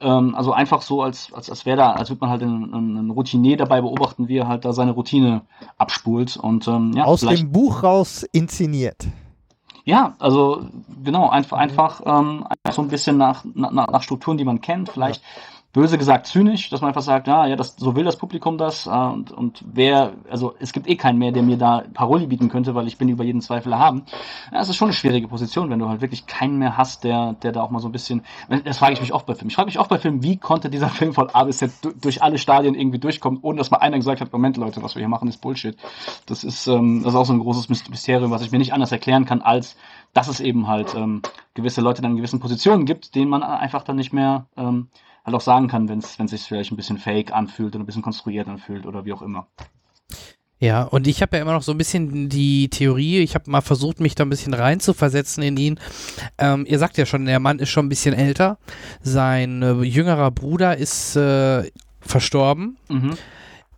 Ähm, 0.00 0.34
also 0.34 0.52
einfach 0.52 0.82
so, 0.82 1.02
als, 1.02 1.32
als, 1.32 1.48
als 1.48 1.64
wäre 1.64 1.76
da, 1.76 1.92
als 1.92 2.10
würde 2.10 2.20
man 2.20 2.30
halt 2.30 2.42
einen, 2.42 2.74
einen 2.74 3.10
Routinier 3.10 3.56
dabei 3.56 3.80
beobachten, 3.80 4.28
wie 4.28 4.38
er 4.38 4.48
halt 4.48 4.64
da 4.64 4.72
seine 4.72 4.92
Routine 4.92 5.42
abspult. 5.78 6.36
Und, 6.36 6.68
ähm, 6.68 6.92
ja, 6.94 7.04
Aus 7.04 7.20
dem 7.20 7.50
Buch 7.50 7.82
raus 7.82 8.26
inszeniert. 8.32 9.06
Ja, 9.84 10.14
also 10.18 10.66
genau, 11.02 11.30
einfach, 11.30 11.56
einfach 11.56 12.02
ähm, 12.04 12.46
so 12.70 12.82
ein 12.82 12.88
bisschen 12.88 13.16
nach, 13.16 13.44
nach, 13.54 13.88
nach 13.88 14.02
Strukturen, 14.02 14.36
die 14.36 14.44
man 14.44 14.60
kennt. 14.60 14.90
Vielleicht, 14.90 15.22
böse 15.72 15.98
gesagt 15.98 16.26
zynisch, 16.26 16.70
dass 16.70 16.80
man 16.80 16.88
einfach 16.88 17.02
sagt, 17.02 17.26
ja, 17.26 17.46
ja, 17.46 17.54
das, 17.54 17.76
so 17.76 17.94
will 17.94 18.04
das 18.04 18.16
Publikum 18.16 18.56
das 18.56 18.86
äh, 18.86 18.90
und, 18.90 19.32
und 19.32 19.62
wer, 19.66 20.14
also 20.30 20.54
es 20.60 20.72
gibt 20.72 20.88
eh 20.88 20.96
keinen 20.96 21.18
mehr, 21.18 21.30
der 21.30 21.42
mir 21.42 21.58
da 21.58 21.84
Paroli 21.92 22.26
bieten 22.26 22.48
könnte, 22.48 22.74
weil 22.74 22.86
ich 22.86 22.96
bin 22.96 23.08
über 23.08 23.22
jeden 23.22 23.42
Zweifel 23.42 23.72
erhaben. 23.72 24.04
Ja, 24.50 24.60
es 24.60 24.70
ist 24.70 24.76
schon 24.76 24.88
eine 24.88 24.94
schwierige 24.94 25.28
Position, 25.28 25.68
wenn 25.68 25.78
du 25.78 25.88
halt 25.88 26.00
wirklich 26.00 26.26
keinen 26.26 26.58
mehr 26.58 26.78
hast, 26.78 27.04
der, 27.04 27.34
der 27.34 27.52
da 27.52 27.62
auch 27.62 27.70
mal 27.70 27.80
so 27.80 27.88
ein 27.88 27.92
bisschen, 27.92 28.22
das 28.64 28.78
frage 28.78 28.94
ich 28.94 29.00
mich 29.00 29.12
auch 29.12 29.22
bei 29.22 29.34
Filmen. 29.34 29.50
Ich 29.50 29.56
frage 29.56 29.66
mich 29.66 29.78
auch 29.78 29.88
bei 29.88 29.98
Filmen, 29.98 30.22
wie 30.22 30.38
konnte 30.38 30.70
dieser 30.70 30.88
Film 30.88 31.12
von 31.12 31.28
A 31.30 31.44
bis 31.44 31.58
Z 31.58 31.70
durch 32.00 32.22
alle 32.22 32.38
Stadien 32.38 32.74
irgendwie 32.74 32.98
durchkommen, 32.98 33.40
ohne 33.42 33.58
dass 33.58 33.70
mal 33.70 33.78
einer 33.78 33.98
gesagt 33.98 34.22
hat, 34.22 34.32
Moment 34.32 34.56
Leute, 34.56 34.82
was 34.82 34.94
wir 34.94 35.00
hier 35.00 35.08
machen, 35.08 35.28
ist 35.28 35.42
Bullshit. 35.42 35.76
Das 36.24 36.44
ist, 36.44 36.66
ähm, 36.66 37.02
das 37.02 37.12
ist 37.12 37.18
auch 37.18 37.26
so 37.26 37.34
ein 37.34 37.40
großes 37.40 37.68
Mysterium, 37.68 38.30
was 38.30 38.42
ich 38.42 38.52
mir 38.52 38.58
nicht 38.58 38.72
anders 38.72 38.90
erklären 38.90 39.26
kann, 39.26 39.42
als 39.42 39.76
dass 40.14 40.28
es 40.28 40.40
eben 40.40 40.66
halt 40.66 40.94
ähm, 40.94 41.20
gewisse 41.52 41.82
Leute 41.82 42.00
dann 42.00 42.12
in 42.12 42.16
gewissen 42.16 42.40
Positionen 42.40 42.86
gibt, 42.86 43.14
denen 43.14 43.28
man 43.28 43.42
einfach 43.42 43.82
dann 43.82 43.96
nicht 43.96 44.14
mehr 44.14 44.46
ähm, 44.56 44.88
halt 45.24 45.34
auch 45.34 45.40
sagen 45.40 45.68
kann, 45.68 45.88
wenn 45.88 45.98
es 45.98 46.14
sich 46.14 46.42
vielleicht 46.42 46.72
ein 46.72 46.76
bisschen 46.76 46.98
fake 46.98 47.32
anfühlt 47.32 47.74
oder 47.74 47.82
ein 47.82 47.86
bisschen 47.86 48.02
konstruiert 48.02 48.48
anfühlt 48.48 48.86
oder 48.86 49.04
wie 49.04 49.12
auch 49.12 49.22
immer. 49.22 49.46
Ja, 50.60 50.82
und 50.82 51.06
ich 51.06 51.22
habe 51.22 51.36
ja 51.36 51.42
immer 51.42 51.52
noch 51.52 51.62
so 51.62 51.70
ein 51.70 51.78
bisschen 51.78 52.28
die 52.28 52.68
Theorie, 52.68 53.20
ich 53.20 53.36
habe 53.36 53.48
mal 53.48 53.60
versucht, 53.60 54.00
mich 54.00 54.16
da 54.16 54.24
ein 54.24 54.30
bisschen 54.30 54.54
reinzuversetzen 54.54 55.42
in 55.44 55.56
ihn. 55.56 55.80
Ähm, 56.36 56.66
ihr 56.66 56.80
sagt 56.80 56.98
ja 56.98 57.06
schon, 57.06 57.26
der 57.26 57.38
Mann 57.38 57.60
ist 57.60 57.68
schon 57.68 57.86
ein 57.86 57.88
bisschen 57.88 58.14
älter. 58.14 58.58
Sein 59.00 59.62
äh, 59.62 59.82
jüngerer 59.82 60.32
Bruder 60.32 60.76
ist 60.76 61.14
äh, 61.14 61.70
verstorben. 62.00 62.76
Mhm. 62.88 63.16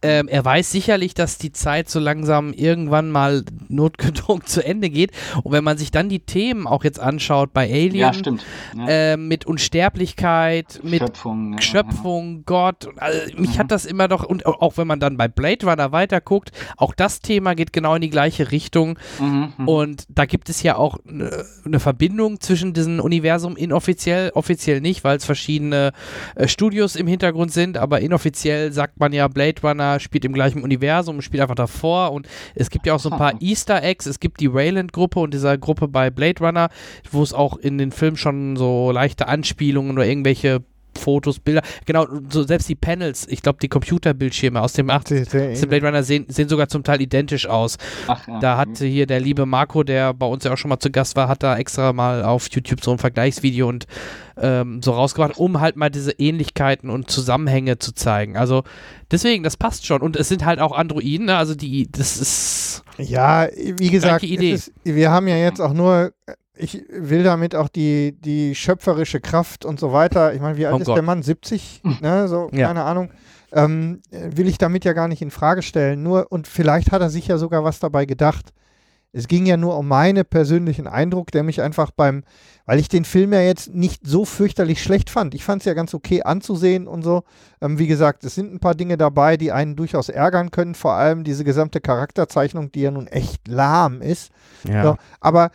Ähm, 0.03 0.29
er 0.29 0.45
weiß 0.45 0.71
sicherlich, 0.71 1.13
dass 1.13 1.37
die 1.37 1.53
Zeit 1.53 1.91
so 1.91 2.01
langsam 2.01 2.55
irgendwann 2.55 3.11
mal 3.11 3.45
notgedrungen 3.69 4.43
zu 4.47 4.65
Ende 4.65 4.89
geht. 4.89 5.13
Und 5.43 5.53
wenn 5.53 5.65
man 5.65 5.77
sich 5.77 5.91
dann 5.91 6.09
die 6.09 6.21
Themen 6.21 6.67
auch 6.67 6.85
jetzt 6.85 6.99
anschaut 6.99 7.53
bei 7.53 7.71
Alien, 7.71 7.95
ja, 7.95 8.13
stimmt. 8.15 8.45
Ja. 8.77 8.89
Äh, 8.89 9.17
mit 9.17 9.45
Unsterblichkeit, 9.45 10.81
mit 10.83 11.01
Schöpfung, 11.01 11.53
ja, 11.53 11.61
Schöpfung 11.61 12.45
Gott, 12.47 12.89
also 12.97 13.37
mich 13.37 13.57
mhm. 13.57 13.59
hat 13.59 13.71
das 13.71 13.85
immer 13.85 14.09
doch, 14.09 14.25
und 14.25 14.47
auch 14.47 14.79
wenn 14.79 14.87
man 14.87 15.01
dann 15.01 15.19
bei 15.19 15.29
Blade 15.29 15.67
Runner 15.67 15.93
weiterguckt, 15.93 16.51
auch 16.77 16.95
das 16.95 17.21
Thema 17.21 17.55
geht 17.55 17.73
genau 17.73 17.95
in 17.95 18.01
die 18.01 18.11
gleiche 18.11 18.53
Richtung. 18.53 18.99
Mhm, 19.19 19.53
mhm. 19.59 19.69
und 19.69 20.05
da 20.09 20.25
gibt 20.25 20.49
es 20.49 20.63
ja 20.63 20.77
auch 20.77 20.99
eine 21.07 21.45
ne 21.65 21.81
Verbindung 21.81 22.41
zwischen 22.41 22.73
diesem 22.73 23.01
Universum 23.01 23.57
inoffiziell, 23.57 24.31
offiziell 24.35 24.81
nicht, 24.81 25.05
weil 25.05 25.19
es 25.19 25.25
verschiedene 25.25 25.93
äh, 26.37 26.49
Studios 26.49 26.97
im 26.97 27.07
Hintergrund 27.07 27.53
sind, 27.53 27.77
aber 27.77 28.01
inoffiziell 28.01 28.73
sagt 28.73 28.99
man 28.99 29.13
ja 29.13 29.29
Blade 29.29 29.61
Runner 29.63 29.90
spielt 29.99 30.25
im 30.25 30.33
gleichen 30.33 30.63
Universum, 30.63 31.23
spielt 31.23 31.43
einfach 31.43 31.55
davor 31.55 32.13
und 32.13 32.29
es 32.55 32.71
gibt 32.71 32.87
ja 32.87 32.95
auch 32.95 33.01
so 33.01 33.11
ein 33.11 33.19
paar 33.19 33.41
Easter 33.41 33.83
Eggs. 33.83 34.07
Es 34.07 34.21
gibt 34.21 34.41
die 34.41 34.53
Wayland-Gruppe 34.53 35.19
und 35.19 35.35
dieser 35.35 35.59
Gruppe 35.59 35.89
bei 35.89 36.11
Blade 36.11 36.45
Runner, 36.45 36.69
wo 37.11 37.23
es 37.23 37.33
auch 37.33 37.57
in 37.57 37.79
den 37.79 37.91
Film 37.91 38.17
schon 38.17 38.57
so 38.57 38.91
leichte 38.93 39.27
Anspielungen 39.27 39.93
oder 39.93 40.07
irgendwelche 40.07 40.63
Fotos, 41.01 41.41
Bilder, 41.41 41.63
genau, 41.87 42.07
so 42.29 42.43
selbst 42.45 42.69
die 42.69 42.75
Panels, 42.75 43.27
ich 43.29 43.43
glaube, 43.43 43.59
die 43.61 43.69
Computerbildschirme 43.69 44.61
aus 44.61 44.75
dem 44.75 44.91
8. 44.91 45.09
Blade 45.09 45.87
Runner 45.87 46.03
sehen, 46.03 46.27
sehen 46.29 46.49
sogar 46.49 46.69
zum 46.69 46.85
Teil 46.85 47.01
identisch 47.01 47.47
aus. 47.47 47.79
Ach, 48.07 48.27
ja. 48.29 48.39
Da 48.39 48.57
hat 48.57 48.79
hier 48.79 49.07
der 49.07 49.21
liebe 49.21 49.47
Marco, 49.47 49.83
der 49.83 50.15
bei 50.15 50.27
uns 50.27 50.45
ja 50.45 50.53
auch 50.53 50.59
schon 50.59 50.69
mal 50.69 50.79
zu 50.79 50.91
Gast 50.91 51.17
war, 51.17 51.29
hat 51.29 51.43
da 51.43 51.57
extra 51.57 51.93
mal 51.93 52.23
auf 52.23 52.49
YouTube 52.51 52.85
so 52.85 52.93
ein 52.93 52.99
Vergleichsvideo 52.99 53.69
und 53.69 53.87
ähm, 54.41 54.83
so 54.83 54.93
rausgebracht, 54.93 55.37
um 55.39 55.61
halt 55.61 55.77
mal 55.77 55.91
diese 55.91 56.13
Ähnlichkeiten 56.13 56.91
und 56.91 57.11
Zusammenhänge 57.11 57.79
zu 57.79 57.93
zeigen. 57.93 58.37
Also 58.37 58.65
deswegen, 59.11 59.43
das 59.43 59.57
passt 59.57 59.87
schon. 59.87 60.01
Und 60.01 60.17
es 60.17 60.29
sind 60.29 60.45
halt 60.45 60.61
auch 60.61 60.73
Androiden, 60.73 61.27
ne? 61.27 61.37
also 61.37 61.55
die, 61.55 61.91
das 61.91 62.17
ist. 62.17 62.83
Ja, 62.99 63.49
wie 63.55 63.91
gesagt, 63.91 64.25
ist, 64.25 64.73
wir 64.85 65.11
haben 65.11 65.29
ja 65.29 65.37
jetzt 65.37 65.61
auch 65.61 65.73
nur 65.73 66.13
ich 66.61 66.85
will 66.91 67.23
damit 67.23 67.55
auch 67.55 67.69
die, 67.69 68.13
die 68.21 68.55
schöpferische 68.55 69.21
Kraft 69.21 69.65
und 69.65 69.81
so 69.81 69.93
weiter. 69.93 70.35
Ich 70.35 70.41
meine, 70.41 70.57
wie 70.57 70.67
alt 70.67 70.77
oh 70.77 70.79
ist 70.79 70.87
Gott. 70.87 70.97
der 70.97 71.03
Mann? 71.03 71.23
70? 71.23 71.83
Ne? 72.01 72.29
So, 72.29 72.49
ja. 72.53 72.69
keine 72.69 72.85
Ahnung. 72.85 73.11
Ähm, 73.53 74.01
will 74.11 74.47
ich 74.47 74.59
damit 74.59 74.85
ja 74.85 74.93
gar 74.93 75.09
nicht 75.09 75.23
in 75.23 75.31
Frage 75.31 75.63
stellen. 75.63 76.03
Nur, 76.03 76.31
und 76.31 76.47
vielleicht 76.47 76.93
hat 76.93 77.01
er 77.01 77.11
sich 77.11 77.27
ja 77.27 77.39
sogar 77.39 77.65
was 77.65 77.81
dabei 77.81 78.05
gedacht. 78.05 78.53
Es 79.13 79.27
ging 79.27 79.45
ja 79.45 79.57
nur 79.57 79.77
um 79.77 79.89
meinen 79.89 80.25
persönlichen 80.25 80.87
Eindruck, 80.87 81.33
der 81.33 81.43
mich 81.43 81.61
einfach 81.63 81.91
beim, 81.91 82.23
weil 82.65 82.79
ich 82.79 82.89
den 82.89 83.05
Film 83.05 83.33
ja 83.33 83.41
jetzt 83.41 83.75
nicht 83.75 84.07
so 84.07 84.25
fürchterlich 84.25 84.81
schlecht 84.81 85.11
fand. 85.11 85.35
Ich 85.35 85.43
fand 85.43 85.63
es 85.63 85.67
ja 85.67 85.75
ganz 85.75 85.95
okay 85.95 86.23
anzusehen 86.23 86.87
und 86.87 87.03
so. 87.03 87.25
Ähm, 87.61 87.79
wie 87.79 87.89
gesagt, 87.89 88.23
es 88.23 88.37
sind 88.37 88.55
ein 88.55 88.61
paar 88.61 88.77
Dinge 88.77 88.97
dabei, 88.97 89.37
die 89.37 89.51
einen 89.51 89.75
durchaus 89.75 90.11
ärgern 90.11 90.53
können. 90.53 90.77
Vor 90.77 90.93
allem 90.93 91.25
diese 91.25 91.43
gesamte 91.43 91.81
Charakterzeichnung, 91.81 92.71
die 92.71 92.83
ja 92.83 92.93
nun 92.93 93.09
echt 93.09 93.49
lahm 93.49 94.01
ist. 94.01 94.31
Ja. 94.63 94.85
So, 94.85 94.97
aber 95.19 95.51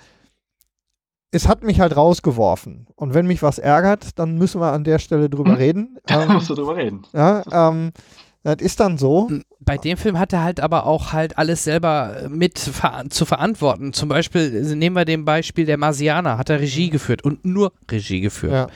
es 1.36 1.50
hat 1.50 1.64
mich 1.64 1.82
halt 1.82 1.96
rausgeworfen. 1.98 2.88
Und 2.96 3.14
wenn 3.14 3.28
mich 3.28 3.44
was 3.44 3.60
ärgert, 3.60 4.18
dann 4.18 4.38
müssen 4.38 4.62
wir 4.62 4.72
an 4.72 4.86
der 4.86 5.00
Stelle 5.00 5.30
drüber 5.30 5.52
hm? 5.52 5.58
reden. 5.58 5.98
Da 6.06 6.24
ähm, 6.24 6.34
musst 6.34 6.50
du 6.50 6.56
drüber 6.56 6.76
reden. 6.76 7.02
Ja, 7.14 7.44
ähm, 7.52 7.92
das 8.44 8.58
ist 8.60 8.80
dann 8.80 8.98
so. 8.98 9.30
Bei 9.60 9.78
dem 9.78 9.98
Film 9.98 10.20
hat 10.20 10.34
er 10.34 10.44
halt 10.44 10.60
aber 10.60 10.86
auch 10.86 11.14
halt 11.14 11.38
alles 11.38 11.64
selber 11.64 12.28
mit 12.30 12.60
ver 12.60 13.06
zu 13.10 13.26
verantworten. 13.26 13.92
Zum 13.92 14.08
Beispiel, 14.08 14.62
nehmen 14.76 14.96
wir 14.96 15.04
den 15.04 15.26
Beispiel 15.26 15.66
der 15.66 15.78
Marsianer, 15.78 16.38
hat 16.38 16.52
er 16.52 16.60
Regie 16.60 16.92
geführt 16.92 17.24
und 17.24 17.44
nur 17.44 17.74
Regie 17.90 18.22
geführt. 18.22 18.54
Ja. 18.54 18.68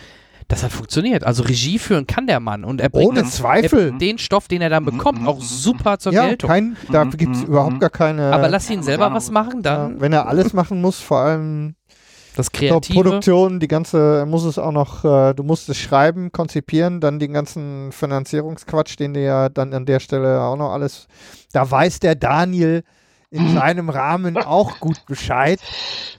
Das 0.47 0.63
hat 0.63 0.71
funktioniert. 0.71 1.23
Also 1.23 1.43
Regie 1.43 1.77
führen 1.77 2.07
kann 2.07 2.25
der 2.25 2.39
Mann 2.39 2.63
und 2.63 2.81
er 2.81 2.89
bringt 2.89 3.11
Ohne 3.11 3.23
Zweifel. 3.25 3.91
den 3.99 4.17
Stoff, 4.17 4.47
den 4.47 4.63
er 4.63 4.69
dann 4.69 4.83
bekommt, 4.83 5.27
auch 5.27 5.39
super 5.39 5.99
zur 5.99 6.11
ja, 6.11 6.27
Geltung. 6.27 6.49
Kein, 6.49 6.77
da 6.91 7.03
gibt 7.03 7.35
es 7.35 7.43
überhaupt 7.43 7.79
gar 7.79 7.91
keine. 7.91 8.33
Aber 8.33 8.49
lass 8.49 8.67
ihn 8.71 8.81
selber 8.81 9.13
was 9.13 9.29
machen, 9.29 9.61
dann. 9.61 9.93
Ja, 9.93 10.01
wenn 10.01 10.11
er 10.11 10.27
alles 10.27 10.53
machen 10.53 10.81
muss, 10.81 10.99
vor 10.99 11.19
allem 11.19 11.75
das 12.39 12.51
Kreative. 12.51 12.93
So, 12.93 13.01
Produktion, 13.01 13.59
die 13.59 13.67
ganze, 13.67 14.25
muss 14.25 14.45
es 14.45 14.57
auch 14.57 14.71
noch, 14.71 15.03
äh, 15.03 15.33
du 15.33 15.43
musst 15.43 15.69
es 15.69 15.77
schreiben, 15.77 16.31
konzipieren, 16.31 17.01
dann 17.01 17.19
den 17.19 17.33
ganzen 17.33 17.91
Finanzierungsquatsch, 17.91 18.97
den 18.97 19.13
du 19.13 19.21
ja 19.21 19.49
dann 19.49 19.73
an 19.73 19.85
der 19.85 19.99
Stelle 19.99 20.41
auch 20.41 20.55
noch 20.55 20.71
alles, 20.71 21.07
da 21.51 21.69
weiß 21.69 21.99
der 21.99 22.15
Daniel, 22.15 22.83
in 23.31 23.53
seinem 23.53 23.89
Rahmen 23.89 24.37
auch 24.37 24.79
gut 24.79 25.05
Bescheid. 25.05 25.59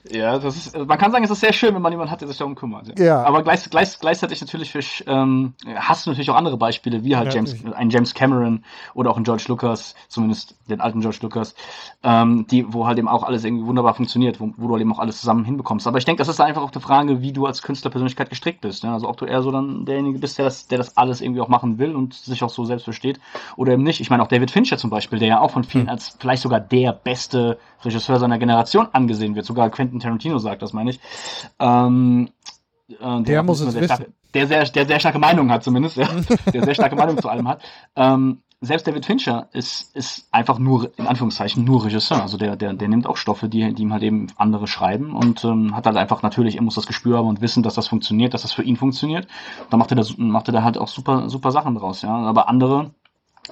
Ja, 0.09 0.39
das 0.39 0.57
ist, 0.57 0.75
man 0.75 0.97
kann 0.97 1.11
sagen, 1.11 1.23
es 1.23 1.29
ist 1.29 1.41
sehr 1.41 1.53
schön, 1.53 1.75
wenn 1.75 1.81
man 1.81 1.91
jemanden 1.91 2.11
hat, 2.11 2.21
der 2.21 2.27
sich 2.27 2.37
darum 2.37 2.55
kümmert. 2.55 2.97
Ja. 2.97 3.05
ja. 3.05 3.23
Aber 3.23 3.43
gleich, 3.43 3.69
gleich, 3.69 3.99
gleichzeitig 3.99 4.41
natürlich 4.41 4.71
für, 4.71 4.79
ähm, 5.05 5.53
hast 5.75 6.05
du 6.05 6.09
natürlich 6.09 6.29
auch 6.31 6.35
andere 6.35 6.57
Beispiele, 6.57 7.03
wie 7.03 7.15
halt 7.15 7.27
ja, 7.27 7.35
James, 7.35 7.55
ein 7.75 7.91
James 7.91 8.15
Cameron 8.15 8.63
oder 8.95 9.11
auch 9.11 9.17
ein 9.17 9.23
George 9.23 9.45
Lucas, 9.47 9.93
zumindest 10.07 10.55
den 10.69 10.81
alten 10.81 11.01
George 11.01 11.19
Lucas, 11.21 11.53
ähm, 12.03 12.47
die, 12.49 12.73
wo 12.73 12.87
halt 12.87 12.97
eben 12.97 13.07
auch 13.07 13.23
alles 13.23 13.43
irgendwie 13.43 13.65
wunderbar 13.67 13.93
funktioniert, 13.93 14.39
wo, 14.39 14.53
wo 14.57 14.67
du 14.67 14.73
halt 14.73 14.81
eben 14.81 14.91
auch 14.91 14.99
alles 14.99 15.19
zusammen 15.19 15.45
hinbekommst. 15.45 15.85
Aber 15.85 15.99
ich 15.99 16.05
denke, 16.05 16.19
das 16.19 16.29
ist 16.29 16.41
einfach 16.41 16.63
auch 16.63 16.71
eine 16.71 16.81
Frage, 16.81 17.21
wie 17.21 17.31
du 17.31 17.45
als 17.45 17.61
Künstlerpersönlichkeit 17.61 18.29
gestrickt 18.29 18.61
bist. 18.61 18.83
Ja? 18.83 18.93
Also 18.93 19.07
ob 19.07 19.17
du 19.17 19.25
eher 19.25 19.43
so 19.43 19.51
dann 19.51 19.85
derjenige 19.85 20.17
bist, 20.17 20.39
der 20.39 20.45
das, 20.45 20.67
der 20.67 20.79
das 20.79 20.97
alles 20.97 21.21
irgendwie 21.21 21.41
auch 21.41 21.47
machen 21.47 21.77
will 21.77 21.95
und 21.95 22.15
sich 22.15 22.43
auch 22.43 22.49
so 22.49 22.65
selbst 22.65 22.85
versteht 22.85 23.19
oder 23.55 23.73
eben 23.73 23.83
nicht. 23.83 24.01
Ich 24.01 24.09
meine 24.09 24.23
auch 24.23 24.27
David 24.27 24.49
Fincher 24.49 24.77
zum 24.77 24.89
Beispiel, 24.89 25.19
der 25.19 25.27
ja 25.27 25.39
auch 25.41 25.51
von 25.51 25.63
vielen 25.63 25.85
hm. 25.85 25.89
als 25.89 26.17
vielleicht 26.19 26.41
sogar 26.41 26.59
der 26.59 27.00
beste 27.03 27.57
Regisseur 27.83 28.19
seiner 28.19 28.39
Generation 28.39 28.87
angesehen 28.91 29.35
wird. 29.35 29.45
Sogar 29.45 29.69
Quentin 29.69 29.99
Tarantino 29.99 30.37
sagt 30.37 30.61
das, 30.61 30.73
meine 30.73 30.91
ich. 30.91 30.99
Ähm, 31.59 32.29
äh, 32.89 32.95
der, 32.99 33.21
der 33.21 33.43
muss 33.43 33.61
es 33.61 33.73
wissen. 33.73 33.85
Starke, 33.85 34.11
der, 34.33 34.47
sehr, 34.47 34.63
der 34.65 34.85
sehr 34.85 34.99
starke 34.99 35.19
Meinung 35.19 35.51
hat 35.51 35.63
zumindest, 35.63 35.97
ja, 35.97 36.07
der 36.53 36.63
sehr 36.63 36.75
starke 36.75 36.95
Meinung 36.95 37.21
zu 37.21 37.29
allem 37.29 37.47
hat. 37.47 37.61
Ähm, 37.95 38.41
selbst 38.63 38.85
David 38.85 39.07
Fincher 39.07 39.49
ist, 39.53 39.95
ist 39.95 40.27
einfach 40.31 40.59
nur, 40.59 40.91
in 40.97 41.07
Anführungszeichen, 41.07 41.63
nur 41.63 41.83
Regisseur. 41.83 42.21
Also 42.21 42.37
der, 42.37 42.55
der, 42.55 42.73
der 42.73 42.87
nimmt 42.87 43.07
auch 43.07 43.17
Stoffe, 43.17 43.49
die, 43.49 43.73
die 43.73 43.81
ihm 43.81 43.91
halt 43.91 44.03
eben 44.03 44.27
andere 44.37 44.67
schreiben 44.67 45.15
und 45.15 45.43
ähm, 45.43 45.75
hat 45.75 45.87
halt 45.87 45.97
einfach 45.97 46.21
natürlich, 46.21 46.57
er 46.57 46.61
muss 46.61 46.75
das 46.75 46.85
Gespür 46.85 47.17
haben 47.17 47.27
und 47.27 47.41
wissen, 47.41 47.63
dass 47.63 47.73
das 47.73 47.87
funktioniert, 47.87 48.35
dass 48.35 48.43
das 48.43 48.53
für 48.53 48.61
ihn 48.61 48.75
funktioniert. 48.77 49.27
Da 49.71 49.77
macht 49.77 49.91
er, 49.91 49.95
das, 49.95 50.15
macht 50.17 50.47
er 50.47 50.51
da 50.51 50.63
halt 50.63 50.77
auch 50.77 50.87
super, 50.87 51.27
super 51.27 51.51
Sachen 51.51 51.73
draus, 51.73 52.03
ja. 52.03 52.15
Aber 52.15 52.47
andere, 52.47 52.91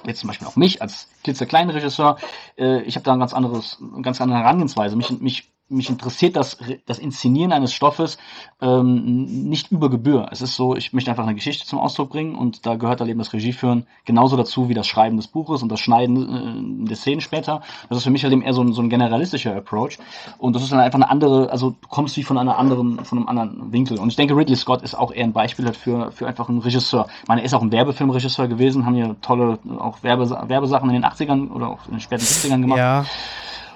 jetzt 0.04 0.20
zum 0.20 0.28
Beispiel 0.28 0.46
auch 0.46 0.56
mich 0.56 0.82
als 0.82 1.08
klitzekleinen 1.22 1.70
Regisseur, 1.70 2.18
äh, 2.56 2.82
ich 2.82 2.96
habe 2.96 3.04
da 3.04 3.12
ein 3.12 3.20
ganz 3.20 3.34
anderes, 3.34 3.78
eine 3.80 4.02
ganz 4.02 4.20
andere 4.20 4.38
Herangehensweise. 4.38 4.96
Mich, 4.96 5.10
mich 5.20 5.52
mich 5.70 5.88
interessiert 5.88 6.36
das, 6.36 6.58
das 6.86 6.98
Inszenieren 6.98 7.52
eines 7.52 7.72
Stoffes 7.72 8.18
ähm, 8.60 9.48
nicht 9.48 9.70
über 9.70 9.88
Gebühr. 9.88 10.28
Es 10.30 10.42
ist 10.42 10.56
so, 10.56 10.76
ich 10.76 10.92
möchte 10.92 11.10
einfach 11.10 11.22
eine 11.22 11.34
Geschichte 11.34 11.66
zum 11.66 11.78
Ausdruck 11.78 12.10
bringen 12.10 12.34
und 12.34 12.66
da 12.66 12.74
gehört 12.74 13.00
dann 13.00 13.08
eben 13.08 13.18
das 13.18 13.32
Regieführen 13.32 13.86
genauso 14.04 14.36
dazu 14.36 14.68
wie 14.68 14.74
das 14.74 14.86
Schreiben 14.86 15.16
des 15.16 15.28
Buches 15.28 15.62
und 15.62 15.70
das 15.70 15.80
Schneiden 15.80 16.84
äh, 16.84 16.88
der 16.88 16.96
Szenen 16.96 17.20
später. 17.20 17.62
Das 17.88 17.98
ist 17.98 18.04
für 18.04 18.10
mich 18.10 18.22
halt 18.22 18.32
eben 18.32 18.42
eher 18.42 18.52
so 18.52 18.62
ein, 18.62 18.72
so 18.72 18.82
ein 18.82 18.90
generalistischer 18.90 19.56
Approach 19.56 19.98
und 20.38 20.54
das 20.54 20.62
ist 20.62 20.72
dann 20.72 20.80
einfach 20.80 20.98
eine 20.98 21.08
andere, 21.08 21.50
also 21.50 21.70
du 21.70 21.88
kommst 21.88 22.16
wie 22.16 22.22
von 22.22 22.36
einer 22.36 22.58
anderen, 22.58 23.04
von 23.04 23.18
einem 23.18 23.28
anderen 23.28 23.72
Winkel. 23.72 23.98
Und 23.98 24.08
ich 24.08 24.16
denke, 24.16 24.36
Ridley 24.36 24.56
Scott 24.56 24.82
ist 24.82 24.94
auch 24.94 25.12
eher 25.12 25.24
ein 25.24 25.32
Beispiel 25.32 25.64
halt 25.64 25.76
für, 25.76 26.10
für 26.12 26.26
einfach 26.26 26.48
einen 26.48 26.58
Regisseur. 26.58 27.06
Ich 27.22 27.28
meine, 27.28 27.42
er 27.42 27.44
ist 27.44 27.54
auch 27.54 27.62
ein 27.62 27.72
Werbefilmregisseur 27.72 28.48
gewesen, 28.48 28.86
haben 28.86 28.96
ja 28.96 29.14
tolle 29.22 29.58
auch 29.78 30.02
Werbe, 30.02 30.28
Werbesachen 30.48 30.88
in 30.90 30.94
den 30.94 31.04
80ern 31.04 31.50
oder 31.50 31.68
auch 31.68 31.86
in 31.86 31.92
den 31.92 32.00
späten 32.00 32.22
70ern 32.22 32.60
gemacht. 32.60 32.78
Ja. 32.78 33.04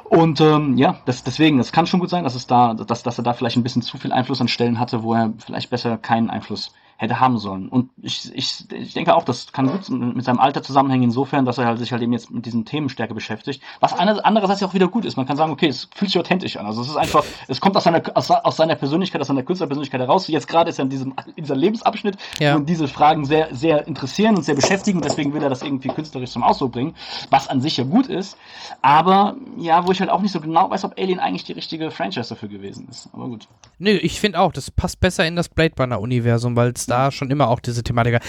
Und 0.04 0.40
ähm, 0.40 0.76
ja, 0.76 0.98
das, 1.06 1.24
deswegen, 1.24 1.58
es 1.58 1.72
kann 1.72 1.86
schon 1.86 2.00
gut 2.00 2.10
sein, 2.10 2.24
dass 2.24 2.34
es 2.34 2.46
da, 2.46 2.74
dass, 2.74 3.02
dass 3.02 3.18
er 3.18 3.24
da 3.24 3.32
vielleicht 3.32 3.56
ein 3.56 3.62
bisschen 3.62 3.82
zu 3.82 3.98
viel 3.98 4.12
Einfluss 4.12 4.40
an 4.40 4.48
Stellen 4.48 4.78
hatte, 4.78 5.02
wo 5.02 5.14
er 5.14 5.32
vielleicht 5.38 5.70
besser 5.70 5.96
keinen 5.96 6.30
Einfluss 6.30 6.72
hätte 6.96 7.20
haben 7.20 7.38
sollen. 7.38 7.68
Und 7.68 7.90
ich, 8.02 8.30
ich, 8.34 8.70
ich 8.72 8.94
denke 8.94 9.14
auch, 9.14 9.24
das 9.24 9.52
kann 9.52 9.66
gut 9.68 9.88
mit 9.90 10.24
seinem 10.24 10.38
Alter 10.38 10.62
zusammenhängen, 10.62 11.04
insofern, 11.04 11.44
dass 11.44 11.58
er 11.58 11.66
halt 11.66 11.78
sich 11.78 11.92
halt 11.92 12.02
eben 12.02 12.12
jetzt 12.12 12.30
mit 12.30 12.46
diesen 12.46 12.64
Themen 12.64 12.88
stärker 12.88 13.14
beschäftigt. 13.14 13.62
Was 13.80 13.92
eine, 13.92 14.24
andererseits 14.24 14.60
ja 14.60 14.68
auch 14.68 14.74
wieder 14.74 14.88
gut 14.88 15.04
ist. 15.04 15.16
Man 15.16 15.26
kann 15.26 15.36
sagen, 15.36 15.52
okay, 15.52 15.66
es 15.66 15.88
fühlt 15.94 16.10
sich 16.10 16.20
authentisch 16.20 16.56
an. 16.56 16.66
Also 16.66 16.82
es 16.82 16.88
ist 16.88 16.96
einfach, 16.96 17.24
es 17.48 17.60
kommt 17.60 17.76
aus 17.76 17.84
seiner, 17.84 18.02
aus, 18.14 18.30
aus 18.30 18.56
seiner 18.56 18.76
Persönlichkeit, 18.76 19.20
aus 19.20 19.26
seiner 19.26 19.42
Künstlerpersönlichkeit 19.42 20.00
heraus. 20.00 20.28
Jetzt 20.28 20.46
gerade 20.48 20.70
ist 20.70 20.78
er 20.78 20.84
in 20.84 20.90
diesem, 20.90 21.14
in 21.34 21.44
dieser 21.44 21.56
Lebensabschnitt, 21.56 22.16
Ja. 22.38 22.56
ihn 22.56 22.66
diese 22.66 22.86
Fragen 22.88 23.24
sehr, 23.24 23.54
sehr 23.54 23.86
interessieren 23.86 24.36
und 24.36 24.42
sehr 24.44 24.54
beschäftigen. 24.54 24.98
Und 24.98 25.04
deswegen 25.04 25.34
will 25.34 25.42
er 25.42 25.50
das 25.50 25.62
irgendwie 25.62 25.88
künstlerisch 25.88 26.30
zum 26.30 26.42
Ausdruck 26.42 26.72
bringen, 26.72 26.94
was 27.30 27.48
an 27.48 27.60
sich 27.60 27.76
ja 27.76 27.84
gut 27.84 28.06
ist. 28.06 28.36
Aber 28.82 29.36
ja, 29.58 29.86
wo 29.86 29.92
ich 29.92 30.00
halt 30.00 30.10
auch 30.10 30.20
nicht 30.22 30.32
so 30.32 30.40
genau 30.40 30.70
weiß, 30.70 30.84
ob 30.84 30.98
Alien 30.98 31.18
eigentlich 31.18 31.44
die 31.44 31.52
richtige 31.52 31.90
Franchise 31.90 32.28
dafür 32.28 32.48
gewesen 32.48 32.86
ist. 32.90 33.08
Aber 33.12 33.26
gut. 33.28 33.48
Nö, 33.78 33.90
ich 33.90 34.20
finde 34.20 34.40
auch, 34.40 34.52
das 34.52 34.70
passt 34.70 35.00
besser 35.00 35.26
in 35.26 35.36
das 35.36 35.48
Blade 35.48 35.74
Runner-Universum, 35.78 36.54
weil 36.56 36.70
es 36.70 36.83
da 36.86 37.10
schon 37.10 37.30
immer 37.30 37.48
auch 37.48 37.60
diese 37.60 37.82
Thematik. 37.82 38.20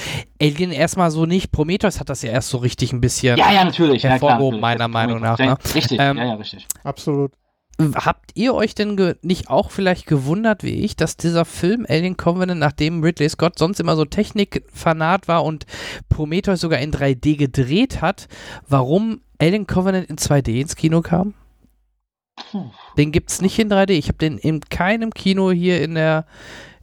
Alien 0.41 0.71
erstmal 0.71 1.11
so 1.11 1.25
nicht, 1.25 1.51
Prometheus 1.51 1.99
hat 1.99 2.09
das 2.09 2.21
ja 2.21 2.31
erst 2.31 2.49
so 2.49 2.57
richtig 2.57 2.93
ein 2.93 3.01
bisschen 3.01 3.37
Ja, 3.37 3.51
ja, 3.51 3.63
natürlich. 3.63 4.03
Ja, 4.03 4.17
klar, 4.17 4.31
hervorgehoben, 4.31 4.59
natürlich. 4.59 4.79
meiner 4.79 4.87
Meinung 4.87 5.21
nach. 5.21 5.37
Ne? 5.37 5.57
Richtig, 5.73 5.99
Ähm, 5.99 6.17
ja, 6.17 6.25
ja, 6.25 6.33
richtig. 6.35 6.67
Absolut. 6.83 7.31
Habt 7.77 8.31
ihr 8.35 8.53
euch 8.53 8.73
denn 8.73 9.15
nicht 9.21 9.49
auch 9.49 9.69
vielleicht 9.69 10.05
gewundert 10.05 10.63
wie 10.63 10.75
ich, 10.75 10.95
dass 10.95 11.17
dieser 11.17 11.43
Film 11.43 11.85
Alien 11.89 12.15
Covenant, 12.15 12.59
nachdem 12.59 13.03
Ridley 13.03 13.27
Scott 13.27 13.59
sonst 13.59 13.81
immer 13.81 13.97
so 13.97 14.05
Technikfanat 14.05 15.27
war 15.27 15.43
und 15.43 15.65
Prometheus 16.07 16.61
sogar 16.61 16.79
in 16.79 16.93
3D 16.93 17.35
gedreht 17.35 18.01
hat, 18.01 18.29
warum 18.65 19.19
Alien 19.39 19.67
Covenant 19.67 20.09
in 20.09 20.15
2D 20.15 20.61
ins 20.61 20.77
Kino 20.77 21.01
kam? 21.01 21.33
Den 22.97 23.11
gibt's 23.11 23.41
nicht 23.41 23.59
in 23.59 23.69
3D. 23.69 23.91
Ich 23.91 24.07
habe 24.07 24.17
den 24.17 24.37
in 24.37 24.61
keinem 24.61 25.11
Kino 25.13 25.51
hier 25.51 25.81
in 25.81 25.95
der 25.95 26.25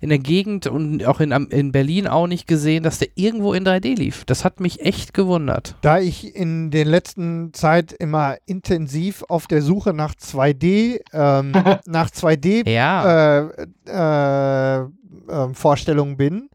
in 0.03 0.09
der 0.11 0.19
Gegend 0.19 0.67
und 0.67 1.07
auch 1.07 1.21
in, 1.21 1.33
am- 1.33 1.49
in 1.49 1.73
Berlin 1.73 2.07
auch 2.07 2.27
nicht 2.27 2.47
gesehen, 2.47 2.83
dass 2.83 2.99
der 2.99 3.09
irgendwo 3.15 3.55
in 3.55 3.65
3D 3.65 3.97
lief. 3.97 4.25
Das 4.27 4.45
hat 4.45 4.61
mich 4.61 4.81
echt 4.81 5.15
gewundert. 5.15 5.77
Da 5.81 5.99
ich 6.01 6.35
in 6.37 6.71
den 6.71 6.89
letzten 6.89 7.55
Zeit 7.55 7.93
immer 7.93 8.37
intensiv 8.45 9.23
auf 9.29 9.47
der 9.47 9.63
Suche 9.63 9.95
nach 9.95 10.15
2D, 10.15 11.01
ähm, 11.15 11.53
nach 11.87 12.11
2D 12.11 12.69
Ja. 12.69 13.41
äh, 13.41 13.67
äh, 13.87 14.81
äh, 14.81 15.55
Vorstellungen 15.55 16.17
bin, 16.17 16.51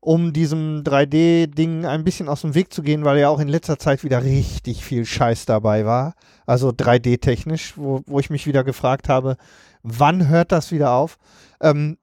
um 0.00 0.32
diesem 0.32 0.82
3D-Ding 0.84 1.84
ein 1.86 2.04
bisschen 2.04 2.28
aus 2.28 2.42
dem 2.42 2.54
Weg 2.54 2.72
zu 2.72 2.82
gehen, 2.82 3.04
weil 3.04 3.18
ja 3.18 3.28
auch 3.28 3.40
in 3.40 3.48
letzter 3.48 3.78
Zeit 3.78 4.04
wieder 4.04 4.22
richtig 4.22 4.84
viel 4.84 5.04
Scheiß 5.04 5.46
dabei 5.46 5.84
war. 5.84 6.14
Also 6.46 6.68
3D-technisch, 6.70 7.74
wo, 7.76 8.02
wo 8.06 8.20
ich 8.20 8.30
mich 8.30 8.46
wieder 8.46 8.64
gefragt 8.64 9.08
habe, 9.08 9.36
wann 9.82 10.28
hört 10.28 10.52
das 10.52 10.70
wieder 10.72 10.92
auf? 10.92 11.18
Ähm, 11.60 11.96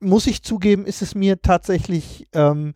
muss 0.00 0.26
ich 0.26 0.42
zugeben, 0.42 0.84
ist 0.86 1.02
es 1.02 1.14
mir 1.14 1.40
tatsächlich 1.42 2.26
ähm, 2.32 2.74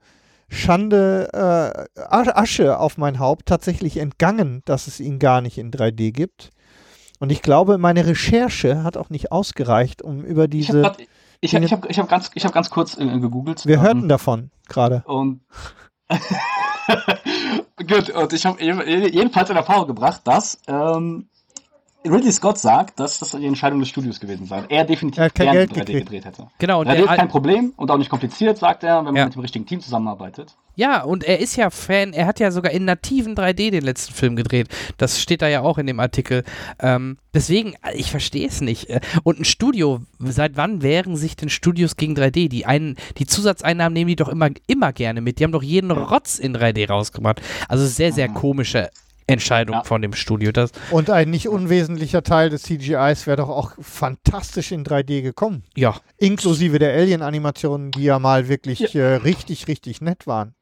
Schande, 0.49 1.29
äh, 1.33 2.01
As- 2.01 2.35
Asche 2.35 2.79
auf 2.79 2.99
mein 2.99 3.19
Haupt 3.19 3.47
tatsächlich 3.47 3.97
entgangen, 3.97 4.63
dass 4.65 4.87
es 4.87 5.01
ihn 5.01 5.19
gar 5.19 5.41
nicht 5.41 5.59
in 5.59 5.71
3D 5.71 6.13
gibt. 6.13 6.51
Und 7.21 7.31
ich 7.31 7.41
glaube, 7.43 7.79
meine 7.79 8.05
Recherche 8.07 8.83
hat 8.83 8.97
auch 8.97 9.09
nicht 9.09 9.31
ausgereicht, 9.33 10.03
um 10.03 10.25
über 10.25 10.43
habe 10.43 10.49
diese. 10.49 10.81
ich, 11.41 11.55
hab- 11.55 11.63
ich 11.63 11.73
hab, 11.73 11.91
ich 11.91 11.99
hab 11.99 12.09
ganz, 12.09 12.31
ich 12.35 12.45
hab 12.45 12.53
ganz 12.53 12.71
kurz 12.71 12.99
äh, 12.99 13.07
gegoogelt. 13.19 13.65
Wir 13.67 13.77
ähm, 13.77 13.83
hörten 13.83 14.09
davon 14.09 14.51
gerade. 14.69 15.03
Und 15.07 15.41
gut, 17.77 18.11
und 18.11 18.33
ich 18.33 18.45
habe 18.45 18.63
jedenfalls 18.63 19.51
in 19.51 19.57
Erfahrung 19.57 19.87
gebracht, 19.87 20.23
dass 20.25 20.59
ähm, 20.67 21.29
Ridley 22.05 22.33
Scott 22.33 22.59
sagt, 22.59 22.99
dass 22.99 23.19
das 23.19 23.31
die 23.33 23.47
Entscheidung 23.47 23.79
des 23.81 23.89
Studios 23.89 24.19
gewesen 24.19 24.47
sei. 24.47 24.65
Er 24.69 24.85
definitiv 24.85 25.19
Er 25.21 25.25
hat 25.27 25.35
kein 25.35 25.47
gern 25.47 25.55
Geld 25.57 25.71
3D 25.73 25.75
gekriegt. 25.77 25.99
gedreht 26.07 26.25
hätte. 26.25 26.47
Genau, 26.59 26.81
und 26.81 26.89
3D 26.89 26.95
der 26.97 27.05
ist 27.05 27.17
kein 27.17 27.29
Problem 27.29 27.73
und 27.77 27.91
auch 27.91 27.99
nicht 27.99 28.11
kompliziert, 28.11 28.59
sagt 28.59 28.83
er, 28.85 28.99
wenn 28.99 29.05
man 29.05 29.17
Ja. 29.17 29.25
mit 29.27 29.35
dem 29.35 29.41
richtigen 29.43 29.67
Team 29.67 29.81
zusammenarbeitet. 29.81 30.55
Ja, 30.75 31.03
und 31.03 31.23
er 31.23 31.39
ist 31.39 31.57
ja 31.57 31.69
Fan, 31.69 32.13
er 32.15 32.27
hat 32.27 32.41
ja 32.41 32.51
sogar 32.51 32.73
in 32.73 32.87
nativen 32.87 33.35
3D 33.37 33.71
den 33.71 33.85
letzten 33.85 34.15
Film 34.15 34.37
gedreht. 34.37 34.69
Das 34.97 35.21
steht 35.21 35.43
da 35.43 35.49
ja 35.49 35.61
auch 35.61 35.77
in 35.77 35.87
dem 35.87 36.01
Artikel. 36.01 36.45
Ähm, 36.81 37.19
deswegen, 37.35 37.75
ich 37.95 38.11
verstehe 38.11 38.49
es 38.49 38.63
nicht. 38.63 38.89
Äh, 38.89 39.01
Und 39.23 39.39
ein 39.41 39.45
Studio, 39.45 40.01
seit 40.19 40.57
wann 40.57 40.81
wehren 40.83 41.15
sich 41.17 41.37
denn 41.37 41.51
Studios 41.51 41.97
gegen 41.97 42.15
3D? 42.15 42.49
Die, 42.49 42.65
einen, 42.65 42.97
die 43.19 43.27
Zusatzeinnahmen 43.27 43.93
nehmen 43.93 44.09
die 44.09 44.17
doch 44.17 44.29
immer, 44.31 44.49
immer 44.67 44.93
gerne 44.95 45.21
mit. 45.21 45.39
Die 45.39 45.45
haben 45.45 45.53
doch 45.53 45.63
jeden 45.63 45.91
Rotz 45.91 46.39
in 46.39 46.57
3D 46.57 46.89
rausgemacht. 46.89 47.43
Also 47.69 47.85
sehr, 47.87 48.13
sehr 48.13 48.29
komische 48.31 48.89
Entscheidung 49.27 49.77
Ja. 49.77 49.85
von 49.85 50.03
dem 50.03 50.13
Studio. 50.13 50.53
Das, 50.53 50.71
Und 50.91 51.11
ein 51.11 51.31
nicht 51.31 51.49
unwesentlicher 51.49 52.23
Teil 52.23 52.51
des 52.51 52.63
CGIs 52.63 53.27
wäre 53.27 53.37
doch 53.39 53.49
auch 53.49 53.73
fantastisch 53.81 54.73
in 54.73 54.85
3D 54.85 55.23
gekommen. 55.23 55.63
ja, 55.77 55.97
Inklusive 56.19 56.79
der 56.79 56.93
Alien-Animationen, 56.95 57.91
die 57.93 58.05
ja 58.05 58.19
mal 58.19 58.49
wirklich 58.49 58.95
äh, 58.95 59.03
richtig, 59.17 59.69
richtig 59.69 60.01
nett 60.01 60.27
waren. 60.27 60.55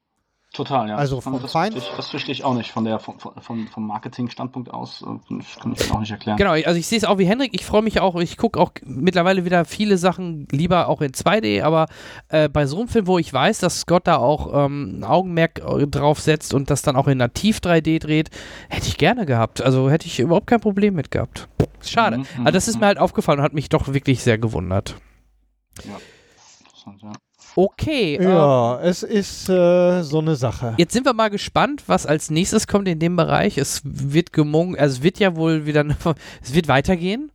Total, 0.52 0.88
ja. 0.88 0.96
Also 0.96 1.16
das, 1.16 1.24
vom 1.24 1.40
das, 1.40 1.52
Feind- 1.52 1.74
verstehe 1.74 1.90
ich- 1.92 1.96
das 1.96 2.08
verstehe 2.08 2.32
ich 2.32 2.42
auch 2.44 2.54
nicht 2.54 2.72
von 2.72 2.84
der, 2.84 2.98
vom, 2.98 3.14
vom, 3.20 3.68
vom 3.68 3.86
Marketing-Standpunkt 3.86 4.68
aus. 4.74 5.00
äh, 5.02 5.06
Das 5.36 5.56
kann 5.60 5.72
ich 5.72 5.92
auch 5.92 6.00
nicht 6.00 6.10
erklären. 6.10 6.36
Genau, 6.38 6.50
also 6.50 6.72
ich 6.72 6.88
sehe 6.88 6.98
es 6.98 7.04
auch 7.04 7.18
wie 7.18 7.24
Henrik. 7.24 7.54
Ich 7.54 7.64
freue 7.64 7.82
mich 7.82 8.00
auch, 8.00 8.16
ich 8.16 8.36
gucke 8.36 8.58
auch 8.58 8.72
mittlerweile 8.84 9.44
wieder 9.44 9.64
viele 9.64 9.96
Sachen 9.96 10.48
lieber 10.50 10.88
auch 10.88 11.02
in 11.02 11.12
2D, 11.12 11.62
aber 11.62 11.86
äh, 12.30 12.48
bei 12.48 12.66
so 12.66 12.78
einem 12.80 12.88
Film, 12.88 13.06
wo 13.06 13.16
ich 13.18 13.32
weiß, 13.32 13.60
dass 13.60 13.82
Scott 13.82 14.08
da 14.08 14.16
auch 14.16 14.64
ähm, 14.66 14.98
ein 14.98 15.04
Augenmerk 15.04 15.60
äh, 15.60 15.86
drauf 15.86 16.18
setzt 16.18 16.52
und 16.52 16.68
das 16.68 16.82
dann 16.82 16.96
auch 16.96 17.06
in 17.06 17.18
nativ 17.18 17.58
3D 17.58 18.00
dreht, 18.00 18.30
hätte 18.68 18.88
ich 18.88 18.98
gerne 18.98 19.26
gehabt. 19.26 19.62
Also 19.62 19.88
hätte 19.88 20.08
ich 20.08 20.18
überhaupt 20.18 20.48
kein 20.48 20.60
Problem 20.60 20.94
mit 20.94 21.12
gehabt. 21.12 21.48
Schade. 21.80 22.18
Mhm, 22.18 22.26
aber 22.40 22.50
das 22.50 22.66
ist 22.66 22.74
mhm. 22.74 22.80
mir 22.80 22.86
halt 22.86 22.98
aufgefallen 22.98 23.38
und 23.38 23.44
hat 23.44 23.54
mich 23.54 23.68
doch 23.68 23.86
wirklich 23.94 24.20
sehr 24.24 24.36
gewundert. 24.36 24.96
Interessant, 25.78 27.02
ja. 27.02 27.12
Okay. 27.56 28.14
ähm, 28.16 28.22
Ja, 28.30 28.80
es 28.80 29.02
ist 29.02 29.48
äh, 29.48 30.02
so 30.02 30.18
eine 30.20 30.36
Sache. 30.36 30.74
Jetzt 30.78 30.92
sind 30.92 31.04
wir 31.04 31.12
mal 31.14 31.28
gespannt, 31.30 31.82
was 31.86 32.06
als 32.06 32.30
nächstes 32.30 32.66
kommt 32.66 32.86
in 32.88 32.98
dem 32.98 33.16
Bereich. 33.16 33.58
Es 33.58 33.82
wird 33.84 34.32
gemung, 34.32 34.76
also 34.76 34.98
es 34.98 35.02
wird 35.02 35.18
ja 35.18 35.36
wohl 35.36 35.66
wieder, 35.66 35.84
es 36.42 36.54
wird 36.54 36.68
weitergehen. 36.68 37.30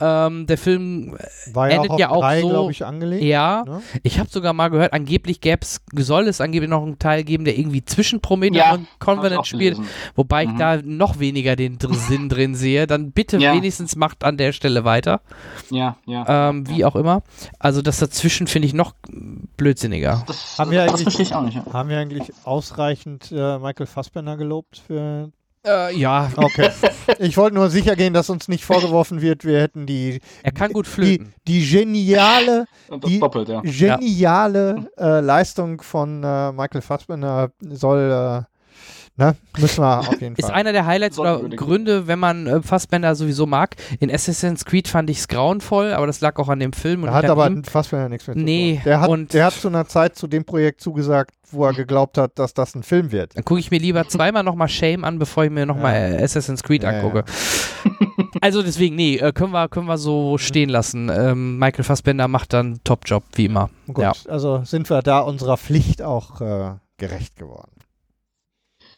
Ähm, 0.00 0.46
der 0.46 0.58
Film 0.58 1.16
War 1.52 1.70
ja 1.70 1.74
auch 1.78 1.84
endet 1.84 1.90
auf 1.92 2.00
ja 2.00 2.10
auch 2.10 2.20
drei, 2.20 2.40
so- 2.40 2.48
glaube 2.48 2.72
ich, 2.72 2.84
angelegt. 2.84 3.22
Ja, 3.24 3.64
Ne? 3.66 3.82
ich 4.02 4.18
habe 4.18 4.28
sogar 4.30 4.52
mal 4.52 4.68
gehört, 4.68 4.92
angeblich 4.92 5.40
gäb's, 5.40 5.80
soll 5.96 6.26
es 6.28 6.40
angeblich 6.40 6.70
noch 6.70 6.82
einen 6.82 6.98
Teil 6.98 7.22
geben, 7.24 7.44
der 7.44 7.56
irgendwie 7.58 7.84
zwischen 7.84 8.20
Prometheus 8.20 8.56
Ja, 8.58 8.74
und 8.74 8.82
ich 8.82 8.98
Covenant 8.98 9.36
auch 9.38 9.44
spielt, 9.44 9.78
wobei 10.16 10.44
ich 10.44 10.50
Mhm. 10.50 10.58
da 10.58 10.76
noch 10.82 11.18
weniger 11.18 11.54
den 11.56 11.78
dr 11.78 11.94
Sinn 11.98 12.28
drin 12.28 12.54
sehe. 12.54 12.86
Dann 12.86 13.12
bitte 13.12 13.38
Ja. 13.38 13.54
wenigstens 13.54 13.96
macht 13.96 14.24
an 14.24 14.36
der 14.36 14.52
Stelle 14.52 14.84
weiter, 14.84 15.20
Ja, 15.70 15.96
ja. 16.06 16.48
ähm, 16.50 16.68
wie 16.68 16.78
ja. 16.78 16.88
auch 16.88 16.96
immer. 16.96 17.22
Also 17.58 17.80
das 17.82 17.98
dazwischen 17.98 18.46
finde 18.48 18.66
ich 18.66 18.74
noch 18.74 18.94
blödsinniger. 19.56 20.22
Das, 20.26 20.58
Haben 20.58 20.70
wir 20.70 20.80
das 20.84 20.88
eigentlich- 20.90 21.02
verstehe 21.04 21.26
ich 21.26 21.34
auch 21.34 21.42
nicht. 21.42 21.56
Ja. 21.56 21.72
Haben 21.72 21.88
wir 21.88 21.98
eigentlich 21.98 22.32
ausreichend 22.44 23.30
äh, 23.32 23.58
Michael 23.58 23.86
Fassbender 23.86 24.36
gelobt 24.36 24.82
für. 24.86 25.30
Äh, 25.64 25.96
ja, 25.96 26.28
Okay. 26.34 26.70
ich 27.20 27.36
wollte 27.36 27.54
nur 27.54 27.70
sicher 27.70 27.94
gehen, 27.94 28.12
dass 28.12 28.28
uns 28.30 28.48
nicht 28.48 28.64
vorgeworfen 28.64 29.20
wird, 29.22 29.44
wir 29.44 29.60
hätten 29.60 29.86
die, 29.86 30.20
er 30.42 30.50
kann 30.50 30.72
gut 30.72 30.86
die, 30.86 30.90
flöten. 30.90 31.34
die 31.46 31.64
geniale, 31.64 32.64
Und 32.88 33.04
das 33.04 33.10
Die- 33.10 33.20
doppelt, 33.20 33.48
ja. 33.48 33.60
geniale 33.60 34.90
äh, 34.98 35.20
Leistung 35.20 35.80
von 35.80 36.24
äh, 36.24 36.50
Michael 36.52 36.80
Fassbender 36.82 37.52
soll. 37.60 38.44
Ne? 39.22 39.36
Müssen 39.58 39.82
wir 39.82 40.00
auf 40.00 40.20
jeden 40.20 40.34
Ist 40.36 40.46
Fall. 40.46 40.54
einer 40.54 40.72
der 40.72 40.86
Highlights 40.86 41.18
oder. 41.18 41.38
Gründe, 41.40 42.06
wenn 42.06 42.18
man 42.18 42.46
äh, 42.46 42.62
Fassbender 42.62 43.14
sowieso 43.14 43.46
mag. 43.46 43.76
In 44.00 44.10
Assassin's 44.10 44.64
Creed 44.64 44.88
fand 44.88 45.10
ich 45.10 45.18
es 45.18 45.28
grauenvoll, 45.28 45.92
aber 45.92 46.06
das 46.06 46.20
lag 46.20 46.38
auch 46.38 46.48
an 46.48 46.58
dem 46.60 46.72
Film. 46.72 47.02
Und 47.02 47.08
Da 47.08 47.14
hat 47.14 47.24
aber 47.26 47.46
ihm. 47.48 47.62
Fassbender 47.64 48.08
nichts 48.08 48.26
mit 48.26 48.36
Nee, 48.38 48.74
zu 48.76 48.76
tun. 48.76 48.84
Der 48.84 49.00
hat, 49.00 49.08
und- 49.10 49.34
der 49.34 49.44
hat 49.46 49.52
zu 49.54 49.68
einer 49.68 49.86
Zeit 49.86 50.16
zu 50.16 50.26
dem 50.26 50.44
Projekt 50.44 50.80
zugesagt, 50.80 51.34
wo 51.50 51.64
er 51.66 51.74
geglaubt 51.74 52.16
hat, 52.18 52.38
dass 52.38 52.54
das 52.54 52.74
ein 52.74 52.82
Film 52.82 53.12
wird. 53.12 53.36
Dann 53.36 53.44
gucke 53.44 53.60
ich 53.60 53.70
mir 53.70 53.78
lieber 53.78 54.08
zweimal 54.08 54.42
nochmal 54.42 54.68
Shame 54.68 55.04
an, 55.04 55.18
bevor 55.18 55.44
ich 55.44 55.50
mir 55.50 55.66
nochmal 55.66 55.94
äh, 56.18 56.22
Assassin's 56.22 56.62
Creed 56.62 56.82
Ja, 56.82 56.92
ja. 56.92 56.98
angucke. 56.98 57.24
Also 58.40 58.62
deswegen, 58.62 58.96
nee, 58.96 59.16
äh, 59.18 59.32
können 59.32 59.52
wir, 59.52 59.68
können 59.68 59.86
wir 59.86 59.98
so 59.98 60.36
stehen 60.38 60.68
lassen. 60.68 61.08
Ähm, 61.10 61.58
Michael 61.58 61.84
Fassbender 61.84 62.26
macht 62.28 62.52
dann 62.52 62.80
Top-Job, 62.82 63.22
wie 63.34 63.44
immer. 63.44 63.70
Gut, 63.86 63.98
Ja. 63.98 64.12
also 64.28 64.62
sind 64.64 64.88
wir 64.90 65.00
da 65.02 65.20
unserer 65.20 65.56
Pflicht 65.56 66.02
auch 66.02 66.40
äh, 66.40 66.72
gerecht 66.96 67.36
geworden. 67.36 67.70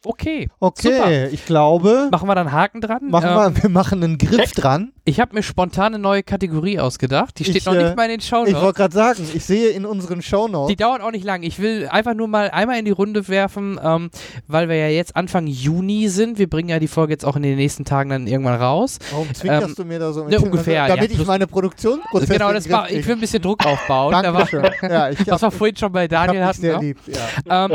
Okay, 0.06 0.48
Okay, 0.60 1.28
ich 1.32 1.46
glaube, 1.46 2.08
machen 2.10 2.28
wir 2.28 2.34
dann 2.34 2.52
Haken 2.52 2.80
dran. 2.80 3.08
machen 3.08 3.28
Ähm, 3.30 3.56
wir, 3.56 3.62
wir 3.64 3.70
machen 3.70 4.02
einen 4.02 4.18
Griff 4.18 4.52
dran. 4.52 4.92
Ich 5.04 5.20
habe 5.20 5.34
mir 5.34 5.42
spontan 5.42 5.94
eine 5.94 5.98
neue 5.98 6.22
Kategorie 6.22 6.78
ausgedacht. 6.78 7.38
Die 7.38 7.44
steht 7.44 7.56
Ich, 7.56 7.66
noch 7.66 7.74
äh, 7.74 7.84
nicht 7.84 7.96
mal 7.96 8.04
in 8.04 8.10
den 8.10 8.20
Ich 8.20 8.28
Shownotes. 8.28 8.60
wollte 8.60 8.76
gerade 8.78 8.94
sagen, 8.94 9.28
ich 9.34 9.44
sehe 9.44 9.70
in 9.70 9.84
unseren 9.84 10.22
Shownotes, 10.22 10.68
Die 10.68 10.76
dauert 10.76 11.02
auch 11.02 11.10
nicht 11.10 11.24
lang. 11.24 11.42
Ich 11.42 11.58
will 11.58 11.88
einfach 11.90 12.14
nur 12.14 12.28
mal 12.28 12.50
einmal 12.50 12.78
in 12.78 12.84
die 12.84 12.90
Runde 12.90 13.28
werfen, 13.28 13.78
ähm, 13.82 14.10
weil 14.46 14.68
wir 14.68 14.76
ja 14.76 14.88
jetzt 14.88 15.16
Anfang 15.16 15.46
Juni 15.46 16.08
sind. 16.08 16.38
Wir 16.38 16.48
bringen 16.48 16.68
ja 16.68 16.78
die 16.78 16.88
Folge 16.88 17.12
jetzt 17.12 17.24
auch 17.24 17.36
in 17.36 17.42
den 17.42 17.56
nächsten 17.56 17.84
Tagen 17.84 18.10
dann 18.10 18.26
irgendwann 18.26 18.60
raus. 18.60 18.98
warum 19.10 19.32
zwinkerst 19.34 19.68
ähm, 19.70 19.74
du 19.76 19.84
mir 19.84 19.98
da 19.98 20.12
so 20.12 20.24
ne, 20.24 20.38
ungefähr, 20.38 20.86
damit 20.88 21.12
ja, 21.12 21.20
ich 21.20 21.26
meine 21.26 21.46
Produktionsprozesse 21.46 22.32
genau, 22.32 22.48
in 22.48 22.54
das 22.54 22.70
war, 22.70 22.90
ich 22.90 23.06
will 23.06 23.14
ein 23.16 23.20
bisschen 23.20 23.42
Druck 23.42 23.64
aufbauen. 23.66 24.12
Da 24.12 24.32
war, 24.32 24.44
Dankeschön. 24.46 24.64
Ja, 24.82 25.10
ich 25.10 25.18
was 25.26 25.42
wir 25.42 25.46
hab, 25.46 25.54
vorhin 25.54 25.76
schon 25.76 25.92
bei 25.92 26.04
hab 26.04 26.10
Daniel 26.10 26.44
hatten. 26.44 26.60
sehr 26.60 26.78
ne? 26.78 26.86
lieb. 26.86 26.98
Ja. 27.06 27.68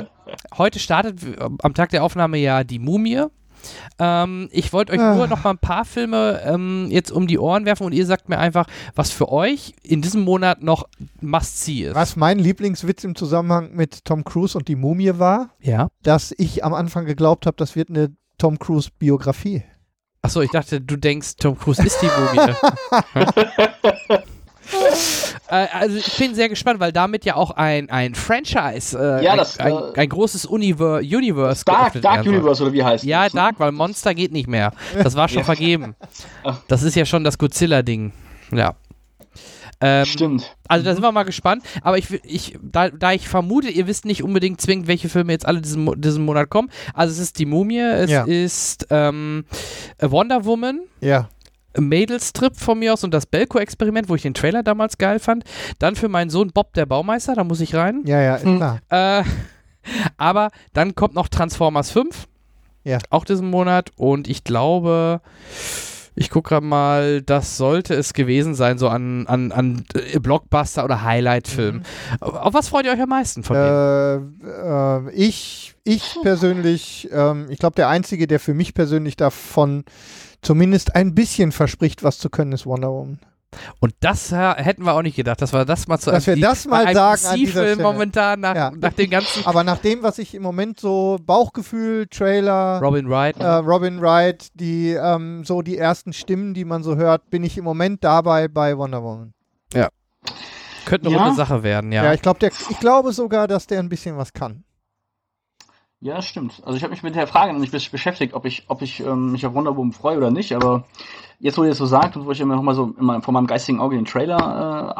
Heute 0.57 0.79
startet 0.79 1.25
w- 1.25 1.35
am 1.61 1.73
Tag 1.73 1.89
der 1.89 2.03
Aufnahme 2.03 2.37
ja 2.37 2.63
die 2.63 2.79
Mumie. 2.79 3.23
Ähm, 3.99 4.47
ich 4.53 4.71
wollte 4.71 4.93
euch 4.93 4.99
Ah. 5.01 5.15
nur 5.15 5.27
noch 5.27 5.43
mal 5.43 5.49
ein 5.49 5.57
paar 5.57 5.83
Filme 5.83 6.41
ähm, 6.45 6.87
jetzt 6.91 7.11
um 7.11 7.27
die 7.27 7.37
Ohren 7.37 7.65
werfen 7.65 7.83
und 7.85 7.91
ihr 7.93 8.05
sagt 8.05 8.29
mir 8.29 8.37
einfach, 8.39 8.67
was 8.95 9.11
für 9.11 9.29
euch 9.29 9.73
in 9.83 10.01
diesem 10.01 10.21
Monat 10.23 10.63
noch 10.63 10.87
Must-See 11.19 11.83
ist. 11.87 11.95
Was 11.95 12.15
mein 12.15 12.39
Lieblingswitz 12.39 13.03
im 13.03 13.15
Zusammenhang 13.15 13.71
mit 13.73 14.05
Tom 14.05 14.23
Cruise 14.23 14.57
und 14.57 14.69
die 14.69 14.77
Mumie 14.77 15.11
war, 15.19 15.49
Ja. 15.59 15.89
dass 16.03 16.29
dass 16.29 16.35
ich 16.37 16.63
am 16.63 16.73
Anfang 16.73 17.05
geglaubt 17.05 17.45
habe, 17.45 17.57
das 17.57 17.75
wird 17.75 17.89
eine 17.89 18.15
Tom 18.37 18.57
Cruise 18.59 18.89
Biografie. 18.97 19.63
Achso, 20.21 20.41
ich 20.41 20.51
dachte, 20.51 20.79
du 20.81 20.95
denkst, 20.97 21.35
Tom 21.37 21.57
Cruise 21.57 21.81
ist 21.85 22.01
die 22.01 22.07
Mumie. 22.07 22.53
äh, 25.49 25.67
also 25.73 25.97
ich 25.97 26.17
bin 26.17 26.35
sehr 26.35 26.49
gespannt, 26.49 26.79
weil 26.79 26.91
damit 26.91 27.25
ja 27.25 27.35
auch 27.35 27.51
ein, 27.51 27.89
ein 27.89 28.15
Franchise, 28.15 28.97
äh, 28.97 29.23
Ja, 29.23 29.31
ein, 29.31 29.37
das, 29.37 29.59
ein, 29.59 29.71
äh, 29.71 29.99
ein 29.99 30.09
großes 30.09 30.45
Univer 30.45 30.97
Universe 30.99 31.63
Dark, 31.65 32.01
Dark. 32.01 32.25
Universe 32.25 32.61
oder 32.63 32.73
wie 32.73 32.83
heißt 32.83 33.03
Ja, 33.03 33.23
das? 33.23 33.33
Dark, 33.33 33.55
weil 33.59 33.71
Monster 33.71 34.13
geht 34.13 34.31
nicht 34.31 34.47
mehr. 34.47 34.71
Das 35.01 35.15
war 35.15 35.27
schon 35.27 35.43
vergeben. 35.43 35.95
Das 36.67 36.83
ist 36.83 36.95
ja 36.95 37.05
schon 37.05 37.23
das 37.23 37.37
Godzilla-Ding. 37.37 38.11
Ja. 38.51 38.75
Ähm, 39.81 40.05
Stimmt. 40.05 40.55
Also 40.67 40.83
da 40.83 40.93
sind 40.93 41.01
wir 41.01 41.11
mal 41.13 41.23
gespannt. 41.23 41.63
Aber 41.83 41.97
ich, 41.97 42.11
ich 42.25 42.57
da, 42.61 42.89
da 42.89 43.13
ich 43.13 43.29
vermute, 43.29 43.69
ihr 43.69 43.87
wisst 43.87 44.03
nicht 44.03 44.23
unbedingt 44.23 44.59
zwingend, 44.59 44.87
welche 44.87 45.07
Filme 45.07 45.31
jetzt 45.31 45.45
alle 45.45 45.61
diesen, 45.61 45.89
diesen 46.01 46.25
Monat 46.25 46.49
kommen. 46.49 46.69
Also 46.93 47.13
es 47.13 47.19
ist 47.19 47.39
die 47.39 47.45
Mumie, 47.45 47.79
es 47.79 48.11
Ja. 48.11 48.25
ist 48.25 48.87
ähm, 48.89 49.45
Wonder 50.01 50.43
Woman, 50.43 50.81
Ja. 50.99 51.29
Mädels 51.77 52.33
Trip 52.33 52.55
von 52.55 52.79
mir 52.79 52.93
aus 52.93 53.03
und 53.03 53.13
das 53.13 53.25
Belko-Experiment, 53.25 54.09
wo 54.09 54.15
ich 54.15 54.21
den 54.23 54.33
Trailer 54.33 54.63
damals 54.63 54.97
geil 54.97 55.19
fand. 55.19 55.43
Dann 55.79 55.95
für 55.95 56.09
meinen 56.09 56.29
Sohn 56.29 56.51
Bob 56.51 56.73
der 56.73 56.85
Baumeister, 56.85 57.35
da 57.35 57.43
muss 57.43 57.61
ich 57.61 57.75
rein. 57.75 58.01
Ja, 58.05 58.21
ja, 58.21 58.35
ist 58.35 58.45
Hm. 58.45 58.57
klar. 58.57 58.79
Äh, 58.89 59.23
aber 60.17 60.49
dann 60.73 60.95
kommt 60.95 61.13
noch 61.15 61.27
Transformers 61.27 61.91
5. 61.91 62.27
Ja. 62.83 62.97
Auch 63.09 63.25
diesen 63.25 63.49
Monat. 63.49 63.91
Und 63.97 64.27
ich 64.27 64.43
glaube, 64.43 65.21
ich 66.19 66.29
gucke 66.29 66.49
gerade 66.49 66.65
mal, 66.65 67.21
das 67.21 67.55
sollte 67.55 67.93
es 67.93 68.13
gewesen 68.13 68.53
sein, 68.53 68.77
so 68.77 68.89
an, 68.89 69.25
an, 69.27 69.53
an 69.53 69.85
äh, 69.93 70.19
Blockbuster 70.19 70.83
oder 70.83 71.01
Highlight-Film. 71.03 71.83
Auf, 72.19 72.33
auf 72.33 72.53
was 72.53 72.67
freut 72.67 72.85
ihr 72.85 72.91
euch 72.91 73.01
am 73.01 73.07
meisten 73.07 73.41
von 73.41 73.55
denen? 73.55 74.41
Äh, 74.43 75.07
äh, 75.07 75.11
ich, 75.13 75.75
ich 75.85 76.17
persönlich, 76.21 77.07
ähm, 77.13 77.47
ich 77.49 77.57
glaube, 77.57 77.75
der 77.75 77.87
Einzige, 77.87 78.27
der 78.27 78.41
für 78.41 78.53
mich 78.53 78.73
persönlich 78.73 79.15
davon 79.15 79.85
zumindest 80.41 80.93
ein 80.93 81.15
bisschen 81.15 81.53
verspricht, 81.53 82.03
was 82.03 82.17
zu 82.17 82.29
können, 82.29 82.51
ist 82.51 82.65
Wonder 82.65 82.89
Woman. 82.89 83.19
Und 83.79 83.93
das 83.99 84.31
äh, 84.31 84.35
hätten 84.55 84.83
wir 84.83 84.93
auch 84.93 85.01
nicht 85.01 85.15
gedacht, 85.15 85.41
dass 85.41 85.53
wir 85.53 85.65
das 85.65 85.87
mal 85.87 85.97
zu 85.97 86.11
Dass 86.11 86.27
wir 86.27 86.33
einem, 86.33 86.41
das 86.43 86.65
mal 86.67 86.85
einem 86.85 86.93
sagen 86.95 87.25
an 87.25 87.35
dieser 87.35 87.63
Stelle. 87.67 87.81
momentan 87.81 88.39
nach, 88.41 88.55
Ja. 88.55 88.71
nach 88.71 88.93
dem 88.93 89.09
ganzen 89.09 89.45
Aber 89.45 89.63
nach 89.63 89.79
dem, 89.79 90.03
was 90.03 90.19
ich 90.19 90.35
im 90.35 90.43
Moment 90.43 90.79
so 90.79 91.17
Bauchgefühl, 91.25 92.05
Trailer, 92.07 92.79
Robin 92.79 93.09
Wright. 93.09 93.37
äh, 93.39 93.45
Robin 93.47 94.01
Wright, 94.01 94.49
die 94.53 94.91
ähm, 94.91 95.43
so 95.45 95.61
die 95.63 95.77
ersten 95.77 96.13
Stimmen, 96.13 96.53
die 96.53 96.63
man 96.63 96.83
so 96.83 96.95
hört, 96.95 97.29
bin 97.31 97.43
ich 97.43 97.57
im 97.57 97.63
Moment 97.63 98.03
dabei 98.03 98.47
bei 98.47 98.77
Wonder 98.77 99.01
Woman. 99.03 99.33
Könnte 100.85 101.07
eine 101.07 101.15
Ja. 101.17 101.23
runde 101.23 101.35
Sache 101.35 101.61
werden, 101.63 101.91
ja. 101.91 102.03
Ja, 102.05 102.13
ich 102.13 102.21
glaube, 102.21 102.47
ich 102.47 102.79
glaube 102.79 103.13
sogar, 103.13 103.47
dass 103.47 103.67
der 103.67 103.79
ein 103.79 103.89
bisschen 103.89 104.17
was 104.17 104.33
kann. 104.33 104.63
Ja, 106.01 106.15
das 106.15 106.25
stimmt. 106.25 106.61
Also 106.65 106.77
ich 106.77 106.83
habe 106.83 106.91
mich 106.91 107.03
mit 107.03 107.15
der 107.15 107.27
Frage 107.27 107.51
noch 107.51 107.59
nicht 107.59 107.73
besch- 107.73 107.91
beschäftigt, 107.91 108.33
ob 108.33 108.45
ich, 108.45 108.63
ob 108.69 108.81
ich 108.81 109.01
ähm, 109.01 109.33
mich 109.33 109.45
auf 109.45 109.53
Wonder 109.53 109.75
Woman 109.75 109.91
freue 109.91 110.15
oder 110.17 110.31
nicht, 110.31 110.55
aber 110.55 110.85
jetzt, 111.39 111.57
wo 111.57 111.63
ihr 111.63 111.69
das 111.69 111.77
so 111.77 111.85
sagt 111.85 112.15
und 112.15 112.25
wo 112.25 112.31
ich 112.31 112.39
immer 112.39 112.55
noch 112.55 112.61
mal 112.63 112.73
so 112.73 112.93
immer 112.97 113.21
vor 113.21 113.33
meinem 113.33 113.47
geistigen 113.47 113.81
Auge 113.81 113.97
den 113.97 114.05
Trailer 114.05 114.37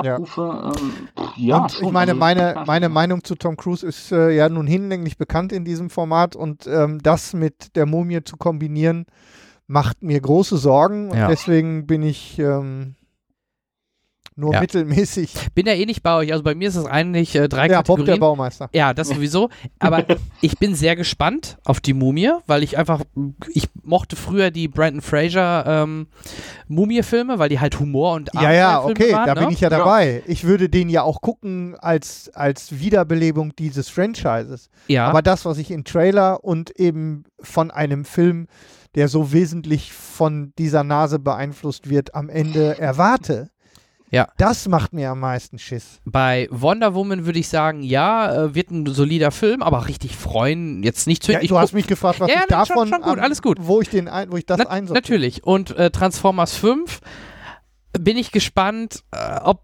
äh, 0.02 0.06
Ja. 0.06 0.16
abrufe, 0.16 0.74
ähm, 0.78 0.92
pff, 1.18 1.38
ja, 1.38 1.58
und 1.58 1.72
schon. 1.72 1.86
ich 1.88 1.92
meine, 1.94 2.12
Also, 2.12 2.20
meine, 2.20 2.64
meine 2.68 2.90
Meinung 2.90 3.24
zu 3.24 3.36
Tom 3.36 3.56
Cruise 3.56 3.86
ist 3.88 4.12
äh, 4.12 4.32
ja 4.32 4.50
nun 4.50 4.68
hinlänglich 4.68 5.18
bekannt 5.18 5.54
in 5.54 5.64
diesem 5.64 5.90
Format 5.90 6.36
und 6.36 6.68
ähm, 6.68 7.00
das 7.02 7.34
mit 7.34 7.78
der 7.78 7.86
Mumie 7.86 8.22
zu 8.26 8.36
kombinieren, 8.36 9.06
macht 9.68 10.04
mir 10.04 10.20
große 10.20 10.58
Sorgen 10.58 11.12
und 11.12 11.18
Ja. 11.18 11.28
deswegen 11.30 11.88
bin 11.88 12.04
ich 12.04 12.40
ähm, 12.40 12.96
nur 14.40 14.54
Ja. 14.54 14.62
mittelmäßig. 14.62 15.34
Bin 15.54 15.68
ja 15.68 15.74
eh 15.74 15.86
nicht 15.86 16.02
bei 16.04 16.16
euch. 16.16 16.32
Also 16.32 16.44
bei 16.44 16.56
mir 16.56 16.68
ist 16.70 16.76
es 16.76 16.86
eigentlich 16.86 17.36
äh, 17.36 17.48
drei 17.50 17.68
Ja, 17.68 17.82
Bob 17.82 17.98
der 17.98 18.06
Kategorien. 18.06 18.20
Baumeister. 18.20 18.70
Ja, 18.74 18.94
das 18.94 19.10
sowieso. 19.10 19.50
Aber 19.80 20.06
ich 20.42 20.58
bin 20.58 20.76
sehr 20.76 20.96
gespannt 20.96 21.58
auf 21.66 21.80
die 21.80 21.94
Mumie, 21.94 22.32
weil 22.48 22.64
ich 22.64 22.78
einfach, 22.78 23.02
ich 23.54 23.68
mochte 23.84 24.16
früher 24.16 24.52
die 24.52 24.68
Brandon 24.68 25.02
Fraser 25.02 25.64
ähm, 25.84 26.08
Mumie-Filme, 26.68 27.40
weil 27.40 27.50
die 27.50 27.60
halt 27.60 27.80
Humor 27.80 28.14
und 28.16 28.30
Ja, 28.34 28.52
ja, 28.52 28.80
Abenteuerfilme 28.80 29.06
okay, 29.10 29.14
waren, 29.14 29.28
da 29.28 29.36
ne? 29.36 29.42
bin 29.42 29.50
ich 29.52 29.60
ja 29.62 29.70
dabei. 29.70 30.24
Ich 30.28 30.44
würde 30.44 30.70
den 30.70 30.90
ja 30.90 31.04
auch 31.04 31.22
gucken 31.22 31.76
als, 31.80 32.30
als 32.34 32.80
Wiederbelebung 32.80 33.56
dieses 33.58 33.90
Franchises. 33.90 34.70
Ja, 34.88 35.08
Aber 35.08 35.22
das, 35.22 35.46
was 35.46 35.58
ich 35.58 35.72
im 35.72 35.84
Trailer 35.84 36.44
und 36.44 36.72
eben 36.80 37.24
von 37.40 37.72
einem 37.72 38.06
Film, 38.06 38.48
der 38.96 39.08
so 39.08 39.32
wesentlich 39.32 39.94
von 39.94 40.54
dieser 40.58 40.84
Nase 40.84 41.20
beeinflusst 41.20 41.90
wird, 41.90 42.16
am 42.16 42.30
Ende 42.30 42.80
erwarte, 42.80 43.50
Ja. 44.12 44.28
das 44.38 44.68
macht 44.68 44.94
mir 44.94 45.12
am 45.12 45.20
meisten 45.20 45.60
Schiss. 45.60 46.00
bei 46.06 46.48
Wonder 46.52 46.96
Woman 46.96 47.26
würde 47.26 47.40
ich 47.40 47.48
sagen, 47.48 47.84
ja, 47.84 48.46
äh, 48.46 48.56
wird 48.56 48.72
ein 48.72 48.86
solider 48.88 49.32
Film, 49.32 49.62
aber 49.62 49.88
richtig 49.88 50.16
freuen, 50.16 50.82
jetzt 50.84 51.06
nicht 51.08 51.24
zu 51.24 51.32
Ja, 51.32 51.42
ich 51.42 51.50
du 51.50 51.58
hast 51.60 51.74
mich 51.74 51.88
gefragt, 51.88 52.20
was 52.20 52.30
Ja, 52.30 52.42
ich 52.46 52.50
ja, 52.52 52.66
schon- 52.66 52.76
davon, 52.76 52.88
schon 52.90 53.02
gut, 53.02 53.20
alles 53.20 53.42
gut. 53.42 53.58
wo 53.62 53.82
ich 53.82 53.90
den, 53.90 54.08
ein, 54.08 54.32
wo 54.32 54.38
ich 54.38 54.46
das 54.46 54.58
Na, 54.58 54.70
einsortiere. 54.70 55.02
Natürlich. 55.20 55.44
Und 55.44 55.76
äh, 55.78 55.92
Transformers 55.92 56.56
5 56.56 57.00
bin 58.00 58.18
ich 58.18 58.32
gespannt, 58.32 59.04
äh, 59.12 59.40
ob 59.44 59.64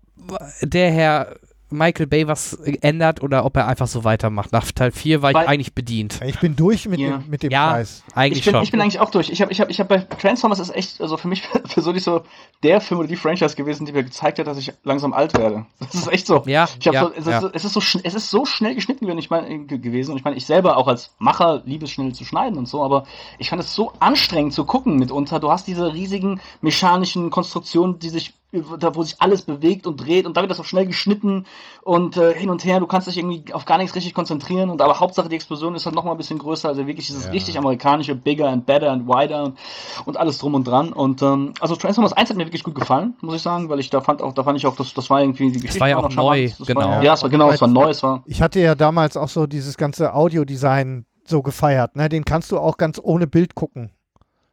der 0.61 0.91
Herr 0.91 1.35
Michael 1.71 2.07
Bay 2.07 2.27
was 2.27 2.53
ändert 2.81 3.23
oder 3.23 3.43
ob 3.45 3.57
er 3.57 3.67
einfach 3.67 3.87
so 3.87 4.03
weitermacht. 4.03 4.51
Nach 4.51 4.69
Teil 4.71 4.91
4 4.91 5.21
war 5.21 5.31
ich 5.31 5.35
Weil- 5.35 5.47
eigentlich 5.47 5.73
bedient. 5.73 6.19
Ich 6.25 6.39
bin 6.39 6.55
durch 6.55 6.87
mit 6.87 6.99
Ja. 6.99 7.17
dem, 7.17 7.29
mit 7.29 7.43
dem 7.43 7.51
Ja, 7.51 7.71
Preis. 7.71 8.03
Eigentlich 8.13 8.39
ich 8.39 8.45
bin, 8.45 8.53
schon. 8.53 8.63
ich 8.63 8.71
bin 8.71 8.81
eigentlich 8.81 8.99
auch 8.99 9.09
durch. 9.09 9.29
Ich 9.29 9.41
habe 9.41 9.51
ich 9.51 9.59
hab, 9.59 9.69
ich 9.69 9.79
hab 9.79 9.87
bei 9.87 9.97
Transformers 9.97 10.59
ist 10.59 10.75
echt, 10.75 11.01
also 11.01 11.17
für 11.17 11.27
mich 11.27 11.41
persönlich 11.73 12.03
so 12.03 12.21
der 12.63 12.81
Film 12.81 12.99
oder 12.99 13.07
die 13.07 13.15
Franchise 13.15 13.55
gewesen, 13.55 13.85
die 13.85 13.93
mir 13.93 14.03
gezeigt 14.03 14.37
hat, 14.39 14.47
dass 14.47 14.57
ich 14.57 14.73
langsam 14.83 15.13
alt 15.13 15.35
werde. 15.37 15.65
Das 15.79 15.95
ist 15.95 16.07
echt 16.11 16.27
so. 16.27 16.43
ja, 16.45 16.67
Ich 16.79 16.85
ja, 16.85 17.01
so, 17.01 17.11
es, 17.15 17.25
ja. 17.25 17.37
ist 17.37 17.41
so, 17.41 17.49
es, 17.53 17.65
ist 17.65 17.73
so, 17.73 17.99
es 18.03 18.13
ist 18.13 18.29
so 18.31 18.45
schnell 18.45 18.75
geschnitten 18.75 19.05
gewesen, 19.05 19.19
ich 19.19 19.29
mein, 19.29 19.45
äh, 19.45 19.57
ge- 19.59 19.79
gewesen. 19.79 20.11
Und 20.11 20.17
ich 20.17 20.23
meine, 20.23 20.37
ich 20.37 20.45
selber 20.45 20.77
auch 20.77 20.87
als 20.87 21.15
Macher 21.19 21.63
liebe 21.65 21.85
es 21.85 21.91
schnell 21.91 22.13
zu 22.13 22.25
schneiden 22.25 22.57
und 22.57 22.67
so, 22.67 22.83
aber 22.83 23.05
ich 23.39 23.49
fand 23.49 23.61
es 23.61 23.73
so 23.73 23.91
anstrengend 23.99 24.53
zu 24.53 24.65
gucken 24.65 24.97
mitunter. 24.97 25.39
Du 25.39 25.49
hast 25.51 25.67
diese 25.67 25.93
riesigen 25.93 26.39
mechanischen 26.61 27.29
Konstruktionen, 27.31 27.99
die 27.99 28.09
sich 28.09 28.33
da 28.79 28.95
wo 28.95 29.03
sich 29.03 29.21
alles 29.21 29.41
bewegt 29.41 29.87
und 29.87 29.97
dreht 29.97 30.25
und 30.25 30.37
da 30.37 30.41
wird 30.41 30.51
das 30.51 30.57
so 30.57 30.63
schnell 30.63 30.85
geschnitten 30.85 31.45
und 31.81 32.17
äh, 32.17 32.33
hin 32.33 32.49
und 32.49 32.65
her, 32.65 32.79
du 32.79 32.87
kannst 32.87 33.07
dich 33.07 33.17
irgendwie 33.17 33.53
auf 33.53 33.65
gar 33.65 33.77
nichts 33.77 33.95
richtig 33.95 34.13
konzentrieren 34.13 34.69
und 34.69 34.81
aber 34.81 34.99
Hauptsache 34.99 35.29
die 35.29 35.35
Explosion 35.35 35.75
ist 35.75 35.85
halt 35.85 35.95
noch 35.95 36.03
mal 36.03 36.11
ein 36.11 36.17
bisschen 36.17 36.39
größer, 36.39 36.69
also 36.69 36.87
wirklich 36.87 37.07
dieses 37.07 37.31
richtig 37.31 37.57
amerikanische 37.57 38.15
bigger 38.15 38.49
and 38.49 38.65
better 38.65 38.91
and 38.91 39.07
wider 39.07 39.43
und, 39.43 39.57
und 40.05 40.17
alles 40.17 40.37
drum 40.37 40.53
und 40.55 40.67
dran 40.67 40.93
und 40.93 41.21
ähm, 41.21 41.53
also 41.59 41.75
Transformers 41.75 42.13
1 42.13 42.29
hat 42.29 42.37
mir 42.37 42.45
wirklich 42.45 42.63
gut 42.63 42.75
gefallen, 42.75 43.15
muss 43.21 43.35
ich 43.35 43.41
sagen, 43.41 43.69
weil 43.69 43.79
ich 43.79 43.89
da 43.89 44.01
fand 44.01 44.21
auch 44.21 44.33
da 44.33 44.43
fand 44.43 44.57
ich 44.57 44.67
auch 44.67 44.75
das 44.75 44.93
das 44.93 45.09
war 45.09 45.21
irgendwie 45.21 45.51
die 45.51 45.59
Geschichte 45.59 45.79
war 45.79 45.89
ja 45.89 45.97
auch 45.97 46.09
neu, 46.09 46.49
das 46.57 46.67
genau. 46.67 46.81
war, 46.81 47.03
ja, 47.03 47.13
es 47.13 47.23
war 47.23 47.29
genau, 47.29 47.49
es 47.49 47.61
war 47.61 47.67
neu, 47.67 47.89
es 47.89 48.03
war 48.03 48.23
Ich 48.25 48.41
hatte 48.41 48.59
ja 48.59 48.75
damals 48.75 49.17
auch 49.17 49.29
so 49.29 49.47
dieses 49.47 49.77
ganze 49.77 50.13
Audiodesign 50.13 51.05
so 51.27 51.41
gefeiert. 51.41 51.95
Ne? 51.95 52.09
Den 52.09 52.25
kannst 52.25 52.51
du 52.51 52.59
auch 52.59 52.77
ganz 52.77 52.99
ohne 53.01 53.27
Bild 53.27 53.55
gucken. 53.55 53.91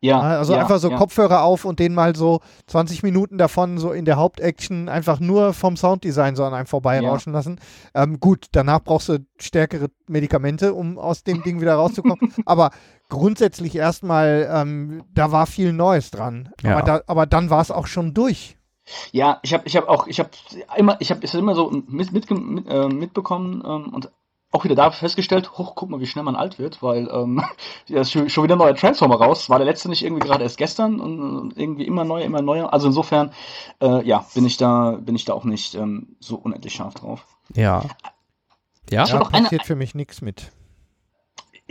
Ja, 0.02 0.22
Ne? 0.22 0.36
Also 0.38 0.52
ja, 0.52 0.60
einfach 0.60 0.78
so 0.78 0.90
ja. 0.90 0.96
Kopfhörer 0.96 1.42
auf 1.42 1.64
und 1.64 1.78
den 1.78 1.94
mal 1.94 2.16
so 2.16 2.40
20 2.66 3.02
Minuten 3.04 3.38
davon 3.38 3.78
so 3.78 3.92
in 3.92 4.04
der 4.04 4.16
Hauptaction 4.16 4.88
einfach 4.88 5.20
nur 5.20 5.52
vom 5.52 5.76
Sounddesign 5.76 6.34
so 6.34 6.44
an 6.44 6.54
einem 6.54 6.66
vorbeirauschen 6.66 7.32
lassen. 7.32 7.60
Ähm, 7.94 8.18
gut, 8.18 8.46
danach 8.52 8.82
brauchst 8.82 9.08
du 9.08 9.24
stärkere 9.38 9.88
Medikamente, 10.08 10.74
um 10.74 10.98
aus 10.98 11.22
dem 11.22 11.42
Ding 11.44 11.60
wieder 11.60 11.76
rauszukommen. 11.76 12.32
Aber 12.46 12.72
grundsätzlich 13.08 13.76
erstmal, 13.76 14.50
ähm, 14.52 15.04
da 15.14 15.30
war 15.30 15.46
viel 15.46 15.72
Neues 15.72 16.10
dran. 16.10 16.50
Ja. 16.62 16.72
Aber, 16.72 16.82
da, 16.82 17.00
aber 17.06 17.26
dann 17.26 17.50
war 17.50 17.60
es 17.60 17.70
auch 17.70 17.86
schon 17.86 18.12
durch. 18.12 18.56
Ja, 19.12 19.38
ich 19.42 19.54
habe 19.54 19.62
ich 19.66 19.76
hab 19.76 19.88
auch, 19.88 20.08
ich 20.08 20.18
habe 20.18 20.30
immer, 20.76 20.96
ich 20.98 21.10
habe 21.10 21.20
es 21.22 21.32
immer 21.34 21.54
so 21.54 21.70
mit, 21.70 22.12
mit, 22.12 22.30
mit, 22.30 22.68
äh, 22.68 22.88
mitbekommen 22.88 23.62
ähm, 23.64 23.94
und 23.94 24.10
auch 24.52 24.64
wieder 24.64 24.74
da 24.74 24.90
festgestellt, 24.90 25.58
hoch, 25.58 25.74
guck 25.74 25.88
mal, 25.90 25.98
wie 26.00 26.06
schnell 26.06 26.24
man 26.24 26.36
alt 26.36 26.58
wird, 26.58 26.82
weil 26.82 27.08
ähm, 27.10 27.42
ja, 27.88 28.02
ist 28.02 28.12
schon 28.12 28.44
wieder 28.44 28.54
ein 28.54 28.58
neuer 28.58 28.74
Transformer 28.74 29.16
raus. 29.16 29.50
War 29.50 29.58
der 29.58 29.66
letzte 29.66 29.88
nicht 29.88 30.04
irgendwie 30.04 30.24
gerade 30.26 30.44
erst 30.44 30.58
gestern 30.58 31.00
und 31.00 31.56
irgendwie 31.56 31.84
immer 31.86 32.04
neuer, 32.04 32.24
immer 32.24 32.42
neuer. 32.42 32.72
Also 32.72 32.86
insofern, 32.86 33.32
äh, 33.82 34.06
ja, 34.06 34.24
bin 34.34 34.44
ich 34.46 34.58
da, 34.58 34.98
bin 35.00 35.16
ich 35.16 35.24
da 35.24 35.32
auch 35.32 35.44
nicht 35.44 35.74
ähm, 35.74 36.16
so 36.20 36.36
unendlich 36.36 36.74
scharf 36.74 36.94
drauf. 36.94 37.26
Ja. 37.54 37.82
Ja? 38.90 39.04
Da 39.06 39.20
auch 39.22 39.32
eine- 39.32 39.44
passiert 39.44 39.64
für 39.64 39.74
mich 39.76 39.94
nichts 39.94 40.20
mit. 40.20 40.52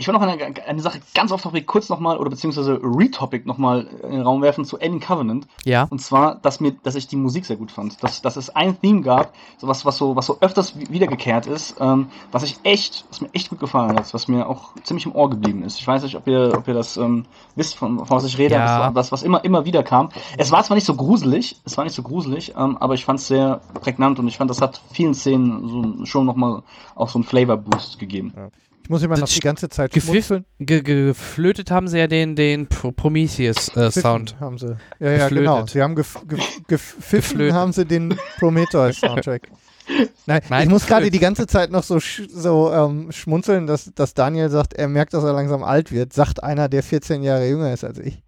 Ich 0.02 0.08
will 0.08 0.16
noch 0.16 0.22
eine, 0.24 0.36
eine 0.68 0.82
Sache 0.82 1.00
ganz 1.14 1.32
off 1.32 1.44
topic 1.44 1.68
kurz 1.68 1.88
nochmal 1.88 2.18
oder 2.18 2.32
beziehungsweise 2.32 2.80
Retopic 2.82 3.46
nochmal 3.46 3.88
in 4.02 4.14
den 4.14 4.22
Raum 4.22 4.42
werfen 4.42 4.66
zu 4.66 4.80
Alien 4.80 5.00
Covenant. 5.00 5.46
Ja. 5.64 5.86
Und 5.92 6.02
zwar, 6.02 6.36
dass 6.42 6.60
mir, 6.60 6.72
dass 6.82 6.96
ich 6.96 7.06
die 7.08 7.18
Musik 7.18 7.46
sehr 7.46 7.56
gut 7.56 7.72
fand. 7.72 8.02
Dass, 8.04 8.20
dass 8.24 8.36
es 8.36 8.50
ein 8.50 8.82
Theme 8.82 9.02
gab, 9.02 9.36
so 9.60 9.68
was, 9.68 9.82
so, 9.82 10.16
was 10.16 10.26
so 10.26 10.38
öfters 10.42 10.76
wi- 10.76 10.88
wiedergekehrt 10.90 11.46
ist, 11.46 11.76
ähm, 11.80 12.08
was 12.32 12.42
ich 12.42 12.58
echt, 12.64 13.06
was 13.10 13.22
mir 13.22 13.30
echt 13.34 13.52
gut 13.52 13.60
gefallen 13.60 13.96
hat, 13.96 14.12
was 14.12 14.28
mir 14.28 14.50
auch 14.50 14.74
ziemlich 14.82 15.06
im 15.06 15.14
Ohr 15.14 15.30
geblieben 15.30 15.62
ist. 15.62 15.80
Ich 15.80 15.86
weiß 15.88 16.02
nicht, 16.02 16.16
ob 16.16 16.26
ihr, 16.26 16.52
ob 16.58 16.68
ihr 16.68 16.74
das 16.74 16.98
ähm, 16.98 17.26
wisst, 17.56 17.76
von, 17.78 18.00
von 18.00 18.10
was 18.18 18.26
ich 18.26 18.40
rede, 18.40 18.56
Ja. 18.56 18.66
aber 18.66 18.86
das 18.96 19.12
was, 19.12 19.12
was 19.12 19.24
immer, 19.24 19.44
immer 19.46 19.66
wieder 19.66 19.84
kam. 19.84 20.10
Es 20.36 20.52
war 20.52 20.64
zwar 20.64 20.74
nicht 20.74 20.88
so 20.88 20.96
gruselig, 20.96 21.62
es 21.64 21.78
war 21.78 21.84
nicht 21.84 21.96
so 21.96 22.02
gruselig, 22.02 22.56
ähm, 22.58 22.76
aber 22.80 22.96
ich 22.96 23.06
fand 23.06 23.20
es 23.20 23.28
sehr 23.28 23.62
prägnant 23.82 24.18
und 24.18 24.28
ich 24.28 24.38
fand, 24.38 24.50
das 24.50 24.62
hat 24.62 24.82
vielen 24.92 25.14
Szenen 25.14 25.68
so 26.00 26.06
schon 26.06 26.26
nochmal 26.26 26.64
auch 26.96 27.10
so 27.10 27.20
einen 27.20 27.24
Flavor 27.24 27.58
Boost 27.58 28.00
gegeben. 28.00 28.34
Ich 28.36 28.71
muss 28.92 29.02
immer 29.04 29.18
noch 29.18 29.28
die 29.28 29.40
ganze 29.40 29.70
Zeit 29.70 29.94
schmunzeln. 29.94 30.46
Ge 30.60 30.82
ge 30.82 31.08
geflötet 31.08 31.72
haben 31.72 31.88
sie 31.88 31.98
ja 31.98 32.08
den, 32.08 32.36
den 32.36 32.68
Pro 32.68 32.92
Prometheus-Sound. 32.92 33.94
Pfiffen 33.94 34.40
haben 34.40 34.58
sie. 34.58 34.78
Ja, 35.00 35.12
ja, 35.12 35.30
genau. 35.30 35.62
Geflötet. 35.62 35.70
Sie 35.72 35.82
haben 35.82 35.96
gef 35.96 36.20
gepfiffen 36.68 37.54
haben 37.54 37.72
sie 37.72 37.86
den 37.86 38.18
Prometheus-Soundtrack. 38.38 39.50
Nein, 40.26 40.42
Nein, 40.50 40.64
ich 40.64 40.70
muss 40.70 40.86
gerade 40.86 41.10
die 41.10 41.20
ganze 41.20 41.48
Zeit 41.48 41.72
noch 41.72 41.84
so, 41.84 42.00
sch 42.00 42.24
so 42.30 42.72
ähm, 42.72 43.12
schmunzeln, 43.12 43.66
dass, 43.66 43.92
dass 43.96 44.14
Daniel 44.14 44.50
sagt, 44.50 44.74
er 44.74 44.88
merkt, 44.88 45.14
dass 45.14 45.24
er 45.24 45.34
langsam 45.34 45.64
alt 45.64 45.92
wird. 45.92 46.14
Sagt 46.14 46.44
einer, 46.44 46.70
der 46.70 46.84
14 46.84 47.24
Jahre 47.24 47.48
jünger 47.48 47.74
ist 47.74 47.84
als 47.84 47.98
ich. 47.98 48.22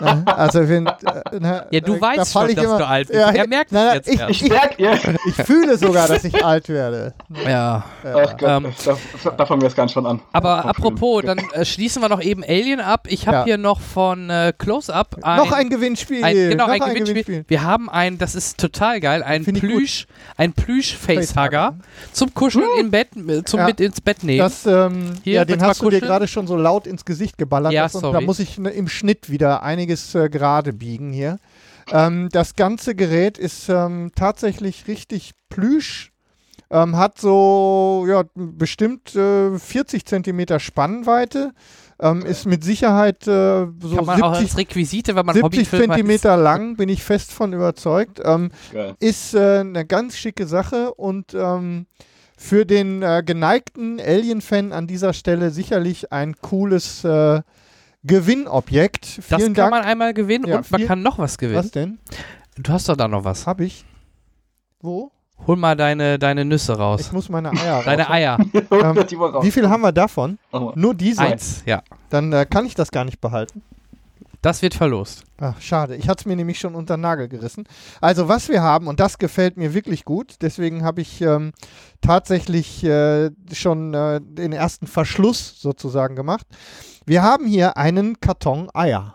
Ja, 0.00 0.22
also 0.26 0.60
ich 0.62 0.68
find, 0.68 0.88
äh, 0.88 1.20
na, 1.40 1.66
Ja, 1.70 1.80
du 1.80 2.00
weißt 2.00 2.32
schon, 2.32 2.48
ich 2.50 2.54
dass 2.56 2.64
immer, 2.64 2.78
du 2.78 2.86
alt 2.86 3.08
bist. 3.08 3.18
Ja, 3.20 3.30
er 3.30 3.46
merkt 3.48 3.72
es 3.72 4.06
ich, 4.06 4.18
jetzt 4.20 4.42
ich, 4.42 4.50
erst. 4.50 4.78
Merk 4.78 4.78
ihr? 4.78 4.98
ich 5.26 5.34
fühle 5.44 5.76
sogar, 5.78 6.08
dass 6.08 6.24
ich 6.24 6.44
alt 6.44 6.68
werde. 6.68 7.14
Ja. 7.46 7.84
Ach 8.04 8.36
Gott, 8.36 8.42
Ähm, 8.42 8.72
da, 9.24 9.30
da 9.30 9.46
fangen 9.46 9.60
wir 9.62 9.68
jetzt 9.68 9.76
ganz 9.76 9.92
schon 9.92 10.06
an. 10.06 10.20
Aber 10.32 10.64
apropos, 10.64 11.22
Film. 11.22 11.36
dann 11.36 11.50
äh, 11.60 11.64
schließen 11.64 12.02
wir 12.02 12.08
noch 12.08 12.20
eben 12.22 12.42
Alien 12.42 12.80
ab. 12.80 13.06
Ich 13.08 13.26
habe 13.26 13.38
Ja. 13.38 13.44
hier 13.44 13.58
noch 13.58 13.80
von 13.80 14.28
äh, 14.30 14.52
Close-Up 14.56 15.16
ein, 15.22 15.36
noch 15.38 15.52
ein 15.52 15.68
Gewinnspiel. 15.70 16.22
ein, 16.24 16.34
genau, 16.34 16.66
noch 16.66 16.72
ein, 16.72 16.94
Gewinnspiel. 16.94 17.44
Wir 17.48 17.62
haben 17.62 17.88
ein, 17.90 18.18
das 18.18 18.34
ist 18.34 18.58
total 18.58 19.00
geil, 19.00 19.22
ein 19.22 19.44
Find 19.44 19.58
ich. 19.58 19.62
Plüsch, 19.64 20.06
ein 20.36 20.52
Plüsch-Facehugger 20.52 21.76
zum 22.12 22.32
Kuscheln 22.34 22.68
im 22.80 22.90
Bett, 22.90 23.08
äh, 23.16 23.42
zum 23.44 23.60
Ja. 23.60 23.66
mit 23.66 23.80
ins 23.80 24.00
Bett 24.00 24.22
nehmen. 24.22 24.38
Das, 24.38 24.66
ähm, 24.66 25.12
Hier, 25.22 25.34
ja, 25.34 25.44
den 25.44 25.62
hast 25.62 25.82
du 25.82 25.90
dir 25.90 26.00
gerade 26.00 26.28
schon 26.28 26.46
so 26.46 26.56
laut 26.56 26.86
ins 26.86 27.04
Gesicht 27.04 27.38
geballert. 27.38 27.72
Ja, 27.72 27.84
und 27.84 27.94
da 27.94 28.00
sorry. 28.00 28.24
muss 28.24 28.38
ich 28.38 28.58
ne, 28.58 28.70
im 28.70 28.88
Schnitt 28.88 29.30
wieder 29.30 29.33
einiges 29.42 30.14
äh, 30.14 30.28
gerade 30.28 30.72
biegen 30.72 31.12
hier. 31.12 31.38
Ähm, 31.92 32.28
das 32.30 32.56
ganze 32.56 32.94
Gerät 32.94 33.38
ist 33.38 33.68
ähm, 33.68 34.12
tatsächlich 34.14 34.88
richtig 34.88 35.32
plüsch. 35.48 36.12
Ähm, 36.70 36.96
hat 36.96 37.18
so 37.18 38.06
ja, 38.08 38.24
bestimmt 38.34 39.14
äh, 39.14 39.58
40 39.58 40.06
Zentimeter 40.06 40.60
Spannweite. 40.60 41.52
Ähm, 42.00 42.26
ist 42.26 42.46
mit 42.46 42.64
Sicherheit 42.64 43.26
äh, 43.28 43.66
so 43.80 43.96
Kann 43.96 44.06
man 44.06 44.22
auch 44.22 44.34
70, 44.34 44.50
als 44.50 44.56
Requisite, 44.58 45.14
wenn 45.14 45.26
man 45.26 45.34
70 45.34 45.44
Hobbyfilmer 45.44 45.84
ist. 45.84 45.90
Zentimeter 45.90 46.36
lang, 46.36 46.76
bin 46.76 46.88
ich 46.88 47.04
fest 47.04 47.32
von 47.32 47.52
überzeugt. 47.52 48.20
Ähm, 48.24 48.50
ist 48.98 49.34
äh, 49.34 49.60
eine 49.60 49.84
ganz 49.86 50.16
schicke 50.16 50.46
Sache 50.46 50.92
und 50.94 51.34
ähm, 51.34 51.86
für 52.36 52.66
den 52.66 53.02
äh, 53.02 53.22
geneigten 53.24 54.00
Alien-Fan 54.00 54.72
an 54.72 54.88
dieser 54.88 55.12
Stelle 55.12 55.50
sicherlich 55.50 56.12
ein 56.12 56.34
cooles 56.40 57.04
Gewinnobjekt. 58.04 59.18
Das 59.18 59.24
Vielen 59.40 59.54
kann 59.54 59.70
Dank. 59.70 59.70
man 59.70 59.82
einmal 59.82 60.14
gewinnen 60.14 60.46
Ja, 60.46 60.58
und 60.58 60.70
man 60.70 60.86
kann 60.86 61.02
noch 61.02 61.18
was 61.18 61.38
gewinnen. 61.38 61.58
Was 61.58 61.70
denn? 61.70 61.98
Du 62.56 62.72
hast 62.72 62.88
doch 62.88 62.96
da 62.96 63.08
noch 63.08 63.24
was. 63.24 63.46
Hab 63.46 63.60
ich? 63.60 63.84
Wo? 64.80 65.10
Hol 65.46 65.56
mal 65.56 65.74
deine, 65.76 66.18
deine 66.18 66.44
Nüsse 66.44 66.76
raus. 66.78 67.00
Ich 67.00 67.12
muss 67.12 67.28
meine 67.28 67.50
Eier 67.50 67.82
Deine 67.82 68.02
raus- 68.04 68.10
Eier. 68.12 68.38
Ähm, 68.70 69.06
Die 69.10 69.18
war 69.18 69.30
raus. 69.34 69.44
Wie 69.44 69.50
viel 69.50 69.68
haben 69.68 69.80
wir 69.82 69.92
davon? 69.92 70.38
Mal. 70.52 70.72
Nur 70.76 70.94
diese? 70.94 71.20
Eins, 71.22 71.62
ja. 71.66 71.82
Dann 72.10 72.32
äh, 72.32 72.46
kann 72.48 72.66
ich 72.66 72.74
das 72.74 72.90
gar 72.92 73.04
nicht 73.04 73.20
behalten. 73.20 73.62
Das 74.44 74.60
wird 74.60 74.74
verlost. 74.74 75.24
Ach, 75.38 75.58
schade. 75.58 75.96
Ich 75.96 76.06
hatte 76.06 76.20
es 76.20 76.26
mir 76.26 76.36
nämlich 76.36 76.58
schon 76.58 76.74
unter 76.74 76.98
den 76.98 77.00
Nagel 77.00 77.28
gerissen. 77.28 77.64
Also, 78.02 78.28
was 78.28 78.50
wir 78.50 78.60
haben, 78.60 78.88
und 78.88 79.00
das 79.00 79.16
gefällt 79.16 79.56
mir 79.56 79.72
wirklich 79.72 80.04
gut, 80.04 80.34
deswegen 80.42 80.84
habe 80.84 81.00
ich 81.00 81.22
ähm, 81.22 81.52
tatsächlich 82.02 82.84
äh, 82.84 83.30
schon 83.54 83.94
äh, 83.94 84.20
den 84.22 84.52
ersten 84.52 84.86
Verschluss 84.86 85.58
sozusagen 85.62 86.14
gemacht. 86.14 86.46
Wir 87.06 87.22
haben 87.22 87.46
hier 87.46 87.78
einen 87.78 88.20
Karton 88.20 88.68
Eier. 88.74 89.14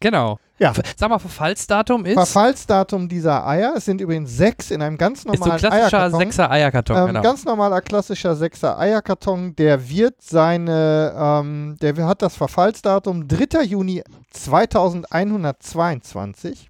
Genau. 0.00 0.40
Ja. 0.62 0.72
Sag 0.96 1.10
mal, 1.10 1.18
Verfallsdatum 1.18 2.04
ist, 2.04 2.14
Verfallsdatum 2.14 3.08
dieser 3.08 3.44
Eier, 3.44 3.74
es 3.76 3.84
sind 3.84 4.00
übrigens 4.00 4.36
sechs 4.36 4.70
in 4.70 4.80
einem 4.80 4.96
ganz 4.96 5.18
ist 5.18 5.24
so 5.24 5.30
ein 5.32 5.38
normalen 5.40 5.58
klassischer 5.58 5.98
Eierkarton. 5.98 6.20
sechser 6.20 6.48
Eierkarton. 6.52 6.96
Ähm, 6.96 7.06
genau. 7.08 7.22
Ganz 7.22 7.44
normaler 7.44 7.80
klassischer 7.80 8.36
sechser 8.36 8.78
Eierkarton, 8.78 9.56
der 9.56 9.88
wird 9.88 10.22
seine, 10.22 11.12
ähm, 11.18 11.76
der 11.82 11.96
hat 12.06 12.22
das 12.22 12.36
Verfallsdatum 12.36 13.26
3. 13.26 13.64
Juni 13.64 14.04
2122. 14.30 16.68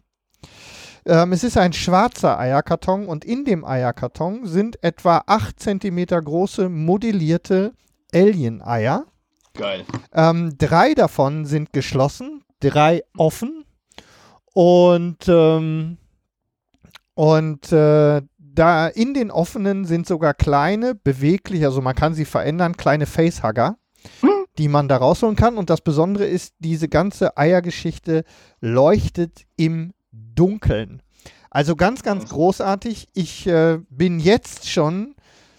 Ähm, 1.04 1.34
es 1.34 1.44
ist 1.44 1.58
ein 1.58 1.74
schwarzer 1.74 2.38
Eierkarton 2.38 3.06
und 3.06 3.26
in 3.26 3.44
dem 3.44 3.62
Eierkarton 3.62 4.46
sind 4.46 4.82
etwa 4.82 5.22
8 5.26 5.60
cm 5.60 6.06
große 6.06 6.70
modellierte 6.70 7.74
Alien-Eier. 8.14 9.04
Geil. 9.52 9.84
Ähm, 10.14 10.54
drei 10.56 10.94
davon 10.94 11.44
sind 11.44 11.74
geschlossen, 11.74 12.42
drei 12.60 13.02
offen. 13.18 13.61
Und, 14.52 15.28
ähm, 15.28 15.98
und 17.14 17.72
äh, 17.72 18.22
da 18.38 18.86
in 18.88 19.14
den 19.14 19.30
offenen 19.30 19.84
sind 19.84 20.06
sogar 20.06 20.34
kleine, 20.34 20.94
bewegliche, 20.94 21.66
also 21.66 21.80
man 21.80 21.94
kann 21.94 22.14
sie 22.14 22.24
verändern, 22.24 22.76
kleine 22.76 23.06
Facehugger, 23.06 23.76
die 24.58 24.68
man 24.68 24.88
da 24.88 24.98
rausholen 24.98 25.36
kann. 25.36 25.56
Und 25.56 25.70
das 25.70 25.80
Besondere 25.80 26.26
ist, 26.26 26.54
diese 26.58 26.88
ganze 26.88 27.36
Eiergeschichte 27.36 28.24
leuchtet 28.60 29.44
im 29.56 29.94
Dunkeln. 30.10 31.02
Also 31.50 31.76
ganz, 31.76 32.02
ganz 32.02 32.28
großartig. 32.28 33.08
Ich 33.14 33.46
äh, 33.46 33.78
bin 33.90 34.18
jetzt 34.18 34.70
schon 34.70 35.14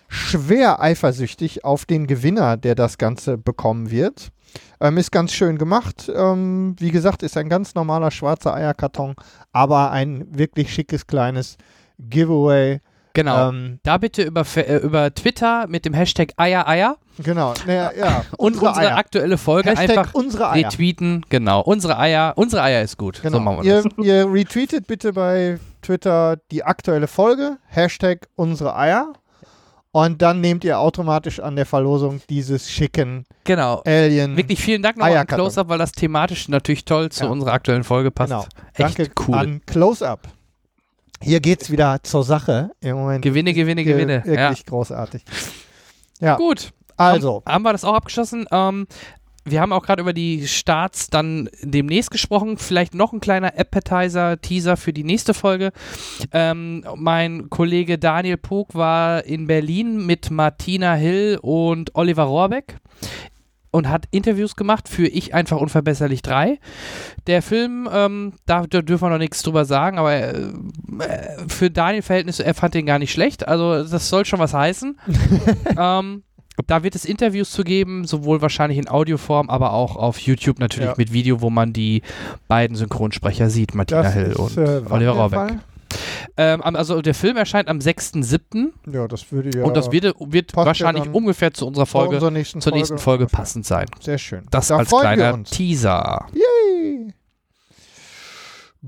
schwer 0.08 0.82
eifersüchtig 0.82 1.66
auf 1.66 1.86
den 1.86 2.08
Gewinner, 2.08 2.58
der 2.58 2.76
das 2.76 2.98
Ganze 2.98 3.38
bekommen 3.38 3.90
wird. 3.90 4.32
Ähm, 4.80 4.98
ist 4.98 5.12
ganz 5.12 5.34
schön 5.34 5.58
gemacht. 5.58 6.12
Ähm, 6.14 6.76
wie 6.80 6.92
gesagt, 6.92 7.24
ist 7.24 7.38
ein 7.38 7.50
ganz 7.50 7.76
normaler 7.76 8.12
schwarzer 8.12 8.54
Eierkarton, 8.54 9.16
aber 9.52 9.92
ein 9.92 10.26
wirklich 10.30 10.74
schickes 10.74 11.08
kleines 11.08 11.58
Giveaway. 12.00 12.82
genau. 13.14 13.50
Ähm, 13.50 13.80
da 13.84 13.98
bitte 13.98 14.24
über, 14.24 14.46
äh, 14.56 14.78
über 14.78 15.14
Twitter 15.14 15.68
mit 15.68 15.86
dem 15.86 15.94
Hashtag 15.94 16.34
Eiereier 16.38 16.98
genau. 17.20 17.54
Naja, 17.66 17.92
ja. 17.98 18.26
und 18.38 18.56
unsere, 18.56 18.76
Eier. 18.76 18.98
aktuelle 18.98 19.38
Folge 19.38 19.70
Hashtag 19.70 19.98
einfach 19.98 20.14
unsere 20.14 20.50
Eier. 20.50 20.66
retweeten. 20.66 21.26
Genau. 21.30 21.62
Unsere 21.62 21.98
Eier. 21.98 22.34
Unsere 22.36 22.64
Eier 22.64 22.82
ist 22.82 22.98
gut. 22.98 23.22
Genau. 23.22 23.38
So 23.38 23.44
machen 23.44 23.64
wir 23.64 23.66
ihr, 23.66 23.84
das. 23.84 24.06
ihr 24.06 24.32
retweetet 24.32 24.88
bitte 24.88 25.14
bei 25.14 25.60
Twitter 25.82 26.38
die 26.52 26.64
aktuelle 26.64 27.08
Folge, 27.08 27.58
Hashtag 27.68 28.28
unsere 28.36 28.76
Eier. 28.76 29.14
Und 29.96 30.24
dann 30.24 30.42
nehmt 30.42 30.64
ihr 30.64 30.80
automatisch 30.80 31.40
an 31.40 31.56
der 31.56 31.68
Verlosung 31.68 32.20
dieses 32.28 32.68
schicken 32.70 33.26
Genau. 33.44 33.84
Alien. 33.86 34.36
Wirklich 34.36 34.60
vielen 34.60 34.82
Dank 34.82 34.98
nochmal 34.98 35.16
an. 35.18 35.28
Close-Up, 35.28 35.70
weil 35.70 35.78
das 35.78 35.92
thematisch 35.92 36.50
natürlich 36.50 36.84
toll 36.84 37.10
zu 37.12 37.26
Ja. 37.26 37.30
unserer 37.30 37.54
aktuellen 37.54 37.84
Folge 37.84 38.10
passt. 38.10 38.32
Genau. 38.32 38.46
Echt 38.74 38.98
Danke 39.00 39.12
cool. 39.28 39.36
an 39.36 39.62
Close-Up. 39.68 40.22
Hier 41.22 41.40
geht's 41.42 41.70
wieder 41.70 42.02
zur 42.02 42.24
Sache. 42.24 42.72
Im 42.82 42.96
Moment 42.96 43.22
Gewinne, 43.24 43.54
Gewinne, 43.54 43.84
ge- 43.84 43.94
Gewinne. 43.94 44.24
Ja. 44.26 44.50
Wirklich 44.50 44.66
großartig. 44.66 45.24
Ja, 46.20 46.38
Gut. 46.38 46.72
also. 46.98 47.44
Haben, 47.46 47.54
haben 47.54 47.64
wir 47.64 47.72
das 47.74 47.84
auch 47.86 47.94
abgeschlossen? 47.94 48.46
Ähm, 48.52 48.88
wir 49.46 49.62
haben 49.62 49.74
auch 49.74 49.84
gerade 49.84 50.02
über 50.02 50.14
die 50.14 50.48
Starts 50.48 51.10
dann 51.10 51.50
demnächst 51.62 52.12
gesprochen. 52.12 52.58
Vielleicht 52.58 52.94
noch 52.94 53.14
ein 53.14 53.20
kleiner 53.20 53.58
Appetizer, 53.58 54.40
Teaser 54.40 54.78
für 54.78 54.94
die 54.94 55.04
nächste 55.04 55.34
Folge. 55.34 55.72
Ähm, 56.32 56.86
mein 56.96 57.50
Kollege 57.50 57.98
Daniel 57.98 58.38
Pog 58.38 58.74
war 58.74 59.26
in 59.26 59.48
Berlin 59.48 60.06
mit 60.06 60.32
Martina 60.32 60.94
Hill 60.94 61.40
und 61.42 61.96
Oliver 61.96 62.24
Rohrbeck 62.24 62.78
und 63.74 63.90
hat 63.90 64.06
Interviews 64.12 64.56
gemacht 64.56 64.88
für 64.88 65.08
Ich 65.08 65.34
einfach 65.34 65.58
unverbesserlich 65.58 66.22
3. 66.22 66.60
Der 67.26 67.42
Film, 67.42 67.90
ähm, 67.92 68.34
da, 68.46 68.68
da 68.68 68.82
dürfen 68.84 69.06
wir 69.06 69.10
noch 69.10 69.18
nichts 69.18 69.42
drüber 69.42 69.66
sagen, 69.66 69.98
aber 69.98 70.14
äh, 70.14 70.32
äh, 71.00 71.48
für 71.48 71.72
Daniel 71.72 72.04
Verhältnisse, 72.04 72.46
er 72.46 72.54
fand 72.54 72.76
den 72.76 72.86
gar 72.86 73.00
nicht 73.00 73.12
schlecht. 73.12 73.48
Also 73.48 73.84
das 73.84 74.10
soll 74.10 74.26
schon 74.26 74.40
was 74.40 74.54
heißen. 74.54 75.00
ähm, 75.78 76.24
da 76.68 76.84
wird 76.84 76.96
es 76.96 77.06
Interviews 77.06 77.52
zu 77.52 77.64
geben, 77.64 78.06
sowohl 78.06 78.42
wahrscheinlich 78.42 78.78
in 78.78 78.88
Audioform, 78.90 79.50
aber 79.50 79.74
auch 79.74 79.96
auf 79.96 80.20
YouTube 80.20 80.60
natürlich 80.60 80.90
Ja. 80.90 80.96
mit 80.98 81.12
Video, 81.14 81.42
wo 81.42 81.50
man 81.50 81.74
die 81.74 82.02
beiden 82.48 82.76
Synchronsprecher 82.76 83.50
sieht, 83.50 83.74
Martina 83.76 84.04
Das 84.04 84.14
Hill 84.14 84.24
ist, 84.28 84.38
und 84.40 84.58
äh, 84.58 84.82
Oliver 84.90 85.12
Rohrbeck. 85.14 85.60
Ähm, 86.38 86.62
also 86.64 87.02
der 87.04 87.14
Film 87.14 87.38
erscheint 87.38 87.68
am 87.68 87.78
6.7. 87.78 88.70
Ja, 88.92 89.08
das 89.08 89.32
würde 89.32 89.56
ja 89.58 89.64
und 89.64 89.78
das 89.78 89.92
wird, 89.92 90.16
wird 90.20 90.52
ja 90.56 90.66
wahrscheinlich 90.66 91.04
dann 91.04 91.14
ungefähr 91.14 91.54
zu 91.54 91.68
unserer 91.68 91.86
Folge, 91.86 92.16
unserer 92.16 92.32
nächsten 92.32 92.62
zur 92.62 92.74
nächsten 92.74 92.98
Folge 92.98 93.28
passend 93.28 93.66
sein. 93.66 93.86
Sehr 94.00 94.18
schön. 94.18 94.44
Das 94.50 94.70
da 94.70 94.78
als 94.78 94.90
kleiner. 94.90 95.44
Teaser. 95.44 96.26
Yay. 96.34 97.14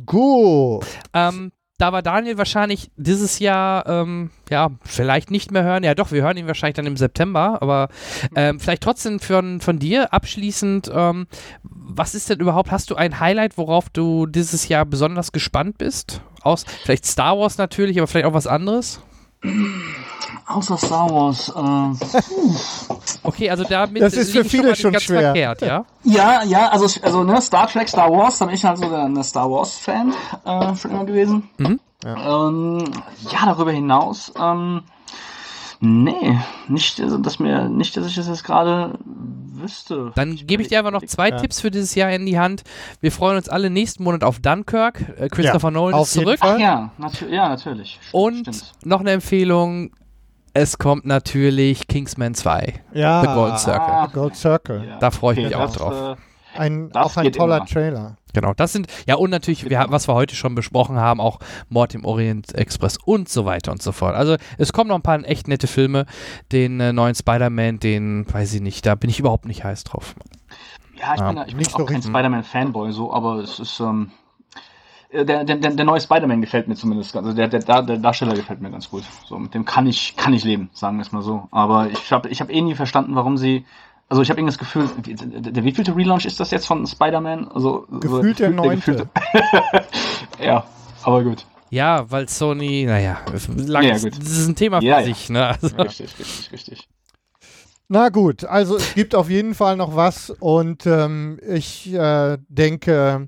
Gut. 0.06 0.86
Ähm, 1.14 1.52
da 1.77 1.91
war 1.91 2.02
Daniel 2.02 2.38
wahrscheinlich 2.38 2.89
dieses 2.95 3.39
Jahr, 3.39 3.85
ähm, 3.88 4.30
ja, 4.49 4.69
vielleicht 4.84 5.30
nicht 5.30 5.52
mehr 5.52 5.64
hören. 5.64 5.84
Ja, 5.84 5.93
doch, 5.93 6.11
wir 6.11 6.22
hören 6.22 6.38
ihn 6.38 6.47
wahrscheinlich 6.47 6.76
dann 6.76 6.85
im 6.85 6.95
September. 6.95 7.61
Aber 7.61 7.89
ähm, 8.35 8.60
vielleicht 8.60 8.84
trotzdem 8.84 9.19
von, 9.19 9.60
von 9.60 9.77
dir 9.77 10.14
abschließend, 10.14 10.89
ähm, 10.93 11.27
was 11.64 12.15
ist 12.15 12.30
denn 12.30 12.39
überhaupt, 12.39 12.72
hast 12.72 12.91
du 12.91 12.95
ein 12.95 13.19
Highlight, 13.19 13.57
worauf 13.57 13.89
du 13.89 14.26
dieses 14.26 14.69
Jahr 14.69 14.85
besonders 14.85 15.34
gespannt 15.34 15.77
bist? 15.77 16.22
Aus, 16.41 16.65
vielleicht 16.84 17.06
Star 17.06 17.38
Wars 17.38 17.57
natürlich, 17.57 17.97
aber 17.97 18.07
vielleicht 18.07 18.27
auch 18.27 18.34
was 18.34 18.47
anderes? 18.47 19.02
Außer 20.48 20.78
Star 20.78 21.10
Wars. 21.10 21.50
Äh, 21.50 22.16
Okay, 23.24 23.50
also 23.50 23.64
damit 23.64 24.02
Das 24.02 24.14
ist 24.14 24.32
für 24.32 24.44
viele 24.46 24.76
schon 24.76 24.92
ganz 24.92 25.04
schwer. 25.06 25.22
verkehrt, 25.34 25.62
ja? 25.62 25.86
ja, 26.04 26.44
ja, 26.44 26.70
also, 26.70 26.86
also 27.02 27.24
ne, 27.24 27.42
Star 27.42 27.68
Trek, 27.68 27.90
Star 27.90 28.12
Wars, 28.12 28.38
da 28.38 28.46
bin 28.46 28.54
ich 28.54 28.64
halt 28.64 28.78
so 28.78 28.88
der, 28.88 29.10
der 29.10 29.24
Star 29.24 29.50
Wars-Fan 29.50 30.14
äh, 30.46 30.76
schon 30.76 30.92
immer 30.92 31.06
gewesen. 31.06 31.50
Mhm. 31.58 31.80
Ähm, 32.06 32.84
ja, 33.32 33.46
darüber 33.46 33.72
hinaus. 33.72 34.32
Ähm, 34.40 34.82
Nee, 35.82 36.40
nicht, 36.70 37.02
also, 37.02 37.18
dass 37.18 37.38
mir, 37.38 37.68
nicht, 37.68 37.96
dass 37.98 38.08
ich 38.08 38.16
das 38.16 38.28
jetzt 38.28 38.44
gerade 38.46 38.98
wüsste. 39.04 40.14
Dann 40.16 40.36
gebe 40.36 40.62
ich 40.64 40.70
dir 40.70 40.80
einfach 40.80 40.92
noch 40.92 41.04
zwei 41.06 41.30
Ja. 41.30 41.38
Tipps 41.38 41.60
für 41.60 41.70
dieses 41.70 41.96
Jahr 41.96 42.10
in 42.12 42.26
die 42.26 42.40
Hand. 42.40 42.64
Wir 43.02 43.12
freuen 43.12 43.36
uns 43.38 43.50
alle 43.50 43.70
nächsten 43.70 44.04
Monat 44.04 44.24
auf 44.24 44.40
Dunkirk. 44.40 45.02
Äh, 45.20 45.28
Christopher 45.30 45.68
Ja, 45.68 45.72
Nolan 45.72 45.94
auf 45.94 46.08
ist 46.08 46.14
zurück. 46.14 46.38
Ach 46.40 46.58
ja, 46.58 46.92
natür 46.98 47.30
ja, 47.30 47.50
natürlich. 47.50 48.00
Und 48.14 48.40
Stimmt. 48.48 48.74
noch 48.86 49.02
eine 49.02 49.12
Empfehlung. 49.12 49.92
Es 50.57 50.77
kommt 50.77 51.06
natürlich 51.06 51.86
Kingsman 51.90 52.34
2. 52.34 52.76
Ja, 52.94 53.19
The 53.22 53.27
Golden 53.27 53.57
Circle. 53.57 53.82
Ah, 53.94 54.07
Gold 54.07 54.36
Circle. 54.38 54.86
ja. 54.88 54.98
Da 54.99 55.11
freue 55.11 55.34
ich 55.34 55.40
Okay, 55.40 55.48
mich 55.48 55.56
auch 55.57 55.65
das, 55.65 55.73
drauf. 55.73 56.18
Äh, 56.53 56.57
Ein, 56.57 56.90
Das 56.91 57.06
auch 57.07 57.18
ein 57.18 57.30
toller 57.34 57.57
immer. 57.57 57.65
Trailer. 57.65 58.15
Genau, 58.34 58.53
das 58.53 58.72
sind, 58.72 58.88
ja, 59.06 59.15
und 59.15 59.30
natürlich, 59.30 59.69
wir, 59.69 59.77
haben- 59.80 59.91
was 59.91 60.07
wir 60.07 60.14
heute 60.14 60.34
schon 60.36 60.56
besprochen 60.56 60.95
haben, 60.95 61.19
auch 61.19 61.40
Mord 61.68 61.94
im 61.94 62.06
Orient 62.06 62.56
Express 62.56 62.98
und 63.03 63.27
so 63.27 63.44
weiter 63.44 63.73
und 63.73 63.82
so 63.84 63.91
fort. 63.91 64.15
Also, 64.15 64.38
es 64.57 64.72
kommen 64.72 64.88
noch 64.88 64.95
ein 64.95 65.02
paar 65.02 65.22
echt 65.26 65.49
nette 65.49 65.68
Filme. 65.68 66.06
Den 66.53 66.80
äh, 66.80 66.94
neuen 66.94 67.15
Spider-Man, 67.15 67.80
den, 67.80 68.26
weiß 68.34 68.53
ich 68.53 68.61
nicht, 68.61 68.86
da 68.86 68.95
bin 68.95 69.10
ich 69.10 69.19
überhaupt 69.19 69.45
nicht 69.45 69.65
heiß 69.65 69.84
drauf. 69.84 70.15
ja, 70.98 71.15
ich 71.15 71.22
Ah, 71.22 71.32
bin, 71.34 71.38
ich 71.41 71.48
bin 71.48 71.57
nicht 71.57 71.73
auch 71.76 71.80
so 71.80 71.86
kein. 71.86 72.02
Spider-Man-Fanboy, 72.02 72.94
so, 72.94 73.11
aber 73.14 73.40
es 73.40 73.60
ist, 73.60 73.82
ähm, 73.82 74.11
äh, 74.11 74.24
der, 75.11 75.23
der, 75.23 75.44
der, 75.44 75.72
der 75.72 75.86
neue 75.86 76.02
Spider-Man 76.02 76.41
gefällt 76.41 76.68
mir 76.68 76.76
zumindest, 76.76 77.14
ganz- 77.14 77.26
also 77.26 77.36
der, 77.38 77.48
der, 77.48 77.60
der, 77.82 77.98
Darsteller 77.98 78.34
gefällt 78.36 78.61
mir 78.61 78.72
ganz 78.72 78.90
gut. 78.90 79.03
So, 79.26 79.38
mit 79.38 79.53
dem 79.53 79.65
kann 79.65 79.88
ich, 79.88 80.15
kann 80.15 80.34
ich 80.34 80.44
leben, 80.44 80.69
sagen 80.73 80.98
wir 80.98 81.02
es 81.03 81.11
mal 81.11 81.22
so. 81.22 81.48
Aber 81.52 81.90
ich 81.90 82.11
habe 82.11 82.30
ich 82.30 82.41
hab 82.41 82.52
eh 82.52 82.61
nie 82.61 82.76
verstanden, 82.76 83.15
warum 83.15 83.38
sie, 83.38 83.65
also 84.10 84.22
ich 84.22 84.30
habe 84.30 84.40
irgendwie 84.40 84.53
das 84.53 84.60
Gefühl, 84.60 84.90
der, 85.06 85.64
wievielte 85.64 85.95
Relaunch 85.95 86.26
ist 86.26 86.40
das 86.40 86.52
jetzt 86.52 86.68
von 86.68 86.86
Spider-Man? 86.86 87.48
Also, 87.49 87.86
so 87.90 87.99
Gefühlt 87.99 88.40
der 88.40 88.49
neunte. 88.52 89.07
ja, 90.44 90.65
aber 91.03 91.23
gut. 91.23 91.45
Ja, 91.69 92.10
weil 92.10 92.30
Sony, 92.30 92.86
naja, 92.86 93.18
lang, 93.57 93.84
Ja, 93.84 93.98
gut. 93.98 94.18
das 94.18 94.30
ist 94.32 94.48
ein 94.48 94.56
Thema 94.56 94.80
für 94.80 94.86
Ja, 94.86 94.99
ja. 94.99 95.06
sich, 95.06 95.30
ne? 95.30 95.48
Also, 95.48 95.76
Richtig, 95.77 96.19
richtig, 96.19 96.52
richtig. 96.52 96.88
Na 97.88 98.10
gut, 98.10 98.45
also 98.45 98.77
es 98.77 98.95
gibt 98.95 99.14
auf 99.14 99.30
jeden 99.30 99.53
Fall 99.53 99.77
noch 99.77 99.95
was 99.95 100.32
und 100.32 100.88
ähm, 100.88 101.40
ich 101.48 101.94
äh, 101.94 102.38
denke, 102.49 103.27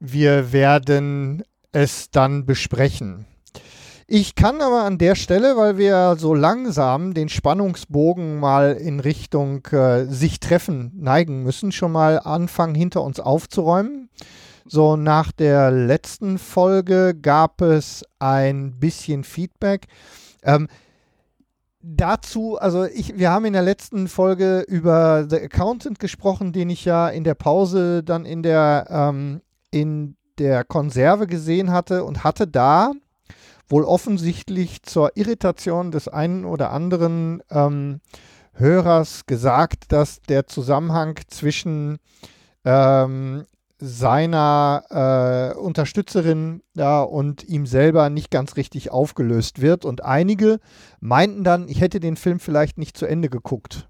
wir 0.00 0.52
werden 0.52 1.42
es 1.72 2.10
dann 2.10 2.46
besprechen. 2.46 3.26
Ich 4.08 4.36
kann 4.36 4.60
aber 4.60 4.84
an 4.84 4.98
der 4.98 5.16
Stelle, 5.16 5.56
weil 5.56 5.78
wir 5.78 6.14
so 6.16 6.32
langsam 6.32 7.12
den 7.12 7.28
Spannungsbogen 7.28 8.38
mal 8.38 8.74
in 8.74 9.00
Richtung 9.00 9.66
äh, 9.72 10.04
sich 10.04 10.38
treffen 10.38 10.92
neigen 10.94 11.42
müssen, 11.42 11.72
schon 11.72 11.90
mal 11.90 12.20
anfangen, 12.20 12.76
hinter 12.76 13.02
uns 13.02 13.18
aufzuräumen. 13.18 14.08
So 14.64 14.96
nach 14.96 15.32
der 15.32 15.72
letzten 15.72 16.38
Folge 16.38 17.14
gab 17.20 17.60
es 17.62 18.04
ein 18.20 18.78
bisschen 18.78 19.24
Feedback. 19.24 19.86
Ähm, 20.44 20.68
dazu, 21.80 22.58
also 22.58 22.84
ich, 22.84 23.16
wir 23.18 23.30
haben 23.30 23.44
in 23.44 23.52
der 23.52 23.62
letzten 23.62 24.08
Folge 24.08 24.64
über 24.68 25.26
The 25.28 25.36
Accountant 25.36 25.98
gesprochen, 25.98 26.52
den 26.52 26.70
ich 26.70 26.84
ja 26.84 27.08
in 27.08 27.24
der 27.24 27.34
Pause 27.34 28.02
dann 28.02 28.24
in 28.24 28.42
der, 28.42 28.86
ähm, 28.88 29.40
in 29.70 30.16
der 30.38 30.64
Konserve 30.64 31.26
gesehen 31.26 31.70
hatte 31.70 32.04
und 32.04 32.24
hatte 32.24 32.46
da 32.46 32.92
wohl 33.68 33.84
offensichtlich 33.84 34.82
zur 34.82 35.16
Irritation 35.16 35.90
des 35.90 36.08
einen 36.08 36.44
oder 36.44 36.70
anderen 36.70 37.42
ähm, 37.50 38.00
Hörers 38.52 39.26
gesagt, 39.26 39.92
dass 39.92 40.20
der 40.22 40.46
Zusammenhang 40.46 41.18
zwischen 41.28 41.98
ähm, 42.64 43.44
seiner 43.78 45.52
äh, 45.54 45.58
Unterstützerin 45.58 46.62
ja, 46.74 47.02
und 47.02 47.44
ihm 47.44 47.66
selber 47.66 48.08
nicht 48.08 48.30
ganz 48.30 48.56
richtig 48.56 48.90
aufgelöst 48.90 49.60
wird. 49.60 49.84
Und 49.84 50.04
einige 50.04 50.60
meinten 51.00 51.44
dann, 51.44 51.68
ich 51.68 51.80
hätte 51.80 52.00
den 52.00 52.16
Film 52.16 52.40
vielleicht 52.40 52.78
nicht 52.78 52.96
zu 52.96 53.06
Ende 53.06 53.28
geguckt. 53.28 53.88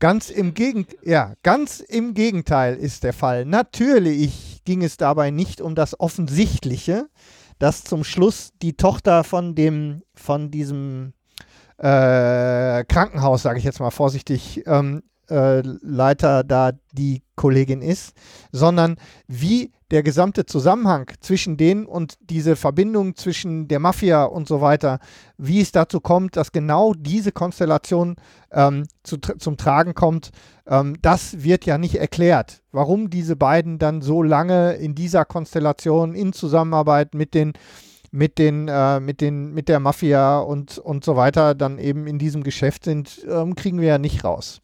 Ganz 0.00 0.30
im, 0.30 0.54
Gegend 0.54 0.96
ja, 1.02 1.34
ganz 1.42 1.80
im 1.80 2.14
Gegenteil 2.14 2.76
ist 2.76 3.02
der 3.02 3.12
Fall. 3.12 3.44
Natürlich 3.44 4.62
ging 4.64 4.84
es 4.84 4.96
dabei 4.96 5.30
nicht 5.30 5.60
um 5.60 5.74
das 5.74 5.98
Offensichtliche, 5.98 7.08
dass 7.58 7.82
zum 7.82 8.04
Schluss 8.04 8.52
die 8.62 8.76
Tochter 8.76 9.24
von 9.24 9.56
dem, 9.56 10.02
von 10.14 10.52
diesem 10.52 11.14
äh, 11.78 12.84
Krankenhaus, 12.84 13.42
sage 13.42 13.58
ich 13.58 13.64
jetzt 13.64 13.80
mal 13.80 13.90
vorsichtig, 13.90 14.62
ähm, 14.66 15.02
äh, 15.30 15.60
Leiter 15.60 16.44
da 16.44 16.72
die 16.92 17.22
Kollegin 17.36 17.82
ist, 17.82 18.14
sondern 18.52 18.96
wie 19.26 19.72
der 19.90 20.02
gesamte 20.02 20.44
Zusammenhang 20.44 21.10
zwischen 21.20 21.56
denen 21.56 21.86
und 21.86 22.18
diese 22.20 22.56
Verbindung 22.56 23.16
zwischen 23.16 23.68
der 23.68 23.78
Mafia 23.78 24.24
und 24.24 24.46
so 24.46 24.60
weiter, 24.60 24.98
wie 25.38 25.60
es 25.60 25.72
dazu 25.72 26.00
kommt, 26.00 26.36
dass 26.36 26.52
genau 26.52 26.92
diese 26.94 27.32
Konstellation 27.32 28.16
ähm, 28.52 28.86
zu, 29.02 29.16
zum 29.16 29.56
Tragen 29.56 29.94
kommt, 29.94 30.30
ähm, 30.66 30.96
das 31.00 31.42
wird 31.42 31.64
ja 31.64 31.78
nicht 31.78 31.94
erklärt. 31.94 32.62
Warum 32.70 33.08
diese 33.08 33.36
beiden 33.36 33.78
dann 33.78 34.02
so 34.02 34.22
lange 34.22 34.74
in 34.74 34.94
dieser 34.94 35.24
Konstellation 35.24 36.14
in 36.14 36.32
Zusammenarbeit 36.32 37.14
mit 37.14 37.34
den 37.34 37.54
mit 38.10 38.38
den, 38.38 38.68
äh, 38.68 39.00
mit 39.00 39.20
den, 39.20 39.52
mit 39.52 39.68
der 39.68 39.80
Mafia 39.80 40.38
und, 40.38 40.78
und 40.78 41.04
so 41.04 41.16
weiter 41.16 41.54
dann 41.54 41.78
eben 41.78 42.06
in 42.06 42.18
diesem 42.18 42.42
Geschäft 42.42 42.84
sind, 42.84 43.20
ähm, 43.28 43.54
kriegen 43.54 43.80
wir 43.80 43.88
ja 43.88 43.98
nicht 43.98 44.24
raus. 44.24 44.62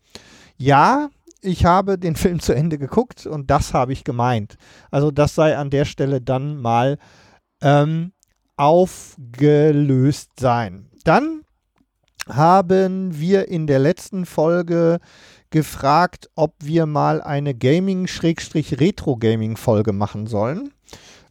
Ja, 0.57 1.11
ich 1.41 1.65
habe 1.65 1.99
den 1.99 2.17
Film 2.17 2.41
zu 2.41 2.55
Ende 2.55 2.79
geguckt 2.79 3.27
und 3.27 3.51
das 3.51 3.75
habe 3.75 3.93
ich 3.93 4.05
gemeint. 4.05 4.57
Also 4.91 5.11
das 5.11 5.35
sei 5.35 5.57
an 5.57 5.71
der 5.71 5.85
Stelle 5.85 6.21
dann 6.21 6.61
mal 6.61 6.99
ähm, 7.61 8.13
aufgelöst 8.57 10.31
sein. 10.39 10.89
Dann 11.05 11.43
haben 12.29 13.19
wir 13.19 13.49
in 13.49 13.67
der 13.67 13.79
letzten 13.79 14.27
Folge 14.27 14.99
gefragt, 15.51 16.31
ob 16.35 16.55
wir 16.61 16.87
mal 16.87 17.21
eine 17.21 17.55
Gaming-Retro-Gaming-Folge 17.55 19.93
machen 19.93 20.27
sollen. 20.27 20.73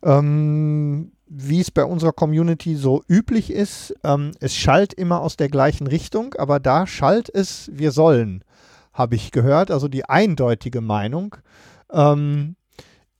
Ähm, 0.03 1.13
wie 1.25 1.59
es 1.59 1.71
bei 1.71 1.83
unserer 1.83 2.11
Community 2.11 2.75
so 2.75 3.01
üblich 3.07 3.51
ist, 3.51 3.95
ähm, 4.03 4.33
es 4.39 4.55
schallt 4.55 4.93
immer 4.93 5.21
aus 5.21 5.35
der 5.35 5.49
gleichen 5.49 5.87
Richtung, 5.87 6.35
aber 6.35 6.59
da 6.59 6.85
schallt 6.85 7.27
es, 7.33 7.71
wir 7.73 7.91
sollen, 7.91 8.43
habe 8.94 9.15
ich 9.15 9.32
gehört. 9.32 9.72
Also 9.72 9.88
die 9.88 10.06
eindeutige 10.06 10.82
Meinung 10.82 11.36
ähm, 11.91 12.56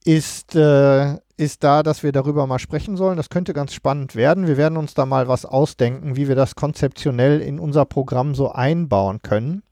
ist, 0.04 0.56
äh, 0.56 1.18
ist 1.38 1.64
da, 1.64 1.84
dass 1.84 2.04
wir 2.04 2.12
darüber 2.12 2.48
mal 2.48 2.60
sprechen 2.60 2.98
sollen. 2.98 3.18
Das 3.18 3.30
könnte 3.30 3.54
ganz 3.54 3.74
spannend 3.74 4.16
werden. 4.16 4.48
Wir 4.48 4.58
werden 4.58 4.78
uns 4.78 4.94
da 4.94 5.06
mal 5.06 5.28
was 5.28 5.46
ausdenken, 5.46 6.16
wie 6.16 6.28
wir 6.28 6.36
das 6.36 6.56
konzeptionell 6.56 7.42
in 7.42 7.60
unser 7.60 7.86
Programm 7.86 8.36
so 8.36 8.52
einbauen 8.52 9.22
können. 9.22 9.64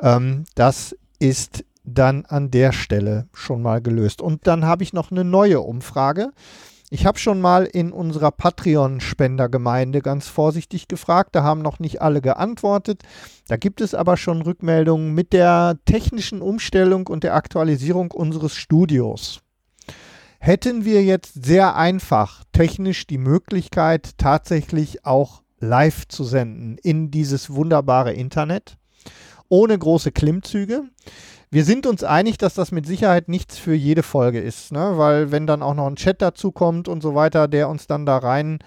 Ähm, 0.00 0.44
das 0.54 0.96
ist 1.18 1.64
dann 1.84 2.24
an 2.26 2.50
der 2.50 2.72
Stelle 2.72 3.28
schon 3.32 3.62
mal 3.62 3.80
gelöst. 3.80 4.20
Und 4.20 4.46
dann 4.46 4.64
habe 4.64 4.82
ich 4.82 4.92
noch 4.92 5.10
eine 5.10 5.24
neue 5.24 5.60
Umfrage. 5.60 6.30
Ich 6.88 7.04
habe 7.04 7.18
schon 7.18 7.40
mal 7.40 7.64
in 7.64 7.90
unserer 7.90 8.30
Patreon-Spendergemeinde 8.30 10.02
ganz 10.02 10.28
vorsichtig 10.28 10.86
gefragt. 10.86 11.34
Da 11.34 11.42
haben 11.42 11.60
noch 11.60 11.80
nicht 11.80 12.00
alle 12.00 12.20
geantwortet. 12.20 13.02
Da 13.48 13.56
gibt 13.56 13.80
es 13.80 13.92
aber 13.92 14.16
schon 14.16 14.42
Rückmeldungen 14.42 15.12
mit 15.12 15.32
der 15.32 15.78
technischen 15.84 16.40
Umstellung 16.40 17.08
und 17.08 17.24
der 17.24 17.34
Aktualisierung 17.34 18.12
unseres 18.12 18.54
Studios. 18.54 19.40
Hätten 20.38 20.84
wir 20.84 21.02
jetzt 21.02 21.44
sehr 21.44 21.74
einfach 21.74 22.44
technisch 22.52 23.08
die 23.08 23.18
Möglichkeit, 23.18 24.16
tatsächlich 24.16 25.04
auch 25.04 25.42
live 25.58 26.06
zu 26.06 26.22
senden 26.22 26.78
in 26.78 27.10
dieses 27.10 27.50
wunderbare 27.50 28.12
Internet, 28.12 28.76
ohne 29.48 29.76
große 29.76 30.12
Klimmzüge. 30.12 30.84
Wir 31.50 31.64
sind 31.64 31.86
uns 31.86 32.02
einig, 32.02 32.38
dass 32.38 32.54
das 32.54 32.72
mit 32.72 32.86
Sicherheit 32.86 33.28
nichts 33.28 33.56
für 33.56 33.74
jede 33.74 34.02
Folge 34.02 34.40
ist, 34.40 34.72
ne? 34.72 34.94
weil 34.96 35.30
wenn 35.30 35.46
dann 35.46 35.62
auch 35.62 35.74
noch 35.74 35.86
ein 35.86 35.94
Chat 35.94 36.20
dazu 36.20 36.50
kommt 36.50 36.88
und 36.88 37.02
so 37.02 37.14
weiter, 37.14 37.46
der 37.46 37.68
uns 37.68 37.86
dann 37.86 38.04
da 38.04 38.18
rein, 38.18 38.58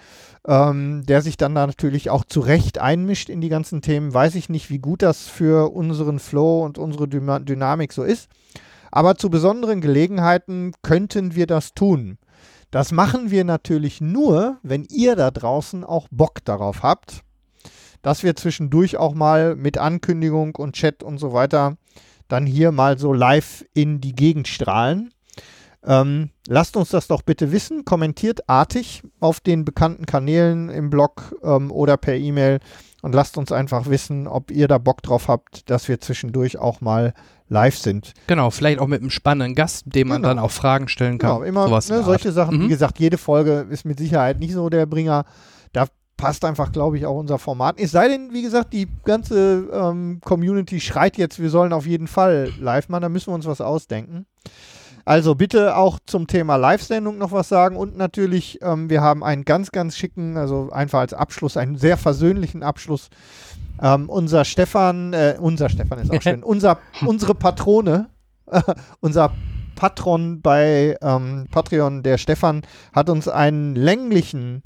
ähm, 0.46 1.04
der 1.04 1.20
sich 1.20 1.36
dann 1.36 1.54
da 1.54 1.66
natürlich 1.66 2.08
auch 2.08 2.24
zu 2.24 2.40
Recht 2.40 2.78
einmischt 2.78 3.28
in 3.28 3.42
die 3.42 3.50
ganzen 3.50 3.82
Themen, 3.82 4.14
weiß 4.14 4.34
ich 4.34 4.48
nicht, 4.48 4.70
wie 4.70 4.78
gut 4.78 5.02
das 5.02 5.28
für 5.28 5.74
unseren 5.74 6.18
Flow 6.18 6.64
und 6.64 6.78
unsere 6.78 7.06
Dyma 7.06 7.38
Dynamik 7.38 7.92
so 7.92 8.02
ist. 8.02 8.30
Aber 8.90 9.16
zu 9.16 9.28
besonderen 9.28 9.82
Gelegenheiten 9.82 10.72
könnten 10.82 11.34
wir 11.34 11.46
das 11.46 11.74
tun. 11.74 12.16
Das 12.70 12.92
machen 12.92 13.30
wir 13.30 13.44
natürlich 13.44 14.00
nur, 14.00 14.56
wenn 14.62 14.84
ihr 14.84 15.16
da 15.16 15.30
draußen 15.30 15.84
auch 15.84 16.08
Bock 16.10 16.44
darauf 16.44 16.82
habt, 16.82 17.20
dass 18.00 18.22
wir 18.22 18.36
zwischendurch 18.36 18.96
auch 18.96 19.14
mal 19.14 19.54
mit 19.54 19.76
Ankündigung 19.76 20.56
und 20.56 20.74
Chat 20.74 21.02
und 21.02 21.18
so 21.18 21.34
weiter 21.34 21.76
dann 22.30 22.46
hier 22.46 22.72
mal 22.72 22.98
so 22.98 23.12
live 23.12 23.64
in 23.74 24.00
die 24.00 24.14
Gegend 24.14 24.48
strahlen. 24.48 25.12
Ähm, 25.84 26.30
lasst 26.46 26.76
uns 26.76 26.90
das 26.90 27.06
doch 27.06 27.22
bitte 27.22 27.52
wissen. 27.52 27.84
Kommentiert 27.84 28.48
artig 28.48 29.02
auf 29.18 29.40
den 29.40 29.64
bekannten 29.64 30.04
Kanälen 30.06 30.68
im 30.68 30.90
Blog 30.90 31.34
ähm, 31.42 31.70
oder 31.70 31.96
per 31.96 32.16
E-Mail 32.16 32.60
und 33.02 33.14
lasst 33.14 33.38
uns 33.38 33.50
einfach 33.50 33.88
wissen, 33.88 34.26
ob 34.26 34.50
ihr 34.50 34.68
da 34.68 34.78
Bock 34.78 35.02
drauf 35.02 35.28
habt, 35.28 35.70
dass 35.70 35.88
wir 35.88 36.00
zwischendurch 36.00 36.58
auch 36.58 36.80
mal 36.82 37.14
live 37.48 37.76
sind. 37.78 38.12
Genau, 38.26 38.50
vielleicht 38.50 38.78
auch 38.78 38.86
mit 38.86 39.00
einem 39.00 39.10
spannenden 39.10 39.54
Gast, 39.54 39.84
dem 39.86 40.08
man 40.08 40.18
Genau. 40.18 40.28
dann 40.28 40.38
auch 40.38 40.50
Fragen 40.50 40.88
stellen 40.88 41.18
kann. 41.18 41.30
Genau, 41.30 41.42
immer 41.42 41.68
ne, 41.68 41.80
solche 41.80 42.28
Art. 42.28 42.34
Sachen. 42.34 42.58
Mhm. 42.58 42.64
Wie 42.64 42.68
gesagt, 42.68 42.98
jede 42.98 43.18
Folge 43.18 43.66
ist 43.70 43.84
mit 43.84 43.98
Sicherheit 43.98 44.38
nicht 44.38 44.52
so 44.52 44.68
der 44.68 44.86
Bringer. 44.86 45.24
Passt 46.20 46.44
einfach, 46.44 46.70
glaube 46.70 46.98
ich, 46.98 47.06
auch 47.06 47.16
unser 47.16 47.38
Format. 47.38 47.76
Es 47.78 47.92
sei 47.92 48.08
denn, 48.08 48.34
wie 48.34 48.42
gesagt, 48.42 48.74
die 48.74 48.88
ganze 49.04 49.68
ähm, 49.72 50.20
Community 50.22 50.78
schreit 50.78 51.16
jetzt, 51.16 51.40
wir 51.40 51.48
sollen 51.48 51.72
auf 51.72 51.86
jeden 51.86 52.08
Fall 52.08 52.52
live 52.60 52.90
machen, 52.90 53.00
da 53.00 53.08
müssen 53.08 53.28
wir 53.28 53.34
uns 53.34 53.46
was 53.46 53.62
ausdenken. 53.62 54.26
Also 55.06 55.34
bitte 55.34 55.76
auch 55.76 55.98
zum 56.04 56.26
Thema 56.26 56.56
Live-Sendung 56.56 57.16
noch 57.16 57.32
was 57.32 57.48
sagen 57.48 57.74
und 57.74 57.96
natürlich, 57.96 58.58
ähm, 58.60 58.90
wir 58.90 59.00
haben 59.00 59.24
einen 59.24 59.46
ganz, 59.46 59.72
ganz 59.72 59.96
schicken, 59.96 60.36
also 60.36 60.68
einfach 60.70 61.00
als 61.00 61.14
Abschluss, 61.14 61.56
einen 61.56 61.76
sehr 61.76 61.96
versöhnlichen 61.96 62.62
Abschluss. 62.62 63.08
Ähm, 63.82 64.10
unser 64.10 64.44
Stefan, 64.44 65.14
äh, 65.14 65.36
unser 65.40 65.70
Stefan 65.70 66.00
ist 66.00 66.10
auch 66.10 66.20
schön, 66.22 66.42
unser, 66.42 66.78
unsere 67.06 67.34
Patrone, 67.34 68.10
äh, 68.46 68.60
unser 69.00 69.32
Patron 69.74 70.42
bei 70.42 70.98
ähm, 71.00 71.46
Patreon, 71.50 72.02
der 72.02 72.18
Stefan, 72.18 72.60
hat 72.92 73.08
uns 73.08 73.26
einen 73.26 73.74
länglichen 73.74 74.62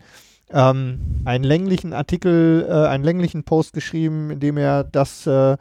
ähm, 0.50 1.22
einen 1.24 1.44
länglichen 1.44 1.92
Artikel, 1.92 2.66
äh, 2.68 2.88
einen 2.88 3.04
länglichen 3.04 3.44
Post 3.44 3.72
geschrieben, 3.72 4.30
in 4.30 4.40
dem 4.40 4.56
er 4.56 4.84
das 4.84 5.26
äh, 5.26 5.56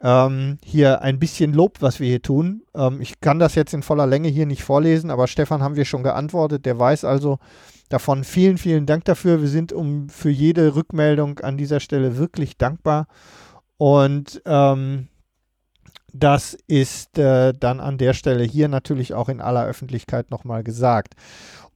ähm, 0.00 0.58
hier 0.64 1.02
ein 1.02 1.18
bisschen 1.18 1.52
lobt, 1.52 1.82
was 1.82 1.98
wir 1.98 2.08
hier 2.08 2.22
tun. 2.22 2.62
Ähm, 2.74 3.00
ich 3.00 3.20
kann 3.20 3.38
das 3.38 3.54
jetzt 3.54 3.74
in 3.74 3.82
voller 3.82 4.06
Länge 4.06 4.28
hier 4.28 4.46
nicht 4.46 4.62
vorlesen, 4.62 5.10
aber 5.10 5.26
Stefan 5.26 5.62
haben 5.62 5.76
wir 5.76 5.84
schon 5.84 6.02
geantwortet. 6.02 6.66
Der 6.66 6.78
weiß 6.78 7.04
also 7.04 7.38
davon. 7.88 8.24
Vielen, 8.24 8.58
vielen 8.58 8.86
Dank 8.86 9.04
dafür. 9.04 9.40
Wir 9.40 9.48
sind 9.48 9.72
um 9.72 10.08
für 10.08 10.30
jede 10.30 10.74
Rückmeldung 10.74 11.40
an 11.40 11.56
dieser 11.56 11.80
Stelle 11.80 12.18
wirklich 12.18 12.58
dankbar. 12.58 13.06
Und 13.78 14.42
ähm, 14.44 15.08
das 16.12 16.56
ist 16.66 17.18
äh, 17.18 17.52
dann 17.58 17.80
an 17.80 17.98
der 17.98 18.14
Stelle 18.14 18.44
hier 18.44 18.68
natürlich 18.68 19.14
auch 19.14 19.28
in 19.28 19.40
aller 19.40 19.66
Öffentlichkeit 19.66 20.30
nochmal 20.30 20.62
gesagt. 20.62 21.14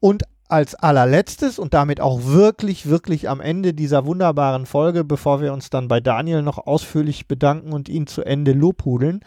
Und 0.01 0.23
als 0.49 0.75
allerletztes 0.75 1.59
und 1.59 1.75
damit 1.75 2.01
auch 2.01 2.25
wirklich, 2.25 2.89
wirklich 2.89 3.29
am 3.29 3.41
Ende 3.41 3.75
dieser 3.75 4.07
wunderbaren 4.07 4.66
Folge, 4.66 5.05
bevor 5.05 5.41
wir 5.41 5.53
uns 5.53 5.70
dann 5.70 5.89
bei 5.89 6.01
Daniel 6.01 6.43
noch 6.43 6.59
ausführlich 6.59 7.29
bedanken 7.29 7.73
und 7.73 7.89
ihn 7.89 8.07
zu 8.07 8.23
Ende 8.23 8.53
lobhudeln. 8.53 9.20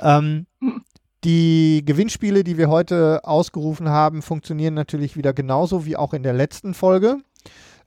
Ähm, 0.00 0.46
die 1.24 1.82
Gewinnspiele, 1.84 2.44
die 2.44 2.56
wir 2.56 2.68
heute 2.68 3.20
ausgerufen 3.24 3.88
haben, 3.88 4.22
funktionieren 4.22 4.74
natürlich 4.74 5.16
wieder 5.16 5.32
genauso 5.32 5.84
wie 5.84 5.96
auch 5.96 6.14
in 6.14 6.22
der 6.22 6.32
letzten 6.32 6.72
Folge. 6.72 7.18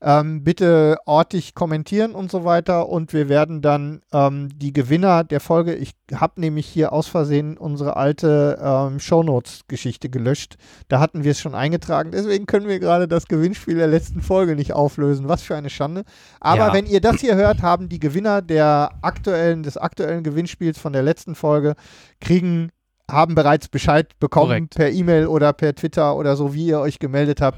Ähm, 0.06 0.44
bitte 0.44 0.98
ortig 1.06 1.56
kommentieren 1.56 2.12
und 2.14 2.30
so 2.30 2.44
weiter. 2.44 2.90
Und 2.90 3.14
wir 3.14 3.30
werden 3.30 3.62
dann 3.62 4.02
ähm, 4.12 4.50
die 4.54 4.74
Gewinner 4.74 5.24
der 5.24 5.40
Folge, 5.40 5.74
ich 5.76 5.92
habe 6.14 6.42
nämlich 6.42 6.66
hier 6.68 6.92
aus 6.92 7.08
Versehen 7.08 7.58
unsere 7.58 7.96
alte 7.96 8.60
ähm, 8.62 9.00
Shownotes-Geschichte 9.00 10.10
gelöscht. 10.10 10.58
Da 10.90 11.00
hatten 11.00 11.24
wir 11.24 11.32
es 11.32 11.40
schon 11.40 11.56
eingetragen. 11.56 12.12
Deswegen 12.12 12.46
können 12.48 12.68
wir 12.68 12.80
gerade 12.80 13.08
das 13.08 13.28
Gewinnspiel 13.28 13.76
der 13.76 13.88
letzten 13.88 14.22
Folge 14.22 14.56
nicht 14.58 14.74
auflösen. 14.74 15.30
Was 15.30 15.42
für 15.42 15.56
eine 15.56 15.70
Schande. 15.70 16.04
Aber 16.42 16.68
Ja. 16.68 16.74
wenn 16.74 16.86
ihr 16.86 17.00
das 17.00 17.22
hier 17.22 17.36
hört, 17.36 17.62
haben 17.62 17.88
die 17.88 18.00
Gewinner 18.00 18.42
der 18.42 18.90
aktuellen, 19.02 19.64
des 19.64 19.78
aktuellen 19.78 20.24
Gewinnspiels 20.24 20.78
von 20.78 20.92
der 20.92 21.04
letzten 21.04 21.34
Folge, 21.36 21.76
kriegen 22.20 22.72
haben 23.10 23.36
bereits 23.36 23.68
Bescheid 23.70 24.18
bekommen 24.20 24.48
Korrekt. 24.48 24.76
per 24.76 24.90
E-Mail 24.92 25.28
oder 25.28 25.54
per 25.54 25.76
Twitter 25.76 26.16
oder 26.18 26.36
so, 26.36 26.54
wie 26.54 26.68
ihr 26.68 26.80
euch 26.80 27.00
gemeldet 27.00 27.42
habt. 27.42 27.58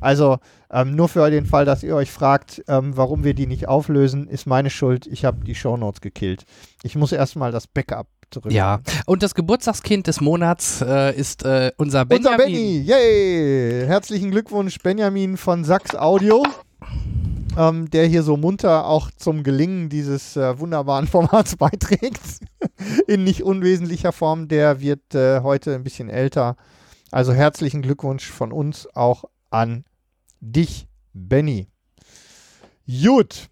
Also 0.00 0.38
ähm, 0.70 0.94
nur 0.94 1.08
für 1.08 1.30
den 1.30 1.46
Fall, 1.46 1.64
dass 1.64 1.82
ihr 1.82 1.94
euch 1.94 2.10
fragt, 2.10 2.62
ähm, 2.68 2.96
warum 2.96 3.24
wir 3.24 3.34
die 3.34 3.46
nicht 3.46 3.68
auflösen, 3.68 4.28
ist 4.28 4.46
meine 4.46 4.70
Schuld. 4.70 5.06
Ich 5.06 5.24
habe 5.24 5.44
die 5.44 5.54
Shownotes 5.54 6.00
gekillt. 6.00 6.44
Ich 6.82 6.96
muss 6.96 7.12
erstmal 7.12 7.52
das 7.52 7.66
Backup 7.66 8.08
zurück. 8.30 8.52
Ja, 8.52 8.80
und 9.06 9.22
das 9.22 9.34
Geburtstagskind 9.34 10.06
des 10.06 10.20
Monats 10.20 10.82
äh, 10.82 11.14
ist 11.14 11.44
äh, 11.44 11.72
unser 11.76 12.04
Benjamin. 12.04 12.32
Unser 12.32 12.44
Benny, 12.44 12.80
yay! 12.80 13.86
Herzlichen 13.86 14.30
Glückwunsch, 14.30 14.78
Benjamin 14.78 15.36
von 15.36 15.64
Sachs 15.64 15.94
Audio, 15.94 16.44
ähm, 17.56 17.88
der 17.90 18.06
hier 18.06 18.22
so 18.22 18.36
munter 18.36 18.86
auch 18.86 19.10
zum 19.16 19.42
Gelingen 19.42 19.88
dieses 19.88 20.36
äh, 20.36 20.58
wunderbaren 20.58 21.06
Formats 21.08 21.56
beiträgt. 21.56 22.20
In 23.06 23.24
nicht 23.24 23.42
unwesentlicher 23.42 24.12
Form. 24.12 24.48
Der 24.48 24.80
wird 24.80 25.14
äh, 25.14 25.40
heute 25.42 25.74
ein 25.74 25.84
bisschen 25.84 26.08
älter. 26.08 26.56
Also 27.12 27.32
herzlichen 27.32 27.82
Glückwunsch 27.82 28.28
von 28.28 28.50
uns 28.52 28.88
auch 28.94 29.24
an 29.50 29.84
dich, 30.40 30.86
Benny. 31.12 31.68
Gut. 32.86 33.48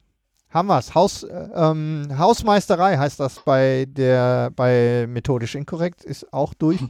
Haben 0.51 0.69
wir's. 0.69 0.95
Haus, 0.95 1.25
äh, 1.25 1.49
ähm, 1.55 2.09
Hausmeisterei 2.17 2.97
heißt 2.97 3.19
das 3.19 3.41
bei 3.45 3.87
der 3.89 4.51
bei 4.55 5.07
methodisch 5.09 5.57
inkorrekt, 5.57 6.05
ist 6.05 6.33
auch 6.33 6.55
durch. 6.55 6.81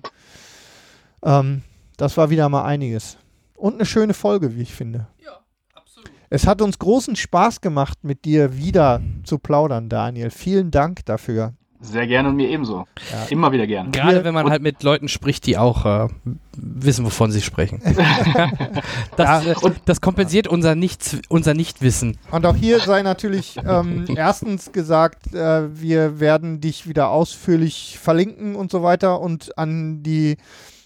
Ähm, 1.26 1.62
das 1.96 2.18
war 2.18 2.28
wieder 2.28 2.50
mal 2.50 2.64
einiges. 2.64 3.16
Und 3.54 3.76
eine 3.76 3.86
schöne 3.86 4.12
Folge, 4.12 4.54
wie 4.54 4.60
ich 4.60 4.74
finde. 4.74 5.06
Ja, 5.24 5.40
absolut. 5.74 6.10
Es 6.28 6.46
hat 6.46 6.60
uns 6.60 6.78
großen 6.78 7.16
Spaß 7.16 7.62
gemacht, 7.62 8.04
mit 8.04 8.26
dir 8.26 8.58
wieder 8.58 9.00
zu 9.24 9.38
plaudern, 9.38 9.88
Daniel. 9.88 10.28
Vielen 10.28 10.70
Dank 10.70 11.06
dafür. 11.06 11.54
Sehr 11.84 12.06
gerne 12.06 12.30
und 12.30 12.36
mir 12.36 12.48
ebenso. 12.48 12.86
Immer 13.28 13.52
wieder 13.52 13.66
gerne. 13.66 13.90
Gerade 13.90 14.16
Wir- 14.16 14.24
wenn 14.24 14.34
man 14.34 14.48
halt 14.50 14.62
mit 14.62 14.82
Leuten 14.82 15.08
spricht, 15.08 15.46
die 15.46 15.58
auch 15.58 15.84
äh, 15.84 16.08
wissen, 16.56 17.04
wovon 17.04 17.30
sie 17.30 17.42
sprechen. 17.42 17.80
das, 19.16 19.46
äh, 19.46 19.54
das 19.84 20.00
kompensiert 20.00 20.48
unser, 20.48 20.74
Nichts, 20.74 21.18
unser 21.28 21.54
Nichtwissen. 21.54 22.18
Und 22.30 22.46
auch 22.46 22.56
hier 22.56 22.80
sei 22.80 23.02
natürlich 23.02 23.58
ähm, 23.68 24.06
erstens 24.16 24.72
gesagt, 24.72 25.34
äh, 25.34 25.80
wir 25.80 26.20
werden 26.20 26.60
dich 26.60 26.88
wieder 26.88 27.10
ausführlich 27.10 27.98
verlinken 28.00 28.56
und 28.56 28.70
so 28.70 28.82
weiter. 28.82 29.20
Und 29.20 29.56
an 29.58 30.02
die 30.02 30.36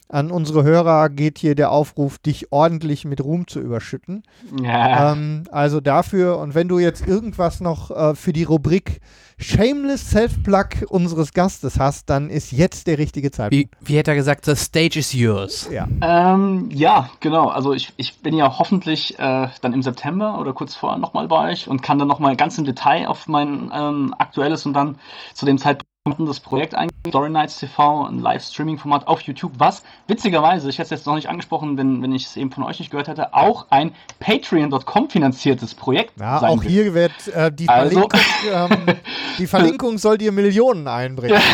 an 0.08 0.30
unsere 0.30 0.62
Hörer 0.62 1.08
geht 1.10 1.38
hier 1.38 1.54
der 1.54 1.70
Aufruf, 1.70 2.18
dich 2.18 2.50
ordentlich 2.52 3.04
mit 3.04 3.22
Ruhm 3.22 3.46
zu 3.46 3.60
überschütten. 3.60 4.22
Ja. 4.62 5.12
Ähm, 5.12 5.44
also 5.50 5.80
dafür, 5.80 6.38
und 6.38 6.54
wenn 6.54 6.68
du 6.68 6.78
jetzt 6.78 7.06
irgendwas 7.06 7.60
noch 7.60 7.90
äh, 7.90 8.14
für 8.14 8.32
die 8.32 8.44
Rubrik 8.44 9.00
Shameless 9.40 10.10
Self-Plug 10.10 10.88
unseres 10.88 11.32
Gastes 11.32 11.78
hast, 11.78 12.10
dann 12.10 12.28
ist 12.28 12.50
jetzt 12.50 12.88
der 12.88 12.98
richtige 12.98 13.30
Zeitpunkt. 13.30 13.76
Wie, 13.80 13.92
wie 13.92 13.96
hätte 13.96 14.10
er 14.10 14.16
gesagt, 14.16 14.44
the 14.46 14.56
stage 14.56 14.98
is 14.98 15.12
yours. 15.12 15.68
Ja. 15.70 15.86
Ähm, 16.00 16.68
ja, 16.72 17.10
genau. 17.20 17.48
Also 17.48 17.72
ich, 17.72 17.92
ich 17.96 18.20
bin 18.20 18.34
ja 18.34 18.58
hoffentlich 18.58 19.16
äh, 19.18 19.48
dann 19.60 19.72
im 19.72 19.82
September 19.82 20.40
oder 20.40 20.52
kurz 20.54 20.74
vorher 20.74 20.98
nochmal 20.98 21.28
bei 21.28 21.50
euch 21.50 21.68
und 21.68 21.82
kann 21.82 21.98
dann 21.98 22.08
nochmal 22.08 22.34
ganz 22.34 22.58
im 22.58 22.64
Detail 22.64 23.06
auf 23.06 23.28
mein 23.28 23.70
ähm, 23.72 24.14
aktuelles 24.18 24.66
und 24.66 24.72
dann 24.72 24.96
zu 25.34 25.46
dem 25.46 25.58
Zeitpunkt 25.58 25.86
das 26.18 26.40
Projekt 26.40 26.74
eingehen. 26.74 26.94
Story 27.08 27.30
Nights 27.30 27.58
TV, 27.58 28.06
ein 28.06 28.18
Live-Streaming-Format 28.18 29.06
auf 29.06 29.20
YouTube, 29.22 29.52
was 29.58 29.82
witzigerweise, 30.08 30.68
ich 30.68 30.76
hätte 30.78 30.84
es 30.86 30.90
jetzt 31.00 31.06
noch 31.06 31.14
nicht 31.14 31.28
angesprochen, 31.28 31.78
wenn, 31.78 32.02
wenn 32.02 32.12
ich 32.12 32.26
es 32.26 32.36
eben 32.36 32.50
von 32.50 32.64
euch 32.64 32.78
nicht 32.80 32.90
gehört 32.90 33.08
hätte, 33.08 33.34
auch 33.34 33.66
ein 33.70 33.92
Patreon.com 34.20 35.08
finanziertes 35.08 35.74
Projekt 35.74 36.18
Ja, 36.20 36.38
sein 36.40 36.50
auch 36.50 36.62
wird. 36.62 36.70
hier 36.72 36.94
wird 36.94 37.28
äh, 37.34 37.50
die, 37.52 37.68
Also- 37.68 38.08
Verlinkung, 38.08 38.20
ähm, 38.52 38.96
die 39.38 39.46
Verlinkung 39.46 39.98
soll 39.98 40.18
dir 40.18 40.32
Millionen 40.32 40.86
einbringen. 40.88 41.40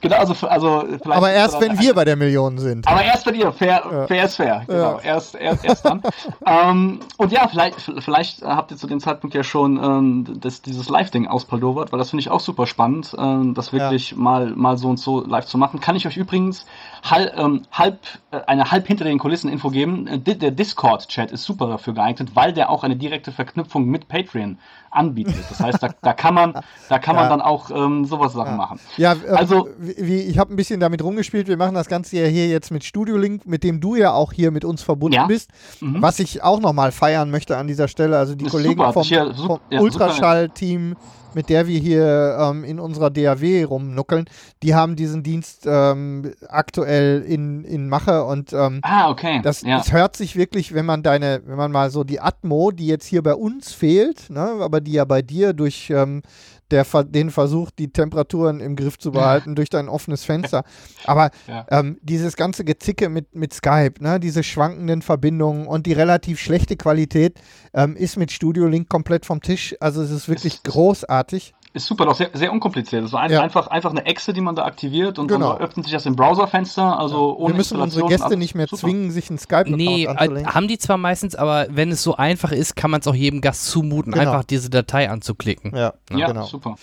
Genau, 0.00 0.16
also, 0.16 0.46
also 0.46 0.84
Aber 1.04 1.30
erst 1.30 1.60
wenn 1.60 1.78
wir 1.78 1.94
bei 1.94 2.04
der 2.04 2.16
Million 2.16 2.56
sind. 2.58 2.86
Aber 2.88 3.02
erst 3.02 3.24
bei 3.26 3.32
dir, 3.32 3.52
fair, 3.52 3.82
Ja. 3.90 4.06
fair 4.06 4.24
ist 4.24 4.36
fair. 4.36 4.62
Genau, 4.66 4.98
Ja. 4.98 5.00
erst, 5.00 5.34
erst, 5.34 5.64
erst 5.64 5.84
dann. 5.84 6.00
ähm, 6.46 7.00
und 7.18 7.30
ja, 7.32 7.46
vielleicht, 7.48 7.80
vielleicht 7.98 8.42
habt 8.42 8.70
ihr 8.70 8.76
zu 8.78 8.86
dem 8.86 8.98
Zeitpunkt 9.00 9.34
ja 9.36 9.42
schon 9.44 9.76
ähm, 9.82 10.26
das, 10.40 10.62
dieses 10.62 10.88
Live-Ding 10.88 11.26
auspaldowert, 11.26 11.92
weil 11.92 11.98
das 11.98 12.10
finde 12.10 12.20
ich 12.22 12.30
auch 12.30 12.40
super 12.40 12.66
spannend, 12.66 13.14
ähm, 13.20 13.54
das 13.54 13.72
wirklich 13.72 14.16
mal, 14.16 14.50
mal 14.56 14.76
so 14.78 14.88
und 14.88 14.98
so 14.98 15.24
live 15.24 15.46
zu 15.46 15.58
machen. 15.58 15.80
Kann 15.80 15.96
ich 15.96 16.06
euch 16.06 16.16
übrigens 16.16 16.66
halb, 17.08 17.36
ähm, 17.38 17.62
halb, 17.72 17.98
äh, 18.30 18.40
eine 18.46 18.70
halb 18.70 18.86
hinter 18.86 19.04
den 19.04 19.18
Kulissen 19.18 19.50
Info 19.50 19.70
geben. 19.70 20.06
Äh, 20.06 20.18
di- 20.18 20.38
der 20.38 20.50
Discord-Chat 20.50 21.30
ist 21.32 21.44
super 21.44 21.66
dafür 21.68 21.94
geeignet, 21.94 22.30
weil 22.34 22.52
der 22.52 22.70
auch 22.70 22.82
eine 22.84 22.96
direkte 22.96 23.32
Verknüpfung 23.32 23.84
mit 23.84 24.08
Patreon 24.08 24.58
anbietet. 24.90 25.34
Das 25.48 25.60
heißt, 25.60 25.82
da, 25.82 25.88
da 26.02 26.12
kann 26.12 26.34
man, 26.34 26.54
da 26.88 26.98
kann 26.98 27.14
man 27.16 27.24
Ja. 27.24 27.30
dann 27.30 27.40
auch 27.40 27.70
ähm, 27.70 28.04
sowas 28.04 28.32
Sachen 28.32 28.52
Ja. 28.52 28.56
machen. 28.56 28.80
Ja, 28.96 29.12
ähm, 29.12 29.20
Also- 29.36 29.68
wie, 29.78 30.20
ich 30.22 30.38
habe 30.38 30.52
ein 30.52 30.56
bisschen 30.56 30.80
damit 30.80 31.02
rumgespielt. 31.02 31.48
Wir 31.48 31.56
machen 31.56 31.74
das 31.74 31.88
Ganze 31.88 32.16
ja 32.18 32.26
hier 32.26 32.48
jetzt 32.48 32.70
mit 32.70 32.84
Studio 32.84 33.16
Link, 33.16 33.46
mit 33.46 33.62
dem 33.64 33.80
du 33.80 33.94
ja 33.96 34.12
auch 34.12 34.32
hier 34.32 34.50
mit 34.50 34.64
uns 34.64 34.82
verbunden 34.82 35.14
Ja. 35.16 35.26
bist. 35.26 35.50
Mhm. 35.80 36.02
Was 36.02 36.18
ich 36.18 36.42
auch 36.42 36.60
nochmal 36.60 36.92
feiern 36.92 37.30
möchte 37.30 37.56
an 37.56 37.66
dieser 37.66 37.88
Stelle. 37.88 38.18
Also 38.18 38.34
die 38.34 38.46
Ist 38.46 38.50
Kollegen 38.50 38.78
super, 38.78 38.92
vom, 38.92 39.02
ja 39.04 39.32
vom. 39.34 39.60
Ultraschall-Team, 39.70 40.96
mit 41.32 41.48
der 41.48 41.68
wir 41.68 41.78
hier 41.78 42.36
ähm, 42.40 42.64
in 42.64 42.80
unserer 42.80 43.08
DAW 43.10 43.62
rumnuckeln, 43.64 44.24
die 44.64 44.74
haben 44.74 44.96
diesen 44.96 45.22
Dienst 45.22 45.62
ähm, 45.64 46.32
aktuell 46.48 47.22
in, 47.22 47.64
in 47.64 47.88
Mache 47.88 48.24
und 48.24 48.52
ähm, 48.52 48.80
Ah, 48.82 49.08
okay. 49.10 49.40
das, 49.42 49.62
ja. 49.62 49.78
das 49.78 49.92
hört 49.92 50.16
sich 50.16 50.34
wirklich, 50.34 50.74
wenn 50.74 50.84
man 50.86 51.04
deine, 51.04 51.42
wenn 51.46 51.56
man 51.56 51.70
mal 51.70 51.90
so 51.90 52.02
die 52.02 52.18
Atmo, 52.20 52.72
die 52.72 52.88
jetzt 52.88 53.06
hier 53.06 53.22
bei 53.22 53.34
uns 53.34 53.72
fehlt, 53.72 54.28
ne, 54.30 54.56
aber 54.60 54.79
die 54.80 54.92
ja 54.92 55.04
bei 55.04 55.22
dir 55.22 55.52
durch 55.52 55.90
ähm, 55.90 56.22
der, 56.70 56.84
den 57.04 57.30
Versuch, 57.30 57.70
die 57.70 57.92
Temperaturen 57.92 58.60
im 58.60 58.76
Griff 58.76 58.98
zu 58.98 59.10
behalten 59.12 59.54
durch 59.56 59.70
dein 59.70 59.88
offenes 59.88 60.24
Fenster. 60.24 60.64
Aber 61.04 61.30
Ja. 61.48 61.66
ähm, 61.70 61.98
dieses 62.02 62.36
ganze 62.36 62.64
Gezicke 62.64 63.08
mit, 63.08 63.34
mit 63.34 63.52
Skype, 63.52 63.94
ne, 64.00 64.20
diese 64.20 64.42
schwankenden 64.42 65.02
Verbindungen 65.02 65.66
und 65.66 65.86
die 65.86 65.92
relativ 65.92 66.38
schlechte 66.38 66.76
Qualität 66.76 67.40
ähm, 67.74 67.96
ist 67.96 68.16
mit 68.16 68.30
Studio 68.30 68.66
Link 68.66 68.88
komplett 68.88 69.26
vom 69.26 69.40
Tisch. 69.40 69.74
Also 69.80 70.02
es 70.02 70.10
ist 70.10 70.28
wirklich 70.28 70.62
großartig. 70.62 71.54
Ist 71.72 71.86
super, 71.86 72.04
doch 72.04 72.16
sehr, 72.16 72.30
sehr 72.32 72.50
unkompliziert. 72.52 73.04
Das 73.04 73.12
war 73.12 73.20
ein, 73.20 73.30
Ja. 73.30 73.42
einfach, 73.42 73.68
einfach 73.68 73.90
eine 73.90 74.04
Echse, 74.04 74.32
die 74.32 74.40
man 74.40 74.56
da 74.56 74.64
aktiviert 74.64 75.20
und 75.20 75.28
Genau. 75.28 75.52
dann 75.52 75.62
öffnet 75.62 75.86
sich 75.86 75.92
das 75.94 76.04
im 76.04 76.16
Browserfenster. 76.16 76.98
Also 76.98 77.36
ohne 77.36 77.50
Wir 77.54 77.58
müssen 77.58 77.78
unsere 77.80 78.08
Gäste 78.08 78.36
nicht 78.36 78.56
mehr 78.56 78.66
super. 78.66 78.80
zwingen, 78.80 79.12
sich 79.12 79.30
einen 79.30 79.38
Skype-Account 79.38 79.76
Nee, 79.76 80.08
anzulegen. 80.08 80.48
äh, 80.48 80.52
haben 80.52 80.66
die 80.66 80.78
zwar 80.78 80.96
meistens, 80.96 81.36
aber 81.36 81.68
wenn 81.70 81.92
es 81.92 82.02
so 82.02 82.16
einfach 82.16 82.50
ist, 82.50 82.74
kann 82.74 82.90
man 82.90 83.00
es 83.02 83.06
auch 83.06 83.14
jedem 83.14 83.40
Gast 83.40 83.66
zumuten, 83.66 84.12
Genau. 84.12 84.30
einfach 84.32 84.42
diese 84.44 84.68
Datei 84.68 85.08
anzuklicken. 85.08 85.72
Ja, 85.76 85.94
Ja, 86.10 86.26
genau. 86.26 86.44
super. 86.44 86.74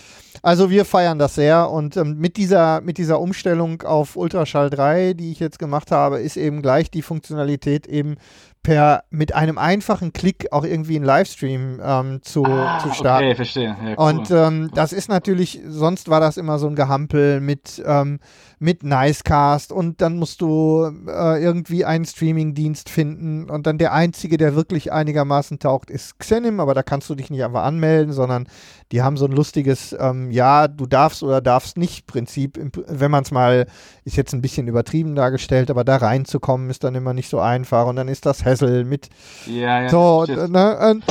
Also 0.44 0.70
wir 0.70 0.86
feiern 0.86 1.18
das 1.20 1.36
sehr 1.36 1.70
und 1.70 1.98
ähm, 1.98 2.18
mit, 2.20 2.38
dieser, 2.38 2.80
mit 2.82 2.98
dieser 3.00 3.20
Umstellung 3.20 3.82
auf 3.82 4.16
Ultraschall 4.16 4.70
3, 4.70 5.14
die 5.16 5.32
ich 5.32 5.40
jetzt 5.40 5.60
gemacht 5.60 5.92
habe, 5.92 6.20
ist 6.20 6.38
eben 6.38 6.62
gleich 6.62 6.92
die 6.92 7.02
Funktionalität 7.02 7.88
eben 7.88 8.16
per 8.64 9.04
mit 9.10 9.34
einem 9.34 9.58
einfachen 9.58 10.12
Klick 10.14 10.48
auch 10.52 10.64
irgendwie 10.66 10.96
einen 10.98 11.06
Livestream 11.06 11.80
ähm, 11.84 12.20
zu, 12.22 12.46
Ah, 12.46 12.80
zu 12.80 12.94
starten. 12.94 13.26
Okay, 13.28 13.36
verstehe. 13.36 13.76
Ja, 13.84 13.90
cool. 13.92 13.96
Und 13.98 14.32
ähm, 14.32 14.72
das 14.74 14.92
ist 14.94 15.08
natürlich, 15.10 15.62
sonst 15.68 16.10
war 16.10 16.20
das 16.20 16.38
immer 16.38 16.60
so 16.60 16.68
ein 16.68 16.76
Gehampel 16.76 17.40
mit, 17.40 17.82
ähm, 17.86 18.20
mit 18.60 18.84
Nicecast 18.84 19.72
und 19.72 20.02
dann 20.02 20.18
musst 20.18 20.42
du 20.42 20.90
äh, 21.08 21.44
irgendwie 21.44 21.86
einen 21.86 22.06
Streamingdienst 22.06 22.90
finden 22.90 23.50
und 23.50 23.68
dann 23.68 23.78
der 23.78 23.94
einzige, 23.94 24.38
der 24.38 24.56
wirklich 24.56 24.92
einigermaßen 24.92 25.60
taugt, 25.60 25.92
ist 25.92 26.18
Xenim, 26.20 26.60
aber 26.60 26.74
da 26.74 26.82
kannst 26.84 27.10
du 27.10 27.16
dich 27.16 27.30
nicht 27.30 27.44
einfach 27.44 27.64
anmelden, 27.64 28.14
sondern 28.14 28.48
die 28.92 29.02
haben 29.02 29.18
so 29.18 29.26
ein 29.26 29.32
lustiges, 29.34 29.96
ähm, 30.00 30.32
ja, 30.32 30.68
du 30.68 30.86
darfst 30.86 31.22
oder 31.22 31.42
darfst 31.42 31.78
nicht 31.78 32.08
Prinzip, 32.08 32.58
wenn 32.88 33.12
man 33.12 33.24
es 33.24 33.32
mal, 33.32 33.68
ist 34.06 34.16
jetzt 34.18 34.34
ein 34.34 34.42
bisschen 34.42 34.68
übertrieben 34.68 35.14
dargestellt, 35.14 35.70
aber 35.70 35.84
da 35.84 35.98
reinzukommen 35.98 36.70
ist 36.70 36.84
dann 36.84 36.96
immer 36.96 37.14
nicht 37.14 37.30
so 37.30 37.40
einfach 37.40 37.86
und 37.86 37.98
dann 37.98 38.08
ist 38.08 38.26
das 38.26 38.44
Hassel 38.46 38.86
mit 38.86 39.10
ja, 39.46 39.84
ja, 39.84 39.90
so, 39.90 40.26
ne, 40.26 40.78
und, 40.92 41.04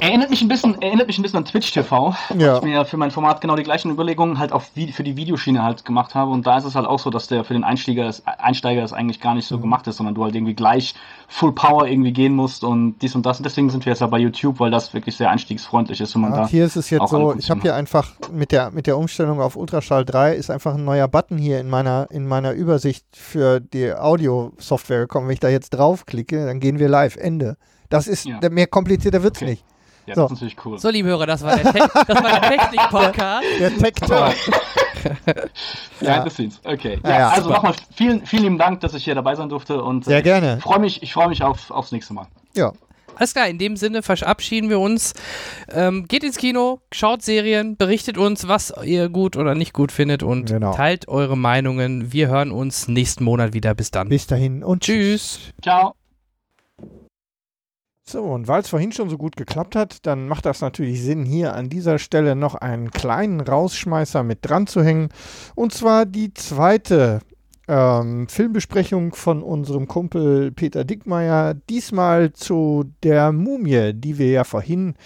Erinnert 0.00 0.30
mich 0.30 0.40
ein 0.42 0.48
bisschen, 0.48 0.80
erinnert 0.80 1.06
mich 1.06 1.18
ein 1.18 1.22
bisschen 1.22 1.38
an 1.38 1.44
Twitch 1.44 1.72
TV. 1.72 2.14
Ja. 2.38 2.56
Ich 2.56 2.62
mir 2.62 2.84
für 2.84 2.96
mein 2.96 3.10
Format 3.10 3.40
genau 3.40 3.54
die 3.56 3.62
gleichen 3.62 3.90
Überlegungen 3.90 4.38
halt 4.38 4.52
auf 4.52 4.70
Vi- 4.74 4.92
für 4.92 5.04
die 5.04 5.16
Videoschiene 5.16 5.62
halt 5.62 5.84
gemacht 5.84 6.14
habe. 6.14 6.30
Und 6.30 6.46
da 6.46 6.56
ist 6.58 6.64
es 6.64 6.74
halt 6.74 6.86
auch 6.86 6.93
so, 6.98 7.10
dass 7.10 7.26
der 7.28 7.44
für 7.44 7.52
den 7.54 7.64
Einsteiger 7.64 8.04
das, 8.04 8.26
Einsteiger 8.26 8.80
das 8.80 8.92
eigentlich 8.92 9.20
gar 9.20 9.34
nicht 9.34 9.46
so 9.46 9.58
gemacht 9.58 9.86
ist, 9.86 9.96
sondern 9.96 10.14
du 10.14 10.24
halt 10.24 10.34
irgendwie 10.34 10.54
gleich 10.54 10.94
Full 11.28 11.52
Power 11.52 11.86
irgendwie 11.86 12.12
gehen 12.12 12.34
musst 12.34 12.64
und 12.64 12.96
dies 13.00 13.14
und 13.14 13.24
das. 13.26 13.38
Und 13.38 13.44
deswegen 13.44 13.70
sind 13.70 13.84
wir 13.84 13.92
jetzt 13.92 14.00
ja 14.00 14.06
bei 14.06 14.18
YouTube, 14.18 14.60
weil 14.60 14.70
das 14.70 14.92
wirklich 14.94 15.16
sehr 15.16 15.30
einstiegsfreundlich 15.30 16.00
ist 16.00 16.14
und 16.14 16.22
man 16.22 16.32
Ja, 16.32 16.40
da. 16.42 16.48
hier 16.48 16.64
ist 16.64 16.76
es 16.76 16.90
jetzt 16.90 17.00
auch 17.02 17.08
so, 17.08 17.34
ich 17.36 17.50
habe 17.50 17.60
hier 17.62 17.74
einfach 17.74 18.12
mit 18.32 18.52
der, 18.52 18.70
mit 18.70 18.86
der 18.86 18.96
Umstellung 18.98 19.40
auf 19.40 19.56
Ultraschall 19.56 20.04
3 20.04 20.34
ist 20.34 20.50
einfach 20.50 20.74
ein 20.74 20.84
neuer 20.84 21.08
Button 21.08 21.38
hier 21.38 21.60
in 21.60 21.68
meiner, 21.68 22.06
in 22.10 22.26
meiner 22.26 22.52
Übersicht 22.52 23.04
für 23.12 23.60
die 23.60 23.92
Audio-Software 23.92 25.00
gekommen. 25.00 25.26
Wenn 25.28 25.34
ich 25.34 25.40
da 25.40 25.48
jetzt 25.48 25.70
draufklicke, 25.70 26.46
dann 26.46 26.60
gehen 26.60 26.78
wir 26.78 26.88
live. 26.88 27.16
Ende. 27.16 27.56
Das 27.88 28.06
ist, 28.06 28.24
Ja. 28.26 28.38
mehr 28.50 28.66
komplizierter 28.66 29.22
wird's 29.22 29.40
Okay. 29.40 29.50
nicht. 29.52 29.64
Ja, 30.06 30.14
so. 30.14 30.22
das 30.22 30.32
ist 30.32 30.36
natürlich 30.36 30.56
cool. 30.66 30.78
So, 30.78 30.88
liebe 30.90 31.08
Hörer, 31.08 31.26
das 31.26 31.42
war 31.42 31.56
der, 31.56 31.72
Te 31.72 31.78
das 31.78 32.22
war 32.22 32.40
der 32.40 32.50
Technik-Podcast. 32.50 33.44
Der 33.60 33.76
Tech 33.78 33.94
Talk. 33.94 34.34
Ja, 36.00 36.16
Ja. 36.16 36.24
the 36.24 36.30
scenes. 36.30 36.60
Okay. 36.64 36.98
Ja, 37.04 37.10
Ja, 37.18 37.28
also 37.30 37.42
super. 37.44 37.54
nochmal 37.56 37.74
vielen, 37.94 38.24
vielen 38.24 38.42
lieben 38.44 38.58
Dank, 38.58 38.80
dass 38.80 38.94
ich 38.94 39.04
hier 39.04 39.14
dabei 39.14 39.34
sein 39.34 39.48
durfte 39.50 39.82
und 39.82 40.04
Sehr 40.06 40.18
äh, 40.18 40.22
gerne. 40.22 40.56
Ich 40.58 40.62
freue 40.62 40.78
mich, 40.78 41.02
ich 41.02 41.12
freue 41.12 41.28
mich 41.28 41.42
auf, 41.42 41.70
aufs 41.70 41.92
nächste 41.92 42.14
Mal. 42.14 42.26
Ja. 42.54 42.72
Alles 43.16 43.32
klar, 43.32 43.46
in 43.46 43.58
dem 43.58 43.76
Sinne 43.76 44.02
verabschieden 44.02 44.70
wir 44.70 44.80
uns. 44.80 45.12
Ähm, 45.72 46.06
geht 46.08 46.24
ins 46.24 46.36
Kino, 46.36 46.80
schaut 46.90 47.22
Serien, 47.22 47.76
berichtet 47.76 48.18
uns, 48.18 48.48
was 48.48 48.72
ihr 48.82 49.08
gut 49.08 49.36
oder 49.36 49.54
nicht 49.54 49.72
gut 49.72 49.92
findet 49.92 50.22
und 50.24 50.46
Genau. 50.50 50.72
teilt 50.74 51.06
eure 51.08 51.36
Meinungen. 51.36 52.12
Wir 52.12 52.26
hören 52.28 52.50
uns 52.50 52.88
nächsten 52.88 53.22
Monat 53.24 53.52
wieder. 53.52 53.74
Bis 53.74 53.90
dann. 53.92 54.08
Bis 54.08 54.26
dahin 54.26 54.64
und 54.64 54.82
Tschüss. 54.82 55.38
Ciao. 55.62 55.94
So, 58.06 58.22
und 58.22 58.48
weil 58.48 58.60
es 58.60 58.68
vorhin 58.68 58.92
schon 58.92 59.08
so 59.08 59.16
gut 59.16 59.34
geklappt 59.36 59.74
hat, 59.74 60.06
dann 60.06 60.28
macht 60.28 60.44
das 60.44 60.60
natürlich 60.60 61.02
Sinn, 61.02 61.24
hier 61.24 61.54
an 61.54 61.70
dieser 61.70 61.98
Stelle 61.98 62.36
noch 62.36 62.54
einen 62.54 62.90
kleinen 62.90 63.40
Rausschmeißer 63.40 64.22
mit 64.22 64.40
dran 64.42 64.66
zu 64.66 64.84
hängen. 64.84 65.08
Und 65.54 65.72
zwar 65.72 66.04
die 66.04 66.34
zweite 66.34 67.20
ähm, 67.66 68.28
Filmbesprechung 68.28 69.14
von 69.14 69.42
unserem 69.42 69.88
Kumpel 69.88 70.52
Peter 70.52 70.84
Dickmeier. 70.84 71.54
Diesmal 71.54 72.34
zu 72.34 72.92
der 73.02 73.32
Mumie, 73.32 73.94
die 73.94 74.18
wir 74.18 74.30
ja 74.30 74.44
vorhin 74.44 74.96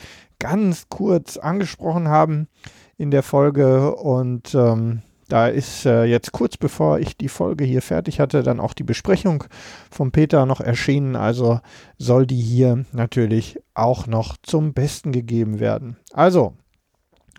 ganz 0.40 0.88
kurz 0.88 1.36
angesprochen 1.36 2.08
haben 2.08 2.48
in 2.96 3.12
der 3.12 3.22
Folge. 3.22 3.94
Und 3.94 4.56
ähm, 4.56 5.02
da 5.28 5.46
ist 5.46 5.84
äh, 5.84 6.04
jetzt 6.04 6.32
kurz 6.32 6.56
bevor 6.56 6.98
ich 6.98 7.16
die 7.16 7.28
Folge 7.28 7.64
hier 7.64 7.82
fertig 7.82 8.18
hatte, 8.18 8.42
dann 8.42 8.60
auch 8.60 8.72
die 8.72 8.82
Besprechung 8.82 9.44
von 9.90 10.10
Peter 10.10 10.46
noch 10.46 10.60
erschienen. 10.60 11.16
Also 11.16 11.60
soll 11.98 12.26
die 12.26 12.40
hier 12.40 12.84
natürlich 12.92 13.60
auch 13.74 14.06
noch 14.06 14.36
zum 14.42 14.72
Besten 14.72 15.12
gegeben 15.12 15.60
werden. 15.60 15.96
Also, 16.12 16.54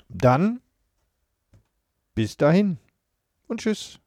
dann 0.08 0.62
bis 2.14 2.38
dahin 2.38 2.78
und 3.48 3.62
tschüss. 3.62 4.00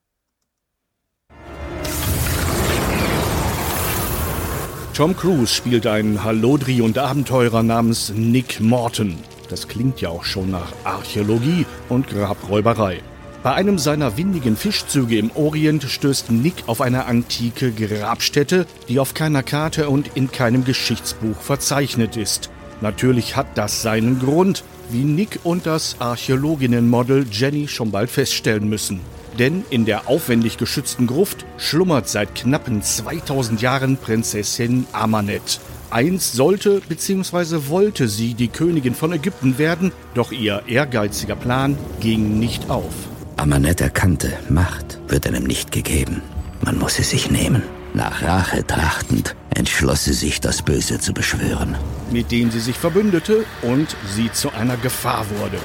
Tom 4.94 5.16
Cruise 5.16 5.46
spielt 5.46 5.86
einen 5.86 6.22
Hallodri 6.22 6.82
und 6.82 6.98
Abenteurer 6.98 7.62
namens 7.62 8.12
Nick 8.14 8.60
Morton. 8.60 9.16
Das 9.48 9.66
klingt 9.66 10.00
ja 10.00 10.10
auch 10.10 10.24
schon 10.24 10.50
nach 10.50 10.72
Archäologie 10.84 11.64
und 11.88 12.06
Grabräuberei. 12.08 13.00
Bei 13.42 13.54
einem 13.54 13.76
seiner 13.76 14.16
windigen 14.16 14.56
Fischzüge 14.56 15.18
im 15.18 15.32
Orient 15.34 15.82
stößt 15.82 16.30
Nick 16.30 16.62
auf 16.68 16.80
eine 16.80 17.06
antike 17.06 17.72
Grabstätte, 17.72 18.66
die 18.88 19.00
auf 19.00 19.14
keiner 19.14 19.42
Karte 19.42 19.88
und 19.88 20.12
in 20.14 20.30
keinem 20.30 20.64
Geschichtsbuch 20.64 21.40
verzeichnet 21.40 22.16
ist. 22.16 22.50
Natürlich 22.82 23.34
hat 23.34 23.58
das 23.58 23.82
seinen 23.82 24.20
Grund, 24.20 24.62
wie 24.90 25.02
Nick 25.02 25.40
und 25.42 25.66
das 25.66 25.96
Archäologinnenmodel 25.98 27.26
Jenny 27.32 27.66
schon 27.66 27.90
bald 27.90 28.10
feststellen 28.10 28.68
müssen. 28.68 29.00
Denn 29.40 29.64
in 29.70 29.86
der 29.86 30.08
aufwendig 30.08 30.56
geschützten 30.56 31.08
Gruft 31.08 31.44
schlummert 31.56 32.08
seit 32.08 32.36
knappen 32.36 32.80
2000 32.80 33.60
Jahren 33.60 33.96
Prinzessin 33.96 34.86
Amanet. 34.92 35.58
Einst 35.90 36.34
sollte 36.34 36.80
bzw. 36.88 37.68
wollte 37.68 38.06
sie 38.06 38.34
die 38.34 38.48
Königin 38.48 38.94
von 38.94 39.12
Ägypten 39.12 39.58
werden, 39.58 39.90
doch 40.14 40.30
ihr 40.30 40.62
ehrgeiziger 40.68 41.36
Plan 41.36 41.76
ging 42.00 42.38
nicht 42.38 42.70
auf. 42.70 43.11
Amanet 43.42 43.80
erkannte, 43.80 44.32
Macht 44.48 45.00
wird 45.08 45.26
einem 45.26 45.42
nicht 45.42 45.72
gegeben. 45.72 46.22
Man 46.60 46.78
muss 46.78 46.94
sie 46.94 47.02
sich 47.02 47.28
nehmen. 47.28 47.64
Nach 47.92 48.22
Rache 48.22 48.64
trachtend 48.64 49.34
entschloss 49.52 50.04
sie 50.04 50.12
sich, 50.12 50.40
das 50.40 50.62
Böse 50.62 51.00
zu 51.00 51.12
beschwören. 51.12 51.74
mit 52.12 52.30
denen 52.30 52.52
sie 52.52 52.60
sich 52.60 52.76
verbündete 52.76 53.44
und 53.62 53.96
sie 54.14 54.30
zu 54.30 54.52
einer 54.52 54.76
Gefahr 54.76 55.26
wurde. 55.40 55.58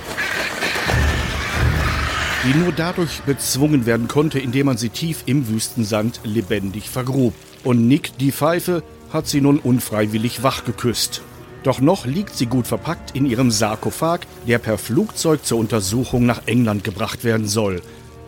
Die 2.45 2.57
nur 2.57 2.71
dadurch 2.71 3.21
bezwungen 3.27 3.85
werden 3.85 4.07
konnte, 4.07 4.39
indem 4.39 4.65
man 4.65 4.77
sie 4.77 4.89
tief 4.89 5.21
im 5.27 5.47
Wüstensand 5.47 6.21
lebendig 6.23 6.89
vergrub. 6.89 7.35
Und 7.63 7.87
Nick, 7.87 8.17
die 8.17 8.31
Pfeife, 8.31 8.81
hat 9.13 9.27
sie 9.27 9.39
nun 9.39 9.59
unfreiwillig 9.59 10.41
wach 10.41 10.65
geküsst. 10.65 11.21
Doch 11.67 11.81
noch 11.81 12.05
liegt 12.05 12.33
sie 12.33 12.45
gut 12.45 12.65
verpackt 12.65 13.13
in 13.13 13.25
ihrem 13.25 13.51
Sarkophag, 13.51 14.21
der 14.47 14.57
per 14.57 14.77
Flugzeug 14.77 15.43
zur 15.43 15.59
Untersuchung 15.59 16.25
nach 16.25 16.43
England 16.45 16.85
gebracht 16.85 17.25
werden 17.25 17.45
soll. 17.45 17.81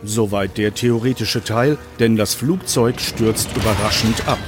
Soweit 0.04 0.58
der 0.58 0.74
theoretische 0.74 1.42
Teil, 1.42 1.78
denn 2.00 2.18
das 2.18 2.34
Flugzeug 2.34 3.00
stürzt 3.00 3.48
überraschend 3.56 4.28
ab. 4.28 4.38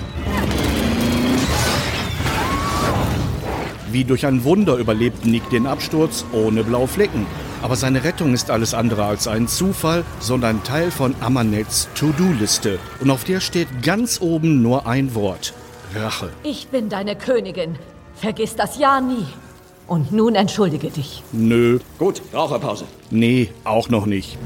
Wie 3.91 4.05
durch 4.05 4.27
ein 4.27 4.45
Wunder 4.45 4.77
überlebt 4.77 5.25
Nick 5.25 5.49
den 5.49 5.67
Absturz 5.67 6.27
ohne 6.33 6.63
blaue 6.63 6.87
Flecken. 6.87 7.25
Aber 7.63 7.77
seine 7.77 8.05
Rettung 8.05 8.35
ist 8.35 8.51
alles 8.51 8.75
andere 8.75 9.07
als 9.07 9.27
ein 9.27 9.49
Zufall, 9.49 10.05
sondern 10.21 10.65
Teil 10.65 10.91
von 10.91 11.15
Amanets 11.21 11.89
To-Do-Liste. 11.95 12.79
Und 13.01 13.09
auf 13.09 13.25
der 13.25 13.41
steht 13.41 13.69
ganz 13.83 14.21
oben 14.21 14.61
nur 14.61 14.87
ein 14.87 15.15
Wort. 15.15 15.55
Rache. 15.95 16.29
Ich 16.43 16.69
bin 16.69 16.91
deine 16.91 17.17
Königin. 17.17 17.79
Vergiss 18.23 18.55
das 18.55 18.79
ja 18.79 19.01
nie. 19.01 19.27
Und 19.89 20.13
nun 20.13 20.37
entschuldige 20.37 20.91
dich. 20.91 21.25
Nö. 21.33 21.81
Gut, 21.99 22.23
Raucherpause. 22.33 22.85
Nee, 23.11 23.51
auch 23.65 23.89
noch 23.89 24.07
nicht. 24.07 24.39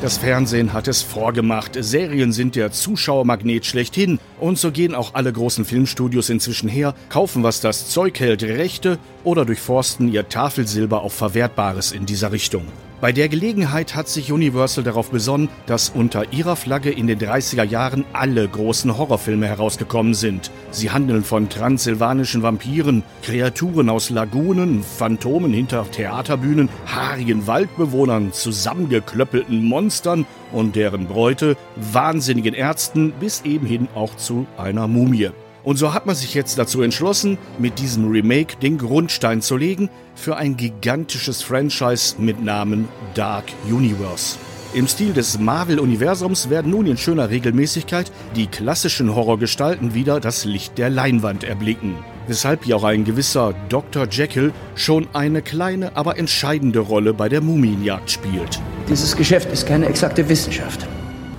Das 0.00 0.16
Fernsehen 0.16 0.72
hat 0.72 0.88
es 0.88 1.02
vorgemacht. 1.02 1.76
Serien 1.78 2.32
sind 2.32 2.56
der 2.56 2.72
Zuschauermagnet 2.72 3.66
schlechthin. 3.66 4.18
Und 4.40 4.58
so 4.58 4.72
gehen 4.72 4.94
auch 4.94 5.12
alle 5.12 5.30
großen 5.30 5.66
Filmstudios 5.66 6.30
inzwischen 6.30 6.70
her, 6.70 6.94
kaufen, 7.10 7.42
was 7.42 7.60
das 7.60 7.90
Zeug 7.90 8.18
hält, 8.18 8.42
Rechte 8.42 8.98
oder 9.24 9.44
durchforsten 9.44 10.10
ihr 10.10 10.26
Tafelsilber 10.26 11.02
auf 11.02 11.12
Verwertbares 11.12 11.92
in 11.92 12.06
dieser 12.06 12.32
Richtung. 12.32 12.64
Bei 13.02 13.10
der 13.10 13.28
Gelegenheit 13.28 13.96
hat 13.96 14.08
sich 14.08 14.30
Universal 14.30 14.84
darauf 14.84 15.10
besonnen, 15.10 15.48
dass 15.66 15.90
unter 15.90 16.32
ihrer 16.32 16.54
Flagge 16.54 16.92
in 16.92 17.08
den 17.08 17.18
30er 17.18 17.64
Jahren 17.64 18.04
alle 18.12 18.46
großen 18.46 18.96
Horrorfilme 18.96 19.48
herausgekommen 19.48 20.14
sind. 20.14 20.52
Sie 20.70 20.92
handeln 20.92 21.24
von 21.24 21.48
transsilvanischen 21.48 22.44
Vampiren, 22.44 23.02
Kreaturen 23.24 23.90
aus 23.90 24.10
Lagunen, 24.10 24.84
Phantomen 24.84 25.52
hinter 25.52 25.84
Theaterbühnen, 25.90 26.68
haarigen 26.86 27.48
Waldbewohnern, 27.48 28.32
zusammengeklöppelten 28.32 29.64
Monstern 29.64 30.24
und 30.52 30.76
deren 30.76 31.08
Bräute, 31.08 31.56
wahnsinnigen 31.74 32.54
Ärzten 32.54 33.10
bis 33.18 33.42
eben 33.42 33.66
hin 33.66 33.88
auch 33.96 34.14
zu 34.14 34.46
einer 34.56 34.86
Mumie. 34.86 35.30
Und 35.64 35.76
so 35.76 35.94
hat 35.94 36.06
man 36.06 36.16
sich 36.16 36.34
jetzt 36.34 36.58
dazu 36.58 36.82
entschlossen, 36.82 37.38
mit 37.58 37.78
diesem 37.78 38.10
Remake 38.10 38.56
den 38.56 38.78
Grundstein 38.78 39.42
zu 39.42 39.56
legen 39.56 39.90
für 40.14 40.36
ein 40.36 40.56
gigantisches 40.56 41.42
Franchise 41.42 42.16
mit 42.18 42.42
Namen 42.42 42.88
Dark 43.14 43.44
Universe. 43.68 44.36
Im 44.74 44.88
Stil 44.88 45.12
des 45.12 45.38
Marvel-Universums 45.38 46.48
werden 46.48 46.70
nun 46.70 46.86
in 46.86 46.96
schöner 46.96 47.28
Regelmäßigkeit 47.28 48.10
die 48.34 48.46
klassischen 48.46 49.14
Horrorgestalten 49.14 49.92
wieder 49.92 50.18
das 50.18 50.46
Licht 50.46 50.78
der 50.78 50.88
Leinwand 50.88 51.44
erblicken. 51.44 51.94
Weshalb 52.26 52.66
ja 52.66 52.76
auch 52.76 52.84
ein 52.84 53.04
gewisser 53.04 53.54
Dr. 53.68 54.08
Jekyll 54.10 54.52
schon 54.74 55.08
eine 55.12 55.42
kleine, 55.42 55.94
aber 55.94 56.18
entscheidende 56.18 56.78
Rolle 56.78 57.12
bei 57.12 57.28
der 57.28 57.42
Mumienjagd 57.42 58.10
spielt. 58.10 58.60
Dieses 58.88 59.14
Geschäft 59.14 59.52
ist 59.52 59.66
keine 59.66 59.86
exakte 59.86 60.26
Wissenschaft. 60.28 60.88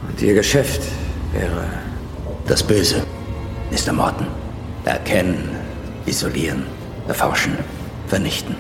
Und 0.08 0.22
Ihr 0.22 0.36
Geschäft 0.36 0.82
wäre 1.34 1.66
das 2.48 2.62
Böse. 2.62 3.04
Mr. 3.74 3.92
Morton. 3.92 4.28
Erkennen, 4.86 5.50
isolieren, 6.06 6.62
erforschen, 7.08 7.58
vernichten. 8.08 8.56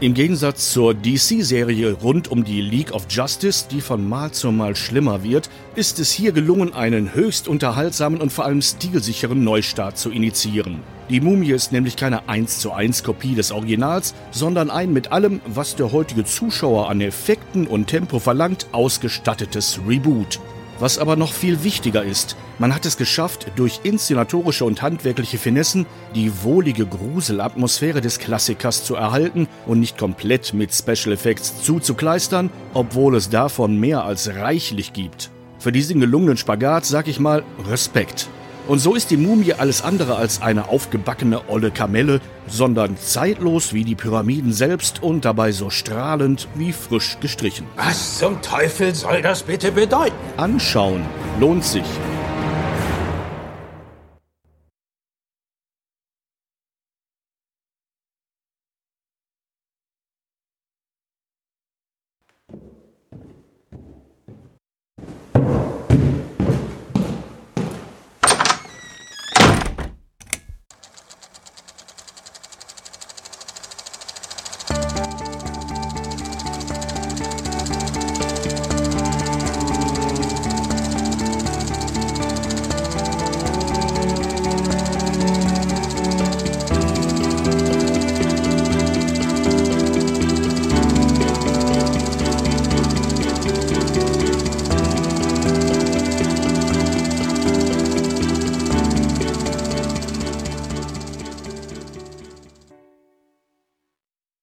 Im 0.00 0.12
Gegensatz 0.12 0.72
zur 0.72 0.92
DC-Serie 0.92 1.92
rund 1.92 2.32
um 2.32 2.42
die 2.42 2.62
League 2.62 2.92
of 2.92 3.06
Justice, 3.08 3.66
die 3.70 3.80
von 3.80 4.08
Mal 4.08 4.32
zu 4.32 4.50
Mal 4.50 4.74
schlimmer 4.74 5.22
wird, 5.22 5.50
ist 5.76 6.00
es 6.00 6.10
hier 6.10 6.32
gelungen, 6.32 6.74
einen 6.74 7.14
höchst 7.14 7.46
unterhaltsamen 7.46 8.20
und 8.20 8.32
vor 8.32 8.44
allem 8.44 8.60
stilsicheren 8.60 9.44
Neustart 9.44 9.98
zu 9.98 10.10
initiieren. 10.10 10.80
Die 11.10 11.20
Mumie 11.20 11.52
ist 11.52 11.70
nämlich 11.70 11.94
keine 11.94 12.28
1 12.28 12.58
zu 12.58 12.72
1 12.72 13.04
Kopie 13.04 13.36
des 13.36 13.52
Originals, 13.52 14.14
sondern 14.32 14.70
ein 14.70 14.92
mit 14.92 15.12
allem, 15.12 15.40
was 15.46 15.76
der 15.76 15.92
heutige 15.92 16.24
Zuschauer 16.24 16.90
an 16.90 17.00
Effekten 17.00 17.68
und 17.68 17.86
Tempo 17.86 18.18
verlangt, 18.18 18.66
ausgestattetes 18.72 19.78
Reboot. 19.86 20.40
Was 20.78 20.98
aber 20.98 21.16
noch 21.16 21.32
viel 21.32 21.64
wichtiger 21.64 22.04
ist, 22.04 22.36
man 22.58 22.74
hat 22.74 22.84
es 22.84 22.98
geschafft, 22.98 23.46
durch 23.56 23.80
inszenatorische 23.82 24.64
und 24.64 24.82
handwerkliche 24.82 25.38
Finessen 25.38 25.86
die 26.14 26.42
wohlige 26.42 26.84
Gruselatmosphäre 26.86 28.02
des 28.02 28.18
Klassikers 28.18 28.84
zu 28.84 28.94
erhalten 28.94 29.48
und 29.66 29.80
nicht 29.80 29.96
komplett 29.96 30.52
mit 30.52 30.74
Special 30.74 31.12
Effects 31.12 31.62
zuzukleistern, 31.62 32.50
obwohl 32.74 33.16
es 33.16 33.30
davon 33.30 33.78
mehr 33.80 34.04
als 34.04 34.34
reichlich 34.34 34.92
gibt. 34.92 35.30
Für 35.58 35.72
diesen 35.72 36.00
gelungenen 36.00 36.36
Spagat 36.36 36.84
sag 36.84 37.08
ich 37.08 37.18
mal 37.18 37.42
Respekt. 37.68 38.28
Und 38.66 38.80
so 38.80 38.94
ist 38.94 39.10
die 39.10 39.16
Mumie 39.16 39.52
alles 39.52 39.82
andere 39.82 40.16
als 40.16 40.42
eine 40.42 40.68
aufgebackene 40.68 41.48
olle 41.48 41.70
Kamelle, 41.70 42.20
sondern 42.48 42.96
zeitlos 42.98 43.72
wie 43.72 43.84
die 43.84 43.94
Pyramiden 43.94 44.52
selbst 44.52 45.02
und 45.02 45.24
dabei 45.24 45.52
so 45.52 45.70
strahlend 45.70 46.48
wie 46.54 46.72
frisch 46.72 47.18
gestrichen. 47.20 47.66
Was 47.76 48.18
zum 48.18 48.42
Teufel 48.42 48.94
soll 48.94 49.22
das 49.22 49.44
bitte 49.44 49.70
bedeuten? 49.70 50.16
Anschauen 50.36 51.02
lohnt 51.38 51.64
sich. 51.64 51.84